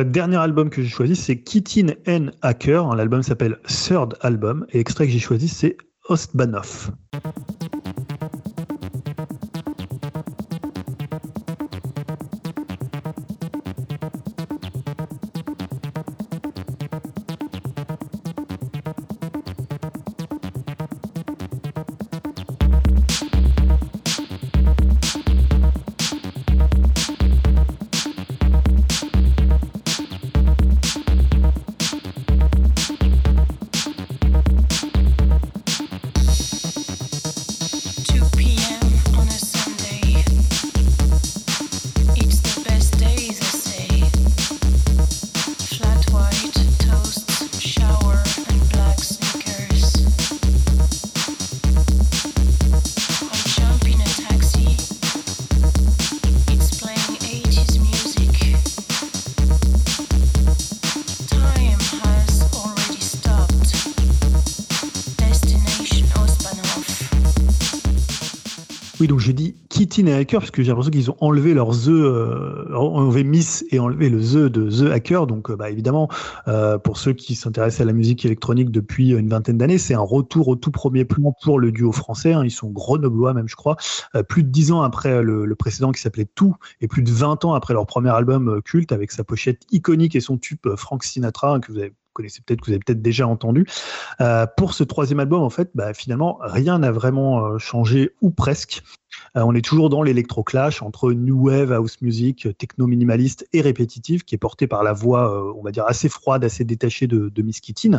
dernier 0.05 0.37
album 0.37 0.71
que 0.71 0.83
j'ai 0.83 0.89
choisi, 0.89 1.17
c'est 1.17 1.41
Kittin 1.41 1.95
N. 2.07 2.33
Hacker. 2.43 2.95
L'album 2.95 3.23
s'appelle 3.23 3.59
Third 3.67 4.17
Album. 4.21 4.67
Et 4.73 4.81
extrait 4.81 5.07
que 5.07 5.13
j'ai 5.13 5.19
choisi, 5.19 5.49
c'est 5.49 5.77
Ostbanov. 6.09 6.91
Oui, 69.01 69.07
donc 69.07 69.19
j'ai 69.19 69.33
dit 69.33 69.57
Kittin 69.71 70.07
et 70.09 70.13
Hacker 70.13 70.41
parce 70.41 70.51
que 70.51 70.63
j'ai 70.63 70.69
l'impression 70.69 70.91
qu'ils 70.91 71.11
ont 71.11 71.17
enlevé 71.21 71.55
leurs 71.55 71.89
œufs, 71.89 72.05
euh, 72.05 72.75
enlevé 72.75 73.25
Miss 73.25 73.65
et 73.71 73.79
enlevé 73.79 74.11
le 74.11 74.21
The 74.21 74.53
de 74.53 74.69
The 74.69 74.93
Hacker. 74.93 75.27
Donc, 75.27 75.49
euh, 75.49 75.57
bah, 75.57 75.71
évidemment, 75.71 76.11
euh, 76.49 76.77
pour 76.77 76.99
ceux 76.99 77.15
qui 77.15 77.35
s'intéressent 77.35 77.81
à 77.81 77.87
la 77.87 77.95
musique 77.95 78.27
électronique 78.27 78.71
depuis 78.71 79.13
une 79.13 79.31
vingtaine 79.31 79.57
d'années, 79.57 79.79
c'est 79.79 79.95
un 79.95 80.01
retour 80.01 80.49
au 80.49 80.57
tout 80.57 80.71
premier 80.71 81.07
plan 81.07 81.35
pour 81.43 81.59
le 81.59 81.73
duo 81.73 81.93
français. 81.93 82.35
Hein. 82.35 82.45
Ils 82.45 82.51
sont 82.51 82.69
grenoblois 82.69 83.33
même, 83.33 83.49
je 83.49 83.57
crois. 83.57 83.77
Plus 84.29 84.45
de 84.45 84.51
dix 84.51 84.71
ans 84.71 84.83
après 84.83 85.23
le, 85.23 85.55
précédent 85.55 85.93
qui 85.93 86.03
s'appelait 86.03 86.29
Tout 86.35 86.57
et 86.83 86.89
plus 86.89 87.03
de 87.03 87.11
20 87.11 87.47
ans 87.47 87.55
après 87.55 87.73
leur 87.73 87.87
premier 87.87 88.11
album 88.11 88.61
culte 88.63 88.93
avec 88.93 89.13
sa 89.13 89.25
pochette 89.25 89.63
iconique 89.73 90.15
et 90.15 90.21
son 90.21 90.37
tube 90.37 90.61
Frank 90.77 91.05
Sinatra 91.05 91.55
hein, 91.55 91.61
que 91.61 91.73
vous 91.73 91.79
avez 91.79 91.93
que 92.23 92.65
vous 92.67 92.73
avez 92.73 92.81
peut-être 92.81 93.03
déjà 93.03 93.27
entendu. 93.27 93.67
Euh, 94.21 94.47
pour 94.57 94.75
ce 94.75 94.85
troisième 94.85 95.21
album, 95.21 95.43
en 95.43 95.51
fait, 95.51 95.71
bah, 95.75 95.95
finalement, 95.95 96.39
rien 96.43 96.79
n'a 96.79 96.93
vraiment 96.93 97.45
euh, 97.45 97.59
changé 97.59 98.11
ou 98.21 98.31
presque. 98.31 98.83
Euh, 99.37 99.43
on 99.45 99.55
est 99.55 99.65
toujours 99.65 99.91
dans 99.91 100.03
l'électroclash 100.03 100.83
entre 100.83 101.13
new 101.13 101.49
wave, 101.49 101.73
house 101.73 102.01
music, 102.01 102.49
techno 102.59 102.87
minimaliste 102.87 103.47
et 103.53 103.61
répétitive, 103.61 104.25
qui 104.25 104.35
est 104.35 104.39
porté 104.39 104.67
par 104.67 104.83
la 104.83 104.93
voix, 104.93 105.33
euh, 105.33 105.53
on 105.57 105.63
va 105.63 105.71
dire 105.71 105.85
assez 105.87 106.09
froide, 106.09 106.45
assez 106.45 106.65
détachée 106.65 107.07
de, 107.07 107.29
de 107.29 107.43
Miss 107.43 107.61
Keating, 107.61 107.99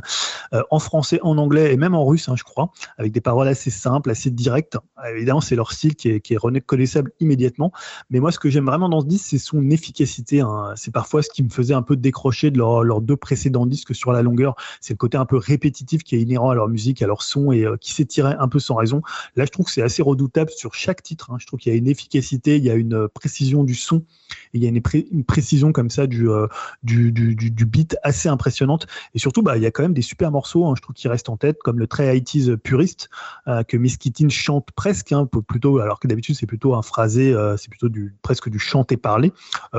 euh, 0.54 0.62
en 0.72 0.80
français, 0.80 1.20
en 1.24 1.38
anglais 1.38 1.74
et 1.74 1.78
même 1.78 1.96
en 1.96 2.06
russe, 2.06 2.30
hein, 2.30 2.36
je 2.36 2.44
crois, 2.44 2.72
avec 2.98 3.12
des 3.12 3.22
paroles 3.22 3.48
assez 3.48 3.70
simples, 3.70 4.10
assez 4.10 4.30
directes. 4.30 4.78
évidemment, 5.14 5.42
c'est 5.42 5.56
leur 5.56 5.72
style 5.72 5.96
qui 5.96 6.10
est, 6.10 6.38
reconnaissable 6.38 7.12
immédiatement. 7.20 7.72
Mais 8.10 8.20
moi, 8.20 8.32
ce 8.32 8.40
que 8.40 8.50
j'aime 8.50 8.66
vraiment 8.66 8.90
dans 8.90 9.02
ce 9.02 9.06
disque, 9.06 9.26
c'est 9.30 9.38
son 9.38 9.70
efficacité. 9.70 10.42
Hein. 10.42 10.74
C'est 10.76 10.92
parfois 10.92 11.22
ce 11.22 11.30
qui 11.30 11.44
me 11.44 11.50
faisait 11.50 11.74
un 11.74 11.82
peu 11.82 11.96
décrocher 11.96 12.52
de 12.52 12.58
leurs 12.58 13.02
deux 13.02 13.18
précédents 13.18 13.66
disques 13.66 13.94
sur 13.94 14.12
la 14.12 14.22
longueur. 14.22 14.56
C'est 14.80 14.94
le 14.94 14.98
côté 14.98 15.18
un 15.18 15.26
peu 15.26 15.38
répétitif 15.38 16.04
qui 16.04 16.16
est 16.16 16.22
inhérent 16.22 16.50
à 16.50 16.56
leur 16.56 16.68
musique, 16.68 17.02
à 17.02 17.08
leur 17.08 17.22
son 17.22 17.52
et 17.52 17.66
qui 17.80 17.92
s'étirait 17.92 18.36
un 18.40 18.48
peu 18.48 18.60
sans 18.60 18.76
raison. 18.76 19.02
Là, 19.36 19.46
je 19.46 19.52
trouve 19.52 19.66
que 19.66 19.72
c'est 19.72 19.82
assez 19.82 20.02
redoutable 20.02 20.52
sur 20.52 20.74
chaque. 20.74 21.02
Hein. 21.30 21.38
Je 21.40 21.46
trouve 21.46 21.60
qu'il 21.60 21.72
y 21.72 21.76
a 21.76 21.78
une 21.78 21.88
efficacité, 21.88 22.58
il 22.58 22.64
y 22.64 22.70
a 22.70 22.76
une 22.76 22.94
euh, 22.94 23.08
précision 23.08 23.64
du 23.64 23.76
son, 23.76 24.04
il 24.54 24.64
y 24.64 24.66
a 24.66 24.70
une, 24.70 24.82
précision 25.24 25.72
comme 25.72 25.90
ça 25.90 26.04
euh, 26.04 26.48
du, 26.84 27.12
du, 27.12 27.66
beat 27.66 27.98
assez 28.04 28.30
impressionnante. 28.30 28.88
Et 29.14 29.20
surtout, 29.20 29.42
bah, 29.42 29.58
il 29.58 29.64
y 29.64 29.66
a 29.66 29.72
quand 29.72 29.84
même 29.84 29.94
des 29.94 30.02
super 30.02 30.32
morceaux, 30.32 30.66
hein, 30.66 30.74
je 30.76 30.82
trouve, 30.82 30.96
qui 30.96 31.08
restent 31.08 31.30
en 31.30 31.38
tête, 31.38 31.60
comme 31.64 31.80
le 31.80 31.88
très 31.88 32.20
80 32.20 32.58
puriste 32.58 33.10
euh, 33.48 33.64
que 33.64 33.78
Miss 33.78 33.98
Keating 33.98 34.30
chante 34.30 34.70
presque, 34.76 35.12
hein, 35.12 35.28
plutôt, 35.48 35.80
alors 35.80 36.00
que 36.00 36.08
d'habitude 36.08 36.36
c'est 36.36 36.46
plutôt 36.46 36.76
un 36.76 36.82
phrasé, 36.82 37.36
c'est 37.58 37.70
plutôt 37.70 37.90
presque 38.22 38.50
du 38.50 38.60
chanté 38.60 38.98
parlé. 38.98 39.32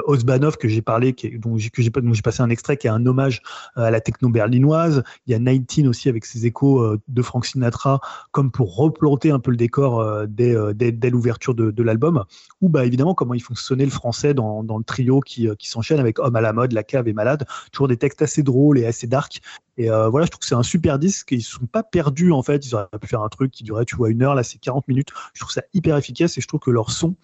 Osbanov 0.06 0.56
que 0.56 0.68
j'ai 0.68 0.82
parlé, 0.82 1.14
dont 1.38 1.56
j'ai 1.56 2.22
passé 2.22 2.42
un 2.42 2.50
extrait, 2.50 2.76
qui 2.76 2.86
est 2.86 2.90
un 2.90 3.04
hommage 3.06 3.42
à 3.76 3.90
la 3.90 4.00
techno 4.00 4.28
berlinoise. 4.28 5.02
Il 5.26 5.32
y 5.32 5.34
a 5.34 5.38
19 5.38 5.90
aussi 5.90 6.08
avec 6.08 6.24
ses 6.24 6.46
échos 6.46 6.96
de 7.08 7.22
Frank 7.22 7.46
Sinatra, 7.46 8.00
comme 8.30 8.50
pour 8.50 8.76
replanter 8.76 9.30
un 9.30 9.38
peu 9.38 9.50
le 9.50 9.56
décor 9.56 10.26
dès 10.28 11.10
l'ouverture 11.12 11.54
de, 11.54 11.82
l'album, 11.82 12.24
ou 12.60 12.68
bah 12.68 12.84
évidemment 12.84 13.14
comment 13.14 13.34
il 13.34 13.42
fonctionnait 13.42 13.84
le 13.84 13.90
français 13.90 14.34
dans, 14.34 14.62
le 14.62 14.84
trio 14.84 15.20
qui, 15.20 15.48
euh, 15.48 15.54
qui 15.54 15.68
s'enchaîne 15.68 16.00
avec 16.00 16.18
Homme 16.18 16.36
à 16.36 16.40
la 16.40 16.52
mode, 16.52 16.72
La 16.72 16.82
cave 16.82 17.08
et 17.08 17.12
Malade, 17.12 17.46
toujours 17.70 17.88
des 17.88 17.96
textes 17.96 18.22
assez 18.22 18.42
drôles 18.42 18.78
et 18.78 18.86
assez 18.86 19.06
dark. 19.06 19.40
Et 19.78 19.90
euh, 19.90 20.08
voilà, 20.08 20.26
je 20.26 20.30
trouve 20.30 20.40
que 20.40 20.46
c'est 20.46 20.54
un 20.54 20.62
super 20.62 20.98
disque. 20.98 21.32
Ils 21.32 21.42
sont 21.42 21.66
pas 21.66 21.82
perdus 21.82 22.32
en 22.32 22.42
fait. 22.42 22.66
Ils 22.66 22.74
auraient 22.74 22.88
pu 23.00 23.06
faire 23.06 23.22
un 23.22 23.28
truc 23.28 23.50
qui 23.50 23.64
durait, 23.64 23.84
tu 23.84 23.96
vois, 23.96 24.10
une 24.10 24.22
heure. 24.22 24.34
Là, 24.34 24.42
c'est 24.42 24.58
40 24.58 24.86
minutes. 24.88 25.10
Je 25.34 25.40
trouve 25.40 25.52
ça 25.52 25.62
hyper 25.72 25.96
efficace 25.96 26.36
et 26.36 26.40
je 26.40 26.48
trouve 26.48 26.60
que 26.60 26.70
leur 26.70 26.90
son, 26.90 27.14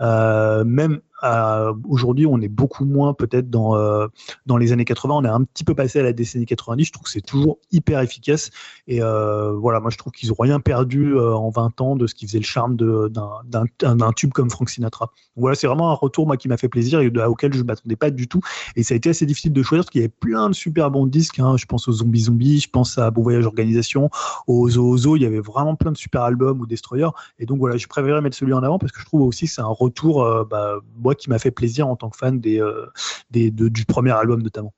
euh, 0.00 0.64
même 0.64 1.00
euh, 1.24 1.72
aujourd'hui, 1.88 2.26
on 2.26 2.40
est 2.40 2.48
beaucoup 2.48 2.84
moins 2.84 3.14
peut-être 3.14 3.50
dans 3.50 3.76
euh, 3.76 4.06
dans 4.46 4.56
les 4.56 4.72
années 4.72 4.84
80. 4.84 5.14
On 5.14 5.24
est 5.24 5.28
un 5.28 5.44
petit 5.44 5.64
peu 5.64 5.74
passé 5.74 6.00
à 6.00 6.02
la 6.02 6.12
décennie 6.12 6.46
90. 6.46 6.84
Je 6.84 6.92
trouve 6.92 7.04
que 7.04 7.10
c'est 7.10 7.20
toujours 7.20 7.58
hyper 7.70 8.00
efficace. 8.00 8.50
Et 8.88 9.02
euh, 9.02 9.52
voilà, 9.52 9.80
moi 9.80 9.90
je 9.90 9.98
trouve 9.98 10.12
qu'ils 10.12 10.32
ont 10.32 10.36
rien 10.38 10.60
perdu 10.60 11.18
en 11.18 11.50
20 11.50 11.80
ans 11.80 11.96
de 11.96 12.06
ce 12.06 12.14
qui 12.14 12.26
faisait 12.26 12.38
le 12.38 12.44
charme 12.44 12.76
d'un 12.76 14.12
tube 14.12 14.32
comme 14.32 14.50
Frank 14.50 14.68
Sinatra. 14.68 15.10
Voilà, 15.36 15.54
c'est 15.54 15.66
vraiment 15.66 15.90
un 15.90 15.94
retour 15.94 16.26
moi 16.26 16.36
qui 16.36 16.48
m'a 16.48 16.56
fait 16.56 16.68
plaisir 16.68 17.00
et 17.00 17.08
auquel 17.24 17.52
je 17.52 17.58
ne 17.58 17.64
m'attendais 17.64 17.96
pas 17.96 18.10
du 18.10 18.28
tout. 18.28 18.40
Et 18.76 18.82
ça 18.82 18.94
a 18.94 18.96
été 18.96 19.10
assez 19.10 19.26
difficile 19.26 19.52
de 19.52 19.62
choisir 19.62 19.84
parce 19.84 19.90
qu'il 19.90 20.00
y 20.00 20.04
avait 20.04 20.12
plein 20.20 20.48
de 20.48 20.54
super 20.54 20.90
bons 20.90 21.06
disques. 21.06 21.38
Hein. 21.38 21.56
Je 21.56 21.66
pense 21.66 21.88
aux 21.88 21.92
Zombie 21.92 22.22
Zombie, 22.22 22.60
je 22.60 22.70
pense 22.70 22.98
à 22.98 23.10
Bon 23.10 23.22
Voyage 23.22 23.46
Organisation, 23.46 24.10
aux 24.46 24.78
Ozo 24.78 25.16
Il 25.16 25.22
y 25.22 25.26
avait 25.26 25.40
vraiment 25.40 25.76
plein 25.76 25.92
de 25.92 25.96
super 25.96 26.22
albums 26.22 26.60
ou 26.60 26.66
Destroyer. 26.66 27.08
Et 27.38 27.46
donc 27.46 27.58
voilà, 27.58 27.76
je 27.76 27.86
préférais 27.86 28.20
mettre 28.20 28.36
celui 28.36 28.52
en 28.52 28.62
avant 28.62 28.78
parce 28.78 28.92
que 28.92 29.00
je 29.00 29.04
trouve 29.04 29.22
aussi 29.22 29.46
que 29.46 29.52
c'est 29.52 29.60
un 29.60 29.66
retour. 29.66 30.26
bah, 30.50 30.78
qui 31.14 31.30
m'a 31.30 31.38
fait 31.38 31.50
plaisir 31.50 31.88
en 31.88 31.96
tant 31.96 32.10
que 32.10 32.16
fan 32.16 32.40
des, 32.40 32.60
euh, 32.60 32.86
des 33.30 33.50
du 33.50 33.84
premier 33.84 34.12
album 34.12 34.42
notamment. 34.42 34.72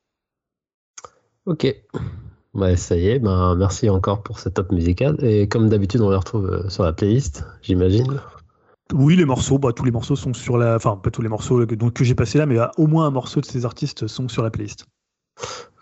Ok. 1.46 1.74
Ouais, 2.54 2.76
ça 2.76 2.96
y 2.96 3.08
est, 3.08 3.18
ben, 3.18 3.56
merci 3.56 3.90
encore 3.90 4.22
pour 4.22 4.38
cette 4.38 4.54
top 4.54 4.70
musicale. 4.70 5.16
Et 5.24 5.48
comme 5.48 5.68
d'habitude, 5.68 6.00
on 6.00 6.10
les 6.10 6.16
retrouve 6.16 6.46
euh, 6.46 6.68
sur 6.68 6.84
la 6.84 6.92
playlist, 6.92 7.44
j'imagine. 7.62 8.20
Oui, 8.92 9.16
les 9.16 9.24
morceaux, 9.24 9.58
bah, 9.58 9.72
tous 9.72 9.84
les 9.84 9.90
morceaux 9.90 10.14
sont 10.14 10.34
sur 10.34 10.56
la. 10.56 10.76
Enfin, 10.76 10.96
pas 10.96 11.10
tous 11.10 11.22
les 11.22 11.28
morceaux 11.28 11.66
que, 11.66 11.74
donc, 11.74 11.94
que 11.94 12.04
j'ai 12.04 12.14
passé 12.14 12.38
là, 12.38 12.46
mais 12.46 12.58
au 12.76 12.86
moins 12.86 13.06
un 13.06 13.10
morceau 13.10 13.40
de 13.40 13.46
ces 13.46 13.64
artistes 13.64 14.06
sont 14.06 14.28
sur 14.28 14.42
la 14.42 14.50
playlist. 14.50 14.86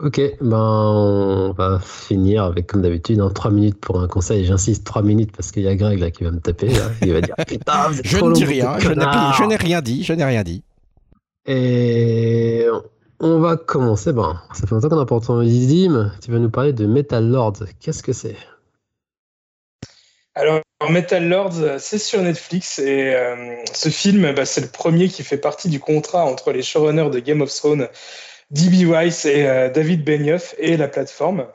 Ok, 0.03 0.21
ben 0.41 0.59
on 0.59 1.53
va 1.53 1.79
finir 1.79 2.43
avec 2.43 2.67
comme 2.67 2.83
d'habitude 2.83 3.21
en 3.21 3.29
hein, 3.29 3.33
3 3.33 3.53
minutes 3.53 3.81
pour 3.81 4.01
un 4.01 4.09
conseil. 4.09 4.45
J'insiste 4.45 4.85
3 4.85 5.03
minutes 5.03 5.31
parce 5.31 5.53
qu'il 5.53 5.63
y 5.63 5.69
a 5.69 5.77
Greg 5.77 6.01
là 6.01 6.11
qui 6.11 6.25
va 6.25 6.33
me 6.33 6.41
taper. 6.41 6.73
Il 7.03 7.13
va 7.13 7.21
dire 7.21 7.37
putain, 7.47 7.89
vous 7.89 8.01
êtes 8.01 8.07
Je 8.07 8.17
ne 8.17 8.33
dis 8.33 8.45
rien, 8.45 8.81
je 8.81 8.89
n'ai 9.45 9.55
rien 9.55 9.81
dit, 9.81 10.03
je 10.03 10.13
n'ai 10.13 10.25
rien 10.25 10.43
dit. 10.43 10.65
Et 11.47 12.67
on 13.21 13.39
va 13.39 13.57
commencer. 13.57 14.13
Bon, 14.13 14.35
ça 14.53 14.67
fait 14.67 14.75
longtemps 14.75 14.89
qu'on 14.89 14.97
n'a 14.97 15.07
pas 15.07 15.15
entendu 15.15 15.49
Dim. 15.49 16.11
Tu 16.21 16.33
vas 16.33 16.41
nous 16.41 16.51
parler 16.51 16.73
de 16.73 16.85
Metal 16.85 17.25
Lords. 17.25 17.63
Qu'est-ce 17.79 18.03
que 18.03 18.13
c'est? 18.13 18.37
Alors, 20.35 20.63
Metal 20.91 21.29
Lords, 21.29 21.79
c'est 21.79 21.99
sur 21.99 22.23
Netflix 22.23 22.81
et 22.81 23.15
euh, 23.15 23.55
ce 23.73 23.89
film, 23.89 24.33
bah, 24.33 24.47
c'est 24.47 24.63
le 24.63 24.67
premier 24.67 25.09
qui 25.09 25.23
fait 25.23 25.39
partie 25.39 25.69
du 25.69 25.79
contrat 25.79 26.25
entre 26.25 26.51
les 26.51 26.63
showrunners 26.63 27.11
de 27.11 27.21
Game 27.21 27.41
of 27.41 27.55
Thrones 27.55 27.87
D.B. 28.53 28.87
Weiss 28.87 29.25
et 29.25 29.47
euh, 29.47 29.71
David 29.71 30.05
Benioff 30.05 30.55
et 30.59 30.77
la 30.77 30.87
plateforme. 30.87 31.47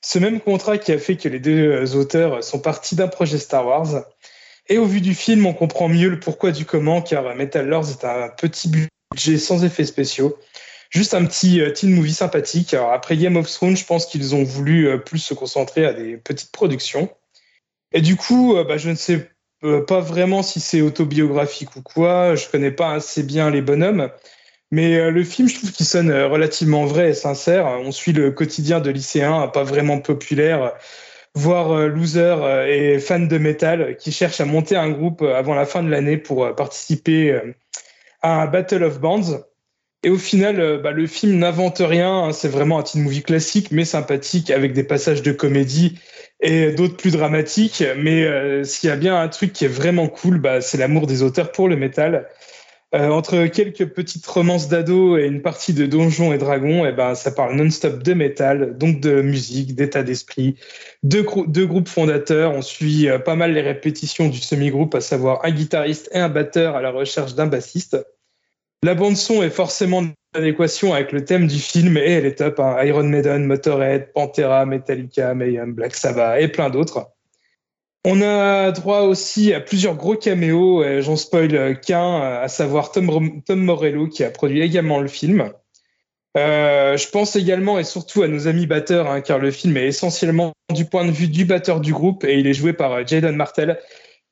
Ce 0.00 0.18
même 0.18 0.40
contrat 0.40 0.78
qui 0.78 0.90
a 0.90 0.98
fait 0.98 1.16
que 1.16 1.28
les 1.28 1.38
deux 1.38 1.70
euh, 1.70 1.94
auteurs 1.94 2.42
sont 2.42 2.60
partis 2.60 2.96
d'un 2.96 3.08
projet 3.08 3.38
Star 3.38 3.66
Wars. 3.66 4.04
Et 4.70 4.78
au 4.78 4.86
vu 4.86 5.02
du 5.02 5.14
film, 5.14 5.44
on 5.44 5.52
comprend 5.52 5.88
mieux 5.88 6.08
le 6.08 6.18
pourquoi 6.18 6.52
du 6.52 6.64
comment, 6.64 7.02
car 7.02 7.34
Metal 7.34 7.66
Lords 7.66 7.90
est 7.90 8.04
un 8.04 8.30
petit 8.30 8.70
budget 8.70 9.36
sans 9.36 9.64
effets 9.64 9.84
spéciaux. 9.84 10.38
Juste 10.88 11.12
un 11.12 11.26
petit 11.26 11.60
euh, 11.60 11.72
teen 11.72 11.92
movie 11.92 12.14
sympathique. 12.14 12.72
Après 12.72 13.18
Game 13.18 13.36
of 13.36 13.50
Thrones, 13.50 13.76
je 13.76 13.84
pense 13.84 14.06
qu'ils 14.06 14.34
ont 14.34 14.42
voulu 14.42 14.98
plus 15.04 15.18
se 15.18 15.34
concentrer 15.34 15.84
à 15.84 15.92
des 15.92 16.16
petites 16.16 16.52
productions. 16.52 17.10
Et 17.92 18.00
du 18.00 18.16
coup, 18.16 18.54
bah, 18.66 18.78
je 18.78 18.88
ne 18.88 18.94
sais 18.94 19.28
pas 19.60 20.00
vraiment 20.00 20.42
si 20.42 20.60
c'est 20.60 20.80
autobiographique 20.80 21.74
ou 21.76 21.82
quoi. 21.82 22.36
Je 22.36 22.46
connais 22.48 22.70
pas 22.70 22.92
assez 22.92 23.24
bien 23.24 23.50
les 23.50 23.62
bonhommes. 23.62 24.10
Mais 24.70 24.96
euh, 24.96 25.10
le 25.10 25.24
film, 25.24 25.48
je 25.48 25.56
trouve 25.56 25.72
qu'il 25.72 25.86
sonne 25.86 26.10
euh, 26.10 26.28
relativement 26.28 26.84
vrai 26.84 27.10
et 27.10 27.14
sincère. 27.14 27.66
On 27.66 27.90
suit 27.90 28.12
le 28.12 28.30
quotidien 28.30 28.80
de 28.80 28.90
lycéens 28.90 29.48
pas 29.48 29.64
vraiment 29.64 29.98
populaires, 29.98 30.72
voire 31.34 31.72
euh, 31.72 31.88
losers 31.88 32.66
et 32.68 32.98
fans 33.00 33.18
de 33.18 33.38
métal 33.38 33.96
qui 33.96 34.12
cherchent 34.12 34.40
à 34.40 34.44
monter 34.44 34.76
un 34.76 34.90
groupe 34.90 35.22
avant 35.22 35.54
la 35.54 35.66
fin 35.66 35.82
de 35.82 35.90
l'année 35.90 36.16
pour 36.16 36.54
participer 36.54 37.40
à 38.22 38.42
un 38.42 38.46
Battle 38.46 38.84
of 38.84 39.00
Bands. 39.00 39.40
Et 40.02 40.08
au 40.08 40.16
final, 40.16 40.80
bah, 40.82 40.92
le 40.92 41.06
film 41.06 41.38
n'invente 41.38 41.78
rien. 41.80 42.10
Hein. 42.10 42.32
c'est 42.32 42.48
vraiment 42.48 42.78
un 42.78 42.82
teen 42.82 43.02
movie 43.02 43.22
classique, 43.22 43.70
mais 43.70 43.84
sympathique, 43.84 44.50
avec 44.50 44.72
des 44.72 44.84
passages 44.84 45.22
de 45.22 45.32
comédie 45.32 45.98
et 46.40 46.72
d'autres 46.72 46.96
plus 46.96 47.10
dramatiques. 47.10 47.84
Mais 47.98 48.64
s'il 48.64 48.88
y 48.88 48.92
a 48.92 48.96
bien 48.96 49.20
un 49.20 49.28
truc 49.28 49.52
qui 49.52 49.66
est 49.66 49.68
vraiment 49.68 50.08
cool, 50.08 50.38
bah, 50.38 50.60
c'est 50.60 50.78
l'amour 50.78 51.06
des 51.06 51.22
auteurs 51.22 51.52
pour 51.52 51.68
le 51.68 51.76
métal. 51.76 52.28
Euh, 52.92 53.08
entre 53.08 53.46
quelques 53.46 53.86
petites 53.86 54.26
romances 54.26 54.68
d'ado 54.68 55.16
et 55.16 55.26
une 55.26 55.42
partie 55.42 55.72
de 55.72 55.86
Donjons 55.86 56.32
et 56.32 56.38
Dragons, 56.38 56.84
eh 56.84 56.90
ben, 56.90 57.14
ça 57.14 57.30
parle 57.30 57.54
non-stop 57.54 58.02
de 58.02 58.14
métal, 58.14 58.76
donc 58.76 59.00
de 59.00 59.22
musique, 59.22 59.76
d'état 59.76 60.02
d'esprit. 60.02 60.56
Deux, 61.04 61.24
deux, 61.46 61.66
groupes 61.66 61.86
fondateurs, 61.86 62.50
on 62.52 62.62
suit 62.62 63.08
euh, 63.08 63.20
pas 63.20 63.36
mal 63.36 63.52
les 63.52 63.60
répétitions 63.60 64.28
du 64.28 64.38
semi-groupe, 64.38 64.96
à 64.96 65.00
savoir 65.00 65.44
un 65.44 65.52
guitariste 65.52 66.10
et 66.12 66.18
un 66.18 66.28
batteur 66.28 66.74
à 66.74 66.82
la 66.82 66.90
recherche 66.90 67.36
d'un 67.36 67.46
bassiste. 67.46 67.96
La 68.82 68.96
bande-son 68.96 69.44
est 69.44 69.50
forcément 69.50 69.98
en 69.98 70.12
adéquation 70.34 70.92
avec 70.92 71.12
le 71.12 71.24
thème 71.24 71.46
du 71.46 71.60
film 71.60 71.96
et 71.96 72.10
elle 72.10 72.26
est 72.26 72.38
top. 72.38 72.58
Hein. 72.58 72.82
Iron 72.82 73.04
Maiden, 73.04 73.44
Motorhead, 73.44 74.12
Pantera, 74.12 74.66
Metallica, 74.66 75.32
Mayhem, 75.34 75.74
Black 75.74 75.94
Sabbath 75.94 76.40
et 76.40 76.48
plein 76.48 76.70
d'autres. 76.70 77.06
On 78.04 78.22
a 78.22 78.70
droit 78.72 79.00
aussi 79.00 79.52
à 79.52 79.60
plusieurs 79.60 79.94
gros 79.94 80.16
caméos, 80.16 80.82
j'en 81.02 81.16
spoil 81.16 81.80
qu'un, 81.80 82.20
à 82.20 82.48
savoir 82.48 82.92
Tom, 82.92 83.36
Morello 83.50 84.08
qui 84.08 84.24
a 84.24 84.30
produit 84.30 84.62
également 84.62 85.00
le 85.00 85.08
film. 85.08 85.52
Euh, 86.36 86.96
je 86.96 87.08
pense 87.08 87.34
également 87.34 87.78
et 87.78 87.84
surtout 87.84 88.22
à 88.22 88.28
nos 88.28 88.46
amis 88.46 88.66
batteurs, 88.66 89.10
hein, 89.10 89.20
car 89.20 89.38
le 89.38 89.50
film 89.50 89.76
est 89.76 89.88
essentiellement 89.88 90.52
du 90.72 90.84
point 90.84 91.04
de 91.04 91.10
vue 91.10 91.26
du 91.26 91.44
batteur 91.44 91.80
du 91.80 91.92
groupe 91.92 92.24
et 92.24 92.38
il 92.38 92.46
est 92.46 92.54
joué 92.54 92.72
par 92.72 92.92
euh, 92.92 93.02
Jaden 93.04 93.34
Martel, 93.34 93.80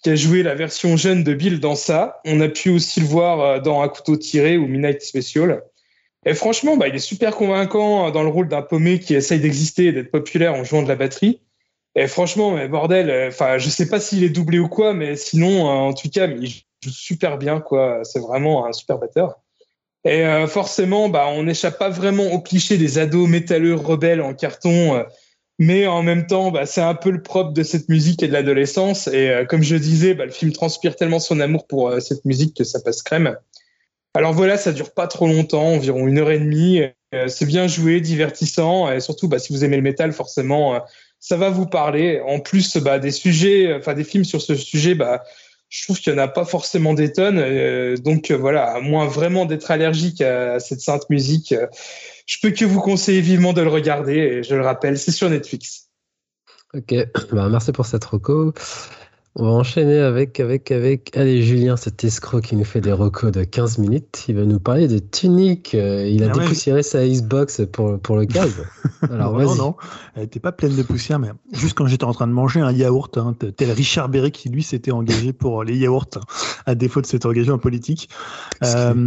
qui 0.03 0.11
a 0.11 0.15
joué 0.15 0.45
la 0.45 0.55
version 0.55 0.97
jeune 0.97 1.25
de 1.25 1.35
Bill 1.35 1.59
dans 1.59 1.75
ça. 1.75 2.21
On 2.25 2.41
a 2.41 2.49
pu 2.49 2.71
aussi 2.71 3.01
le 3.01 3.07
voir 3.07 3.41
euh, 3.41 3.61
dans 3.61 3.83
Un 3.83 3.89
couteau 3.89 4.17
tiré 4.17 4.57
ou 4.57 4.69
Midnight 4.69 5.03
Special. 5.03 5.63
Et 6.25 6.35
franchement, 6.35 6.77
bah, 6.77 6.87
il 6.87 6.95
est 6.95 7.01
super 7.01 7.35
convaincant 7.35 8.11
dans 8.11 8.23
le 8.23 8.29
rôle 8.29 8.49
d'un 8.49 8.63
paumé 8.63 9.01
qui 9.01 9.15
essaye 9.15 9.41
d'exister 9.41 9.87
et 9.87 9.93
d'être 9.93 10.11
populaire 10.11 10.55
en 10.55 10.63
jouant 10.63 10.83
de 10.83 10.89
la 10.89 10.97
batterie. 10.97 11.41
Et 11.99 12.07
franchement, 12.07 12.53
mais 12.53 12.69
bordel, 12.69 13.11
euh, 13.11 13.27
enfin, 13.27 13.59
je 13.59 13.69
sais 13.69 13.89
pas 13.89 13.99
s'il 13.99 14.23
est 14.23 14.29
doublé 14.29 14.61
ou 14.61 14.69
quoi, 14.69 14.95
mais 14.95 15.17
sinon, 15.17 15.67
euh, 15.67 15.89
en 15.89 15.93
tout 15.93 16.09
cas, 16.09 16.29
il 16.29 16.47
joue 16.47 16.93
super 16.93 17.39
bien, 17.39 17.61
quoi. 17.61 18.03
C'est 18.05 18.21
vraiment 18.21 18.67
un 18.67 18.73
super 18.73 18.99
batteur. 18.99 19.41
Et 20.05 20.25
euh, 20.25 20.47
forcément, 20.47 21.09
bah, 21.09 21.27
on 21.27 21.43
n'échappe 21.43 21.77
pas 21.77 21.89
vraiment 21.89 22.31
au 22.33 22.41
cliché 22.41 22.79
des 22.79 22.99
ados 22.99 23.29
métalleux 23.29 23.75
rebelles 23.75 24.21
en 24.21 24.33
carton, 24.33 25.05
mais 25.59 25.89
en 25.89 26.05
même 26.05 26.29
temps, 26.29 26.53
bah, 26.53 26.67
c'est 26.67 26.81
un 26.81 26.95
peu 26.95 27.11
le 27.11 27.21
propre 27.21 27.53
de 27.53 27.65
cette 27.65 27.89
musique 27.89 28.23
et 28.23 28.29
de 28.29 28.33
l'adolescence. 28.33 29.09
Et 29.09 29.45
comme 29.49 29.65
je 29.65 29.75
disais, 29.75 30.15
bah, 30.15 30.25
le 30.25 30.31
film 30.31 30.53
transpire 30.53 30.95
tellement 30.95 31.19
son 31.19 31.41
amour 31.41 31.67
pour 31.67 32.01
cette 32.01 32.25
musique 32.25 32.57
que 32.57 32.63
ça 32.63 32.79
passe 32.79 33.03
crème. 33.03 33.37
Alors 34.15 34.35
voilà, 34.35 34.57
ça 34.57 34.71
dure 34.71 34.95
pas 34.95 35.09
trop 35.09 35.27
longtemps, 35.27 35.67
environ 35.67 36.07
une 36.07 36.19
heure 36.19 36.31
et 36.31 36.39
demie. 36.39 36.81
c'est 37.27 37.47
bien 37.47 37.67
joué, 37.67 38.01
divertissant, 38.01 38.89
et 38.93 39.01
surtout, 39.01 39.27
bah, 39.27 39.41
si 39.41 39.53
vous 39.53 39.65
aimez 39.65 39.77
le 39.77 39.83
métal, 39.83 40.13
forcément 40.13 40.81
ça 41.21 41.37
va 41.37 41.51
vous 41.51 41.67
parler. 41.67 42.21
En 42.27 42.41
plus, 42.41 42.77
bah, 42.79 42.99
des 42.99 43.11
sujets, 43.11 43.75
enfin 43.75 43.95
des 43.95 44.05
films 44.05 44.25
sur 44.25 44.41
ce 44.41 44.55
sujet, 44.55 44.95
bah, 44.95 45.23
je 45.69 45.85
trouve 45.85 45.99
qu'il 45.99 46.13
n'y 46.13 46.19
en 46.19 46.23
a 46.23 46.29
pas 46.29 46.45
forcément 46.45 46.95
des 46.95 47.13
tonnes. 47.13 47.39
Euh, 47.39 47.97
donc 47.97 48.31
voilà, 48.31 48.73
à 48.73 48.81
moins 48.81 49.07
vraiment 49.07 49.45
d'être 49.45 49.71
allergique 49.71 50.21
à 50.21 50.61
cette 50.61 50.81
sainte 50.81 51.09
musique, 51.11 51.55
je 52.27 52.37
peux 52.43 52.51
que 52.51 52.65
vous 52.65 52.81
conseiller 52.81 53.21
vivement 53.21 53.53
de 53.53 53.63
le 53.63 53.69
regarder. 53.69 54.43
Je 54.43 54.55
le 54.55 54.63
rappelle, 54.63 54.99
c'est 54.99 55.13
sur 55.13 55.29
Netflix. 55.31 55.89
Ok, 56.75 56.95
bah, 57.33 57.49
merci 57.49 57.73
pour 57.73 57.87
cette 57.87 58.05
reco. 58.05 58.53
On 59.41 59.45
va 59.45 59.51
enchaîner 59.51 60.01
avec, 60.01 60.41
avec, 60.41 60.73
avec. 60.73 61.17
Allez, 61.17 61.45
Julien, 61.45 61.77
cet 61.77 62.03
escroc 62.03 62.41
qui 62.41 62.57
nous 62.57 62.65
fait 62.65 62.81
des 62.81 62.91
recos 62.91 63.31
de 63.31 63.45
15 63.45 63.79
minutes. 63.79 64.25
Il 64.27 64.35
va 64.35 64.45
nous 64.45 64.59
parler 64.59 64.89
de 64.89 64.99
Tunic. 64.99 65.77
Euh, 65.77 66.09
il 66.09 66.25
a 66.25 66.27
ah 66.31 66.33
dépoussiéré 66.37 66.83
sa 66.83 67.07
Xbox 67.07 67.63
pour, 67.73 68.01
pour 68.01 68.17
le 68.17 68.27
câble. 68.27 68.69
Alors, 69.09 69.39
non, 69.39 69.55
non, 69.55 69.77
elle 70.17 70.23
n'était 70.23 70.41
pas 70.41 70.51
pleine 70.51 70.75
de 70.75 70.83
poussière, 70.83 71.21
mais 71.21 71.29
juste 71.53 71.79
quand 71.79 71.87
j'étais 71.87 72.03
en 72.03 72.13
train 72.13 72.27
de 72.27 72.33
manger 72.33 72.59
un 72.59 72.73
yaourt, 72.73 73.17
hein, 73.17 73.37
tel 73.57 73.71
Richard 73.71 74.09
Berry 74.09 74.33
qui 74.33 74.49
lui 74.49 74.65
s'était 74.65 74.91
engagé 74.91 75.33
pour 75.33 75.63
les 75.63 75.77
yaourts, 75.77 76.19
à 76.67 76.75
défaut 76.75 77.01
de 77.01 77.07
s'être 77.07 77.27
engagé 77.27 77.53
en 77.53 77.59
politique. 77.59 78.09
Euh... 78.65 78.93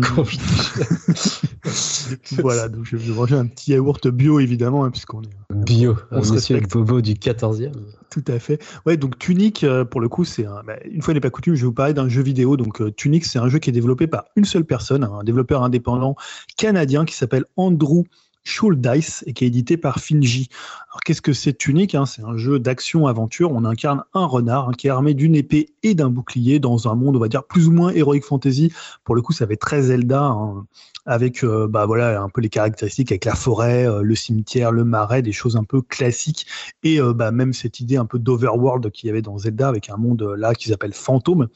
voilà, 2.40 2.70
donc 2.70 2.86
je 2.86 2.95
vais 2.95 3.14
manger 3.14 3.36
un 3.36 3.45
petit 3.48 3.72
yaourt 3.72 4.08
bio, 4.08 4.40
évidemment, 4.40 4.86
hein, 4.86 4.91
puisqu'on 4.91 5.24
est. 5.24 5.53
Bio, 5.53 5.98
on, 6.10 6.22
on 6.22 6.32
monsieur 6.32 6.62
Bobo 6.62 7.02
du 7.02 7.16
14e. 7.16 7.74
Tout 8.11 8.25
à 8.27 8.39
fait. 8.39 8.61
Ouais, 8.85 8.97
donc 8.97 9.17
Tunic, 9.17 9.63
euh, 9.63 9.85
pour 9.85 10.01
le 10.01 10.09
coup, 10.09 10.25
c'est 10.25 10.43
bah, 10.43 10.75
une 10.83 11.01
fois 11.01 11.13
n'est 11.13 11.21
pas 11.21 11.29
coutume, 11.29 11.55
je 11.55 11.61
vais 11.61 11.67
vous 11.67 11.73
parler 11.73 11.93
d'un 11.93 12.09
jeu 12.09 12.21
vidéo. 12.21 12.57
Donc 12.57 12.81
euh, 12.81 12.91
Tunic, 12.91 13.23
c'est 13.23 13.39
un 13.39 13.47
jeu 13.47 13.57
qui 13.57 13.69
est 13.69 13.73
développé 13.73 14.05
par 14.05 14.25
une 14.35 14.43
seule 14.43 14.65
personne, 14.65 15.05
un 15.05 15.23
développeur 15.23 15.63
indépendant 15.63 16.17
canadien 16.57 17.05
qui 17.05 17.15
s'appelle 17.15 17.45
Andrew 17.55 18.03
Schuldice 18.43 19.23
et 19.27 19.34
qui 19.34 19.43
est 19.43 19.47
édité 19.47 19.77
par 19.77 19.99
Finji. 19.99 20.49
Alors 20.89 20.99
qu'est-ce 21.05 21.22
que 21.22 21.34
c'est 21.34 21.53
Tunic 21.53 21.95
hein? 21.95 22.05
C'est 22.05 22.23
un 22.23 22.38
jeu 22.38 22.59
d'action-aventure. 22.59 23.51
On 23.51 23.65
incarne 23.65 24.03
un 24.13 24.26
renard 24.26 24.69
hein, 24.69 24.73
qui 24.77 24.88
est 24.88 24.89
armé 24.89 25.13
d'une 25.13 25.35
épée 25.35 25.69
et 25.84 25.93
d'un 25.93 26.09
bouclier 26.09 26.59
dans 26.59 26.88
un 26.88 26.95
monde, 26.95 27.15
on 27.15 27.19
va 27.19 27.27
dire, 27.27 27.43
plus 27.43 27.68
ou 27.68 27.72
moins 27.72 27.91
héroïque 27.91 28.26
fantasy. 28.26 28.73
Pour 29.03 29.15
le 29.15 29.22
coup, 29.22 29.34
ça 29.34 29.47
fait 29.47 29.57
très 29.57 29.84
Zelda, 29.84 30.23
hein, 30.23 30.65
avec 31.05 31.43
euh, 31.43 31.68
bah, 31.68 31.85
voilà, 31.85 32.22
un 32.22 32.30
peu 32.30 32.41
les 32.41 32.49
caractéristiques 32.49 33.11
avec 33.11 33.26
la 33.26 33.35
forêt, 33.35 33.88
euh, 33.88 34.01
le 34.01 34.15
cimetière, 34.15 34.72
le 34.72 34.84
marais, 34.84 35.22
des 35.22 35.31
choses 35.31 35.55
un 35.55 35.63
peu 35.63 35.81
classiques. 35.81 36.45
Et 36.84 36.99
euh, 36.99 37.13
bah, 37.13 37.31
même 37.31 37.53
cette 37.53 37.80
idée 37.80 37.97
un 37.97 38.05
peu 38.05 38.19
d'overworld 38.19 38.91
qu'il 38.91 39.07
y 39.07 39.09
avait 39.09 39.22
dans 39.22 39.38
Zelda, 39.38 39.68
avec 39.68 39.89
un 39.89 39.97
monde 39.97 40.22
là 40.38 40.53
qu'ils 40.53 40.73
appellent 40.73 40.93
fantôme, 40.93 41.47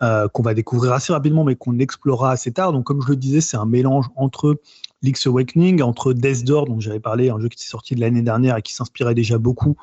qu'on 0.00 0.42
va 0.42 0.52
découvrir 0.52 0.92
assez 0.92 1.12
rapidement, 1.14 1.44
mais 1.44 1.56
qu'on 1.56 1.78
explorera 1.78 2.32
assez 2.32 2.52
tard. 2.52 2.72
Donc 2.72 2.84
comme 2.84 3.00
je 3.00 3.08
le 3.08 3.16
disais, 3.16 3.40
c'est 3.40 3.56
un 3.56 3.64
mélange 3.64 4.06
entre 4.16 4.60
Link's 5.04 5.26
Awakening, 5.26 5.82
entre 5.82 6.12
Death 6.12 6.44
Door, 6.44 6.66
dont 6.66 6.80
j'avais 6.80 7.00
parlé, 7.00 7.30
un 7.30 7.38
jeu 7.38 7.48
qui 7.48 7.62
est 7.62 7.68
sorti 7.68 7.94
de 7.94 8.00
l'année 8.00 8.22
dernière 8.22 8.56
et 8.56 8.62
qui 8.62 8.72
s'inspirait 8.72 9.14
déjà 9.14 9.38
beaucoup 9.38 9.76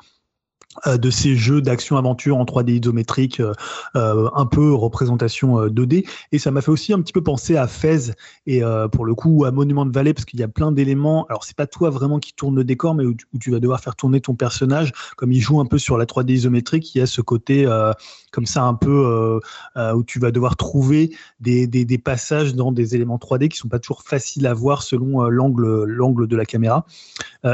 euh, 0.86 0.96
de 0.96 1.10
ces 1.10 1.36
jeux 1.36 1.60
d'action-aventure 1.60 2.38
en 2.38 2.44
3D 2.44 2.80
isométrique, 2.80 3.40
euh, 3.40 3.52
euh, 3.94 4.30
un 4.34 4.46
peu 4.46 4.72
représentation 4.72 5.66
2D. 5.66 6.06
Et 6.32 6.38
ça 6.38 6.50
m'a 6.50 6.62
fait 6.62 6.70
aussi 6.70 6.92
un 6.92 7.00
petit 7.00 7.12
peu 7.12 7.22
penser 7.22 7.56
à 7.56 7.66
Fez 7.66 8.12
et 8.46 8.62
pour 8.90 9.04
le 9.04 9.14
coup 9.14 9.44
à 9.44 9.50
Monument 9.50 9.86
de 9.86 9.92
Vallée 9.92 10.14
parce 10.14 10.24
qu'il 10.24 10.40
y 10.40 10.42
a 10.42 10.48
plein 10.48 10.72
d'éléments. 10.72 11.26
Alors 11.28 11.44
c'est 11.44 11.56
pas 11.56 11.66
toi 11.66 11.90
vraiment 11.90 12.18
qui 12.18 12.32
tourne 12.32 12.56
le 12.56 12.64
décor, 12.64 12.94
mais 12.94 13.04
où 13.04 13.14
tu, 13.38 13.50
vas 13.50 13.60
devoir 13.60 13.80
faire 13.80 13.96
tourner 13.96 14.20
ton 14.20 14.34
personnage. 14.34 14.92
Comme 15.16 15.32
il 15.32 15.40
joue 15.40 15.60
un 15.60 15.66
peu 15.66 15.78
sur 15.78 15.98
la 15.98 16.06
3D 16.06 16.32
isométrique, 16.32 16.94
il 16.94 16.98
y 16.98 17.00
a 17.02 17.06
ce 17.06 17.20
côté 17.20 17.66
comme 18.32 18.46
ça 18.46 18.64
un 18.64 18.74
peu 18.74 19.40
où 19.76 20.02
tu 20.02 20.18
vas 20.18 20.30
devoir 20.30 20.56
trouver 20.56 21.14
des, 21.40 22.00
passages 22.02 22.54
dans 22.54 22.72
des 22.72 22.94
éléments 22.94 23.18
3D 23.18 23.48
qui 23.48 23.58
sont 23.58 23.68
pas 23.68 23.78
toujours 23.78 24.02
faciles 24.02 24.46
à 24.46 24.54
voir 24.54 24.82
selon 24.82 25.22
l'angle 25.28 25.84
l'angle 25.84 26.26
de 26.26 26.36
la 26.36 26.44
caméra. 26.44 26.86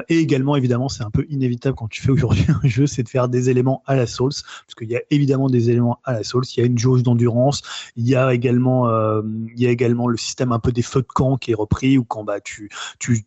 et 0.08 0.18
également 0.18 0.56
évidemment 0.56 0.88
c'est 0.88 1.02
un 1.02 1.10
peu 1.10 1.26
inévitable 1.28 1.76
quand 1.76 1.88
tu 1.88 2.02
fais 2.02 2.10
aujourd'hui 2.10 2.46
un 2.64 2.68
jeu, 2.68 2.86
c'est 2.86 3.08
faire 3.08 3.28
des 3.28 3.50
éléments 3.50 3.82
à 3.86 3.96
la 3.96 4.06
Souls, 4.06 4.32
parce 4.32 4.74
qu'il 4.76 4.88
y 4.88 4.96
a 4.96 5.02
évidemment 5.10 5.48
des 5.48 5.70
éléments 5.70 6.00
à 6.04 6.12
la 6.12 6.22
Souls. 6.22 6.44
Il 6.56 6.60
y 6.60 6.62
a 6.62 6.66
une 6.66 6.78
jauge 6.78 7.02
d'endurance. 7.02 7.62
Il 7.96 8.06
y 8.06 8.14
a 8.14 8.32
également, 8.34 8.88
euh, 8.88 9.22
il 9.54 9.62
y 9.62 9.66
a 9.66 9.70
également 9.70 10.08
le 10.08 10.16
système 10.16 10.52
un 10.52 10.58
peu 10.58 10.72
des 10.72 10.82
feux 10.82 11.02
de 11.02 11.06
camp 11.06 11.36
qui 11.36 11.52
est 11.52 11.54
repris, 11.54 11.98
où 11.98 12.04
quand 12.04 12.24
bah 12.24 12.40
tu 12.40 12.70
tu, 12.98 13.24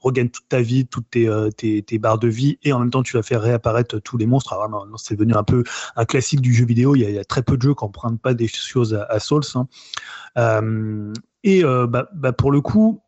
regagnes 0.00 0.28
toute 0.28 0.48
ta 0.48 0.60
vie, 0.60 0.86
toutes 0.86 1.10
tes, 1.10 1.28
euh, 1.28 1.50
barres 2.00 2.18
de 2.18 2.28
vie, 2.28 2.58
et 2.62 2.72
en 2.72 2.80
même 2.80 2.90
temps 2.90 3.02
tu 3.02 3.16
vas 3.16 3.22
faire 3.22 3.42
réapparaître 3.42 3.98
tous 4.00 4.16
les 4.16 4.26
monstres. 4.26 4.56
C'est 4.96 5.14
devenu 5.14 5.34
un 5.34 5.44
peu 5.44 5.64
un 5.96 6.04
classique 6.04 6.40
du 6.40 6.52
vidéo. 6.64 6.96
Il 6.96 7.10
y 7.10 7.18
a, 7.18 7.24
très 7.24 7.42
peu 7.42 7.56
de 7.56 7.62
jeux 7.62 7.74
qui 7.74 7.84
n'empruntent 7.84 8.20
pas 8.20 8.34
des 8.34 8.48
choses 8.48 8.94
à, 9.08 9.20
Souls. 9.20 9.42
Hein. 9.54 9.66
Euh, 10.36 11.12
et 11.44 11.62
bah, 11.62 12.08
bah, 12.14 12.32
pour 12.32 12.50
le 12.50 12.60
coup, 12.60 13.00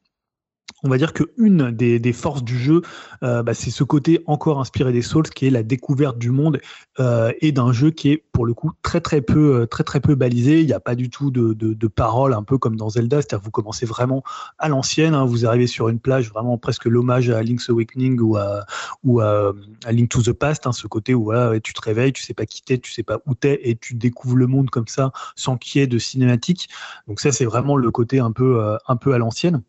on 0.83 0.89
va 0.89 0.99
dire 0.99 1.13
que 1.13 1.25
une 1.37 1.71
des, 1.71 2.13
forces 2.13 2.43
du 2.43 2.59
jeu, 2.59 2.83
euh, 3.23 3.43
bah, 3.43 3.55
c'est 3.55 3.71
ce 3.71 3.85
côté 3.85 4.23
encore 4.27 4.61
inspiré 4.61 4.93
des 4.93 5.03
Souls, 5.03 5.29
qui 5.29 5.47
est 5.47 5.51
la 5.51 5.63
découverte 5.63 6.19
du 6.19 6.31
monde 6.31 6.61
euh, 6.99 7.33
et 7.41 7.53
d'un 7.53 7.73
jeu 7.73 7.91
qui 7.91 8.11
est 8.11 8.25
pour 8.33 8.47
le 8.47 8.55
coup 8.55 8.73
très 8.83 9.01
très 9.01 9.21
peu 9.21 9.61
euh, 9.61 9.67
très 9.67 10.01
peu 10.01 10.15
balisé. 10.15 10.61
Il 10.61 10.67
n'y 10.67 10.73
a 10.73 10.81
pas 10.81 10.95
du 10.95 11.11
tout 11.11 11.31
de, 11.31 11.87
paroles, 11.89 12.35
un 12.35 12.43
peu 12.43 12.57
comme 12.57 12.77
dans 12.77 12.89
Zelda, 12.91 13.19
c'est-à-dire 13.19 13.45
vous 13.45 13.51
commencez 13.51 13.85
vraiment 13.85 14.23
à 14.59 14.69
l'ancienne, 14.69 15.15
hein. 15.15 15.25
vous 15.25 15.47
arrivez 15.47 15.67
sur 15.67 15.89
une 15.89 15.99
plage 15.99 16.31
vraiment 16.31 16.57
presque 16.57 16.87
l'hommage 16.87 17.31
à 17.31 17.43
Link's 17.43 17.69
Awakening 17.69 18.21
ou 18.21 18.37
à 18.37 19.53
Link 19.91 20.09
to 20.09 20.23
the 20.23 20.33
Past, 20.33 20.67
hein, 20.67 20.73
ce 20.73 20.87
côté 20.87 21.15
où 21.15 21.33
tu 21.63 21.75
te 21.75 21.81
réveilles, 21.81 22.13
tu 22.13 22.23
sais 22.23 22.35
pas 22.35 22.47
qui 22.47 22.63
t'es, 22.63 22.79
tu 22.79 22.93
sais 22.93 23.03
pas 23.03 23.19
où 23.27 23.35
t'es 23.35 23.61
et 23.65 23.77
tu 23.77 23.95
découvres 23.95 24.37
le 24.37 24.47
monde 24.47 24.71
comme 24.71 24.89
ça 24.89 25.13
sans 25.37 25.57
qu'il 25.57 25.81
y 25.81 25.85
ait 25.85 25.87
de 25.87 25.99
cinématique. 25.99 26.69
Donc 27.09 27.21
ça 27.21 27.33
c'est 27.33 27.45
vraiment 27.45 27.77
le 27.77 27.91
côté 27.91 28.21
un 28.21 28.33
peu 28.33 28.77
un 28.87 28.97
peu 28.97 29.13
à 29.15 29.19
l'ancienne. 29.19 29.63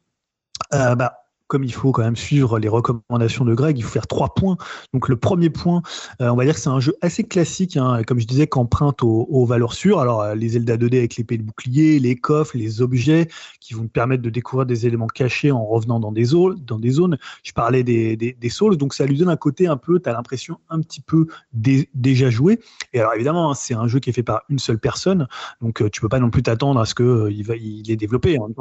Euh, 0.74 0.96
bah, 0.96 1.22
comme 1.52 1.66
il 1.66 1.74
faut 1.74 1.92
quand 1.92 2.04
même 2.04 2.16
suivre 2.16 2.60
les 2.60 2.70
recommandations 2.70 3.44
de 3.44 3.54
Greg, 3.54 3.78
il 3.78 3.82
faut 3.82 3.90
faire 3.90 4.08
trois 4.08 4.34
points. 4.34 4.56
Donc 4.94 5.10
le 5.10 5.18
premier 5.18 5.50
point, 5.50 5.82
euh, 6.22 6.30
on 6.30 6.38
va 6.38 6.46
dire 6.46 6.54
que 6.54 6.62
c'est 6.62 6.70
un 6.70 6.80
jeu 6.80 6.96
assez 7.02 7.26
classique, 7.26 7.76
hein, 7.76 8.04
comme 8.08 8.22
je 8.22 8.26
disais, 8.26 8.48
qu'emprunte 8.48 9.04
aux, 9.04 9.46
valeurs 9.46 9.74
sûres. 9.74 10.00
Alors 10.00 10.22
euh, 10.22 10.34
les 10.34 10.48
Zelda 10.48 10.78
2D 10.78 11.00
avec 11.00 11.18
l'épée 11.18 11.38
de 11.38 11.44
bouclier, 11.44 12.00
les 12.00 12.16
coffres, 12.16 12.56
les 12.56 12.82
objets 12.82 13.28
qui 13.60 13.74
vont 13.74 13.84
te 13.84 13.90
permettre 13.90 14.24
de 14.24 14.30
découvrir 14.30 14.66
des 14.66 14.88
éléments 14.88 15.08
cachés 15.08 15.52
en 15.52 15.66
revenant 15.66 16.00
dans 16.00 16.14
des 16.14 16.24
zones. 16.24 16.56
Dans 16.64 16.80
des 16.80 16.92
zones. 16.92 17.18
Je 17.44 17.52
parlais 17.52 17.84
des, 17.84 18.16
des, 18.16 18.32
des 18.32 18.50
souls, 18.50 18.78
donc 18.78 18.94
ça 18.94 19.06
lui 19.06 19.18
donne 19.18 19.28
un 19.28 19.36
côté 19.36 19.68
un 19.68 19.76
peu, 19.76 20.00
tu 20.00 20.08
as 20.08 20.14
l'impression 20.14 20.58
un 20.70 20.80
petit 20.80 21.02
peu 21.02 21.28
déjà 21.52 22.30
joué. 22.30 22.62
Et 22.94 23.02
alors 23.02 23.14
évidemment, 23.14 23.52
hein, 23.52 23.56
c'est 23.56 23.74
un 23.74 23.88
jeu 23.88 24.00
qui 24.00 24.10
est 24.10 24.14
fait 24.14 24.24
par 24.24 24.44
une 24.48 24.60
seule 24.60 24.80
personne, 24.80 25.28
donc 25.60 25.84
tu 25.92 26.00
peux 26.00 26.08
pas 26.08 26.20
non 26.20 26.30
plus 26.30 26.44
t'attendre 26.44 26.80
à 26.80 26.86
ce 26.86 26.96
qu'il 26.96 27.30
il, 27.30 27.82
il 27.86 27.92
est 27.92 27.98
développé. 27.98 28.40
Même 28.40 28.54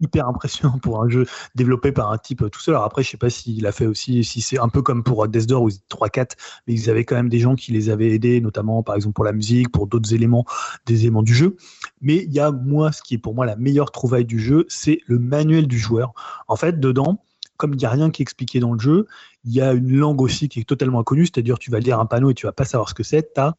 hyper 0.00 0.28
impressionnant 0.28 0.78
pour 0.78 1.02
un 1.02 1.08
jeu 1.08 1.26
développé 1.54 1.92
par 1.92 2.12
un 2.12 2.18
type 2.18 2.50
tout 2.50 2.60
seul. 2.60 2.74
Alors 2.74 2.86
après, 2.86 3.02
je 3.02 3.10
sais 3.10 3.16
pas 3.16 3.30
s'il 3.30 3.66
a 3.66 3.72
fait 3.72 3.86
aussi, 3.86 4.24
si 4.24 4.40
c'est 4.40 4.58
un 4.58 4.68
peu 4.68 4.82
comme 4.82 5.02
pour 5.02 5.26
Death 5.28 5.46
Door 5.46 5.62
où 5.62 5.68
3-4, 5.68 6.32
mais 6.66 6.74
ils 6.74 6.90
avaient 6.90 7.04
quand 7.04 7.16
même 7.16 7.28
des 7.28 7.38
gens 7.38 7.54
qui 7.54 7.72
les 7.72 7.90
avaient 7.90 8.10
aidés, 8.10 8.40
notamment 8.40 8.82
par 8.82 8.96
exemple 8.96 9.14
pour 9.14 9.24
la 9.24 9.32
musique, 9.32 9.70
pour 9.70 9.86
d'autres 9.86 10.14
éléments, 10.14 10.44
des 10.86 11.02
éléments 11.02 11.22
du 11.22 11.34
jeu. 11.34 11.56
Mais 12.00 12.16
il 12.16 12.32
y 12.32 12.40
a 12.40 12.50
moi, 12.52 12.92
ce 12.92 13.02
qui 13.02 13.14
est 13.14 13.18
pour 13.18 13.34
moi 13.34 13.46
la 13.46 13.56
meilleure 13.56 13.90
trouvaille 13.90 14.24
du 14.24 14.38
jeu, 14.38 14.66
c'est 14.68 15.00
le 15.06 15.18
manuel 15.18 15.66
du 15.66 15.78
joueur. 15.78 16.12
En 16.48 16.56
fait, 16.56 16.78
dedans, 16.80 17.22
comme 17.56 17.72
il 17.72 17.78
n'y 17.78 17.86
a 17.86 17.90
rien 17.90 18.10
qui 18.10 18.22
est 18.22 18.24
expliqué 18.24 18.60
dans 18.60 18.72
le 18.72 18.78
jeu, 18.78 19.06
il 19.44 19.52
y 19.52 19.60
a 19.60 19.72
une 19.72 19.96
langue 19.96 20.20
aussi 20.20 20.48
qui 20.48 20.60
est 20.60 20.64
totalement 20.64 21.00
inconnue, 21.00 21.26
c'est-à-dire 21.26 21.58
tu 21.58 21.70
vas 21.70 21.80
lire 21.80 22.00
un 22.00 22.06
panneau 22.06 22.30
et 22.30 22.34
tu 22.34 22.46
vas 22.46 22.52
pas 22.52 22.64
savoir 22.64 22.88
ce 22.88 22.94
que 22.94 23.02
c'est. 23.02 23.32
Tu 23.34 23.40
as 23.40 23.54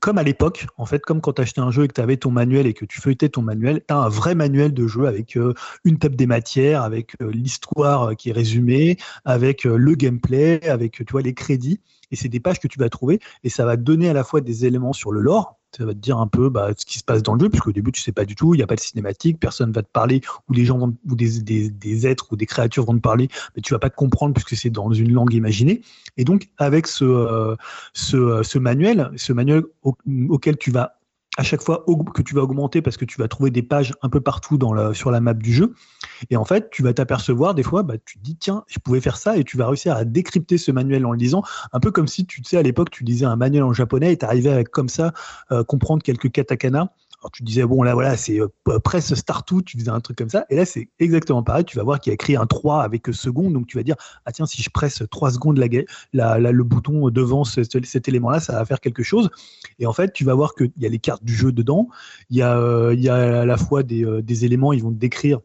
comme 0.00 0.18
à 0.18 0.22
l'époque, 0.22 0.66
en 0.78 0.86
fait, 0.86 1.02
comme 1.02 1.20
quand 1.20 1.34
tu 1.34 1.42
achetais 1.42 1.60
un 1.60 1.70
jeu 1.70 1.84
et 1.84 1.88
que 1.88 1.92
tu 1.94 2.00
avais 2.00 2.16
ton 2.16 2.30
manuel 2.30 2.66
et 2.66 2.74
que 2.74 2.84
tu 2.84 3.00
feuilletais 3.00 3.28
ton 3.28 3.42
manuel, 3.42 3.82
tu 3.86 3.94
as 3.94 3.98
un 3.98 4.08
vrai 4.08 4.34
manuel 4.34 4.72
de 4.72 4.86
jeu 4.86 5.06
avec 5.06 5.36
euh, 5.36 5.54
une 5.84 5.98
table 5.98 6.16
des 6.16 6.26
matières, 6.26 6.82
avec 6.82 7.14
euh, 7.20 7.30
l'histoire 7.30 8.10
euh, 8.10 8.14
qui 8.14 8.30
est 8.30 8.32
résumée, 8.32 8.96
avec 9.24 9.64
le 9.64 9.94
gameplay, 9.94 10.66
avec 10.68 11.04
tu 11.04 11.12
vois 11.12 11.22
les 11.22 11.34
crédits. 11.34 11.80
Et 12.10 12.16
c'est 12.16 12.28
des 12.28 12.40
pages 12.40 12.60
que 12.60 12.68
tu 12.68 12.78
vas 12.78 12.88
trouver 12.88 13.20
et 13.42 13.48
ça 13.48 13.64
va 13.64 13.76
donner 13.76 14.08
à 14.08 14.12
la 14.12 14.24
fois 14.24 14.40
des 14.40 14.66
éléments 14.66 14.92
sur 14.92 15.12
le 15.12 15.20
lore, 15.20 15.58
ça 15.76 15.84
va 15.84 15.92
te 15.92 15.98
dire 15.98 16.18
un 16.18 16.26
peu 16.26 16.48
bah, 16.48 16.70
ce 16.76 16.84
qui 16.84 16.98
se 16.98 17.04
passe 17.04 17.22
dans 17.22 17.34
le 17.34 17.40
jeu, 17.40 17.48
puisque 17.48 17.68
au 17.68 17.72
début 17.72 17.92
tu 17.92 18.00
sais 18.00 18.12
pas 18.12 18.24
du 18.24 18.34
tout, 18.34 18.54
il 18.54 18.58
n'y 18.58 18.62
a 18.62 18.66
pas 18.66 18.74
de 18.74 18.80
cinématique, 18.80 19.38
personne 19.40 19.72
va 19.72 19.82
te 19.82 19.90
parler, 19.90 20.20
ou 20.48 20.54
des 20.54 20.64
gens 20.64 20.78
vont, 20.78 20.94
ou 21.08 21.14
des, 21.14 21.40
des, 21.40 21.70
des, 21.70 22.06
êtres 22.06 22.28
ou 22.30 22.36
des 22.36 22.46
créatures 22.46 22.84
vont 22.84 22.94
te 22.94 23.00
parler, 23.00 23.28
mais 23.56 23.62
tu 23.62 23.72
vas 23.72 23.78
pas 23.78 23.90
te 23.90 23.96
comprendre 23.96 24.34
puisque 24.34 24.56
c'est 24.56 24.70
dans 24.70 24.92
une 24.92 25.12
langue 25.12 25.32
imaginée. 25.32 25.82
Et 26.16 26.24
donc 26.24 26.48
avec 26.58 26.86
ce, 26.86 27.04
euh, 27.04 27.56
ce, 27.94 28.42
ce, 28.42 28.58
manuel, 28.58 29.10
ce 29.16 29.32
manuel 29.32 29.62
auquel 30.28 30.56
tu 30.56 30.70
vas 30.70 30.98
à 31.38 31.42
chaque 31.42 31.62
fois 31.62 31.84
que 32.14 32.22
tu 32.22 32.34
vas 32.34 32.42
augmenter 32.42 32.82
parce 32.82 32.96
que 32.96 33.06
tu 33.06 33.18
vas 33.18 33.26
trouver 33.26 33.50
des 33.50 33.62
pages 33.62 33.94
un 34.02 34.10
peu 34.10 34.20
partout 34.20 34.58
dans 34.58 34.74
la, 34.74 34.92
sur 34.92 35.10
la 35.10 35.20
map 35.20 35.32
du 35.32 35.52
jeu. 35.52 35.74
Et 36.30 36.36
en 36.36 36.44
fait, 36.44 36.68
tu 36.70 36.82
vas 36.82 36.92
t'apercevoir 36.92 37.54
des 37.54 37.62
fois, 37.62 37.82
bah, 37.82 37.94
tu 38.04 38.18
te 38.18 38.22
dis, 38.22 38.36
tiens, 38.36 38.64
je 38.66 38.78
pouvais 38.78 39.00
faire 39.00 39.16
ça 39.16 39.36
et 39.38 39.44
tu 39.44 39.56
vas 39.56 39.66
réussir 39.66 39.96
à 39.96 40.04
décrypter 40.04 40.58
ce 40.58 40.70
manuel 40.70 41.06
en 41.06 41.12
le 41.12 41.18
lisant. 41.18 41.42
Un 41.72 41.80
peu 41.80 41.90
comme 41.90 42.06
si, 42.06 42.26
tu 42.26 42.44
sais, 42.44 42.58
à 42.58 42.62
l'époque, 42.62 42.90
tu 42.90 43.02
lisais 43.04 43.24
un 43.24 43.36
manuel 43.36 43.62
en 43.62 43.72
japonais 43.72 44.12
et 44.12 44.18
tu 44.18 44.26
arrivais 44.26 44.50
avec 44.50 44.68
comme 44.68 44.90
ça 44.90 45.12
euh, 45.52 45.64
comprendre 45.64 46.02
quelques 46.02 46.30
katakana 46.30 46.92
alors 47.22 47.30
tu 47.30 47.44
disais, 47.44 47.64
bon, 47.64 47.84
là, 47.84 47.94
voilà, 47.94 48.16
c'est 48.16 48.40
euh, 48.40 48.48
presse 48.82 49.14
start 49.14 49.46
tout, 49.46 49.62
tu 49.62 49.78
faisais 49.78 49.90
un 49.90 50.00
truc 50.00 50.18
comme 50.18 50.28
ça. 50.28 50.44
Et 50.50 50.56
là, 50.56 50.64
c'est 50.64 50.88
exactement 50.98 51.44
pareil. 51.44 51.64
Tu 51.64 51.76
vas 51.76 51.84
voir 51.84 52.00
qu'il 52.00 52.10
a 52.10 52.14
écrit 52.14 52.34
un 52.34 52.46
3 52.46 52.82
avec 52.82 53.06
seconde. 53.12 53.52
Donc 53.52 53.68
tu 53.68 53.76
vas 53.76 53.84
dire, 53.84 53.94
ah 54.26 54.32
tiens, 54.32 54.44
si 54.44 54.60
je 54.60 54.70
presse 54.70 55.04
3 55.08 55.30
secondes 55.30 55.56
la, 56.12 56.38
le 56.38 56.64
bouton 56.64 57.10
devant 57.10 57.44
cet 57.44 58.08
élément-là, 58.08 58.40
ça 58.40 58.54
va 58.54 58.64
faire 58.64 58.80
quelque 58.80 59.04
chose. 59.04 59.30
Et 59.78 59.86
en 59.86 59.92
fait, 59.92 60.12
tu 60.12 60.24
vas 60.24 60.34
voir 60.34 60.56
qu'il 60.56 60.72
y 60.78 60.86
a 60.86 60.88
les 60.88 60.98
cartes 60.98 61.22
du 61.22 61.34
jeu 61.34 61.52
dedans. 61.52 61.88
Il 62.28 62.38
y 62.38 62.42
a, 62.42 62.58
euh, 62.58 62.94
y 62.96 63.08
à 63.08 63.44
la 63.44 63.56
fois 63.56 63.84
des, 63.84 64.04
euh, 64.04 64.20
des 64.20 64.44
éléments, 64.44 64.72
ils 64.72 64.82
vont 64.82 64.90
te 64.90 64.98
décrire 64.98 65.38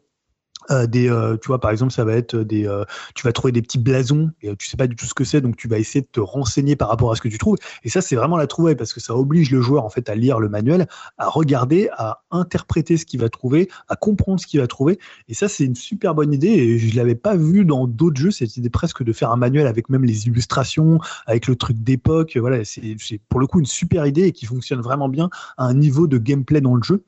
Euh, 0.70 0.86
des, 0.86 1.08
euh, 1.08 1.36
tu 1.40 1.48
vois, 1.48 1.60
par 1.60 1.70
exemple, 1.70 1.92
ça 1.92 2.04
va 2.04 2.14
être 2.14 2.36
des, 2.36 2.66
euh, 2.66 2.84
tu 3.14 3.24
vas 3.24 3.32
trouver 3.32 3.52
des 3.52 3.62
petits 3.62 3.78
blasons 3.78 4.30
et 4.42 4.54
tu 4.56 4.68
sais 4.68 4.76
pas 4.76 4.86
du 4.86 4.96
tout 4.96 5.06
ce 5.06 5.14
que 5.14 5.24
c'est, 5.24 5.40
donc 5.40 5.56
tu 5.56 5.68
vas 5.68 5.78
essayer 5.78 6.02
de 6.02 6.08
te 6.10 6.20
renseigner 6.20 6.76
par 6.76 6.88
rapport 6.88 7.10
à 7.10 7.16
ce 7.16 7.22
que 7.22 7.28
tu 7.28 7.38
trouves. 7.38 7.56
Et 7.84 7.88
ça, 7.88 8.00
c'est 8.00 8.16
vraiment 8.16 8.36
la 8.36 8.46
trouvaille 8.46 8.76
parce 8.76 8.92
que 8.92 9.00
ça 9.00 9.14
oblige 9.16 9.50
le 9.50 9.60
joueur 9.60 9.84
en 9.84 9.90
fait 9.90 10.08
à 10.08 10.14
lire 10.14 10.40
le 10.40 10.48
manuel, 10.48 10.86
à 11.16 11.28
regarder, 11.28 11.88
à 11.96 12.22
interpréter 12.30 12.96
ce 12.96 13.06
qu'il 13.06 13.20
va 13.20 13.28
trouver, 13.28 13.68
à 13.88 13.96
comprendre 13.96 14.40
ce 14.40 14.46
qu'il 14.46 14.60
va 14.60 14.66
trouver. 14.66 14.98
Et 15.28 15.34
ça, 15.34 15.48
c'est 15.48 15.64
une 15.64 15.74
super 15.74 16.14
bonne 16.14 16.32
idée. 16.32 16.48
Et 16.48 16.78
je 16.78 16.96
l'avais 16.96 17.14
pas 17.14 17.36
vu 17.36 17.64
dans 17.64 17.86
d'autres 17.86 18.20
jeux. 18.20 18.30
C'était 18.30 18.68
presque 18.70 19.02
de 19.02 19.12
faire 19.12 19.30
un 19.30 19.36
manuel 19.36 19.66
avec 19.66 19.88
même 19.88 20.04
les 20.04 20.26
illustrations, 20.26 21.00
avec 21.26 21.46
le 21.46 21.56
truc 21.56 21.82
d'époque. 21.82 22.36
Voilà, 22.36 22.64
c'est 22.64 23.20
pour 23.28 23.40
le 23.40 23.46
coup 23.46 23.60
une 23.60 23.66
super 23.66 24.06
idée 24.06 24.24
et 24.24 24.32
qui 24.32 24.46
fonctionne 24.46 24.80
vraiment 24.80 25.08
bien 25.08 25.30
à 25.56 25.64
un 25.64 25.74
niveau 25.74 26.06
de 26.06 26.18
gameplay 26.18 26.60
dans 26.60 26.74
le 26.74 26.82
jeu. 26.82 27.04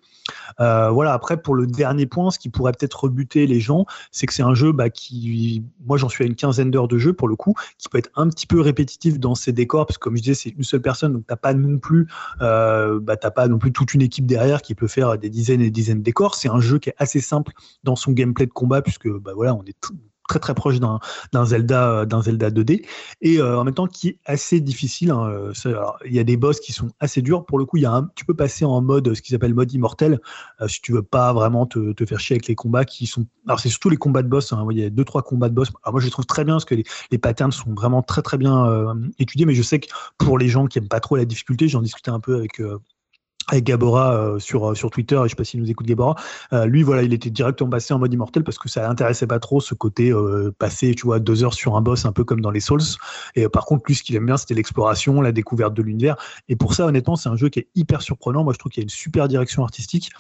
Voilà, 0.59 1.13
après, 1.13 1.41
pour 1.41 1.55
le 1.55 1.67
dernier 1.67 2.07
point, 2.07 2.31
ce 2.31 2.39
qui 2.39 2.49
pourrait 2.49 2.73
peut-être 2.73 3.05
rebuter 3.05 3.47
gens, 3.59 3.87
c'est 4.13 4.27
que 4.27 4.35
c'est 4.35 4.45
un 4.45 4.55
jeu 4.55 4.71
bah, 4.71 4.91
qui, 4.91 5.65
moi 5.85 5.97
j'en 5.97 6.09
suis 6.09 6.23
à 6.23 6.27
une 6.27 6.37
quinzaine 6.37 6.71
d'heures 6.71 6.87
de 6.87 6.99
jeu 6.99 7.13
pour 7.13 7.27
le 7.27 7.35
coup, 7.35 7.55
qui 7.79 7.89
peut 7.89 7.99
être 7.99 8.11
un 8.15 8.29
petit 8.29 8.47
peu 8.47 8.61
répétitif 8.61 9.19
dans 9.19 9.35
ses 9.35 9.53
décors, 9.53 9.87
parce 9.87 9.99
que 9.99 10.05
comme 10.05 10.17
je 10.17 10.23
disais, 10.23 10.35
c'est 10.35 10.51
une 10.51 10.63
seule 10.63 10.83
personne, 10.83 11.15
donc 11.15 11.25
t'as 11.27 11.37
pas 11.37 11.55
non 11.55 11.79
plus, 11.79 12.07
euh, 12.41 13.01
bah, 13.01 13.17
t'as 13.17 13.33
pas 13.33 13.49
non 13.49 13.59
plus 13.59 13.73
toute 13.73 13.95
une 13.95 14.03
équipe 14.03 14.27
derrière 14.27 14.63
qui 14.63 14.75
peut 14.75 14.89
faire 14.89 15.19
des 15.19 15.31
dizaines 15.31 15.63
et 15.63 15.71
dizaines 15.71 15.99
de 15.99 16.05
décors. 16.05 16.35
C'est 16.35 16.49
un 16.49 16.61
jeu 16.61 16.79
qui 16.79 16.91
est 16.91 16.95
assez 16.99 17.21
simple 17.21 17.53
dans 17.83 17.97
son 17.97 18.13
gameplay 18.13 18.47
de 18.47 18.53
combat, 18.53 18.83
puisque 18.83 19.09
bah, 19.09 19.33
voilà, 19.35 19.55
on 19.55 19.65
est 19.65 19.77
très 20.39 20.55
proche 20.55 20.79
d'un 20.79 21.45
Zelda 21.45 22.07
d'un 22.07 22.23
Zelda 22.23 22.51
2D 22.51 22.85
et 23.21 23.39
euh, 23.39 23.59
en 23.59 23.65
même 23.65 23.75
temps 23.75 23.87
qui 23.87 24.09
est 24.09 24.19
assez 24.25 24.61
difficile. 24.61 25.11
Hein, 25.11 25.29
euh, 25.29 25.53
il 26.05 26.15
y 26.15 26.19
a 26.19 26.25
des 26.25 26.37
boss 26.37 26.61
qui 26.61 26.73
sont 26.73 26.89
assez 27.01 27.23
durs. 27.23 27.45
Pour 27.45 27.59
le 27.59 27.65
coup, 27.65 27.79
tu 28.15 28.25
peux 28.25 28.35
passer 28.35 28.65
en 28.65 28.81
mode 28.81 29.15
ce 29.15 29.23
qu'ils 29.23 29.35
appellent 29.35 29.55
mode 29.55 29.73
immortel 29.73 30.21
euh, 30.61 30.69
si 30.69 30.81
tu 30.81 30.93
veux 30.93 31.03
pas 31.03 31.33
vraiment 31.33 31.67
te, 31.67 31.95
faire 32.05 32.21
chier 32.21 32.35
avec 32.35 32.47
les 32.47 32.55
combats 32.55 32.85
qui 32.85 33.07
sont. 33.07 33.27
Alors 33.47 33.61
c'est 33.61 33.69
surtout 33.69 33.91
les 33.91 33.97
combats 33.97 34.23
de 34.23 34.29
boss. 34.29 34.53
Hein, 34.53 34.67
il 34.71 34.79
y 34.79 34.85
a 34.85 34.91
deux 34.91 35.05
trois 35.05 35.23
combats 35.23 35.49
de 35.49 35.55
boss. 35.55 35.71
Moi 35.87 36.01
je 36.01 36.09
trouve 36.09 36.27
très 36.27 36.45
bien 36.45 36.55
parce 36.55 36.65
que 36.65 36.75
les, 36.75 36.85
les 37.11 37.19
patterns 37.19 37.53
sont 37.53 37.75
vraiment 37.75 38.03
très 38.03 38.23
très 38.23 38.39
bien 38.39 38.95
étudiés. 39.19 39.47
Mais 39.47 39.55
je 39.55 39.63
sais 39.63 39.81
que 39.81 39.89
pour 40.19 40.39
les 40.39 40.49
gens 40.49 40.67
qui 40.67 40.79
aiment 40.79 40.89
pas 40.89 41.01
trop 41.01 41.17
la 41.17 41.25
difficulté, 41.25 41.69
j'en 41.69 41.83
discutais 41.83 42.11
un 42.11 42.21
peu 42.21 42.37
avec 42.37 42.61
avec 43.51 43.65
Gabora 43.65 44.15
euh, 44.15 44.39
sur 44.39 44.71
euh, 44.71 44.75
sur 44.75 44.91
Twitter 44.91 45.17
et 45.17 45.25
je 45.25 45.31
sais 45.31 45.37
pas 45.37 45.45
s'il 45.45 45.61
nous 45.61 45.71
écoute 45.71 45.87
Gabora 45.87 46.15
euh, 46.53 46.67
lui 46.67 46.83
voilà 46.83 47.03
il 47.03 47.13
était 47.13 47.31
directement 47.31 47.71
passé 47.71 47.93
en 47.93 47.99
mode 47.99 48.13
immortel 48.13 48.45
parce 48.45 48.59
que 48.59 48.69
ça 48.69 48.83
l'intéressait 48.83 49.27
pas 49.27 49.39
trop 49.39 49.61
ce 49.61 49.75
côté 49.75 50.13
passer 50.59 50.95
tu 50.95 51.05
vois 51.05 51.19
deux 51.19 51.45
heures 51.45 51.55
sur 51.55 51.77
un 51.77 51.83
boss 51.83 52.05
un 52.05 52.13
peu 52.13 52.25
comme 52.25 52.41
dans 52.41 52.51
les 52.51 52.61
Souls. 52.61 52.81
Et 53.35 53.49
par 53.49 53.65
contre 53.65 53.85
lui 53.87 53.95
ce 53.95 54.03
qu'il 54.03 54.17
aime 54.17 54.27
bien 54.27 54.37
c'était 54.37 54.55
l'exploration 54.55 55.21
la 55.21 55.33
découverte 55.33 55.75
de 55.75 55.83
l'univers. 55.83 56.17
Et 56.49 56.57
pour 56.57 56.75
ça 56.75 56.87
honnêtement 56.87 57.17
c'est 57.17 57.29
un 57.29 57.37
jeu 57.37 57.49
qui 57.49 57.61
est 57.61 57.69
hyper 57.75 58.03
surprenant. 58.03 58.45
Moi 58.45 58.53
je 58.53 58.59
trouve 58.59 58.73
qu'il 58.73 58.81
y 58.81 58.85
a 58.85 58.87
une 58.87 58.91
super 58.91 59.29
direction 59.29 59.63
artistique 59.63 60.11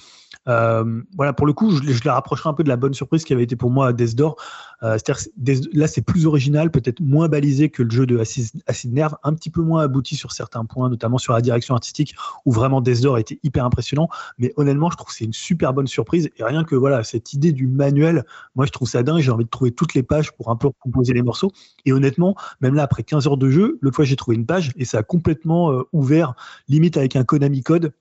euh, 0.49 1.03
voilà, 1.17 1.33
pour 1.33 1.47
le 1.47 1.53
coup, 1.53 1.71
je, 1.71 2.01
la 2.05 2.15
rapprocherai 2.15 2.49
un 2.49 2.55
peu 2.55 2.65
de 2.65 2.69
la 2.69 2.77
bonne 2.77 2.95
surprise 2.95 3.25
qui 3.25 3.33
avait 3.33 3.43
été 3.43 3.57
pour 3.57 3.71
moi 3.71 3.89
à 3.89 3.93
Death 3.93 4.15
Door. 4.15 4.37
Euh, 4.83 4.97
C'est-à-dire 4.97 5.61
là, 5.73 5.87
c'est 5.87 6.01
plus 6.01 6.27
original, 6.27 6.71
peut-être 6.71 7.01
moins 7.01 7.29
balisé 7.29 7.69
que 7.69 7.83
le 7.83 7.91
jeu 7.91 8.07
de 8.07 8.19
Acid, 8.19 8.93
Nerve, 8.93 9.17
un 9.23 9.35
petit 9.35 9.51
peu 9.51 9.61
moins 9.61 9.83
abouti 9.83 10.17
sur 10.17 10.33
certains 10.33 10.65
points, 10.65 10.89
notamment 10.89 11.19
sur 11.19 11.33
la 11.33 11.41
direction 11.41 11.75
artistique, 11.75 12.15
où 12.47 12.53
vraiment 12.53 12.81
Death 12.81 13.05
était 13.19 13.39
hyper 13.43 13.65
impressionnant. 13.65 14.09
Mais 14.39 14.53
honnêtement, 14.57 14.91
je 14.91 14.97
trouve 14.97 15.09
que 15.09 15.15
c'est 15.15 15.25
une 15.25 15.33
super 15.33 15.75
bonne 15.75 15.87
surprise. 15.87 16.31
Et 16.37 16.45
rien 16.45 16.65
que 16.65 16.75
voilà, 16.75 17.05
cette 17.05 17.33
idée 17.33 17.53
du 17.53 17.67
manuel, 17.67 18.25
moi, 18.55 18.67
je 18.67 18.71
trouve 18.71 18.89
ça 18.89 19.03
dingue. 19.03 19.21
J'ai 19.21 19.31
envie 19.31 19.45
de 19.45 19.51
trouver 19.51 19.73
toutes 19.73 19.95
les 19.95 20.03
pages 20.03 20.33
pour 20.33 20.51
un 20.51 20.57
peu 20.57 20.71
composer 20.81 21.13
les 21.13 21.23
morceaux. 21.23 21.53
Et 21.85 21.93
honnêtement, 21.93 22.35
même 22.61 22.75
là, 22.75 22.83
après 22.83 23.03
15 23.03 23.27
heures 23.27 23.37
de 23.37 23.51
jeu, 23.51 23.79
l'autre 23.83 23.97
fois, 23.97 24.05
j'ai 24.05 24.17
trouvé 24.17 24.37
une 24.37 24.47
page 24.47 24.73
et 24.77 24.85
ça 24.85 24.99
a 24.99 25.03
complètement 25.03 25.73
euh, 25.73 25.83
ouvert, 25.93 26.35
limite 26.69 26.97
avec 26.97 27.17
un 27.17 27.25
Konami 27.25 27.63
code 27.63 27.93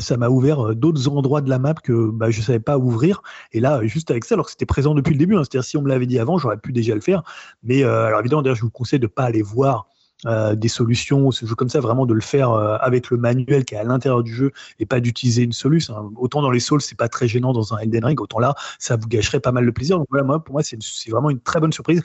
ça 0.00 0.16
m'a 0.16 0.28
ouvert 0.28 0.68
euh, 0.68 0.74
d'autres 0.74 1.08
endroits 1.08 1.40
de 1.40 1.50
la 1.50 1.58
map 1.58 1.74
que 1.74 2.10
bah, 2.10 2.30
je 2.30 2.40
savais 2.40 2.60
pas 2.60 2.78
ouvrir. 2.78 3.22
Et 3.52 3.60
là, 3.60 3.84
juste 3.86 4.10
avec 4.10 4.24
ça, 4.24 4.34
alors 4.34 4.46
que 4.46 4.52
c'était 4.52 4.66
présent 4.66 4.94
depuis 4.94 5.12
le 5.12 5.18
début, 5.18 5.36
hein, 5.36 5.42
c'est-à-dire 5.42 5.64
si 5.64 5.76
on 5.76 5.82
me 5.82 5.88
l'avait 5.88 6.06
dit 6.06 6.18
avant, 6.18 6.38
j'aurais 6.38 6.56
pu 6.56 6.72
déjà 6.72 6.94
le 6.94 7.00
faire. 7.00 7.22
Mais 7.62 7.82
euh, 7.82 8.06
alors 8.06 8.20
évidemment, 8.20 8.42
d'ailleurs, 8.42 8.56
je 8.56 8.62
vous 8.62 8.70
conseille 8.70 9.00
de 9.00 9.06
pas 9.06 9.24
aller 9.24 9.42
voir 9.42 9.88
des 10.54 10.68
solutions, 10.68 11.30
ce 11.30 11.44
jeu 11.44 11.54
comme 11.54 11.68
ça, 11.68 11.78
vraiment 11.78 12.06
de 12.06 12.14
le 12.14 12.22
faire 12.22 12.50
avec 12.50 13.10
le 13.10 13.18
manuel 13.18 13.66
qui 13.66 13.74
est 13.74 13.78
à 13.78 13.84
l'intérieur 13.84 14.22
du 14.22 14.34
jeu 14.34 14.50
et 14.78 14.86
pas 14.86 14.98
d'utiliser 14.98 15.42
une 15.42 15.52
solution. 15.52 15.94
Hein. 15.96 16.10
Autant 16.16 16.40
dans 16.40 16.50
les 16.50 16.58
Souls, 16.58 16.80
c'est 16.80 16.96
pas 16.96 17.08
très 17.08 17.28
gênant 17.28 17.52
dans 17.52 17.74
un 17.74 17.78
Elden 17.78 18.02
Ring, 18.02 18.20
autant 18.20 18.38
là, 18.38 18.54
ça 18.78 18.96
vous 18.96 19.06
gâcherait 19.08 19.40
pas 19.40 19.52
mal 19.52 19.64
le 19.64 19.72
plaisir. 19.72 19.98
Donc 19.98 20.06
voilà, 20.08 20.24
moi, 20.24 20.42
pour 20.42 20.54
moi, 20.54 20.62
c'est 20.62 21.10
vraiment 21.10 21.28
une 21.28 21.38
très 21.38 21.60
bonne 21.60 21.70
surprise. 21.70 22.02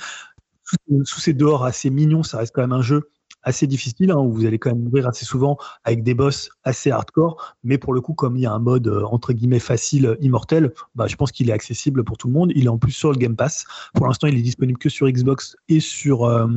Sous, 0.66 1.06
sous 1.06 1.20
ces 1.22 1.34
dehors 1.34 1.64
assez 1.64 1.90
mignons, 1.90 2.22
ça 2.22 2.38
reste 2.38 2.54
quand 2.54 2.62
même 2.62 2.74
un 2.74 2.82
jeu 2.82 3.10
assez 3.44 3.68
difficile, 3.68 4.12
hein, 4.12 4.18
où 4.18 4.32
vous 4.32 4.46
allez 4.46 4.60
quand 4.60 4.72
même 4.72 4.84
mourir 4.84 5.08
assez 5.08 5.26
souvent 5.26 5.58
avec 5.84 6.04
des 6.04 6.14
boss 6.14 6.50
assez 6.64 6.92
hardcore, 6.92 7.56
mais 7.64 7.78
pour 7.78 7.94
le 7.94 8.02
coup, 8.02 8.14
comme 8.14 8.38
il 8.38 8.42
y 8.42 8.46
a 8.46 8.54
un 8.54 8.60
mode 8.60 8.88
euh, 8.88 9.04
entre 9.06 9.34
guillemets 9.34 9.60
facile, 9.60 10.06
euh, 10.06 10.16
immortel, 10.22 10.72
bah, 10.96 11.08
je 11.08 11.16
pense 11.16 11.32
qu'il 11.32 11.50
est 11.50 11.54
accessible 11.54 12.04
pour 12.04 12.18
tout 12.18 12.28
le 12.28 12.34
monde. 12.34 12.52
Il 12.56 12.66
est 12.66 12.70
en 12.70 12.78
plus 12.78 12.92
sur 12.92 13.12
le 13.12 13.18
Game 13.18 13.36
Pass. 13.36 13.66
Pour 13.94 14.08
l'instant, 14.08 14.28
il 14.28 14.38
est 14.38 14.42
disponible 14.42 14.78
que 14.78 14.90
sur 14.90 15.08
Xbox 15.10 15.56
et 15.70 15.80
sur 15.80 16.26
euh, 16.26 16.48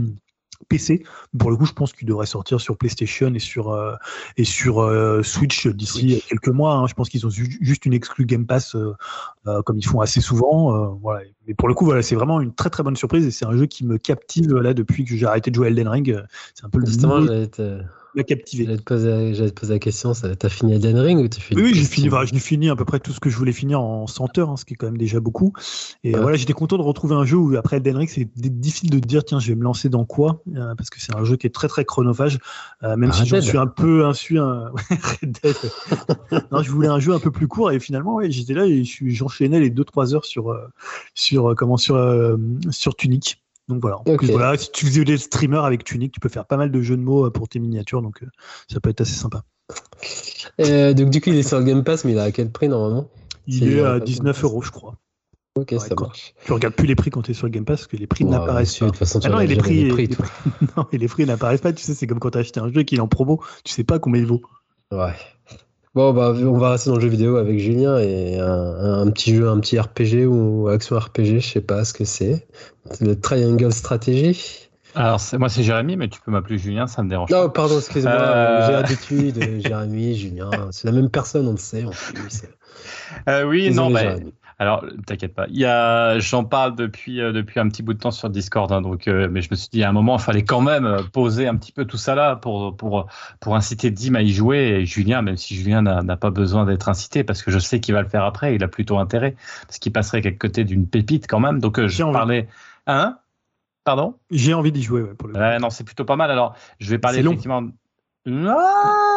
PC. 0.68 1.04
Pour 1.38 1.50
le 1.50 1.56
coup, 1.56 1.66
je 1.66 1.72
pense 1.72 1.92
qu'il 1.92 2.06
devrait 2.06 2.26
sortir 2.26 2.60
sur 2.60 2.76
PlayStation 2.76 3.32
et 3.34 3.38
sur, 3.38 3.70
euh, 3.70 3.94
et 4.36 4.44
sur 4.44 4.80
euh, 4.80 5.22
Switch 5.22 5.66
d'ici 5.66 6.22
quelques 6.28 6.48
mois. 6.48 6.74
Hein. 6.74 6.86
Je 6.86 6.94
pense 6.94 7.08
qu'ils 7.08 7.26
ont 7.26 7.30
juste 7.30 7.86
une 7.86 7.92
exclue 7.92 8.26
Game 8.26 8.46
Pass 8.46 8.74
euh, 8.74 9.62
comme 9.62 9.78
ils 9.78 9.86
font 9.86 10.00
assez 10.00 10.20
souvent. 10.20 10.94
voilà. 11.02 11.20
Mais 11.46 11.54
pour 11.54 11.68
le 11.68 11.74
coup, 11.74 11.84
voilà, 11.84 12.02
c'est 12.02 12.14
vraiment 12.14 12.40
une 12.40 12.54
très 12.54 12.70
très 12.70 12.82
bonne 12.82 12.96
surprise 12.96 13.26
et 13.26 13.30
c'est 13.30 13.44
un 13.44 13.56
jeu 13.56 13.66
qui 13.66 13.84
me 13.84 13.98
captive 13.98 14.54
là 14.54 14.74
depuis 14.74 15.04
que 15.04 15.14
j'ai 15.16 15.26
arrêté 15.26 15.50
de 15.50 15.56
jouer 15.56 15.68
Elden 15.68 15.88
Ring. 15.88 16.22
C'est 16.54 16.64
un 16.64 16.70
peu 16.70 16.78
le 16.78 16.86
Justement, 16.86 17.20
m'a 18.14 18.22
captivé. 18.22 18.64
J'allais 18.64 18.78
te, 18.78 18.82
poser, 18.82 19.50
te 19.50 19.60
poser 19.60 19.72
la 19.74 19.78
question, 19.78 20.12
t'as 20.12 20.48
fini 20.48 20.74
Elden 20.74 20.98
Ring 20.98 21.18
ou 21.20 21.28
tu 21.28 21.40
fini 21.40 21.62
Oui, 21.62 21.74
j'ai 21.74 21.84
fini, 21.84 22.10
j'ai 22.32 22.38
fini 22.38 22.70
à 22.70 22.76
peu 22.76 22.84
près 22.84 23.00
tout 23.00 23.12
ce 23.12 23.20
que 23.20 23.30
je 23.30 23.36
voulais 23.36 23.52
finir 23.52 23.80
en 23.80 24.06
100 24.06 24.38
heures, 24.38 24.50
hein, 24.50 24.56
ce 24.56 24.64
qui 24.64 24.74
est 24.74 24.76
quand 24.76 24.86
même 24.86 24.98
déjà 24.98 25.20
beaucoup. 25.20 25.52
Et 26.02 26.12
voilà, 26.12 26.36
j'étais 26.36 26.52
content 26.52 26.76
de 26.76 26.82
retrouver 26.82 27.14
un 27.14 27.24
jeu 27.24 27.36
où 27.36 27.56
après 27.56 27.76
Elden 27.76 27.96
Ring, 27.96 28.08
c'est 28.08 28.28
difficile 28.34 28.90
de 28.90 28.98
dire 28.98 29.24
tiens, 29.24 29.38
je 29.38 29.48
vais 29.48 29.54
me 29.54 29.64
lancer 29.64 29.88
dans 29.88 30.04
quoi, 30.04 30.42
euh, 30.56 30.74
parce 30.74 30.90
que 30.90 31.00
c'est 31.00 31.14
un 31.14 31.24
jeu 31.24 31.36
qui 31.36 31.46
est 31.46 31.54
très 31.54 31.68
très 31.68 31.84
chronophage, 31.84 32.38
euh, 32.82 32.96
même 32.96 33.12
si 33.12 33.26
je 33.26 33.36
suis 33.36 33.58
un 33.58 33.66
peu 33.66 34.06
insu. 34.06 34.38
Un... 34.38 34.72
non, 36.52 36.62
je 36.62 36.70
voulais 36.70 36.88
un 36.88 37.00
jeu 37.00 37.12
un 37.12 37.20
peu 37.20 37.30
plus 37.30 37.48
court 37.48 37.70
et 37.70 37.80
finalement, 37.80 38.14
ouais, 38.16 38.30
j'étais 38.30 38.54
là 38.54 38.66
et 38.66 38.84
j'enchaînais 38.84 39.60
les 39.60 39.70
2-3 39.70 40.14
heures 40.14 40.24
sur 40.24 40.50
euh, 40.50 40.68
sur 41.14 41.54
comment 41.56 41.76
sur 41.76 41.98
sur 42.70 42.96
Tunic. 42.96 43.43
Donc 43.68 43.80
voilà. 43.80 43.96
En 43.98 44.16
plus, 44.16 44.30
voilà, 44.30 44.56
si 44.56 44.70
tu 44.72 44.86
faisais 44.86 45.04
des 45.04 45.16
streamers 45.16 45.64
avec 45.64 45.84
Tunic, 45.84 46.12
tu 46.12 46.20
peux 46.20 46.28
faire 46.28 46.46
pas 46.46 46.56
mal 46.56 46.70
de 46.70 46.82
jeux 46.82 46.96
de 46.96 47.02
mots 47.02 47.26
euh, 47.26 47.30
pour 47.30 47.48
tes 47.48 47.58
miniatures, 47.58 48.02
donc 48.02 48.22
euh, 48.22 48.26
ça 48.70 48.80
peut 48.80 48.90
être 48.90 49.00
assez 49.00 49.14
sympa. 49.14 49.42
Euh, 50.60 50.92
donc 50.92 51.10
du 51.10 51.20
coup, 51.20 51.30
il 51.30 51.36
est 51.36 51.42
sur 51.42 51.58
le 51.58 51.64
Game 51.64 51.82
Pass, 51.82 52.04
mais 52.04 52.12
il 52.12 52.18
est 52.18 52.22
à 52.22 52.32
quel 52.32 52.50
prix 52.50 52.68
normalement? 52.68 53.08
Il 53.46 53.72
est, 53.72 53.80
à 53.80 54.00
19 54.00 54.44
euros, 54.44 54.62
je 54.62 54.70
crois. 54.70 54.96
Ok, 55.56 55.74
ça 55.78 55.94
marche. 55.94 56.34
Tu 56.44 56.52
regardes 56.52 56.74
plus 56.74 56.86
les 56.86 56.96
prix 56.96 57.10
quand 57.10 57.22
tu 57.22 57.30
es 57.30 57.34
sur 57.34 57.46
le 57.46 57.52
Game 57.52 57.64
Pass 57.64 57.80
parce 57.80 57.86
que 57.86 57.96
les 57.96 58.06
prix 58.06 58.24
n'apparaissent 58.24 58.78
pas. 58.78 58.86
De 58.86 58.90
toute 58.90 58.98
façon, 58.98 59.20
tu 59.20 59.28
ah 59.28 59.30
non, 59.30 59.40
et 59.40 59.46
les 59.46 59.56
prix, 59.56 59.84
les 59.84 59.88
prix, 59.88 60.08
non, 60.76 60.86
et 60.92 60.98
les 60.98 61.08
prix 61.08 61.24
n'apparaissent 61.26 61.60
pas. 61.60 61.72
Tu 61.72 61.84
sais, 61.84 61.94
c'est 61.94 62.06
comme 62.06 62.18
quand 62.18 62.30
tu 62.30 62.38
as 62.38 62.40
acheté 62.40 62.60
un 62.60 62.72
jeu 62.72 62.82
qui 62.82 62.96
est 62.96 63.00
en 63.00 63.08
promo, 63.08 63.40
tu 63.64 63.72
sais 63.72 63.84
pas 63.84 63.98
combien 63.98 64.20
il 64.20 64.26
vaut. 64.26 64.42
Ouais. 64.90 65.14
Bon, 65.94 66.12
bah, 66.12 66.34
on 66.36 66.58
va 66.58 66.70
rester 66.70 66.90
dans 66.90 66.96
le 66.96 67.02
jeu 67.02 67.08
vidéo 67.08 67.36
avec 67.36 67.58
Julien 67.60 67.98
et 67.98 68.38
un, 68.38 69.08
petit 69.12 69.34
jeu, 69.34 69.48
un 69.48 69.60
petit 69.60 69.78
RPG 69.78 70.26
ou 70.26 70.68
action 70.68 70.98
RPG, 70.98 71.38
je 71.38 71.48
sais 71.52 71.60
pas 71.60 71.84
ce 71.84 71.92
que 71.92 72.04
c'est. 72.04 72.46
Le 73.00 73.14
Triangle 73.18 73.72
Strategy. 73.72 74.68
Alors, 74.96 75.20
moi, 75.38 75.48
c'est 75.48 75.62
Jérémy, 75.62 75.96
mais 75.96 76.08
tu 76.08 76.20
peux 76.20 76.30
m'appeler 76.30 76.58
Julien, 76.58 76.86
ça 76.86 77.02
me 77.02 77.08
dérange 77.08 77.30
non, 77.30 77.48
pardon, 77.48 77.78
excusez-moi. 77.78 78.12
Euh... 78.12 78.66
J'ai 78.66 78.72
l'habitude, 78.72 79.60
Jérémy, 79.60 80.16
Julien. 80.16 80.50
C'est 80.70 80.86
la 80.86 80.92
même 80.92 81.10
personne, 81.10 81.46
on 81.48 81.52
le 81.52 81.58
sait. 81.58 81.84
En 81.84 81.90
plus. 81.90 82.42
Euh, 83.28 83.44
oui, 83.44 83.72
non, 83.72 83.90
mais. 83.90 84.16
Alors, 84.58 84.84
t'inquiète 85.06 85.34
pas. 85.34 85.46
Il 85.48 85.58
y 85.58 85.64
a, 85.64 86.18
j'en 86.18 86.44
parle 86.44 86.76
depuis 86.76 87.20
euh, 87.20 87.32
depuis 87.32 87.58
un 87.58 87.68
petit 87.68 87.82
bout 87.82 87.94
de 87.94 87.98
temps 87.98 88.10
sur 88.10 88.30
Discord, 88.30 88.70
hein, 88.70 88.82
donc 88.82 89.08
euh, 89.08 89.28
mais 89.30 89.42
je 89.42 89.48
me 89.50 89.56
suis 89.56 89.68
dit 89.70 89.82
à 89.82 89.88
un 89.88 89.92
moment, 89.92 90.16
il 90.16 90.22
fallait 90.22 90.44
quand 90.44 90.60
même 90.60 90.86
euh, 90.86 91.02
poser 91.02 91.48
un 91.48 91.56
petit 91.56 91.72
peu 91.72 91.84
tout 91.84 91.96
ça 91.96 92.14
là 92.14 92.36
pour 92.36 92.76
pour 92.76 93.06
pour 93.40 93.56
inciter 93.56 93.90
Dim 93.90 94.14
à 94.14 94.22
y 94.22 94.32
jouer 94.32 94.58
et 94.58 94.86
Julien, 94.86 95.22
même 95.22 95.36
si 95.36 95.56
Julien 95.56 95.82
n'a 95.82 96.16
pas 96.16 96.30
besoin 96.30 96.64
d'être 96.64 96.88
incité 96.88 97.24
parce 97.24 97.42
que 97.42 97.50
je 97.50 97.58
sais 97.58 97.80
qu'il 97.80 97.94
va 97.94 98.02
le 98.02 98.08
faire 98.08 98.24
après, 98.24 98.54
il 98.54 98.62
a 98.62 98.68
plutôt 98.68 98.98
intérêt 98.98 99.34
parce 99.66 99.78
qu'il 99.78 99.92
passerait 99.92 100.22
quelque 100.22 100.46
côté 100.46 100.64
d'une 100.64 100.88
pépite 100.88 101.26
quand 101.28 101.40
même. 101.40 101.60
Donc 101.60 101.84
je 101.84 102.02
parlais, 102.04 102.48
hein? 102.86 103.18
Pardon? 103.84 104.14
J'ai 104.30 104.54
envie 104.54 104.72
d'y 104.72 104.82
jouer. 104.82 105.02
Ouais, 105.02 105.14
pour 105.14 105.28
le... 105.28 105.58
non, 105.58 105.68
c'est 105.68 105.84
plutôt 105.84 106.06
pas 106.06 106.16
mal. 106.16 106.30
Alors, 106.30 106.54
je 106.78 106.88
vais 106.90 106.98
parler 106.98 107.18
effectivement. 107.18 107.62
Ah 108.26 109.13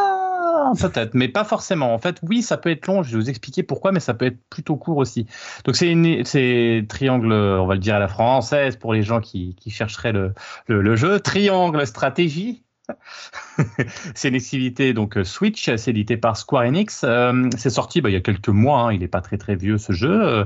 peut-être, 0.75 1.13
mais 1.13 1.27
pas 1.27 1.43
forcément. 1.43 1.93
En 1.93 1.97
fait, 1.99 2.17
oui, 2.23 2.41
ça 2.41 2.57
peut 2.57 2.69
être 2.69 2.87
long. 2.87 3.03
Je 3.03 3.11
vais 3.11 3.23
vous 3.23 3.29
expliquer 3.29 3.63
pourquoi, 3.63 3.91
mais 3.91 3.99
ça 3.99 4.13
peut 4.13 4.25
être 4.25 4.39
plutôt 4.49 4.75
court 4.75 4.97
aussi. 4.97 5.25
Donc, 5.65 5.75
c'est 5.75 5.95
c'est 6.25 6.85
triangle, 6.89 7.31
on 7.31 7.65
va 7.65 7.73
le 7.75 7.79
dire 7.79 7.95
à 7.95 7.99
la 7.99 8.07
française 8.07 8.75
pour 8.75 8.93
les 8.93 9.03
gens 9.03 9.21
qui, 9.21 9.55
qui 9.55 9.69
chercheraient 9.69 10.13
le, 10.13 10.33
le 10.67 10.95
jeu. 10.95 11.19
Triangle 11.19 11.85
stratégie. 11.85 12.63
c'est 14.15 14.29
une 14.29 14.35
exclusivité 14.35 14.93
donc 14.93 15.17
euh, 15.17 15.23
Switch, 15.23 15.69
c'est 15.75 15.91
édité 15.91 16.17
par 16.17 16.37
Square 16.37 16.63
Enix. 16.63 17.01
Euh, 17.03 17.49
c'est 17.57 17.69
sorti 17.69 18.01
bah, 18.01 18.09
il 18.09 18.13
y 18.13 18.17
a 18.17 18.21
quelques 18.21 18.49
mois, 18.49 18.81
hein, 18.81 18.93
il 18.93 18.99
n'est 18.99 19.07
pas 19.07 19.21
très 19.21 19.37
très 19.37 19.55
vieux 19.55 19.77
ce 19.77 19.93
jeu. 19.93 20.45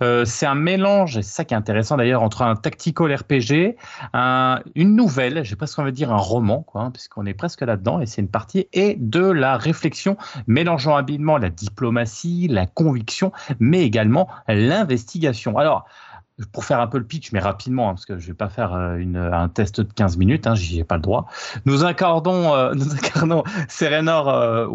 Euh, 0.00 0.24
c'est 0.24 0.46
un 0.46 0.54
mélange, 0.54 1.18
et 1.18 1.22
c'est 1.22 1.34
ça 1.34 1.44
qui 1.44 1.54
est 1.54 1.56
intéressant 1.56 1.96
d'ailleurs, 1.96 2.22
entre 2.22 2.42
un 2.42 2.56
tactical 2.56 3.14
RPG, 3.14 3.76
un, 4.12 4.60
une 4.74 4.96
nouvelle, 4.96 5.44
j'ai 5.44 5.56
presque 5.56 5.78
envie 5.78 5.90
de 5.90 5.96
dire 5.96 6.12
un 6.12 6.18
roman, 6.18 6.62
quoi, 6.62 6.82
hein, 6.82 6.90
puisqu'on 6.90 7.26
est 7.26 7.34
presque 7.34 7.60
là-dedans, 7.60 8.00
et 8.00 8.06
c'est 8.06 8.22
une 8.22 8.28
partie, 8.28 8.68
et 8.72 8.96
de 8.98 9.24
la 9.24 9.56
réflexion, 9.56 10.16
mélangeant 10.46 10.96
habilement 10.96 11.38
la 11.38 11.50
diplomatie, 11.50 12.48
la 12.48 12.66
conviction, 12.66 13.32
mais 13.58 13.82
également 13.82 14.28
l'investigation. 14.48 15.58
Alors, 15.58 15.86
pour 16.50 16.64
faire 16.64 16.80
un 16.80 16.86
peu 16.86 16.98
le 16.98 17.04
pitch, 17.04 17.32
mais 17.32 17.40
rapidement, 17.40 17.88
hein, 17.88 17.94
parce 17.94 18.06
que 18.06 18.18
je 18.18 18.26
vais 18.26 18.34
pas 18.34 18.48
faire 18.48 18.74
une, 18.96 19.16
un 19.16 19.48
test 19.48 19.80
de 19.80 19.92
15 19.92 20.16
minutes, 20.16 20.46
hein, 20.46 20.54
j'y 20.54 20.80
ai 20.80 20.84
pas 20.84 20.96
le 20.96 21.02
droit. 21.02 21.26
Nous 21.64 21.84
incarnons, 21.84 22.72
nous 22.74 22.94
incarnons 22.94 23.44
Serenor 23.68 24.66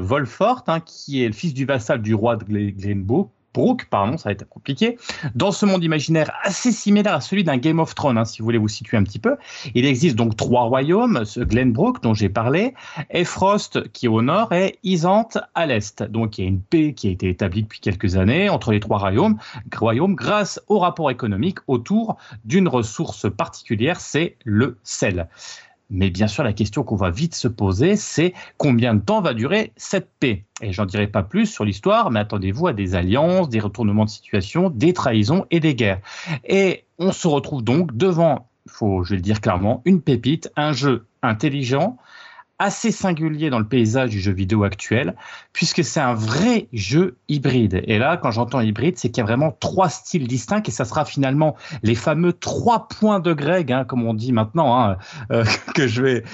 Volfort, 0.00 0.64
hein, 0.66 0.80
qui 0.80 1.24
est 1.24 1.28
le 1.28 1.34
fils 1.34 1.54
du 1.54 1.64
vassal 1.64 2.02
du 2.02 2.14
roi 2.14 2.36
de 2.36 2.44
Glenbourg, 2.44 3.30
Brooke, 3.54 3.86
pardon, 3.90 4.16
ça 4.16 4.28
va 4.28 4.32
être 4.32 4.48
compliqué, 4.48 4.98
dans 5.34 5.52
ce 5.52 5.66
monde 5.66 5.82
imaginaire 5.82 6.32
assez 6.42 6.72
similaire 6.72 7.14
à 7.14 7.20
celui 7.20 7.44
d'un 7.44 7.56
Game 7.56 7.78
of 7.78 7.94
Thrones, 7.94 8.18
hein, 8.18 8.24
si 8.24 8.38
vous 8.38 8.44
voulez 8.44 8.58
vous 8.58 8.68
situer 8.68 8.96
un 8.96 9.02
petit 9.02 9.18
peu. 9.18 9.36
Il 9.74 9.86
existe 9.86 10.16
donc 10.16 10.36
trois 10.36 10.62
royaumes, 10.62 11.24
ce 11.24 11.40
Glenbrook 11.40 12.02
dont 12.02 12.14
j'ai 12.14 12.28
parlé, 12.28 12.74
Efrost 13.10 13.90
qui 13.92 14.06
est 14.06 14.08
au 14.08 14.22
nord 14.22 14.52
et 14.52 14.78
Isante 14.82 15.38
à 15.54 15.66
l'est. 15.66 16.02
Donc 16.02 16.38
il 16.38 16.42
y 16.42 16.44
a 16.44 16.48
une 16.48 16.60
paix 16.60 16.92
qui 16.92 17.08
a 17.08 17.10
été 17.10 17.28
établie 17.28 17.62
depuis 17.62 17.80
quelques 17.80 18.16
années 18.16 18.48
entre 18.48 18.72
les 18.72 18.80
trois 18.80 18.98
royaumes, 18.98 19.38
royaumes 19.76 20.14
grâce 20.14 20.60
au 20.68 20.78
rapport 20.78 21.10
économique 21.10 21.58
autour 21.66 22.16
d'une 22.44 22.68
ressource 22.68 23.30
particulière, 23.30 24.00
c'est 24.00 24.36
le 24.44 24.78
sel. 24.82 25.28
Mais 25.90 26.10
bien 26.10 26.26
sûr, 26.26 26.44
la 26.44 26.52
question 26.52 26.82
qu'on 26.82 26.96
va 26.96 27.10
vite 27.10 27.34
se 27.34 27.48
poser, 27.48 27.96
c'est 27.96 28.34
combien 28.58 28.94
de 28.94 29.00
temps 29.00 29.22
va 29.22 29.32
durer 29.32 29.72
cette 29.76 30.10
paix? 30.20 30.44
Et 30.60 30.72
j'en 30.72 30.84
dirai 30.84 31.06
pas 31.06 31.22
plus 31.22 31.46
sur 31.46 31.64
l'histoire, 31.64 32.10
mais 32.10 32.20
attendez-vous 32.20 32.66
à 32.66 32.72
des 32.74 32.94
alliances, 32.94 33.48
des 33.48 33.60
retournements 33.60 34.04
de 34.04 34.10
situation, 34.10 34.68
des 34.68 34.92
trahisons 34.92 35.46
et 35.50 35.60
des 35.60 35.74
guerres. 35.74 36.00
Et 36.44 36.84
on 36.98 37.12
se 37.12 37.26
retrouve 37.26 37.64
donc 37.64 37.96
devant, 37.96 38.50
faut, 38.66 39.02
je 39.02 39.10
vais 39.10 39.16
le 39.16 39.22
dire 39.22 39.40
clairement, 39.40 39.80
une 39.86 40.02
pépite, 40.02 40.52
un 40.56 40.72
jeu 40.72 41.06
intelligent, 41.22 41.96
assez 42.58 42.90
singulier 42.90 43.50
dans 43.50 43.58
le 43.58 43.66
paysage 43.66 44.10
du 44.10 44.20
jeu 44.20 44.32
vidéo 44.32 44.64
actuel, 44.64 45.14
puisque 45.52 45.84
c'est 45.84 46.00
un 46.00 46.14
vrai 46.14 46.68
jeu 46.72 47.16
hybride. 47.28 47.82
Et 47.86 47.98
là, 47.98 48.16
quand 48.16 48.32
j'entends 48.32 48.60
hybride, 48.60 48.98
c'est 48.98 49.10
qu'il 49.10 49.18
y 49.18 49.20
a 49.20 49.26
vraiment 49.26 49.56
trois 49.60 49.88
styles 49.88 50.26
distincts, 50.26 50.62
et 50.66 50.70
ça 50.70 50.84
sera 50.84 51.04
finalement 51.04 51.56
les 51.82 51.94
fameux 51.94 52.32
trois 52.32 52.88
points 52.88 53.20
de 53.20 53.32
Greg, 53.32 53.72
hein, 53.72 53.84
comme 53.84 54.04
on 54.04 54.12
dit 54.12 54.32
maintenant, 54.32 54.78
hein, 54.80 54.96
euh, 55.30 55.44
que, 55.74 55.86
je 55.86 56.02
vais, 56.02 56.24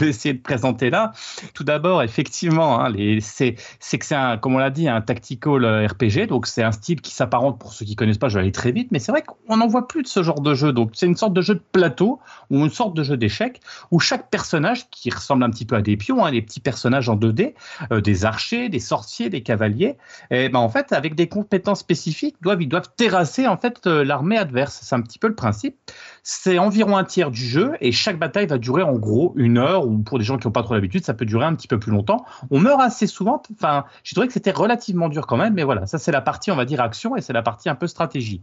essayer 0.00 0.34
de 0.34 0.40
présenter 0.40 0.88
là. 0.88 1.12
Tout 1.52 1.64
d'abord, 1.64 2.02
effectivement, 2.02 2.80
hein, 2.80 2.92
c'est 3.20 3.54
que 3.54 4.04
c'est 4.04 4.14
un, 4.14 4.36
comme 4.36 4.54
on 4.54 4.58
l'a 4.58 4.70
dit, 4.70 4.88
un 4.88 5.00
tactical 5.00 5.64
euh, 5.64 5.86
RPG, 5.86 6.28
donc 6.28 6.46
c'est 6.46 6.62
un 6.62 6.72
style 6.72 7.00
qui 7.00 7.12
s'apparente, 7.12 7.58
pour 7.58 7.72
ceux 7.72 7.84
qui 7.84 7.96
connaissent 7.96 8.18
pas, 8.18 8.28
je 8.28 8.34
vais 8.34 8.42
aller 8.42 8.52
très 8.52 8.70
vite, 8.70 8.88
mais 8.92 9.00
c'est 9.00 9.10
vrai 9.10 9.22
qu'on 9.22 9.56
n'en 9.56 9.66
voit 9.66 9.88
plus 9.88 10.02
de 10.02 10.08
ce 10.08 10.22
genre 10.22 10.40
de 10.40 10.54
jeu. 10.54 10.72
Donc 10.72 10.92
c'est 10.94 11.06
une 11.06 11.16
sorte 11.16 11.32
de 11.32 11.42
jeu 11.42 11.54
de 11.54 11.62
plateau, 11.72 12.20
ou 12.50 12.58
une 12.58 12.70
sorte 12.70 12.94
de 12.94 13.02
jeu 13.02 13.16
d'échecs, 13.16 13.60
où 13.90 13.98
chaque 13.98 14.30
personnage, 14.30 14.88
qui 14.90 15.10
ressemble 15.10 15.42
un 15.42 15.50
petit 15.50 15.64
peu 15.64 15.71
des 15.80 15.96
pions, 15.96 16.24
hein, 16.24 16.32
des 16.32 16.42
petits 16.42 16.60
personnages 16.60 17.08
en 17.08 17.16
2D, 17.16 17.54
euh, 17.90 18.00
des 18.00 18.24
archers, 18.24 18.68
des 18.68 18.80
sorciers, 18.80 19.30
des 19.30 19.42
cavaliers. 19.42 19.96
Et 20.30 20.48
ben 20.48 20.58
en 20.58 20.68
fait, 20.68 20.92
avec 20.92 21.14
des 21.14 21.28
compétences 21.28 21.80
spécifiques, 21.80 22.36
doivent, 22.42 22.60
ils 22.60 22.68
doivent 22.68 22.90
terrasser 22.96 23.46
en 23.46 23.56
fait 23.56 23.86
euh, 23.86 24.04
l'armée 24.04 24.36
adverse. 24.36 24.80
C'est 24.82 24.94
un 24.94 25.00
petit 25.00 25.18
peu 25.18 25.28
le 25.28 25.34
principe. 25.34 25.76
C'est 26.22 26.58
environ 26.58 26.96
un 26.96 27.04
tiers 27.04 27.30
du 27.30 27.44
jeu 27.44 27.72
et 27.80 27.92
chaque 27.92 28.18
bataille 28.18 28.46
va 28.46 28.58
durer 28.58 28.82
en 28.82 28.94
gros 28.94 29.32
une 29.36 29.58
heure 29.58 29.86
ou 29.86 29.98
pour 29.98 30.18
des 30.18 30.24
gens 30.24 30.38
qui 30.38 30.46
n'ont 30.46 30.52
pas 30.52 30.62
trop 30.62 30.74
l'habitude, 30.74 31.04
ça 31.04 31.14
peut 31.14 31.24
durer 31.24 31.46
un 31.46 31.54
petit 31.54 31.68
peu 31.68 31.78
plus 31.78 31.92
longtemps. 31.92 32.24
On 32.50 32.60
meurt 32.60 32.80
assez 32.80 33.06
souvent. 33.06 33.42
Enfin, 33.54 33.84
j'ai 34.04 34.14
trouvé 34.14 34.26
que 34.26 34.32
c'était 34.32 34.50
relativement 34.50 35.08
dur 35.08 35.26
quand 35.26 35.36
même, 35.36 35.54
mais 35.54 35.64
voilà, 35.64 35.86
ça 35.86 35.98
c'est 35.98 36.12
la 36.12 36.20
partie 36.20 36.50
on 36.50 36.56
va 36.56 36.64
dire 36.64 36.80
action 36.80 37.16
et 37.16 37.20
c'est 37.20 37.32
la 37.32 37.42
partie 37.42 37.68
un 37.68 37.74
peu 37.74 37.86
stratégie. 37.86 38.42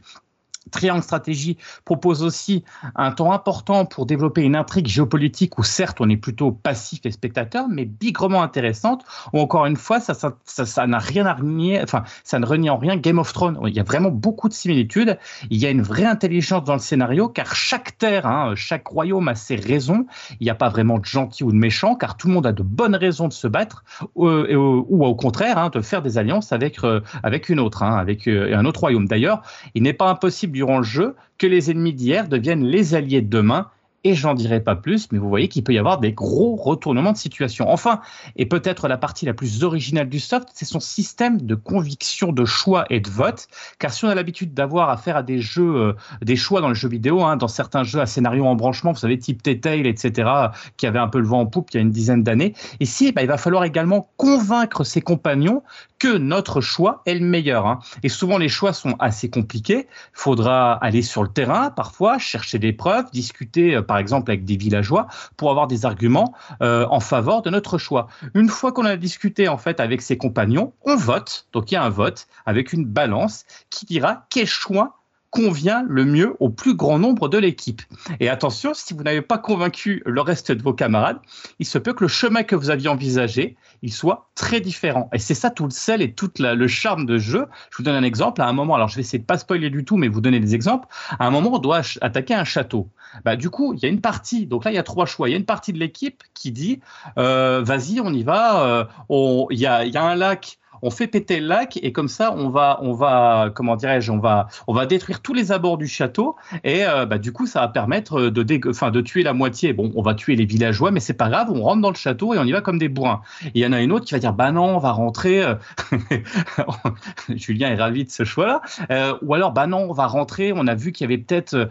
Triangle 0.72 1.04
Stratégie 1.04 1.58
propose 1.86 2.24
aussi 2.24 2.64
un 2.96 3.12
temps 3.12 3.32
important 3.32 3.86
pour 3.86 4.06
développer 4.06 4.42
une 4.42 4.56
intrigue 4.56 4.88
géopolitique 4.88 5.58
où 5.58 5.64
certes 5.64 6.02
on 6.02 6.10
est 6.10 6.18
plutôt 6.18 6.52
passif 6.52 7.02
et 7.06 7.12
spectateur, 7.12 7.68
mais 7.70 7.86
bigrement 7.86 8.42
intéressante. 8.42 9.04
Ou 9.34 9.40
encore 9.40 9.66
une 9.66 9.76
fois, 9.76 10.00
ça, 10.00 10.14
ça, 10.14 10.36
ça, 10.46 10.88
n'a 10.88 11.00
rien 11.00 11.26
à 11.26 11.34
renier, 11.34 11.82
enfin 11.82 12.04
ça 12.24 12.40
ne 12.40 12.46
renie 12.46 12.70
en 12.70 12.78
rien 12.78 12.98
Game 12.98 13.20
of 13.20 13.32
Thrones. 13.34 13.60
Il 13.68 13.74
y 13.74 13.80
a 13.80 13.84
vraiment 13.84 14.10
beaucoup 14.10 14.50
de 14.50 14.54
similitudes. 14.54 15.18
Il 15.50 15.58
y 15.58 15.66
a 15.66 15.70
une 15.70 15.82
vraie 15.82 16.06
intelligence 16.06 16.64
dans 16.64 16.74
le 16.74 16.80
scénario 16.80 17.30
car 17.30 17.56
chaque 17.56 17.98
terre, 17.98 18.26
hein, 18.26 18.54
chaque 18.56 18.88
royaume 18.88 19.28
a 19.28 19.36
ses 19.36 19.56
raisons. 19.56 20.06
Il 20.40 20.46
n'y 20.46 20.50
a 20.50 20.56
pas 20.56 20.70
vraiment 20.70 21.00
de 21.00 21.06
gentil 21.06 21.44
ou 21.44 21.52
de 21.52 21.58
méchant 21.58 21.96
car 21.96 22.18
tout 22.18 22.28
le 22.28 22.34
monde 22.34 22.48
a 22.48 22.52
de 22.52 22.64
bonnes 22.64 22.96
raisons 22.96 23.28
de 23.28 23.34
se 23.34 23.48
battre 23.48 23.84
euh, 24.18 24.56
ou 24.56 25.06
au 25.06 25.16
contraire 25.16 25.58
hein, 25.58 25.70
de 25.70 25.82
faire 25.82 26.02
des 26.02 26.18
alliances 26.18 26.52
avec 26.52 26.84
euh, 26.84 27.02
avec 27.24 27.50
une 27.50 27.60
autre, 27.60 27.84
hein, 27.84 27.96
avec 27.98 28.28
euh, 28.28 28.56
un 28.56 28.66
autre 28.66 28.82
royaume. 28.82 29.08
D'ailleurs, 29.08 29.42
il 29.76 29.84
n'est 29.84 29.94
pas 29.94 30.10
impossible 30.10 30.54
durant 30.60 30.80
le 30.80 30.84
jeu 30.84 31.16
que 31.38 31.48
les 31.48 31.72
ennemis 31.72 31.94
d'hier 31.94 32.28
deviennent 32.28 32.66
les 32.66 32.94
alliés 32.94 33.22
de 33.22 33.30
demain 33.30 33.70
et 34.04 34.16
j'en 34.16 34.34
dirai 34.34 34.62
pas 34.62 34.76
plus, 34.76 35.12
mais 35.12 35.18
vous 35.18 35.30
voyez 35.30 35.48
qu'il 35.48 35.64
peut 35.64 35.74
y 35.74 35.78
avoir 35.78 36.00
des 36.00 36.14
gros 36.14 36.56
retournements 36.56 37.12
de 37.12 37.18
situation. 37.18 37.70
Enfin, 37.70 38.02
et 38.36 38.46
peut-être 38.46 38.88
la 38.88 38.98
partie 38.98 39.26
la 39.26 39.34
plus 39.34 39.64
originale 39.64 40.10
du 40.10 40.20
soft, 40.20 40.50
c'est 40.54 40.66
son 40.66 40.80
système 40.80 41.42
de 41.42 41.56
conviction, 41.56 42.32
de 42.32 42.46
choix 42.46 42.86
et 42.90 43.00
de 43.00 43.10
vote. 43.10 43.48
Car 43.78 43.92
si 43.92 44.06
on 44.06 44.10
a 44.10 44.16
l'habitude 44.16 44.54
d'avoir 44.54 44.90
affaire 44.90 45.18
à 45.18 45.24
des 45.24 45.40
jeux, 45.40 45.76
euh, 45.76 45.94
des 46.22 46.36
choix 46.36 46.62
dans 46.62 46.70
le 46.70 46.76
jeu 46.76 46.88
vidéo, 46.88 47.24
hein, 47.24 47.38
dans 47.38 47.48
certains 47.48 47.84
jeux 47.84 48.00
à 48.00 48.06
scénario 48.06 48.46
en 48.46 48.56
branchement, 48.56 48.92
vous 48.92 49.00
savez, 49.00 49.18
type 49.18 49.44
T-Tail, 49.44 49.88
etc., 49.88 50.30
qui 50.78 50.88
avait 50.88 51.00
un 51.00 51.08
peu 51.08 51.20
le 51.20 51.28
vent 51.28 51.42
en 51.42 51.46
poupe 51.46 51.70
il 51.74 51.78
y 51.78 51.80
a 51.80 51.82
une 51.82 51.92
dizaine 51.92 52.24
d'années, 52.24 52.54
ici, 52.80 53.12
bah, 53.12 53.22
il 53.22 53.28
va 53.28 53.38
falloir 53.38 53.64
également 53.64 54.10
convaincre 54.18 54.84
ses 54.84 55.02
compagnons 55.02 55.64
que 56.00 56.18
notre 56.18 56.62
choix 56.62 57.02
est 57.06 57.16
le 57.16 57.26
meilleur. 57.26 57.68
Hein. 57.68 57.80
Et 58.04 58.10
souvent, 58.10 58.38
les 58.38 58.50
choix 58.50 58.74
sont 58.74 58.96
assez 59.00 59.30
compliqués. 59.30 59.88
Il 59.90 60.14
faudra 60.14 60.74
aller 60.74 61.02
sur 61.02 61.24
le 61.24 61.30
terrain, 61.30 61.70
parfois, 61.70 62.18
chercher 62.18 62.58
des 62.58 62.72
preuves, 62.72 63.06
discuter, 63.12 63.76
euh, 63.76 63.82
par 63.90 63.98
exemple, 63.98 64.30
avec 64.30 64.46
des 64.46 64.56
villageois 64.56 65.08
pour 65.36 65.50
avoir 65.50 65.66
des 65.66 65.84
arguments 65.84 66.36
euh, 66.62 66.86
en 66.92 67.00
faveur 67.00 67.42
de 67.42 67.50
notre 67.50 67.80
choix. 67.80 68.08
Une 68.36 68.48
fois 68.48 68.72
qu'on 68.72 68.86
a 68.86 68.96
discuté, 68.98 69.48
en 69.48 69.58
fait, 69.58 69.80
avec 69.80 70.04
ses 70.04 70.16
compagnons, 70.16 70.74
on 70.86 70.96
vote. 70.96 71.48
Donc, 71.54 71.72
il 71.72 71.74
y 71.74 71.78
a 71.78 71.84
un 71.84 71.90
vote 71.90 72.28
avec 72.46 72.72
une 72.72 72.86
balance 72.86 73.46
qui 73.72 73.88
dira 73.88 74.28
quel 74.30 74.46
choix 74.46 74.99
convient 75.32 75.86
le 75.88 76.06
mieux 76.06 76.36
au 76.40 76.50
plus 76.50 76.76
grand 76.76 77.00
nombre 77.00 77.30
de 77.30 77.38
l'équipe. 77.38 77.82
Et 78.20 78.30
attention, 78.30 78.74
si 78.74 78.94
vous 78.94 79.04
n'avez 79.04 79.22
pas 79.22 79.38
convaincu 79.38 80.02
le 80.06 80.22
reste 80.22 80.52
de 80.52 80.62
vos 80.62 80.74
camarades, 80.74 81.20
il 81.60 81.66
se 81.66 81.78
peut 81.78 81.94
que 81.94 82.04
le 82.04 82.08
chemin 82.08 82.44
que 82.44 82.56
vous 82.56 82.70
aviez 82.70 82.90
envisagé, 82.90 83.56
il 83.82 83.94
soit 83.94 84.30
très 84.36 84.60
différent. 84.60 85.10
Et 85.14 85.20
c'est 85.20 85.34
ça 85.36 85.50
tout 85.50 85.66
le 85.66 85.70
sel 85.70 86.02
et 86.02 86.14
tout 86.14 86.32
le 86.40 86.68
charme 86.68 87.06
de 87.06 87.18
jeu. 87.18 87.46
Je 87.72 87.78
vous 87.78 87.84
donne 87.84 87.96
un 87.96 88.04
exemple. 88.04 88.42
À 88.42 88.48
un 88.48 88.54
moment, 88.54 88.76
alors 88.76 88.88
je 88.88 88.96
vais 88.96 89.02
essayer 89.02 89.20
de 89.20 89.26
pas 89.26 89.38
spoiler 89.38 89.70
du 89.70 89.86
tout, 89.86 89.98
mais 89.98 90.08
vous 90.08 90.22
donner 90.22 90.40
des 90.40 90.56
exemples. 90.56 90.88
À 91.20 91.28
un 91.28 91.32
moment, 91.32 91.54
on 91.54 91.60
doit 91.60 91.82
attaquer 92.02 92.34
un 92.34 92.44
château. 92.44 92.90
Bah, 93.26 93.36
du 93.36 93.50
coup, 93.50 93.74
il 93.74 93.80
y 93.80 93.86
a 93.86 93.90
une 93.90 94.02
partie, 94.02 94.46
donc 94.46 94.66
là, 94.66 94.72
il 94.72 94.76
y 94.76 94.80
a 94.80 94.84
trois 94.84 95.06
choix. 95.06 95.30
Il 95.30 95.32
y 95.32 95.36
a 95.36 95.38
une 95.38 95.46
partie 95.46 95.74
de 95.74 95.80
l'équipe 95.80 96.24
qui 96.34 96.52
dit, 96.52 96.80
euh, 97.18 97.62
vas-y, 97.64 98.00
on 98.00 98.14
y 98.14 98.24
va. 98.24 98.64
Euh, 98.66 99.46
il 99.52 99.60
y, 99.60 99.66
a, 99.66 99.86
y 99.86 99.98
a 99.98 100.04
un 100.04 100.16
lac 100.16 100.60
on 100.82 100.90
fait 100.90 101.08
péter 101.08 101.40
le 101.40 101.48
lac 101.48 101.80
et 101.82 101.92
comme 101.92 102.08
ça 102.08 102.34
on 102.36 102.50
va 102.50 102.80
on 102.82 102.94
va 102.94 103.52
comment 103.54 103.76
dirais-je 103.76 104.12
on 104.12 104.20
va 104.20 104.48
on 104.68 104.74
va 104.74 104.86
détruire 104.86 105.22
tous 105.22 105.34
les 105.34 105.52
abords 105.52 105.78
du 105.78 105.88
château 105.88 106.36
et 106.64 106.86
euh, 106.86 107.06
bah, 107.06 107.18
du 107.18 107.32
coup 107.32 107.46
ça 107.46 107.62
va 107.62 107.68
permettre 107.68 108.30
de 108.30 108.70
enfin 108.70 108.92
de 108.92 109.02
tuer 109.02 109.24
la 109.24 109.34
moitié. 109.34 109.74
Bon 109.74 109.92
on 109.96 110.02
va 110.02 110.14
tuer 110.14 110.36
les 110.36 110.46
villageois 110.46 110.92
mais 110.92 111.00
c'est 111.00 111.14
pas 111.14 111.30
grave 111.30 111.50
on 111.52 111.62
rentre 111.62 111.82
dans 111.82 111.90
le 111.90 111.96
château 111.96 112.34
et 112.34 112.38
on 112.38 112.44
y 112.44 112.52
va 112.52 112.62
comme 112.62 112.78
des 112.78 112.90
bourrins. 112.90 113.22
Il 113.54 113.62
y 113.62 113.66
en 113.66 113.74
a 113.74 113.82
une 113.82 113.92
autre 113.92 114.06
qui 114.06 114.14
va 114.14 114.20
dire 114.20 114.34
bah 114.34 114.52
non 114.52 114.76
on 114.76 114.80
va 114.80 114.92
rentrer 114.92 115.44
euh, 115.44 115.56
Julien 117.30 117.70
est 117.70 117.76
ravi 117.76 118.06
de 118.06 118.12
ce 118.12 118.24
choix 118.24 118.48
là 118.48 118.62
euh, 118.92 119.14
ou 119.22 119.34
alors 119.34 119.52
bah 119.52 119.68
non 119.68 119.88
on 119.90 119.94
va 119.94 120.08
rentrer 120.08 120.52
on 120.56 120.68
a 120.68 120.76
vu 120.76 120.92
qu'il 120.92 121.10
y 121.10 121.14
avait 121.14 121.22
peut-être 121.22 121.70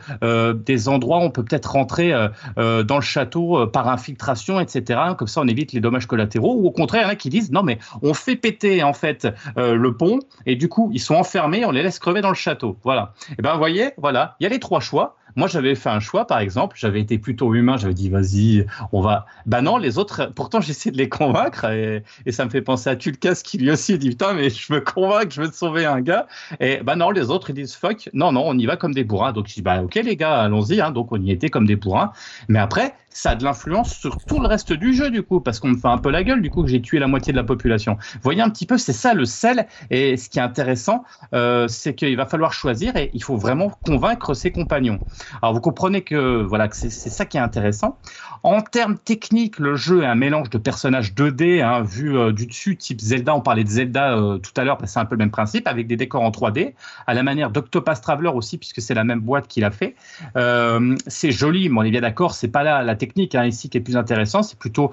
des 0.65 0.89
endroits 0.89 1.19
où 1.19 1.23
on 1.23 1.31
peut 1.31 1.45
peut-être 1.45 1.73
rentrer 1.73 2.13
dans 2.57 2.97
le 2.97 3.01
château 3.03 3.67
par 3.67 3.89
infiltration 3.89 4.61
etc 4.61 5.01
comme 5.17 5.29
ça 5.29 5.41
on 5.41 5.49
évite 5.49 5.73
les 5.73 5.81
dommages 5.81 6.07
collatéraux 6.07 6.55
ou 6.55 6.67
au 6.67 6.71
contraire 6.71 7.03
il 7.03 7.05
y 7.05 7.09
en 7.09 7.13
a 7.13 7.17
qui 7.17 7.29
disent 7.29 7.53
non 7.53 7.63
mais 7.63 7.79
on 8.03 8.15
fait 8.15 8.37
péter 8.37 8.83
fait 8.99 9.27
euh, 9.57 9.75
le 9.75 9.97
pont 9.97 10.19
et 10.47 10.57
du 10.57 10.69
coup 10.69 10.91
ils 10.93 11.01
sont 11.01 11.15
enfermés, 11.15 11.65
on 11.65 11.71
les 11.71 11.83
laisse 11.83 11.99
crever 11.99 12.21
dans 12.21 12.29
le 12.29 12.35
château. 12.35 12.77
Voilà. 12.85 13.15
Et 13.39 13.43
ben 13.43 13.53
vous 13.53 13.59
voyez, 13.59 13.91
voilà, 13.97 14.37
il 14.41 14.45
y 14.45 14.47
a 14.47 14.51
les 14.51 14.61
trois 14.61 14.81
choix. 14.81 15.17
Moi, 15.37 15.47
j'avais 15.47 15.77
fait 15.77 15.89
un 15.89 16.01
choix, 16.01 16.27
par 16.27 16.41
exemple, 16.41 16.77
j'avais 16.77 17.01
été 17.01 17.17
plutôt 17.17 17.55
humain, 17.55 17.77
j'avais 17.77 17.95
dit, 17.95 18.09
vas-y, 18.09 18.67
on 18.91 19.01
va. 19.01 19.27
Ben 19.47 19.63
non, 19.63 19.77
les 19.77 19.97
autres, 19.97 20.33
pourtant, 20.35 20.61
j'essaie 20.61 20.91
de 20.91 20.97
les 20.97 21.09
convaincre, 21.09 21.65
et, 21.67 22.03
ça 22.33 22.45
me 22.45 22.51
fait 22.51 22.61
penser 22.61 22.91
à 22.91 22.97
Tulkas 22.97 23.43
qui 23.45 23.59
lui 23.59 23.71
aussi 23.71 23.97
dit, 23.99 24.11
putain, 24.11 24.33
mais 24.33 24.51
je 24.51 24.73
me 24.73 24.81
convainc, 24.81 25.31
je 25.31 25.43
veux 25.43 25.53
sauver 25.53 25.85
un 25.85 26.01
gars. 26.01 26.27
Et 26.59 26.81
ben 26.83 26.97
non, 26.97 27.11
les 27.11 27.31
autres, 27.31 27.51
ils 27.51 27.55
disent, 27.55 27.75
fuck, 27.75 28.09
non, 28.15 28.33
non, 28.33 28.43
on 28.47 28.59
y 28.59 28.67
va 28.67 28.77
comme 28.77 28.95
des 28.95 29.05
bourrins. 29.05 29.33
Donc, 29.33 29.47
je 29.47 29.55
dis, 29.55 29.63
bah, 29.63 29.81
ok, 29.83 29.95
les 29.95 30.17
gars, 30.17 30.41
allons-y, 30.41 30.81
hein. 30.81 30.91
donc 30.91 31.13
on 31.13 31.23
y 31.23 31.31
était 31.31 31.51
comme 31.51 31.67
des 31.67 31.77
bourrins. 31.77 32.11
Mais 32.49 32.59
après, 32.59 32.95
ça 33.11 33.31
a 33.31 33.35
de 33.35 33.45
l'influence 33.45 33.93
sur 33.93 34.19
tout 34.19 34.41
le 34.41 34.47
reste 34.47 34.73
du 34.73 34.95
jeu, 34.95 35.11
du 35.11 35.23
coup, 35.23 35.41
parce 35.41 35.61
qu'on 35.61 35.69
me 35.69 35.77
fait 35.77 35.89
un 35.89 35.99
peu 35.99 36.11
la 36.11 36.23
gueule, 36.25 36.43
du 36.43 36.51
coup, 36.51 36.63
que 36.63 36.69
j'ai 36.69 36.81
tué 36.81 36.99
la 36.99 37.09
moitié 37.09 37.33
de 37.33 37.39
la 37.39 37.45
population. 37.45 37.97
Vous 38.15 38.21
voyez 38.23 38.43
un 38.43 38.51
petit 38.51 38.67
peu, 38.67 38.79
c'est 38.79 38.93
ça 38.93 39.15
le 39.15 39.25
sel, 39.25 39.67
et 39.91 40.17
ce 40.17 40.29
qui 40.29 40.39
est 40.39 40.43
intéressant, 40.43 41.05
euh, 41.35 41.69
c'est 41.69 41.95
qu'il 41.95 42.17
va 42.17 42.27
falloir 42.27 42.53
choisir, 42.53 42.97
et 42.97 43.11
il 43.15 43.23
faut 43.23 43.37
vraiment 43.37 43.71
convaincre 43.85 44.35
ses 44.35 44.53
compagnons. 44.53 45.01
Alors 45.43 45.55
vous 45.55 45.61
comprenez 45.61 46.03
que 46.03 46.43
voilà, 46.43 46.69
c'est 46.73 46.91
ça 46.91 47.27
qui 47.27 47.37
est 47.37 47.41
intéressant. 47.41 47.99
En 48.43 48.61
termes 48.61 48.99
techniques, 48.99 49.59
le 49.59 49.77
jeu 49.77 50.03
est 50.03 50.07
un 50.07 50.15
mélange 50.15 50.51
de 50.51 50.59
personnages 50.59 51.15
2D 51.15 51.63
hein, 51.63 51.83
vu 51.83 52.17
euh, 52.17 52.33
du 52.33 52.47
dessus, 52.47 52.77
type 52.77 53.01
Zelda. 53.01 53.35
On 53.35 53.41
parlait 53.41 53.65
de 53.65 53.69
Zelda 53.69 54.17
euh, 54.17 54.39
tout 54.39 54.53
à 54.57 54.65
l'heure, 54.65 54.79
c'est 54.85 54.99
un 54.99 55.05
peu 55.05 55.15
le 55.15 55.19
même 55.19 55.31
principe, 55.31 55.67
avec 55.67 55.87
des 55.87 55.97
décors 55.97 56.23
en 56.23 56.31
3D, 56.31 56.75
à 57.07 57.15
la 57.15 57.23
manière 57.23 57.51
d'Octopath 57.51 58.01
Traveler 58.01 58.31
aussi, 58.31 58.59
puisque 58.59 58.81
c'est 58.81 58.95
la 58.95 59.05
même 59.05 59.21
boîte 59.21 59.49
qui 59.49 59.61
l'a 59.61 59.71
fait. 59.71 59.95
Euh, 60.37 60.97
c'est 61.07 61.33
joli, 61.33 61.69
mais 61.69 61.81
on 61.81 61.83
est 61.83 61.91
bien 61.91 62.01
d'accord, 62.01 62.35
c'est 62.35 62.49
pas 62.49 62.63
là 62.63 62.83
la 62.83 62.95
technique 62.95 63.35
hein, 63.35 63.45
ici 63.45 63.69
qui 63.69 63.79
est 63.79 63.83
plus 63.83 63.97
intéressant, 63.97 64.43
c'est 64.43 64.59
plutôt 64.59 64.93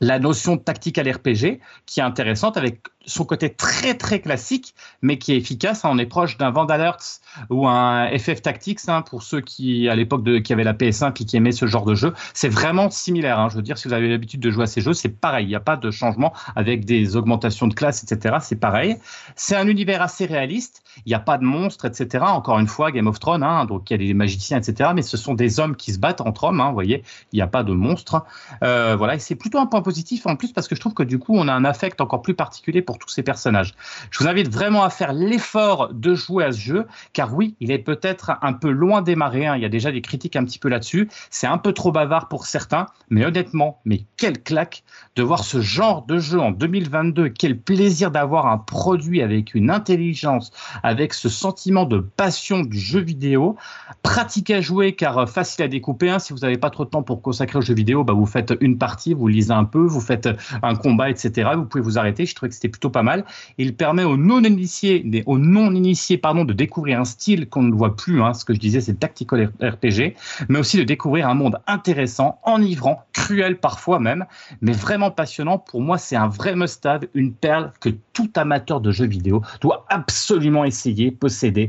la 0.00 0.18
notion 0.18 0.56
tactique 0.56 0.98
à 0.98 1.02
l'RPG 1.02 1.60
qui 1.86 2.00
est 2.00 2.02
intéressante 2.02 2.56
avec 2.56 2.80
son 3.06 3.24
côté 3.24 3.50
très 3.50 3.94
très 3.94 4.20
classique, 4.20 4.74
mais 5.02 5.18
qui 5.18 5.32
est 5.32 5.36
efficace. 5.36 5.82
On 5.84 5.98
est 5.98 6.06
proche 6.06 6.36
d'un 6.36 6.50
Vandalerts 6.50 7.20
ou 7.48 7.66
un 7.66 8.06
FF 8.18 8.42
Tactics 8.42 8.80
hein, 8.88 9.02
pour 9.02 9.22
ceux 9.22 9.40
qui 9.40 9.88
à 9.88 9.96
l'époque 9.96 10.42
qui 10.42 10.52
avaient 10.52 10.64
la 10.64 10.74
PS1 10.74 11.12
puis 11.12 11.24
qui 11.24 11.36
aimaient 11.36 11.52
ce 11.52 11.66
genre 11.66 11.84
de 11.84 11.94
jeu. 11.94 12.12
C'est 12.34 12.48
vraiment 12.48 12.90
similaire. 12.90 13.38
Hein. 13.38 13.48
Je 13.48 13.56
veux 13.56 13.62
dire, 13.62 13.78
si 13.78 13.88
vous 13.88 13.94
avez 13.94 14.08
l'habitude 14.08 14.40
de 14.40 14.50
jouer 14.50 14.64
à 14.64 14.66
ces 14.66 14.80
jeux, 14.80 14.92
c'est 14.92 15.08
pareil. 15.08 15.46
Il 15.46 15.48
n'y 15.48 15.54
a 15.54 15.60
pas 15.60 15.76
de 15.76 15.90
changement 15.90 16.32
avec 16.56 16.84
des 16.84 17.16
augmentations 17.16 17.66
de 17.66 17.74
classe, 17.74 18.02
etc. 18.04 18.36
C'est 18.40 18.60
pareil. 18.60 18.96
C'est 19.34 19.56
un 19.56 19.66
univers 19.66 20.02
assez 20.02 20.26
réaliste. 20.26 20.82
Il 21.06 21.10
n'y 21.10 21.14
a 21.14 21.20
pas 21.20 21.38
de 21.38 21.44
monstres, 21.44 21.86
etc. 21.86 22.24
Encore 22.26 22.58
une 22.58 22.66
fois, 22.66 22.90
Game 22.92 23.06
of 23.06 23.18
Thrones, 23.18 23.42
hein, 23.42 23.64
donc 23.64 23.90
il 23.90 23.94
y 23.94 23.94
a 23.94 23.98
des 23.98 24.14
magiciens, 24.14 24.58
etc. 24.58 24.90
Mais 24.94 25.02
ce 25.02 25.16
sont 25.16 25.34
des 25.34 25.60
hommes 25.60 25.76
qui 25.76 25.92
se 25.92 25.98
battent 25.98 26.20
entre 26.20 26.44
hommes. 26.44 26.60
Hein, 26.60 26.68
vous 26.68 26.74
voyez, 26.74 27.02
il 27.32 27.36
n'y 27.36 27.42
a 27.42 27.46
pas 27.46 27.62
de 27.62 27.72
monstres. 27.72 28.24
Euh, 28.62 28.96
voilà, 28.96 29.14
et 29.14 29.18
c'est 29.18 29.36
plutôt 29.36 29.58
un 29.58 29.66
point 29.66 29.82
positif 29.82 30.26
en 30.26 30.36
plus 30.36 30.52
parce 30.52 30.68
que 30.68 30.74
je 30.74 30.80
trouve 30.80 30.94
que 30.94 31.02
du 31.02 31.18
coup, 31.18 31.34
on 31.36 31.48
a 31.48 31.52
un 31.52 31.64
affect 31.64 32.00
encore 32.00 32.22
plus 32.22 32.34
particulier 32.34 32.82
tous 32.98 33.08
ces 33.08 33.22
personnages. 33.22 33.74
Je 34.10 34.18
vous 34.18 34.28
invite 34.28 34.48
vraiment 34.48 34.82
à 34.82 34.90
faire 34.90 35.12
l'effort 35.12 35.92
de 35.92 36.14
jouer 36.14 36.44
à 36.44 36.52
ce 36.52 36.60
jeu, 36.60 36.86
car 37.12 37.34
oui, 37.34 37.56
il 37.60 37.70
est 37.70 37.78
peut-être 37.78 38.32
un 38.42 38.52
peu 38.52 38.70
loin 38.70 39.02
démarré. 39.02 39.46
Hein. 39.46 39.56
Il 39.56 39.62
y 39.62 39.66
a 39.66 39.68
déjà 39.68 39.92
des 39.92 40.00
critiques 40.00 40.36
un 40.36 40.44
petit 40.44 40.58
peu 40.58 40.68
là-dessus. 40.68 41.08
C'est 41.30 41.46
un 41.46 41.58
peu 41.58 41.72
trop 41.72 41.92
bavard 41.92 42.28
pour 42.28 42.46
certains, 42.46 42.86
mais 43.08 43.24
honnêtement, 43.24 43.80
mais 43.84 44.04
quelle 44.16 44.42
claque 44.42 44.82
de 45.16 45.22
voir 45.22 45.44
ce 45.44 45.60
genre 45.60 46.06
de 46.06 46.18
jeu 46.18 46.40
en 46.40 46.50
2022. 46.50 47.28
Quel 47.30 47.58
plaisir 47.58 48.10
d'avoir 48.10 48.46
un 48.46 48.58
produit 48.58 49.22
avec 49.22 49.54
une 49.54 49.70
intelligence, 49.70 50.52
avec 50.82 51.14
ce 51.14 51.28
sentiment 51.28 51.84
de 51.84 51.98
passion 51.98 52.60
du 52.60 52.78
jeu 52.78 53.00
vidéo, 53.00 53.56
pratique 54.02 54.50
à 54.50 54.60
jouer 54.60 54.94
car 54.94 55.28
facile 55.28 55.64
à 55.64 55.68
découper. 55.68 56.10
Hein. 56.10 56.18
Si 56.18 56.32
vous 56.32 56.40
n'avez 56.40 56.58
pas 56.58 56.70
trop 56.70 56.84
de 56.84 56.90
temps 56.90 57.02
pour 57.02 57.22
consacrer 57.22 57.58
au 57.58 57.62
jeu 57.62 57.74
vidéo, 57.74 58.04
bah 58.04 58.12
vous 58.12 58.26
faites 58.26 58.54
une 58.60 58.78
partie, 58.78 59.14
vous 59.14 59.28
lisez 59.28 59.52
un 59.52 59.64
peu, 59.64 59.80
vous 59.80 60.00
faites 60.00 60.28
un 60.62 60.74
combat, 60.74 61.10
etc. 61.10 61.50
Vous 61.56 61.64
pouvez 61.64 61.82
vous 61.82 61.98
arrêter. 61.98 62.26
Je 62.26 62.34
trouvais 62.34 62.48
que 62.48 62.54
c'était 62.54 62.68
plutôt 62.80 62.90
pas 62.90 63.02
mal. 63.02 63.26
Il 63.58 63.76
permet 63.76 64.04
aux 64.04 64.16
non-initiés, 64.16 65.22
aux 65.26 65.38
non-initiés, 65.38 66.16
pardon, 66.16 66.46
de 66.46 66.54
découvrir 66.54 66.98
un 66.98 67.04
style 67.04 67.46
qu'on 67.46 67.62
ne 67.62 67.74
voit 67.74 67.94
plus. 67.94 68.22
Hein. 68.22 68.32
Ce 68.32 68.46
que 68.46 68.54
je 68.54 68.58
disais, 68.58 68.80
c'est 68.80 68.92
le 68.92 68.98
tactical 68.98 69.52
RPG, 69.60 70.14
mais 70.48 70.58
aussi 70.58 70.78
de 70.78 70.84
découvrir 70.84 71.28
un 71.28 71.34
monde 71.34 71.58
intéressant, 71.66 72.40
enivrant, 72.42 73.04
cruel 73.12 73.58
parfois 73.58 74.00
même, 74.00 74.24
mais 74.62 74.72
vraiment 74.72 75.10
passionnant. 75.10 75.58
Pour 75.58 75.82
moi, 75.82 75.98
c'est 75.98 76.16
un 76.16 76.28
vrai 76.28 76.56
must-have, 76.56 77.06
une 77.12 77.34
perle 77.34 77.70
que 77.80 77.90
tout 78.14 78.30
amateur 78.36 78.80
de 78.80 78.90
jeux 78.90 79.06
vidéo 79.06 79.42
doit 79.60 79.84
absolument 79.90 80.64
essayer, 80.64 81.10
posséder 81.10 81.68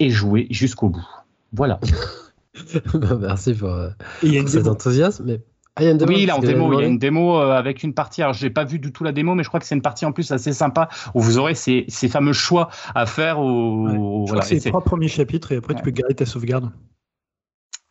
et 0.00 0.08
jouer 0.08 0.46
jusqu'au 0.50 0.88
bout. 0.88 1.06
Voilà. 1.52 1.78
Bah, 2.94 3.18
merci 3.20 3.52
pour, 3.52 3.68
euh, 3.68 3.90
pour 4.22 4.48
cet 4.48 4.66
enthousiasme. 4.66 5.24
Mais 5.26 5.40
ah, 5.78 5.82
il 5.82 5.84
y 5.84 5.88
a 5.88 5.90
une 5.90 5.98
démo, 5.98 6.10
oui, 6.10 6.24
là, 6.24 6.36
en 6.36 6.40
démo, 6.40 6.72
il 6.72 6.80
y 6.80 6.84
a 6.84 6.88
une 6.88 6.98
démo 6.98 7.38
euh, 7.38 7.52
avec 7.52 7.82
une 7.82 7.92
partie. 7.92 8.22
Alors, 8.22 8.32
j'ai 8.32 8.48
pas 8.48 8.64
vu 8.64 8.78
du 8.78 8.92
tout 8.92 9.04
la 9.04 9.12
démo, 9.12 9.34
mais 9.34 9.42
je 9.42 9.48
crois 9.48 9.60
que 9.60 9.66
c'est 9.66 9.74
une 9.74 9.82
partie 9.82 10.06
en 10.06 10.12
plus 10.12 10.32
assez 10.32 10.54
sympa 10.54 10.88
où 11.14 11.20
vous 11.20 11.36
aurez 11.36 11.54
ces, 11.54 11.84
ces 11.88 12.08
fameux 12.08 12.32
choix 12.32 12.70
à 12.94 13.04
faire. 13.04 13.38
Au, 13.40 14.24
voilà, 14.24 14.40
c'est 14.40 14.54
les 14.54 14.70
trois 14.70 14.82
premiers 14.82 15.08
chapitres 15.08 15.52
et 15.52 15.56
après 15.56 15.74
tu 15.74 15.82
peux 15.82 15.90
garder 15.90 16.14
ta 16.14 16.24
sauvegarde. 16.24 16.70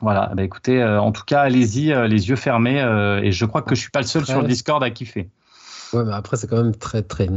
Voilà, 0.02 0.32
bah 0.36 0.44
écoutez, 0.44 0.82
euh, 0.82 1.00
en 1.00 1.12
tout 1.12 1.24
cas, 1.26 1.42
allez-y, 1.42 1.94
euh, 1.94 2.08
les 2.08 2.28
yeux 2.28 2.36
fermés. 2.36 2.80
et 3.24 3.32
je 3.32 3.46
crois 3.46 3.62
que 3.62 3.76
je 3.76 3.82
suis 3.82 3.92
pas 3.92 4.02
le 4.02 4.08
seul 4.08 4.26
sur 4.26 4.42
le 4.42 4.48
Discord 4.48 4.84
à 4.84 4.90
kiffer. 4.90 5.30
Ouais, 5.94 6.04
mais 6.04 6.14
après, 6.14 6.38
c'est 6.38 6.48
quand 6.48 6.62
même 6.62 6.76
très, 6.76 7.04
très 7.04 7.30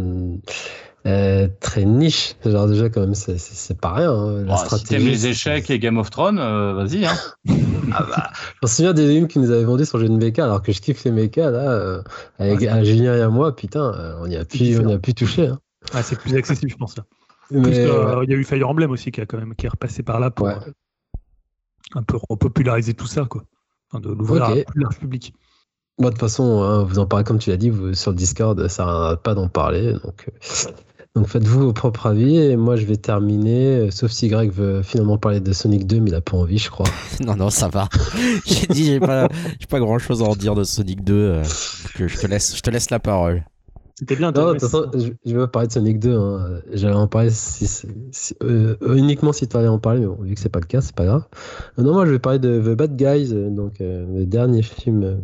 euh, 1.06 1.48
très 1.60 1.84
niche, 1.84 2.34
ce 2.42 2.50
genre 2.50 2.66
de 2.66 2.74
jeu 2.74 2.88
quand 2.88 3.00
même, 3.00 3.14
c'est 3.14 3.80
pas 3.80 3.94
rien. 3.94 4.12
Hein, 4.12 4.42
la 4.44 4.56
stratégie, 4.56 5.04
si 5.04 5.10
les 5.10 5.26
échecs 5.28 5.70
et 5.70 5.78
Game 5.78 5.96
of 5.96 6.10
Thrones, 6.10 6.38
euh, 6.38 6.74
vas-y. 6.74 7.06
Hein. 7.06 7.14
ah 7.92 8.04
bah, 8.10 8.30
je 8.34 8.58
me 8.62 8.68
souviens 8.68 8.92
des 8.92 9.06
lignes 9.06 9.28
qui 9.28 9.38
nous 9.38 9.50
avaient 9.50 9.64
vendu 9.64 9.86
sur 9.86 9.98
jeu 10.00 10.08
de 10.08 10.16
mecha, 10.16 10.44
alors 10.44 10.60
que 10.60 10.72
je 10.72 10.80
kiffe 10.80 11.04
les 11.04 11.12
mechas, 11.12 11.50
là, 11.50 11.70
euh, 11.70 12.02
avec 12.38 12.60
Julien 12.84 13.16
et 13.16 13.22
à 13.22 13.28
moi, 13.28 13.54
putain, 13.54 14.16
on 14.20 14.26
y 14.26 14.36
a 14.36 14.44
pu, 14.44 14.78
on 14.78 14.88
y 14.88 14.92
a 14.92 14.98
pu 14.98 15.14
toucher. 15.14 15.46
Hein. 15.46 15.60
Ah, 15.94 16.02
c'est 16.02 16.18
plus 16.18 16.36
accessible, 16.36 16.70
je 16.70 16.76
pense. 16.76 16.96
Là. 16.96 17.04
il 17.50 18.30
y 18.30 18.34
a 18.34 18.36
eu 18.36 18.44
Fire 18.44 18.68
Emblem 18.68 18.90
aussi 18.90 19.12
qui, 19.12 19.20
a 19.20 19.26
quand 19.26 19.38
même, 19.38 19.54
qui 19.54 19.66
est 19.66 19.70
repassé 19.70 20.02
par 20.02 20.18
là 20.18 20.30
pour 20.30 20.48
un 21.94 22.02
peu 22.02 22.18
repopulariser 22.28 22.94
tout 22.94 23.06
ça, 23.06 23.24
quoi. 23.24 23.44
de 23.94 24.10
l'ouvrir 24.10 24.44
à 24.44 24.54
plus 24.54 24.80
large 24.80 24.98
public. 24.98 25.32
de 25.98 26.08
toute 26.08 26.18
façon, 26.18 26.60
hein, 26.62 26.82
vous 26.82 26.98
en 26.98 27.06
parlez 27.06 27.24
comme 27.24 27.38
tu 27.38 27.50
l'as 27.50 27.56
dit, 27.56 27.70
vous, 27.70 27.94
sur 27.94 28.10
le 28.10 28.16
Discord, 28.16 28.68
ça 28.68 28.84
n'arrête 28.84 29.20
pas 29.20 29.34
d'en 29.34 29.48
parler. 29.48 29.94
Donc, 30.04 30.28
donc 31.18 31.26
faites-vous 31.26 31.60
vos 31.60 31.72
propres 31.72 32.06
avis 32.06 32.36
et 32.36 32.56
moi 32.56 32.76
je 32.76 32.86
vais 32.86 32.96
terminer, 32.96 33.66
euh, 33.66 33.90
sauf 33.90 34.12
si 34.12 34.28
Greg 34.28 34.52
veut 34.52 34.84
finalement 34.84 35.18
parler 35.18 35.40
de 35.40 35.52
Sonic 35.52 35.84
2, 35.84 35.98
mais 35.98 36.10
il 36.10 36.14
a 36.14 36.20
pas 36.20 36.36
envie, 36.36 36.58
je 36.58 36.70
crois. 36.70 36.86
non, 37.20 37.34
non, 37.34 37.50
ça 37.50 37.66
va. 37.66 37.88
j'ai 38.46 38.66
dit, 38.68 38.84
j'ai 38.84 39.00
pas, 39.00 39.28
pas 39.68 39.80
grand 39.80 39.98
chose 39.98 40.22
à 40.22 40.26
en 40.26 40.36
dire 40.36 40.54
de 40.54 40.62
Sonic 40.62 41.02
2, 41.02 41.14
euh, 41.14 41.42
que 41.96 42.06
je 42.06 42.18
te 42.18 42.28
laisse, 42.28 42.56
je 42.56 42.62
te 42.62 42.70
laisse 42.70 42.90
la 42.90 43.00
parole. 43.00 43.44
C'était 43.96 44.14
bien. 44.14 44.30
Non, 44.30 44.46
de 44.46 44.52
toute 44.52 44.60
façon, 44.60 44.92
je, 44.94 45.32
vais 45.32 45.40
pas 45.40 45.48
parler 45.48 45.66
de 45.66 45.72
Sonic 45.72 45.98
2. 45.98 46.16
Hein. 46.16 46.60
J'allais 46.72 46.94
en 46.94 47.08
parler 47.08 47.32
euh, 48.44 48.76
uniquement 48.94 49.32
si 49.32 49.48
tu 49.48 49.56
allais 49.56 49.66
en 49.66 49.80
parler, 49.80 50.00
mais 50.00 50.06
bon, 50.06 50.22
vu 50.22 50.34
que 50.36 50.40
c'est 50.40 50.48
pas 50.48 50.60
le 50.60 50.66
cas, 50.66 50.80
c'est 50.80 50.94
pas 50.94 51.04
grave. 51.04 51.24
non, 51.78 51.94
moi 51.94 52.06
je 52.06 52.12
vais 52.12 52.20
parler 52.20 52.38
de 52.38 52.60
The 52.60 52.76
Bad 52.76 52.96
Guys, 52.96 53.32
donc 53.32 53.80
le 53.80 54.24
dernier 54.24 54.62
film 54.62 55.18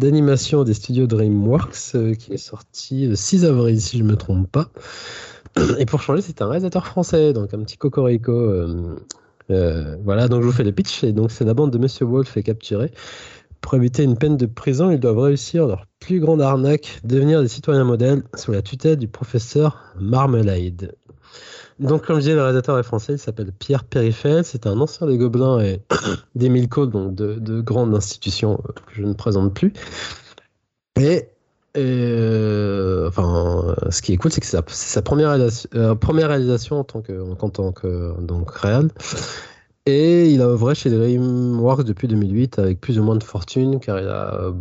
d'animation 0.00 0.64
des 0.64 0.74
studios 0.74 1.06
DreamWorks 1.06 1.94
euh, 1.94 2.14
qui 2.14 2.32
est 2.32 2.38
sorti 2.38 3.06
le 3.06 3.14
6 3.14 3.44
avril, 3.44 3.80
si 3.80 3.98
je 3.98 4.02
ne 4.02 4.08
me 4.08 4.16
trompe 4.16 4.50
pas. 4.50 4.70
Et 5.78 5.86
pour 5.86 6.02
changer, 6.02 6.22
c'est 6.22 6.42
un 6.42 6.48
réalisateur 6.48 6.86
français, 6.86 7.32
donc 7.32 7.54
un 7.54 7.60
petit 7.60 7.76
cocorico. 7.76 8.32
Euh, 8.32 8.96
euh, 9.50 9.96
voilà, 10.02 10.28
donc 10.28 10.42
je 10.42 10.46
vous 10.46 10.52
fais 10.52 10.64
le 10.64 10.72
pitch. 10.72 11.04
Et 11.04 11.12
donc, 11.12 11.30
c'est 11.30 11.44
la 11.44 11.54
bande 11.54 11.70
de 11.70 11.78
Monsieur 11.78 12.06
Wolf 12.06 12.36
est 12.36 12.42
capturée. 12.42 12.90
Pour 13.60 13.74
éviter 13.74 14.02
une 14.02 14.16
peine 14.16 14.36
de 14.36 14.46
prison, 14.46 14.90
ils 14.90 14.98
doivent 14.98 15.18
réussir 15.18 15.66
leur 15.66 15.86
plus 16.00 16.18
grande 16.18 16.40
arnaque, 16.40 17.00
devenir 17.04 17.42
des 17.42 17.48
citoyens 17.48 17.84
modèles 17.84 18.22
sous 18.34 18.52
la 18.52 18.62
tutelle 18.62 18.96
du 18.96 19.06
professeur 19.06 19.92
Marmalade. 20.00 20.94
Donc, 21.80 22.04
comme 22.04 22.16
je 22.16 22.20
disais, 22.20 22.34
le 22.34 22.42
réalisateur 22.42 22.78
est 22.78 22.82
français, 22.82 23.14
il 23.14 23.18
s'appelle 23.18 23.52
Pierre 23.52 23.84
Périfel, 23.84 24.44
c'est 24.44 24.66
un 24.66 24.78
ancien 24.80 25.06
des 25.06 25.16
Gobelins 25.16 25.60
et 25.60 25.80
des 26.34 26.50
Milko, 26.50 26.84
donc 26.84 27.14
de, 27.14 27.34
de, 27.34 27.62
grandes 27.62 27.94
institutions 27.94 28.60
euh, 28.68 28.72
que 28.86 28.94
je 28.94 29.02
ne 29.02 29.14
présente 29.14 29.54
plus. 29.54 29.72
Et, 31.00 31.30
euh, 31.78 33.08
enfin, 33.08 33.74
ce 33.88 34.02
qui 34.02 34.12
est 34.12 34.18
cool, 34.18 34.30
c'est 34.30 34.42
que 34.42 34.46
c'est 34.46 34.62
sa, 34.66 35.00
première, 35.02 35.30
réalisation, 35.30 35.70
euh, 35.74 35.94
première 35.94 36.28
réalisation 36.28 36.80
en 36.80 36.84
tant 36.84 37.00
que, 37.00 37.18
en, 37.22 38.20
donc, 38.20 38.50
réel. 38.50 38.90
Et 39.86 40.28
il 40.28 40.42
a 40.42 40.48
œuvré 40.48 40.74
chez 40.74 40.90
DreamWorks 40.90 41.84
depuis 41.84 42.08
2008 42.08 42.58
avec 42.58 42.80
plus 42.82 42.98
ou 42.98 43.02
moins 43.02 43.16
de 43.16 43.24
fortune, 43.24 43.80
car 43.80 43.98
il 43.98 44.08
a 44.08 44.52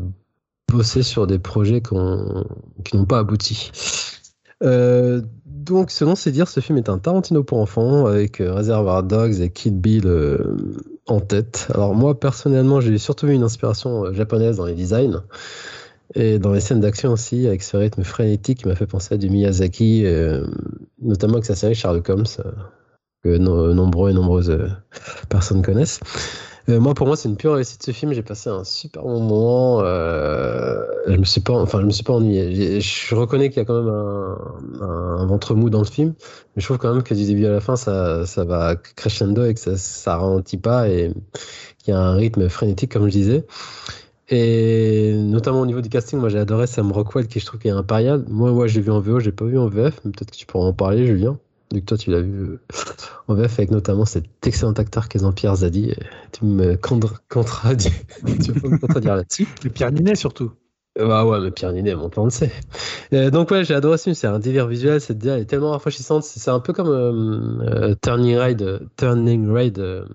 bossé 0.72 1.04
sur 1.04 1.28
des 1.28 1.40
projets 1.40 1.82
qui 1.82 1.94
n'ont 1.94 3.06
pas 3.06 3.20
abouti. 3.20 3.72
Euh, 4.64 5.22
donc, 5.46 5.92
selon 5.92 6.16
ses 6.16 6.32
dires, 6.32 6.48
ce 6.48 6.60
film 6.60 6.78
est 6.78 6.90
un 6.90 6.98
Tarantino 6.98 7.44
pour 7.44 7.60
enfants 7.60 8.06
avec 8.06 8.42
euh, 8.42 8.54
Reservoir 8.54 9.04
Dogs 9.04 9.40
et 9.42 9.50
Kill 9.50 9.76
Bill 9.76 10.08
euh, 10.08 10.58
en 11.08 11.20
tête. 11.20 11.68
Alors, 11.74 11.94
moi, 11.96 12.20
personnellement, 12.20 12.82
j'ai 12.82 12.98
surtout 12.98 13.28
eu 13.28 13.34
une 13.34 13.44
inspiration 13.44 14.12
japonaise 14.14 14.58
dans 14.58 14.66
les 14.66 14.76
designs 14.76 15.24
et 16.16 16.40
dans 16.40 16.54
les 16.54 16.60
scènes 16.60 16.80
d'action 16.80 17.12
aussi, 17.12 17.46
avec 17.48 17.62
ce 17.62 17.78
rythme 17.78 18.04
frénétique 18.04 18.60
qui 18.60 18.68
m'a 18.68 18.76
fait 18.76 18.88
penser 18.88 19.16
à 19.16 19.18
du 19.18 19.30
Miyazaki, 19.30 20.06
notamment 21.00 21.34
avec 21.34 21.46
sa 21.46 21.54
série 21.54 21.76
Sherlock 21.76 22.10
Holmes, 22.10 22.26
que 23.24 23.38
nombreux 23.38 24.10
et 24.10 24.14
nombreuses 24.14 24.58
personnes 25.30 25.62
connaissent. 25.62 26.00
Euh, 26.68 26.80
moi, 26.80 26.94
pour 26.94 27.08
moi, 27.08 27.16
c'est 27.16 27.30
une 27.30 27.38
pure 27.38 27.54
réussite 27.54 27.82
ce 27.84 27.92
film. 27.92 28.14
J'ai 28.14 28.22
passé 28.22 28.50
un 28.50 28.64
super 28.64 29.04
bon 29.04 29.22
moment. 29.22 29.82
Euh, 29.82 30.84
je 31.08 31.18
me 31.18 31.24
suis 31.24 31.42
pas, 31.42 31.54
enfin, 31.54 31.80
je 31.82 31.86
me 31.86 31.92
suis 31.92 32.04
pas 32.04 32.14
ennuyé. 32.14 32.82
Je 32.82 33.16
reconnais 33.16 33.50
qu'il 33.50 33.58
y 33.58 33.62
a 33.62 33.66
quand 33.66 33.82
même 33.82 33.94
un, 34.82 35.26
ventre 35.26 35.56
mou 35.56 35.70
dans 35.70 35.80
le 35.80 35.86
film, 35.86 36.14
mais 36.56 36.62
je 36.62 36.66
trouve 36.66 36.78
quand 36.78 36.94
même 36.94 37.04
que 37.04 37.14
du 37.14 37.26
début 37.26 37.46
à 37.46 37.52
la 37.52 37.62
fin, 37.62 37.76
ça, 37.76 38.26
ça 38.26 38.44
va 38.44 38.76
crescendo 38.76 39.46
et 39.46 39.54
que 39.54 39.60
ça, 39.60 39.78
ça 39.78 40.18
ralentit 40.18 40.58
pas 40.58 40.90
et 40.90 41.14
qu'il 41.84 41.94
y 41.94 41.98
a 41.98 42.00
un 42.00 42.16
rythme 42.16 42.50
frénétique, 42.50 42.92
comme 42.92 43.06
je 43.06 43.12
disais. 43.12 43.46
Et 44.30 45.14
notamment 45.16 45.62
au 45.62 45.66
niveau 45.66 45.82
du 45.82 45.90
casting, 45.90 46.20
moi 46.20 46.30
j'ai 46.30 46.38
adoré 46.38 46.68
Sam 46.68 46.92
Rockwell 46.92 47.28
qui 47.28 47.40
je 47.40 47.46
trouve 47.46 47.60
qu'il 47.60 47.72
est 47.72 47.74
impérial. 47.74 48.24
Moi, 48.28 48.52
moi 48.52 48.68
j'ai 48.68 48.82
vu 48.82 48.92
en 48.92 49.00
VO, 49.00 49.20
j'ai 49.20 49.32
pas 49.32 49.46
vu 49.46 49.58
en 49.58 49.68
VF, 49.68 50.02
mais 50.06 50.12
peut-être 50.12 50.32
que 50.32 50.38
tu 50.38 50.46
pourras 50.46 50.68
en 50.68 50.74
parler, 50.74 51.08
Julien. 51.08 51.40
Donc 51.72 51.86
toi, 51.86 51.98
tu 51.98 52.10
l'as 52.10 52.22
vu 52.22 52.34
euh, 52.34 52.60
en 53.28 53.36
VF 53.36 53.60
avec 53.60 53.72
notamment 53.72 54.06
cet 54.06 54.26
excellent 54.46 54.74
acteur 54.74 55.08
qu'est 55.08 55.20
Jean-Pierre 55.20 55.58
Zadi. 55.58 55.94
Tu 56.32 56.46
me 56.46 56.76
contredis. 56.76 57.92
tu 58.44 58.54
peux 58.54 58.70
me 58.70 58.78
contredire 58.80 59.16
là-dessus. 59.16 59.48
Et 59.66 59.70
Pierre 59.70 59.92
Ninet 59.92 60.16
surtout. 60.16 60.52
Bah 60.98 61.26
ouais, 61.26 61.40
mais 61.40 61.52
Pierre 61.52 61.72
Ninet, 61.72 61.94
mon 61.96 62.10
plan 62.10 62.26
de 62.26 62.32
sait. 62.32 62.52
Euh, 63.14 63.30
donc 63.30 63.52
ouais, 63.52 63.64
j'ai 63.64 63.76
adoré 63.76 64.00
ce 64.00 64.06
film. 64.06 64.16
C'est 64.16 64.28
un 64.28 64.40
délire 64.40 64.68
visuel. 64.68 65.00
Cette 65.00 65.24
elle 65.24 65.42
est 65.42 65.46
tellement 65.46 65.72
rafraîchissante. 65.72 66.24
C'est 66.24 66.50
un 66.50 66.60
peu 66.60 66.74
comme 66.74 66.90
euh, 66.90 67.94
Turning 68.02 68.38
Ride, 68.38 68.82
Turning 68.98 69.52
Ride. 69.52 70.06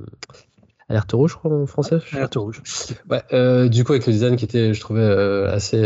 Alerte 0.88 1.12
rouge, 1.12 1.30
je 1.30 1.36
crois, 1.36 1.52
en 1.52 1.66
français. 1.66 1.98
Alerte 2.12 2.34
rouge. 2.34 2.62
Ouais, 3.08 3.68
du 3.70 3.84
coup, 3.84 3.92
avec 3.92 4.06
le 4.06 4.12
design 4.12 4.36
qui 4.36 4.44
était, 4.44 4.74
je 4.74 4.80
trouvais, 4.80 5.06
assez. 5.46 5.80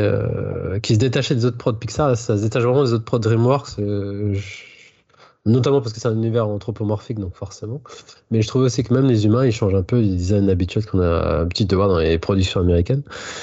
qui 0.82 0.95
se 0.95 0.99
détachait 0.99 1.35
des 1.35 1.45
autres 1.45 1.59
prods 1.59 1.74
Pixar, 1.74 2.16
ça 2.16 2.39
se 2.39 2.43
détache 2.43 2.65
vraiment 2.65 2.85
des 2.85 2.95
autres 2.95 3.05
prods 3.05 3.19
DreamWorks. 3.20 3.77
Je 3.77 4.68
Notamment 5.49 5.81
parce 5.81 5.93
que 5.93 6.01
c'est 6.01 6.09
un 6.09 6.15
univers 6.15 6.47
anthropomorphique, 6.47 7.19
donc 7.19 7.35
forcément. 7.35 7.81
Mais 8.31 8.43
je 8.43 8.49
trouve 8.49 8.62
aussi 8.62 8.83
que 8.85 8.93
même 8.93 9.07
les 9.07 9.25
humains, 9.25 9.47
ils 9.47 9.53
changent 9.53 9.75
un 9.75 9.83
peu 9.83 10.03
du 10.03 10.09
design 10.09 10.49
habituel 10.51 10.85
qu'on 10.85 11.01
a 11.01 11.39
l'habitude 11.39 11.66
de 11.69 11.77
voir 11.77 11.89
dans 11.89 11.99
les 11.99 12.19
productions 12.19 12.61
américaines. 12.61 13.03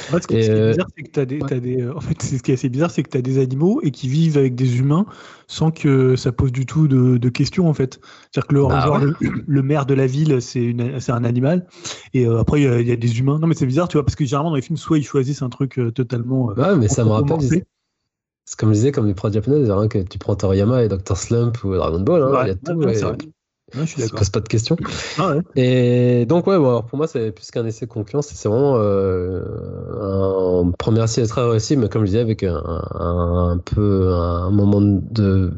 En 0.10 0.14
fait, 0.14 0.22
ce 0.23 0.27
qui, 0.27 0.36
est 0.36 0.49
euh, 0.49 0.72
bizarre, 0.72 0.88
c'est 0.95 1.03
que 1.03 1.19
as 1.19 1.26
des, 1.26 1.40
des, 1.60 1.90
en 1.90 1.99
fait, 1.99 2.22
ce 2.22 2.41
qui 2.41 2.52
est 2.52 2.53
assez 2.53 2.69
bizarre, 2.69 2.91
c'est 2.91 3.02
que 3.02 3.10
tu 3.10 3.18
as 3.18 3.22
des 3.22 3.40
animaux 3.40 3.82
et 3.82 3.90
qui 3.90 4.07
vivent 4.07 4.38
avec 4.38 4.53
des 4.56 4.77
humains 4.77 5.06
sans 5.48 5.72
que 5.72 6.15
ça 6.15 6.32
pose 6.32 6.52
du 6.52 6.65
tout 6.65 6.88
de, 6.88 7.30
questions, 7.30 7.68
en 7.68 7.73
fait. 7.73 7.99
C'est-à-dire 8.32 8.48
que 8.48 8.56
le, 8.56 8.68
bah 8.68 8.82
genre, 8.86 8.99
le, 9.48 9.64
maire 9.64 9.86
de 9.86 9.95
la 9.95 10.06
ville, 10.06 10.41
c'est 10.41 10.76
un 11.10 11.23
animal. 11.23 11.65
Et 12.14 12.27
euh, 12.27 12.40
après, 12.40 12.61
il 12.61 12.88
y, 12.88 12.91
a 12.91 12.95
des 12.95 13.19
humains. 13.19 13.40
Non, 13.40 13.48
mais 13.48 13.56
c'est 13.56 13.65
bizarre, 13.65 13.88
tu 13.88 13.98
vois, 13.98 14.06
parce 14.06 14.15
que 14.15 14.26
généralement, 14.26 14.52
dans 14.52 14.56
les 14.56 14.61
films, 14.61 14.77
soit 14.77 14.99
ils 14.99 15.03
choisissent 15.03 15.41
un 15.41 15.49
truc 15.49 15.80
totalement. 15.94 16.45
ouais, 16.45 16.76
mais 16.77 16.88
ça 16.88 17.03
me 17.03 17.10
rappelle. 17.10 17.65
C'est 18.45 18.59
comme 18.59 18.69
je 18.69 18.76
disais, 18.76 18.91
comme 18.91 19.07
les 19.07 19.15
prods 19.15 19.31
japonais, 19.31 19.69
hein, 19.69 19.88
que 19.88 19.99
tu 19.99 20.19
prends 20.19 20.35
Toriyama 20.35 20.84
et 20.84 20.88
Dr. 20.88 21.17
Slump 21.17 21.63
ou 21.63 21.76
Dragon 21.76 21.99
Ball, 21.99 22.23
hein, 22.23 22.41
il 22.43 22.47
y 22.47 22.51
a 22.51 22.55
tout. 22.55 23.31
Ouais, 23.73 23.81
je 23.81 23.85
suis 23.91 24.01
d'accord. 24.01 24.19
pose 24.19 24.30
pas 24.30 24.41
de 24.41 24.47
questions. 24.47 24.77
Ah 25.17 25.38
et 25.55 26.27
donc, 26.27 26.45
ouais, 26.45 26.57
bon, 26.57 26.67
alors 26.67 26.85
pour 26.85 26.97
moi, 26.97 27.07
c'est 27.07 27.31
plus 27.31 27.49
qu'un 27.49 27.65
essai 27.65 27.88
concluant, 27.88 28.22
c'est 28.22 28.47
vraiment 28.47 28.76
euh, 28.77 29.41
un 29.99 30.72
premier 30.72 31.03
essai 31.03 31.26
très 31.26 31.43
réussi, 31.43 31.76
mais 31.76 31.89
comme 31.89 32.03
je 32.03 32.07
disais, 32.07 32.19
avec 32.19 32.43
un, 32.43 32.61
un, 32.93 33.57
peu 33.57 34.13
un 34.13 34.51
moment 34.51 34.81
de 34.81 35.51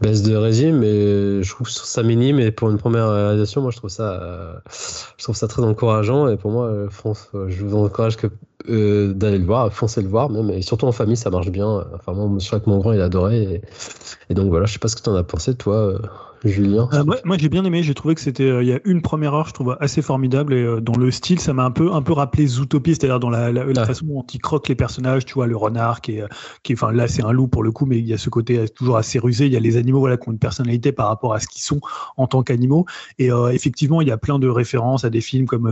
baisse 0.00 0.22
de 0.22 0.34
régime. 0.34 0.78
Mais 0.78 1.42
je 1.42 1.50
trouve 1.50 1.68
ça 1.68 2.02
minime. 2.02 2.40
Et 2.40 2.52
pour 2.52 2.70
une 2.70 2.78
première 2.78 3.10
réalisation, 3.10 3.60
moi, 3.60 3.70
je 3.70 3.76
trouve 3.76 3.90
ça, 3.90 4.22
euh, 4.22 4.54
je 5.18 5.22
trouve 5.22 5.36
ça 5.36 5.46
très 5.46 5.62
encourageant. 5.62 6.28
Et 6.28 6.38
pour 6.38 6.52
moi, 6.52 6.68
euh, 6.68 6.88
France, 6.88 7.28
je 7.48 7.64
vous 7.64 7.76
encourage 7.76 8.16
que 8.16 8.28
euh, 8.68 9.12
d'aller 9.12 9.38
le 9.38 9.44
voir, 9.44 9.72
foncer 9.72 10.02
le 10.02 10.08
voir 10.08 10.30
même, 10.30 10.50
et 10.50 10.62
surtout 10.62 10.86
en 10.86 10.92
famille 10.92 11.16
ça 11.16 11.30
marche 11.30 11.50
bien. 11.50 11.84
Enfin 11.94 12.12
moi, 12.12 12.28
je 12.38 12.50
que 12.50 12.70
mon 12.70 12.78
grand 12.78 12.92
il 12.92 13.00
adorait 13.00 13.62
et, 14.28 14.34
donc 14.34 14.48
voilà, 14.48 14.66
je 14.66 14.72
sais 14.72 14.78
pas 14.78 14.88
ce 14.88 14.96
que 14.96 15.02
tu 15.02 15.10
en 15.10 15.14
as 15.14 15.24
pensé 15.24 15.54
toi. 15.54 15.74
Euh, 15.74 15.98
Julien 16.44 16.88
euh, 16.92 17.04
Moi, 17.24 17.36
j'ai 17.38 17.48
bien 17.48 17.64
aimé. 17.64 17.84
J'ai 17.84 17.94
trouvé 17.94 18.16
que 18.16 18.20
c'était. 18.20 18.44
Euh, 18.44 18.62
il 18.64 18.68
y 18.68 18.72
a 18.72 18.80
une 18.84 19.00
première 19.00 19.32
heure, 19.34 19.46
je 19.46 19.52
trouve 19.52 19.76
assez 19.80 20.02
formidable. 20.02 20.54
Et 20.54 20.80
dans 20.80 20.98
le 20.98 21.10
style, 21.12 21.38
ça 21.38 21.52
m'a 21.52 21.64
un 21.64 21.70
peu, 21.70 21.92
un 21.92 22.02
peu 22.02 22.12
rappelé 22.12 22.46
Zootopie, 22.46 22.96
c'est-à-dire 22.96 23.20
dans 23.20 23.30
la, 23.30 23.52
la, 23.52 23.86
façon 23.86 24.06
dont 24.06 24.26
il 24.32 24.40
croque 24.40 24.68
les 24.68 24.74
personnages. 24.74 25.24
Tu 25.24 25.34
vois, 25.34 25.46
le 25.46 25.56
renard 25.56 26.00
qui 26.00 26.16
est. 26.16 26.24
Qui 26.64 26.72
enfin, 26.74 26.90
là, 26.90 27.06
c'est 27.06 27.22
un 27.22 27.30
loup 27.30 27.46
pour 27.46 27.62
le 27.62 27.70
coup, 27.70 27.86
mais 27.86 27.98
il 27.98 28.06
y 28.06 28.12
a 28.12 28.18
ce 28.18 28.28
côté 28.28 28.68
toujours 28.70 28.96
assez 28.96 29.18
rusé. 29.18 29.46
Il 29.46 29.52
y 29.52 29.56
a 29.56 29.60
les 29.60 29.76
animaux 29.76 30.00
voilà, 30.00 30.16
qui 30.16 30.28
ont 30.28 30.32
une 30.32 30.38
personnalité 30.38 30.90
par 30.90 31.08
rapport 31.08 31.32
à 31.32 31.38
ce 31.38 31.46
qu'ils 31.46 31.62
sont 31.62 31.80
en 32.16 32.26
tant 32.26 32.42
qu'animaux. 32.42 32.86
Et 33.18 33.28
effectivement, 33.52 34.00
il 34.00 34.08
y 34.08 34.12
a 34.12 34.18
plein 34.18 34.38
de 34.38 34.48
références 34.48 35.04
à 35.04 35.10
des 35.10 35.20
films 35.20 35.46
comme 35.46 35.66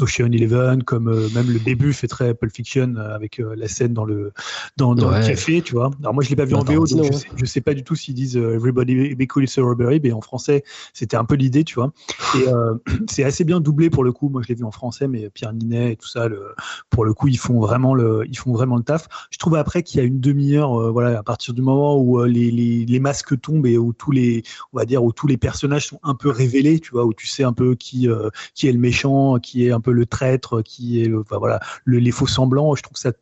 Ocean 0.00 0.32
Eleven, 0.32 0.82
comme 0.82 1.10
même 1.34 1.50
le 1.50 1.58
début 1.58 1.92
fait 1.92 2.08
très 2.10 2.34
Pulp 2.34 2.52
Fiction 2.52 2.96
avec 2.96 3.38
la 3.38 3.68
scène 3.68 3.94
dans 3.94 4.04
le, 4.04 4.32
dans, 4.76 4.94
dans 4.94 5.10
le 5.10 5.26
café, 5.26 5.62
tu 5.62 5.74
vois. 5.74 5.90
Alors 6.00 6.12
moi, 6.12 6.22
je 6.22 6.30
l'ai 6.30 6.36
pas 6.36 6.44
vu 6.44 6.54
en 6.54 6.64
VO, 6.64 6.86
donc 6.86 7.06
je 7.06 7.16
sais, 7.16 7.28
je 7.34 7.44
sais 7.46 7.60
pas 7.60 7.74
du 7.74 7.84
tout 7.84 7.94
s'ils 7.94 8.14
disent 8.14 8.36
Everybody 8.36 9.14
be 9.14 9.26
cool, 9.26 9.44
it's 9.44 9.56
a 9.56 9.62
robbery 9.62 10.00
et 10.04 10.12
en 10.12 10.20
français, 10.20 10.64
c'était 10.92 11.16
un 11.16 11.24
peu 11.24 11.34
l'idée, 11.34 11.64
tu 11.64 11.76
vois. 11.76 11.92
Et 12.36 12.48
euh, 12.48 12.74
c'est 13.08 13.24
assez 13.24 13.44
bien 13.44 13.60
doublé 13.60 13.90
pour 13.90 14.04
le 14.04 14.12
coup. 14.12 14.28
Moi, 14.28 14.42
je 14.42 14.48
l'ai 14.48 14.54
vu 14.54 14.64
en 14.64 14.70
français, 14.70 15.08
mais 15.08 15.30
Pierre 15.30 15.52
Ninet 15.52 15.92
et 15.92 15.96
tout 15.96 16.08
ça, 16.08 16.28
le, 16.28 16.54
pour 16.90 17.04
le 17.04 17.14
coup, 17.14 17.28
ils 17.28 17.38
font 17.38 17.60
vraiment 17.60 17.94
le, 17.94 18.24
ils 18.28 18.38
font 18.38 18.52
vraiment 18.52 18.76
le 18.76 18.82
taf. 18.82 19.08
Je 19.30 19.38
trouve 19.38 19.54
après 19.54 19.82
qu'il 19.82 20.00
y 20.00 20.02
a 20.02 20.06
une 20.06 20.20
demi-heure, 20.20 20.80
euh, 20.80 20.90
voilà, 20.90 21.18
à 21.18 21.22
partir 21.22 21.54
du 21.54 21.62
moment 21.62 21.96
où 21.96 22.20
euh, 22.20 22.26
les, 22.26 22.50
les, 22.50 22.84
les, 22.84 23.00
masques 23.00 23.40
tombent 23.40 23.66
et 23.66 23.78
où 23.78 23.92
tous 23.92 24.10
les, 24.10 24.42
on 24.72 24.78
va 24.78 24.84
dire, 24.84 25.02
où 25.02 25.12
tous 25.12 25.26
les 25.26 25.36
personnages 25.36 25.86
sont 25.86 26.00
un 26.02 26.14
peu 26.14 26.28
révélés, 26.28 26.80
tu 26.80 26.90
vois, 26.92 27.04
où 27.04 27.14
tu 27.14 27.26
sais 27.26 27.44
un 27.44 27.52
peu 27.52 27.74
qui, 27.74 28.08
qui 28.54 28.68
est 28.68 28.72
le 28.72 28.78
méchant, 28.78 29.38
qui 29.38 29.66
est 29.66 29.70
un 29.70 29.80
peu 29.80 29.92
le 29.92 30.06
traître, 30.06 30.62
qui 30.62 31.02
est, 31.02 31.06
le, 31.06 31.20
enfin, 31.20 31.38
voilà, 31.38 31.60
le, 31.84 31.99
les 32.04 32.10
faux 32.10 32.26
semblants. 32.26 32.74
Je 32.74 32.82
trouve 32.82 32.94
que 32.94 33.00
ça 33.00 33.12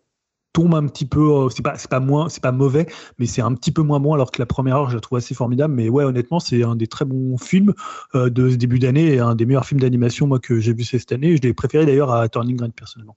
tombe 0.52 0.74
un 0.74 0.86
petit 0.86 1.06
peu. 1.06 1.20
Euh, 1.20 1.48
c'est 1.50 1.62
pas, 1.62 1.76
c'est 1.76 1.90
pas 1.90 2.00
moins, 2.00 2.28
c'est 2.28 2.42
pas 2.42 2.52
mauvais, 2.52 2.86
mais 3.18 3.26
c'est 3.26 3.42
un 3.42 3.54
petit 3.54 3.70
peu 3.70 3.82
moins 3.82 4.00
bon. 4.00 4.14
Alors 4.14 4.30
que 4.30 4.40
la 4.40 4.46
première 4.46 4.76
heure, 4.76 4.90
je 4.90 4.94
la 4.94 5.00
trouve 5.00 5.18
assez 5.18 5.34
formidable. 5.34 5.74
Mais 5.74 5.88
ouais, 5.88 6.04
honnêtement, 6.04 6.40
c'est 6.40 6.62
un 6.62 6.76
des 6.76 6.86
très 6.86 7.04
bons 7.04 7.36
films 7.38 7.74
euh, 8.14 8.30
de 8.30 8.50
ce 8.50 8.56
début 8.56 8.78
d'année 8.78 9.14
et 9.14 9.18
un 9.20 9.34
des 9.34 9.46
meilleurs 9.46 9.66
films 9.66 9.80
d'animation 9.80 10.26
moi 10.26 10.38
que 10.38 10.60
j'ai 10.60 10.72
vu 10.72 10.84
cette 10.84 11.12
année. 11.12 11.36
Je 11.36 11.42
l'ai 11.42 11.54
préféré 11.54 11.86
d'ailleurs 11.86 12.12
à 12.12 12.28
Turning 12.28 12.56
Green 12.56 12.72
personnellement. 12.72 13.16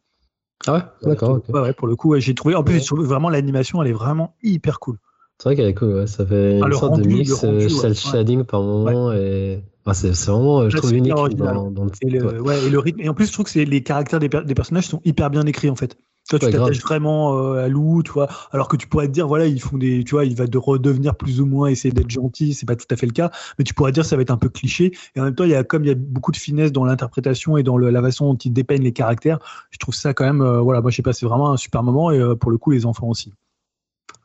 Ah 0.67 0.73
ouais, 0.73 1.09
d'accord. 1.09 1.39
Ouais, 1.49 1.73
pour 1.73 1.87
le 1.87 1.95
coup, 1.95 2.19
j'ai 2.19 2.35
trouvé. 2.35 2.55
En 2.55 2.63
plus, 2.63 2.91
vraiment 2.91 3.29
l'animation, 3.29 3.81
elle 3.81 3.89
est 3.89 3.93
vraiment 3.93 4.35
hyper 4.43 4.79
cool. 4.79 4.97
C'est 5.39 5.49
vrai 5.49 5.55
qu'elle 5.55 5.69
est 5.69 5.73
cool. 5.73 6.07
Ça 6.07 6.23
fait 6.23 6.59
une 6.59 6.63
ah, 6.63 6.71
sorte 6.71 7.01
de 7.01 7.07
mix, 7.07 7.43
euh, 7.43 7.67
cel 7.67 7.95
shading 7.95 8.43
par 8.43 8.61
moment 8.61 9.11
et. 9.11 9.63
C'est 9.93 10.11
vraiment, 10.11 10.69
je 10.69 10.77
trouve 10.77 10.93
unique 10.93 11.13
dans, 11.13 11.71
dans, 11.71 11.85
le... 11.85 11.91
et 12.01 12.09
le, 12.09 12.41
ouais. 12.41 12.65
et 12.65 12.69
le 12.69 12.79
rythme. 12.79 13.01
Et 13.01 13.09
en 13.09 13.13
plus, 13.13 13.27
je 13.27 13.33
trouve 13.33 13.45
que 13.45 13.59
les 13.59 13.83
caractères 13.83 14.19
des, 14.19 14.29
des 14.29 14.53
personnages 14.53 14.87
sont 14.87 15.01
hyper 15.03 15.29
bien 15.29 15.45
écrits 15.45 15.69
en 15.69 15.75
fait. 15.75 15.97
Toi, 16.29 16.39
tu 16.39 16.51
t'attaches 16.51 16.81
vraiment 16.81 17.37
euh, 17.37 17.65
à 17.65 17.67
Lou, 17.67 18.03
tu 18.03 18.11
vois. 18.11 18.27
Alors 18.51 18.67
que 18.67 18.77
tu 18.77 18.87
pourrais 18.87 19.07
te 19.07 19.11
dire, 19.11 19.27
voilà, 19.27 19.47
ils 19.47 19.59
font 19.59 19.77
des, 19.77 20.03
tu 20.03 20.11
vois, 20.11 20.23
il 20.23 20.35
va 20.35 20.45
de 20.45 20.57
redevenir 20.57 21.15
plus 21.15 21.41
ou 21.41 21.45
moins 21.45 21.67
essayer 21.67 21.91
d'être 21.91 22.11
gentil. 22.11 22.53
C'est 22.53 22.65
pas 22.65 22.75
tout 22.75 22.85
à 22.91 22.95
fait 22.95 23.07
le 23.07 23.11
cas, 23.11 23.31
mais 23.57 23.65
tu 23.65 23.73
pourrais 23.73 23.91
dire 23.91 24.05
ça 24.05 24.15
va 24.15 24.21
être 24.21 24.31
un 24.31 24.37
peu 24.37 24.47
cliché. 24.47 24.93
Et 25.15 25.19
en 25.19 25.23
même 25.25 25.35
temps, 25.35 25.43
il 25.43 25.49
y 25.49 25.55
a 25.55 25.63
comme 25.63 25.83
il 25.83 25.87
y 25.87 25.91
a 25.91 25.95
beaucoup 25.95 26.31
de 26.31 26.37
finesse 26.37 26.71
dans 26.71 26.85
l'interprétation 26.85 27.57
et 27.57 27.63
dans 27.63 27.77
la 27.77 28.01
façon 28.01 28.31
dont 28.31 28.37
ils 28.37 28.53
dépeignent 28.53 28.83
les 28.83 28.93
caractères. 28.93 29.39
Je 29.71 29.77
trouve 29.79 29.95
ça 29.95 30.13
quand 30.13 30.25
même, 30.25 30.41
euh, 30.41 30.61
voilà, 30.61 30.81
moi, 30.81 30.91
je 30.91 30.97
sais 30.97 31.01
pas, 31.01 31.11
c'est 31.11 31.25
vraiment 31.25 31.51
un 31.51 31.57
super 31.57 31.83
moment 31.83 32.11
et 32.11 32.19
euh, 32.19 32.35
pour 32.35 32.51
le 32.51 32.57
coup, 32.57 32.71
les 32.71 32.85
enfants 32.85 33.09
aussi. 33.09 33.33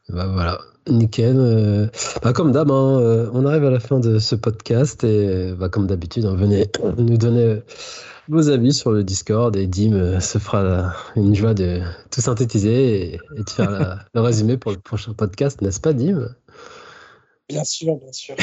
Bah 0.09 0.27
voilà, 0.27 0.61
nickel. 0.89 1.91
Bah, 2.23 2.33
comme 2.33 2.53
d'hab, 2.53 2.71
hein, 2.71 3.29
on 3.33 3.45
arrive 3.45 3.65
à 3.65 3.71
la 3.71 3.81
fin 3.81 3.99
de 4.01 4.19
ce 4.19 4.35
podcast 4.35 5.05
et 5.05 5.53
bah, 5.59 5.69
comme 5.69 5.87
d'habitude, 5.87 6.25
on 6.27 6.37
venait 6.37 6.71
nous 6.99 7.17
donner 7.17 7.63
vos 8.29 8.51
avis 8.51 8.73
sur 8.73 8.91
le 8.91 9.05
Discord 9.05 9.55
et 9.57 9.67
Dim 9.67 9.93
euh, 9.93 10.21
se 10.21 10.39
fera 10.39 10.93
une 11.15 11.35
joie 11.35 11.55
de 11.55 11.81
tout 12.11 12.21
synthétiser 12.21 13.15
et, 13.15 13.21
de 13.37 13.49
faire 13.49 14.05
le 14.15 14.21
résumé 14.21 14.57
pour 14.57 14.73
le 14.73 14.79
prochain 14.79 15.13
podcast, 15.13 15.63
n'est-ce 15.63 15.81
pas 15.81 15.93
Dim? 15.93 16.29
Bien 17.49 17.63
sûr, 17.63 17.97
bien 17.97 18.13
sûr. 18.13 18.35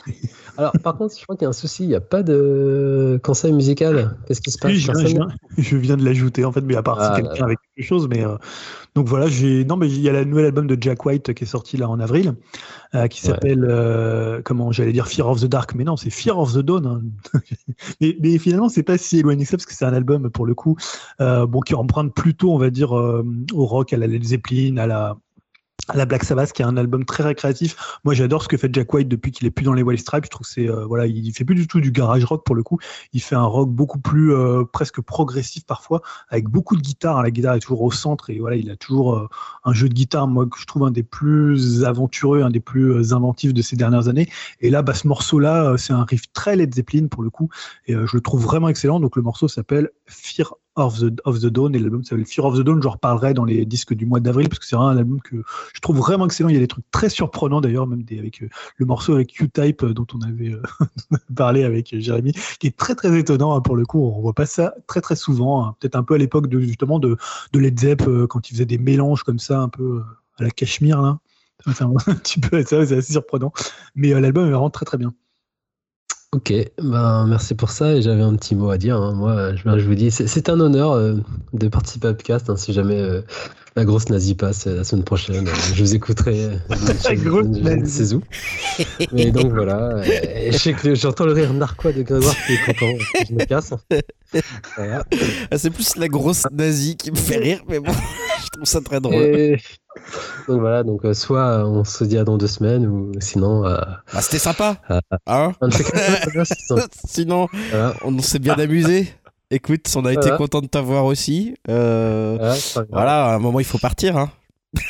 Alors, 0.56 0.72
par 0.82 0.96
contre, 0.96 1.14
je 1.18 1.22
crois 1.22 1.36
qu'il 1.36 1.44
y 1.44 1.46
a 1.46 1.50
un 1.50 1.52
souci, 1.52 1.84
il 1.84 1.88
n'y 1.88 1.94
a 1.94 2.00
pas 2.00 2.22
de 2.22 3.20
conseil 3.22 3.52
musical? 3.52 4.16
Qu'est-ce 4.26 4.40
qui 4.40 4.50
se 4.50 4.58
passe? 4.58 4.72
Je, 4.72 5.76
viens, 5.76 5.98
de 5.98 6.04
l'ajouter, 6.04 6.46
en 6.46 6.52
fait, 6.52 6.62
mais 6.62 6.76
à 6.76 6.82
part 6.82 7.02
si 7.02 7.08
ah 7.10 7.20
quelqu'un 7.20 7.44
avec 7.44 7.58
chose. 7.82 8.08
Mais, 8.08 8.24
euh, 8.24 8.36
donc 8.94 9.08
voilà, 9.08 9.26
j'ai. 9.28 9.64
Non, 9.64 9.76
mais 9.76 9.88
il 9.88 10.00
y 10.00 10.08
a 10.08 10.12
le 10.12 10.24
nouvel 10.24 10.46
album 10.46 10.66
de 10.66 10.76
Jack 10.80 11.04
White 11.04 11.34
qui 11.34 11.44
est 11.44 11.46
sorti 11.46 11.76
là 11.76 11.88
en 11.88 12.00
avril, 12.00 12.34
euh, 12.94 13.06
qui 13.08 13.20
s'appelle, 13.20 13.64
euh, 13.68 14.40
comment 14.44 14.72
j'allais 14.72 14.92
dire, 14.92 15.08
Fear 15.08 15.28
of 15.28 15.40
the 15.40 15.46
Dark, 15.46 15.74
mais 15.74 15.84
non, 15.84 15.96
c'est 15.96 16.10
Fear 16.10 16.38
of 16.38 16.54
the 16.54 16.58
Dawn. 16.58 16.86
Hein. 16.86 17.40
mais, 18.00 18.16
mais, 18.20 18.38
finalement, 18.38 18.68
c'est 18.68 18.82
pas 18.82 18.98
si 18.98 19.18
éloigné 19.18 19.44
que 19.44 19.50
ça, 19.50 19.56
parce 19.56 19.66
que 19.66 19.74
c'est 19.74 19.84
un 19.84 19.94
album, 19.94 20.30
pour 20.30 20.46
le 20.46 20.54
coup, 20.54 20.76
bon, 21.18 21.60
qui 21.60 21.74
emprunte 21.74 22.14
plutôt, 22.14 22.52
on 22.52 22.58
va 22.58 22.70
dire, 22.70 22.92
au 22.92 23.66
rock, 23.66 23.92
à 23.92 23.96
la 23.96 24.06
Led 24.06 24.24
Zeppelin, 24.24 24.76
à 24.78 24.86
la 24.86 25.16
la 25.94 26.06
Black 26.06 26.24
Sabbath 26.24 26.52
qui 26.52 26.62
est 26.62 26.64
un 26.64 26.76
album 26.76 27.04
très 27.04 27.22
récréatif. 27.22 27.76
Moi 28.04 28.14
j'adore 28.14 28.42
ce 28.42 28.48
que 28.48 28.56
fait 28.56 28.72
Jack 28.72 28.92
White 28.92 29.08
depuis 29.08 29.30
qu'il 29.30 29.46
est 29.46 29.50
plus 29.50 29.64
dans 29.64 29.72
les 29.72 29.82
Wild 29.82 30.00
Stripes. 30.00 30.24
Je 30.24 30.30
trouve 30.30 30.46
que 30.46 30.52
c'est 30.52 30.68
euh, 30.68 30.84
voilà, 30.84 31.06
il 31.06 31.32
fait 31.32 31.44
plus 31.44 31.54
du 31.54 31.66
tout 31.66 31.80
du 31.80 31.90
garage 31.90 32.24
rock 32.24 32.44
pour 32.44 32.54
le 32.54 32.62
coup. 32.62 32.78
Il 33.12 33.20
fait 33.20 33.34
un 33.36 33.44
rock 33.44 33.70
beaucoup 33.70 33.98
plus 33.98 34.32
euh, 34.32 34.64
presque 34.64 35.00
progressif 35.00 35.64
parfois 35.64 36.02
avec 36.28 36.48
beaucoup 36.48 36.76
de 36.76 36.82
guitare. 36.82 37.22
La 37.22 37.30
guitare 37.30 37.54
est 37.54 37.60
toujours 37.60 37.82
au 37.82 37.90
centre 37.90 38.30
et 38.30 38.38
voilà, 38.38 38.56
il 38.56 38.70
a 38.70 38.76
toujours 38.76 39.16
euh, 39.16 39.28
un 39.64 39.72
jeu 39.72 39.88
de 39.88 39.94
guitare 39.94 40.26
moi 40.26 40.46
que 40.46 40.58
je 40.58 40.66
trouve 40.66 40.84
un 40.84 40.90
des 40.90 41.02
plus 41.02 41.84
aventureux, 41.84 42.42
un 42.42 42.50
des 42.50 42.60
plus 42.60 43.12
inventifs 43.12 43.54
de 43.54 43.62
ces 43.62 43.76
dernières 43.76 44.08
années. 44.08 44.28
Et 44.60 44.70
là 44.70 44.82
bah 44.82 44.94
ce 44.94 45.06
morceau 45.06 45.38
là, 45.38 45.76
c'est 45.76 45.92
un 45.92 46.04
riff 46.04 46.32
très 46.32 46.56
Led 46.56 46.74
Zeppelin 46.74 47.08
pour 47.08 47.22
le 47.22 47.30
coup 47.30 47.48
et 47.86 47.94
je 47.94 48.14
le 48.16 48.20
trouve 48.20 48.42
vraiment 48.42 48.68
excellent. 48.68 49.00
Donc 49.00 49.16
le 49.16 49.22
morceau 49.22 49.48
s'appelle 49.48 49.90
Fear 50.06 50.54
of 50.76 51.00
the, 51.00 51.20
of 51.24 51.40
the 51.40 51.46
Dawn 51.46 51.74
et 51.74 51.78
l'album 51.78 52.04
s'appelle 52.04 52.26
Fear 52.26 52.46
of 52.46 52.58
the 52.58 52.62
Dawn. 52.62 52.82
Je 52.82 52.88
reparlerai 52.88 53.34
dans 53.34 53.44
les 53.44 53.64
disques 53.64 53.94
du 53.94 54.06
mois 54.06 54.20
d'avril 54.20 54.48
parce 54.48 54.58
que 54.58 54.66
c'est 54.66 54.76
un 54.76 54.96
album 54.96 55.20
que 55.20 55.42
je 55.74 55.80
trouve 55.80 55.96
vraiment 55.96 56.26
excellent. 56.26 56.50
Il 56.50 56.54
y 56.54 56.58
a 56.58 56.60
des 56.60 56.68
trucs 56.68 56.88
très 56.90 57.08
surprenants 57.08 57.60
d'ailleurs, 57.60 57.86
même 57.86 58.04
avec 58.18 58.42
euh, 58.42 58.48
le 58.76 58.86
morceau 58.86 59.14
avec 59.14 59.32
Q-Type 59.32 59.82
euh, 59.82 59.94
dont 59.94 60.06
on 60.14 60.20
avait 60.20 60.52
euh, 60.52 60.62
parlé 61.34 61.64
avec 61.64 61.98
Jérémy, 61.98 62.32
qui 62.60 62.66
est 62.66 62.76
très 62.76 62.94
très 62.94 63.18
étonnant 63.18 63.56
hein, 63.56 63.60
pour 63.60 63.76
le 63.76 63.84
coup. 63.84 64.04
On 64.04 64.20
voit 64.20 64.34
pas 64.34 64.46
ça 64.46 64.74
très 64.86 65.00
très 65.00 65.16
souvent. 65.16 65.64
Hein. 65.64 65.76
Peut-être 65.80 65.96
un 65.96 66.02
peu 66.02 66.14
à 66.14 66.18
l'époque 66.18 66.48
de 66.48 66.60
justement 66.60 66.98
de, 66.98 67.16
Led 67.54 67.78
Zepp 67.80 68.04
quand 68.28 68.50
il 68.50 68.52
faisait 68.52 68.66
des 68.66 68.78
mélanges 68.78 69.22
comme 69.22 69.38
ça, 69.38 69.60
un 69.60 69.68
peu 69.68 70.02
à 70.38 70.44
la 70.44 70.50
Cachemire 70.50 71.00
là. 71.00 71.18
Un 71.66 71.74
c'est 72.22 72.72
assez 72.74 73.12
surprenant. 73.12 73.52
Mais 73.94 74.10
l'album 74.10 74.46
est 74.46 74.50
vraiment 74.50 74.70
très 74.70 74.84
très 74.84 74.98
bien. 74.98 75.14
Ok, 76.32 76.52
ben, 76.82 77.26
merci 77.26 77.54
pour 77.54 77.70
ça. 77.70 77.94
Et 77.94 78.02
j'avais 78.02 78.22
un 78.22 78.34
petit 78.34 78.54
mot 78.54 78.70
à 78.70 78.78
dire. 78.78 78.96
Hein. 78.96 79.12
Moi, 79.14 79.54
je, 79.54 79.64
ben, 79.64 79.78
je, 79.78 79.86
vous 79.86 79.94
dis, 79.94 80.10
c'est 80.10 80.48
un 80.48 80.58
honneur 80.60 80.92
euh, 80.92 81.14
de 81.52 81.68
participer 81.68 82.08
à 82.08 82.14
podcast. 82.14 82.50
Hein, 82.50 82.56
si 82.56 82.72
jamais 82.72 83.00
euh, 83.00 83.22
la 83.76 83.84
grosse 83.84 84.08
nazie 84.08 84.34
passe 84.34 84.66
euh, 84.66 84.78
la 84.78 84.84
semaine 84.84 85.04
prochaine, 85.04 85.48
je 85.74 85.82
vous 85.82 85.94
écouterai. 85.94 86.58
la 87.04 87.14
grosse 87.14 87.46
nazie. 87.46 88.16
où. 88.16 88.22
Et 89.16 89.30
donc 89.30 89.52
voilà. 89.52 90.02
Et 90.04 90.50
je 90.52 90.58
sais 90.58 90.72
que 90.72 90.94
j'entends 90.94 91.26
le 91.26 91.32
rire 91.32 91.54
narquois 91.54 91.92
de 91.92 92.02
Grégoire 92.02 92.34
qui 92.46 92.54
est 92.54 92.66
content. 92.66 93.04
Je 93.28 93.34
me 93.34 93.44
casse. 93.44 93.74
Ah, 94.76 95.56
c'est 95.56 95.70
plus 95.70 95.96
la 95.96 96.08
grosse 96.08 96.46
nazie 96.50 96.96
qui 96.96 97.12
me 97.12 97.16
fait 97.16 97.36
rire, 97.36 97.60
mais 97.68 97.78
bon, 97.78 97.92
je 98.46 98.50
trouve 98.50 98.64
ça 98.66 98.80
très 98.80 99.00
drôle. 99.00 99.58
Donc 100.48 100.60
voilà, 100.60 100.82
donc 100.82 101.04
euh, 101.04 101.14
soit 101.14 101.40
euh, 101.40 101.64
on 101.64 101.84
se 101.84 102.04
dit 102.04 102.18
à 102.18 102.24
dans 102.24 102.36
deux 102.36 102.46
semaines 102.46 102.86
ou 102.86 103.12
sinon. 103.20 103.64
Euh, 103.66 103.76
bah, 104.12 104.20
c'était 104.20 104.38
sympa. 104.38 104.76
Hein 105.26 105.52
sinon, 107.08 107.48
on 108.04 108.18
s'est 108.20 108.38
bien 108.38 108.54
amusé. 108.54 109.08
Écoute, 109.50 109.86
on 109.96 110.04
a 110.04 110.12
été 110.12 110.30
content 110.36 110.60
de 110.60 110.66
t'avoir 110.66 111.04
aussi. 111.04 111.54
voilà, 111.66 113.26
à 113.26 113.34
un 113.34 113.38
moment 113.38 113.60
il 113.60 113.66
faut 113.66 113.78
partir. 113.78 114.16
Hein. 114.16 114.30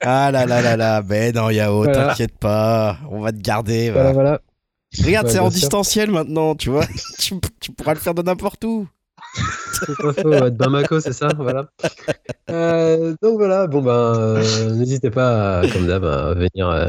ah 0.00 0.30
là 0.32 0.46
là 0.46 0.60
là 0.60 0.76
là, 0.76 1.02
mais 1.08 1.32
non, 1.32 1.50
Yao, 1.50 1.84
Voilà. 1.84 2.08
t'inquiète 2.08 2.36
pas, 2.38 2.98
on 3.10 3.20
va 3.20 3.32
te 3.32 3.40
garder. 3.40 3.90
Voilà. 3.90 4.40
Regarde, 5.02 5.26
Ouais, 5.26 5.32
c'est 5.32 5.38
en 5.38 5.50
sûr. 5.50 5.60
distanciel 5.60 6.10
maintenant, 6.10 6.54
tu 6.54 6.70
vois. 6.70 6.84
tu, 7.18 7.34
tu 7.60 7.72
pourras 7.72 7.94
le 7.94 8.00
faire 8.00 8.14
de 8.14 8.22
n'importe 8.22 8.64
où. 8.64 8.86
C'est 9.34 9.96
pas 9.96 10.50
de 10.50 10.56
Bamako, 10.56 11.00
c'est 11.00 11.12
ça, 11.12 11.28
voilà. 11.36 11.66
Euh, 12.50 13.14
donc 13.22 13.38
voilà, 13.38 13.66
bon 13.66 13.82
ben, 13.82 14.14
euh, 14.16 14.70
n'hésitez 14.74 15.10
pas, 15.10 15.62
comme 15.72 15.86
d'hab, 15.86 16.04
à 16.04 16.34
venir 16.34 16.68
euh, 16.68 16.88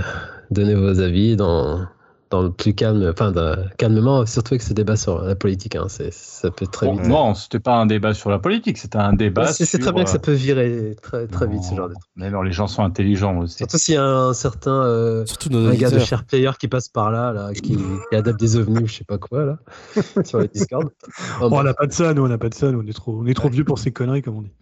donner 0.51 0.75
vos 0.75 0.99
avis 0.99 1.35
dans, 1.35 1.87
dans 2.33 2.41
le 2.41 2.51
plus 2.51 2.73
calme, 2.73 3.07
enfin 3.11 3.31
de- 3.31 3.55
calmement, 3.77 4.25
surtout 4.25 4.55
avec 4.55 4.63
ce 4.63 4.73
débat 4.73 4.95
sur 4.95 5.21
la 5.21 5.35
politique, 5.35 5.75
hein, 5.75 5.85
c'est, 5.87 6.11
ça 6.11 6.49
peut 6.49 6.65
très 6.65 6.87
Bon, 6.87 6.95
vite. 6.95 7.05
non, 7.05 7.35
c'était 7.35 7.59
pas 7.59 7.75
un 7.75 7.85
débat 7.85 8.15
sur 8.15 8.31
la 8.31 8.39
politique, 8.39 8.79
c'était 8.79 8.97
un 8.97 9.13
débat. 9.13 9.43
Ouais, 9.43 9.53
c'est, 9.53 9.67
sur, 9.67 9.79
très 9.79 9.91
bien 9.93 10.03
que 10.03 10.09
ça 10.09 10.15
euh, 10.15 10.19
peut 10.19 10.31
virer 10.31 10.95
très, 10.99 11.27
très 11.27 11.45
vite 11.45 11.61
ce 11.63 11.75
genre 11.75 11.89
de 11.89 11.93
truc. 11.93 12.09
Mais 12.15 12.31
non, 12.31 12.41
les 12.41 12.51
gens 12.51 12.65
sont 12.65 12.81
intelligents 12.81 13.37
aussi. 13.37 13.57
Surtout 13.57 13.77
s'il 13.77 13.93
y 13.93 13.97
a 13.97 14.03
un 14.03 14.33
certain 14.33 14.83
euh, 14.83 15.27
Surtout 15.27 15.49
nos 15.49 15.67
un 15.67 15.75
gars 15.75 15.91
de. 15.91 15.99
Share 15.99 16.25
Player 16.25 16.49
qui 16.59 16.67
passe 16.67 16.89
par 16.89 17.11
là, 17.11 17.33
là 17.33 17.53
qui, 17.53 17.77
qui 17.77 18.15
adapte 18.15 18.39
des 18.39 18.57
ovnis 18.57 18.81
ou 18.81 18.87
je 18.87 18.95
sais 18.95 19.03
pas 19.03 19.19
quoi 19.19 19.45
là 19.45 19.59
sur 20.25 20.39
les 20.39 20.47
Discord. 20.47 20.89
Oh, 21.39 21.49
on 21.51 21.61
n'a 21.61 21.75
pas 21.75 21.85
de 21.85 21.93
ça, 21.93 22.15
nous, 22.15 22.25
on 22.25 22.29
n'a 22.29 22.39
pas 22.39 22.49
de 22.49 22.55
ça, 22.55 22.71
nous, 22.71 22.81
on 22.81 22.87
est 22.87 22.93
trop, 22.93 23.15
on 23.21 23.27
est 23.27 23.35
trop 23.35 23.49
vieux 23.49 23.63
pour 23.63 23.77
ces 23.77 23.91
conneries, 23.91 24.23
comme 24.23 24.37
on 24.37 24.41
dit. 24.41 24.53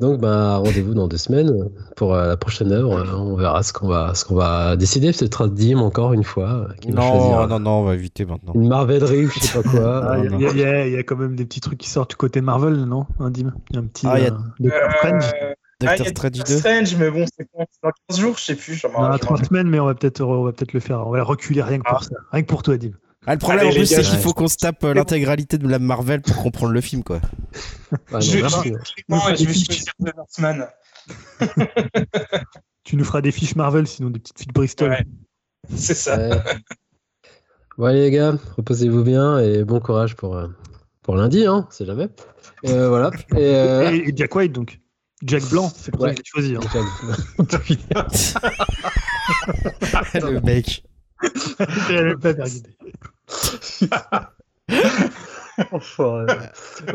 Donc, 0.00 0.20
bah, 0.20 0.58
rendez-vous 0.58 0.94
dans 0.94 1.08
deux 1.08 1.16
semaines 1.16 1.68
pour 1.96 2.14
euh, 2.14 2.28
la 2.28 2.36
prochaine 2.36 2.70
œuvre. 2.72 3.04
On 3.16 3.34
verra 3.34 3.62
ce 3.64 3.72
qu'on 3.72 3.88
va, 3.88 4.14
ce 4.14 4.24
qu'on 4.24 4.36
va 4.36 4.76
décider. 4.76 5.10
Peut-être 5.12 5.48
Dim 5.48 5.78
encore 5.80 6.12
une 6.12 6.22
fois. 6.24 6.68
euh, 6.70 6.72
qui 6.80 6.90
Non, 6.90 7.46
non, 7.48 7.58
non, 7.58 7.70
on 7.80 7.84
va 7.84 7.94
éviter 7.94 8.24
maintenant. 8.24 8.52
Une 8.54 8.68
Marvelerie 8.68 9.26
ou 9.26 9.30
je 9.30 9.40
sais 9.40 9.60
pas 9.62 9.68
quoi. 9.68 10.04
Ah, 10.08 10.18
Il 10.18 10.40
y, 10.40 10.46
a- 10.46 10.50
il 10.50 10.56
y 10.56 10.60
y 10.60 10.88
il 10.90 10.92
y 10.94 10.96
a 10.98 11.02
quand 11.02 11.16
même 11.16 11.34
des 11.34 11.44
petits 11.44 11.60
trucs 11.60 11.78
qui 11.78 11.90
sortent 11.90 12.10
du 12.10 12.16
côté 12.16 12.40
Marvel, 12.40 12.74
non? 12.84 13.06
Un 13.18 13.30
Dim 13.30 13.52
Il 13.70 13.76
y 13.76 13.78
a 13.78 13.82
un 13.82 13.86
petit. 13.86 14.06
Ah, 14.08 14.18
il 14.18 14.24
y 14.24 14.28
a- 14.28 14.32
euh, 14.32 14.36
Doctor 14.60 14.90
Strange. 14.98 15.24
Doctor 15.80 15.88
ah, 15.88 15.96
y 15.96 16.00
a 16.02 16.04
Strange 16.10 16.32
Doctor 16.32 16.44
2. 16.54 16.58
Strange, 16.58 16.96
mais 16.96 17.10
bon, 17.10 17.24
c'est 17.36 17.48
dans 17.82 17.90
15 18.08 18.18
jours, 18.20 18.36
je 18.38 18.44
sais 18.44 18.54
plus. 18.54 18.74
j'en- 18.74 18.88
Non, 18.90 19.12
j'en- 19.12 19.18
trois 19.18 19.36
semaines, 19.38 19.68
mais 19.68 19.78
on 19.80 19.86
va 19.86 19.94
peut-être 19.94 20.20
on 20.22 20.44
va 20.44 20.52
peut-être 20.52 20.72
le 20.72 20.80
faire. 20.80 21.06
On 21.06 21.10
va 21.10 21.22
reculer 21.22 21.62
rien 21.62 21.78
que 21.80 21.88
pour 21.88 22.02
ça. 22.04 22.10
Rien 22.32 22.42
que 22.42 22.48
pour 22.48 22.62
toi, 22.62 22.76
Dim. 22.76 22.90
Ah, 23.26 23.32
le 23.34 23.38
problème 23.38 23.60
Allez, 23.66 23.70
en 23.70 23.74
plus, 23.74 23.86
c'est 23.86 24.02
qu'il 24.02 24.18
faut 24.18 24.32
qu'on 24.32 24.48
se 24.48 24.56
tape 24.56 24.82
euh, 24.84 24.94
l'intégralité 24.94 25.58
de 25.58 25.68
la 25.68 25.78
Marvel 25.78 26.22
pour 26.22 26.36
comprendre 26.42 26.72
le 26.72 26.80
film, 26.80 27.02
quoi. 27.02 27.16
ouais, 27.16 27.22
non, 28.12 28.20
Je, 28.20 28.38
merci. 28.38 28.68
je, 28.68 28.72
Nous, 29.08 29.18
je, 29.28 29.34
je 29.36 29.44
vais 29.44 29.52
fiches. 29.52 29.66
choisir 29.66 29.92
The 30.02 30.16
Northman. 30.16 30.66
Tu 32.84 32.96
nous 32.96 33.04
feras 33.04 33.20
des 33.20 33.32
fiches 33.32 33.54
Marvel, 33.56 33.86
sinon 33.86 34.08
des 34.10 34.20
petites 34.20 34.38
fiches 34.38 34.52
Bristol. 34.54 34.90
Ouais. 34.90 35.04
C'est 35.76 35.94
ça. 35.94 36.16
Ouais. 36.16 36.30
Bon, 37.76 37.84
allez, 37.84 38.00
les 38.00 38.10
gars, 38.10 38.32
reposez-vous 38.56 39.04
bien 39.04 39.38
et 39.38 39.62
bon 39.62 39.78
courage 39.78 40.16
pour, 40.16 40.34
euh, 40.36 40.48
pour 41.02 41.14
lundi, 41.14 41.46
hein, 41.46 41.68
c'est 41.70 41.86
jamais. 41.86 42.08
Et, 42.64 42.72
euh, 42.72 42.88
voilà. 42.88 43.10
Et, 43.36 43.54
euh, 43.54 43.92
Et, 43.92 44.08
et 44.08 44.12
Jack 44.16 44.34
White, 44.34 44.50
donc. 44.52 44.80
Jack 45.22 45.44
Blanc, 45.44 45.70
c'est 45.76 45.92
pour 45.92 46.00
Ouais. 46.02 46.08
ça 46.08 46.14
que 46.16 46.22
j'ai 46.24 46.28
choisi. 46.28 46.56
hein. 46.56 46.60
le 50.14 50.40
mec. 50.40 50.82
J'avais 51.88 52.16
pas 52.16 52.34
faire 52.34 52.46
guider. 52.46 52.76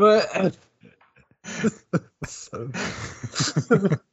ouais. 0.00 0.22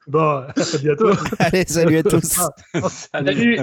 Bon, 0.08 0.20
à 0.20 0.54
bientôt. 0.82 1.12
Allez, 1.40 1.66
salut 1.68 1.98
à 1.98 2.04
tous. 2.10 2.40
Salut. 3.14 3.60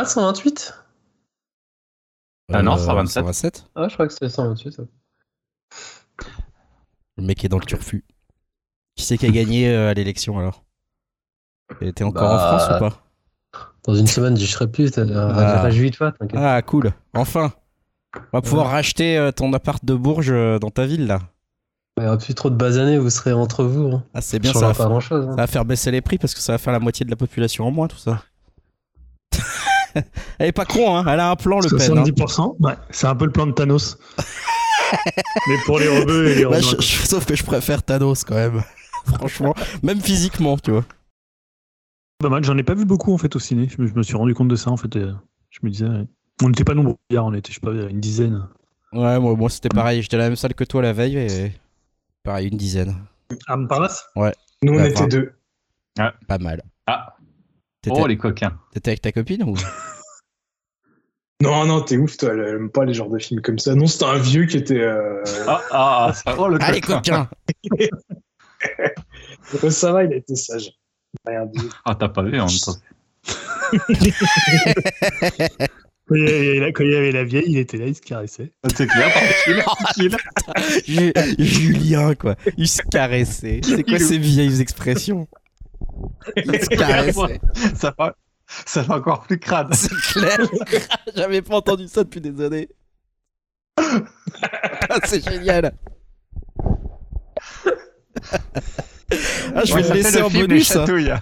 Pas 0.00 0.04
le 0.04 0.08
128 0.08 0.74
Ah 2.52 2.62
non, 2.62 2.74
Euh, 2.74 2.78
127. 2.78 3.12
127. 3.22 3.64
Ah, 3.74 3.88
je 3.88 3.94
crois 3.94 4.06
que 4.06 4.12
c'est 4.12 4.24
le 4.24 4.28
128. 4.30 4.72
ça. 4.72 4.82
Le 7.16 7.24
mec 7.24 7.44
est 7.44 7.48
dans 7.48 7.58
le 7.58 7.64
turfu. 7.66 8.04
Qui 8.96 9.04
c'est 9.04 9.18
qui 9.18 9.26
a 9.26 9.30
gagné 9.30 9.68
euh, 9.68 9.90
à 9.90 9.94
l'élection 9.94 10.38
alors? 10.38 10.64
Et 11.80 11.92
T'es 11.92 12.04
encore 12.04 12.22
Bah, 12.22 12.54
en 12.54 12.58
France 12.58 12.76
ou 12.76 12.78
pas? 12.80 13.02
Dans 13.84 13.94
une 13.94 14.06
semaine, 14.06 14.36
j'y 14.36 14.46
serai 14.46 14.70
plus. 14.70 14.90
t'as- 14.90 15.04
Ah. 15.14 15.62
Réjouis-toi, 15.62 16.12
t'inquiète. 16.12 16.40
Ah, 16.42 16.60
cool. 16.62 16.92
Enfin. 17.14 17.52
On 18.16 18.38
va 18.38 18.42
pouvoir 18.42 18.70
racheter 18.70 19.16
euh, 19.16 19.30
ton 19.30 19.52
appart 19.52 19.84
de 19.84 19.94
Bourges 19.94 20.32
euh, 20.32 20.58
dans 20.58 20.70
ta 20.70 20.84
ville 20.84 21.06
là. 21.06 21.20
Il 21.96 22.02
n'y 22.02 22.08
aura 22.08 22.18
plus 22.18 22.34
trop 22.34 22.50
de 22.50 22.56
basanés, 22.56 22.98
vous 22.98 23.10
serez 23.10 23.32
entre 23.32 23.62
vous. 23.62 23.88
hein. 23.92 24.04
Ah, 24.14 24.20
c'est 24.20 24.40
bien, 24.40 24.52
Ça 24.52 24.58
ça 24.60 24.66
va, 24.66 24.72
changera 24.72 24.84
pas 24.84 24.90
grand-chose. 24.90 25.26
hein. 25.26 25.30
ça 25.30 25.36
va 25.36 25.46
faire 25.46 25.64
baisser 25.64 25.90
les 25.92 26.00
prix 26.00 26.18
parce 26.18 26.34
que 26.34 26.40
ça 26.40 26.52
va 26.52 26.58
faire 26.58 26.72
la 26.72 26.80
moitié 26.80 27.04
de 27.06 27.10
la 27.10 27.16
population 27.16 27.66
en 27.66 27.70
moins 27.70 27.86
tout 27.86 27.98
ça. 27.98 28.24
Elle 30.38 30.48
est 30.48 30.52
pas 30.52 30.64
con, 30.64 30.96
hein. 30.96 31.04
Elle 31.08 31.20
a 31.20 31.30
un 31.30 31.36
plan, 31.36 31.60
le 31.60 31.68
peine. 31.76 31.98
hein. 31.98 32.04
70%, 32.04 32.56
ouais, 32.60 32.74
c'est 32.90 33.06
un 33.06 33.14
peu 33.16 33.24
le 33.26 33.32
plan 33.32 33.46
de 33.46 33.52
Thanos. 33.52 33.98
Mais 35.48 35.56
pour 35.66 35.78
les 35.78 35.88
rebeux 35.88 36.28
et 36.28 36.34
les 36.34 36.42
je- 36.62 36.80
je- 36.80 37.06
sauf 37.06 37.24
que 37.24 37.34
je 37.36 37.44
préfère 37.44 37.82
Thanos 37.82 38.24
quand 38.24 38.34
même. 38.34 38.62
Franchement, 39.06 39.54
même 39.82 40.00
physiquement, 40.00 40.56
tu 40.58 40.72
vois. 40.72 40.84
Pas 42.18 42.28
mal, 42.28 42.44
j'en 42.44 42.58
ai 42.58 42.62
pas 42.62 42.74
vu 42.74 42.84
beaucoup 42.84 43.14
en 43.14 43.18
fait 43.18 43.34
au 43.36 43.38
ciné. 43.38 43.68
Je 43.68 43.80
me, 43.80 43.86
je 43.88 43.94
me 43.94 44.02
suis 44.02 44.16
rendu 44.16 44.34
compte 44.34 44.48
de 44.48 44.56
ça 44.56 44.70
en 44.70 44.76
fait. 44.76 44.92
Je 44.94 45.58
me 45.62 45.70
disais, 45.70 45.86
ouais. 45.86 46.06
on 46.42 46.48
n'était 46.48 46.64
pas 46.64 46.74
nombreux 46.74 46.96
hier, 47.08 47.24
on 47.24 47.32
était, 47.32 47.50
je 47.52 47.54
sais 47.54 47.60
pas, 47.60 47.72
une 47.72 48.00
dizaine. 48.00 48.46
Ouais, 48.92 49.18
moi, 49.20 49.34
moi 49.36 49.48
c'était 49.48 49.68
pareil. 49.68 50.02
J'étais 50.02 50.16
à 50.16 50.18
la 50.20 50.24
même 50.26 50.36
salle 50.36 50.54
que 50.54 50.64
toi 50.64 50.82
la 50.82 50.92
veille 50.92 51.16
et 51.16 51.52
pareil, 52.24 52.48
une 52.48 52.58
dizaine. 52.58 52.96
À 53.46 53.56
Montparnasse 53.56 54.04
Ouais. 54.16 54.34
Nous, 54.62 54.72
on 54.72 54.76
Bah, 54.76 54.88
était 54.88 54.98
enfin, 54.98 55.06
deux. 55.08 55.32
Pas 56.26 56.38
mal. 56.38 56.62
Ah, 57.88 57.92
Oh, 57.94 58.06
les 58.06 58.16
coquins. 58.18 58.58
T'étais 58.72 58.90
avec 58.90 59.00
ta 59.02 59.12
copine 59.12 59.42
ou? 59.44 59.56
Non, 61.42 61.64
non, 61.64 61.80
t'es 61.80 61.96
ouf, 61.96 62.18
toi. 62.18 62.32
Elle 62.34 62.40
aime 62.56 62.70
pas 62.70 62.84
les 62.84 62.92
genres 62.92 63.08
de 63.08 63.18
films 63.18 63.40
comme 63.40 63.58
ça. 63.58 63.74
Non, 63.74 63.86
c'était 63.86 64.04
un 64.04 64.18
vieux 64.18 64.44
qui 64.44 64.58
était. 64.58 64.82
Euh... 64.82 65.22
Ah, 65.48 65.62
ah, 65.70 66.12
ah, 66.26 66.34
oh, 66.38 66.48
le 66.48 66.58
Ah, 66.60 66.70
les 66.70 66.82
coquin. 66.82 67.30
coquins 67.70 67.88
ça 69.70 69.90
va, 69.92 70.04
il 70.04 70.12
a 70.12 70.16
été 70.16 70.36
sage. 70.36 70.70
Rien 71.26 71.46
dit. 71.46 71.66
Ah, 71.86 71.94
t'as 71.94 72.10
pas 72.10 72.22
vu 72.24 72.38
en 72.38 72.44
même 72.46 72.58
temps. 72.58 72.76
Quand 76.06 76.16
il, 76.16 76.24
y 76.24 76.28
avait 76.28 76.58
la, 76.60 76.72
quand 76.72 76.84
il 76.84 76.90
y 76.90 76.96
avait 76.96 77.12
la 77.12 77.24
vieille, 77.24 77.44
il 77.46 77.56
était 77.58 77.78
là, 77.78 77.86
il 77.86 77.94
se 77.94 78.00
caressait. 78.02 78.52
C'est 78.74 78.86
clair, 78.88 79.08
tranquille. 79.54 80.16
Ju- 80.86 81.12
Julien, 81.38 82.14
quoi. 82.16 82.34
Il 82.58 82.68
se 82.68 82.82
caressait. 82.82 83.60
C'est 83.64 83.82
quoi 83.84 83.98
ces 83.98 84.18
vieilles 84.18 84.60
expressions? 84.60 85.26
Il 86.36 86.60
se 86.60 86.68
caressait. 86.68 87.40
ça, 87.74 87.94
va, 87.98 88.14
ça 88.46 88.82
va 88.82 88.96
encore 88.96 89.22
plus 89.22 89.38
crade. 89.38 89.72
C'est 89.74 89.94
clair. 90.12 90.38
J'avais 91.16 91.42
pas 91.42 91.56
entendu 91.56 91.88
ça 91.88 92.04
depuis 92.04 92.20
des 92.20 92.44
années. 92.44 92.68
Ah, 93.76 94.98
c'est 95.04 95.24
génial. 95.24 95.72
Ah, 99.54 99.64
je 99.64 99.74
vais 99.74 99.82
Ouais, 99.82 99.88
le 99.88 99.94
laisser 99.94 100.22
en 100.22 100.30
film, 100.30 100.46
bonus. 100.46 100.68
Les 100.68 100.74
chatouilles. 100.74 101.14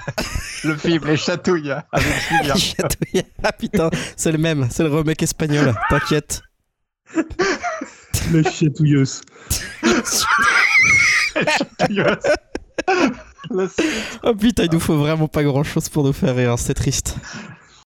le 0.65 0.77
film 0.77 1.07
Les 1.07 1.17
chatouilles 1.17 1.71
avec 1.71 2.15
Julien. 2.29 2.57
Chatouille. 2.57 3.23
Ah 3.43 3.53
putain, 3.53 3.91
c'est 4.17 4.33
le 4.33 4.39
même, 4.39 4.69
c'est 4.71 4.83
le 4.83 4.95
remake 4.95 5.23
espagnol, 5.23 5.75
t'inquiète. 5.89 6.43
La. 13.55 13.67
Oh 14.23 14.35
putain, 14.35 14.65
il 14.65 14.73
nous 14.73 14.81
faut 14.81 14.97
vraiment 14.97 15.29
pas 15.29 15.43
grand 15.43 15.65
chose 15.65 15.89
pour 15.89 16.05
nous 16.05 16.13
faire 16.13 16.37
rire, 16.37 16.59
c'est 16.59 16.75
triste. 16.75 17.17